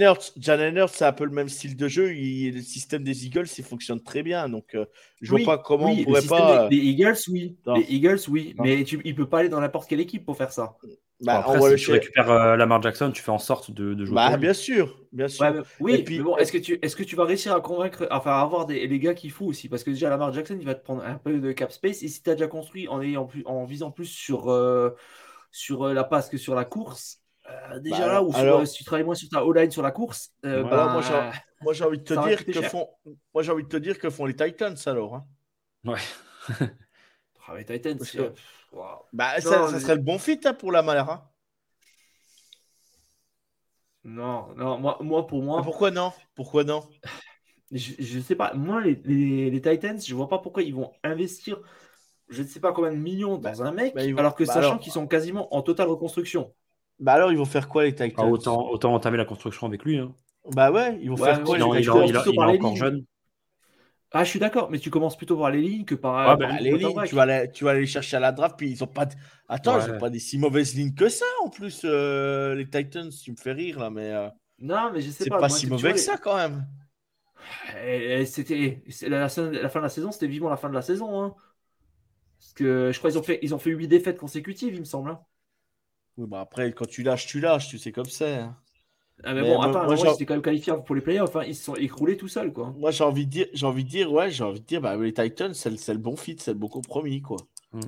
Hurts, 0.01 0.89
c'est 0.89 1.05
un 1.05 1.13
peu 1.13 1.25
le 1.25 1.31
même 1.31 1.49
style 1.49 1.75
de 1.75 1.87
jeu. 1.87 2.13
Il, 2.15 2.55
le 2.55 2.61
système 2.61 3.03
des 3.03 3.25
Eagles, 3.25 3.47
il 3.57 3.63
fonctionne 3.63 4.01
très 4.01 4.23
bien. 4.23 4.49
Donc, 4.49 4.75
euh, 4.75 4.85
je 5.21 5.31
vois 5.31 5.45
pas 5.45 5.57
comment 5.57 5.91
on 5.91 6.03
pourrait 6.03 6.21
pas. 6.21 6.69
Les, 6.69 6.77
Eagles, 6.77 7.17
oui. 7.29 7.57
Les 7.75 7.85
Eagles, 7.89 8.19
oui. 8.29 8.55
Mais 8.59 8.83
tu, 8.83 9.01
il 9.03 9.15
peut 9.15 9.27
pas 9.27 9.39
aller 9.39 9.49
dans 9.49 9.61
n'importe 9.61 9.89
quelle 9.89 10.01
équipe 10.01 10.25
pour 10.25 10.37
faire 10.37 10.51
ça. 10.51 10.75
Bah, 11.21 11.39
après, 11.39 11.77
si 11.77 11.83
tu 11.83 11.91
récupères 11.91 12.31
euh, 12.31 12.55
Lamar 12.55 12.81
Jackson, 12.81 13.11
tu 13.11 13.21
fais 13.21 13.31
en 13.31 13.39
sorte 13.39 13.71
de, 13.71 13.93
de 13.93 14.05
jouer. 14.05 14.15
Bah, 14.15 14.37
bien 14.37 14.53
sûr, 14.53 14.97
bien 15.11 15.27
sûr. 15.27 15.65
oui, 15.81 16.01
puis... 16.03 16.17
mais 16.17 16.23
bon, 16.23 16.37
est-ce 16.37 16.51
que 16.51 16.57
tu, 16.57 16.79
est-ce 16.81 16.95
que 16.95 17.03
tu 17.03 17.17
vas 17.17 17.25
réussir 17.25 17.53
à 17.53 17.59
convaincre, 17.59 18.07
enfin, 18.09 18.31
à 18.31 18.39
avoir 18.39 18.65
des 18.65 18.87
les 18.87 18.99
gars 18.99 19.13
qui 19.13 19.29
font 19.29 19.47
aussi, 19.47 19.67
parce 19.67 19.83
que 19.83 19.89
déjà 19.89 20.09
Lamar 20.09 20.31
Jackson, 20.31 20.57
il 20.57 20.65
va 20.65 20.75
te 20.75 20.83
prendre 20.83 21.03
un 21.03 21.15
peu 21.15 21.39
de 21.39 21.51
cap 21.51 21.73
space, 21.73 22.03
et 22.03 22.07
si 22.07 22.23
tu 22.23 22.29
as 22.29 22.35
déjà 22.35 22.47
construit 22.47 22.87
en 22.87 23.01
ayant 23.01 23.25
plus, 23.25 23.43
en 23.45 23.65
visant 23.65 23.91
plus 23.91 24.05
sur 24.05 24.49
euh, 24.49 24.91
sur 25.51 25.83
euh, 25.83 25.93
la 25.93 26.03
passe 26.03 26.29
que 26.29 26.37
sur 26.37 26.55
la 26.55 26.65
course. 26.65 27.21
Euh, 27.49 27.79
déjà 27.79 27.99
bah, 27.99 28.07
là, 28.07 28.23
ou 28.23 28.33
euh, 28.35 28.65
si 28.65 28.77
tu 28.77 28.83
travailles 28.83 29.05
moins 29.05 29.15
sur 29.15 29.29
ta 29.29 29.43
O-line 29.43 29.71
sur 29.71 29.81
la 29.81 29.91
course, 29.91 30.31
bah, 30.43 31.01
moi 31.61 31.73
j'ai 31.73 31.83
envie 31.83 31.97
de 31.97 32.03
te 32.03 32.27
dire 32.27 32.45
que 32.45 32.61
font, 32.61 32.87
moi 33.33 33.41
j'ai 33.41 33.51
envie 33.51 33.63
de 33.63 33.69
te 33.69 33.77
dire 33.77 33.97
que 33.97 34.09
font 34.09 34.25
les 34.25 34.35
Titans 34.35 34.75
alors. 34.85 35.15
Hein. 35.15 35.25
Ouais. 35.85 35.99
Ah, 37.51 37.57
les 37.57 37.65
Titans, 37.65 37.97
Bah, 39.11 39.41
ça, 39.41 39.79
serait 39.79 39.95
le 39.95 40.03
bon 40.03 40.19
fit 40.19 40.39
hein, 40.45 40.53
pour 40.53 40.71
la 40.71 40.83
Malera. 40.83 41.33
Non, 44.03 44.53
non, 44.55 44.77
moi, 44.77 44.99
moi 45.01 45.25
pour 45.25 45.41
moi. 45.41 45.63
pourquoi 45.63 45.89
non? 45.89 46.13
Pourquoi 46.35 46.63
non? 46.63 46.87
Je, 47.71 47.93
je 47.99 48.19
sais 48.19 48.35
pas. 48.35 48.53
Moi, 48.55 48.81
les, 48.81 48.95
les, 49.51 49.61
Titans, 49.61 50.01
je 50.01 50.15
vois 50.15 50.27
pas 50.27 50.39
pourquoi 50.39 50.63
ils 50.63 50.73
vont 50.73 50.91
investir 51.03 51.59
je 52.29 52.43
ne 52.43 52.47
sais 52.47 52.59
pas 52.59 52.71
combien 52.71 52.91
de 52.91 52.97
millions 52.97 53.37
dans 53.37 53.51
bah, 53.51 53.65
un 53.65 53.71
mec, 53.71 53.95
bah, 53.95 54.01
alors 54.17 54.35
que 54.35 54.43
bah, 54.43 54.53
sachant 54.53 54.77
qu'ils 54.77 54.91
sont 54.91 55.07
quasiment 55.07 55.53
en 55.55 55.61
totale 55.61 55.87
reconstruction. 55.87 56.53
Bah 56.99 57.13
alors, 57.13 57.31
ils 57.31 57.37
vont 57.37 57.45
faire 57.45 57.69
quoi 57.69 57.83
les 57.83 57.95
Titans? 57.95 58.13
Ah, 58.17 58.25
autant, 58.25 58.69
autant 58.69 58.93
entamer 58.93 59.17
la 59.17 59.25
construction 59.25 59.67
avec 59.67 59.83
lui. 59.83 59.97
Hein. 59.97 60.13
Bah 60.51 60.71
ouais, 60.71 60.97
ils 61.01 61.09
vont 61.09 61.17
faire 61.17 61.43
quoi 61.43 61.57
il, 61.57 61.61
est 61.61 61.87
encore 61.87 62.75
jeune. 62.75 63.05
Ah, 64.11 64.23
je 64.23 64.29
suis 64.29 64.39
d'accord, 64.39 64.71
mais 64.71 64.79
tu 64.79 64.89
commences 64.89 65.15
plutôt 65.15 65.37
par 65.37 65.51
les 65.51 65.61
lignes 65.61 65.85
que 65.85 65.95
par, 65.95 66.35
les 66.59 66.71
lignes. 66.71 67.03
Tu 67.05 67.15
vas, 67.15 67.21
aller, 67.23 67.51
tu 67.51 67.63
vas 67.63 67.71
aller 67.71 67.85
chercher 67.85 68.17
à 68.17 68.19
la 68.19 68.31
draft, 68.31 68.55
puis 68.57 68.69
ils 68.71 68.83
ont 68.83 68.87
pas. 68.87 69.07
Attends, 69.47 69.79
ils 69.79 69.91
n'ont 69.91 69.99
pas 69.99 70.09
des 70.09 70.19
si 70.19 70.37
mauvaises 70.37 70.75
lignes 70.75 70.95
que 70.95 71.09
ça 71.09 71.25
en 71.43 71.49
plus, 71.49 71.81
euh, 71.85 72.55
les 72.55 72.67
Titans. 72.67 73.09
Tu 73.09 73.31
me 73.31 73.37
fais 73.37 73.51
rire 73.51 73.79
là, 73.79 73.89
mais. 73.89 74.11
Euh, 74.11 74.27
non, 74.59 74.91
mais 74.91 75.01
je 75.01 75.11
sais 75.11 75.29
pas. 75.29 75.35
C'est 75.35 75.41
pas 75.41 75.49
si 75.49 75.67
mauvais 75.67 75.93
que 75.93 75.99
ça 75.99 76.17
quand 76.17 76.35
même. 76.35 76.65
C'était 78.25 78.83
la, 79.03 79.19
la, 79.19 79.29
fin 79.29 79.47
de 79.79 79.83
la 79.83 79.89
saison, 79.89 80.11
c'était 80.11 80.27
vivement 80.27 80.49
la 80.49 80.57
fin 80.57 80.69
de 80.69 80.73
la 80.73 80.81
saison. 80.81 81.21
Hein. 81.21 81.35
Parce 82.49 82.55
que 82.55 82.91
je 82.91 82.97
crois 82.97 83.11
qu'ils 83.11 83.19
ont 83.19 83.23
fait, 83.23 83.39
ils 83.43 83.53
ont 83.53 83.59
fait 83.59 83.69
8 83.69 83.87
défaites 83.87 84.17
consécutives, 84.17 84.73
il 84.73 84.79
me 84.79 84.85
semble. 84.85 85.11
Hein. 85.11 85.19
Oui, 86.17 86.25
bah 86.27 86.39
après, 86.41 86.71
quand 86.71 86.87
tu 86.87 87.03
lâches, 87.03 87.27
tu 87.27 87.39
lâches, 87.39 87.67
tu 87.67 87.77
sais 87.77 87.91
comme 87.91 88.05
ça. 88.05 88.25
Hein. 88.25 88.57
Ah 89.23 89.35
mais, 89.35 89.41
bon, 89.41 89.61
attends, 89.61 89.85
moi, 89.85 89.95
moi 89.95 90.15
quand 90.17 90.33
même 90.33 90.41
qualifié 90.41 90.73
pour 90.83 90.95
les 90.95 91.01
playoffs, 91.01 91.35
hein. 91.35 91.43
ils 91.45 91.55
se 91.55 91.65
sont 91.65 91.75
écroulés 91.75 92.17
tout 92.17 92.27
seuls, 92.27 92.51
quoi. 92.51 92.73
Moi, 92.75 92.89
j'ai 92.89 93.03
envie 93.03 93.27
de 93.27 93.31
dire, 93.31 93.45
j'ai 93.53 93.67
envie 93.67 93.83
de 93.83 93.89
dire, 93.89 94.11
ouais, 94.11 94.31
j'ai 94.31 94.43
envie 94.43 94.61
de 94.61 94.65
dire, 94.65 94.81
bah, 94.81 94.95
les 94.95 95.13
Titans, 95.13 95.53
c'est 95.53 95.69
le, 95.69 95.97
bon 95.97 96.15
fit, 96.15 96.37
c'est 96.39 96.53
le 96.53 96.57
bon 96.57 96.69
compromis, 96.69 97.21
quoi. 97.21 97.37
Mmh, 97.71 97.81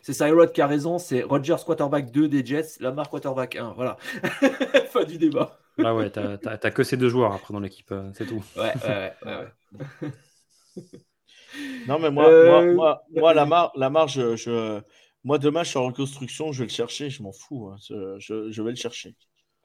c'est 0.00 0.14
Cyrod 0.14 0.52
qui 0.52 0.62
a 0.62 0.66
raison, 0.66 0.98
c'est 0.98 1.22
Rogers 1.22 1.56
quarterback 1.66 2.10
2 2.10 2.28
des 2.28 2.46
Jets, 2.46 2.78
Lamar 2.80 3.10
quarterback 3.10 3.56
1, 3.56 3.74
voilà. 3.74 3.98
fin 4.88 5.04
du 5.04 5.18
débat. 5.18 5.58
Ah 5.84 5.94
ouais, 5.94 6.08
t'as 6.08 6.70
que 6.70 6.84
ces 6.84 6.96
deux 6.96 7.10
joueurs 7.10 7.34
après 7.34 7.52
dans 7.52 7.60
l'équipe, 7.60 7.92
euh, 7.92 8.10
c'est 8.14 8.24
tout. 8.24 8.42
Ouais, 8.56 8.72
ouais, 8.82 9.12
ouais. 9.26 9.48
ouais. 10.00 10.10
Non, 11.88 11.98
mais 11.98 12.10
moi, 12.10 12.24
moi, 12.24 12.28
euh, 12.28 12.74
moi, 12.74 13.02
moi, 13.10 13.34
la, 13.34 13.46
mar 13.46 13.72
la 13.76 13.90
marge, 13.90 14.36
je, 14.36 14.80
moi, 15.24 15.38
demain, 15.38 15.62
je 15.62 15.70
suis 15.70 15.78
en 15.78 15.86
reconstruction, 15.86 16.52
je 16.52 16.60
vais 16.60 16.66
le 16.66 16.72
chercher, 16.72 17.10
je 17.10 17.22
m'en 17.22 17.32
fous. 17.32 17.68
Hein, 17.72 17.76
je, 18.18 18.50
je, 18.50 18.62
vais 18.62 18.70
le 18.70 18.76
chercher. 18.76 19.14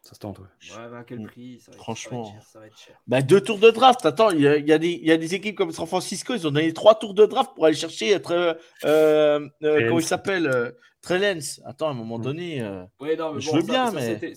Ça 0.02 0.14
se 0.14 0.20
tente, 0.20 0.40
ouais. 0.40 0.46
ouais 0.46 0.90
mais 0.90 0.98
à 0.98 1.04
quel 1.04 1.24
prix 1.24 1.60
ça 1.60 1.72
va 1.72 1.78
Franchement. 1.78 2.34
Être, 2.36 2.48
ça 2.48 2.60
va 2.60 2.68
être 2.68 2.78
cher, 2.78 2.96
Bah, 3.08 3.22
deux 3.22 3.42
tours 3.42 3.58
de 3.58 3.72
draft. 3.72 4.06
Attends, 4.06 4.30
il 4.30 4.42
y 4.42 4.48
a, 4.48 4.58
y, 4.58 4.72
a 4.72 4.78
y 4.78 5.12
a, 5.12 5.18
des 5.18 5.36
équipes 5.36 5.58
comme 5.58 5.72
San 5.72 5.88
Francisco, 5.88 6.36
ils 6.36 6.48
ont 6.48 6.52
donné 6.52 6.72
trois 6.74 6.96
tours 6.96 7.14
de 7.14 7.26
draft 7.26 7.52
pour 7.56 7.66
aller 7.66 7.76
chercher. 7.76 8.12
Être, 8.12 8.32
euh, 8.32 8.54
euh, 8.86 9.50
euh 9.64 9.88
comment 9.88 10.00
il 10.00 10.06
s'appelle 10.06 10.48
euh, 10.48 10.72
Trellens. 11.02 11.60
Attends, 11.66 11.88
à 11.88 11.92
un 11.92 11.96
moment 11.96 12.20
mm. 12.20 12.24
donné. 12.24 12.62
Euh, 12.62 12.84
ouais, 13.00 13.16
non, 13.16 13.34
mais 13.34 13.42
je 13.42 13.52
veux 13.52 13.62
ça, 13.62 13.68
bien, 13.68 13.86
ça, 13.88 13.92
mais. 13.92 14.36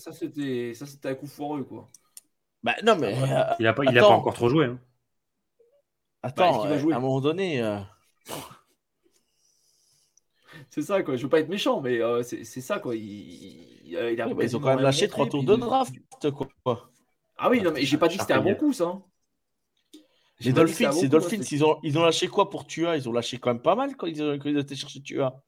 Ça, 0.74 0.86
c'était 0.86 1.08
un 1.08 1.14
coup 1.14 1.26
foireux, 1.26 1.64
quoi. 1.64 1.88
Bah, 2.62 2.74
non, 2.82 2.96
mais. 2.96 3.14
il 3.58 3.64
n'a 3.64 3.72
pas, 3.72 3.84
il 3.84 3.96
a 3.96 4.00
pas 4.00 4.08
encore 4.08 4.34
trop 4.34 4.48
joué. 4.48 4.64
Hein. 4.64 4.80
Attends, 6.22 6.64
bah, 6.64 6.70
à 6.70 6.96
un 6.96 7.00
moment 7.00 7.20
donné. 7.20 7.62
c'est 10.70 10.82
ça, 10.82 11.02
quoi. 11.02 11.16
Je 11.16 11.22
veux 11.22 11.28
pas 11.28 11.40
être 11.40 11.48
méchant, 11.48 11.80
mais 11.80 12.00
euh, 12.00 12.22
c'est 12.22 12.60
ça, 12.60 12.78
quoi. 12.78 12.94
Il, 12.94 13.96
a 13.96 14.10
ils 14.10 14.56
ont 14.56 14.60
quand 14.60 14.68
même 14.68 14.80
lâché 14.80 15.08
trois 15.08 15.26
tours 15.26 15.44
de 15.44 15.56
draft, 15.56 15.94
quoi. 16.64 16.90
Ah 17.36 17.48
oui, 17.48 17.62
non, 17.62 17.72
mais 17.72 17.82
j'ai 17.84 17.96
pas 17.96 18.08
dit 18.08 18.16
que 18.16 18.22
c'était 18.22 18.34
un 18.34 18.42
bon 18.42 18.54
coup, 18.54 18.72
ça. 18.72 19.00
Les 20.40 20.52
Dolphins, 20.52 20.90
les 21.02 21.08
Dolphins, 21.08 21.42
ils 21.50 21.64
ont, 21.64 21.78
ils 21.82 21.98
ont 21.98 22.04
lâché 22.04 22.26
quoi 22.28 22.48
pour 22.48 22.66
Tua? 22.66 22.96
Ils 22.96 23.08
ont 23.08 23.12
lâché 23.12 23.36
quand 23.38 23.50
même 23.50 23.62
pas 23.62 23.74
mal 23.74 23.94
quand 23.96 24.06
ils 24.06 24.22
ont, 24.22 24.38
quand 24.38 24.48
ils 24.48 24.56
ont 24.56 24.60
été 24.60 24.74
chercher 24.74 25.02
Tua. 25.02 25.42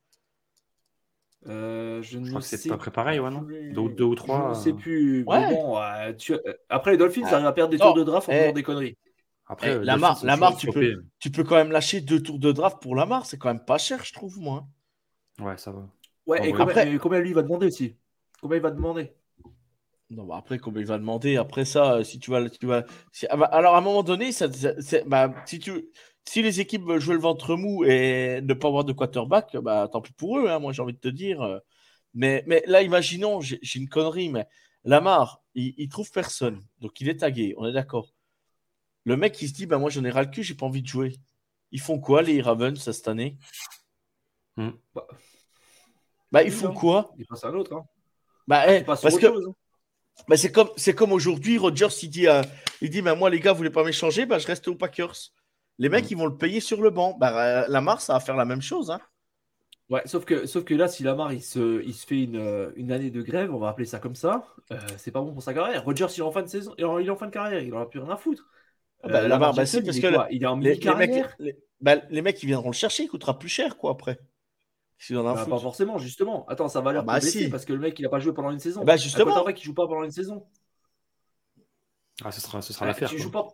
Euh, 1.48 2.02
je 2.02 2.18
ne 2.18 2.40
sais 2.40 2.56
c'est 2.56 2.68
pas 2.68 2.76
préparé, 2.76 3.18
ouais, 3.18 3.30
non 3.30 3.42
deux, 3.42 4.04
ou 4.04 4.14
trois. 4.14 4.52
Je 4.52 4.58
ne 4.58 4.62
sais 4.62 4.72
plus. 4.72 5.24
Bon, 5.24 5.76
tu... 6.18 6.34
Après, 6.68 6.92
les 6.92 6.96
Dolphins, 6.96 7.22
ils 7.26 7.34
arrivent 7.34 7.46
à 7.46 7.52
perdre 7.52 7.70
des 7.70 7.78
tours 7.78 7.94
de 7.94 8.04
draft 8.04 8.28
en 8.28 8.32
faisant 8.32 8.44
eh. 8.48 8.52
des 8.52 8.62
conneries. 8.62 8.96
Après, 9.46 9.72
eh, 9.72 9.84
la 9.84 9.96
Lamar, 10.22 10.56
tu, 10.56 10.68
peux, 10.68 11.04
tu 11.18 11.30
peux 11.30 11.44
quand 11.44 11.56
même 11.56 11.72
lâcher 11.72 12.00
deux 12.00 12.22
tours 12.22 12.38
de 12.38 12.52
draft 12.52 12.80
pour 12.80 12.94
Lamar. 12.94 13.26
C'est 13.26 13.38
quand 13.38 13.48
même 13.48 13.64
pas 13.64 13.78
cher, 13.78 14.04
je 14.04 14.12
trouve, 14.12 14.38
moi. 14.38 14.66
Ouais, 15.40 15.56
ça 15.58 15.72
va. 15.72 15.88
Ouais, 16.26 16.48
et, 16.48 16.52
combien, 16.52 16.98
combien, 16.98 17.20
lui 17.20 17.32
va 17.32 17.42
demander 17.42 17.66
aussi? 17.66 17.96
Combien 18.40 18.58
il 18.58 18.62
va 18.62 18.70
demander? 18.70 19.12
Non, 20.10 20.24
bah 20.24 20.36
après, 20.36 20.58
combien 20.58 20.82
il 20.82 20.86
va 20.86 20.98
demander 20.98 21.36
Après 21.36 21.64
ça, 21.64 22.04
si 22.04 22.18
tu 22.18 22.30
vas. 22.30 22.48
Tu 22.48 22.66
vas 22.66 22.84
ah 23.28 23.36
bah, 23.36 23.46
alors, 23.46 23.74
à 23.74 23.78
un 23.78 23.82
moment 23.82 24.02
donné, 24.02 24.30
ça, 24.30 24.46
bah, 25.06 25.34
si, 25.46 25.58
tu, 25.58 25.88
si 26.24 26.42
les 26.42 26.60
équipes 26.60 26.84
veulent 26.84 27.00
jouer 27.00 27.14
le 27.14 27.20
ventre 27.20 27.56
mou 27.56 27.84
et 27.84 28.40
ne 28.42 28.54
pas 28.54 28.68
avoir 28.68 28.84
de 28.84 28.92
quarterback, 28.92 29.56
bah, 29.56 29.88
tant 29.90 30.00
pis 30.00 30.12
pour 30.12 30.38
eux, 30.38 30.48
hein, 30.48 30.58
moi 30.58 30.72
j'ai 30.72 30.82
envie 30.82 30.92
de 30.92 30.98
te 30.98 31.08
dire. 31.08 31.60
Mais, 32.14 32.44
mais 32.46 32.62
là, 32.66 32.82
imaginons, 32.82 33.40
j'ai 33.40 33.58
une 33.74 33.88
connerie, 33.88 34.28
mais 34.28 34.46
Lamar, 34.84 35.42
il, 35.54 35.74
il 35.78 35.88
trouve 35.88 36.10
personne. 36.10 36.60
Donc 36.80 37.00
il 37.00 37.08
est 37.08 37.20
tagué, 37.20 37.54
on 37.56 37.66
est 37.66 37.72
d'accord. 37.72 38.11
Le 39.04 39.16
mec, 39.16 39.40
il 39.42 39.48
se 39.48 39.54
dit, 39.54 39.66
bah, 39.66 39.78
moi, 39.78 39.90
j'en 39.90 40.04
ai 40.04 40.10
ras 40.10 40.22
le 40.22 40.30
cul, 40.30 40.42
j'ai 40.42 40.54
pas 40.54 40.66
envie 40.66 40.82
de 40.82 40.86
jouer. 40.86 41.16
Ils 41.72 41.80
font 41.80 41.98
quoi, 41.98 42.22
les 42.22 42.40
Ravens, 42.40 42.78
cette 42.78 43.08
année? 43.08 43.38
Hmm. 44.56 44.70
bah, 44.94 45.06
bah, 46.30 46.42
ils 46.42 46.52
font 46.52 46.72
quoi? 46.72 47.12
Ils 47.18 47.26
passent 47.26 47.44
à 47.44 47.50
l'autre. 47.50 47.74
Hein. 47.74 47.84
Bah, 48.46 48.64
eh, 48.72 48.82
parce 48.82 49.02
que 49.02 49.26
hein. 49.26 49.54
bah, 50.28 50.36
c'est 50.36 50.52
comme, 50.52 50.70
comme 50.96 51.12
aujourd'hui, 51.12 51.58
Rogers, 51.58 51.88
il 52.02 52.10
dit, 52.10 52.28
euh, 52.28 52.42
il 52.80 52.90
dit 52.90 53.02
bah, 53.02 53.14
moi, 53.14 53.30
les 53.30 53.40
gars, 53.40 53.52
vous 53.52 53.58
voulez 53.58 53.70
pas 53.70 53.84
m'échanger? 53.84 54.26
Bah, 54.26 54.38
Je 54.38 54.46
reste 54.46 54.68
aux 54.68 54.74
Packers. 54.74 55.14
Les 55.78 55.88
mecs, 55.88 56.04
hmm. 56.04 56.08
ils 56.10 56.16
vont 56.16 56.26
le 56.26 56.36
payer 56.36 56.60
sur 56.60 56.80
le 56.80 56.90
banc. 56.90 57.16
Bah, 57.18 57.64
euh, 57.64 57.66
Lamar, 57.68 58.00
ça 58.00 58.14
va 58.14 58.20
faire 58.20 58.36
la 58.36 58.44
même 58.44 58.62
chose. 58.62 58.90
Hein. 58.90 59.00
Ouais, 59.90 60.02
sauf 60.06 60.24
que, 60.24 60.46
sauf 60.46 60.64
que 60.64 60.74
là, 60.74 60.88
si 60.88 61.02
Lamar 61.02 61.32
il 61.32 61.42
se, 61.42 61.82
il 61.84 61.92
se 61.92 62.06
fait 62.06 62.22
une, 62.22 62.36
euh, 62.36 62.70
une 62.76 62.92
année 62.92 63.10
de 63.10 63.20
grève, 63.20 63.54
on 63.54 63.58
va 63.58 63.68
appeler 63.68 63.86
ça 63.86 63.98
comme 63.98 64.14
ça, 64.14 64.46
c'est 64.96 65.10
pas 65.10 65.20
bon 65.20 65.34
pour 65.34 65.42
sa 65.42 65.52
carrière. 65.52 65.84
Rogers, 65.84 66.06
il 66.16 66.20
est 66.20 66.22
en 66.22 66.32
fin 66.32 66.42
de 66.42 66.46
saison, 66.46 66.74
il 66.78 66.84
est 66.84 67.10
en 67.10 67.16
fin 67.16 67.26
de 67.26 67.32
carrière, 67.32 67.60
il 67.60 67.74
en 67.74 67.80
a 67.80 67.86
plus 67.86 68.00
rien 68.00 68.10
à 68.10 68.16
foutre. 68.16 68.48
Ah 69.02 69.08
bah, 69.08 69.28
là 69.28 69.38
bah, 69.38 69.52
parce 69.54 69.72
que 69.72 70.32
il 70.32 70.42
est 70.42 70.46
en 70.46 70.56
les, 70.58 70.74
les, 70.74 70.94
mecs, 70.94 71.24
bah, 71.80 71.96
les, 72.08 72.22
mecs, 72.22 72.36
qui 72.36 72.46
viendront 72.46 72.70
le 72.70 72.74
chercher, 72.74 73.04
il 73.04 73.08
coûtera 73.08 73.38
plus 73.38 73.48
cher, 73.48 73.76
quoi, 73.76 73.90
après. 73.90 74.18
Bah, 75.10 75.44
pas 75.48 75.58
forcément, 75.58 75.98
justement. 75.98 76.46
Attends, 76.46 76.68
ça 76.68 76.80
va 76.80 76.92
l'air 76.92 77.02
ah 77.02 77.14
bah 77.14 77.20
si. 77.20 77.48
parce 77.48 77.64
que 77.64 77.72
le 77.72 77.80
mec, 77.80 77.98
il 77.98 78.06
a 78.06 78.08
pas 78.08 78.20
joué 78.20 78.32
pendant 78.32 78.52
une 78.52 78.60
saison. 78.60 78.84
Bah, 78.84 78.96
justement. 78.96 79.42
vrai 79.42 79.54
qu'il 79.54 79.64
joue 79.64 79.74
pas 79.74 79.88
pendant 79.88 80.04
une 80.04 80.12
saison. 80.12 80.46
Ah, 82.24 82.30
ce 82.30 82.40
sera, 82.40 82.62
ce 82.62 82.72
sera 82.72 82.86
l'affaire. 82.86 83.10
Tu 83.10 83.18
joues 83.18 83.30
pas. 83.30 83.48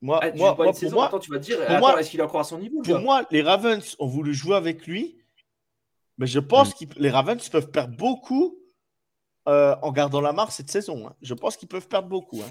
Moi, 0.00 0.20
ah, 0.22 0.30
moi, 0.34 0.54
moi 0.58 0.72
pour 0.72 0.92
moi, 0.92 1.06
Attends, 1.06 1.18
tu 1.18 1.30
vas 1.30 1.38
dire, 1.38 1.58
moi, 1.78 2.00
est-ce 2.00 2.10
qu'il 2.10 2.20
est 2.20 2.22
encore 2.22 2.40
à 2.40 2.44
son 2.44 2.58
niveau 2.58 2.80
Pour 2.82 3.00
moi, 3.00 3.26
les 3.30 3.42
Ravens 3.42 3.96
ont 3.98 4.06
voulu 4.06 4.32
jouer 4.32 4.56
avec 4.56 4.86
lui, 4.86 5.18
mais 6.16 6.26
je 6.26 6.38
pense 6.38 6.80
mm. 6.80 6.86
que 6.86 6.98
les 6.98 7.10
Ravens 7.10 7.48
peuvent 7.48 7.70
perdre 7.70 7.96
beaucoup 7.96 8.58
euh, 9.48 9.76
en 9.82 9.92
gardant 9.92 10.20
la 10.20 10.32
marque 10.32 10.52
cette 10.52 10.70
saison. 10.70 11.08
Hein. 11.08 11.14
Je 11.22 11.34
pense 11.34 11.56
qu'ils 11.56 11.68
peuvent 11.68 11.88
perdre 11.88 12.08
beaucoup. 12.08 12.40
Hein. 12.40 12.50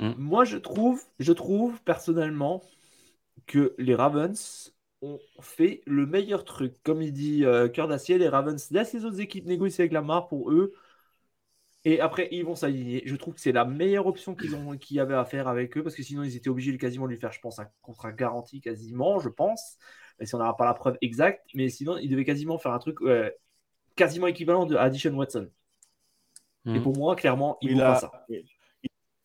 Mm. 0.00 0.12
Moi, 0.16 0.44
je 0.44 0.56
trouve, 0.56 1.02
je 1.18 1.32
trouve 1.32 1.80
personnellement 1.82 2.62
que 3.46 3.74
les 3.78 3.94
Ravens 3.94 4.74
ont 5.02 5.18
fait 5.40 5.82
le 5.86 6.06
meilleur 6.06 6.44
truc. 6.44 6.74
Comme 6.82 7.02
il 7.02 7.12
dit 7.12 7.44
euh, 7.44 7.68
Cœur 7.68 7.88
d'Acier, 7.88 8.18
les 8.18 8.28
Ravens 8.28 8.70
laissent 8.70 8.92
les 8.92 9.04
autres 9.04 9.20
équipes 9.20 9.46
négocier 9.46 9.82
avec 9.82 9.92
Lamar 9.92 10.28
pour 10.28 10.50
eux. 10.50 10.74
Et 11.84 12.00
après, 12.00 12.28
ils 12.32 12.44
vont 12.44 12.56
s'aligner. 12.56 13.02
Je 13.06 13.14
trouve 13.14 13.34
que 13.34 13.40
c'est 13.40 13.52
la 13.52 13.64
meilleure 13.64 14.06
option 14.06 14.34
qu'ils 14.34 14.56
ont 14.56 14.76
qu'ils 14.76 14.98
avaient 14.98 15.14
à 15.14 15.24
faire 15.24 15.46
avec 15.46 15.76
eux, 15.76 15.84
parce 15.84 15.94
que 15.94 16.02
sinon, 16.02 16.24
ils 16.24 16.34
étaient 16.34 16.48
obligés 16.48 16.72
de 16.72 16.78
quasiment 16.78 17.06
lui 17.06 17.16
faire, 17.16 17.30
je 17.30 17.38
pense, 17.40 17.60
un 17.60 17.68
contrat 17.80 18.10
garanti 18.10 18.60
quasiment, 18.60 19.20
je 19.20 19.28
pense. 19.28 19.76
Mais 20.18 20.26
si 20.26 20.34
on 20.34 20.38
n'aura 20.38 20.56
pas 20.56 20.64
la 20.64 20.74
preuve 20.74 20.96
exacte, 21.00 21.46
mais 21.54 21.68
sinon, 21.68 21.96
ils 21.98 22.08
devaient 22.08 22.24
quasiment 22.24 22.58
faire 22.58 22.72
un 22.72 22.80
truc 22.80 22.98
quasiment 23.94 24.26
équivalent 24.26 24.66
de 24.66 24.74
Addition 24.76 25.14
Watson. 25.14 25.48
Et 26.66 26.78
mm. 26.78 26.82
pour 26.82 26.96
moi, 26.96 27.14
clairement, 27.14 27.56
il, 27.60 27.72
il 27.72 27.80
a... 27.80 27.92
pas 27.92 28.00
ça. 28.00 28.26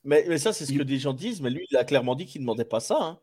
Mais, 0.04 0.38
ça, 0.38 0.52
c'est 0.52 0.66
ce 0.66 0.74
que 0.74 0.84
des 0.84 0.98
gens 0.98 1.14
disent, 1.14 1.42
mais 1.42 1.50
lui, 1.50 1.68
il 1.70 1.78
a 1.78 1.84
clairement 1.84 2.16
dit 2.16 2.26
qu'il 2.26 2.42
ne 2.42 2.46
demandait 2.46 2.66
pas 2.66 2.80
ça. 2.80 2.98
Hein. 3.00 3.20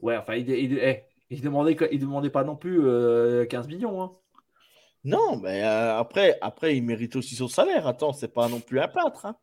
Ouais, 0.00 0.16
enfin, 0.16 0.34
il, 0.34 0.48
il, 0.50 0.78
eh, 0.78 1.04
il, 1.30 1.40
demandait, 1.40 1.76
il 1.92 2.00
demandait 2.00 2.30
pas 2.30 2.42
non 2.42 2.56
plus 2.56 2.78
15 2.78 2.84
euh, 2.86 3.68
millions. 3.68 4.02
Hein. 4.02 4.12
Non, 5.04 5.36
mais 5.38 5.62
euh, 5.62 5.96
après, 5.98 6.38
après, 6.40 6.76
il 6.76 6.82
mérite 6.82 7.16
aussi 7.16 7.36
son 7.36 7.48
salaire. 7.48 7.86
Attends, 7.86 8.12
c'est 8.12 8.32
pas 8.32 8.48
non 8.48 8.60
plus 8.60 8.80
un 8.80 8.88
peintre. 8.88 9.26
Hein. 9.26 9.36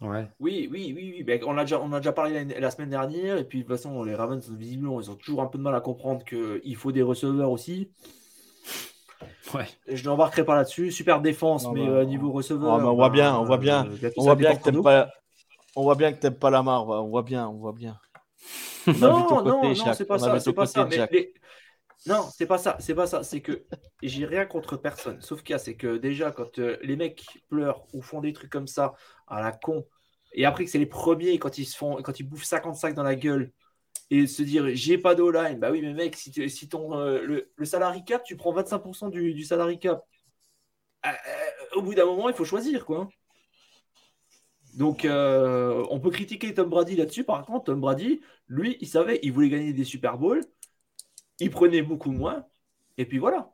Ouais. 0.00 0.28
Oui, 0.40 0.68
oui, 0.70 0.92
oui, 0.94 1.24
oui. 1.26 1.40
on, 1.46 1.56
a 1.56 1.62
déjà, 1.62 1.80
on 1.80 1.92
a 1.92 1.98
déjà 2.00 2.12
parlé 2.12 2.44
la, 2.44 2.70
semaine 2.70 2.90
dernière. 2.90 3.38
Et 3.38 3.44
puis, 3.44 3.58
de 3.58 3.62
toute 3.64 3.76
façon, 3.76 4.02
les 4.02 4.14
Ravens, 4.14 4.46
visiblement, 4.50 5.00
ils 5.00 5.10
ont 5.10 5.16
toujours 5.16 5.42
un 5.42 5.46
peu 5.46 5.58
de 5.58 5.62
mal 5.62 5.74
à 5.74 5.80
comprendre 5.80 6.24
qu'il 6.24 6.76
faut 6.76 6.92
des 6.92 7.02
receveurs 7.02 7.50
aussi. 7.50 7.90
Ouais. 9.54 9.66
Je 9.88 10.04
n'embarquerai 10.04 10.44
pas 10.44 10.54
là-dessus. 10.54 10.90
Super 10.90 11.20
défense, 11.20 11.66
mais 11.72 11.86
bah, 11.86 11.92
euh, 11.92 12.04
niveau 12.04 12.30
receveur. 12.32 12.74
on 12.74 12.94
voit 12.94 13.10
bien, 13.10 13.36
on 13.36 13.44
voit 13.44 13.58
bien. 13.58 13.88
on 14.16 14.22
voit 14.22 14.34
bien 14.34 14.54
que 14.54 14.62
t'aimes 14.62 14.82
pas. 14.82 15.08
On 15.74 15.82
voit 15.82 15.94
bien 15.94 16.12
que 16.12 16.18
t'aimes 16.18 16.38
pas 16.38 16.50
la 16.50 16.62
marre. 16.62 16.88
On 16.88 17.08
voit 17.08 17.22
bien, 17.22 17.48
on 17.48 17.58
voit 17.58 17.72
bien. 17.72 17.98
non, 18.86 19.28
non, 19.28 19.44
non, 19.44 19.74
c'est 19.74 20.04
pas 20.04 20.18
ça. 20.18 20.38
C'est 20.40 20.52
pas 20.52 20.66
ça. 20.66 20.88
Non, 22.06 22.28
c'est 22.36 22.46
pas 22.46 22.58
ça. 22.58 22.76
C'est 22.80 22.94
pas 22.94 23.06
ça. 23.06 23.22
C'est 23.22 23.40
que 23.40 23.64
j'ai 24.02 24.26
rien 24.26 24.44
contre 24.44 24.76
personne. 24.76 25.20
Sauf 25.20 25.42
qu'il 25.42 25.52
y 25.52 25.56
a, 25.56 25.58
c'est 25.58 25.76
que 25.76 25.96
déjà, 25.96 26.32
quand 26.32 26.58
euh, 26.58 26.76
les 26.82 26.96
mecs 26.96 27.24
pleurent 27.48 27.84
ou 27.92 28.02
font 28.02 28.20
des 28.20 28.32
trucs 28.32 28.50
comme 28.50 28.66
ça 28.66 28.94
à 29.28 29.40
la 29.40 29.52
con, 29.52 29.86
et 30.32 30.44
après 30.44 30.64
que 30.64 30.70
c'est 30.70 30.78
les 30.78 30.86
premiers 30.86 31.38
quand 31.38 31.58
ils 31.58 31.64
se 31.64 31.76
font, 31.76 31.96
quand 32.02 32.18
ils 32.18 32.24
bouffent 32.24 32.44
55 32.44 32.94
dans 32.94 33.02
la 33.02 33.14
gueule 33.14 33.52
et 34.12 34.26
se 34.26 34.42
dire 34.42 34.68
j'ai 34.74 34.98
pas 34.98 35.14
de 35.14 35.24
line 35.24 35.58
bah 35.58 35.70
oui, 35.70 35.80
mais 35.80 35.94
mec, 35.94 36.16
si, 36.16 36.50
si 36.50 36.68
ton, 36.68 36.98
euh, 36.98 37.22
le, 37.22 37.50
le 37.56 37.64
salary 37.64 38.04
cap, 38.04 38.22
tu 38.22 38.36
prends 38.36 38.54
25% 38.54 39.10
du, 39.10 39.32
du 39.32 39.42
salary 39.42 39.78
cap. 39.78 40.04
Euh, 41.06 41.08
euh, 41.08 41.78
au 41.78 41.82
bout 41.82 41.94
d'un 41.94 42.04
moment, 42.04 42.28
il 42.28 42.34
faut 42.34 42.44
choisir 42.44 42.84
quoi. 42.84 43.08
Donc, 44.74 45.06
on 45.06 46.00
peut 46.00 46.10
critiquer 46.10 46.52
Tom 46.52 46.68
Brady 46.68 46.96
là-dessus. 46.96 47.24
Par 47.24 47.44
contre, 47.44 47.64
Tom 47.64 47.80
Brady, 47.80 48.20
lui, 48.48 48.76
il 48.80 48.86
savait, 48.86 49.18
il 49.22 49.32
voulait 49.32 49.48
gagner 49.48 49.72
des 49.72 49.84
Super 49.84 50.18
Bowls. 50.18 50.42
Il 51.40 51.50
prenait 51.50 51.82
beaucoup 51.82 52.10
moins. 52.10 52.46
Et 52.96 53.04
puis 53.04 53.18
voilà. 53.18 53.50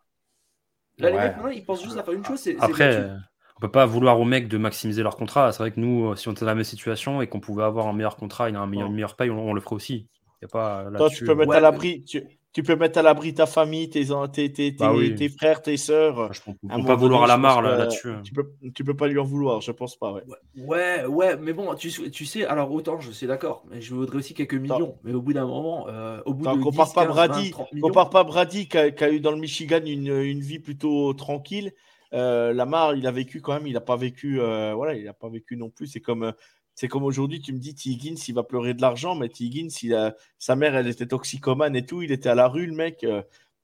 Là, 0.99 1.11
les 1.11 1.17
mecs, 1.17 1.37
maintenant, 1.37 1.51
ils 1.51 1.65
pensent 1.65 1.83
juste 1.83 1.97
à 1.97 2.05
faire 2.05 2.15
une 2.15 2.25
chose. 2.25 2.49
Après, 2.61 3.11
on 3.57 3.61
peut 3.61 3.71
pas 3.71 3.87
vouloir 3.87 4.21
aux 4.21 4.25
mecs 4.25 4.49
de 4.49 4.59
maximiser 4.59 5.03
leur 5.03 5.17
contrat. 5.17 5.51
C'est 5.53 5.59
vrai 5.59 5.73
que 5.73 5.81
nous, 5.81 6.15
si 6.15 6.29
on 6.29 6.33
était 6.33 6.41
dans 6.41 6.47
la 6.47 6.55
même 6.55 6.65
situation 6.65 7.21
et 7.23 7.29
qu'on 7.29 7.41
pouvait 7.41 7.65
avoir 7.65 7.89
un 7.89 7.93
meilleur 7.93 8.17
contrat 8.17 8.51
et 8.51 8.55
un 8.55 8.67
meilleur, 8.67 8.89
une 8.89 8.95
meilleure 8.95 9.17
paye, 9.17 9.31
on, 9.31 9.55
le 9.55 9.61
ferait 9.61 9.77
aussi. 9.77 10.09
Y 10.43 10.45
a 10.45 10.49
pas, 10.49 10.87
Toi, 10.97 11.11
tu 11.11 11.25
peux 11.25 11.35
mettre 11.35 11.53
à 11.53 11.61
l'abri. 11.61 12.05
Tu, 12.53 12.63
peux 12.63 12.75
mettre 12.75 12.99
à 12.99 13.03
l'abri 13.03 13.35
ta 13.35 13.47
famille, 13.47 13.89
tes, 13.89 14.07
tes, 14.33 14.53
tes, 14.53 14.73
bah 14.73 14.93
tes 15.17 15.29
frères, 15.29 15.63
tes 15.63 15.77
sœurs. 15.77 16.33
Je 16.33 16.41
ne 16.51 16.81
peux 16.81 16.87
pas 16.87 16.97
vouloir 16.97 17.23
à 17.23 17.27
la 17.29 17.37
marre 17.37 17.63
là-dessus. 17.63 18.15
tu, 18.25 18.33
peux, 18.33 18.51
tu 18.75 18.83
peux 18.83 18.97
pas 18.97 19.07
lui 19.07 19.19
en 19.19 19.25
vouloir, 19.25 19.61
je 19.61 19.71
pense 19.71 19.97
pas. 19.97 20.13
Ouais, 20.13 20.23
ouais, 20.57 21.07
ouais 21.07 21.37
mais 21.37 21.53
bon, 21.53 21.75
tu, 21.75 21.91
tu, 22.11 22.25
sais, 22.25 22.45
alors 22.47 22.73
autant 22.73 22.99
je 22.99 23.13
suis 23.13 23.29
d'accord, 23.29 23.65
mais 23.71 23.81
je 23.81 23.95
voudrais 23.95 24.19
aussi 24.19 24.35
quelques 24.35 24.55
millions. 24.55 24.99
Mais 25.05 25.13
au 25.13 25.23
bout 25.23 25.35
d'un 25.35 25.47
moment, 25.47 25.87
euh, 25.89 26.21
au 26.25 26.35
bout 26.35 26.47
de 26.47 26.63
compare, 26.63 26.87
10, 26.87 26.95
pas 26.95 27.07
Brady, 27.07 27.55
compare 27.81 28.11
pas 28.11 28.25
Brady 28.25 28.67
qui 28.67 28.79
a, 28.79 29.11
eu 29.11 29.21
dans 29.21 29.33
le 29.33 29.39
Michigan 29.39 29.81
une, 29.85 30.09
une 30.09 30.41
vie 30.41 30.59
plutôt 30.59 31.13
tranquille 31.15 31.73
euh, 32.15 32.53
Lamar, 32.53 32.95
il 32.95 33.07
a 33.07 33.11
vécu 33.11 33.41
quand 33.41 33.55
même, 33.55 33.67
il 33.67 33.75
n'a 33.75 33.81
pas 33.81 33.97
vécu, 33.97 34.41
euh, 34.41 34.73
voilà, 34.75 34.95
il 34.95 35.05
n'a 35.05 35.13
pas 35.13 35.29
vécu 35.29 35.57
non 35.57 35.71
plus. 35.71 35.87
C'est 35.87 36.01
comme, 36.01 36.25
euh, 36.25 36.33
c'est 36.79 36.87
comme 36.87 37.03
aujourd'hui, 37.03 37.41
tu 37.41 37.53
me 37.53 37.59
dis, 37.59 37.75
T. 37.75 37.91
Higgins, 37.91 38.15
il 38.29 38.35
va 38.35 38.45
pleurer 38.45 38.73
de 38.73 38.81
l'argent, 38.81 39.17
mais 39.17 39.29
T. 39.29 39.43
Higgins, 39.43 39.67
il 39.83 40.15
sa 40.39 40.55
mère, 40.55 40.77
elle 40.77 40.87
était 40.87 41.09
toxicomane 41.09 41.75
et 41.75 41.85
tout, 41.85 42.03
il 42.03 42.13
était 42.13 42.29
à 42.29 42.37
la 42.37 42.47
rue, 42.47 42.67
le 42.67 42.73
mec. 42.73 43.05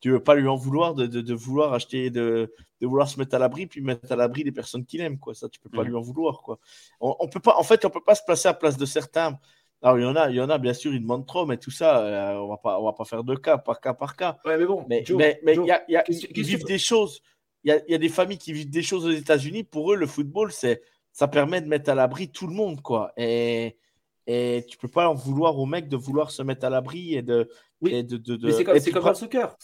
tu 0.01 0.11
veux 0.11 0.20
pas 0.20 0.35
lui 0.35 0.49
en 0.49 0.57
vouloir 0.57 0.97
de, 0.97 1.32
vouloir 1.32 1.74
acheter, 1.74 2.11
de, 2.11 2.53
vouloir 2.82 3.09
se 3.09 3.16
mettre 3.20 3.36
à 3.36 3.39
l'abri, 3.39 3.69
puis 3.69 3.82
mettre 3.82 4.11
à 4.11 4.16
l'abri 4.16 4.43
des 4.43 4.51
personnes 4.51 4.85
qu'il 4.85 5.01
aime, 5.01 5.20
quoi. 5.20 5.32
Ça, 5.32 5.49
tu 5.49 5.61
peux 5.61 5.70
pas 5.70 5.85
lui 5.85 5.95
en 5.95 6.01
vouloir, 6.01 6.43
quoi. 6.43 6.59
On, 6.99 7.28
peut 7.28 7.39
pas, 7.39 7.55
en 7.57 7.62
fait, 7.62 7.85
on 7.85 7.91
peut 7.91 8.03
pas 8.05 8.16
se 8.16 8.24
placer 8.27 8.49
à 8.49 8.51
la 8.51 8.59
place 8.59 8.77
de 8.77 8.85
certains. 8.85 9.39
Alors, 9.81 9.97
il 9.97 10.03
y 10.03 10.07
en 10.07 10.16
a, 10.16 10.28
il 10.28 10.35
y 10.35 10.41
en 10.41 10.51
a, 10.51 10.59
bien 10.59 10.74
sûr, 10.74 10.93
ils 10.93 11.01
demandent 11.01 11.27
trop, 11.27 11.47
mais 11.47 11.57
tout 11.57 11.70
ça, 11.70 12.35
on 12.43 12.49
va 12.49 12.57
pas, 12.57 12.81
on 12.81 12.85
va 12.85 12.95
pas 12.95 13.05
faire 13.05 13.23
de 13.23 13.36
cas 13.36 13.59
par 13.59 13.81
cas 13.81 13.95
par 13.95 14.16
cas. 14.16 14.39
Ouais, 14.45 14.59
mais 14.59 14.66
bon, 14.66 14.85
mais, 14.89 15.05
mais, 15.45 15.55
y 15.55 15.70
a, 15.70 15.85
y 15.89 15.95
a, 15.95 16.05
ils 16.09 16.43
vivent 16.43 16.65
des 16.65 16.78
choses 16.78 17.23
il 17.65 17.82
y, 17.89 17.95
a 17.95 17.99
des 17.99 18.11
familles 18.11 18.39
qui 18.39 18.53
vivent 18.53 18.69
des 18.69 18.82
choses 18.82 19.07
aux 19.07 19.11
États-Unis. 19.11 19.65
Pour 19.65 19.93
eux, 19.93 19.97
le 19.97 20.07
football, 20.07 20.53
c'est 20.53 20.82
ça 21.15 21.28
permet 21.28 21.62
de 21.62 21.69
mettre 21.69 21.89
à 21.89 21.95
l'abri 21.95 22.31
tout 22.31 22.47
le 22.47 22.53
monde, 22.53 22.82
quoi. 22.82 23.12
Et, 23.16 23.78
et 24.27 24.66
tu 24.69 24.77
peux 24.77 24.89
pas 24.89 25.09
en 25.09 25.15
vouloir 25.15 25.59
aux 25.59 25.65
mecs 25.65 25.89
de 25.89 25.97
vouloir 25.97 26.31
se 26.31 26.43
mettre 26.43 26.66
à 26.66 26.70
l'abri 26.70 27.15
et 27.15 27.23
de. 27.23 27.49
Oui. 27.81 28.05
de, 28.05 28.16
de, 28.16 28.51
c'est 28.51 28.65
comme, 28.65 28.78
comme 28.93 29.03
dans 29.03 29.09
le 29.11 29.15
soccer. 29.15 29.57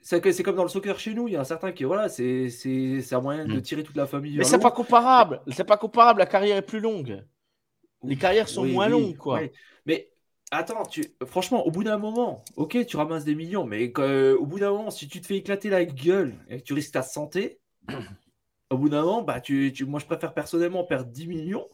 C'est 0.00 0.42
comme 0.42 0.56
dans 0.56 0.62
le 0.62 0.68
soccer 0.68 1.00
chez 1.00 1.14
nous. 1.14 1.26
Il 1.26 1.32
y 1.32 1.36
a 1.36 1.40
un 1.40 1.44
certain 1.44 1.72
qui, 1.72 1.84
voilà, 1.84 2.08
c'est 2.08 2.50
un 3.10 3.20
moyen 3.20 3.46
de 3.46 3.54
mm. 3.54 3.62
tirer 3.62 3.82
toute 3.82 3.96
la 3.96 4.06
famille. 4.06 4.36
Mais 4.36 4.44
c'est 4.44 4.60
pas 4.60 4.70
comparable. 4.70 5.40
C'est 5.48 5.64
pas 5.64 5.78
comparable. 5.78 6.20
La 6.20 6.26
carrière 6.26 6.58
est 6.58 6.62
plus 6.62 6.80
longue. 6.80 7.24
Les 8.04 8.16
carrières 8.16 8.48
sont 8.48 8.64
moins 8.64 8.88
longues, 8.88 9.16
quoi. 9.16 9.40
Mais 9.86 10.10
Attends, 10.50 10.84
tu... 10.84 11.04
franchement, 11.26 11.66
au 11.66 11.70
bout 11.70 11.84
d'un 11.84 11.98
moment, 11.98 12.42
ok, 12.56 12.86
tu 12.86 12.96
ramasses 12.96 13.24
des 13.24 13.34
millions, 13.34 13.66
mais 13.66 13.92
euh, 13.98 14.34
au 14.38 14.46
bout 14.46 14.58
d'un 14.58 14.70
moment, 14.70 14.90
si 14.90 15.06
tu 15.06 15.20
te 15.20 15.26
fais 15.26 15.36
éclater 15.36 15.68
la 15.68 15.84
gueule 15.84 16.34
et 16.48 16.58
que 16.58 16.62
tu 16.62 16.72
risques 16.72 16.92
ta 16.92 17.02
santé, 17.02 17.60
au 18.70 18.78
bout 18.78 18.88
d'un 18.88 19.02
moment, 19.02 19.22
bah, 19.22 19.40
tu, 19.40 19.72
moi 19.86 20.00
je 20.00 20.06
préfère 20.06 20.34
personnellement 20.34 20.84
perdre 20.84 21.10
10 21.10 21.26
millions 21.26 21.68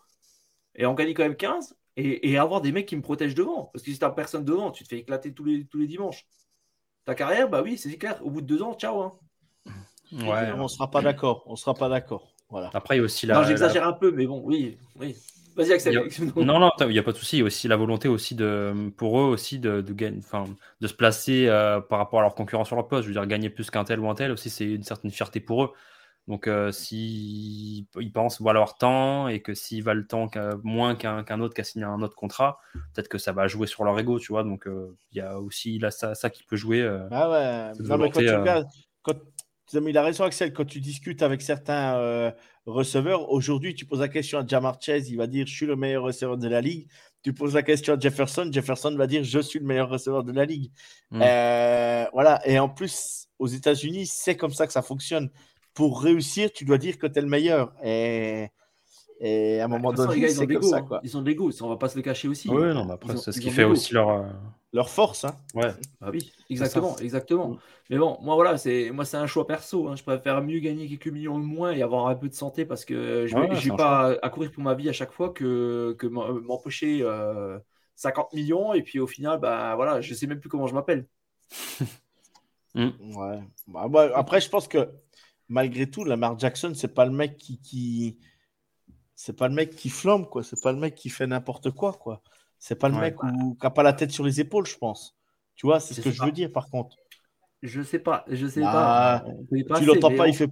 et 0.74 0.86
en 0.86 0.94
gagner 0.94 1.14
quand 1.14 1.24
même 1.24 1.36
15 1.36 1.76
et, 1.96 2.38
avoir 2.38 2.60
des 2.60 2.72
mecs 2.72 2.86
qui 2.86 2.96
me 2.96 3.02
protègent 3.02 3.34
devant. 3.34 3.70
Parce 3.72 3.84
que 3.84 3.92
si 3.92 3.98
t'as 3.98 4.10
personne 4.10 4.44
devant, 4.44 4.70
tu 4.70 4.82
te 4.84 4.88
fais 4.88 4.98
éclater 4.98 5.32
tous 5.32 5.44
les, 5.44 5.64
tous 5.66 5.78
les 5.78 5.86
dimanches. 5.86 6.26
Ta 7.04 7.14
carrière, 7.14 7.48
bah 7.48 7.62
oui, 7.62 7.78
c'est 7.78 7.96
clair, 7.96 8.18
au 8.24 8.30
bout 8.30 8.40
de 8.40 8.46
deux 8.46 8.62
ans, 8.62 8.74
ciao. 8.74 9.00
Hein. 9.00 9.12
Ouais, 10.12 10.52
on 10.52 10.68
sera 10.68 10.90
pas 10.90 11.02
d'accord, 11.02 11.44
on 11.46 11.56
sera 11.56 11.74
pas 11.74 11.88
d'accord. 11.88 12.34
Voilà. 12.50 12.70
Après, 12.74 12.96
il 12.96 12.98
y 12.98 13.00
a 13.00 13.04
aussi 13.04 13.26
la. 13.26 13.34
Non, 13.34 13.44
j'exagère 13.44 13.86
un 13.86 13.92
peu, 13.92 14.10
mais 14.10 14.26
bon, 14.26 14.40
oui, 14.44 14.78
oui. 14.96 15.16
Vas-y, 15.56 15.72
Axel. 15.72 16.08
Non, 16.36 16.58
non, 16.58 16.70
il 16.80 16.88
n'y 16.88 16.98
a 16.98 17.02
pas 17.02 17.12
de 17.12 17.16
souci. 17.16 17.36
Il 17.36 17.40
y 17.40 17.42
a 17.42 17.46
aussi 17.46 17.68
la 17.68 17.76
volonté 17.76 18.08
aussi 18.08 18.34
de, 18.34 18.90
pour 18.96 19.20
eux 19.20 19.24
aussi 19.24 19.58
de, 19.58 19.80
de, 19.80 19.92
de 19.92 20.86
se 20.86 20.94
placer 20.94 21.46
euh, 21.46 21.80
par 21.80 21.98
rapport 21.98 22.18
à 22.20 22.22
leur 22.22 22.34
concurrence 22.34 22.66
sur 22.68 22.76
leur 22.76 22.88
poste. 22.88 23.02
Je 23.04 23.08
veux 23.08 23.14
dire, 23.14 23.26
gagner 23.26 23.50
plus 23.50 23.70
qu'un 23.70 23.84
tel 23.84 24.00
ou 24.00 24.08
un 24.08 24.14
tel 24.14 24.32
aussi, 24.32 24.50
c'est 24.50 24.64
une 24.64 24.82
certaine 24.82 25.10
fierté 25.10 25.40
pour 25.40 25.64
eux. 25.64 25.72
Donc, 26.26 26.46
euh, 26.46 26.72
s'ils 26.72 27.86
pensent 28.14 28.40
leur 28.40 28.76
temps 28.76 29.28
et 29.28 29.40
que 29.40 29.52
s'ils 29.52 29.82
valent 29.82 30.00
le 30.00 30.06
temps 30.06 30.30
moins 30.62 30.94
qu'un 30.94 31.40
autre 31.40 31.54
qui 31.54 31.60
a 31.60 31.64
signé 31.64 31.84
un 31.84 32.00
autre 32.00 32.16
contrat, 32.16 32.58
peut-être 32.94 33.08
que 33.08 33.18
ça 33.18 33.32
va 33.32 33.46
jouer 33.46 33.66
sur 33.66 33.84
leur 33.84 33.98
ego, 33.98 34.18
tu 34.18 34.32
vois. 34.32 34.42
Donc, 34.42 34.66
euh, 34.66 34.96
il 35.12 35.18
y 35.18 35.20
a 35.20 35.38
aussi 35.38 35.78
là, 35.78 35.90
ça, 35.90 36.14
ça 36.14 36.30
qui 36.30 36.42
peut 36.44 36.56
jouer. 36.56 36.82
ah 37.10 37.30
ouais, 37.30 37.84
non, 37.84 37.98
mais 37.98 38.10
quand 38.10 38.20
tu 38.20 38.34
regardes, 38.34 38.66
quand, 39.02 39.16
il 39.72 39.98
a 39.98 40.02
raison, 40.02 40.24
Axel, 40.24 40.52
quand 40.52 40.64
tu 40.64 40.80
discutes 40.80 41.22
avec 41.22 41.42
certains 41.42 42.32
receveur. 42.66 43.30
Aujourd'hui, 43.30 43.74
tu 43.74 43.84
poses 43.84 44.00
la 44.00 44.08
question 44.08 44.38
à 44.38 44.46
Jamar 44.46 44.78
Chase, 44.80 45.10
il 45.10 45.16
va 45.16 45.26
dire 45.26 45.46
Je 45.46 45.54
suis 45.54 45.66
le 45.66 45.76
meilleur 45.76 46.02
receveur 46.02 46.36
de 46.36 46.48
la 46.48 46.60
ligue. 46.60 46.86
Tu 47.22 47.32
poses 47.32 47.54
la 47.54 47.62
question 47.62 47.94
à 47.94 47.98
Jefferson, 47.98 48.48
Jefferson 48.50 48.94
va 48.96 49.06
dire 49.06 49.24
Je 49.24 49.38
suis 49.38 49.58
le 49.58 49.66
meilleur 49.66 49.88
receveur 49.88 50.24
de 50.24 50.32
la 50.32 50.44
ligue. 50.44 50.70
Mm. 51.10 51.22
Euh, 51.22 52.04
voilà. 52.12 52.40
Et 52.46 52.58
en 52.58 52.68
plus, 52.68 53.28
aux 53.38 53.46
États-Unis, 53.46 54.06
c'est 54.06 54.36
comme 54.36 54.52
ça 54.52 54.66
que 54.66 54.72
ça 54.72 54.82
fonctionne. 54.82 55.30
Pour 55.74 56.02
réussir, 56.02 56.52
tu 56.52 56.64
dois 56.64 56.78
dire 56.78 56.98
que 56.98 57.06
tu 57.06 57.18
es 57.18 57.22
le 57.22 57.28
meilleur. 57.28 57.72
Et, 57.82 58.48
et 59.20 59.60
à 59.60 59.64
un 59.64 59.68
moment 59.68 59.92
donné, 59.92 60.28
c'est 60.28 60.46
comme 60.46 60.62
ça. 60.62 60.76
Hein. 60.76 60.82
Quoi. 60.82 61.00
Ils 61.02 61.16
ont 61.16 61.22
de 61.22 61.26
l'ego, 61.26 61.50
on 61.60 61.68
va 61.68 61.76
pas 61.76 61.88
se 61.88 61.96
le 61.96 62.02
cacher 62.02 62.28
aussi. 62.28 62.48
Oui, 62.48 62.72
non, 62.72 62.84
mais 62.84 62.92
après, 62.94 63.16
c'est 63.16 63.32
ce 63.32 63.40
qui 63.40 63.50
fait 63.50 63.64
aussi 63.64 63.94
leur. 63.94 64.10
Euh, 64.10 64.22
leur 64.74 64.90
force. 64.90 65.24
Hein. 65.24 65.36
Ouais. 65.54 65.70
Bah 66.00 66.08
oui, 66.12 66.32
exactement, 66.50 66.96
exactement. 66.98 67.56
Mais 67.90 67.96
bon, 67.96 68.18
moi 68.20 68.34
voilà, 68.34 68.58
c'est 68.58 68.90
moi 68.90 69.04
c'est 69.04 69.16
un 69.16 69.26
choix 69.28 69.46
perso. 69.46 69.88
Hein. 69.88 69.94
Je 69.94 70.02
préfère 70.02 70.42
mieux 70.42 70.58
gagner 70.58 70.88
quelques 70.88 71.06
millions 71.06 71.38
de 71.38 71.44
moins 71.44 71.72
et 71.72 71.80
avoir 71.80 72.08
un 72.08 72.14
peu 72.16 72.28
de 72.28 72.34
santé 72.34 72.64
parce 72.64 72.84
que 72.84 73.26
je 73.26 73.36
ne 73.36 73.54
vais 73.54 73.76
pas 73.76 74.16
à 74.20 74.30
courir 74.30 74.50
pour 74.50 74.64
ma 74.64 74.74
vie 74.74 74.88
à 74.88 74.92
chaque 74.92 75.12
fois 75.12 75.30
que, 75.30 75.94
que 75.96 76.08
m'empocher 76.08 77.06
50 77.94 78.26
euh, 78.32 78.36
millions 78.36 78.74
et 78.74 78.82
puis 78.82 78.98
au 78.98 79.06
final, 79.06 79.38
bah 79.38 79.76
voilà, 79.76 80.00
je 80.00 80.12
sais 80.12 80.26
même 80.26 80.40
plus 80.40 80.50
comment 80.50 80.66
je 80.66 80.74
m'appelle. 80.74 81.06
Mm. 82.76 83.16
Ouais. 83.16 83.38
Bah, 83.68 83.86
bah, 83.88 84.10
après, 84.16 84.40
je 84.40 84.50
pense 84.50 84.66
que 84.66 84.88
malgré 85.48 85.88
tout, 85.90 86.04
Lamar 86.04 86.38
Jackson, 86.38 86.72
c'est 86.74 86.94
pas 86.94 87.04
le 87.04 87.12
mec 87.12 87.36
qui, 87.36 87.60
qui... 87.60 88.18
c'est 89.14 89.36
pas 89.36 89.48
le 89.48 89.54
mec 89.54 89.76
qui 89.76 89.90
flambe 89.90 90.28
quoi. 90.28 90.42
C'est 90.42 90.60
pas 90.62 90.72
le 90.72 90.78
mec 90.78 90.94
qui 90.94 91.10
fait 91.10 91.26
n'importe 91.26 91.70
quoi 91.70 91.92
quoi. 91.92 92.22
C'est 92.58 92.76
pas 92.76 92.88
le 92.88 92.96
mec 92.96 93.16
qui 93.16 93.26
n'a 93.62 93.70
pas 93.70 93.82
la 93.82 93.92
tête 93.92 94.10
sur 94.10 94.24
les 94.24 94.40
épaules, 94.40 94.66
je 94.66 94.78
pense. 94.78 95.16
Tu 95.54 95.66
vois, 95.66 95.80
c'est 95.80 95.94
ce 95.94 96.00
que 96.00 96.10
je 96.10 96.22
veux 96.22 96.32
dire, 96.32 96.50
par 96.50 96.70
contre. 96.70 96.96
Je 97.62 97.82
sais 97.82 97.98
pas, 97.98 98.24
je 98.28 98.46
sais 98.46 98.60
pas. 98.60 99.24
Bah, 99.68 99.78
tu 99.78 99.84
l'entends 99.84 100.14
pas, 100.14 100.28
il 100.28 100.34
fait, 100.34 100.50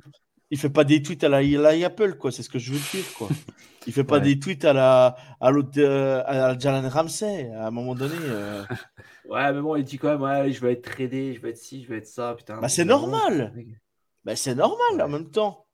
il 0.51 0.59
fait 0.59 0.71
pas 0.71 0.85
des 0.85 1.03
tweets 1.03 1.25
à 1.25 1.29
la, 1.31 1.69
Apple, 1.87 2.17
quoi. 2.19 2.31
C'est 2.31 2.43
ce 2.43 2.51
que 2.51 2.59
je 2.59 2.73
veux 2.73 2.79
dire, 2.93 3.13
quoi. 3.15 3.29
Il 3.87 3.93
fait 3.93 4.05
pas 4.05 4.21
des 4.21 4.39
tweets 4.39 4.65
à 4.65 4.73
la, 4.73 5.17
à 5.41 5.51
l'autre, 5.51 5.73
euh, 5.79 6.23
à 6.25 6.55
Ramsey. 6.89 7.51
À 7.51 7.67
un 7.67 7.71
moment 7.73 7.97
donné. 7.97 8.15
Euh. 8.21 8.63
ouais, 9.29 9.53
mais 9.53 9.61
bon, 9.61 9.75
il 9.75 9.83
dit 9.83 9.99
quand 9.99 10.11
même, 10.11 10.23
ouais, 10.23 10.53
je 10.53 10.61
vais 10.61 10.75
être 10.75 10.83
tradé, 10.83 11.35
je 11.35 11.41
vais 11.41 11.51
être 11.51 11.57
ci, 11.57 11.83
je 11.83 11.89
vais 11.89 11.97
être 11.97 12.07
ça, 12.07 12.35
putain. 12.39 12.61
Bah, 12.61 12.69
c'est 12.69 12.85
normal. 12.85 13.53
Bah, 14.25 14.37
c'est 14.37 14.55
normal 14.55 15.01
en 15.01 15.09
même 15.09 15.31
temps. 15.31 15.67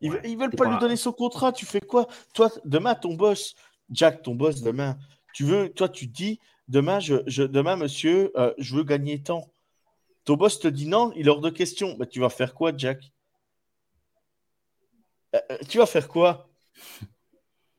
Ils, 0.00 0.12
ne 0.12 0.38
veulent 0.38 0.50
pas, 0.50 0.70
lui 0.70 0.78
donner 0.78 0.96
son 0.96 1.12
contrat. 1.12 1.52
Tu 1.52 1.66
fais 1.66 1.80
quoi? 1.80 2.08
Toi, 2.32 2.50
demain, 2.64 2.94
ton 2.94 3.14
boss, 3.14 3.54
Jack, 3.90 4.22
ton 4.22 4.34
boss, 4.34 4.62
demain, 4.62 4.96
tu 5.34 5.44
veux, 5.44 5.68
toi, 5.68 5.88
tu 5.88 6.08
te 6.08 6.12
dis, 6.12 6.40
demain, 6.68 7.00
je, 7.00 7.42
demain 7.42 7.76
monsieur, 7.76 8.32
euh, 8.36 8.54
je 8.58 8.74
veux 8.76 8.84
gagner 8.84 9.22
tant. 9.22 9.50
Ton 10.24 10.34
boss 10.34 10.58
te 10.58 10.68
dit 10.68 10.86
non, 10.86 11.12
il 11.16 11.26
est 11.26 11.30
hors 11.30 11.40
de 11.40 11.50
question. 11.50 11.94
Bah, 11.94 12.06
tu 12.06 12.20
vas 12.20 12.30
faire 12.30 12.54
quoi, 12.54 12.72
Jack? 12.76 13.12
Euh, 15.34 15.40
euh, 15.50 15.58
Tu 15.68 15.78
vas 15.78 15.86
faire 15.86 16.08
quoi? 16.08 16.48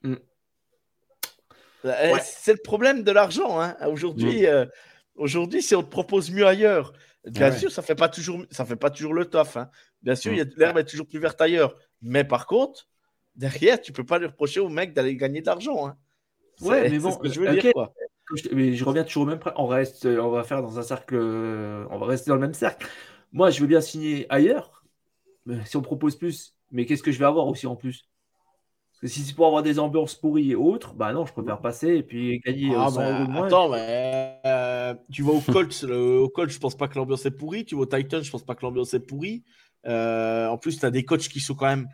Mm. 0.04 0.16
C'est 2.24 2.54
le 2.54 2.62
problème 2.64 3.04
de 3.04 3.12
l'argent. 3.12 3.62
Hein. 3.62 3.76
Aujourd'hui, 3.88 4.48
mm. 4.48 4.68
aujourd'hui, 5.16 5.62
si 5.62 5.76
on 5.76 5.84
te 5.84 5.90
propose 5.90 6.32
mieux 6.32 6.48
ailleurs, 6.48 6.92
bien 7.26 7.52
sûr, 7.52 7.72
ça 7.72 7.82
fait 7.82 7.96
pas 7.96 8.10
toujours, 8.10 8.44
ça 8.52 8.66
fait 8.66 8.76
pas 8.76 8.90
toujours 8.90 9.14
le 9.14 9.26
taf. 9.26 9.58
Hein. 9.58 9.70
Bien 10.02 10.16
sûr, 10.16 10.32
mm. 10.32 10.50
l'herbe 10.58 10.78
est 10.78 10.86
toujours 10.86 11.08
plus 11.08 11.20
verte 11.20 11.40
ailleurs. 11.42 11.76
Mais 12.02 12.24
par 12.24 12.46
contre, 12.48 12.88
derrière, 13.36 13.80
tu 13.80 13.92
peux 13.92 14.06
pas 14.06 14.20
lui 14.20 14.28
reprocher 14.28 14.60
au 14.60 14.70
mec 14.70 14.94
d'aller 14.94 15.16
gagner 15.16 15.42
de 15.42 15.46
l'argent. 15.46 15.88
Hein. 15.88 15.98
Ouais, 16.62 16.90
mais 16.90 17.00
bon, 17.00 17.18
je 17.24 17.40
veux 17.40 17.52
dire, 17.54 17.74
quoi. 17.74 17.94
Mais 18.54 18.76
je 18.76 18.86
reviens 18.86 19.04
toujours 19.04 19.24
au 19.24 19.26
même. 19.26 19.40
On 19.56 19.68
reste, 19.68 20.06
on 20.06 20.30
va 20.30 20.44
faire 20.44 20.62
dans 20.62 20.80
un 20.80 20.84
cercle, 20.84 21.16
on 21.16 21.98
va 21.98 22.06
rester 22.06 22.30
dans 22.30 22.36
le 22.36 22.42
même 22.42 22.54
cercle. 22.54 22.88
Moi, 23.32 23.50
je 23.50 23.62
veux 23.62 23.68
bien 23.68 23.82
signer 23.82 24.26
ailleurs, 24.30 24.84
si 25.66 25.78
on 25.78 25.82
propose 25.82 26.18
plus. 26.18 26.56
Mais 26.72 26.86
qu'est-ce 26.86 27.04
que 27.04 27.12
je 27.12 27.20
vais 27.20 27.26
avoir 27.26 27.48
aussi 27.48 27.68
en 27.68 27.76
plus? 27.76 28.08
Que 29.02 29.08
si 29.08 29.22
c'est 29.22 29.34
pour 29.34 29.48
avoir 29.48 29.64
des 29.64 29.80
ambiances 29.80 30.14
pourries 30.14 30.52
et 30.52 30.56
autres, 30.56 30.94
bah 30.94 31.12
non, 31.12 31.26
je 31.26 31.34
préfère 31.34 31.60
passer 31.60 31.96
et 31.96 32.04
puis 32.04 32.40
gagner 32.46 32.72
ah 32.78 32.88
100 32.88 32.96
bah, 32.96 33.12
euros 33.12 33.26
de 33.26 33.32
moins. 33.32 33.48
Attends, 33.48 33.70
mais 33.70 34.40
euh, 34.46 34.94
tu 35.12 35.24
vas 35.24 35.32
au 35.32 35.40
Colts, 35.52 35.84
au 35.84 36.30
Colts, 36.30 36.52
je 36.52 36.60
pense 36.60 36.78
pas 36.78 36.88
que 36.88 36.96
l'ambiance 36.96 37.26
est 37.26 37.32
pourrie. 37.32 37.66
Tu 37.66 37.74
vas 37.74 37.82
au 37.82 37.86
Titans, 37.88 38.24
je 38.24 38.30
pense 38.30 38.44
pas 38.44 38.54
que 38.54 38.62
l'ambiance 38.64 38.94
est 38.94 39.00
pourrie. 39.00 39.44
Euh, 39.88 40.48
en 40.48 40.58
plus, 40.60 40.80
tu 40.80 40.86
as 40.86 40.92
des 40.92 41.04
coachs 41.04 41.28
qui 41.28 41.40
sont 41.40 41.56
quand 41.56 41.66
même. 41.66 41.88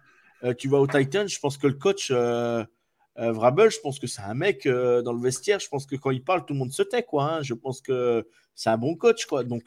Euh, 0.43 0.53
tu 0.53 0.67
vas 0.67 0.79
au 0.79 0.87
Titans, 0.87 1.29
je 1.29 1.39
pense 1.39 1.57
que 1.57 1.67
le 1.67 1.75
coach 1.75 2.11
Vrabel, 3.15 3.71
je 3.71 3.79
pense 3.79 3.99
que 3.99 4.05
c'est 4.05 4.21
un 4.21 4.33
mec 4.33 4.67
dans 4.67 5.13
le 5.13 5.21
vestiaire. 5.21 5.59
Je 5.59 5.69
pense 5.69 5.85
que 5.85 5.95
quand 5.95 6.11
il 6.11 6.23
parle, 6.23 6.45
tout 6.45 6.53
le 6.53 6.59
monde 6.59 6.73
se 6.73 6.83
tait, 6.83 7.03
quoi. 7.03 7.23
Hein. 7.23 7.41
Je 7.41 7.53
pense 7.53 7.79
que 7.79 8.27
c'est 8.53 8.69
un 8.69 8.77
bon 8.77 8.95
coach, 8.95 9.25
quoi. 9.25 9.45
Donc, 9.45 9.63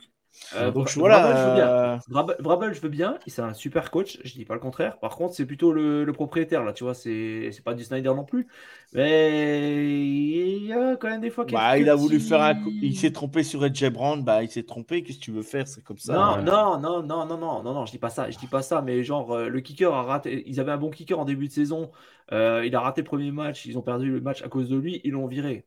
euh, 0.54 0.70
donc 0.70 0.90
voilà. 0.96 1.98
Je 2.06 2.80
veux 2.80 2.88
bien. 2.88 3.18
C'est 3.26 3.42
un 3.42 3.54
super 3.54 3.90
coach. 3.90 4.18
Je 4.24 4.32
dis 4.34 4.44
pas 4.44 4.54
le 4.54 4.60
contraire. 4.60 4.98
Par 4.98 5.16
contre, 5.16 5.34
c'est 5.34 5.46
plutôt 5.46 5.72
le, 5.72 6.10
propriétaire 6.12 6.64
là. 6.64 6.72
Tu 6.72 6.84
vois, 6.84 6.94
c'est 6.94 7.50
pas 7.64 7.74
du 7.74 7.84
Snyder 7.84 8.08
non 8.14 8.24
plus. 8.24 8.46
Mais 8.92 9.84
il 10.02 10.66
y 10.66 10.72
a 10.72 10.96
quand 10.96 11.08
même 11.08 11.20
des 11.20 11.30
fois. 11.30 11.44
Bah, 11.44 11.78
il 11.78 11.88
a 11.88 11.94
voulu 11.94 12.20
faire 12.20 12.42
un. 12.42 12.54
Il 12.82 12.96
s'est 12.96 13.12
trompé 13.12 13.42
sur 13.42 13.64
Edge 13.64 13.84
Brand. 13.90 14.24
Bah, 14.24 14.42
il 14.42 14.50
s'est 14.50 14.64
trompé. 14.64 15.02
Qu'est-ce 15.02 15.18
que 15.18 15.24
tu 15.24 15.32
veux 15.32 15.42
faire? 15.42 15.66
C'est 15.68 15.82
comme 15.82 15.98
ça. 15.98 16.14
Non, 16.14 16.42
non, 16.42 16.80
non, 16.80 17.02
non, 17.02 17.26
non, 17.26 17.38
non, 17.38 17.62
non, 17.62 17.74
non. 17.74 17.86
Je 17.86 17.92
dis 17.92 17.98
pas 17.98 18.10
ça. 18.10 18.30
Je 18.30 18.38
dis 18.38 18.46
pas 18.46 18.62
ça. 18.62 18.82
Mais 18.82 19.02
genre, 19.02 19.32
euh, 19.32 19.48
le 19.48 19.60
kicker 19.60 19.92
a 19.92 20.02
raté. 20.02 20.42
Ils 20.46 20.60
avaient 20.60 20.72
un 20.72 20.78
bon 20.78 20.90
kicker 20.90 21.18
en 21.18 21.24
début 21.24 21.48
de 21.48 21.52
saison. 21.52 21.90
Euh, 22.32 22.64
il 22.64 22.74
a 22.74 22.80
raté 22.80 23.02
le 23.02 23.06
premier 23.06 23.30
match. 23.30 23.66
Ils 23.66 23.78
ont 23.78 23.82
perdu 23.82 24.10
le 24.10 24.20
match 24.20 24.42
à 24.42 24.48
cause 24.48 24.68
de 24.68 24.76
lui. 24.76 25.00
Ils 25.04 25.12
l'ont 25.12 25.26
viré. 25.26 25.66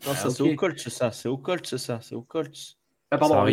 Ça, 0.00 0.10
ah, 0.12 0.30
c'est 0.30 0.42
au 0.42 0.54
Colts, 0.54 0.78
c'est 0.78 0.90
ça. 0.90 1.12
C'est 1.12 1.28
au 1.28 1.38
Colts, 1.38 1.66
c'est 1.66 1.78
ça. 1.78 1.98
C'est 2.02 2.14
au 2.14 2.22
Colts. 2.22 2.76
Ah, 3.10 3.18
pardon, 3.18 3.44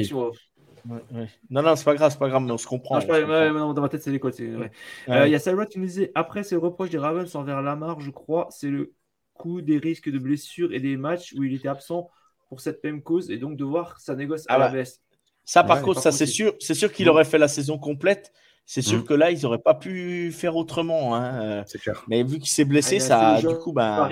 non, 0.86 1.62
non, 1.62 1.76
c'est 1.76 1.86
pas 1.86 1.96
grave, 1.96 2.12
c'est 2.12 2.20
pas 2.20 2.30
grave, 2.30 2.44
mais 2.44 2.52
on 2.52 2.58
se 2.58 2.68
comprend. 2.68 3.00
dans 3.00 3.82
ma 3.82 3.90
tête, 3.90 4.04
c'est 4.04 4.12
les 4.12 4.20
côtes. 4.20 4.40
Euh, 4.40 4.68
il 5.08 5.32
y 5.32 5.36
a 5.36 5.40
Salwa 5.40 5.66
qui 5.66 5.80
nous 5.80 5.86
disait 5.86 6.12
après, 6.16 6.44
c'est 6.44 6.56
le 6.56 6.62
reproche 6.62 6.90
des 6.90 6.98
Ravens 6.98 7.36
envers 7.36 7.62
Lamar, 7.62 8.00
je 8.00 8.12
crois, 8.12 8.48
c'est 8.52 8.70
le 8.70 8.94
coup 9.34 9.62
des 9.62 9.78
risques 9.78 10.10
de 10.10 10.20
blessures 10.20 10.74
et 10.74 10.80
des 10.80 10.98
matchs 10.98 11.34
où 11.38 11.44
il 11.44 11.54
était 11.54 11.68
absent 11.68 12.10
pour 12.50 12.62
cette 12.62 12.84
même 12.84 13.02
cause 13.02 13.32
et 13.32 13.38
donc 13.38 13.58
de 13.58 13.64
voir 13.64 14.00
sa 14.00 14.16
négoce 14.16 14.42
à 14.48 14.56
ah 14.56 14.58
la 14.58 14.68
bah, 14.68 14.74
baisse. 14.74 15.02
Ça, 15.44 15.64
par 15.64 15.82
contre, 15.82 16.02
ça 16.02 16.12
c'est 16.12 16.26
sûr, 16.26 16.54
c'est 16.60 16.74
sûr 16.74 16.92
qu'il 16.92 17.10
aurait 17.10 17.26
fait 17.26 17.38
la 17.38 17.48
saison 17.48 17.78
complète. 17.78 18.32
C'est 18.66 18.82
sûr 18.82 19.00
mm. 19.00 19.04
que 19.04 19.14
là, 19.14 19.32
ils 19.32 19.42
n'auraient 19.42 19.62
pas 19.62 19.74
pu 19.74 20.32
faire 20.32 20.56
autrement. 20.56 21.16
Hein. 21.16 21.66
Mais 22.08 22.24
vu 22.24 22.40
qu'il 22.40 22.50
s'est 22.50 22.64
blessé, 22.64 22.98
ah, 22.98 23.40
ça, 23.40 23.42
du 23.42 23.56
coup, 23.58 23.74
ben. 23.74 24.08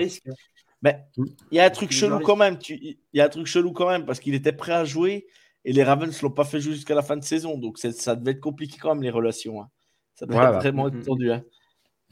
Mais 0.82 1.04
mm. 1.16 1.24
il 1.52 1.56
y 1.56 1.60
a 1.60 1.64
un 1.64 1.70
truc 1.70 1.92
chelou 1.92 2.18
quand 2.20 2.36
même. 2.36 2.58
Il 2.68 2.96
y 3.14 3.20
a 3.20 3.26
un 3.26 3.28
truc 3.28 3.46
chelou 3.46 3.72
quand 3.72 3.88
même 3.88 4.04
parce 4.04 4.20
qu'il 4.20 4.34
était 4.34 4.52
prêt 4.52 4.72
à 4.72 4.84
jouer 4.84 5.26
et 5.64 5.72
les 5.72 5.82
Ravens 5.82 6.16
ne 6.16 6.22
l'ont 6.22 6.34
pas 6.34 6.44
fait 6.44 6.60
jusqu'à 6.60 6.94
la 6.94 7.02
fin 7.02 7.16
de 7.16 7.24
saison. 7.24 7.58
Donc 7.58 7.78
ça 7.78 8.16
devait 8.16 8.32
être 8.32 8.40
compliqué 8.40 8.78
quand 8.80 8.94
même, 8.94 9.02
les 9.02 9.10
relations. 9.10 9.62
Hein. 9.62 9.68
Ça 10.14 10.26
devait 10.26 10.38
être 10.38 10.54
vraiment 10.54 10.88
mm, 10.88 10.96
mm, 10.96 11.02
tendu. 11.04 11.32
Hein. 11.32 11.44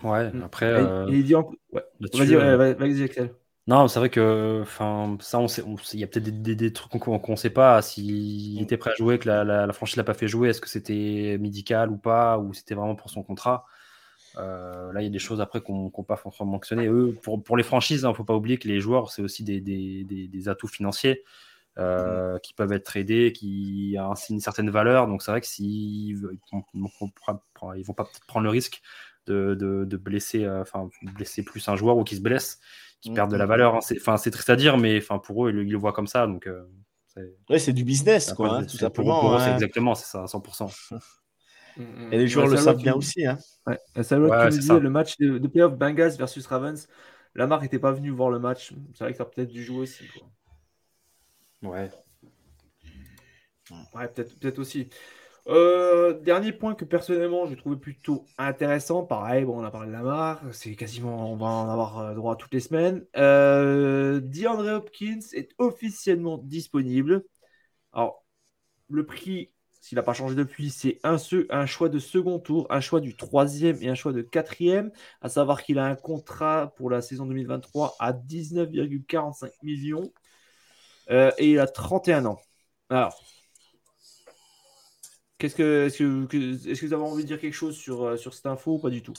Ouais, 0.03 0.31
après. 0.43 0.67
Euh... 0.67 1.07
il 1.09 1.25
dit 1.25 1.35
en... 1.35 1.51
Vas-y, 1.73 2.35
euh, 2.35 2.75
vas-y, 2.75 3.03
Axel. 3.03 3.35
Non, 3.69 3.87
c'est 3.87 3.99
vrai 3.99 4.09
que 4.09 4.65
ça, 4.67 5.39
on 5.39 5.47
sait, 5.47 5.63
il 5.93 6.01
y 6.01 6.05
a 6.05 6.07
peut-être 6.07 6.41
des, 6.41 6.73
trucs 6.73 6.91
qu'on 7.03 7.21
ne 7.29 7.37
sait 7.37 7.51
pas. 7.51 7.83
S'il 7.83 8.63
était 8.63 8.79
prêt 8.79 8.93
à 8.93 8.95
jouer, 8.95 9.19
que 9.19 9.29
la, 9.29 9.45
la, 9.45 9.73
franchise 9.75 9.97
l'a 9.97 10.05
pas 10.05 10.15
fait 10.15 10.27
jouer, 10.27 10.49
est-ce 10.49 10.63
que 10.63 10.71
c'était 10.71 11.37
médical 11.39 11.91
ou 11.91 11.99
pas, 11.99 12.39
ou 12.39 12.55
c'était 12.55 12.75
vraiment 12.75 12.95
pour 12.95 13.11
son 13.11 13.23
contrat 13.23 13.67
euh, 14.39 14.91
Là, 14.95 15.03
il 15.03 15.05
y 15.05 15.07
a 15.07 15.11
des 15.11 15.19
choses 15.19 15.43
après 15.43 15.61
qu'on 15.61 15.93
n'a 15.95 16.05
pas 16.05 16.17
forcément 16.17 16.53
mentionné. 16.53 16.87
Eux, 16.87 17.15
pour, 17.23 17.43
pour 17.45 17.59
les 17.59 17.63
franchises, 17.63 18.01
il 18.01 18.07
hein, 18.07 18.11
ne 18.11 18.15
faut 18.15 18.25
pas 18.25 18.35
oublier 18.35 18.57
que 18.57 18.69
les 18.69 18.81
joueurs, 18.81 19.11
c'est 19.11 19.21
aussi 19.21 19.45
des, 19.45 19.61
des, 19.61 20.49
atouts 20.49 20.69
financiers. 20.69 21.23
Euh, 21.79 22.41
qui 22.41 22.55
peuvent 22.55 22.73
être 22.73 22.97
aidés, 22.97 23.33
qui 23.33 23.95
ont 24.01 24.15
une 24.31 24.41
certaine 24.41 24.69
valeur. 24.69 25.07
Donc 25.07 25.23
c'est 25.23 25.31
vrai 25.31 25.41
que 25.41 25.47
s'ils 25.47 26.29
ils 26.75 27.85
vont 27.85 27.95
pas 27.95 28.11
prendre 28.27 28.43
le 28.43 28.51
risque 28.51 28.83
de, 29.29 29.55
de, 29.55 29.97
blesser, 29.97 30.45
euh, 30.45 30.63
enfin 30.63 30.89
blesser 31.15 31.45
plus 31.45 31.69
un 31.69 31.77
joueur 31.77 31.97
ou 31.97 32.03
qui 32.03 32.17
se 32.17 32.21
blesse, 32.21 32.59
qui 33.01 33.13
perdent 33.13 33.31
de 33.31 33.37
la 33.37 33.45
mm. 33.45 33.49
valeur. 33.49 33.75
Hein. 33.77 33.81
Enfin 33.97 34.17
c'est 34.17 34.33
triste 34.33 34.51
à 34.51 34.57
dire, 34.57 34.77
mais 34.77 34.99
enfin 34.99 35.21
pour 35.21 35.47
eux 35.47 35.53
ils, 35.53 35.71
le 35.71 35.79
voient 35.79 35.93
comme 35.93 36.09
ça. 36.09 36.27
Donc 36.27 36.49
euh, 36.49 36.65
c'est 37.57 37.73
du 37.73 37.85
business 37.85 38.33
quoi, 38.33 38.57
hein, 38.57 38.65
tout 38.65 38.77
simplement. 38.77 39.21
Pour 39.21 39.37
eux, 39.37 39.39
c'est 39.39 39.53
exactement, 39.53 39.95
c'est 39.95 40.07
ça, 40.07 40.23
à 40.23 40.27
100%. 40.27 41.01
Et 42.11 42.19
les 42.19 42.27
joueurs 42.27 42.49
le 42.49 42.57
savent 42.57 42.79
bien 42.79 42.95
aussi. 42.95 43.25
Hein. 43.25 43.39
Ouais. 43.69 43.79
Ça 44.03 44.19
ouais, 44.19 44.49
disait, 44.49 44.81
le 44.81 44.91
match 44.91 45.17
de, 45.19 45.39
de 45.39 45.47
playoff 45.47 45.77
Bengals 45.77 46.17
versus 46.17 46.45
Ravens, 46.45 46.89
Lamar 47.37 47.63
n'était 47.63 47.79
pas 47.79 47.93
venu 47.93 48.11
voir 48.11 48.31
le 48.31 48.41
match. 48.41 48.73
C'est 48.95 49.05
vrai 49.05 49.13
que 49.13 49.19
ça 49.19 49.23
a 49.23 49.27
peut-être 49.27 49.51
dû 49.51 49.63
jouer 49.63 49.83
aussi. 49.83 50.03
Quoi. 50.09 50.29
Ouais. 51.63 51.91
Ouais, 53.95 54.09
peut-être 54.09 54.39
peut 54.39 54.55
aussi. 54.59 54.89
Euh, 55.49 56.19
dernier 56.21 56.53
point 56.53 56.75
que 56.75 56.85
personnellement 56.85 57.47
j'ai 57.47 57.57
trouvé 57.57 57.77
plutôt 57.77 58.25
intéressant, 58.39 59.05
pareil, 59.05 59.45
bon, 59.45 59.61
on 59.61 59.65
a 59.65 59.71
parlé 59.71 59.89
de 59.89 59.93
la 59.95 60.03
marque, 60.03 60.43
c'est 60.55 60.77
quasiment, 60.77 61.33
on 61.33 61.37
va 61.37 61.47
en 61.47 61.71
avoir 61.71 61.99
euh, 61.99 62.15
droit 62.15 62.37
toutes 62.37 62.55
les 62.55 62.61
semaines. 62.61 63.05
Euh, 63.17 64.21
Hopkins 64.77 65.21
est 65.35 65.51
officiellement 65.59 66.39
disponible. 66.39 67.25
Alors, 67.93 68.25
le 68.91 69.07
prix, 69.07 69.51
s'il 69.81 69.97
n'a 69.97 70.03
pas 70.03 70.15
changé 70.15 70.35
depuis, 70.37 70.71
c'est 70.71 71.01
un, 71.05 71.17
un 71.51 71.67
choix 71.67 71.89
de 71.91 71.99
second 71.99 72.39
tour, 72.41 72.67
un 72.71 72.81
choix 72.81 73.01
du 73.01 73.17
troisième 73.17 73.79
et 73.83 73.89
un 73.89 73.95
choix 73.97 74.13
de 74.13 74.23
quatrième, 74.23 74.93
à 75.23 75.29
savoir 75.31 75.63
qu'il 75.63 75.79
a 75.79 75.87
un 75.87 75.97
contrat 75.97 76.75
pour 76.77 76.91
la 76.91 77.03
saison 77.03 77.27
2023 77.27 77.97
à 78.01 78.13
19,45 78.13 79.53
millions. 79.63 80.13
Euh, 81.11 81.31
et 81.39 81.53
il 81.53 81.59
a 81.59 81.67
31 81.67 82.27
ans. 82.27 82.41
Alors, 82.91 83.23
qu'est-ce 85.39 85.55
que, 85.55 85.87
est-ce 85.87 85.99
que, 85.99 86.69
est-ce 86.71 86.81
que 86.81 86.87
vous 86.87 86.93
avez 86.93 87.03
envie 87.03 87.23
de 87.23 87.29
dire 87.29 87.41
quelque 87.41 87.55
chose 87.55 87.77
sur, 87.77 88.05
euh, 88.05 88.17
sur 88.17 88.35
cette 88.35 88.47
info 88.47 88.75
ou 88.75 88.79
pas 88.79 88.91
du 88.91 89.03
tout? 89.03 89.15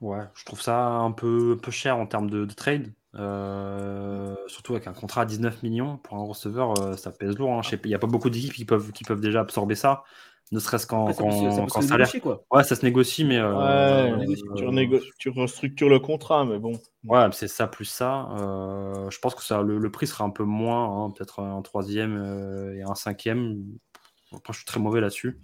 Ouais, 0.00 0.24
je 0.34 0.44
trouve 0.44 0.60
ça 0.60 0.78
un 0.78 1.12
peu, 1.12 1.58
peu 1.62 1.70
cher 1.70 1.96
en 1.96 2.06
termes 2.06 2.28
de, 2.28 2.44
trade. 2.46 2.92
Euh, 3.14 4.34
surtout 4.46 4.72
avec 4.72 4.86
un 4.86 4.94
contrat 4.94 5.22
à 5.22 5.24
19 5.26 5.62
millions 5.62 5.98
pour 5.98 6.16
un 6.16 6.24
receveur, 6.24 6.98
ça 6.98 7.12
pèse 7.12 7.36
lourd. 7.36 7.52
Hein. 7.52 7.60
Il 7.84 7.88
n'y 7.88 7.94
a 7.94 7.98
pas 7.98 8.06
beaucoup 8.06 8.30
d'équipes 8.30 8.54
qui 8.54 8.64
peuvent, 8.64 8.90
qui 8.92 9.04
peuvent 9.04 9.20
déjà 9.20 9.40
absorber 9.40 9.74
ça 9.74 10.02
ne 10.52 10.60
serait-ce 10.60 10.86
qu'en 10.86 11.12
salaire. 11.82 12.10
Ouais, 12.50 12.62
ça 12.62 12.76
se 12.76 12.84
négocie, 12.84 13.24
mais. 13.24 13.38
Euh, 13.38 14.18
tu, 15.18 15.30
restructures 15.30 15.88
le 15.88 15.98
contrat, 15.98 16.44
mais 16.44 16.58
bon. 16.58 16.78
Ouais, 17.04 17.26
c'est 17.32 17.48
ça 17.48 17.66
plus 17.66 17.86
ça. 17.86 18.28
Euh, 18.38 19.10
je 19.10 19.18
pense 19.18 19.34
que 19.34 19.42
ça, 19.42 19.62
le, 19.62 19.90
prix 19.90 20.06
sera 20.06 20.24
un 20.24 20.30
peu 20.30 20.44
moins, 20.44 21.06
hein, 21.06 21.10
peut-être 21.10 21.40
un 21.40 21.62
troisième 21.62 22.16
euh, 22.16 22.76
et 22.76 22.82
un 22.82 22.94
cinquième. 22.94 23.64
Après, 24.34 24.52
je 24.52 24.58
suis 24.58 24.66
très 24.66 24.78
mauvais 24.78 25.00
là-dessus. 25.00 25.40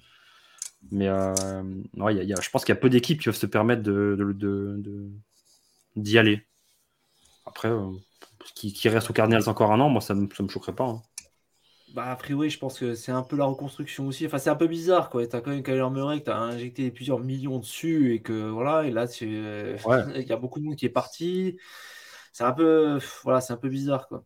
Mais 0.93 1.11
ouais, 1.11 2.15
y 2.15 2.33
a, 2.35 2.41
je 2.41 2.51
pense 2.51 2.65
qu'il 2.65 2.75
y 2.75 2.79
a 2.79 2.81
peu 2.81 2.91
d'équipes 2.91 3.19
qui 3.19 3.25
peuvent 3.25 3.35
se 3.35 3.47
permettre 3.47 3.83
de, 3.83 4.15
d'y 5.97 6.13
de, 6.13 6.19
aller. 6.19 6.47
Après, 7.47 7.73
qui, 8.55 8.75
qui, 8.75 8.89
reste 8.91 9.09
au 9.09 9.15
Cardinals 9.15 9.49
encore 9.49 9.73
un 9.73 9.81
an, 9.81 9.89
moi, 9.89 10.03
ça 10.03 10.15
ne 10.15 10.21
me, 10.21 10.43
me 10.43 10.49
choquerait 10.49 10.75
pas. 10.75 10.85
Hein. 10.85 11.03
Bah, 11.95 12.11
a 12.11 12.17
priori, 12.17 12.51
je 12.51 12.59
pense 12.59 12.79
que 12.79 12.95
c'est 12.95 13.13
un 13.13 13.23
peu 13.23 13.37
la 13.37 13.47
reconstruction 13.47 14.07
aussi. 14.07 14.27
Enfin, 14.27 14.39
c'est 14.39 14.51
un 14.51 14.57
peu 14.57 14.67
bizarre, 14.67 15.09
quoi. 15.09 15.27
T'as 15.27 15.41
quand 15.41 15.51
même 15.51 15.63
Kyler 15.63 15.89
Murray 15.91 16.21
que 16.21 16.27
t'as 16.27 16.37
injecté 16.37 16.91
plusieurs 16.91 17.19
millions 17.19 17.59
dessus 17.59 18.15
et 18.15 18.21
que 18.21 18.49
voilà, 18.49 18.85
et 18.85 18.91
là, 18.91 19.07
il 19.21 20.27
y 20.27 20.33
a 20.33 20.37
beaucoup 20.37 20.61
de 20.61 20.65
monde 20.65 20.77
qui 20.77 20.87
est 20.87 20.91
parti. 20.91 21.59
C'est 22.33 22.45
un 22.45 22.53
peu, 22.53 22.99
voilà, 23.25 23.41
c'est 23.41 23.53
un 23.53 23.57
peu 23.57 23.69
bizarre, 23.69 24.07
quoi. 24.07 24.25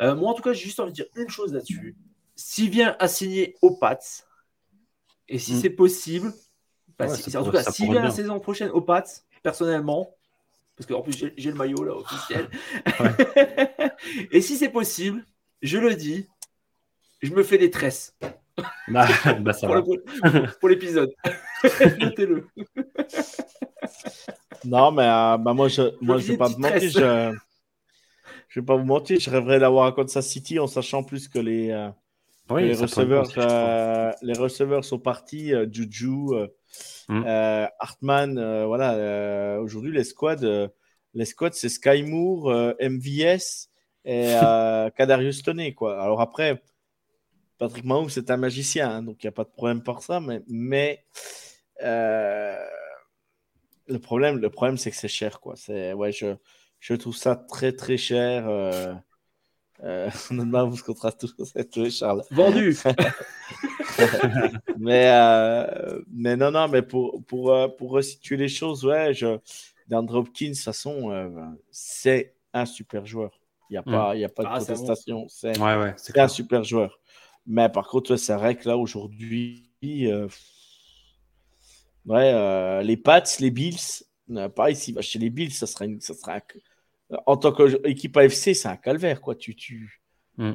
Euh, 0.00 0.14
moi, 0.14 0.30
en 0.30 0.34
tout 0.34 0.42
cas, 0.42 0.52
j'ai 0.52 0.64
juste 0.64 0.80
envie 0.80 0.90
de 0.90 0.96
dire 0.96 1.06
une 1.14 1.28
chose 1.28 1.52
là-dessus. 1.52 1.96
S'il 2.34 2.70
vient 2.70 2.96
à 2.98 3.08
signer 3.08 3.56
aux 3.62 3.76
Pats, 3.76 3.98
et 5.28 5.38
si 5.38 5.54
mm. 5.54 5.60
c'est 5.60 5.70
possible, 5.70 6.34
bah, 6.98 7.06
en 7.06 7.44
tout 7.44 7.52
cas, 7.52 7.62
s'il 7.62 7.90
vient 7.90 8.02
la 8.02 8.10
saison 8.10 8.38
prochaine 8.40 8.70
aux 8.70 8.82
Pats, 8.82 9.04
personnellement, 9.42 10.14
parce 10.76 10.86
qu'en 10.86 11.00
plus 11.00 11.16
j'ai 11.36 11.50
le 11.50 11.56
maillot 11.56 11.82
là 11.84 11.94
officiel, 11.94 12.50
et 14.30 14.42
si 14.42 14.56
c'est 14.56 14.68
possible, 14.68 15.24
je 15.62 15.78
le 15.78 15.94
dis, 15.94 16.28
je 17.26 17.34
me 17.34 17.42
fais 17.42 17.58
des 17.58 17.70
tresses. 17.70 18.16
Bah, 18.88 19.06
bah 19.40 19.52
ça 19.52 19.68
pour 20.60 20.68
l'épisode. 20.70 21.12
Notez-le. 22.00 22.46
non, 24.64 24.92
mais 24.92 25.02
euh, 25.02 25.36
bah 25.36 25.52
moi, 25.52 25.68
je 25.68 25.82
moi, 26.00 26.16
je 26.16 26.32
vais 26.32 26.38
pas 26.38 26.48
mentir. 26.48 26.80
Je, 26.80 27.36
je 28.48 28.60
vais 28.60 28.64
pas 28.64 28.76
vous 28.76 28.86
mentir. 28.86 29.20
Je 29.20 29.28
rêverais 29.28 29.58
d'avoir 29.58 29.84
un 29.84 29.92
Kansas 29.92 30.26
City 30.26 30.58
en 30.58 30.66
sachant 30.66 31.02
plus 31.02 31.28
que 31.28 31.38
les, 31.38 31.70
euh, 31.70 31.90
les 32.56 32.72
receveurs, 32.74 33.30
euh, 33.36 34.10
les 34.22 34.38
receveurs 34.38 34.86
sont 34.86 35.00
partis. 35.00 35.52
Juju, 35.70 36.30
hmm. 37.08 37.24
Hartman, 37.78 38.64
voilà. 38.64 39.60
Aujourd'hui, 39.60 39.92
les 39.92 40.04
squads, 40.04 40.70
les 41.12 41.24
squads, 41.26 41.52
c'est 41.52 41.68
Sky 41.68 42.04
Moore, 42.04 42.74
MVS 42.80 43.68
et 44.06 44.32
Kadarius 44.96 45.42
Toney, 45.42 45.74
quoi. 45.74 46.00
Alors 46.00 46.22
après 46.22 46.62
Patrick 47.58 47.84
Mahomes, 47.84 48.10
c'est 48.10 48.30
un 48.30 48.36
magicien, 48.36 48.90
hein, 48.90 49.02
donc 49.02 49.22
il 49.22 49.26
n'y 49.26 49.28
a 49.28 49.32
pas 49.32 49.44
de 49.44 49.50
problème 49.50 49.82
par 49.82 50.02
ça. 50.02 50.20
Mais, 50.20 50.42
mais 50.48 51.04
euh, 51.82 52.56
le 53.86 53.98
problème, 53.98 54.38
le 54.38 54.50
problème 54.50 54.76
c'est 54.76 54.90
que 54.90 54.96
c'est 54.96 55.08
cher. 55.08 55.40
Quoi. 55.40 55.54
C'est, 55.56 55.92
ouais, 55.92 56.12
je, 56.12 56.36
je 56.80 56.94
trouve 56.94 57.16
ça 57.16 57.36
très, 57.36 57.72
très 57.72 57.96
cher. 57.96 58.48
Euh, 58.48 58.94
euh, 59.82 60.10
vous 60.30 60.82
contrat 60.84 61.12
tout 61.12 61.28
c'est 61.44 61.90
Charles. 61.90 62.22
Vendu 62.30 62.76
mais, 64.78 65.10
euh, 65.10 66.00
mais 66.12 66.36
non, 66.36 66.50
non, 66.50 66.68
mais 66.68 66.82
pour, 66.82 67.24
pour, 67.24 67.76
pour 67.76 67.90
resituer 67.90 68.36
les 68.36 68.48
choses, 68.48 68.84
ouais, 68.84 69.14
je, 69.14 69.38
DeAndre 69.88 70.16
Hopkins, 70.16 70.50
de 70.50 70.54
toute 70.54 70.64
façon, 70.64 71.56
c'est 71.70 72.34
un 72.52 72.66
super 72.66 73.06
joueur. 73.06 73.40
Il 73.68 73.72
n'y 73.72 73.78
a, 73.78 73.82
pas, 73.82 74.14
il 74.14 74.20
y 74.20 74.24
a 74.24 74.28
pas 74.28 74.44
de 74.44 74.48
ah, 74.48 74.56
protestation. 74.58 75.26
C'est, 75.28 75.58
ouais, 75.58 75.76
ouais, 75.76 75.94
c'est 75.96 76.16
un 76.18 76.28
super 76.28 76.62
joueur. 76.62 77.00
Mais 77.46 77.68
par 77.68 77.88
contre, 77.88 78.16
c'est 78.16 78.34
vrai 78.34 78.56
que 78.56 78.68
là, 78.68 78.76
aujourd'hui, 78.76 79.70
euh, 79.84 80.28
ouais, 82.06 82.32
euh, 82.32 82.82
les 82.82 82.96
Pats, 82.96 83.22
les 83.40 83.50
Bills 83.50 84.04
pareil, 84.56 84.74
s'il 84.74 84.94
va 84.94 85.02
chez 85.02 85.20
les 85.20 85.30
Bills, 85.30 85.52
ça 85.52 85.68
sera, 85.68 85.84
une, 85.84 86.00
ça 86.00 86.12
sera 86.12 86.40
en 87.26 87.36
tant 87.36 87.52
qu'équipe 87.52 88.16
AFC, 88.16 88.54
c'est 88.54 88.66
un 88.66 88.76
calvaire, 88.76 89.20
quoi. 89.20 89.36
Tu, 89.36 89.54
tu, 89.54 90.02
mm. 90.36 90.54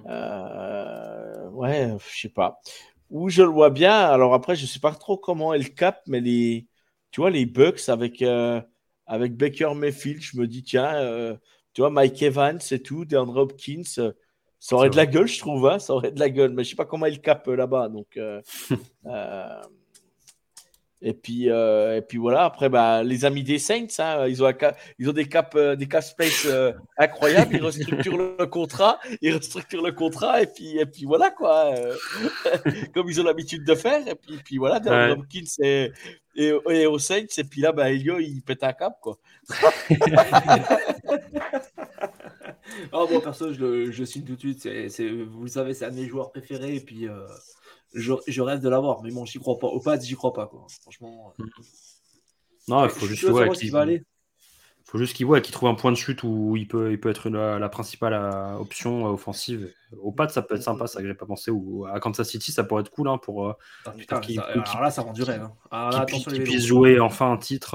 ouais, 1.53 1.95
je 2.13 2.19
sais 2.19 2.29
pas. 2.29 2.59
Où 3.09 3.29
je 3.29 3.41
le 3.43 3.47
vois 3.47 3.69
bien. 3.69 3.97
Alors 3.97 4.33
après, 4.33 4.55
je 4.57 4.65
sais 4.65 4.79
pas 4.81 4.93
trop 4.93 5.17
comment 5.17 5.53
elle 5.53 5.73
cap, 5.73 6.01
mais 6.07 6.19
les, 6.19 6.67
tu 7.11 7.21
vois, 7.21 7.29
les 7.29 7.45
Bucks 7.45 7.87
avec 7.87 8.21
avec 9.07 9.35
Baker 9.37 9.73
Mayfield, 9.73 10.21
je 10.21 10.37
me 10.37 10.47
dis 10.47 10.63
tiens, 10.63 11.37
tu 11.73 11.81
vois, 11.81 11.89
Mike 11.89 12.21
Evans 12.21 12.59
et 12.71 12.81
tout, 12.81 13.05
DeAndre 13.05 13.37
Hopkins, 13.37 13.83
euh, 13.97 14.11
ça 14.61 14.75
aurait 14.75 14.91
de 14.91 14.95
la 14.95 15.07
gueule, 15.07 15.27
je 15.27 15.39
trouve. 15.39 15.67
Hein, 15.67 15.79
ça 15.79 15.91
aurait 15.91 16.11
de 16.11 16.19
la 16.19 16.29
gueule. 16.29 16.51
Mais 16.51 16.63
je 16.63 16.69
sais 16.69 16.75
pas 16.75 16.85
comment 16.85 17.07
il 17.07 17.19
capent 17.19 17.47
euh, 17.47 17.55
là-bas. 17.55 17.89
Donc, 17.89 18.15
euh, 18.15 18.39
et, 21.01 21.13
puis, 21.15 21.47
et 21.47 22.01
puis 22.07 22.19
voilà. 22.19 22.43
Après, 22.43 22.69
bah, 22.69 23.01
les 23.01 23.25
amis 23.25 23.41
des 23.41 23.57
Saints, 23.57 23.87
hein, 23.97 24.27
ils, 24.27 24.43
ont 24.43 24.53
ils 24.99 25.09
ont 25.09 25.13
des 25.13 25.27
cap, 25.27 25.57
des 25.57 25.87
cap 25.87 26.03
space 26.03 26.47
incroyables. 26.95 27.55
Ils 27.55 27.63
restructurent 27.63 28.17
le 28.39 28.45
contrat. 28.45 28.99
Ils 29.23 29.33
restructurent 29.33 29.83
le 29.83 29.93
contrat. 29.93 30.43
Et 30.43 30.45
puis, 30.45 30.77
et 30.77 30.85
puis 30.85 31.05
voilà, 31.05 31.31
quoi. 31.31 31.73
comme 32.93 33.09
ils 33.09 33.19
ont 33.19 33.23
l'habitude 33.23 33.65
de 33.65 33.73
faire. 33.73 34.07
Et 34.07 34.13
puis, 34.13 34.39
puis 34.45 34.57
voilà, 34.59 34.79
DeAndre 34.79 35.21
Hopkins 35.21 35.41
et, 35.63 35.91
et, 36.35 36.53
et 36.69 36.85
aux 36.85 36.99
Saints. 36.99 37.25
Et 37.35 37.43
puis 37.45 37.61
là, 37.61 37.71
bah, 37.71 37.89
Elio, 37.89 38.19
il 38.19 38.43
pète 38.43 38.63
un 38.63 38.73
cap, 38.73 38.93
quoi. 39.01 39.17
Oh, 42.93 43.07
bon, 43.09 43.19
perso, 43.19 43.53
je, 43.53 43.91
je 43.91 44.03
signe 44.03 44.23
tout 44.23 44.35
de 44.35 44.39
suite. 44.39 44.61
C'est, 44.61 45.09
vous 45.09 45.43
le 45.43 45.49
savez, 45.49 45.73
c'est 45.73 45.85
un 45.85 45.91
de 45.91 45.95
mes 45.95 46.07
joueurs 46.07 46.31
préférés. 46.31 46.75
Et 46.75 46.81
puis, 46.81 47.07
euh, 47.07 47.27
je, 47.93 48.13
je, 48.27 48.41
rêve 48.41 48.59
de 48.59 48.69
l'avoir. 48.69 49.01
Mais 49.03 49.11
bon, 49.11 49.25
j'y 49.25 49.39
crois 49.39 49.57
pas. 49.57 49.67
Au 49.67 49.79
pas, 49.79 49.99
j'y 49.99 50.15
crois 50.15 50.33
pas. 50.33 50.47
Quoi. 50.47 50.65
Franchement. 50.81 51.33
Non, 52.67 52.85
il 52.85 52.89
faut 52.89 53.05
juste 53.05 53.25
voir 53.25 53.49
qui 53.51 53.69
va 53.69 53.81
aller 53.81 54.03
faut 54.91 54.97
juste 54.97 55.15
qu'il 55.15 55.25
voit 55.25 55.39
qu'il 55.39 55.53
trouve 55.53 55.69
un 55.69 55.73
point 55.73 55.89
de 55.89 55.95
chute 55.95 56.21
où 56.23 56.57
il 56.57 56.67
peut, 56.67 56.91
il 56.91 56.99
peut 56.99 57.09
être 57.09 57.29
la, 57.29 57.69
principale 57.69 58.13
euh, 58.13 58.55
option 58.57 59.07
euh, 59.07 59.11
offensive. 59.11 59.71
Au 60.01 60.11
pad, 60.11 60.31
ça 60.31 60.41
peut 60.41 60.55
être 60.55 60.63
sympa, 60.63 60.85
ça 60.85 61.01
que 61.01 61.07
j'ai 61.07 61.13
pas 61.13 61.25
pensé. 61.25 61.49
Ou 61.49 61.85
à 61.85 61.97
Kansas 62.01 62.27
City, 62.27 62.51
ça 62.51 62.65
pourrait 62.65 62.81
être 62.81 62.89
cool 62.89 63.07
hein, 63.07 63.17
pour. 63.17 63.47
Euh, 63.47 63.53
ah, 63.85 63.91
alors 64.51 64.81
là, 64.81 64.91
ça 64.91 65.01
rend 65.03 65.13
du 65.13 65.23
rêve. 65.23 65.43
Hein. 65.43 65.53
Ah, 65.71 66.05
qu'il 66.05 66.43
puisse 66.43 66.65
jouer 66.65 66.99
enfin 66.99 67.31
un 67.31 67.37
titre, 67.37 67.71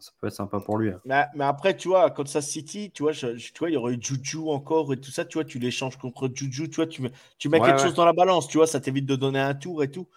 ça 0.00 0.12
peut 0.18 0.28
être 0.28 0.32
sympa 0.32 0.58
pour 0.60 0.78
lui. 0.78 0.92
Hein. 0.92 1.26
Mais, 1.34 1.44
après, 1.44 1.76
tu 1.76 1.88
vois, 1.88 2.04
à 2.04 2.10
Kansas 2.10 2.46
City, 2.46 2.90
tu 2.90 3.02
vois, 3.02 3.12
tu 3.12 3.36
vois, 3.58 3.68
il 3.68 3.74
y 3.74 3.76
aurait 3.76 3.92
eu 3.92 3.98
Juju 4.00 4.48
encore 4.48 4.90
et 4.94 4.96
tout 4.96 5.10
ça. 5.10 5.26
Tu 5.26 5.36
vois, 5.36 5.44
tu 5.44 5.58
l'échanges 5.58 5.98
contre 5.98 6.30
Juju, 6.34 6.70
tu 6.70 6.76
vois, 6.76 6.86
tu 6.86 7.02
mets, 7.02 7.12
tu 7.36 7.50
mets 7.50 7.60
quelque 7.60 7.82
chose 7.82 7.94
dans 7.94 8.06
la 8.06 8.14
balance, 8.14 8.48
tu 8.48 8.56
vois, 8.56 8.66
ça 8.66 8.80
t'évite 8.80 9.04
de 9.04 9.16
donner 9.16 9.40
un 9.40 9.54
tour 9.54 9.82
et 9.82 9.90
tout 9.90 10.08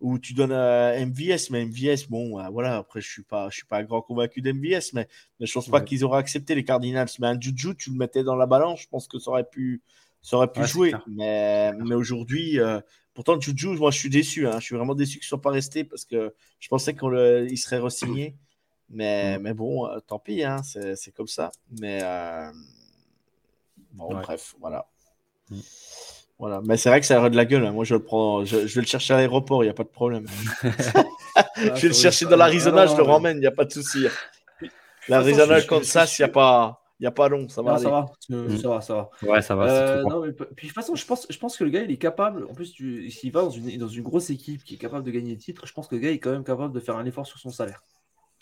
ou 0.00 0.18
tu 0.18 0.34
donnes 0.34 0.52
à 0.52 0.94
MVS, 1.04 1.50
mais 1.50 1.64
MVS, 1.64 2.08
bon, 2.08 2.38
euh, 2.38 2.48
voilà, 2.50 2.76
après, 2.76 3.00
je 3.00 3.10
suis 3.10 3.22
pas, 3.22 3.48
je 3.50 3.56
suis 3.56 3.66
pas 3.66 3.82
grand 3.82 4.02
convaincu 4.02 4.42
d'MVS, 4.42 4.92
mais, 4.92 5.08
mais 5.40 5.46
je 5.46 5.52
pense 5.52 5.68
pas 5.68 5.80
qu'ils 5.80 6.04
auraient 6.04 6.18
accepté 6.18 6.54
les 6.54 6.64
Cardinals. 6.64 7.08
Mais 7.18 7.28
un 7.28 7.40
Juju, 7.40 7.74
tu 7.76 7.90
le 7.90 7.96
mettais 7.96 8.22
dans 8.22 8.36
la 8.36 8.46
balance, 8.46 8.82
je 8.82 8.88
pense 8.88 9.08
que 9.08 9.18
ça 9.18 9.30
aurait 9.30 9.48
pu, 9.48 9.82
ça 10.20 10.36
aurait 10.36 10.52
pu 10.52 10.64
jouer. 10.66 10.92
Mais, 11.06 11.72
mais 11.72 11.94
aujourd'hui, 11.94 12.60
euh, 12.60 12.80
pourtant, 13.14 13.40
Juju, 13.40 13.68
moi, 13.68 13.90
je 13.90 13.98
suis 13.98 14.10
déçu. 14.10 14.46
Hein, 14.46 14.60
je 14.60 14.66
suis 14.66 14.76
vraiment 14.76 14.94
déçu 14.94 15.18
qu'ils 15.18 15.26
ne 15.26 15.28
soient 15.28 15.42
pas 15.42 15.50
restés 15.50 15.84
parce 15.84 16.04
que 16.04 16.34
je 16.60 16.68
pensais 16.68 16.94
qu'il 16.94 17.58
serait 17.58 17.78
re-signé. 17.78 18.36
Mais, 18.90 19.38
mm. 19.38 19.42
mais 19.42 19.54
bon, 19.54 19.86
euh, 19.86 19.98
tant 20.00 20.18
pis, 20.18 20.44
hein, 20.44 20.62
c'est 20.62 21.12
comme 21.12 21.26
ça. 21.26 21.50
Mais 21.80 22.02
bon, 23.92 24.08
bref, 24.10 24.54
voilà. 24.60 24.86
Voilà, 26.38 26.60
mais 26.66 26.76
c'est 26.76 26.90
vrai 26.90 27.00
que 27.00 27.06
ça 27.06 27.18
aurait 27.18 27.30
de 27.30 27.36
la 27.36 27.46
gueule. 27.46 27.64
Hein. 27.64 27.72
Moi, 27.72 27.84
je 27.84 27.94
le 27.94 28.02
prends, 28.02 28.44
je, 28.44 28.56
vais 28.56 28.80
le 28.80 28.86
chercher 28.86 29.14
à 29.14 29.16
l'aéroport, 29.16 29.64
il 29.64 29.66
n'y 29.66 29.70
a 29.70 29.74
pas 29.74 29.84
de 29.84 29.88
problème. 29.88 30.26
je 31.56 31.80
vais 31.80 31.88
le 31.88 31.94
chercher 31.94 32.26
dans 32.26 32.36
l'Arizona, 32.36 32.86
je 32.86 32.96
le 32.96 33.02
ramène, 33.02 33.38
il 33.38 33.40
n'y 33.40 33.46
a 33.46 33.52
pas 33.52 33.64
de 33.64 33.72
souci. 33.72 34.06
L'Arizona, 35.08 35.62
Kansas, 35.62 36.18
il 36.18 36.22
n'y 36.22 36.26
a 36.26 36.28
pas. 36.28 36.82
Il 36.98 37.02
n'y 37.02 37.08
a 37.08 37.10
pas 37.10 37.28
long, 37.28 37.46
ça 37.50 37.60
va. 37.60 37.76
ça, 37.76 37.90
va. 37.90 38.06
Mm. 38.30 38.56
ça 38.56 38.68
va, 38.68 38.80
ça 38.80 38.94
va. 38.94 39.10
Ouais, 39.22 39.42
ça 39.42 39.54
va. 39.54 39.68
Euh, 39.68 40.02
non, 40.04 40.24
mais, 40.24 40.32
puis 40.32 40.46
de 40.46 40.72
toute 40.72 40.72
façon, 40.72 40.94
je 40.94 41.04
pense, 41.04 41.26
je 41.28 41.38
pense 41.38 41.58
que 41.58 41.64
le 41.64 41.68
gars, 41.68 41.82
il 41.82 41.90
est 41.90 41.98
capable. 41.98 42.46
En 42.48 42.54
plus, 42.54 42.74
s'il 42.74 43.32
va 43.32 43.42
dans 43.42 43.50
une, 43.50 43.76
dans 43.76 43.88
une 43.88 44.02
grosse 44.02 44.30
équipe 44.30 44.64
qui 44.64 44.76
est 44.76 44.78
capable 44.78 45.04
de 45.04 45.10
gagner 45.10 45.32
le 45.32 45.38
titre, 45.38 45.66
je 45.66 45.74
pense 45.74 45.88
que 45.88 45.94
le 45.94 46.00
gars 46.00 46.10
est 46.10 46.18
quand 46.18 46.30
même 46.30 46.44
capable 46.44 46.72
de 46.72 46.80
faire 46.80 46.96
un 46.96 47.04
effort 47.04 47.26
sur 47.26 47.38
son 47.38 47.50
salaire. 47.50 47.82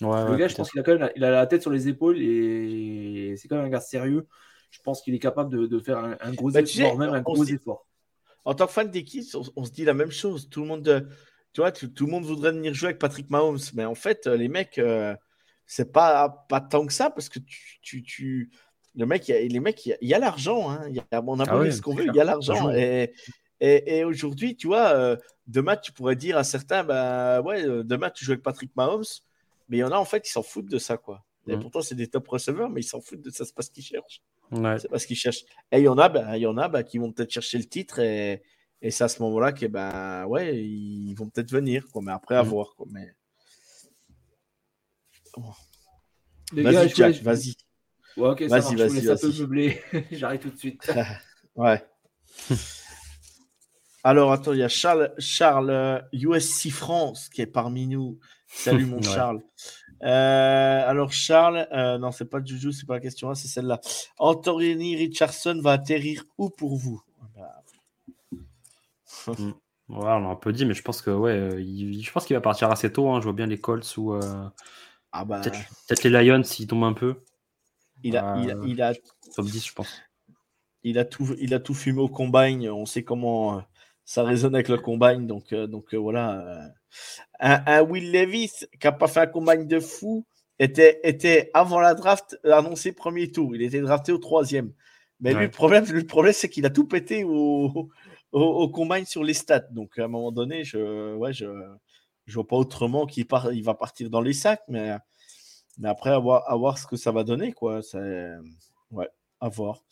Ouais, 0.00 0.24
le 0.28 0.36
gars, 0.36 0.46
je 0.46 0.54
pense 0.54 0.70
qu'il 0.70 0.80
a 0.80 0.84
quand 0.84 0.96
même 0.96 1.10
il 1.16 1.24
a 1.24 1.32
la 1.32 1.46
tête 1.48 1.62
sur 1.62 1.72
les 1.72 1.88
épaules 1.88 2.18
et 2.20 3.34
c'est 3.36 3.48
quand 3.48 3.56
même 3.56 3.64
un 3.64 3.70
gars 3.70 3.80
sérieux 3.80 4.28
je 4.74 4.80
pense 4.82 5.02
qu'il 5.02 5.14
est 5.14 5.20
capable 5.20 5.68
de, 5.68 5.78
faire 5.78 5.98
un, 5.98 6.32
gros 6.32 6.50
bah, 6.50 6.60
effort, 6.60 6.98
même 6.98 7.14
un 7.14 7.20
gros 7.20 7.44
effort. 7.44 7.86
En 8.44 8.54
tant 8.54 8.66
que 8.66 8.72
fan 8.72 8.90
d'équipe, 8.90 9.24
on, 9.54 9.64
se 9.64 9.70
dit 9.70 9.84
la 9.84 9.94
même 9.94 10.10
chose. 10.10 10.48
Tout 10.50 10.62
le 10.62 10.66
monde, 10.66 10.86
euh, 10.88 11.00
tu 11.52 11.60
vois, 11.60 11.70
tout, 11.70 12.06
le 12.06 12.10
monde 12.10 12.24
voudrait 12.24 12.50
venir 12.50 12.74
jouer 12.74 12.88
avec 12.88 12.98
Patrick 12.98 13.30
Mahomes, 13.30 13.60
mais 13.74 13.84
en 13.84 13.94
fait, 13.94 14.26
euh, 14.26 14.36
les 14.36 14.48
mecs, 14.48 14.78
euh, 14.78 15.14
c'est 15.64 15.92
pas, 15.92 16.44
pas 16.48 16.60
tant 16.60 16.84
que 16.86 16.92
ça 16.92 17.08
parce 17.08 17.28
que 17.28 17.38
tu, 17.38 18.02
tu, 18.02 18.50
le 18.96 19.06
mec, 19.06 19.28
il 19.28 19.30
y 19.30 19.34
a, 19.34 19.40
les 19.42 19.60
mecs, 19.60 19.86
il 19.86 19.96
y 20.00 20.12
a, 20.12 20.18
l'argent. 20.18 20.70
Hein. 20.72 20.90
on 21.12 21.38
a 21.38 21.44
ah 21.48 21.70
ce 21.70 21.80
qu'on 21.80 21.94
veut, 21.94 22.06
il 22.06 22.14
y 22.14 22.20
a 22.20 22.24
l'argent. 22.24 22.68
Et, 22.72 23.12
et, 23.60 24.02
aujourd'hui, 24.02 24.56
tu 24.56 24.66
vois, 24.66 25.16
demain, 25.46 25.76
tu 25.76 25.92
pourrais 25.92 26.16
dire 26.16 26.36
à 26.36 26.42
certains, 26.42 26.82
bah 26.82 27.40
ouais, 27.42 27.62
demain, 27.84 28.10
tu 28.10 28.24
joues 28.24 28.32
avec 28.32 28.42
Patrick 28.42 28.74
Mahomes, 28.74 29.04
mais 29.68 29.76
il 29.76 29.80
y 29.80 29.84
en 29.84 29.92
a 29.92 29.96
en 29.96 30.04
fait, 30.04 30.28
ils 30.28 30.32
s'en 30.32 30.42
foutent 30.42 30.68
de 30.68 30.78
ça, 30.78 30.96
quoi. 30.96 31.24
Et 31.46 31.56
mmh. 31.56 31.60
pourtant, 31.60 31.82
c'est 31.82 31.94
des 31.94 32.08
top 32.08 32.26
receveurs, 32.28 32.70
mais 32.70 32.80
ils 32.80 32.84
s'en 32.84 33.00
foutent 33.00 33.20
de 33.20 33.30
ça, 33.30 33.44
c'est 33.44 33.54
pas 33.54 33.62
ce 33.62 33.70
qu'ils 33.70 33.84
cherchent. 33.84 34.22
C'est 34.50 34.88
pas 34.88 34.98
ce 34.98 35.06
qu'ils 35.06 35.16
cherchent. 35.16 35.44
Et 35.72 35.78
il 35.78 35.84
y 35.84 35.88
en 35.88 35.98
a, 35.98 36.08
ben, 36.08 36.36
il 36.36 36.42
y 36.42 36.46
en 36.46 36.56
a 36.56 36.68
ben, 36.68 36.82
qui 36.82 36.98
vont 36.98 37.12
peut-être 37.12 37.30
chercher 37.30 37.58
le 37.58 37.64
titre 37.64 37.98
et, 37.98 38.42
et 38.80 38.90
c'est 38.90 39.04
à 39.04 39.08
ce 39.08 39.22
moment-là 39.22 39.52
que, 39.52 39.66
ben, 39.66 40.26
ouais, 40.26 40.62
ils 40.62 41.14
vont 41.14 41.30
peut-être 41.30 41.50
venir, 41.50 41.86
quoi, 41.90 42.02
mais 42.02 42.12
après, 42.12 42.36
à 42.36 42.42
mmh. 42.42 42.48
voir. 42.48 42.74
Quoi, 42.76 42.86
mais... 42.90 43.14
Vas-y, 46.52 46.88
Jack, 46.90 47.16
vas-y. 47.22 47.54
Ouais, 48.16 48.28
ok, 48.28 48.42
vas-y, 48.42 48.76
vas-y. 48.76 49.02
Ça 49.02 49.16
peut 49.16 49.32
meubler. 49.32 49.80
J'arrive 50.12 50.40
tout 50.40 50.50
de 50.50 50.58
suite. 50.58 50.92
ouais. 51.56 51.82
Alors, 54.04 54.32
attends, 54.32 54.52
il 54.52 54.58
y 54.58 54.62
a 54.62 54.68
Charles, 54.68 55.14
Charles 55.18 56.06
USC 56.12 56.70
France 56.70 57.28
qui 57.28 57.40
est 57.40 57.46
parmi 57.46 57.86
nous. 57.86 58.20
Salut, 58.46 58.84
mon 58.84 59.02
Charles. 59.02 59.40
Euh, 60.04 60.82
alors, 60.86 61.12
Charles, 61.12 61.66
euh, 61.72 61.96
non, 61.98 62.10
c'est 62.12 62.26
pas 62.26 62.44
Juju, 62.44 62.72
c'est 62.72 62.86
pas 62.86 62.94
la 62.94 63.00
question, 63.00 63.34
c'est 63.34 63.48
celle-là. 63.48 63.80
Anthony 64.18 64.96
Richardson 64.96 65.58
va 65.62 65.72
atterrir 65.72 66.24
où 66.36 66.50
pour 66.50 66.76
vous? 66.76 67.02
Hmm. 69.26 69.52
Ouais, 69.88 70.10
on 70.10 70.28
a 70.28 70.32
un 70.32 70.36
peu 70.36 70.52
dit, 70.52 70.66
mais 70.66 70.74
je 70.74 70.82
pense 70.82 71.00
que 71.00 71.10
ouais, 71.10 71.32
euh, 71.32 71.58
je 71.58 72.10
pense 72.10 72.26
qu'il 72.26 72.36
va 72.36 72.42
partir 72.42 72.70
assez 72.70 72.92
tôt. 72.92 73.10
Hein. 73.10 73.20
Je 73.20 73.24
vois 73.24 73.32
bien 73.32 73.46
les 73.46 73.58
Colts 73.58 73.96
ou 73.96 74.12
ah 75.12 75.24
bah... 75.24 75.40
peut-être, 75.40 76.02
les 76.02 76.10
Lions 76.10 76.42
s'ils 76.42 76.66
tombent 76.66 76.84
un 76.84 76.92
peu. 76.92 77.16
Il 78.02 78.16
a, 78.16 78.36
il 78.66 78.82
a, 78.82 78.92
top 79.34 79.46
10, 79.46 79.66
je 79.66 79.72
pense. 79.72 80.02
Il 80.82 80.98
a 80.98 81.06
tout, 81.06 81.34
il 81.38 81.54
a 81.54 81.60
tout 81.60 81.72
fumé 81.72 82.00
au 82.00 82.08
combine. 82.08 82.68
On 82.68 82.84
sait 82.84 83.04
comment 83.04 83.62
ça 84.04 84.24
résonne 84.24 84.54
avec 84.54 84.68
le 84.68 84.76
combine, 84.76 85.26
donc, 85.26 85.54
donc 85.54 85.94
voilà 85.94 86.74
un, 87.40 87.82
Will 87.82 88.12
Levis 88.12 88.52
qui 88.80 88.86
n'a 88.86 88.92
pas 88.92 89.08
fait 89.08 89.20
un 89.20 89.26
combine 89.26 89.66
de 89.66 89.80
fou 89.80 90.24
était, 90.58 91.00
était 91.02 91.50
avant 91.54 91.80
la 91.80 91.94
draft 91.94 92.38
annoncé 92.44 92.92
premier 92.92 93.30
tour. 93.30 93.54
Il 93.54 93.62
était 93.62 93.80
drafté 93.80 94.12
au 94.12 94.18
troisième. 94.18 94.72
Mais 95.20 95.32
lui, 95.32 95.44
le 95.44 95.50
problème, 95.50 95.84
le 95.86 96.04
problème 96.04 96.34
c'est 96.34 96.48
qu'il 96.48 96.66
a 96.66 96.70
tout 96.70 96.86
pété 96.86 97.24
au, 97.24 97.90
au, 98.32 98.40
au, 98.40 98.68
combine 98.68 99.06
sur 99.06 99.24
les 99.24 99.34
stats. 99.34 99.60
Donc, 99.70 99.98
à 99.98 100.04
un 100.04 100.08
moment 100.08 100.32
donné, 100.32 100.64
je 100.64 101.14
ouais, 101.14 101.32
je, 101.32 101.46
je 102.26 102.34
vois 102.34 102.46
pas 102.46 102.56
autrement 102.56 103.06
qu'il 103.06 103.26
part, 103.26 103.52
il 103.52 103.62
va 103.62 103.74
partir 103.74 104.10
dans 104.10 104.20
les 104.20 104.32
sacs. 104.32 104.62
Mais, 104.68 104.96
mais 105.78 105.88
après, 105.88 106.10
à 106.10 106.18
voir, 106.18 106.44
à 106.50 106.56
voir 106.56 106.78
ce 106.78 106.86
que 106.86 106.96
ça 106.96 107.12
va 107.12 107.24
donner. 107.24 107.52
Quoi. 107.52 107.80
Ouais, 108.90 109.08
à 109.40 109.48
voir. 109.48 109.82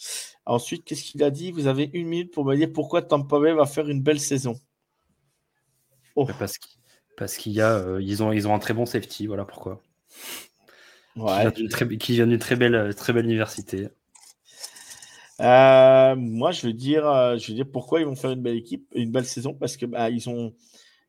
Ensuite, 0.44 0.84
qu'est-ce 0.84 1.04
qu'il 1.04 1.22
a 1.22 1.30
dit? 1.30 1.52
Vous 1.52 1.66
avez 1.66 1.90
une 1.92 2.08
minute 2.08 2.32
pour 2.32 2.44
me 2.44 2.56
dire 2.56 2.70
pourquoi 2.72 3.02
Tampa 3.02 3.38
Bay 3.38 3.52
va 3.52 3.66
faire 3.66 3.88
une 3.88 4.02
belle 4.02 4.20
saison. 4.20 4.56
Oh. 6.16 6.26
Parce 6.38 6.58
qu'il 6.58 6.80
parce 7.22 7.36
qu'il 7.36 7.52
y 7.52 7.60
a, 7.60 7.76
euh, 7.76 8.02
ils, 8.02 8.20
ont, 8.20 8.32
ils 8.32 8.48
ont 8.48 8.54
un 8.54 8.58
très 8.58 8.74
bon 8.74 8.84
safety, 8.84 9.28
voilà 9.28 9.44
pourquoi. 9.44 9.80
Qui 12.00 12.14
vient 12.14 12.26
d'une 12.26 12.40
très, 12.40 12.56
belle, 12.56 12.92
très 12.96 13.12
belle 13.12 13.26
université. 13.26 13.86
Euh, 15.38 16.16
moi, 16.16 16.50
je 16.50 16.66
veux 16.66 16.72
dire, 16.72 17.06
euh, 17.06 17.38
je 17.38 17.46
veux 17.46 17.54
dire 17.54 17.70
pourquoi 17.72 18.00
ils 18.00 18.06
vont 18.06 18.16
faire 18.16 18.32
une 18.32 18.42
belle 18.42 18.56
équipe, 18.56 18.88
une 18.96 19.12
belle 19.12 19.24
saison, 19.24 19.54
parce 19.54 19.76
que 19.76 19.86
bah, 19.86 20.10
ils 20.10 20.28
ont, 20.28 20.52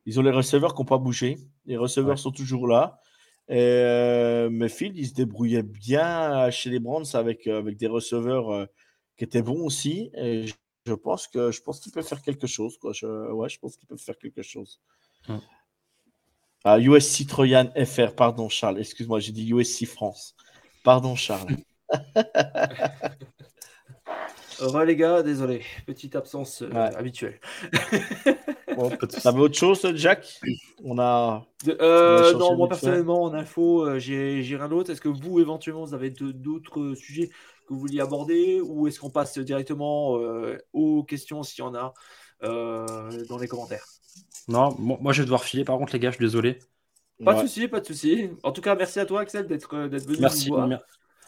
ils 0.06 0.20
ont 0.20 0.22
les 0.22 0.30
receveurs 0.30 0.76
qui 0.76 0.82
n'ont 0.82 0.86
pas 0.86 0.98
bougé. 0.98 1.38
Les 1.66 1.76
receveurs 1.76 2.20
sont 2.20 2.30
toujours 2.30 2.68
là. 2.68 3.00
Et, 3.48 4.46
mais 4.52 4.68
Phil, 4.68 4.92
il 4.94 5.08
se 5.08 5.14
débrouillait 5.14 5.64
bien 5.64 6.48
chez 6.52 6.70
les 6.70 6.78
Browns 6.78 7.06
avec, 7.14 7.48
avec 7.48 7.76
des 7.76 7.88
receveurs 7.88 8.68
qui 9.16 9.24
étaient 9.24 9.42
bons 9.42 9.64
aussi. 9.64 10.12
Et 10.14 10.46
je, 10.86 10.94
pense 10.94 11.26
que 11.26 11.50
je 11.50 11.60
pense 11.60 11.80
qu'ils 11.80 11.90
peuvent 11.90 12.06
faire 12.06 12.22
quelque 12.22 12.46
chose. 12.46 12.78
Quoi. 12.78 12.92
Je, 12.92 13.32
ouais, 13.32 13.48
je 13.48 13.58
pense 13.58 13.76
qu'ils 13.76 13.88
peuvent 13.88 13.98
faire 13.98 14.16
quelque 14.16 14.42
chose. 14.42 14.80
Ah, 16.66 16.78
USC 16.78 17.26
Troyan 17.26 17.70
FR, 17.76 18.14
pardon 18.14 18.48
Charles, 18.48 18.78
excuse-moi, 18.78 19.20
j'ai 19.20 19.32
dit 19.32 19.50
USC 19.50 19.84
France. 19.84 20.34
Pardon 20.82 21.14
Charles. 21.14 21.56
Re 24.60 24.84
les 24.84 24.96
gars, 24.96 25.22
désolé, 25.22 25.62
petite 25.86 26.16
absence 26.16 26.62
euh, 26.62 26.70
habituelle. 26.72 27.38
bon, 28.76 28.90
T'avais 29.22 29.40
autre 29.40 29.58
chose, 29.58 29.86
Jack? 29.94 30.40
On 30.82 30.98
a. 30.98 31.44
Euh, 31.68 32.32
non, 32.34 32.56
moi 32.56 32.68
personnellement, 32.68 33.24
en 33.24 33.34
info, 33.34 33.86
euh, 33.86 33.98
j'ai 33.98 34.40
rien 34.40 34.68
d'autre. 34.68 34.90
Est-ce 34.90 35.02
que 35.02 35.08
vous, 35.08 35.40
éventuellement, 35.40 35.84
vous 35.84 35.94
avez 35.94 36.10
d'autres 36.10 36.94
sujets 36.94 37.28
que 37.66 37.74
vous 37.74 37.80
vouliez 37.80 38.00
aborder 38.00 38.62
ou 38.62 38.86
est-ce 38.86 39.00
qu'on 39.00 39.10
passe 39.10 39.38
directement 39.38 40.18
aux 40.72 41.02
questions 41.02 41.42
s'il 41.42 41.62
y 41.62 41.66
en 41.66 41.74
a 41.74 41.92
dans 42.42 43.38
les 43.38 43.48
commentaires? 43.48 43.84
Non, 44.48 44.76
moi 44.78 45.12
je 45.12 45.22
vais 45.22 45.26
devoir 45.26 45.44
filer. 45.44 45.64
Par 45.64 45.78
contre, 45.78 45.92
les 45.92 45.98
gars, 45.98 46.10
je 46.10 46.16
suis 46.16 46.24
désolé. 46.24 46.58
Pas 47.24 47.34
de 47.34 47.40
souci, 47.40 47.68
pas 47.68 47.80
de 47.80 47.86
souci. 47.86 48.30
En 48.42 48.52
tout 48.52 48.60
cas, 48.60 48.74
merci 48.74 48.98
à 49.00 49.06
toi, 49.06 49.20
Axel, 49.20 49.46
d'être 49.46 49.74
venu. 49.74 50.16
Merci. 50.20 50.50
Nous 50.50 50.56
voir. 50.56 50.68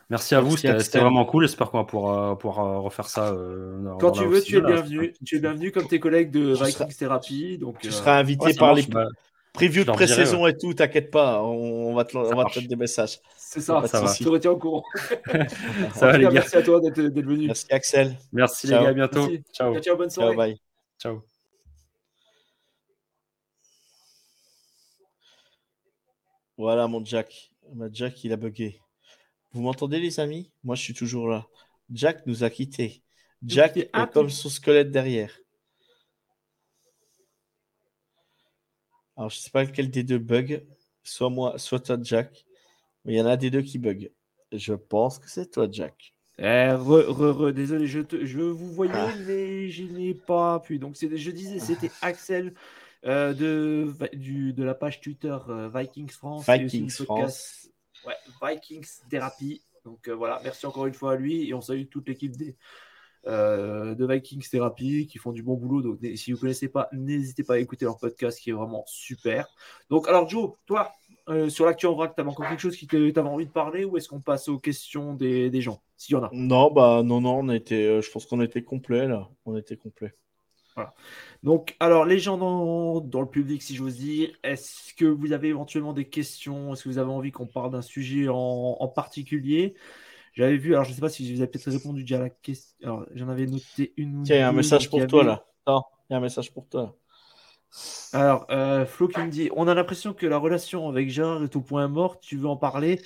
Merci 0.08 0.36
à 0.36 0.40
vous, 0.40 0.56
c'était 0.56 1.00
vraiment 1.00 1.24
cool. 1.24 1.44
J'espère 1.46 1.70
qu'on 1.70 1.78
va 1.78 1.84
pouvoir, 1.84 2.60
euh, 2.60 2.78
refaire 2.78 3.08
ça. 3.08 3.32
Euh, 3.32 3.92
Quand 3.98 4.12
tu 4.12 4.24
veux, 4.24 4.40
tu 4.40 4.56
es 4.56 4.60
bienvenu. 4.60 5.12
Tu 5.24 5.36
es 5.36 5.40
bienvenu 5.40 5.72
comme 5.72 5.88
tes 5.88 5.98
collègues 5.98 6.30
de 6.30 6.54
Vikings 6.54 6.94
Therapy. 6.96 7.58
Donc, 7.58 7.80
tu 7.80 7.88
euh, 7.88 7.90
seras 7.90 8.18
invité 8.18 8.54
par 8.54 8.74
les 8.74 8.84
bah, 8.84 9.08
previews 9.52 9.84
de 9.84 9.90
pré-saison 9.90 10.46
et 10.46 10.56
tout. 10.56 10.74
T'inquiète 10.74 11.10
pas, 11.10 11.42
on, 11.42 11.92
va 11.94 12.04
te, 12.04 12.16
on 12.16 12.36
va 12.36 12.44
te 12.44 12.60
des 12.60 12.76
messages. 12.76 13.18
C'est 13.36 13.60
ça, 13.60 13.84
ça 13.86 14.00
va. 14.00 14.12
je 14.12 14.22
te 14.22 14.28
retiens 14.28 14.52
au 14.52 14.58
courant. 14.58 14.84
ça 15.94 16.06
va, 16.06 16.18
les 16.18 16.24
gars. 16.24 16.30
Merci 16.30 16.56
à 16.56 16.62
toi 16.62 16.80
d'être 16.80 17.00
venu. 17.00 17.48
Merci, 17.48 17.66
Axel. 17.70 18.16
Merci, 18.32 18.68
les 18.68 18.74
gars. 18.74 18.88
À 18.88 18.92
bientôt. 18.92 19.28
Ciao. 19.52 19.76
Ciao, 19.80 19.96
bonne 19.96 20.10
soirée. 20.10 20.28
Ciao, 20.28 20.36
bye. 20.36 20.60
Ciao. 21.00 21.22
Voilà 26.56 26.86
mon 26.88 27.04
Jack. 27.04 27.50
Ma 27.74 27.88
Jack, 27.92 28.24
il 28.24 28.32
a 28.32 28.36
bugué. 28.36 28.80
Vous 29.52 29.62
m'entendez, 29.62 30.00
les 30.00 30.20
amis? 30.20 30.50
Moi, 30.64 30.74
je 30.74 30.82
suis 30.82 30.94
toujours 30.94 31.28
là. 31.28 31.46
Jack 31.90 32.26
nous 32.26 32.44
a 32.44 32.50
quittés. 32.50 33.02
Jack 33.44 33.76
est 33.76 33.90
comme 34.12 34.30
son 34.30 34.48
squelette 34.48 34.90
derrière. 34.90 35.38
Alors, 39.16 39.30
je 39.30 39.36
ne 39.36 39.40
sais 39.40 39.50
pas 39.50 39.64
lequel 39.64 39.90
des 39.90 40.02
deux 40.02 40.18
bug. 40.18 40.66
Soit 41.02 41.30
moi, 41.30 41.58
soit 41.58 41.80
toi, 41.80 41.98
Jack. 42.02 42.44
Mais 43.04 43.14
il 43.14 43.16
y 43.16 43.20
en 43.20 43.26
a 43.26 43.36
des 43.36 43.50
deux 43.50 43.62
qui 43.62 43.78
bug. 43.78 44.10
Je 44.52 44.74
pense 44.74 45.18
que 45.18 45.28
c'est 45.28 45.50
toi, 45.50 45.68
Jack. 45.70 46.14
Eh, 46.38 46.72
désolé, 47.54 47.86
je, 47.86 48.00
je 48.22 48.40
vous 48.40 48.72
voyais, 48.72 48.92
ah. 48.94 49.14
mais 49.26 49.70
je 49.70 49.84
n'ai 49.84 50.14
pas 50.14 50.60
pu. 50.60 50.78
Donc, 50.78 50.96
je 51.00 51.30
disais, 51.30 51.58
c'était 51.58 51.90
Axel 52.02 52.52
euh, 53.06 53.34
de, 53.34 53.92
du, 54.14 54.52
de 54.52 54.64
la 54.64 54.74
page 54.74 55.00
Twitter 55.00 55.36
euh, 55.48 55.70
Vikings 55.72 56.10
France. 56.10 56.48
Vikings 56.48 56.90
France. 56.90 57.68
Ouais, 58.04 58.16
Vikings 58.42 58.88
Therapy. 59.08 59.62
Donc 59.84 60.08
euh, 60.08 60.12
voilà, 60.12 60.40
merci 60.42 60.66
encore 60.66 60.86
une 60.86 60.94
fois 60.94 61.12
à 61.12 61.16
lui 61.16 61.48
et 61.48 61.54
on 61.54 61.60
salue 61.60 61.84
toute 61.88 62.08
l'équipe 62.08 62.36
des, 62.36 62.56
de 63.24 64.12
Vikings 64.12 64.48
Therapy 64.50 65.06
qui 65.06 65.18
font 65.18 65.30
du 65.30 65.44
bon 65.44 65.54
boulot. 65.54 65.82
Donc 65.82 65.98
si 66.16 66.32
vous 66.32 66.38
ne 66.38 66.40
connaissez 66.40 66.68
pas, 66.68 66.88
n'hésitez 66.92 67.44
pas 67.44 67.54
à 67.54 67.58
écouter 67.58 67.84
leur 67.84 67.98
podcast 67.98 68.40
qui 68.40 68.50
est 68.50 68.54
vraiment 68.54 68.84
super. 68.86 69.46
Donc 69.88 70.08
alors 70.08 70.28
Joe, 70.28 70.54
toi, 70.66 70.92
sur 71.48 71.66
l'actu 71.66 71.86
en 71.86 71.94
vrac, 71.94 72.14
tu 72.16 72.20
avais 72.20 72.30
encore 72.30 72.48
quelque 72.48 72.60
chose 72.60 72.76
qui 72.76 72.88
t'avait 72.88 73.20
envie 73.20 73.46
de 73.46 73.52
parler 73.52 73.84
ou 73.84 73.96
est-ce 73.96 74.08
qu'on 74.08 74.20
passe 74.20 74.48
aux 74.48 74.58
questions 74.58 75.14
des, 75.14 75.50
des 75.50 75.60
gens 75.60 75.80
S'il 75.96 76.14
y 76.14 76.16
en 76.16 76.24
a? 76.24 76.30
Non, 76.32 76.72
bah 76.72 77.02
non, 77.04 77.20
non, 77.20 77.38
on 77.38 77.48
était, 77.50 78.02
je 78.02 78.10
pense 78.10 78.26
qu'on 78.26 78.40
était 78.40 78.64
complet 78.64 79.06
là. 79.06 79.28
On 79.44 79.56
était 79.56 79.76
complet. 79.76 80.12
Donc, 81.42 81.76
alors, 81.80 82.04
les 82.04 82.18
gens 82.18 82.36
dans, 82.38 83.20
le 83.20 83.28
public, 83.28 83.62
si 83.62 83.74
j'ose 83.74 83.96
dire, 83.96 84.30
est-ce 84.42 84.94
que 84.94 85.04
vous 85.04 85.32
avez 85.32 85.48
éventuellement 85.48 85.92
des 85.92 86.08
questions? 86.08 86.72
Est-ce 86.72 86.84
que 86.84 86.88
vous 86.88 86.98
avez 86.98 87.10
envie 87.10 87.32
qu'on 87.32 87.46
parle 87.46 87.70
d'un 87.70 87.82
sujet 87.82 88.26
en, 88.28 88.88
particulier? 88.94 89.74
J'avais 90.34 90.56
vu, 90.56 90.74
alors 90.74 90.84
je 90.84 90.90
ne 90.90 90.94
sais 90.94 91.00
pas 91.00 91.08
si 91.08 91.32
vous 91.32 91.40
avez 91.40 91.50
peut-être 91.50 91.70
répondu 91.70 92.02
déjà 92.02 92.16
à 92.16 92.20
la 92.20 92.30
question. 92.30 92.76
Alors, 92.82 93.06
j'en 93.14 93.28
avais 93.28 93.46
noté 93.46 93.94
une. 93.96 94.22
Tiens, 94.22 94.36
il 94.36 94.40
y 94.40 94.42
a 94.42 94.48
un 94.48 94.52
message 94.52 94.90
pour 94.90 95.06
toi 95.06 95.24
là. 95.24 95.46
il 95.66 95.72
y 96.10 96.14
a 96.14 96.18
un 96.18 96.20
message 96.20 96.52
pour 96.52 96.68
toi. 96.68 96.94
Alors, 98.12 98.46
euh, 98.50 98.86
Flo 98.86 99.08
qui 99.08 99.20
me 99.20 99.28
dit 99.28 99.50
On 99.54 99.68
a 99.68 99.74
l'impression 99.74 100.14
que 100.14 100.26
la 100.26 100.38
relation 100.38 100.88
avec 100.88 101.10
Gérard 101.10 101.42
est 101.42 101.56
au 101.56 101.60
point 101.60 101.88
mort. 101.88 102.20
Tu 102.20 102.36
veux 102.36 102.48
en 102.48 102.56
parler? 102.56 103.02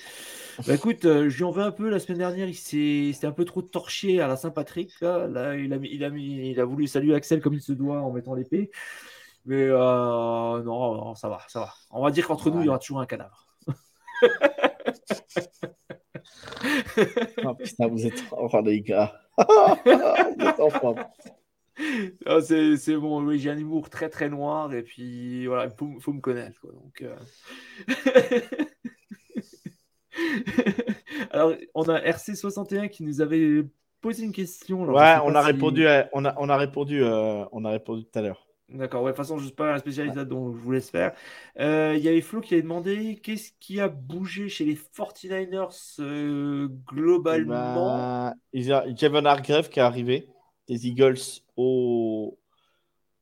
Bah, 0.65 0.75
Écoute, 0.75 1.05
euh, 1.05 1.29
je 1.29 1.37
lui 1.37 1.43
en 1.43 1.51
veux 1.51 1.63
un 1.63 1.71
peu. 1.71 1.89
La 1.89 1.99
semaine 1.99 2.19
dernière, 2.19 2.47
il 2.47 2.55
s'est 2.55 3.25
un 3.25 3.31
peu 3.31 3.45
trop 3.45 3.61
torché 3.61 4.21
à 4.21 4.27
la 4.27 4.35
Saint-Patrick. 4.35 4.93
Là. 5.01 5.55
il, 5.55 5.73
a 5.73 5.77
il, 5.77 6.03
a 6.03 6.09
mis, 6.09 6.51
il 6.51 6.59
a 6.59 6.65
voulu 6.65 6.87
saluer 6.87 7.15
Axel 7.15 7.41
comme 7.41 7.53
il 7.53 7.61
se 7.61 7.73
doit 7.73 8.01
en 8.01 8.11
mettant 8.11 8.33
l'épée. 8.35 8.71
Mais 9.45 9.63
euh, 9.63 10.61
non, 10.63 11.15
ça 11.15 11.27
va, 11.29 11.39
ça 11.47 11.61
va. 11.61 11.73
On 11.89 12.03
va 12.03 12.11
dire 12.11 12.27
qu'entre 12.27 12.49
nous, 12.51 12.61
il 12.61 12.65
y 12.65 12.69
aura 12.69 12.79
toujours 12.79 13.01
un 13.01 13.05
cadavre. 13.05 13.47
oh, 17.43 17.55
putain, 17.55 17.87
vous 17.87 18.05
êtes. 18.05 18.23
Oh, 18.31 18.47
les 18.63 18.81
gars. 18.81 19.13
vous 19.37 20.45
êtes 20.45 20.59
en 20.59 20.69
ah, 22.25 22.39
c'est 22.41 22.97
bon, 22.97 23.23
oui, 23.23 23.39
j'ai 23.39 23.49
un 23.49 23.57
humour 23.57 23.89
très 23.89 24.09
très 24.09 24.29
noir 24.29 24.73
et 24.73 24.83
puis 24.83 25.47
voilà, 25.47 25.65
il 25.65 25.71
faut, 25.71 25.99
faut, 25.99 26.13
me 26.13 26.21
connaître. 26.21 26.59
Quoi, 26.61 26.71
donc, 26.71 27.01
euh. 27.01 27.17
Alors, 31.31 31.53
on 31.73 31.83
a 31.83 31.99
RC61 31.99 32.89
qui 32.89 33.03
nous 33.03 33.21
avait 33.21 33.63
posé 34.01 34.23
une 34.23 34.33
question. 34.33 34.83
ouais, 34.83 35.15
on 35.23 35.35
a, 35.35 35.41
répondu 35.41 35.85
on, 36.13 36.25
a, 36.25 36.35
on 36.37 36.49
a 36.49 36.57
répondu, 36.57 37.03
euh, 37.03 37.45
on 37.51 37.65
a 37.65 37.69
répondu 37.69 38.03
tout 38.03 38.19
à 38.19 38.21
l'heure. 38.21 38.47
D'accord, 38.69 39.03
ouais, 39.03 39.11
de 39.11 39.15
toute 39.15 39.25
façon, 39.25 39.37
je 39.37 39.43
ne 39.43 39.47
suis 39.47 39.55
pas 39.55 39.73
un 39.73 39.79
spécialiste 39.79 40.17
dont 40.19 40.53
je 40.53 40.57
vous 40.57 40.71
laisse 40.71 40.89
faire. 40.89 41.13
Euh, 41.59 41.93
il 41.97 42.03
y 42.03 42.07
avait 42.07 42.21
Flo 42.21 42.39
qui 42.39 42.53
avait 42.53 42.63
demandé 42.63 43.19
qu'est-ce 43.21 43.51
qui 43.59 43.81
a 43.81 43.89
bougé 43.89 44.47
chez 44.47 44.63
les 44.63 44.75
49ers 44.75 46.69
globalement? 46.87 48.33
il 48.53 48.63
y 48.63 48.71
a 48.71 48.85
Kevin 48.93 49.25
Hargrave 49.25 49.69
qui 49.69 49.79
est 49.79 49.83
arrivé 49.83 50.29
des 50.69 50.87
Eagles 50.87 51.19
au, 51.61 52.39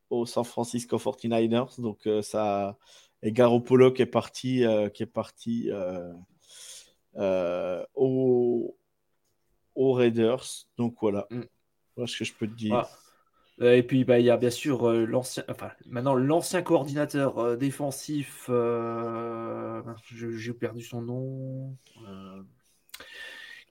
au 0.10 0.26
San 0.26 0.44
Francisco 0.44 0.98
49ers. 0.98 1.80
Donc, 1.82 2.08
euh, 2.08 2.22
ça. 2.22 2.78
Et 3.22 3.32
Garoppolo 3.34 3.92
qui 3.92 4.02
est 4.02 4.06
parti, 4.06 4.64
euh, 4.64 4.88
qui 4.90 5.04
est 5.04 5.06
parti 5.06 5.70
euh, 7.18 7.84
au, 7.96 8.78
aux 9.76 9.94
Raiders. 9.94 10.46
Donc, 10.78 10.96
voilà. 11.02 11.28
Mm. 11.30 11.42
Voilà 11.96 12.08
ce 12.08 12.18
que 12.18 12.26
je 12.26 12.34
peux 12.34 12.48
te 12.48 12.56
dire. 12.56 12.88
Et 13.62 13.84
puis, 13.84 14.06
bah, 14.06 14.20
il 14.20 14.26
y 14.26 14.30
a 14.30 14.38
bien 14.38 14.52
sûr 14.52 14.90
l'ancien, 14.90 15.44
enfin, 15.50 15.72
maintenant 15.86 16.16
l'ancien 16.16 16.62
coordinateur 16.62 17.58
défensif. 17.58 18.50
J'ai 20.14 20.54
perdu 20.54 20.82
son 20.82 21.02
nom 21.02 21.76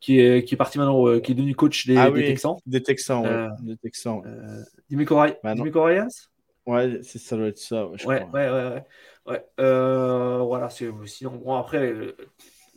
qui 0.01 0.21
est, 0.21 0.45
qui 0.45 0.55
est 0.55 0.57
parti 0.57 0.79
maintenant, 0.79 1.07
euh, 1.07 1.21
qui 1.21 1.33
est 1.33 1.35
devenu 1.35 1.55
coach 1.55 1.87
des, 1.87 1.97
ah 1.97 2.11
des 2.11 2.25
Texans. 2.25 2.57
Des 2.67 2.83
Texans, 2.83 3.23
ouais. 3.23 3.29
Euh, 3.29 3.49
des 3.61 3.77
Texans. 3.77 4.23
Euh, 4.27 4.63
Dimico 4.89 5.19
Ryans 5.19 6.09
Ouais, 6.67 7.01
c'est 7.03 7.19
ça 7.19 7.37
doit 7.37 7.47
être 7.49 7.59
ça. 7.59 7.87
Ouais, 7.87 7.99
ouais, 8.07 8.27
ouais, 8.33 8.51
ouais, 8.51 8.85
ouais. 9.27 9.45
Euh, 9.59 10.39
voilà, 10.39 10.69
c'est 10.69 10.91
sinon 11.07 11.37
bon 11.37 11.55
après, 11.55 11.95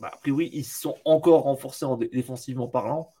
bah, 0.00 0.10
a 0.12 0.16
priori 0.16 0.50
ils 0.52 0.64
sont 0.64 0.96
encore 1.04 1.42
renforcés 1.42 1.84
en 1.84 1.96
défensivement 1.96 2.68
parlant. 2.68 3.12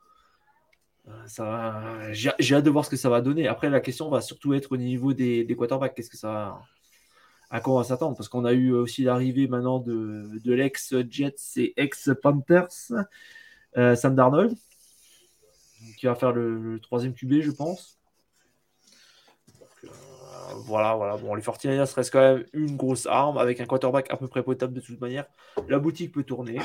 ça, 1.26 2.10
j'ai 2.12 2.54
hâte 2.54 2.64
de 2.64 2.70
voir 2.70 2.84
ce 2.86 2.90
que 2.90 2.96
ça 2.96 3.10
va 3.10 3.20
donner. 3.20 3.48
Après, 3.48 3.68
la 3.68 3.80
question 3.80 4.08
va 4.08 4.22
surtout 4.22 4.54
être 4.54 4.72
au 4.72 4.76
niveau 4.78 5.12
des, 5.12 5.44
des 5.44 5.56
quarterbacks. 5.56 5.94
Qu'est-ce 5.94 6.10
que 6.10 6.16
ça, 6.16 6.58
à 7.50 7.60
quoi 7.60 7.74
on 7.74 7.78
va 7.78 7.84
s'attendre? 7.84 8.16
Parce 8.16 8.30
qu'on 8.30 8.46
a 8.46 8.52
eu 8.54 8.72
aussi 8.72 9.02
l'arrivée 9.02 9.48
maintenant 9.48 9.78
de, 9.78 10.40
de 10.42 10.52
l'ex 10.54 10.94
Jets 11.10 11.34
et 11.56 11.74
ex 11.76 12.10
Panthers. 12.22 12.92
Euh, 13.78 13.94
Sam 13.94 14.14
Darnold, 14.14 14.54
qui 15.98 16.06
va 16.06 16.14
faire 16.14 16.32
le, 16.32 16.78
troisième 16.80 17.14
QB, 17.14 17.40
je 17.40 17.50
pense. 17.50 17.98
Euh, 19.84 19.88
voilà, 20.66 20.94
voilà. 20.94 21.16
Bon, 21.16 21.34
les 21.34 21.42
49 21.42 21.92
reste 21.94 22.12
quand 22.12 22.20
même 22.20 22.44
une 22.52 22.76
grosse 22.76 23.06
arme 23.06 23.38
avec 23.38 23.60
un 23.60 23.66
quarterback 23.66 24.10
à 24.10 24.16
peu 24.16 24.28
près 24.28 24.42
potable 24.42 24.74
de 24.74 24.80
toute 24.80 25.00
manière. 25.00 25.24
La 25.68 25.78
boutique 25.78 26.12
peut 26.12 26.24
tourner. 26.24 26.58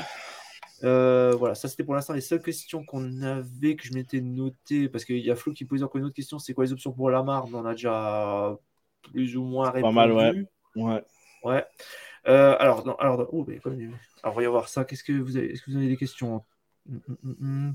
Euh, 0.84 1.34
voilà, 1.36 1.56
ça 1.56 1.66
c'était 1.66 1.82
pour 1.82 1.96
l'instant 1.96 2.12
les 2.12 2.20
seules 2.20 2.40
questions 2.40 2.84
qu'on 2.84 3.22
avait 3.22 3.74
que 3.74 3.84
je 3.84 3.92
m'étais 3.94 4.20
noté 4.20 4.88
parce 4.88 5.04
qu'il 5.04 5.18
y 5.18 5.28
a 5.28 5.34
Flo 5.34 5.52
qui 5.52 5.64
posait 5.64 5.82
encore 5.82 5.98
une 5.98 6.04
autre 6.04 6.14
question 6.14 6.38
c'est 6.38 6.54
quoi 6.54 6.62
les 6.64 6.72
options 6.72 6.92
pour 6.92 7.10
Lamar? 7.10 7.46
On 7.52 7.64
a 7.64 7.72
déjà 7.72 8.56
plus 9.02 9.36
ou 9.36 9.42
moins 9.42 9.70
répondu. 9.70 9.94
Pas 9.94 10.06
mal, 10.06 10.12
ouais. 10.12 10.46
Ouais. 10.76 11.02
ouais. 11.42 11.64
alors, 12.24 12.96
alors, 13.00 13.28
oh, 13.32 13.46
alors, 14.22 14.34
voyons 14.34 14.50
voir 14.52 14.68
ça. 14.68 14.84
Qu'est-ce 14.84 15.02
que 15.02 15.12
vous 15.12 15.36
avez 15.36 15.52
Est-ce 15.52 15.62
que 15.62 15.70
vous 15.72 15.78
avez 15.78 15.88
des 15.88 15.96
questions? 15.96 16.44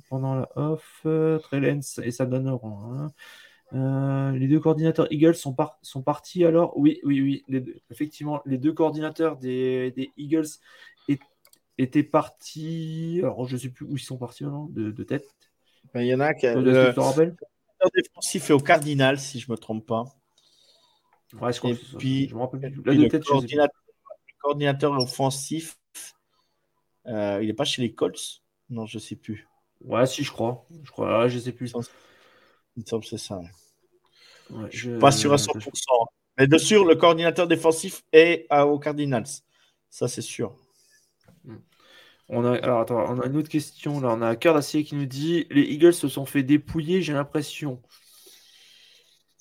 Pendant 0.09 0.35
la 0.35 0.49
off, 0.55 1.01
euh, 1.05 1.39
Trellens 1.39 1.99
et 2.01 2.11
ça 2.11 2.25
donne 2.25 2.47
hein. 2.47 3.11
euh, 3.73 4.31
les 4.37 4.47
deux 4.47 4.59
coordinateurs 4.59 5.11
Eagles 5.11 5.35
sont, 5.35 5.55
sont 5.81 6.01
partis 6.01 6.45
alors 6.45 6.77
Oui, 6.77 6.99
oui, 7.03 7.43
oui. 7.49 7.81
effectivement, 7.91 8.41
les 8.45 8.57
deux 8.57 8.73
coordinateurs 8.73 9.37
des, 9.37 10.11
Eagles 10.17 10.47
étaient 11.77 12.03
partis. 12.03 13.19
Alors, 13.23 13.47
je 13.47 13.53
ne 13.53 13.59
sais 13.59 13.69
plus 13.69 13.85
où 13.85 13.95
ils 13.95 13.99
sont 13.99 14.17
partis 14.17 14.43
de, 14.43 15.03
tête. 15.03 15.25
Ben, 15.93 16.01
il 16.01 16.07
y 16.07 16.13
en 16.13 16.19
a 16.19 16.33
qui. 16.33 16.45
Le 16.47 16.93
défensif 18.01 18.49
est 18.49 18.53
au 18.53 18.59
Cardinal, 18.59 19.19
si 19.19 19.39
je 19.39 19.49
ne 19.49 19.53
me 19.53 19.57
trompe 19.57 19.85
pas. 19.85 20.05
Ouais, 21.41 21.51
je 21.51 21.67
et 21.67 21.75
puis, 21.97 22.29
je 22.29 22.35
me 22.35 22.41
rappelle 22.41 22.61
le, 22.61 23.69
coordinateur, 24.39 24.91
offensif, 24.99 25.77
euh, 27.07 27.39
il 27.41 27.47
n'est 27.47 27.53
pas 27.53 27.65
chez 27.65 27.81
les 27.81 27.93
Colts. 27.93 28.42
Non, 28.73 28.87
je 28.87 28.97
sais 28.97 29.15
plus. 29.15 29.47
Ouais, 29.81 30.05
si, 30.07 30.23
je 30.23 30.31
crois. 30.31 30.65
Je 30.83 30.89
crois, 30.89 31.27
je 31.27 31.37
sais 31.37 31.51
plus. 31.51 31.71
Il 32.75 32.81
me 32.81 32.85
semble 32.85 33.03
que 33.03 33.09
c'est 33.09 33.17
ça. 33.19 33.39
je 34.71 34.77
suis 34.77 34.99
pas 34.99 35.11
sûr 35.11 35.31
à 35.31 35.37
100%. 35.37 35.71
Mais 36.39 36.47
de 36.47 36.57
sûr, 36.57 36.83
le 36.83 36.95
coordinateur 36.95 37.47
défensif 37.47 38.03
est 38.11 38.47
aux 38.51 38.79
Cardinals. 38.79 39.27
Ça, 39.91 40.07
c'est 40.07 40.23
sûr. 40.23 40.55
Hmm. 41.43 41.57
On 42.29 42.43
a, 42.45 42.53
alors, 42.53 42.79
attends, 42.79 43.05
on 43.09 43.19
a 43.19 43.27
une 43.27 43.37
autre 43.37 43.49
question. 43.49 43.99
Là, 43.99 44.15
on 44.17 44.21
a 44.23 44.35
Cardassier 44.35 44.83
qui 44.83 44.95
nous 44.95 45.05
dit 45.05 45.45
Les 45.51 45.61
Eagles 45.61 45.93
se 45.93 46.07
sont 46.07 46.25
fait 46.25 46.41
dépouiller, 46.41 47.03
j'ai 47.03 47.13
l'impression. 47.13 47.79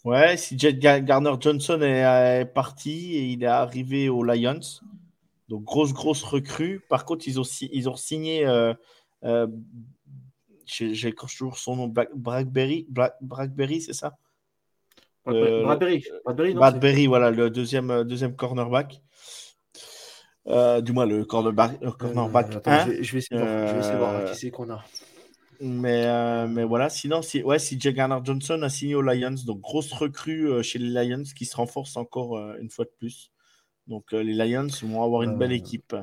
Ouais, 0.05 0.37
si 0.37 0.59
Jet 0.59 0.79
Garner 0.79 1.33
Johnson 1.41 1.81
est, 1.81 2.45
parti 2.53 3.15
et 3.15 3.25
il 3.29 3.45
est 3.45 3.47
arrivé 3.47 4.11
aux 4.11 4.25
Lions. 4.25 4.61
Donc, 5.49 5.63
grosse, 5.65 5.95
grosse 5.95 6.23
recrue. 6.23 6.81
Par 6.91 7.07
contre, 7.07 7.27
ils 7.29 7.41
ont, 7.41 7.45
ils 7.63 7.89
ont 7.89 7.97
signé. 7.97 8.47
Euh, 8.47 8.75
euh, 9.25 9.47
j'ai 10.67 11.15
toujours 11.15 11.59
son 11.59 11.77
nom, 11.77 11.89
Blackberry, 12.15 12.87
Blackberry 12.89 13.81
c'est 13.81 13.93
ça? 13.93 14.17
Euh, 15.29 15.63
Bradbury. 15.63 16.05
Bradbury, 16.55 17.07
voilà, 17.07 17.31
le 17.31 17.51
deuxième, 17.51 17.91
euh, 17.91 18.05
deuxième 18.05 18.35
cornerback. 18.35 19.01
Euh, 20.49 20.81
du 20.81 20.93
moins, 20.93 21.07
le 21.07 21.25
cornerback, 21.25 21.79
cornerback 21.99 22.53
je, 23.01 23.13
vais 23.13 23.19
essayer 23.19 23.41
de 23.41 23.97
voir, 23.97 24.31
qui 24.31 24.37
c'est 24.37 24.51
qu'on 24.51 24.71
a. 24.71 24.85
Mais, 25.61 26.49
mais 26.49 26.65
voilà, 26.65 26.89
sinon, 26.89 27.23
si, 27.23 27.45
ouais, 27.45 27.61
si 27.61 27.79
Jay 27.79 27.93
Garner 27.93 28.19
Johnson 28.25 28.61
a 28.63 28.69
signé 28.69 28.97
aux 28.97 29.03
Lions, 29.03 29.37
donc 29.47 29.61
grosse 29.61 29.93
recrue 29.93 30.61
chez 30.65 30.81
les 30.81 31.05
Lions 31.05 31.23
qui 31.37 31.45
se 31.45 31.55
renforce 31.55 31.97
encore 31.97 32.37
une 32.57 32.69
fois 32.69 32.85
de 32.85 32.91
plus. 32.99 33.31
Donc 33.87 34.11
les 34.11 34.35
Lions 34.35 34.67
vont 34.83 35.05
avoir 35.05 35.23
une 35.23 35.39
belle 35.39 35.53
équipe. 35.53 35.95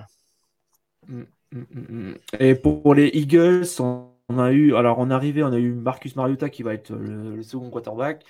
Mm, 1.07 1.15
mm, 1.15 1.19
mm, 1.19 1.27
Et 2.39 2.55
pour 2.55 2.93
les 2.93 3.07
Eagles, 3.07 3.65
on 3.79 4.39
a 4.39 4.51
eu, 4.51 4.75
alors 4.75 4.99
on 4.99 5.09
est 5.09 5.13
arrivé, 5.13 5.43
on 5.43 5.51
a 5.51 5.57
eu 5.57 5.73
Marcus 5.73 6.15
Mariota 6.15 6.49
qui 6.49 6.63
va 6.63 6.73
être 6.73 6.93
le 6.93 7.41
second 7.41 7.69
quarterback. 7.69 8.23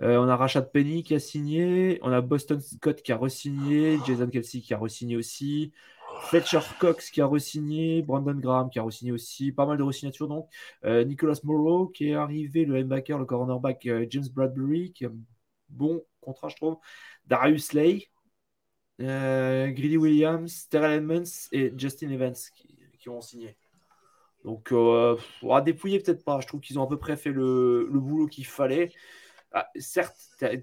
Euh, 0.00 0.16
on 0.16 0.28
a 0.28 0.36
Rashad 0.36 0.72
Penny 0.72 1.02
qui 1.02 1.14
a 1.14 1.20
signé. 1.20 1.98
On 2.02 2.12
a 2.12 2.20
Boston 2.20 2.60
Scott 2.60 3.02
qui 3.02 3.12
a 3.12 3.16
re-signé. 3.16 3.98
Jason 4.06 4.28
Kelsey 4.28 4.60
qui 4.60 4.74
a 4.74 4.78
re-signé 4.78 5.16
aussi. 5.16 5.72
Fletcher 6.28 6.60
Cox 6.80 7.10
qui 7.10 7.20
a 7.20 7.26
re-signé. 7.26 8.02
Brandon 8.02 8.34
Graham 8.34 8.70
qui 8.70 8.78
a 8.78 8.82
re-signé 8.82 9.12
aussi. 9.12 9.52
Pas 9.52 9.66
mal 9.66 9.78
de 9.78 9.82
re-signatures 9.82 10.28
donc. 10.28 10.48
Euh, 10.84 11.04
Nicolas 11.04 11.38
Morrow 11.44 11.88
qui 11.88 12.08
est 12.10 12.14
arrivé. 12.14 12.64
Le 12.64 12.76
linebacker, 12.76 13.18
le 13.18 13.24
cornerback 13.24 13.86
euh, 13.86 14.06
James 14.10 14.26
Bradbury 14.32 14.92
qui 14.92 15.04
a 15.04 15.08
un 15.08 15.16
bon 15.68 16.02
contrat, 16.20 16.48
je 16.48 16.56
trouve. 16.56 16.78
Darius 17.26 17.72
Lay. 18.98 19.72
Greedy 19.72 19.96
Williams, 19.96 20.68
Terrell 20.68 20.98
Edmonds 20.98 21.48
et 21.52 21.72
Justin 21.76 22.10
Evans 22.10 22.34
qui, 22.98 23.08
ont 23.08 23.20
signé. 23.20 23.56
Donc, 24.44 24.68
on 24.72 25.16
va 25.42 25.60
dépouiller 25.60 26.00
peut-être 26.00 26.24
pas. 26.24 26.40
Je 26.40 26.46
trouve 26.46 26.60
qu'ils 26.60 26.78
ont 26.78 26.84
à 26.84 26.88
peu 26.88 26.98
près 26.98 27.16
fait 27.16 27.32
le 27.32 27.88
boulot 27.92 28.26
qu'il 28.26 28.46
fallait. 28.46 28.92
Ah, 29.54 29.68
certes, 29.76 30.16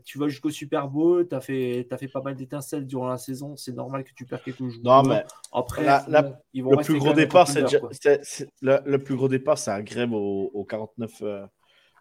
tu 0.03 0.17
vas 0.17 0.29
jusqu'au 0.29 0.49
Super 0.49 0.87
Bowl, 0.87 1.27
tu 1.27 1.35
as 1.35 1.41
fait, 1.41 1.87
as 1.91 1.97
fait 1.97 2.07
pas 2.07 2.21
mal 2.21 2.35
d'étincelles 2.35 2.87
durant 2.87 3.07
la 3.07 3.19
saison, 3.19 3.55
c'est 3.55 3.71
normal 3.71 4.03
que 4.03 4.11
tu 4.15 4.25
perds 4.25 4.41
quelques 4.41 4.67
jours. 4.67 4.81
Non, 4.83 5.03
mais 5.03 5.23
après, 5.51 5.83
le, 6.07 6.83
plus 6.83 6.97
gros 6.97 7.13
départ, 7.13 7.47
c'est, 7.47 7.61
le, 8.61 8.97
plus 8.97 9.15
gros 9.15 9.27
départ, 9.27 9.59
c'est 9.59 9.69
un 9.69 9.83
grève 9.83 10.11
au, 10.11 10.65
49 10.67 11.21
euh, 11.21 11.45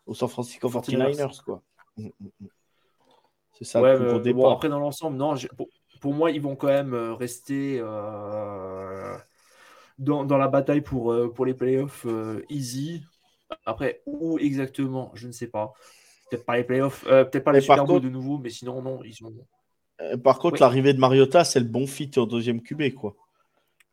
au 0.07 0.15
San 0.15 0.31
Francisco 0.31 0.71
49ers. 0.71 1.43
Quoi. 1.45 1.63
Mm, 1.99 2.07
mm, 2.07 2.29
mm. 2.41 2.47
C'est 3.53 3.65
ça 3.65 3.83
le 3.83 3.99
plus 3.99 4.09
gros 4.09 4.21
départ. 4.21 4.53
après, 4.53 4.69
dans 4.71 4.81
l'ensemble, 4.81 5.19
non, 5.19 5.35
pour, 5.59 5.69
moi, 6.05 6.31
ils 6.31 6.41
vont 6.41 6.57
quand 6.57 6.69
même 6.69 6.95
euh, 6.95 7.15
rester 7.15 7.79
euh, 7.81 9.17
dans, 9.99 10.25
dans, 10.25 10.39
la 10.39 10.49
bataille 10.49 10.81
pour, 10.81 11.15
pour 11.35 11.47
les 11.47 11.55
playoffs 11.55 12.07
easy. 12.49 13.03
Après, 13.65 14.03
où 14.07 14.39
exactement, 14.39 15.11
je 15.15 15.27
ne 15.27 15.33
sais 15.33 15.49
pas. 15.49 15.73
Peut-être 16.31 16.45
pas 16.45 16.57
les 16.57 16.65
playoffs, 16.65 17.05
euh, 17.07 17.25
peut-être 17.25 17.45
pas 17.45 17.53
les 17.53 17.61
Super 17.61 17.85
de 17.85 18.09
nouveau, 18.09 18.39
mais 18.39 18.51
sinon, 18.51 18.83
non, 18.83 19.01
ils. 19.03 19.17
Euh, 20.01 20.17
par 20.19 20.39
contre, 20.39 20.61
l'arrivée 20.61 20.93
de 20.93 20.99
Mariota, 20.99 21.45
c'est 21.45 21.61
le 21.61 21.67
bon 21.67 21.87
fit 21.87 22.11
au 22.17 22.27
deuxième 22.27 22.63
QB, 22.63 22.95
quoi. 22.95 23.17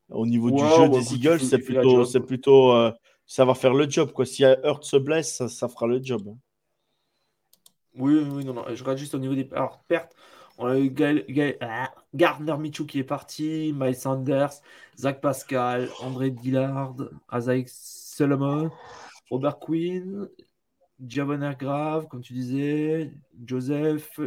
Au 0.10 0.26
niveau 0.26 0.52
du 0.52 0.64
jeu 0.64 0.90
des 0.90 1.16
Eagles, 1.16 1.40
c'est 1.40 1.60
plutôt, 1.60 2.06
c'est 2.06 2.20
plutôt, 2.20 2.74
euh, 2.74 2.92
ça 3.26 3.46
va 3.46 3.56
faire 3.56 3.74
le 3.74 3.90
job, 3.90 4.12
quoi. 4.12 4.26
Si 4.26 4.44
Hurt 4.44 4.84
se 4.84 4.98
blesse, 4.98 5.48
ça, 5.48 5.68
fera 5.68 5.88
le 5.88 6.04
job. 6.04 6.22
Hein. 6.28 6.38
Oui, 7.96 8.22
oui, 8.30 8.44
non, 8.44 8.54
non. 8.54 8.66
Je 8.74 8.84
regarde 8.84 8.98
juste 8.98 9.16
au 9.16 9.20
niveau 9.20 9.34
des 9.34 9.46
pertes. 9.46 10.14
On 10.58 10.68
a 10.68 10.80
eu 10.80 10.94
ah, 11.62 11.94
Gardner 12.14 12.58
Michou 12.58 12.86
qui 12.86 13.00
est 13.00 13.04
parti, 13.04 13.74
Miles 13.76 13.96
Sanders, 13.96 14.62
Zach 14.98 15.20
Pascal, 15.20 15.90
André 16.02 16.32
Dillard, 16.32 16.96
Isaac 17.34 17.68
Solomon, 17.68 18.72
Robert 19.30 19.60
Quinn, 19.60 20.30
Javoner 21.06 21.54
Grave, 21.60 22.08
comme 22.08 22.22
tu 22.22 22.34
disais, 22.34 23.12
Joseph, 23.46 24.20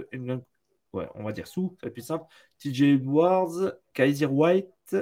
on 0.93 1.25
va 1.25 1.33
dire 1.33 1.47
sous, 1.47 1.77
c'est 1.83 1.91
plus 1.91 2.03
simple, 2.03 2.27
TJ 2.59 2.83
Edwards, 2.95 3.73
Kaiser 3.95 4.27
White, 4.27 4.97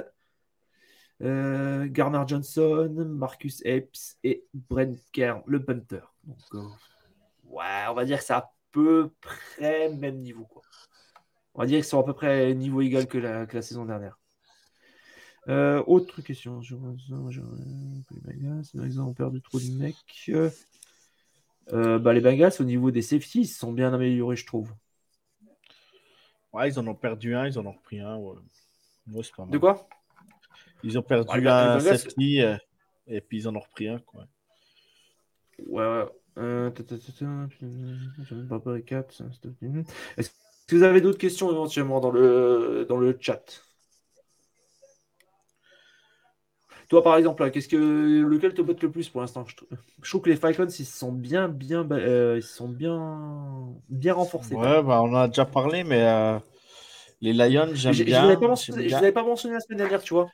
euh, 1.21 1.87
Garner 1.89 2.23
Johnson, 2.27 3.05
Marcus 3.09 3.61
Epps 3.65 4.17
et 4.23 4.45
Brent 4.53 4.95
Kern, 5.11 5.41
le 5.45 5.63
punter. 5.63 6.01
Euh, 6.53 6.61
ouais, 7.45 7.85
on 7.89 7.93
va 7.95 8.05
dire 8.05 8.19
que 8.19 8.23
c'est 8.23 8.33
à 8.33 8.51
peu 8.71 9.11
près 9.19 9.89
même 9.89 10.19
niveau. 10.19 10.47
On 11.57 11.61
va 11.61 11.65
dire 11.65 11.77
qu'ils 11.77 11.85
sont 11.85 11.99
à 11.99 12.03
peu 12.03 12.13
près 12.13 12.53
niveau 12.53 12.81
égal 12.81 13.07
que 13.07 13.17
la, 13.17 13.47
que 13.47 13.55
la 13.55 13.63
saison 13.63 13.83
dernière. 13.85 14.19
Euh, 15.47 15.83
autre 15.87 16.21
question. 16.21 16.61
Je, 16.61 16.75
je, 17.09 17.15
je, 17.31 17.41
ils 18.85 19.01
ont 19.01 19.13
perdu 19.13 19.41
trop 19.41 19.59
de 19.59 19.71
mecs. 19.71 20.29
Euh, 21.73 21.99
bah, 21.99 22.13
les 22.13 22.21
Bengals, 22.21 22.53
au 22.59 22.63
niveau 22.63 22.91
des 22.91 23.01
safeties, 23.01 23.41
ils 23.41 23.47
sont 23.47 23.73
bien 23.73 23.91
améliorés, 23.91 24.35
je 24.35 24.45
trouve. 24.45 24.71
Ouais, 26.53 26.69
ils 26.69 26.79
en 26.79 26.85
ont 26.87 26.95
perdu 26.95 27.35
un, 27.35 27.47
ils 27.47 27.57
en 27.57 27.65
ont 27.65 27.71
repris 27.71 27.99
un. 27.99 28.19
De 29.49 29.57
quoi 29.57 29.89
Ils 30.83 30.99
ont 30.99 31.01
perdu 31.01 31.47
un 31.47 31.79
safety 31.79 32.41
euh, 32.41 32.55
et 33.07 33.19
puis 33.19 33.39
ils 33.39 33.47
en 33.47 33.55
ont 33.55 33.59
repris 33.59 33.87
un. 33.87 33.99
Quoi. 33.99 34.27
Ouais, 35.65 35.85
ouais. 35.85 36.05
Euh, 36.37 36.69
Est-ce 40.17 40.29
que 40.67 40.75
vous 40.75 40.83
avez 40.83 41.01
d'autres 41.01 41.17
questions 41.17 41.49
éventuellement 41.51 41.99
dans 41.99 42.11
le, 42.11 42.85
dans 42.87 42.97
le 42.97 43.17
chat 43.19 43.63
Toi, 46.89 47.03
par 47.03 47.17
exemple, 47.17 47.49
qu'est-ce 47.51 47.67
que 47.67 48.21
lequel 48.21 48.53
te 48.53 48.61
botte 48.61 48.81
le 48.81 48.89
plus 48.89 49.09
pour 49.09 49.19
l'instant? 49.19 49.45
Je, 49.45 50.09
trouve 50.09 50.21
que 50.21 50.29
les 50.29 50.37
Falcons, 50.37 50.67
ils 50.67 50.85
sont 50.85 51.11
bien, 51.11 51.49
bien, 51.49 51.85
euh, 51.91 52.35
ils 52.37 52.43
sont 52.43 52.69
bien, 52.69 53.73
bien 53.89 54.13
renforcés. 54.13 54.55
Ouais, 54.55 54.81
bah, 54.81 55.01
on 55.03 55.11
en 55.11 55.15
a 55.15 55.27
déjà 55.27 55.43
parlé, 55.45 55.83
mais 55.83 56.01
euh, 56.01 56.39
les 57.19 57.33
Lions, 57.33 57.71
j'aime 57.73 57.93
bien. 57.93 57.95
Je 57.95 58.01
ne 58.01 58.89
l'avais 58.89 59.11
pas, 59.11 59.23
mentionné 59.23 59.55
la 59.55 59.59
semaine 59.59 59.79
dernière, 59.79 60.01
tu 60.01 60.13
vois. 60.13 60.29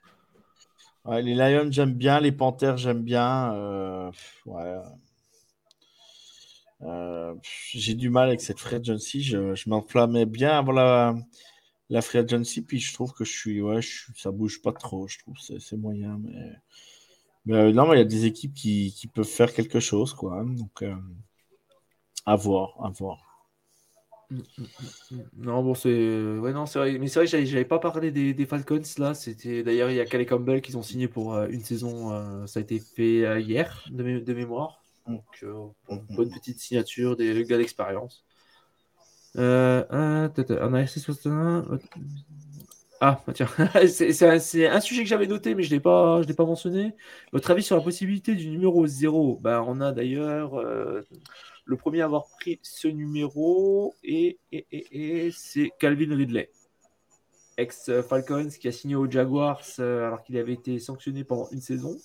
Ouais, 1.06 1.24
les 1.24 1.34
Lions, 1.34 1.72
j'aime 1.72 1.94
bien. 1.94 2.20
Les 2.20 2.32
Panthers, 2.32 2.78
j'aime 2.78 3.02
bien. 3.02 3.52
Euh, 3.56 4.12
ouais. 4.46 4.76
J'ai 7.72 7.96
du 7.96 8.10
mal 8.10 8.30
avec 8.30 8.42
cette 8.42 8.60
free 8.60 8.76
agency. 8.76 9.24
Je, 9.24 9.56
je 9.56 9.70
m'enflammais 9.70 10.26
bien 10.26 10.58
avant 10.58 10.72
la, 10.72 11.16
la 11.90 12.02
free 12.02 12.20
agency, 12.20 12.62
puis 12.62 12.80
je 12.80 12.94
trouve 12.94 13.14
que 13.14 13.24
je 13.24 13.32
suis, 13.32 13.62
ouais, 13.62 13.80
ça 14.16 14.32
bouge 14.32 14.62
pas 14.62 14.74
trop, 14.74 15.08
je 15.08 15.20
trouve, 15.20 15.36
c'est 15.38 15.78
moyen, 15.78 16.20
mais, 16.22 16.52
mais 17.46 17.56
euh, 17.56 17.72
non, 17.72 17.88
mais 17.88 17.98
il 17.98 18.00
y 18.00 18.02
a 18.02 18.06
des 18.06 18.26
équipes 18.26 18.54
qui, 18.54 18.94
qui, 18.94 19.08
peuvent 19.08 19.26
faire 19.26 19.54
quelque 19.54 19.80
chose, 19.80 20.14
quoi, 20.14 20.40
hein, 20.40 20.46
donc 20.46 20.82
euh, 20.82 20.96
à 22.26 22.36
voir, 22.36 22.76
à 22.84 22.90
voir. 22.90 23.50
Mm, 24.32 24.38
mm, 24.38 24.64
mm, 25.12 25.24
non, 25.38 25.64
bon, 25.64 25.76
c'est. 25.76 25.90
Ouais, 26.40 26.54
non, 26.54 26.66
c'est 26.66 26.80
vrai. 26.80 26.98
Mais 26.98 27.08
c'est 27.08 27.20
vrai 27.20 27.28
que 27.28 27.46
j'avais 27.46 27.66
pas 27.66 27.78
parlé 27.78 28.10
des, 28.10 28.46
Falcons 28.46 28.82
là. 28.98 29.14
C'était 29.14 29.62
d'ailleurs, 29.62 29.92
il 29.92 29.98
y 29.98 30.00
a 30.00 30.06
Calais 30.06 30.26
Campbell 30.26 30.62
qu'ils 30.62 30.78
ont 30.78 30.82
signé 30.82 31.08
pour 31.08 31.36
euh, 31.36 31.48
une 31.50 31.64
saison. 31.64 32.48
ça 32.48 32.60
a 32.60 32.64
été 32.64 32.80
fait 32.80 33.42
hier 33.42 33.84
de, 33.92 34.34
mémoire. 34.34 34.83
Donc, 35.08 35.24
une 35.90 36.16
bonne 36.16 36.32
petite 36.32 36.60
signature 36.60 37.16
des 37.16 37.44
gars 37.44 37.58
d'expérience. 37.58 38.24
Euh, 39.38 39.84
on 39.90 40.74
a 40.74 40.84
Ah, 43.02 43.22
bah, 43.26 43.34
tiens, 43.34 43.48
c'est 43.88 44.68
un, 44.68 44.80
sujet 44.80 45.04
que 45.04 45.10
j'avais 45.10 45.28
noté, 45.28 45.56
mais 45.56 45.64
je 45.64 45.70
ne 45.70 45.76
l'ai 45.76 45.80
pas, 45.80 46.22
pas 46.38 46.46
mentionné. 46.46 46.96
Votre 47.32 47.52
avis 47.52 47.64
sur 47.64 47.76
la 47.76 47.82
possibilité 47.82 48.36
du 48.36 48.50
numéro 48.50 48.86
0 48.86 49.40
bah, 49.42 49.64
On 49.68 49.82
a 49.82 49.92
d'ailleurs 49.92 50.56
euh, 50.56 51.02
le 51.66 51.76
premier 51.78 52.02
à 52.02 52.06
avoir 52.06 52.28
pris 52.40 52.60
ce 52.62 52.88
numéro, 52.88 53.96
et, 54.04 54.38
et, 54.52 55.32
c'est 55.32 55.72
Calvin 55.80 56.16
Ridley, 56.16 56.50
ex-Falcons, 57.58 58.50
qui 58.60 58.68
a 58.68 58.72
signé 58.72 58.96
aux 58.96 59.10
Jaguars 59.10 59.64
euh, 59.80 60.08
alors 60.08 60.24
qu'il 60.24 60.38
avait 60.38 60.54
été 60.54 60.80
sanctionné 60.80 61.24
pendant 61.24 61.50
une 61.52 61.62
saison. 61.62 61.98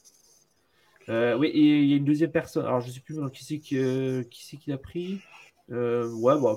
Oui, 1.08 1.48
et 1.48 1.78
il 1.80 1.88
y 1.88 1.94
a 1.94 1.96
une 1.96 2.04
deuxième 2.04 2.30
personne, 2.30 2.66
alors 2.66 2.80
je 2.80 2.88
ne 2.88 2.92
sais 2.92 3.00
plus 3.00 3.18
qui 3.32 3.44
c'est 3.44 3.58
qui, 3.58 4.28
qui 4.30 4.70
l'a 4.70 4.78
pris. 4.78 5.20
ouais, 5.70 6.40
bah 6.40 6.56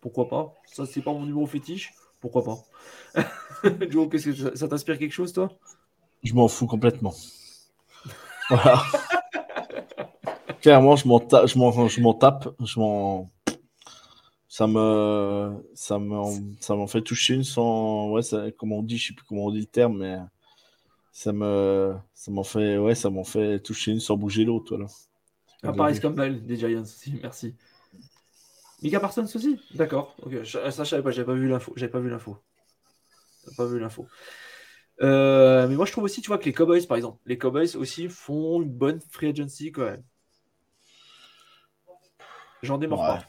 pourquoi 0.00 0.28
pas 0.28 0.54
Ça, 0.64 0.86
c'est 0.86 1.02
pas 1.02 1.12
mon 1.12 1.24
numéro 1.26 1.46
fétiche, 1.46 1.92
pourquoi 2.20 2.42
pas 2.44 2.58
Joe, 3.90 4.08
qu'est-ce 4.08 4.30
que 4.30 4.56
ça, 4.56 4.68
t'inspire 4.68 4.98
quelque 4.98 5.12
chose, 5.12 5.32
toi? 5.32 5.50
Je 6.22 6.32
m'en 6.34 6.48
fous 6.48 6.66
complètement. 6.66 7.14
voilà. 8.48 8.82
Clairement, 10.60 10.96
je 10.96 11.08
m'en 11.08 11.20
tape, 11.20 11.46
je 11.46 11.58
m'en 12.78 13.30
ça 14.50 14.66
me 14.66 15.64
ça 15.74 15.98
me 15.98 16.22
ça 16.60 16.74
m'en 16.74 16.86
fait 16.86 17.02
toucher 17.02 17.34
une 17.34 17.44
sans 17.44 18.10
ouais 18.10 18.22
ça, 18.22 18.50
comme 18.58 18.72
on 18.72 18.82
dit 18.82 18.98
je 18.98 19.08
sais 19.08 19.14
plus 19.14 19.24
comment 19.24 19.46
on 19.46 19.52
dit 19.52 19.60
le 19.60 19.66
terme 19.66 19.98
mais 19.98 20.18
ça 21.12 21.32
me 21.32 21.94
ça 22.14 22.30
m'en 22.30 22.44
fait 22.44 22.78
ouais 22.78 22.94
ça 22.94 23.10
m'en 23.10 23.24
fait 23.24 23.60
toucher 23.60 23.92
une 23.92 24.00
sans 24.00 24.16
bouger 24.16 24.44
l'autre 24.44 24.76
voilà. 24.76 24.90
Ah, 25.62 25.72
Paris 25.72 26.00
Campbell 26.00 26.44
des 26.46 26.56
Giants 26.56 26.82
aussi 26.82 27.18
merci. 27.22 27.54
Mika 28.82 29.00
Parsons 29.00 29.24
aussi? 29.34 29.60
D'accord 29.74 30.16
ok 30.22 30.44
ça 30.44 30.70
je 30.70 30.84
savais 30.84 31.02
pas 31.02 31.10
j'avais 31.10 31.26
pas 31.26 31.34
vu 31.34 31.48
l'info 31.48 31.72
j'avais 31.76 31.92
pas 31.92 32.00
vu 32.00 32.10
l'info. 32.10 32.38
Pas 33.56 33.66
vu 33.66 33.78
l'info. 33.78 34.06
Euh, 35.02 35.66
mais 35.66 35.76
moi 35.76 35.86
je 35.86 35.92
trouve 35.92 36.04
aussi 36.04 36.20
tu 36.22 36.28
vois 36.28 36.38
que 36.38 36.44
les 36.44 36.52
Cowboys 36.52 36.86
par 36.86 36.96
exemple 36.96 37.20
les 37.26 37.38
Cowboys 37.38 37.76
aussi 37.76 38.08
font 38.08 38.62
une 38.62 38.70
bonne 38.70 39.00
free 39.10 39.28
agency 39.28 39.72
quand 39.72 39.84
même. 39.84 40.02
J'en 42.62 42.78
démords 42.78 43.00
pas. 43.00 43.26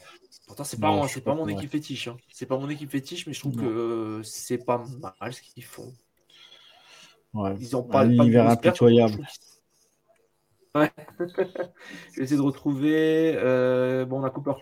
Pourtant, 0.48 0.64
c'est 0.66 0.80
pas, 0.80 1.08
c'est 1.08 1.22
pas 1.22 1.34
mon 1.34 1.48
équipe 1.48 1.72
fétiche. 1.72 2.10
Hein. 2.10 2.18
C'est 2.30 2.46
pas 2.46 2.58
mon 2.58 2.70
équipe 2.70 2.92
fétiche, 2.92 3.26
mais 3.26 3.34
je 3.34 3.40
trouve 3.40 3.56
que 3.56 3.64
euh, 3.64 4.24
c'est 4.24 4.58
pas 4.58 4.84
mal 5.02 5.34
ce 5.34 5.42
qu'ils 5.42 5.64
font. 5.64 5.94
Ils 7.34 7.76
ont 7.76 7.84
pas, 7.84 8.04
un 8.04 8.48
impitoyable. 8.48 9.26
Ouais. 10.76 10.92
je 11.20 11.26
vais 12.18 12.24
essayer 12.24 12.38
de 12.38 12.42
retrouver. 12.42 13.34
Euh, 13.36 14.06
bon, 14.06 14.22
on 14.22 14.24
a 14.24 14.30
Cooper 14.30 14.54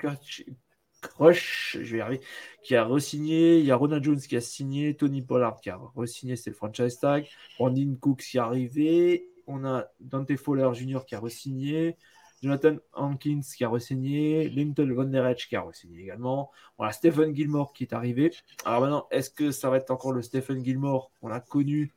Crush, 1.01 1.77
je 1.81 1.91
vais 1.91 1.99
y 1.99 2.01
arriver, 2.01 2.21
qui 2.63 2.75
a 2.75 2.83
re-signé. 2.83 3.59
Il 3.59 3.65
y 3.65 3.71
a 3.71 3.75
Ronald 3.75 4.03
Jones 4.03 4.19
qui 4.19 4.35
a 4.35 4.41
signé. 4.41 4.95
Tony 4.95 5.21
Pollard 5.21 5.61
qui 5.61 5.69
a 5.69 5.79
re-signé, 5.95 6.35
c'est 6.35 6.49
le 6.49 6.55
franchise 6.55 6.99
tag. 6.99 7.27
Brandon 7.57 7.95
Cooks 7.99 8.21
qui 8.21 8.37
est 8.37 8.41
arrivé. 8.41 9.29
On 9.47 9.65
a 9.65 9.85
Dante 9.99 10.35
Fowler 10.35 10.69
Jr. 10.73 10.99
qui 11.07 11.15
a 11.15 11.19
re-signé. 11.19 11.95
Jonathan 12.41 12.77
Hankins 12.93 13.41
qui 13.55 13.63
a 13.63 13.69
re-signé, 13.69 14.47
Linton 14.49 14.93
Von 14.93 15.05
Der 15.05 15.35
qui 15.35 15.55
a 15.55 15.61
re-signé 15.61 16.01
également. 16.01 16.51
Voilà, 16.77 16.93
Stephen 16.93 17.35
Gilmore 17.35 17.73
qui 17.73 17.83
est 17.83 17.93
arrivé. 17.93 18.33
Alors 18.65 18.81
maintenant, 18.81 19.07
est-ce 19.11 19.29
que 19.29 19.51
ça 19.51 19.69
va 19.69 19.77
être 19.77 19.91
encore 19.91 20.13
le 20.13 20.21
Stephen 20.21 20.63
Gilmore 20.63 21.11
qu'on 21.19 21.31
a 21.31 21.39
connu 21.39 21.93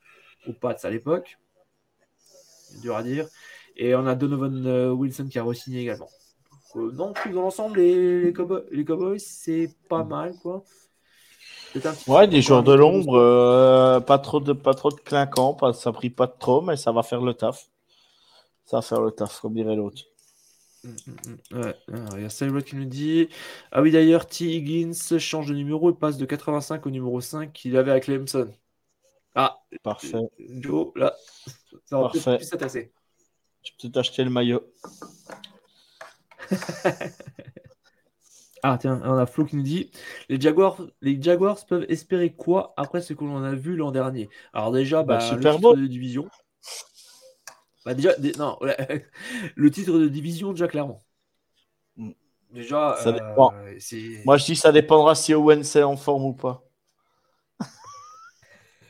au 0.47 0.53
Pats 0.53 0.77
à 0.83 0.91
l'époque 0.91 1.39
Dur 2.81 2.97
à 2.97 3.03
dire. 3.03 3.27
Et 3.77 3.95
on 3.95 4.07
a 4.07 4.15
Donovan 4.15 4.67
euh, 4.67 4.91
Wilson 4.91 5.29
qui 5.31 5.39
a 5.39 5.43
re-signé 5.43 5.81
également. 5.81 6.09
Euh, 6.77 6.91
non, 6.93 7.13
dans 7.33 7.43
l'ensemble, 7.43 7.81
les, 7.81 8.33
Cowboys, 8.33 9.19
c'est 9.19 9.71
pas 9.89 10.05
mal, 10.05 10.35
quoi. 10.43 10.65
Ouais, 12.07 12.29
des 12.29 12.43
joueurs 12.43 12.63
de 12.63 12.75
l'ombre, 12.75 13.17
euh, 13.17 14.01
pas 14.01 14.19
trop 14.19 14.41
de 14.41 14.53
pas 14.53 14.75
trop 14.75 14.91
de 14.91 15.01
clinquants, 15.01 15.57
ça 15.73 15.91
brille 15.91 16.11
pas 16.11 16.27
trop, 16.27 16.61
mais 16.61 16.77
ça 16.77 16.93
va 16.93 17.03
faire 17.03 17.23
le 17.23 17.33
taf. 17.33 17.69
Ça 18.67 18.79
va 18.79 18.83
faire 18.83 19.01
le 19.01 19.11
taf, 19.11 19.41
comme 19.41 19.55
dirait 19.55 19.75
l'autre. 19.75 20.03
Mm, 20.85 20.89
mm, 20.89 21.57
mm. 21.57 21.63
Ouais, 21.63 21.75
il 22.17 22.23
y 22.23 22.25
a 22.25 22.29
Cyrus 22.29 22.65
qui 22.65 22.77
nous 22.77 22.85
dit 22.85 23.29
Ah 23.71 23.81
oui, 23.81 23.91
d'ailleurs, 23.91 24.27
T. 24.27 24.45
Higgins 24.45 25.19
change 25.19 25.47
de 25.47 25.55
numéro 25.55 25.91
et 25.91 25.95
passe 25.95 26.19
de 26.19 26.27
85 26.27 26.87
au 26.87 26.91
numéro 26.91 27.21
5 27.21 27.53
qu'il 27.53 27.77
avait 27.77 27.91
avec 27.91 28.05
Clemson. 28.05 28.49
Ah, 29.35 29.63
parfait. 29.83 30.19
Joe, 30.39 30.93
là, 30.95 31.15
ça 31.87 31.99
va 32.01 32.11
peut-être 32.11 32.37
plus 32.37 32.47
s'attacher. 32.47 32.93
Je 33.63 33.71
peux 33.81 33.91
t'acheter 33.91 34.25
le 34.25 34.31
maillot. 34.31 34.63
ah, 38.63 38.77
tiens, 38.79 39.01
on 39.05 39.17
a 39.17 39.27
Flo 39.27 39.45
qui 39.45 39.57
nous 39.57 39.63
dit 39.63 39.91
les 40.29 40.41
Jaguars, 40.41 40.83
les 41.01 41.21
Jaguars 41.23 41.65
peuvent 41.67 41.87
espérer 41.89 42.35
quoi 42.35 42.75
après 42.77 43.01
ce 43.01 43.15
que 43.15 43.25
l'on 43.25 43.43
a 43.43 43.55
vu 43.55 43.77
l'an 43.77 43.91
dernier? 43.91 44.29
Alors, 44.53 44.73
déjà, 44.73 45.03
bah, 45.03 45.19
bah 45.19 45.21
super 45.21 45.59
beau. 45.59 45.75
de 45.75 45.87
division. 45.87 46.29
Bah 47.85 47.95
déjà, 47.95 48.13
non, 48.39 48.59
le 49.57 49.71
titre 49.71 49.99
de 49.99 50.09
division, 50.09 50.53
déjà, 50.53 50.69
clairement. 50.69 51.01
Mm. 51.97 52.13
Déjà, 52.51 52.97
ça. 53.01 53.11
Euh, 53.11 53.79
Moi, 54.25 54.37
je 54.37 54.45
dis 54.45 54.57
ça 54.57 54.73
dépendra 54.73 55.15
si 55.15 55.33
Owen 55.33 55.61
est 55.61 55.83
en 55.83 55.97
forme 55.97 56.25
ou 56.25 56.35
pas. 56.35 56.65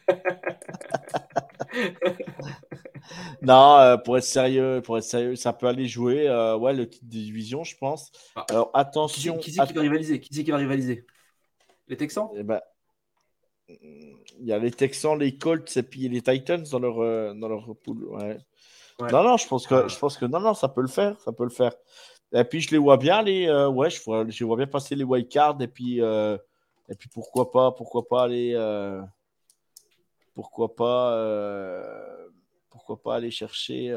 non, 3.42 3.76
euh, 3.78 3.96
pour 3.96 4.18
être 4.18 4.24
sérieux, 4.24 4.82
pour 4.84 4.98
être 4.98 5.04
sérieux, 5.04 5.36
ça 5.36 5.52
peut 5.52 5.66
aller 5.66 5.86
jouer. 5.86 6.28
Euh, 6.28 6.56
ouais, 6.56 6.72
le 6.72 6.88
titre 6.88 7.04
de 7.04 7.10
division, 7.10 7.64
je 7.64 7.76
pense. 7.76 8.12
Ah. 8.36 8.46
Alors 8.48 8.70
attention. 8.74 9.38
Qui, 9.38 9.52
c'est 9.52 9.66
qui 9.66 9.72
va 9.72 9.80
rivaliser? 9.80 10.20
Qui 10.20 10.34
c'est 10.34 10.44
qui 10.44 10.50
va 10.50 10.58
rivaliser? 10.58 11.06
Les 11.88 11.96
Texans? 11.96 12.28
Eh 12.36 12.42
ben, 12.42 12.60
il 13.68 14.46
y 14.46 14.52
a 14.52 14.58
les 14.58 14.70
Texans, 14.70 15.18
les 15.18 15.36
Colts 15.36 15.76
et 15.76 15.82
puis 15.82 16.08
les 16.08 16.22
Titans 16.22 16.62
dans 16.70 16.78
leur 16.78 17.34
dans 17.34 17.48
leur 17.48 17.76
pool. 17.76 18.04
Ouais. 18.04 18.38
Non, 19.00 19.24
non, 19.24 19.36
je 19.36 19.48
pense 19.48 19.66
que, 19.66 19.88
je 19.88 19.98
pense 19.98 20.16
que 20.16 20.26
non, 20.26 20.40
non, 20.40 20.54
ça 20.54 20.68
peut 20.68 20.82
le 20.82 20.88
faire, 20.88 21.18
ça 21.20 21.32
peut 21.32 21.44
le 21.44 21.50
faire. 21.50 21.72
Et 22.32 22.44
puis 22.44 22.60
je 22.60 22.70
les 22.70 22.78
vois 22.78 22.96
bien 22.96 23.22
les, 23.22 23.46
euh, 23.46 23.68
ouais, 23.68 23.90
je 23.90 24.02
vois, 24.02 24.24
je 24.28 24.44
vois 24.44 24.56
bien 24.56 24.66
passer 24.66 24.94
les 24.94 25.04
wild 25.04 25.28
cards 25.28 25.60
et 25.60 25.68
puis, 25.68 26.00
euh, 26.00 26.36
et 26.88 26.94
puis 26.94 27.08
pourquoi 27.08 27.50
pas, 27.50 27.72
pourquoi 27.72 28.08
pas 28.08 28.24
aller, 28.24 28.52
euh, 28.54 29.02
pourquoi 30.34 30.74
pas, 30.74 31.16
pourquoi 32.70 33.02
pas 33.02 33.16
aller 33.16 33.30
chercher, 33.30 33.92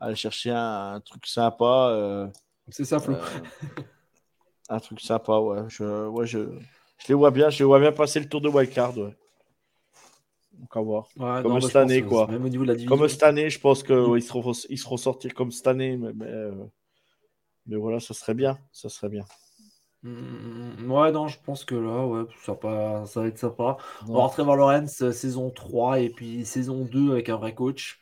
aller 0.00 0.16
chercher 0.16 0.50
un, 0.50 1.00
truc 1.04 1.26
sympa. 1.26 2.30
C'est 2.68 2.84
ça, 2.84 2.98
Flo. 2.98 3.16
un 4.68 4.80
truc 4.80 5.00
sympa, 5.00 5.38
ouais. 5.38 5.62
Je, 5.68 6.06
ouais, 6.08 6.26
je, 6.26 6.38
je 6.98 7.08
les 7.08 7.14
vois 7.14 7.30
bien, 7.30 7.50
je 7.50 7.58
les 7.60 7.64
vois 7.64 7.80
bien 7.80 7.92
passer 7.92 8.20
le 8.20 8.28
tour 8.28 8.40
de 8.40 8.48
wild 8.48 8.70
card, 8.70 8.96
ouais. 8.98 9.16
On 10.74 10.82
voir. 10.82 11.08
comme 11.42 11.60
cette 11.60 11.76
année, 11.76 12.02
quoi. 12.02 12.28
comme 12.86 13.08
cette 13.08 13.22
année, 13.22 13.48
je 13.48 13.60
pense 13.60 13.82
qu'ils 13.82 13.96
mm. 13.96 14.20
seront, 14.20 14.52
ils 14.68 14.78
seront 14.78 14.96
sortis 14.96 15.28
comme 15.28 15.52
cette 15.52 15.66
année. 15.66 15.96
Mais, 15.96 16.12
mais, 16.14 16.26
euh, 16.26 16.52
mais, 17.66 17.76
voilà, 17.76 18.00
ça 18.00 18.12
serait 18.14 18.34
bien. 18.34 18.58
Ça 18.72 18.88
serait 18.88 19.08
bien. 19.08 19.24
Mm, 20.02 20.90
ouais, 20.90 21.12
non, 21.12 21.28
je 21.28 21.38
pense 21.44 21.64
que 21.64 21.74
là, 21.74 22.06
ouais, 22.06 22.24
ça, 22.44 22.54
pas, 22.54 23.04
ça 23.06 23.22
va 23.22 23.26
être 23.26 23.38
sympa. 23.38 23.76
On 24.06 24.14
va 24.14 24.20
rentrer 24.20 24.44
vers 24.44 24.56
Lorenz 24.56 25.02
euh, 25.02 25.12
saison 25.12 25.50
3 25.50 26.00
et 26.00 26.10
puis 26.10 26.44
saison 26.44 26.84
2 26.84 27.12
avec 27.12 27.28
un 27.28 27.36
vrai 27.36 27.54
coach. 27.54 27.98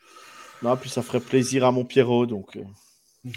Non, 0.61 0.75
puis 0.77 0.89
ça 0.89 1.01
ferait 1.01 1.19
plaisir 1.19 1.65
à 1.65 1.71
mon 1.71 1.85
Pierrot. 1.85 2.25
Donc... 2.25 2.57
Euh. 2.57 2.63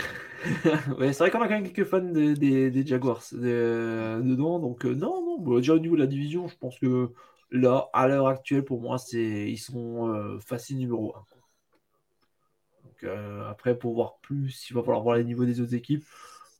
ouais, 0.99 1.13
c'est 1.13 1.19
vrai 1.19 1.31
qu'on 1.31 1.41
a 1.41 1.49
quand 1.49 1.55
même 1.55 1.71
quelques 1.71 1.89
fans 1.89 2.01
des, 2.01 2.71
des, 2.71 2.87
Jaguars 2.87 3.25
dedans. 3.33 4.59
Donc, 4.59 4.85
non, 4.85 5.25
non, 5.25 5.39
bah, 5.41 5.57
déjà 5.57 5.75
au 5.75 5.79
niveau 5.79 5.97
de 5.97 6.01
la 6.01 6.07
division, 6.07 6.47
je 6.49 6.57
pense 6.57 6.79
que 6.79 7.13
là, 7.51 7.89
à 7.93 8.09
l'heure 8.09 8.29
actuelle, 8.29 8.65
pour 8.65 8.81
moi, 8.81 8.99
c'est 8.99 9.51
ils 9.51 9.59
sont 9.59 10.09
euh, 10.09 10.39
faciles 10.41 10.79
numéro 10.79 11.15
1. 11.17 11.25
Donc, 12.85 13.05
euh, 13.05 13.49
après, 13.49 13.79
pour 13.79 13.95
voir 13.95 14.19
plus, 14.23 14.69
il 14.71 14.75
va 14.75 14.83
falloir 14.83 15.03
voir 15.03 15.17
les 15.17 15.25
niveaux 15.25 15.45
des 15.45 15.61
autres 15.61 15.75
équipes. 15.75 16.05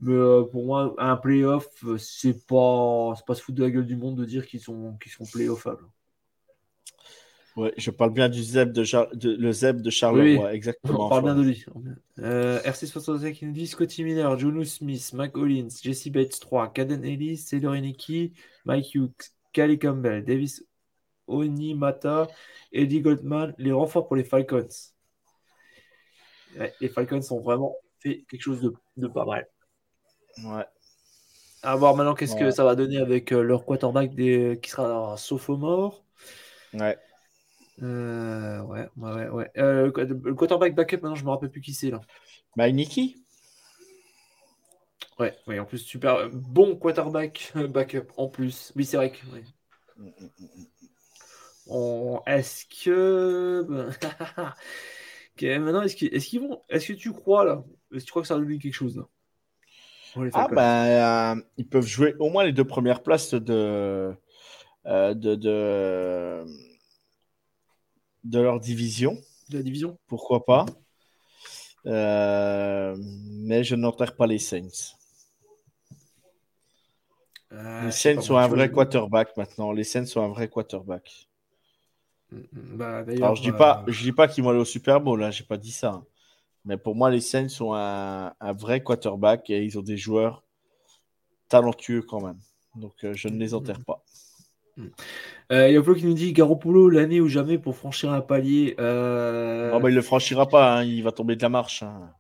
Mais 0.01 0.15
euh, 0.15 0.45
pour 0.45 0.65
moi, 0.65 0.95
un 0.99 1.17
playoff, 1.17 1.69
c'est 1.99 2.47
pas, 2.47 3.15
pas 3.27 3.35
se 3.35 3.43
foutre 3.43 3.59
de 3.59 3.65
la 3.65 3.71
gueule 3.71 3.87
du 3.87 3.97
monde 3.97 4.17
de 4.17 4.25
dire 4.25 4.47
qu'ils 4.47 4.61
sont, 4.61 4.97
qu'ils 5.03 5.13
sont 5.13 5.25
playoffables. 5.25 5.85
Ouais, 7.57 7.75
je 7.77 7.91
parle 7.91 8.13
bien 8.13 8.29
du 8.29 8.43
Zeb 8.43 8.73
de, 8.73 8.85
le 9.25 9.53
Zeb 9.53 9.83
de 9.83 9.91
Charleroi, 9.91 10.55
exactement. 10.55 11.07
On 11.07 11.09
parle 11.09 11.25
bien 11.25 11.35
de 11.35 11.43
lui. 11.43 11.67
RC65 12.19 13.33
qui 13.33 13.45
nous 13.45 13.53
dit 13.53 13.67
Scotty 13.67 14.05
Miller, 14.05 14.39
Jonu 14.39 14.65
Smith, 14.65 15.13
Mike 15.13 15.37
Hollins, 15.37 15.69
Jesse 15.83 16.09
Bates 16.09 16.39
3, 16.41 16.73
Caden 16.73 17.05
Ellis, 17.05 17.39
Sailor 17.39 17.77
Iniki, 17.77 18.33
Mike 18.65 18.95
Hughes, 18.95 19.33
Cali 19.53 19.79
Campbell, 19.79 20.25
Davis 20.25 20.65
Oni 21.27 21.75
Mata, 21.75 22.29
Eddie 22.73 23.01
Goldman, 23.01 23.55
les 23.59 23.73
renforts 23.73 24.07
pour 24.07 24.17
les 24.17 24.25
Falcons. 24.25 24.69
les 26.81 26.89
Falcons 26.89 27.21
ont 27.31 27.41
vraiment 27.41 27.77
fait 27.99 28.25
quelque 28.29 28.43
chose 28.43 28.73
de, 28.97 29.07
pas 29.09 29.25
mal. 29.25 29.47
Ouais. 30.39 30.65
À 31.63 31.77
voir 31.77 31.95
maintenant 31.95 32.15
qu'est-ce 32.15 32.37
que 32.37 32.51
ça 32.51 32.65
va 32.65 32.75
donner 32.75 32.97
avec 32.97 33.33
euh, 33.33 33.43
leur 33.43 33.67
quarterback 33.67 34.15
des... 34.15 34.59
qui 34.63 34.71
sera 34.71 35.17
sophomore. 35.19 36.03
Ouais. 36.73 36.97
Euh, 37.83 38.61
ouais, 38.63 38.89
ouais, 38.97 39.29
ouais. 39.29 39.51
Euh, 39.59 39.91
le 39.97 40.35
quarterback 40.35 40.75
backup, 40.75 40.97
maintenant, 41.03 41.15
je 41.15 41.25
me 41.25 41.31
rappelle 41.31 41.51
plus 41.51 41.61
qui 41.61 41.75
c'est 41.75 41.91
là. 41.91 42.01
Bah, 42.57 42.71
Nicky. 42.71 43.17
Ouais, 45.19 45.37
ouais, 45.47 45.59
en 45.59 45.67
plus, 45.67 45.79
super 45.79 46.31
bon 46.31 46.77
quarterback 46.77 47.53
backup 47.69 48.07
en 48.17 48.29
plus. 48.29 48.73
Oui, 48.75 48.85
c'est 48.87 48.97
vrai 48.97 49.13
que. 49.13 49.19
Mm, 49.99 50.07
mm, 50.07 50.31
mm, 51.67 52.19
est-ce 52.27 52.65
que. 52.85 53.67
Maintenant, 55.43 55.83
est-ce 55.83 55.97
qu'ils 55.97 56.41
vont. 56.41 56.63
Est-ce 56.69 56.89
que 56.89 56.93
tu 56.95 57.13
crois 57.13 57.45
là 57.45 57.65
Est-ce 57.93 58.01
que 58.01 58.07
tu 58.07 58.11
crois 58.11 58.23
que 58.23 58.29
ça 58.29 58.35
va 58.35 58.41
donner 58.41 58.59
quelque 58.59 58.75
chose 58.75 58.97
là? 58.97 59.05
Ah, 60.33 60.49
ben, 60.49 61.37
euh, 61.37 61.43
ils 61.57 61.67
peuvent 61.67 61.87
jouer 61.87 62.15
au 62.19 62.31
moins 62.31 62.45
les 62.45 62.53
deux 62.53 62.65
premières 62.65 63.03
places 63.03 63.35
de. 63.35 64.15
Euh, 64.87 65.15
de, 65.15 65.35
de, 65.35 66.45
de, 68.25 68.41
leur 68.41 68.61
division. 68.61 69.19
De 69.51 69.59
la 69.59 69.63
division 69.63 69.99
Pourquoi 70.07 70.45
pas 70.47 70.65
euh, 71.87 72.97
Mais 72.99 73.63
je 73.63 73.75
n'enterre 73.75 74.17
pas 74.17 74.27
les 74.27 74.39
Saints. 74.39 74.97
les 77.51 77.91
Saints 77.91 78.23
sont 78.23 78.37
un 78.37 78.49
vrai 78.49 78.71
quarterback 78.71 79.37
maintenant. 79.37 79.73
Les 79.73 79.85
Saints 79.85 80.07
sont 80.07 80.23
un 80.23 80.29
vrai 80.29 80.49
quarterback. 80.49 81.29
Mm, 82.33 82.39
mm, 82.39 82.77
bah, 82.77 83.05
Alors, 83.07 83.37
je 83.37 83.43
dis 83.43 83.53
pas, 83.53 83.85
euh, 83.87 83.93
je 83.93 84.03
dis 84.03 84.13
pas 84.13 84.29
qu'ils 84.29 84.45
vont 84.45 84.51
aller 84.51 84.61
au 84.61 84.65
Super 84.65 85.01
Bowl, 85.01 85.21
là, 85.21 85.31
j'ai 85.31 85.45
pas 85.45 85.57
dit 85.57 85.73
ça. 85.73 86.03
Mais 86.65 86.77
pour 86.77 86.95
moi, 86.95 87.11
les 87.11 87.21
Saints 87.21 87.49
sont 87.49 87.73
un, 87.75 88.33
vrai 88.53 88.83
quarterback 88.83 89.51
et 89.51 89.65
ils 89.65 89.79
ont 89.79 89.83
des 89.83 89.97
joueurs 89.97 90.45
talentueux 91.49 92.03
quand 92.03 92.21
même. 92.21 92.39
Donc 92.77 92.93
euh, 93.05 93.15
je 93.15 93.29
ne 93.29 93.39
les 93.39 93.55
enterre 93.55 93.81
pas. 93.85 94.05
Euh, 95.53 95.69
il 95.69 95.75
y 95.75 95.77
a 95.77 95.83
Flo 95.83 95.95
qui 95.95 96.07
nous 96.07 96.15
dit 96.15 96.33
Garoppolo 96.33 96.89
l'année 96.89 97.21
ou 97.21 97.29
jamais 97.29 97.59
pour 97.59 97.77
franchir 97.77 98.13
un 98.13 98.21
palier. 98.21 98.77
Euh... 98.79 99.73
il 99.75 99.83
ne 99.83 99.91
le 99.91 100.03
franchira 100.03 100.47
pas, 100.47 100.79
hein. 100.79 100.85
il 100.85 101.03
va 101.03 101.13
tomber 101.13 101.37
de 101.37 101.43
la 101.43 101.49
marche. 101.49 101.83
Hein. 101.83 102.13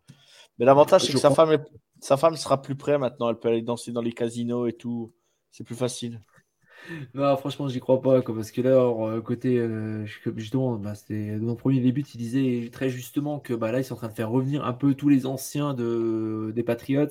Mais 0.58 0.66
l'avantage, 0.66 1.02
c'est 1.02 1.12
que 1.12 1.18
sa 1.18 1.30
femme, 1.30 1.64
sa 2.00 2.16
femme 2.16 2.36
sera 2.36 2.60
plus 2.60 2.74
près 2.74 2.98
maintenant. 2.98 3.30
Elle 3.30 3.38
peut 3.38 3.48
aller 3.48 3.62
danser 3.62 3.92
dans 3.92 4.02
les 4.02 4.12
casinos 4.12 4.66
et 4.66 4.72
tout. 4.72 5.12
C'est 5.50 5.64
plus 5.64 5.76
facile. 5.76 6.20
Non, 7.15 7.36
franchement, 7.36 7.69
j'y 7.69 7.81
crois 7.81 8.01
pas. 8.01 8.23
parce 8.23 8.51
que 8.51 8.61
là, 8.62 8.70
euh, 8.70 9.20
côté, 9.20 9.59
euh, 9.59 10.05
justement, 10.36 10.77
bah, 10.77 10.94
c'était 10.94 11.39
dans 11.39 11.51
le 11.51 11.57
premier 11.57 11.81
début, 11.81 12.02
il 12.02 12.19
disait 12.19 12.69
très 12.73 12.89
justement 12.90 13.39
que 13.39 13.55
bah, 13.55 13.70
là, 13.73 13.78
ils 13.81 13.85
sont 13.85 13.94
en 13.94 13.97
train 13.98 14.09
de 14.09 14.12
faire 14.15 14.31
revenir 14.31 14.65
un 14.65 14.73
peu 14.73 14.94
tous 14.94 15.09
les 15.09 15.27
anciens 15.27 15.74
de, 15.74 16.52
des 16.55 16.62
Patriots. 16.62 17.07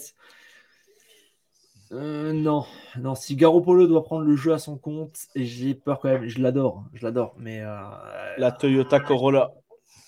Euh, 1.92 2.34
non, 2.34 2.66
non, 3.00 3.16
si 3.16 3.36
Garoppolo 3.36 3.88
doit 3.88 4.04
prendre 4.04 4.24
le 4.24 4.36
jeu 4.36 4.54
à 4.54 4.60
son 4.60 4.78
compte, 4.78 5.18
j'ai 5.36 5.74
peur 5.74 6.00
quand 6.00 6.10
même. 6.10 6.28
Je 6.28 6.40
l'adore, 6.40 6.86
je 6.94 7.04
l'adore, 7.04 7.36
mais 7.40 7.62
la 8.38 8.52
Toyota 8.52 9.00
Corolla. 9.00 9.54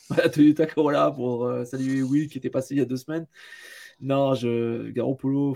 La 0.17 0.27
Toyota 0.27 0.65
Corolla 0.67 1.09
pour 1.11 1.49
saluer 1.65 2.03
Will 2.03 2.27
qui 2.27 2.37
était 2.37 2.49
passé 2.49 2.75
il 2.75 2.79
y 2.79 2.81
a 2.81 2.85
deux 2.85 2.97
semaines. 2.97 3.27
Non, 4.01 4.33
je 4.35 4.89
Garoppolo. 4.91 5.55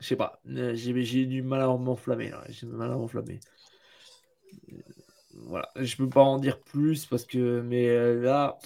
Je 0.00 0.06
sais 0.06 0.16
pas. 0.16 0.40
Euh, 0.48 0.74
j'ai 0.74 1.26
du 1.26 1.42
mal 1.42 1.60
à 1.60 1.66
m'enflammer. 1.66 2.32
J'ai 2.48 2.66
du. 2.66 2.72
Euh. 5.52 5.62
Je 5.76 5.96
peux 5.96 6.08
pas 6.08 6.22
en 6.22 6.38
dire 6.38 6.60
plus 6.60 7.06
parce 7.06 7.24
que. 7.24 7.60
Mais 7.60 7.88
euh, 7.88 8.22
là. 8.22 8.58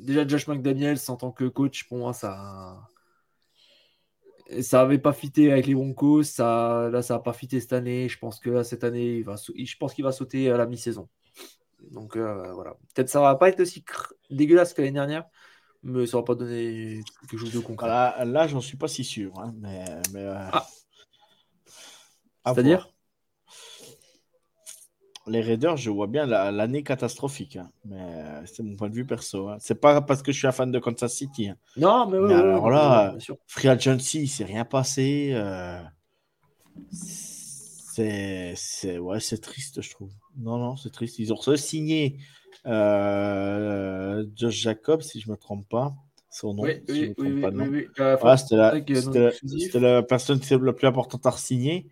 Déjà, 0.00 0.26
Josh 0.26 0.48
McDaniels 0.48 0.98
en 1.08 1.16
tant 1.16 1.30
que 1.30 1.44
coach, 1.44 1.84
pour 1.84 1.98
moi, 1.98 2.12
ça. 2.12 2.88
Ça 4.60 4.82
avait 4.82 4.98
pas 4.98 5.14
fité 5.14 5.50
avec 5.50 5.66
les 5.66 5.74
Broncos. 5.74 6.24
Ça, 6.24 6.90
là, 6.92 7.00
ça 7.00 7.14
a 7.14 7.18
pas 7.20 7.32
fité 7.32 7.58
cette 7.60 7.72
année. 7.72 8.08
Je 8.08 8.18
pense 8.18 8.38
que 8.38 8.62
cette 8.62 8.84
année, 8.84 9.16
il 9.18 9.24
va, 9.24 9.36
je 9.36 9.76
pense 9.78 9.94
qu'il 9.94 10.04
va 10.04 10.12
sauter 10.12 10.50
à 10.50 10.58
la 10.58 10.66
mi-saison. 10.66 11.08
Donc 11.90 12.18
voilà. 12.18 12.76
Peut-être 12.94 13.08
ça 13.08 13.20
va 13.20 13.34
pas 13.36 13.48
être 13.48 13.60
aussi 13.60 13.82
dégueulasse 14.30 14.74
que 14.74 14.82
l'année 14.82 14.92
dernière 14.92 15.24
mais 15.82 16.06
ça 16.06 16.18
va 16.18 16.22
pas 16.22 16.34
donner 16.34 17.00
quelque 17.20 17.38
chose 17.38 17.52
de 17.52 17.60
concret. 17.60 17.88
Là, 17.88 18.24
là 18.24 18.46
j'en 18.46 18.60
suis 18.60 18.76
pas 18.76 18.88
si 18.88 19.04
sûr. 19.04 19.32
Hein, 19.38 19.54
mais, 19.60 19.84
euh, 20.16 20.48
ah. 20.52 20.66
C'est-à-dire? 22.46 22.88
Les 25.28 25.40
Raiders, 25.40 25.76
je 25.76 25.88
vois 25.90 26.08
bien 26.08 26.26
l'année 26.26 26.82
catastrophique. 26.82 27.56
Hein, 27.56 27.70
mais 27.84 28.00
euh, 28.00 28.42
c'est 28.44 28.64
mon 28.64 28.74
point 28.74 28.88
de 28.88 28.94
vue 28.94 29.06
perso. 29.06 29.48
Hein. 29.48 29.56
C'est 29.60 29.80
pas 29.80 30.00
parce 30.00 30.20
que 30.22 30.32
je 30.32 30.38
suis 30.38 30.48
un 30.48 30.52
fan 30.52 30.72
de 30.72 30.78
Kansas 30.80 31.14
City. 31.14 31.50
Non, 31.76 32.08
mais, 32.08 32.18
oui. 32.18 32.32
alors 32.32 32.70
là, 32.70 33.14
Free 33.46 33.68
Agency, 33.68 34.22
il 34.22 34.28
s'est 34.28 34.44
rien 34.44 34.64
passé. 34.64 35.30
Euh, 35.32 35.80
c'est 37.92 38.98
ouais, 38.98 39.20
triste, 39.20 39.80
je 39.80 39.90
trouve. 39.90 40.10
Non, 40.36 40.58
non, 40.58 40.76
c'est 40.76 40.90
triste. 40.90 41.20
Ils 41.20 41.32
ont 41.32 41.56
signé 41.56 42.18
euh, 42.66 44.24
Josh 44.34 44.54
Jacob, 44.54 45.02
si 45.02 45.20
je 45.20 45.28
ne 45.28 45.32
me 45.32 45.36
trompe 45.36 45.68
pas. 45.68 45.94
Son 46.32 46.54
nom. 46.54 46.62
Oui, 46.62 46.82
oui, 46.88 47.14
oui, 47.18 47.44
oui, 47.44 48.38
c'était 48.38 49.80
la, 49.80 50.02
personne 50.02 50.40
qui 50.40 50.54
est 50.54 50.58
la 50.58 50.72
plus 50.72 50.86
importante 50.86 51.26
à 51.26 51.32
signer. 51.32 51.90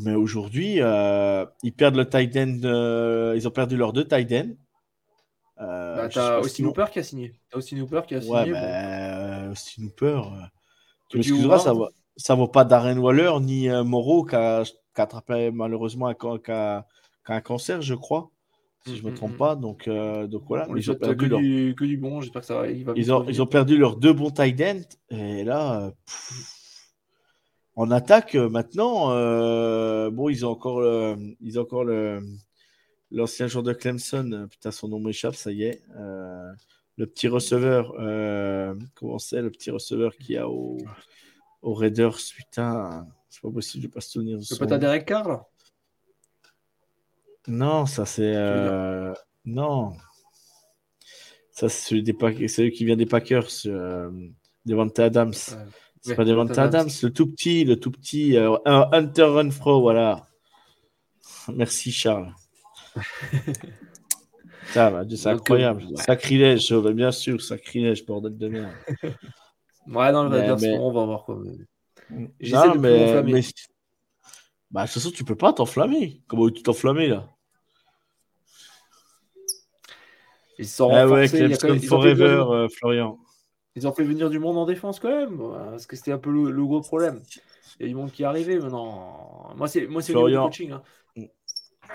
Mais 0.00 0.14
aujourd'hui, 0.14 0.80
euh, 0.80 1.46
ils 1.62 1.72
perdent 1.72 1.94
le 1.94 2.08
tight 2.08 2.36
end. 2.36 2.58
Euh, 2.64 3.34
ils 3.36 3.46
ont 3.46 3.52
perdu 3.52 3.76
leurs 3.76 3.92
deux 3.92 4.04
tight 4.04 4.32
ends. 4.32 4.50
Euh, 5.60 5.96
bah, 5.96 6.08
t'as 6.08 6.40
Austin 6.40 6.64
Hooper 6.64 6.86
qui 6.90 6.98
a 6.98 7.02
signé. 7.04 7.32
T'as 7.50 7.58
Austin 7.58 7.78
Hooper 7.80 8.00
qui 8.08 8.16
a 8.16 8.20
signé. 8.20 8.34
Ouais, 8.34 8.46
mais 8.46 9.46
bon. 9.46 9.52
Austin 9.52 9.82
Hooper. 9.84 10.22
tu 11.08 11.18
m'excuseras, 11.18 11.74
ça 12.16 12.34
vaut 12.34 12.48
pas 12.48 12.64
Darren 12.64 12.98
Waller 12.98 13.32
ni 13.40 13.68
Moreau 13.68 14.24
qui 14.24 14.34
a, 14.34 14.64
attrapé 14.96 15.50
malheureusement 15.52 16.08
un, 16.08 16.14
qui 16.14 16.50
a, 16.50 16.86
un 17.26 17.40
cancer, 17.40 17.80
je 17.80 17.94
crois 17.94 18.30
si 18.86 18.96
je 18.96 19.04
ne 19.04 19.10
me 19.10 19.16
trompe 19.16 19.36
pas. 19.36 19.56
Donc, 19.56 19.88
euh, 19.88 20.26
donc 20.26 20.44
voilà. 20.48 20.66
ils 20.76 20.90
ont 20.90 20.94
perdu 20.94 21.16
que, 21.16 21.30
leur... 21.30 21.40
du, 21.40 21.74
que, 21.76 21.84
du, 21.84 21.96
bon, 21.96 22.20
j'espère 22.20 22.40
que 22.42 22.46
ça 22.46 22.54
va. 22.56 22.68
ils, 22.68 23.12
ont, 23.12 23.26
ils 23.28 23.42
ont 23.42 23.46
perdu 23.46 23.76
leurs 23.76 23.96
deux 23.96 24.12
bons 24.12 24.30
tight 24.30 24.60
ends. 24.60 25.16
Et 25.16 25.44
là, 25.44 25.92
en 27.76 27.90
attaque, 27.90 28.34
euh, 28.34 28.48
maintenant, 28.48 29.12
euh, 29.12 30.10
bon, 30.10 30.28
ils 30.28 30.46
ont 30.46 30.50
encore, 30.50 30.82
ils 31.40 31.58
ont 31.58 31.62
encore 31.62 31.84
le, 31.84 32.20
l'ancien 33.10 33.46
joueur 33.46 33.64
de 33.64 33.72
Clemson. 33.72 34.48
Putain, 34.50 34.70
son 34.70 34.88
nom 34.88 35.00
m'échappe, 35.00 35.34
ça 35.34 35.52
y 35.52 35.64
est. 35.64 35.82
le 36.96 37.06
petit 37.06 37.28
receveur, 37.28 37.94
comment 38.94 39.18
c'est, 39.18 39.42
le 39.42 39.50
petit 39.50 39.70
receveur 39.70 40.16
qui 40.16 40.36
a 40.36 40.48
au, 40.48 40.78
au 41.62 41.74
Raiders, 41.74 42.16
putain, 42.36 43.06
c'est 43.28 43.42
pas 43.42 43.50
possible, 43.50 43.82
je 43.82 43.86
ne 43.86 43.90
vais 43.90 43.94
pas 43.94 44.00
se 44.00 44.10
souvenir. 44.10 44.38
C'est 44.42 44.58
pas 44.58 44.78
Derek 44.78 45.04
Carr, 45.04 45.44
non, 47.48 47.86
ça 47.86 48.06
c'est. 48.06 48.34
Euh, 48.34 49.12
non. 49.44 49.92
Ça 51.52 51.68
c'est 51.68 52.02
celui, 52.48 52.72
qui 52.72 52.84
vient 52.84 52.96
des 52.96 53.06
Packers, 53.06 53.48
euh, 53.66 54.10
Devante 54.64 54.98
Adams. 54.98 55.34
c'est 56.00 56.14
pas 56.14 56.24
Devante 56.24 56.56
Adams, 56.56 56.88
le 57.02 57.10
tout 57.10 57.26
petit, 57.26 57.64
le 57.64 57.78
tout 57.78 57.90
petit 57.90 58.36
euh, 58.36 58.56
Hunter 58.64 59.24
Renfro, 59.24 59.80
voilà. 59.80 60.26
Merci 61.54 61.92
Charles. 61.92 62.32
Ça, 64.72 65.02
c'est 65.08 65.28
incroyable. 65.28 65.84
Sacrilège, 65.96 66.72
bien 66.72 67.10
sûr, 67.10 67.42
sacrilège, 67.42 68.06
bordel 68.06 68.36
de 68.38 68.48
merde. 68.48 68.72
ouais, 69.88 70.12
non, 70.12 70.28
mais, 70.28 70.54
mais... 70.56 70.78
on 70.78 70.92
va 70.92 71.04
voir 71.04 71.24
quoi. 71.24 71.42
J'essaie 72.38 72.70
de 72.70 72.78
mais, 72.78 73.22
mais... 73.24 73.42
Bah, 74.70 74.82
de 74.82 74.86
toute 74.86 74.94
façon, 74.94 75.10
tu 75.10 75.24
peux 75.24 75.36
pas 75.36 75.52
t'enflammer. 75.52 76.22
Comment 76.28 76.48
tu 76.48 76.62
t'enflammer 76.62 77.08
là? 77.08 77.28
Ils 80.58 80.68
sont 80.68 80.90
ah 80.92 81.08
ouais, 81.08 81.26
Forever, 81.26 82.44
euh, 82.50 82.68
Florian. 82.68 83.18
Ils 83.76 83.88
ont 83.88 83.92
fait 83.92 84.04
venir 84.04 84.28
du 84.28 84.38
monde 84.38 84.58
en 84.58 84.66
défense 84.66 85.00
quand 85.00 85.08
même, 85.08 85.38
parce 85.38 85.86
que 85.86 85.96
c'était 85.96 86.12
un 86.12 86.18
peu 86.18 86.30
le, 86.30 86.64
gros 86.64 86.82
problème. 86.82 87.22
Il 87.78 87.82
y 87.82 87.86
a 87.86 87.88
du 87.88 87.94
monde 87.94 88.12
qui 88.12 88.22
est 88.22 88.26
arrivé 88.26 88.58
maintenant. 88.58 89.54
Moi, 89.56 89.68
c'est 89.68 89.86
moi, 89.86 90.02
c'est 90.02 90.12
le 90.12 90.20
coaching. 90.20 90.72
Hein. 90.72 90.82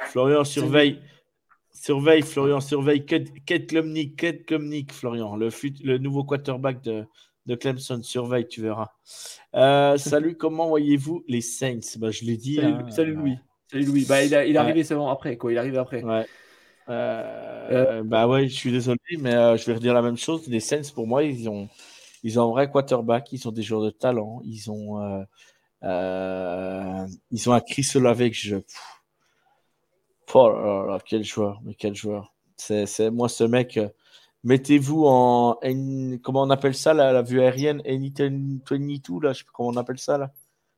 Florian, 0.07 0.43
surveille. 0.43 0.99
Surveille, 1.71 2.23
Florian, 2.23 2.59
surveille. 2.59 3.05
Kate 3.05 3.67
Klumnik, 3.67 4.15
Kate 4.15 4.45
Klumnik, 4.45 4.91
Florian, 4.91 5.35
le, 5.35 5.49
le 5.83 5.97
nouveau 5.99 6.23
quarterback 6.23 6.81
de, 6.81 7.05
de 7.45 7.55
Clemson. 7.55 8.01
Surveille, 8.03 8.47
tu 8.47 8.61
verras. 8.61 8.89
Euh, 9.55 9.97
salut, 9.97 10.35
comment 10.35 10.67
voyez-vous 10.67 11.23
les 11.27 11.41
Saints? 11.41 11.97
Bah, 11.97 12.11
Je 12.11 12.25
l'ai 12.25 12.37
dit. 12.37 12.55
Salut, 12.55 12.73
hein. 12.73 12.91
salut, 12.91 13.13
Louis. 13.13 13.37
Salut 13.71 13.85
Louis. 13.85 14.05
Bah, 14.07 14.23
il, 14.23 14.31
il 14.31 14.55
est 14.55 14.57
arrivé 14.57 14.83
seulement 14.83 15.09
après. 15.09 15.37
Quoi. 15.37 15.51
Il 15.51 15.57
arrive 15.57 15.77
après. 15.77 16.03
Ouais. 16.03 16.25
Euh, 16.89 18.03
bah 18.03 18.27
ouais, 18.27 18.47
je 18.47 18.53
suis 18.53 18.71
désolé, 18.71 18.99
mais 19.19 19.33
euh, 19.33 19.57
je 19.57 19.65
vais 19.65 19.73
redire 19.73 19.93
la 19.93 20.01
même 20.01 20.17
chose. 20.17 20.47
Les 20.47 20.59
Saints, 20.59 20.91
pour 20.93 21.07
moi, 21.07 21.23
ils 21.23 21.49
ont, 21.49 21.67
ils 22.23 22.39
ont 22.39 22.43
un 22.43 22.51
vrai 22.51 22.69
quarterback, 22.69 23.31
ils 23.31 23.47
ont 23.47 23.51
des 23.51 23.63
joueurs 23.63 23.81
de 23.81 23.89
talent, 23.89 24.41
ils 24.45 24.69
ont, 24.69 25.01
euh, 25.83 27.05
ils 27.31 27.49
ont 27.49 27.53
un 27.53 27.61
Chris 27.61 27.87
Olave 27.95 28.29
que 28.29 28.35
je. 28.35 28.57
Oh 30.33 30.49
là 30.49 30.85
là, 30.87 30.99
quel 31.05 31.23
joueur, 31.23 31.61
mais 31.63 31.75
quel 31.75 31.95
joueur. 31.95 32.33
C'est, 32.57 32.85
c'est 32.85 33.09
moi 33.09 33.29
ce 33.29 33.43
mec. 33.43 33.79
Mettez-vous 34.45 35.05
en, 35.07 35.59
comment 36.21 36.43
on 36.43 36.49
appelle 36.51 36.75
ça 36.75 36.93
la, 36.93 37.11
la 37.11 37.23
vue 37.23 37.41
aérienne, 37.41 37.81
N22 37.81 39.23
là, 39.23 39.33
je 39.33 39.39
sais 39.39 39.43
pas 39.43 39.49
comment 39.51 39.69
on 39.69 39.75
appelle 39.75 39.97
ça 39.97 40.19
là, 40.19 40.31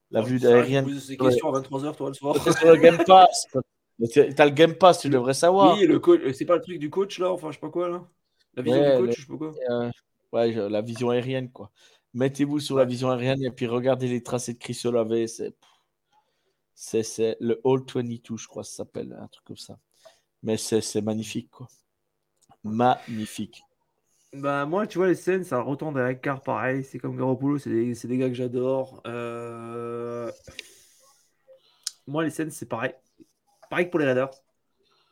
la 0.09 0.21
vue 0.21 0.43
aérienne. 0.47 0.99
Ces 0.99 1.17
questions 1.17 1.53
à 1.53 1.59
23h 1.59 1.95
toi 1.97 2.07
le 2.07 2.13
soir. 2.13 2.35
Sur 2.41 2.71
le 2.71 2.77
Game 2.77 2.97
Pass. 3.05 3.47
T'as 4.35 4.45
le 4.45 4.51
Game 4.51 4.75
Pass, 4.75 4.99
tu 5.01 5.09
devrais 5.09 5.33
savoir. 5.33 5.75
Oui, 5.77 5.85
le 5.85 5.99
coach, 5.99 6.21
c'est 6.33 6.45
pas 6.45 6.55
le 6.55 6.61
truc 6.61 6.79
du 6.79 6.89
coach 6.89 7.19
là, 7.19 7.29
enfin 7.29 7.49
je 7.49 7.55
sais 7.55 7.59
pas 7.59 7.69
quoi 7.69 7.89
là. 7.89 8.07
La 8.55 8.63
vision 8.63 8.81
du 8.81 9.05
coach, 9.05 9.15
je 9.17 9.21
sais 9.21 9.27
pas 9.27 9.37
quoi. 9.37 9.53
Euh, 9.69 9.91
ouais, 10.31 10.69
la 10.69 10.81
vision 10.81 11.09
aérienne 11.09 11.51
quoi. 11.51 11.69
Mettez-vous 12.13 12.61
sur 12.61 12.77
la 12.77 12.85
vision 12.85 13.09
aérienne 13.11 13.43
et 13.43 13.51
puis 13.51 13.67
regardez 13.67 14.07
les 14.07 14.23
tracés 14.23 14.53
de 14.53 14.59
Chris 14.59 14.79
Olave. 14.85 15.25
C'est, 16.73 17.03
c'est, 17.03 17.35
le 17.41 17.59
All 17.65 17.81
22, 17.93 18.37
je 18.37 18.47
crois, 18.47 18.63
ça 18.63 18.77
s'appelle, 18.77 19.17
un 19.19 19.27
truc 19.27 19.43
comme 19.43 19.57
ça. 19.57 19.77
Mais 20.41 20.55
c'est, 20.55 21.01
magnifique 21.01 21.49
quoi. 21.51 21.67
Magnifique. 22.63 23.63
Bah 24.33 24.65
moi, 24.65 24.85
tu 24.87 24.97
vois, 24.97 25.07
les 25.07 25.15
scènes, 25.15 25.43
ça 25.43 25.61
retombe 25.61 25.97
avec 25.97 26.21
Car 26.21 26.41
pareil. 26.41 26.83
C'est 26.83 26.99
comme 26.99 27.17
Garoppolo, 27.17 27.57
c'est 27.57 27.69
des, 27.69 28.17
gars 28.17 28.27
que 28.27 28.33
j'adore. 28.33 29.01
Euh... 29.07 30.31
Moi, 32.07 32.23
les 32.23 32.29
scènes, 32.29 32.51
c'est 32.51 32.67
pareil. 32.67 32.93
Pareil 33.69 33.85
que 33.85 33.91
pour 33.91 33.99
les 33.99 34.05
Raiders. 34.05 34.31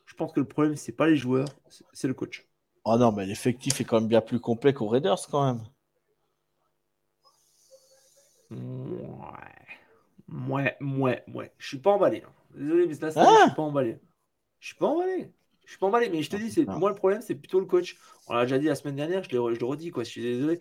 Je 0.06 0.14
pense 0.14 0.32
que 0.32 0.40
le 0.40 0.48
problème, 0.48 0.76
c'est 0.76 0.92
pas 0.92 1.08
les 1.08 1.18
joueurs, 1.18 1.48
c'est 1.92 2.08
le 2.08 2.14
coach. 2.14 2.48
Oh 2.86 2.98
non, 2.98 3.12
mais 3.12 3.26
l'effectif 3.26 3.82
est 3.82 3.84
quand 3.84 4.00
même 4.00 4.08
bien 4.08 4.22
plus 4.22 4.40
complet 4.40 4.74
qu'aux 4.74 4.88
Raiders, 4.88 5.28
quand 5.30 5.46
même. 5.46 5.64
Ouais. 8.52 9.56
Ouais, 10.30 10.78
ouais, 10.82 11.24
ouais. 11.34 11.52
Je 11.58 11.68
suis 11.68 11.80
pas 11.80 11.92
emballé. 11.92 12.24
Désolé, 12.54 12.88
mais 12.88 12.94
là, 12.94 13.10
je 13.10 13.46
suis 13.46 13.56
pas 13.56 13.62
emballé. 13.62 14.00
Je 14.60 14.68
suis 14.68 14.76
pas 14.76 14.88
emballé. 14.88 15.32
Je 15.66 15.72
suis 15.72 15.80
pas 15.80 15.88
emballé, 15.88 16.10
mais 16.10 16.22
je 16.22 16.30
te 16.30 16.36
dis, 16.36 16.52
c'est 16.52 16.66
moi 16.68 16.90
le 16.90 16.96
problème, 16.96 17.22
c'est 17.22 17.36
plutôt 17.36 17.60
le 17.60 17.66
coach. 17.66 17.98
On 18.28 18.34
l'a 18.34 18.44
déjà 18.44 18.60
dit 18.60 18.68
la 18.68 18.76
semaine 18.76 18.96
dernière, 18.96 19.24
je, 19.24 19.30
je 19.30 19.36
le 19.36 19.66
redis, 19.66 19.92
quoi. 19.92 20.04
Je 20.04 20.10
suis 20.10 20.22
désolé. 20.22 20.60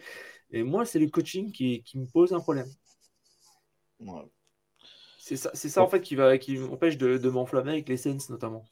Et 0.51 0.63
moi, 0.63 0.85
c'est 0.85 0.99
le 0.99 1.09
coaching 1.09 1.53
qui, 1.53 1.83
qui, 1.83 1.99
me 1.99 2.07
pose 2.07 2.33
un 2.33 2.41
problème. 2.41 2.69
C'est 5.19 5.37
ça, 5.37 5.51
ça 5.55 5.83
en 5.83 5.89
fait 5.89 6.01
qui 6.01 6.17
va, 6.17 6.37
qui 6.39 6.59
m'empêche 6.59 6.99
de, 6.99 7.17
de 7.17 7.31
m'enflammer 7.31 7.73
avec 7.73 7.89
les 7.89 7.97
Saints 7.97 8.29
notamment. 8.29 8.67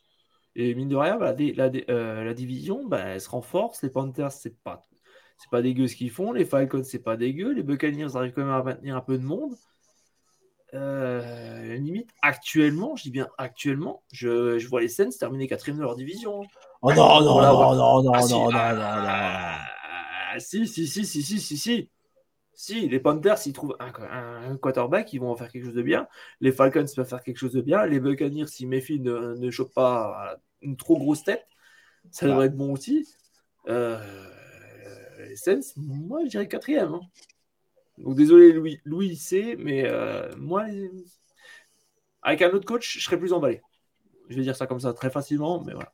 Et 0.54 0.74
mine 0.74 0.88
de 0.88 0.96
rien, 0.96 1.16
bah, 1.16 1.34
la, 1.34 1.70
euh, 1.88 2.24
la, 2.24 2.34
division, 2.34 2.86
bah, 2.86 3.00
elle 3.00 3.20
se 3.20 3.30
renforce. 3.30 3.82
Les 3.82 3.90
Panthers, 3.90 4.32
c'est 4.32 4.60
pas, 4.62 4.86
c'est 5.38 5.50
pas 5.50 5.62
dégueu 5.62 5.88
ce 5.88 5.96
qu'ils 5.96 6.10
font. 6.10 6.32
Les 6.32 6.44
Falcons, 6.44 6.84
c'est 6.84 7.02
pas 7.02 7.16
dégueu. 7.16 7.52
Les 7.52 7.62
Buccaneers 7.62 8.16
arrivent 8.16 8.32
quand 8.32 8.42
même 8.42 8.50
à 8.50 8.62
maintenir 8.62 8.96
un 8.96 9.00
peu 9.00 9.16
de 9.16 9.24
monde. 9.24 9.54
Euh, 10.74 11.76
limite, 11.76 12.10
actuellement, 12.22 12.96
je 12.96 13.02
dis 13.02 13.10
bien 13.10 13.28
actuellement, 13.36 14.02
je, 14.10 14.58
je 14.58 14.68
vois 14.68 14.80
les 14.80 14.88
Saints 14.88 15.10
terminer 15.18 15.46
quatrième 15.46 15.76
de 15.76 15.82
leur 15.82 15.96
division. 15.96 16.42
Oh 16.80 16.92
non, 16.92 17.20
non, 17.20 17.42
non, 17.42 17.74
non, 17.74 18.02
non, 18.02 18.12
ah, 18.14 18.20
non, 18.22 18.50
non, 18.50 18.74
non, 18.74 19.02
non, 19.02 20.40
Si, 20.40 20.66
si, 20.66 20.86
si, 20.86 21.04
si, 21.04 21.22
si, 21.22 21.40
si, 21.40 21.56
si. 21.56 21.90
Si, 22.54 22.88
les 22.88 23.00
Panthers, 23.00 23.38
s'ils 23.38 23.52
trouvent 23.54 23.76
un, 23.80 24.56
quarterback, 24.56 25.12
ils 25.12 25.18
vont 25.18 25.30
en 25.30 25.36
faire 25.36 25.50
quelque 25.50 25.64
chose 25.64 25.74
de 25.74 25.82
bien. 25.82 26.06
Les 26.40 26.52
Falcons 26.52 26.84
peuvent 26.94 27.08
faire 27.08 27.22
quelque 27.22 27.38
chose 27.38 27.54
de 27.54 27.60
bien. 27.60 27.84
Les 27.86 27.98
Buccaneers, 27.98 28.46
si 28.46 28.66
Mayfield 28.66 29.04
ne, 29.04 29.34
ne 29.34 29.50
chope 29.50 29.74
pas 29.74 30.36
une 30.60 30.76
trop 30.76 30.96
grosse 30.96 31.24
tête, 31.24 31.46
ça 32.10 32.26
devrait 32.26 32.46
être 32.46 32.56
bon 32.56 32.72
aussi. 32.72 33.08
Euh, 33.68 33.98
les 35.28 35.36
Saints, 35.36 35.60
moi, 35.76 36.20
je 36.24 36.30
dirais 36.30 36.48
quatrième. 36.48 36.94
Hein. 36.94 37.00
Donc, 38.02 38.16
désolé, 38.16 38.52
Louis, 38.52 38.80
Louis 38.84 39.16
sait, 39.16 39.56
mais 39.58 39.84
euh, 39.86 40.28
moi, 40.36 40.64
avec 42.22 42.42
un 42.42 42.50
autre 42.50 42.66
coach, 42.66 42.98
je 42.98 43.04
serais 43.04 43.18
plus 43.18 43.32
emballé. 43.32 43.62
Je 44.28 44.36
vais 44.36 44.42
dire 44.42 44.56
ça 44.56 44.66
comme 44.66 44.80
ça 44.80 44.92
très 44.92 45.10
facilement, 45.10 45.62
mais 45.64 45.72
voilà. 45.72 45.92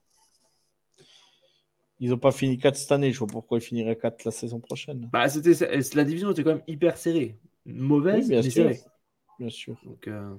Ils 2.01 2.11
n'ont 2.11 2.19
pas 2.19 2.33
fini 2.33 2.59
4 2.59 2.77
cette 2.77 2.93
année. 2.93 3.13
Je 3.13 3.19
vois 3.19 3.27
pourquoi 3.27 3.59
ils 3.59 3.63
finiraient 3.63 3.97
4 3.97 4.25
la 4.25 4.31
saison 4.31 4.61
prochaine. 4.61 5.09
Bah, 5.13 5.29
c'était, 5.29 5.53
la 5.95 6.05
division 6.05 6.31
était 6.31 6.45
quand 6.45 6.55
même 6.55 6.65
hyper 6.67 6.97
serrée. 6.97 7.39
Mauvaise, 7.67 8.29
bien 8.29 8.41
mais 8.41 8.51
sûr. 8.51 8.53
serrée. 8.53 8.81
Bien 9.39 9.51
sûr. 9.51 9.77
Donc, 9.85 10.07
euh... 10.09 10.35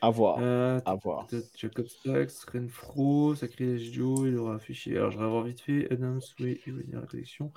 À 0.00 0.10
voir. 0.10 0.38
Euh, 0.40 0.80
à 0.84 0.94
voir. 0.94 1.28
Jacob 1.56 1.86
Stacks, 1.88 2.32
Renfro, 2.52 3.34
Sacré 3.34 3.78
Joe, 3.78 4.28
il 4.28 4.36
aura 4.36 4.56
affiché. 4.56 4.96
Alors, 4.96 5.10
je 5.10 5.18
vais 5.18 5.24
avoir 5.24 5.44
vite 5.44 5.60
fait. 5.60 5.92
Adams, 5.92 6.20
oui, 6.40 6.60
il 6.66 6.72
va 6.72 7.00
la 7.00 7.06
collection. 7.06 7.52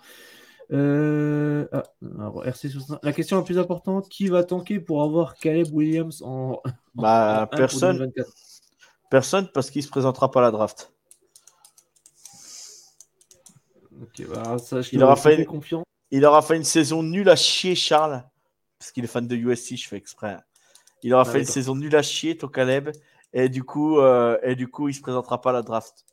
Euh... 0.71 1.67
Ah, 1.71 1.83
alors, 2.19 2.45
RC 2.45 2.69
La 3.03 3.13
question 3.13 3.37
la 3.37 3.43
plus 3.43 3.59
importante 3.59 4.09
qui 4.09 4.27
va 4.27 4.43
tanker 4.43 4.79
pour 4.79 5.03
avoir 5.03 5.35
Caleb 5.35 5.67
Williams 5.71 6.21
en. 6.23 6.61
Bah, 6.95 7.47
en 7.51 7.55
personne. 7.55 8.11
Personne 9.09 9.47
parce 9.53 9.69
qu'il 9.69 9.81
ne 9.81 9.85
se 9.85 9.91
présentera 9.91 10.31
pas 10.31 10.39
à 10.39 10.43
la 10.43 10.51
draft. 10.51 10.91
Bah, 13.91 14.57
il, 14.91 15.03
aura 15.03 15.15
fait 15.15 15.43
une... 15.43 15.83
il 16.11 16.25
aura 16.25 16.41
fait 16.41 16.57
une 16.57 16.63
saison 16.63 17.01
nulle 17.01 17.29
à 17.29 17.35
chier, 17.35 17.75
Charles. 17.75 18.23
Parce 18.77 18.91
qu'il 18.91 19.03
est 19.03 19.07
fan 19.07 19.27
de 19.27 19.35
USC, 19.35 19.77
je 19.77 19.87
fais 19.87 19.97
exprès. 19.97 20.37
Il 21.01 21.13
aura 21.13 21.23
ah, 21.25 21.31
fait 21.31 21.39
une 21.39 21.45
saison 21.45 21.75
nulle 21.75 21.95
à 21.95 22.01
chier, 22.01 22.37
ton 22.37 22.47
Caleb. 22.47 22.89
Et 23.33 23.49
du 23.49 23.63
coup, 23.63 23.99
euh, 23.99 24.37
et 24.43 24.55
du 24.55 24.67
coup 24.67 24.89
il 24.89 24.93
se 24.93 25.01
présentera 25.01 25.41
pas 25.41 25.51
à 25.51 25.53
la 25.53 25.61
draft. 25.61 26.05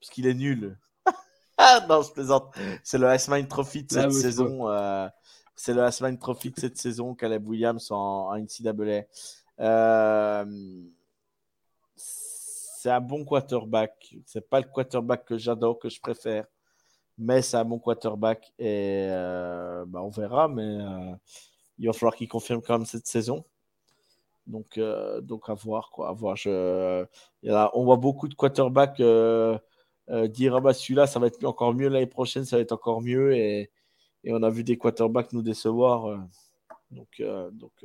Parce 0.00 0.10
qu'il 0.10 0.26
est 0.26 0.34
nul. 0.34 0.78
Non, 1.88 2.02
je 2.02 2.12
plaisante. 2.12 2.54
C'est 2.82 2.98
le 2.98 3.08
S-Mine 3.08 3.48
Trophy 3.48 3.82
de 3.84 3.92
cette 3.92 4.12
saison. 4.12 4.68
Euh, 4.68 5.08
c'est 5.54 5.74
le 5.74 5.82
S-Mine 5.84 6.18
Trophy 6.18 6.50
de 6.50 6.60
cette 6.60 6.76
saison, 6.76 7.14
Caleb 7.14 7.46
Williams 7.48 7.90
en, 7.90 8.30
en 8.30 8.36
NCAA. 8.36 9.04
Euh, 9.58 10.44
c'est 11.94 12.90
un 12.90 13.00
bon 13.00 13.24
quarterback. 13.24 14.14
C'est 14.26 14.48
pas 14.48 14.60
le 14.60 14.66
quarterback 14.66 15.24
que 15.24 15.38
j'adore, 15.38 15.78
que 15.78 15.88
je 15.88 16.00
préfère 16.00 16.44
mais 17.18 17.42
c'est 17.42 17.56
un 17.56 17.64
bon 17.64 17.78
quarterback 17.78 18.52
et 18.58 19.06
euh, 19.10 19.84
bah, 19.86 20.02
on 20.02 20.10
verra, 20.10 20.48
mais 20.48 20.62
euh, 20.62 21.14
il 21.78 21.86
va 21.86 21.92
falloir 21.92 22.14
qu'il 22.14 22.28
confirme 22.28 22.60
quand 22.62 22.78
même 22.78 22.86
cette 22.86 23.06
saison. 23.06 23.44
Donc, 24.46 24.78
euh, 24.78 25.20
donc 25.20 25.48
à 25.48 25.54
voir 25.54 25.90
quoi. 25.90 26.08
À 26.08 26.12
voir. 26.12 26.36
Je, 26.36 27.04
on 27.42 27.84
voit 27.84 27.96
beaucoup 27.96 28.28
de 28.28 28.34
quarterbacks 28.34 29.00
dire 30.28 30.54
ah 30.56 30.60
bah 30.60 30.72
celui-là 30.72 31.06
ça 31.06 31.18
va 31.18 31.26
être 31.26 31.44
encore 31.44 31.74
mieux 31.74 31.88
l'année 31.88 32.06
prochaine, 32.06 32.44
ça 32.44 32.56
va 32.56 32.62
être 32.62 32.72
encore 32.72 33.02
mieux 33.02 33.34
et, 33.34 33.70
et 34.24 34.32
on 34.32 34.42
a 34.42 34.50
vu 34.50 34.64
des 34.64 34.78
quarterbacks 34.78 35.32
nous 35.32 35.42
décevoir. 35.42 36.18
donc, 36.90 37.22
donc, 37.52 37.84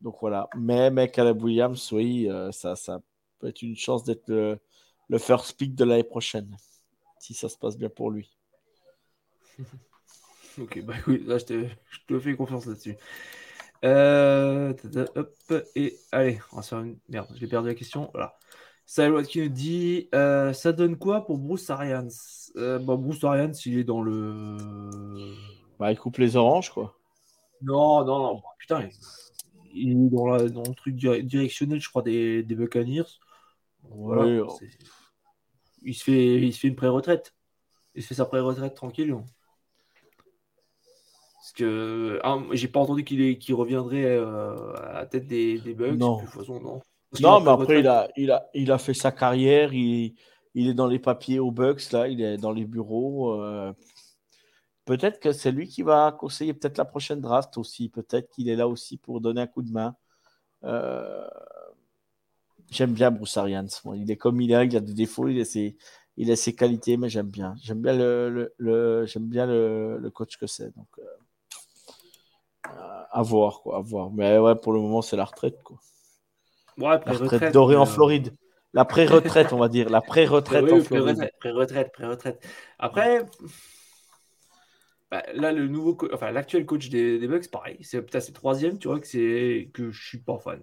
donc 0.00 0.16
voilà. 0.20 0.48
Mais, 0.56 0.90
mais 0.90 1.10
Caleb 1.10 1.42
Williams, 1.42 1.92
oui, 1.92 2.28
ça, 2.52 2.76
ça 2.76 3.00
peut 3.38 3.48
être 3.48 3.62
une 3.62 3.76
chance 3.76 4.04
d'être 4.04 4.28
le, 4.28 4.58
le 5.08 5.18
first 5.18 5.56
pick 5.56 5.74
de 5.74 5.84
l'année 5.84 6.04
prochaine 6.04 6.56
si 7.18 7.34
ça 7.34 7.48
se 7.48 7.58
passe 7.58 7.76
bien 7.76 7.88
pour 7.88 8.10
lui. 8.10 8.36
ok, 10.58 10.82
bah 10.84 10.94
oui, 11.06 11.22
là 11.26 11.38
je 11.38 11.44
te, 11.44 11.68
je 11.90 11.98
te 12.06 12.20
fais 12.20 12.36
confiance 12.36 12.66
là-dessus. 12.66 12.96
Euh, 13.84 14.72
hop, 15.14 15.54
et 15.74 15.96
allez, 16.12 16.40
on 16.52 16.56
va 16.56 16.62
faire 16.62 16.80
une. 16.80 16.98
Merde, 17.08 17.28
j'ai 17.34 17.46
perdu 17.46 17.68
la 17.68 17.74
question. 17.74 18.10
Voilà. 18.12 18.38
Salut 18.88 19.24
qui 19.24 19.40
nous 19.40 19.48
dit 19.48 20.08
euh, 20.14 20.52
Ça 20.52 20.72
donne 20.72 20.96
quoi 20.96 21.26
pour 21.26 21.38
Bruce 21.38 21.68
Arians? 21.70 22.06
Euh, 22.54 22.78
bah, 22.78 22.94
Bruce 22.94 23.22
Arians, 23.24 23.50
il 23.64 23.78
est 23.78 23.84
dans 23.84 24.00
le. 24.00 24.56
Bah, 25.80 25.90
il 25.90 25.98
coupe 25.98 26.18
les 26.18 26.36
oranges, 26.36 26.70
quoi. 26.70 26.96
Non, 27.62 28.04
non, 28.04 28.18
non. 28.18 28.42
putain, 28.60 28.88
il, 29.74 29.90
est 29.90 30.10
dans, 30.10 30.26
la, 30.26 30.48
dans, 30.48 30.62
le 30.62 30.74
truc 30.74 30.94
directionnel, 30.94 31.80
je 31.80 31.88
crois, 31.88 32.02
des, 32.02 32.44
des 32.44 32.54
Buccaneers. 32.54 33.02
Voilà, 33.90 34.44
oui, 34.44 34.68
il 35.82 35.94
se 35.94 36.04
fait, 36.04 36.36
il 36.40 36.52
se 36.52 36.60
fait 36.60 36.68
une 36.68 36.76
pré-retraite. 36.76 37.34
Il 37.96 38.02
se 38.02 38.08
fait 38.08 38.14
sa 38.14 38.24
pré-retraite 38.24 38.74
tranquille. 38.74 39.16
Parce 41.34 41.52
que 41.54 42.20
ah, 42.22 42.38
j'ai 42.52 42.68
pas 42.68 42.80
entendu 42.80 43.02
qu'il 43.04 43.54
reviendrait 43.54 44.04
euh, 44.04 44.74
à 44.74 44.92
la 44.92 45.06
tête 45.06 45.26
des, 45.26 45.58
des 45.58 45.74
Bucks. 45.74 45.98
Non, 45.98 46.22
non. 46.48 46.80
Non 47.20 47.40
mais 47.40 47.50
après, 47.50 47.80
il 47.80 47.88
a, 47.88 48.08
il, 48.16 48.30
a, 48.30 48.48
il 48.54 48.70
a 48.72 48.78
fait 48.78 48.94
sa 48.94 49.12
carrière. 49.12 49.72
Il, 49.72 50.14
il 50.54 50.68
est 50.68 50.74
dans 50.74 50.86
les 50.86 50.98
papiers 50.98 51.38
aux 51.38 51.50
Bucks, 51.50 51.92
là. 51.92 52.08
Il 52.08 52.20
est 52.20 52.38
dans 52.38 52.52
les 52.52 52.64
bureaux. 52.64 53.40
Euh, 53.42 53.72
peut-être 54.84 55.20
que 55.20 55.32
c'est 55.32 55.52
lui 55.52 55.68
qui 55.68 55.82
va 55.82 56.12
conseiller 56.12 56.54
peut-être 56.54 56.78
la 56.78 56.84
prochaine 56.84 57.20
draft 57.20 57.58
aussi. 57.58 57.88
Peut-être 57.88 58.30
qu'il 58.30 58.48
est 58.48 58.56
là 58.56 58.66
aussi 58.68 58.96
pour 58.96 59.20
donner 59.20 59.42
un 59.42 59.46
coup 59.46 59.62
de 59.62 59.70
main. 59.70 59.94
Euh, 60.64 61.26
J'aime 62.70 62.92
bien 62.92 63.10
Bruce 63.10 63.36
Arians. 63.36 63.66
il 63.94 64.10
est 64.10 64.16
comme 64.16 64.40
il 64.40 64.52
est, 64.52 64.66
il 64.66 64.76
a 64.76 64.80
des 64.80 64.94
défauts, 64.94 65.28
il 65.28 65.40
a 65.40 65.44
ses, 65.44 65.76
il 66.16 66.30
a 66.30 66.36
ses 66.36 66.54
qualités, 66.54 66.96
mais 66.96 67.08
j'aime 67.08 67.28
bien. 67.28 67.54
J'aime 67.62 67.80
bien 67.80 67.96
le, 67.96 68.52
le, 68.58 69.06
j'aime 69.06 69.28
bien 69.28 69.46
le, 69.46 69.98
le, 69.98 70.10
coach 70.10 70.36
que 70.36 70.46
c'est. 70.46 70.74
Donc, 70.76 70.88
euh, 70.98 71.04
à 73.10 73.22
voir, 73.22 73.60
quoi, 73.60 73.78
à 73.78 73.80
voir. 73.80 74.10
Mais 74.10 74.38
ouais, 74.38 74.56
pour 74.56 74.72
le 74.72 74.80
moment, 74.80 75.02
c'est 75.02 75.16
la 75.16 75.24
retraite, 75.24 75.62
quoi. 75.62 75.78
Ouais, 76.78 76.98
la 77.06 77.12
retraite 77.12 77.52
dorée 77.52 77.76
en 77.76 77.82
euh, 77.82 77.86
Floride. 77.86 78.34
La 78.74 78.84
pré-retraite, 78.84 79.52
on 79.52 79.58
va 79.58 79.68
dire. 79.68 79.88
La 79.88 80.02
pré-retraite 80.02 80.70
en 80.70 80.80
Floride. 80.82 81.30
Pré-retraite, 81.40 81.92
pré-retraite. 81.92 82.46
Après, 82.78 83.24
bah, 85.10 85.22
là, 85.34 85.52
le 85.52 85.68
nouveau, 85.68 85.96
enfin, 86.12 86.30
l'actuel 86.30 86.66
coach 86.66 86.88
des, 86.90 87.18
des 87.18 87.28
Bucks, 87.28 87.50
pareil. 87.50 87.78
C'est 87.80 88.02
peut-être 88.02 88.32
troisième, 88.32 88.78
tu 88.78 88.88
vois, 88.88 89.00
que 89.00 89.06
c'est 89.06 89.70
que 89.72 89.90
je 89.90 90.06
suis 90.06 90.18
pas 90.18 90.38
fan. 90.38 90.60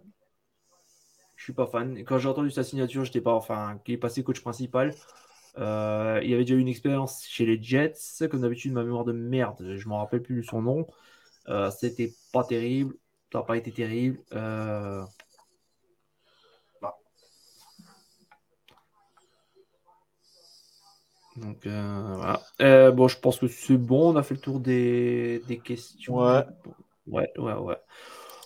Je 1.35 1.43
suis 1.43 1.53
pas 1.53 1.65
fan. 1.65 1.97
Et 1.97 2.03
quand 2.03 2.19
j'ai 2.19 2.29
entendu 2.29 2.51
sa 2.51 2.63
signature, 2.63 3.03
j'étais 3.03 3.21
pas, 3.21 3.33
enfin, 3.33 3.79
qu'il 3.83 3.95
est 3.95 3.97
passé 3.97 4.23
coach 4.23 4.41
principal. 4.41 4.93
Euh, 5.57 6.19
il 6.23 6.33
avait 6.33 6.43
déjà 6.43 6.55
eu 6.55 6.59
une 6.59 6.67
expérience 6.67 7.25
chez 7.27 7.45
les 7.45 7.61
Jets. 7.61 8.27
Comme 8.29 8.41
d'habitude, 8.41 8.73
ma 8.73 8.83
mémoire 8.83 9.05
de 9.05 9.13
merde, 9.13 9.75
je 9.75 9.87
m'en 9.87 9.97
rappelle 9.97 10.21
plus 10.21 10.43
son 10.43 10.61
nom. 10.61 10.87
Euh, 11.47 11.71
C'était 11.71 12.13
pas 12.31 12.43
terrible. 12.43 12.95
Ça 13.31 13.39
n'a 13.39 13.45
pas 13.45 13.57
été 13.57 13.71
terrible. 13.71 14.19
Euh... 14.33 15.03
Donc 21.37 21.65
euh, 21.65 22.13
voilà. 22.15 22.41
Euh, 22.61 22.91
bon, 22.91 23.07
je 23.07 23.17
pense 23.19 23.39
que 23.39 23.47
c'est 23.47 23.77
bon. 23.77 24.13
On 24.13 24.15
a 24.15 24.23
fait 24.23 24.35
le 24.35 24.41
tour 24.41 24.59
des, 24.59 25.41
des 25.47 25.57
questions. 25.57 26.17
Ouais. 26.17 26.45
Ouais, 27.07 27.31
ouais, 27.37 27.53
ouais. 27.53 27.77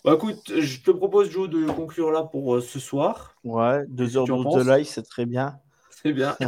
Bah, 0.06 0.14
écoute, 0.16 0.52
je 0.58 0.82
te 0.82 0.92
propose, 0.92 1.30
Joe, 1.30 1.50
de 1.50 1.66
conclure 1.66 2.12
là 2.12 2.24
pour 2.24 2.56
euh, 2.56 2.62
ce 2.62 2.80
soir. 2.80 3.36
Ouais, 3.44 3.86
deux 3.88 4.18
heures 4.18 4.26
de 4.26 4.70
live, 4.70 4.86
c'est 4.86 5.04
très 5.04 5.26
bien. 5.26 5.60
C'est 5.90 6.14
bien. 6.14 6.38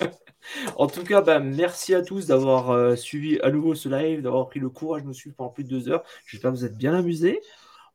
en 0.76 0.86
tout 0.88 1.04
cas, 1.04 1.20
bah, 1.20 1.38
merci 1.38 1.94
à 1.94 2.02
tous 2.02 2.26
d'avoir 2.26 2.98
suivi 2.98 3.38
à 3.40 3.50
nouveau 3.50 3.74
ce 3.74 3.88
live, 3.88 4.22
d'avoir 4.22 4.48
pris 4.48 4.60
le 4.60 4.68
courage 4.68 5.02
de 5.02 5.06
nous 5.06 5.14
suivre 5.14 5.36
pendant 5.36 5.50
plus 5.50 5.64
de 5.64 5.68
deux 5.68 5.88
heures. 5.88 6.02
J'espère 6.26 6.50
que 6.50 6.56
vous 6.56 6.64
êtes 6.64 6.76
bien 6.76 6.94
amusés. 6.94 7.40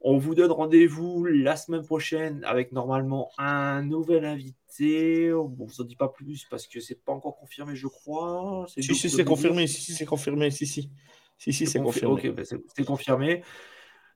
On 0.06 0.18
vous 0.18 0.36
donne 0.36 0.52
rendez-vous 0.52 1.26
la 1.26 1.56
semaine 1.56 1.86
prochaine 1.86 2.44
avec 2.44 2.74
normalement 2.74 3.32
un 3.38 3.82
nouvel 3.84 4.26
invité. 4.26 5.32
Bon, 5.32 5.66
vous 5.66 5.82
en 5.82 5.86
dit 5.86 5.96
pas 5.96 6.10
plus 6.10 6.46
parce 6.50 6.68
que 6.68 6.82
c'est 6.82 7.02
pas 7.04 7.14
encore 7.14 7.38
confirmé, 7.38 7.74
je 7.76 7.88
crois. 7.88 8.66
Si, 8.68 8.84
si, 8.84 9.10
c'est 9.10 9.24
confirmé. 9.24 9.66
Si, 9.66 9.94
c'est 9.94 10.06
confirmé. 10.06 10.52
Si, 10.52 10.68
si. 10.68 10.90
Si, 11.38 11.54
si, 11.54 11.68
c'est 11.68 11.80
confirmé. 11.80 12.14
Ok, 12.14 12.36
bah, 12.36 12.44
c'est 12.44 12.86
confirmé. 12.86 13.44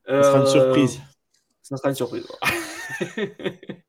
Ça 0.06 0.24
sera 0.24 0.40
une 0.42 0.48
surprise. 0.48 1.02
Ça 1.62 1.78
sera 1.78 1.90
une 1.90 1.96
surprise. 1.96 2.28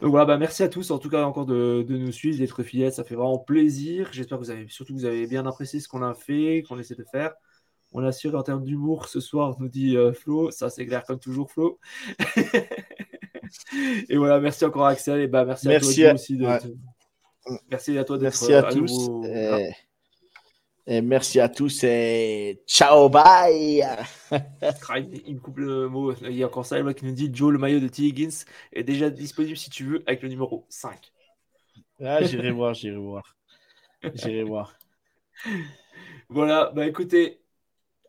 Donc 0.00 0.10
voilà, 0.10 0.24
bah 0.24 0.38
merci 0.38 0.62
à 0.62 0.68
tous 0.68 0.90
en 0.90 0.98
tout 0.98 1.08
cas 1.08 1.24
encore 1.24 1.46
de, 1.46 1.84
nous 1.88 2.12
suivre, 2.12 2.38
d'être 2.38 2.62
fidèles, 2.62 2.92
ça 2.92 3.04
fait 3.04 3.14
vraiment 3.14 3.38
plaisir. 3.38 4.08
J'espère 4.12 4.38
que 4.38 4.44
vous 4.44 4.50
avez 4.50 4.68
surtout 4.68 4.94
que 4.94 4.98
vous 5.00 5.04
avez 5.04 5.26
bien 5.26 5.46
apprécié 5.46 5.80
ce 5.80 5.88
qu'on 5.88 6.02
a 6.02 6.14
fait, 6.14 6.62
qu'on 6.68 6.78
essaie 6.78 6.94
de 6.94 7.04
faire. 7.10 7.34
On 7.92 8.04
assure 8.04 8.34
en 8.36 8.42
termes 8.42 8.64
d'humour 8.64 9.08
ce 9.08 9.20
soir, 9.20 9.56
nous 9.58 9.68
dit 9.68 9.96
euh, 9.96 10.12
Flo, 10.12 10.50
ça 10.50 10.70
c'est 10.70 10.86
clair 10.86 11.04
comme 11.04 11.18
toujours 11.18 11.50
Flo. 11.50 11.78
et 14.08 14.16
voilà, 14.16 14.40
merci 14.40 14.64
encore 14.64 14.86
Axel 14.86 15.20
et 15.20 15.26
bah 15.26 15.44
merci, 15.44 15.72
à 15.72 15.80
toi 15.80 16.14
aussi 16.14 16.36
de, 16.36 16.46
Merci 17.70 17.98
à 17.98 18.04
toi 18.04 18.18
d'être 18.18 18.40
Merci 18.40 18.54
à, 18.54 18.62
tous. 18.62 19.10
Et 20.86 21.02
merci 21.02 21.40
à 21.40 21.48
tous 21.48 21.84
et 21.84 22.62
ciao, 22.66 23.08
bye! 23.08 23.84
il 25.24 25.34
me 25.34 25.40
coupe 25.40 25.58
le 25.58 25.88
mot. 25.88 26.12
Il 26.22 26.32
y 26.32 26.42
a 26.42 26.46
encore 26.46 26.66
ça 26.66 26.80
qui 26.94 27.04
nous 27.04 27.12
dit 27.12 27.30
Joe, 27.32 27.52
le 27.52 27.58
maillot 27.58 27.80
de 27.80 27.88
T. 27.88 28.02
Higgins 28.02 28.44
est 28.72 28.84
déjà 28.84 29.10
disponible 29.10 29.56
si 29.56 29.70
tu 29.70 29.84
veux 29.84 30.02
avec 30.06 30.22
le 30.22 30.28
numéro 30.28 30.66
5. 30.68 31.12
Ah, 32.02 32.24
j'irai 32.24 32.50
voir, 32.50 32.74
j'irai 32.74 32.96
voir. 32.96 33.36
J'irai 34.14 34.42
voir. 34.42 34.76
Voilà, 36.32 36.70
bah 36.76 36.86
écoutez, 36.86 37.39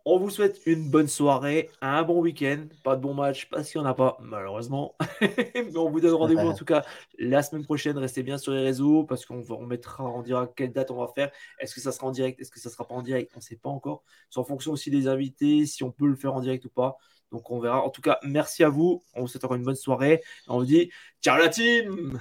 on 0.05 0.17
vous 0.19 0.29
souhaite 0.29 0.61
une 0.65 0.89
bonne 0.89 1.07
soirée, 1.07 1.69
un 1.81 2.03
bon 2.03 2.21
week-end. 2.21 2.65
Pas 2.83 2.95
de 2.95 3.01
bon 3.01 3.13
match 3.13 3.49
parce 3.49 3.71
qu'il 3.71 3.81
n'y 3.81 3.87
en 3.87 3.89
a 3.89 3.93
pas, 3.93 4.17
malheureusement. 4.21 4.95
Mais 5.21 5.77
on 5.77 5.89
vous 5.89 5.99
donne 5.99 6.13
rendez-vous 6.13 6.47
en 6.47 6.55
tout 6.55 6.65
cas 6.65 6.83
la 7.19 7.43
semaine 7.43 7.63
prochaine. 7.63 7.97
Restez 7.97 8.23
bien 8.23 8.37
sur 8.37 8.53
les 8.53 8.61
réseaux 8.61 9.03
parce 9.03 9.25
qu'on 9.25 9.43
on 9.49 9.65
mettra 9.65 10.03
en 10.03 10.21
direct 10.21 10.53
quelle 10.55 10.71
date 10.71 10.91
on 10.91 10.99
va 10.99 11.07
faire. 11.13 11.31
Est-ce 11.59 11.75
que 11.75 11.81
ça 11.81 11.91
sera 11.91 12.07
en 12.07 12.11
direct? 12.11 12.39
Est-ce 12.39 12.51
que 12.51 12.59
ça 12.59 12.69
sera 12.69 12.87
pas 12.87 12.95
en 12.95 13.01
direct? 13.01 13.31
On 13.35 13.39
ne 13.39 13.43
sait 13.43 13.57
pas 13.57 13.69
encore. 13.69 14.03
C'est 14.29 14.39
en 14.39 14.43
fonction 14.43 14.71
aussi 14.71 14.89
des 14.89 15.07
invités, 15.07 15.65
si 15.65 15.83
on 15.83 15.91
peut 15.91 16.07
le 16.07 16.15
faire 16.15 16.33
en 16.33 16.41
direct 16.41 16.65
ou 16.65 16.69
pas. 16.69 16.97
Donc 17.31 17.49
on 17.51 17.59
verra. 17.59 17.83
En 17.83 17.89
tout 17.89 18.01
cas, 18.01 18.19
merci 18.23 18.63
à 18.63 18.69
vous. 18.69 19.03
On 19.13 19.21
vous 19.21 19.27
souhaite 19.27 19.43
encore 19.43 19.57
une 19.57 19.63
bonne 19.63 19.75
soirée. 19.75 20.21
On 20.47 20.59
vous 20.59 20.65
dit 20.65 20.91
ciao 21.21 21.37
la 21.37 21.49
team 21.49 22.19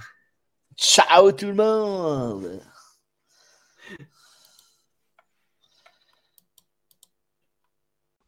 Ciao 0.77 1.33
tout 1.33 1.47
le 1.47 1.55
monde 1.55 2.61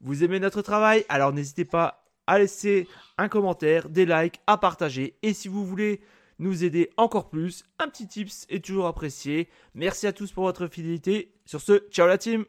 Vous 0.03 0.25
aimez 0.25 0.41
notre 0.41 0.63
travail? 0.63 1.05
Alors 1.09 1.33
n'hésitez 1.33 1.65
pas 1.65 2.05
à 2.27 2.39
laisser 2.39 2.89
un 3.19 3.29
commentaire, 3.29 3.89
des 3.89 4.05
likes, 4.05 4.41
à 4.47 4.59
partager. 4.59 5.17
Et 5.23 5.33
si 5.33 5.49
vous 5.49 5.65
voulez 5.65 6.01
nous 6.39 6.65
aider 6.65 6.91
encore 6.97 7.29
plus, 7.29 7.65
un 7.79 7.89
petit 7.89 8.09
tips 8.09 8.47
est 8.49 8.65
toujours 8.65 8.87
apprécié. 8.87 9.49
Merci 9.75 10.07
à 10.07 10.13
tous 10.13 10.33
pour 10.33 10.45
votre 10.45 10.67
fidélité. 10.67 11.33
Sur 11.45 11.61
ce, 11.61 11.89
ciao 11.91 12.07
la 12.07 12.19
team 12.19 12.45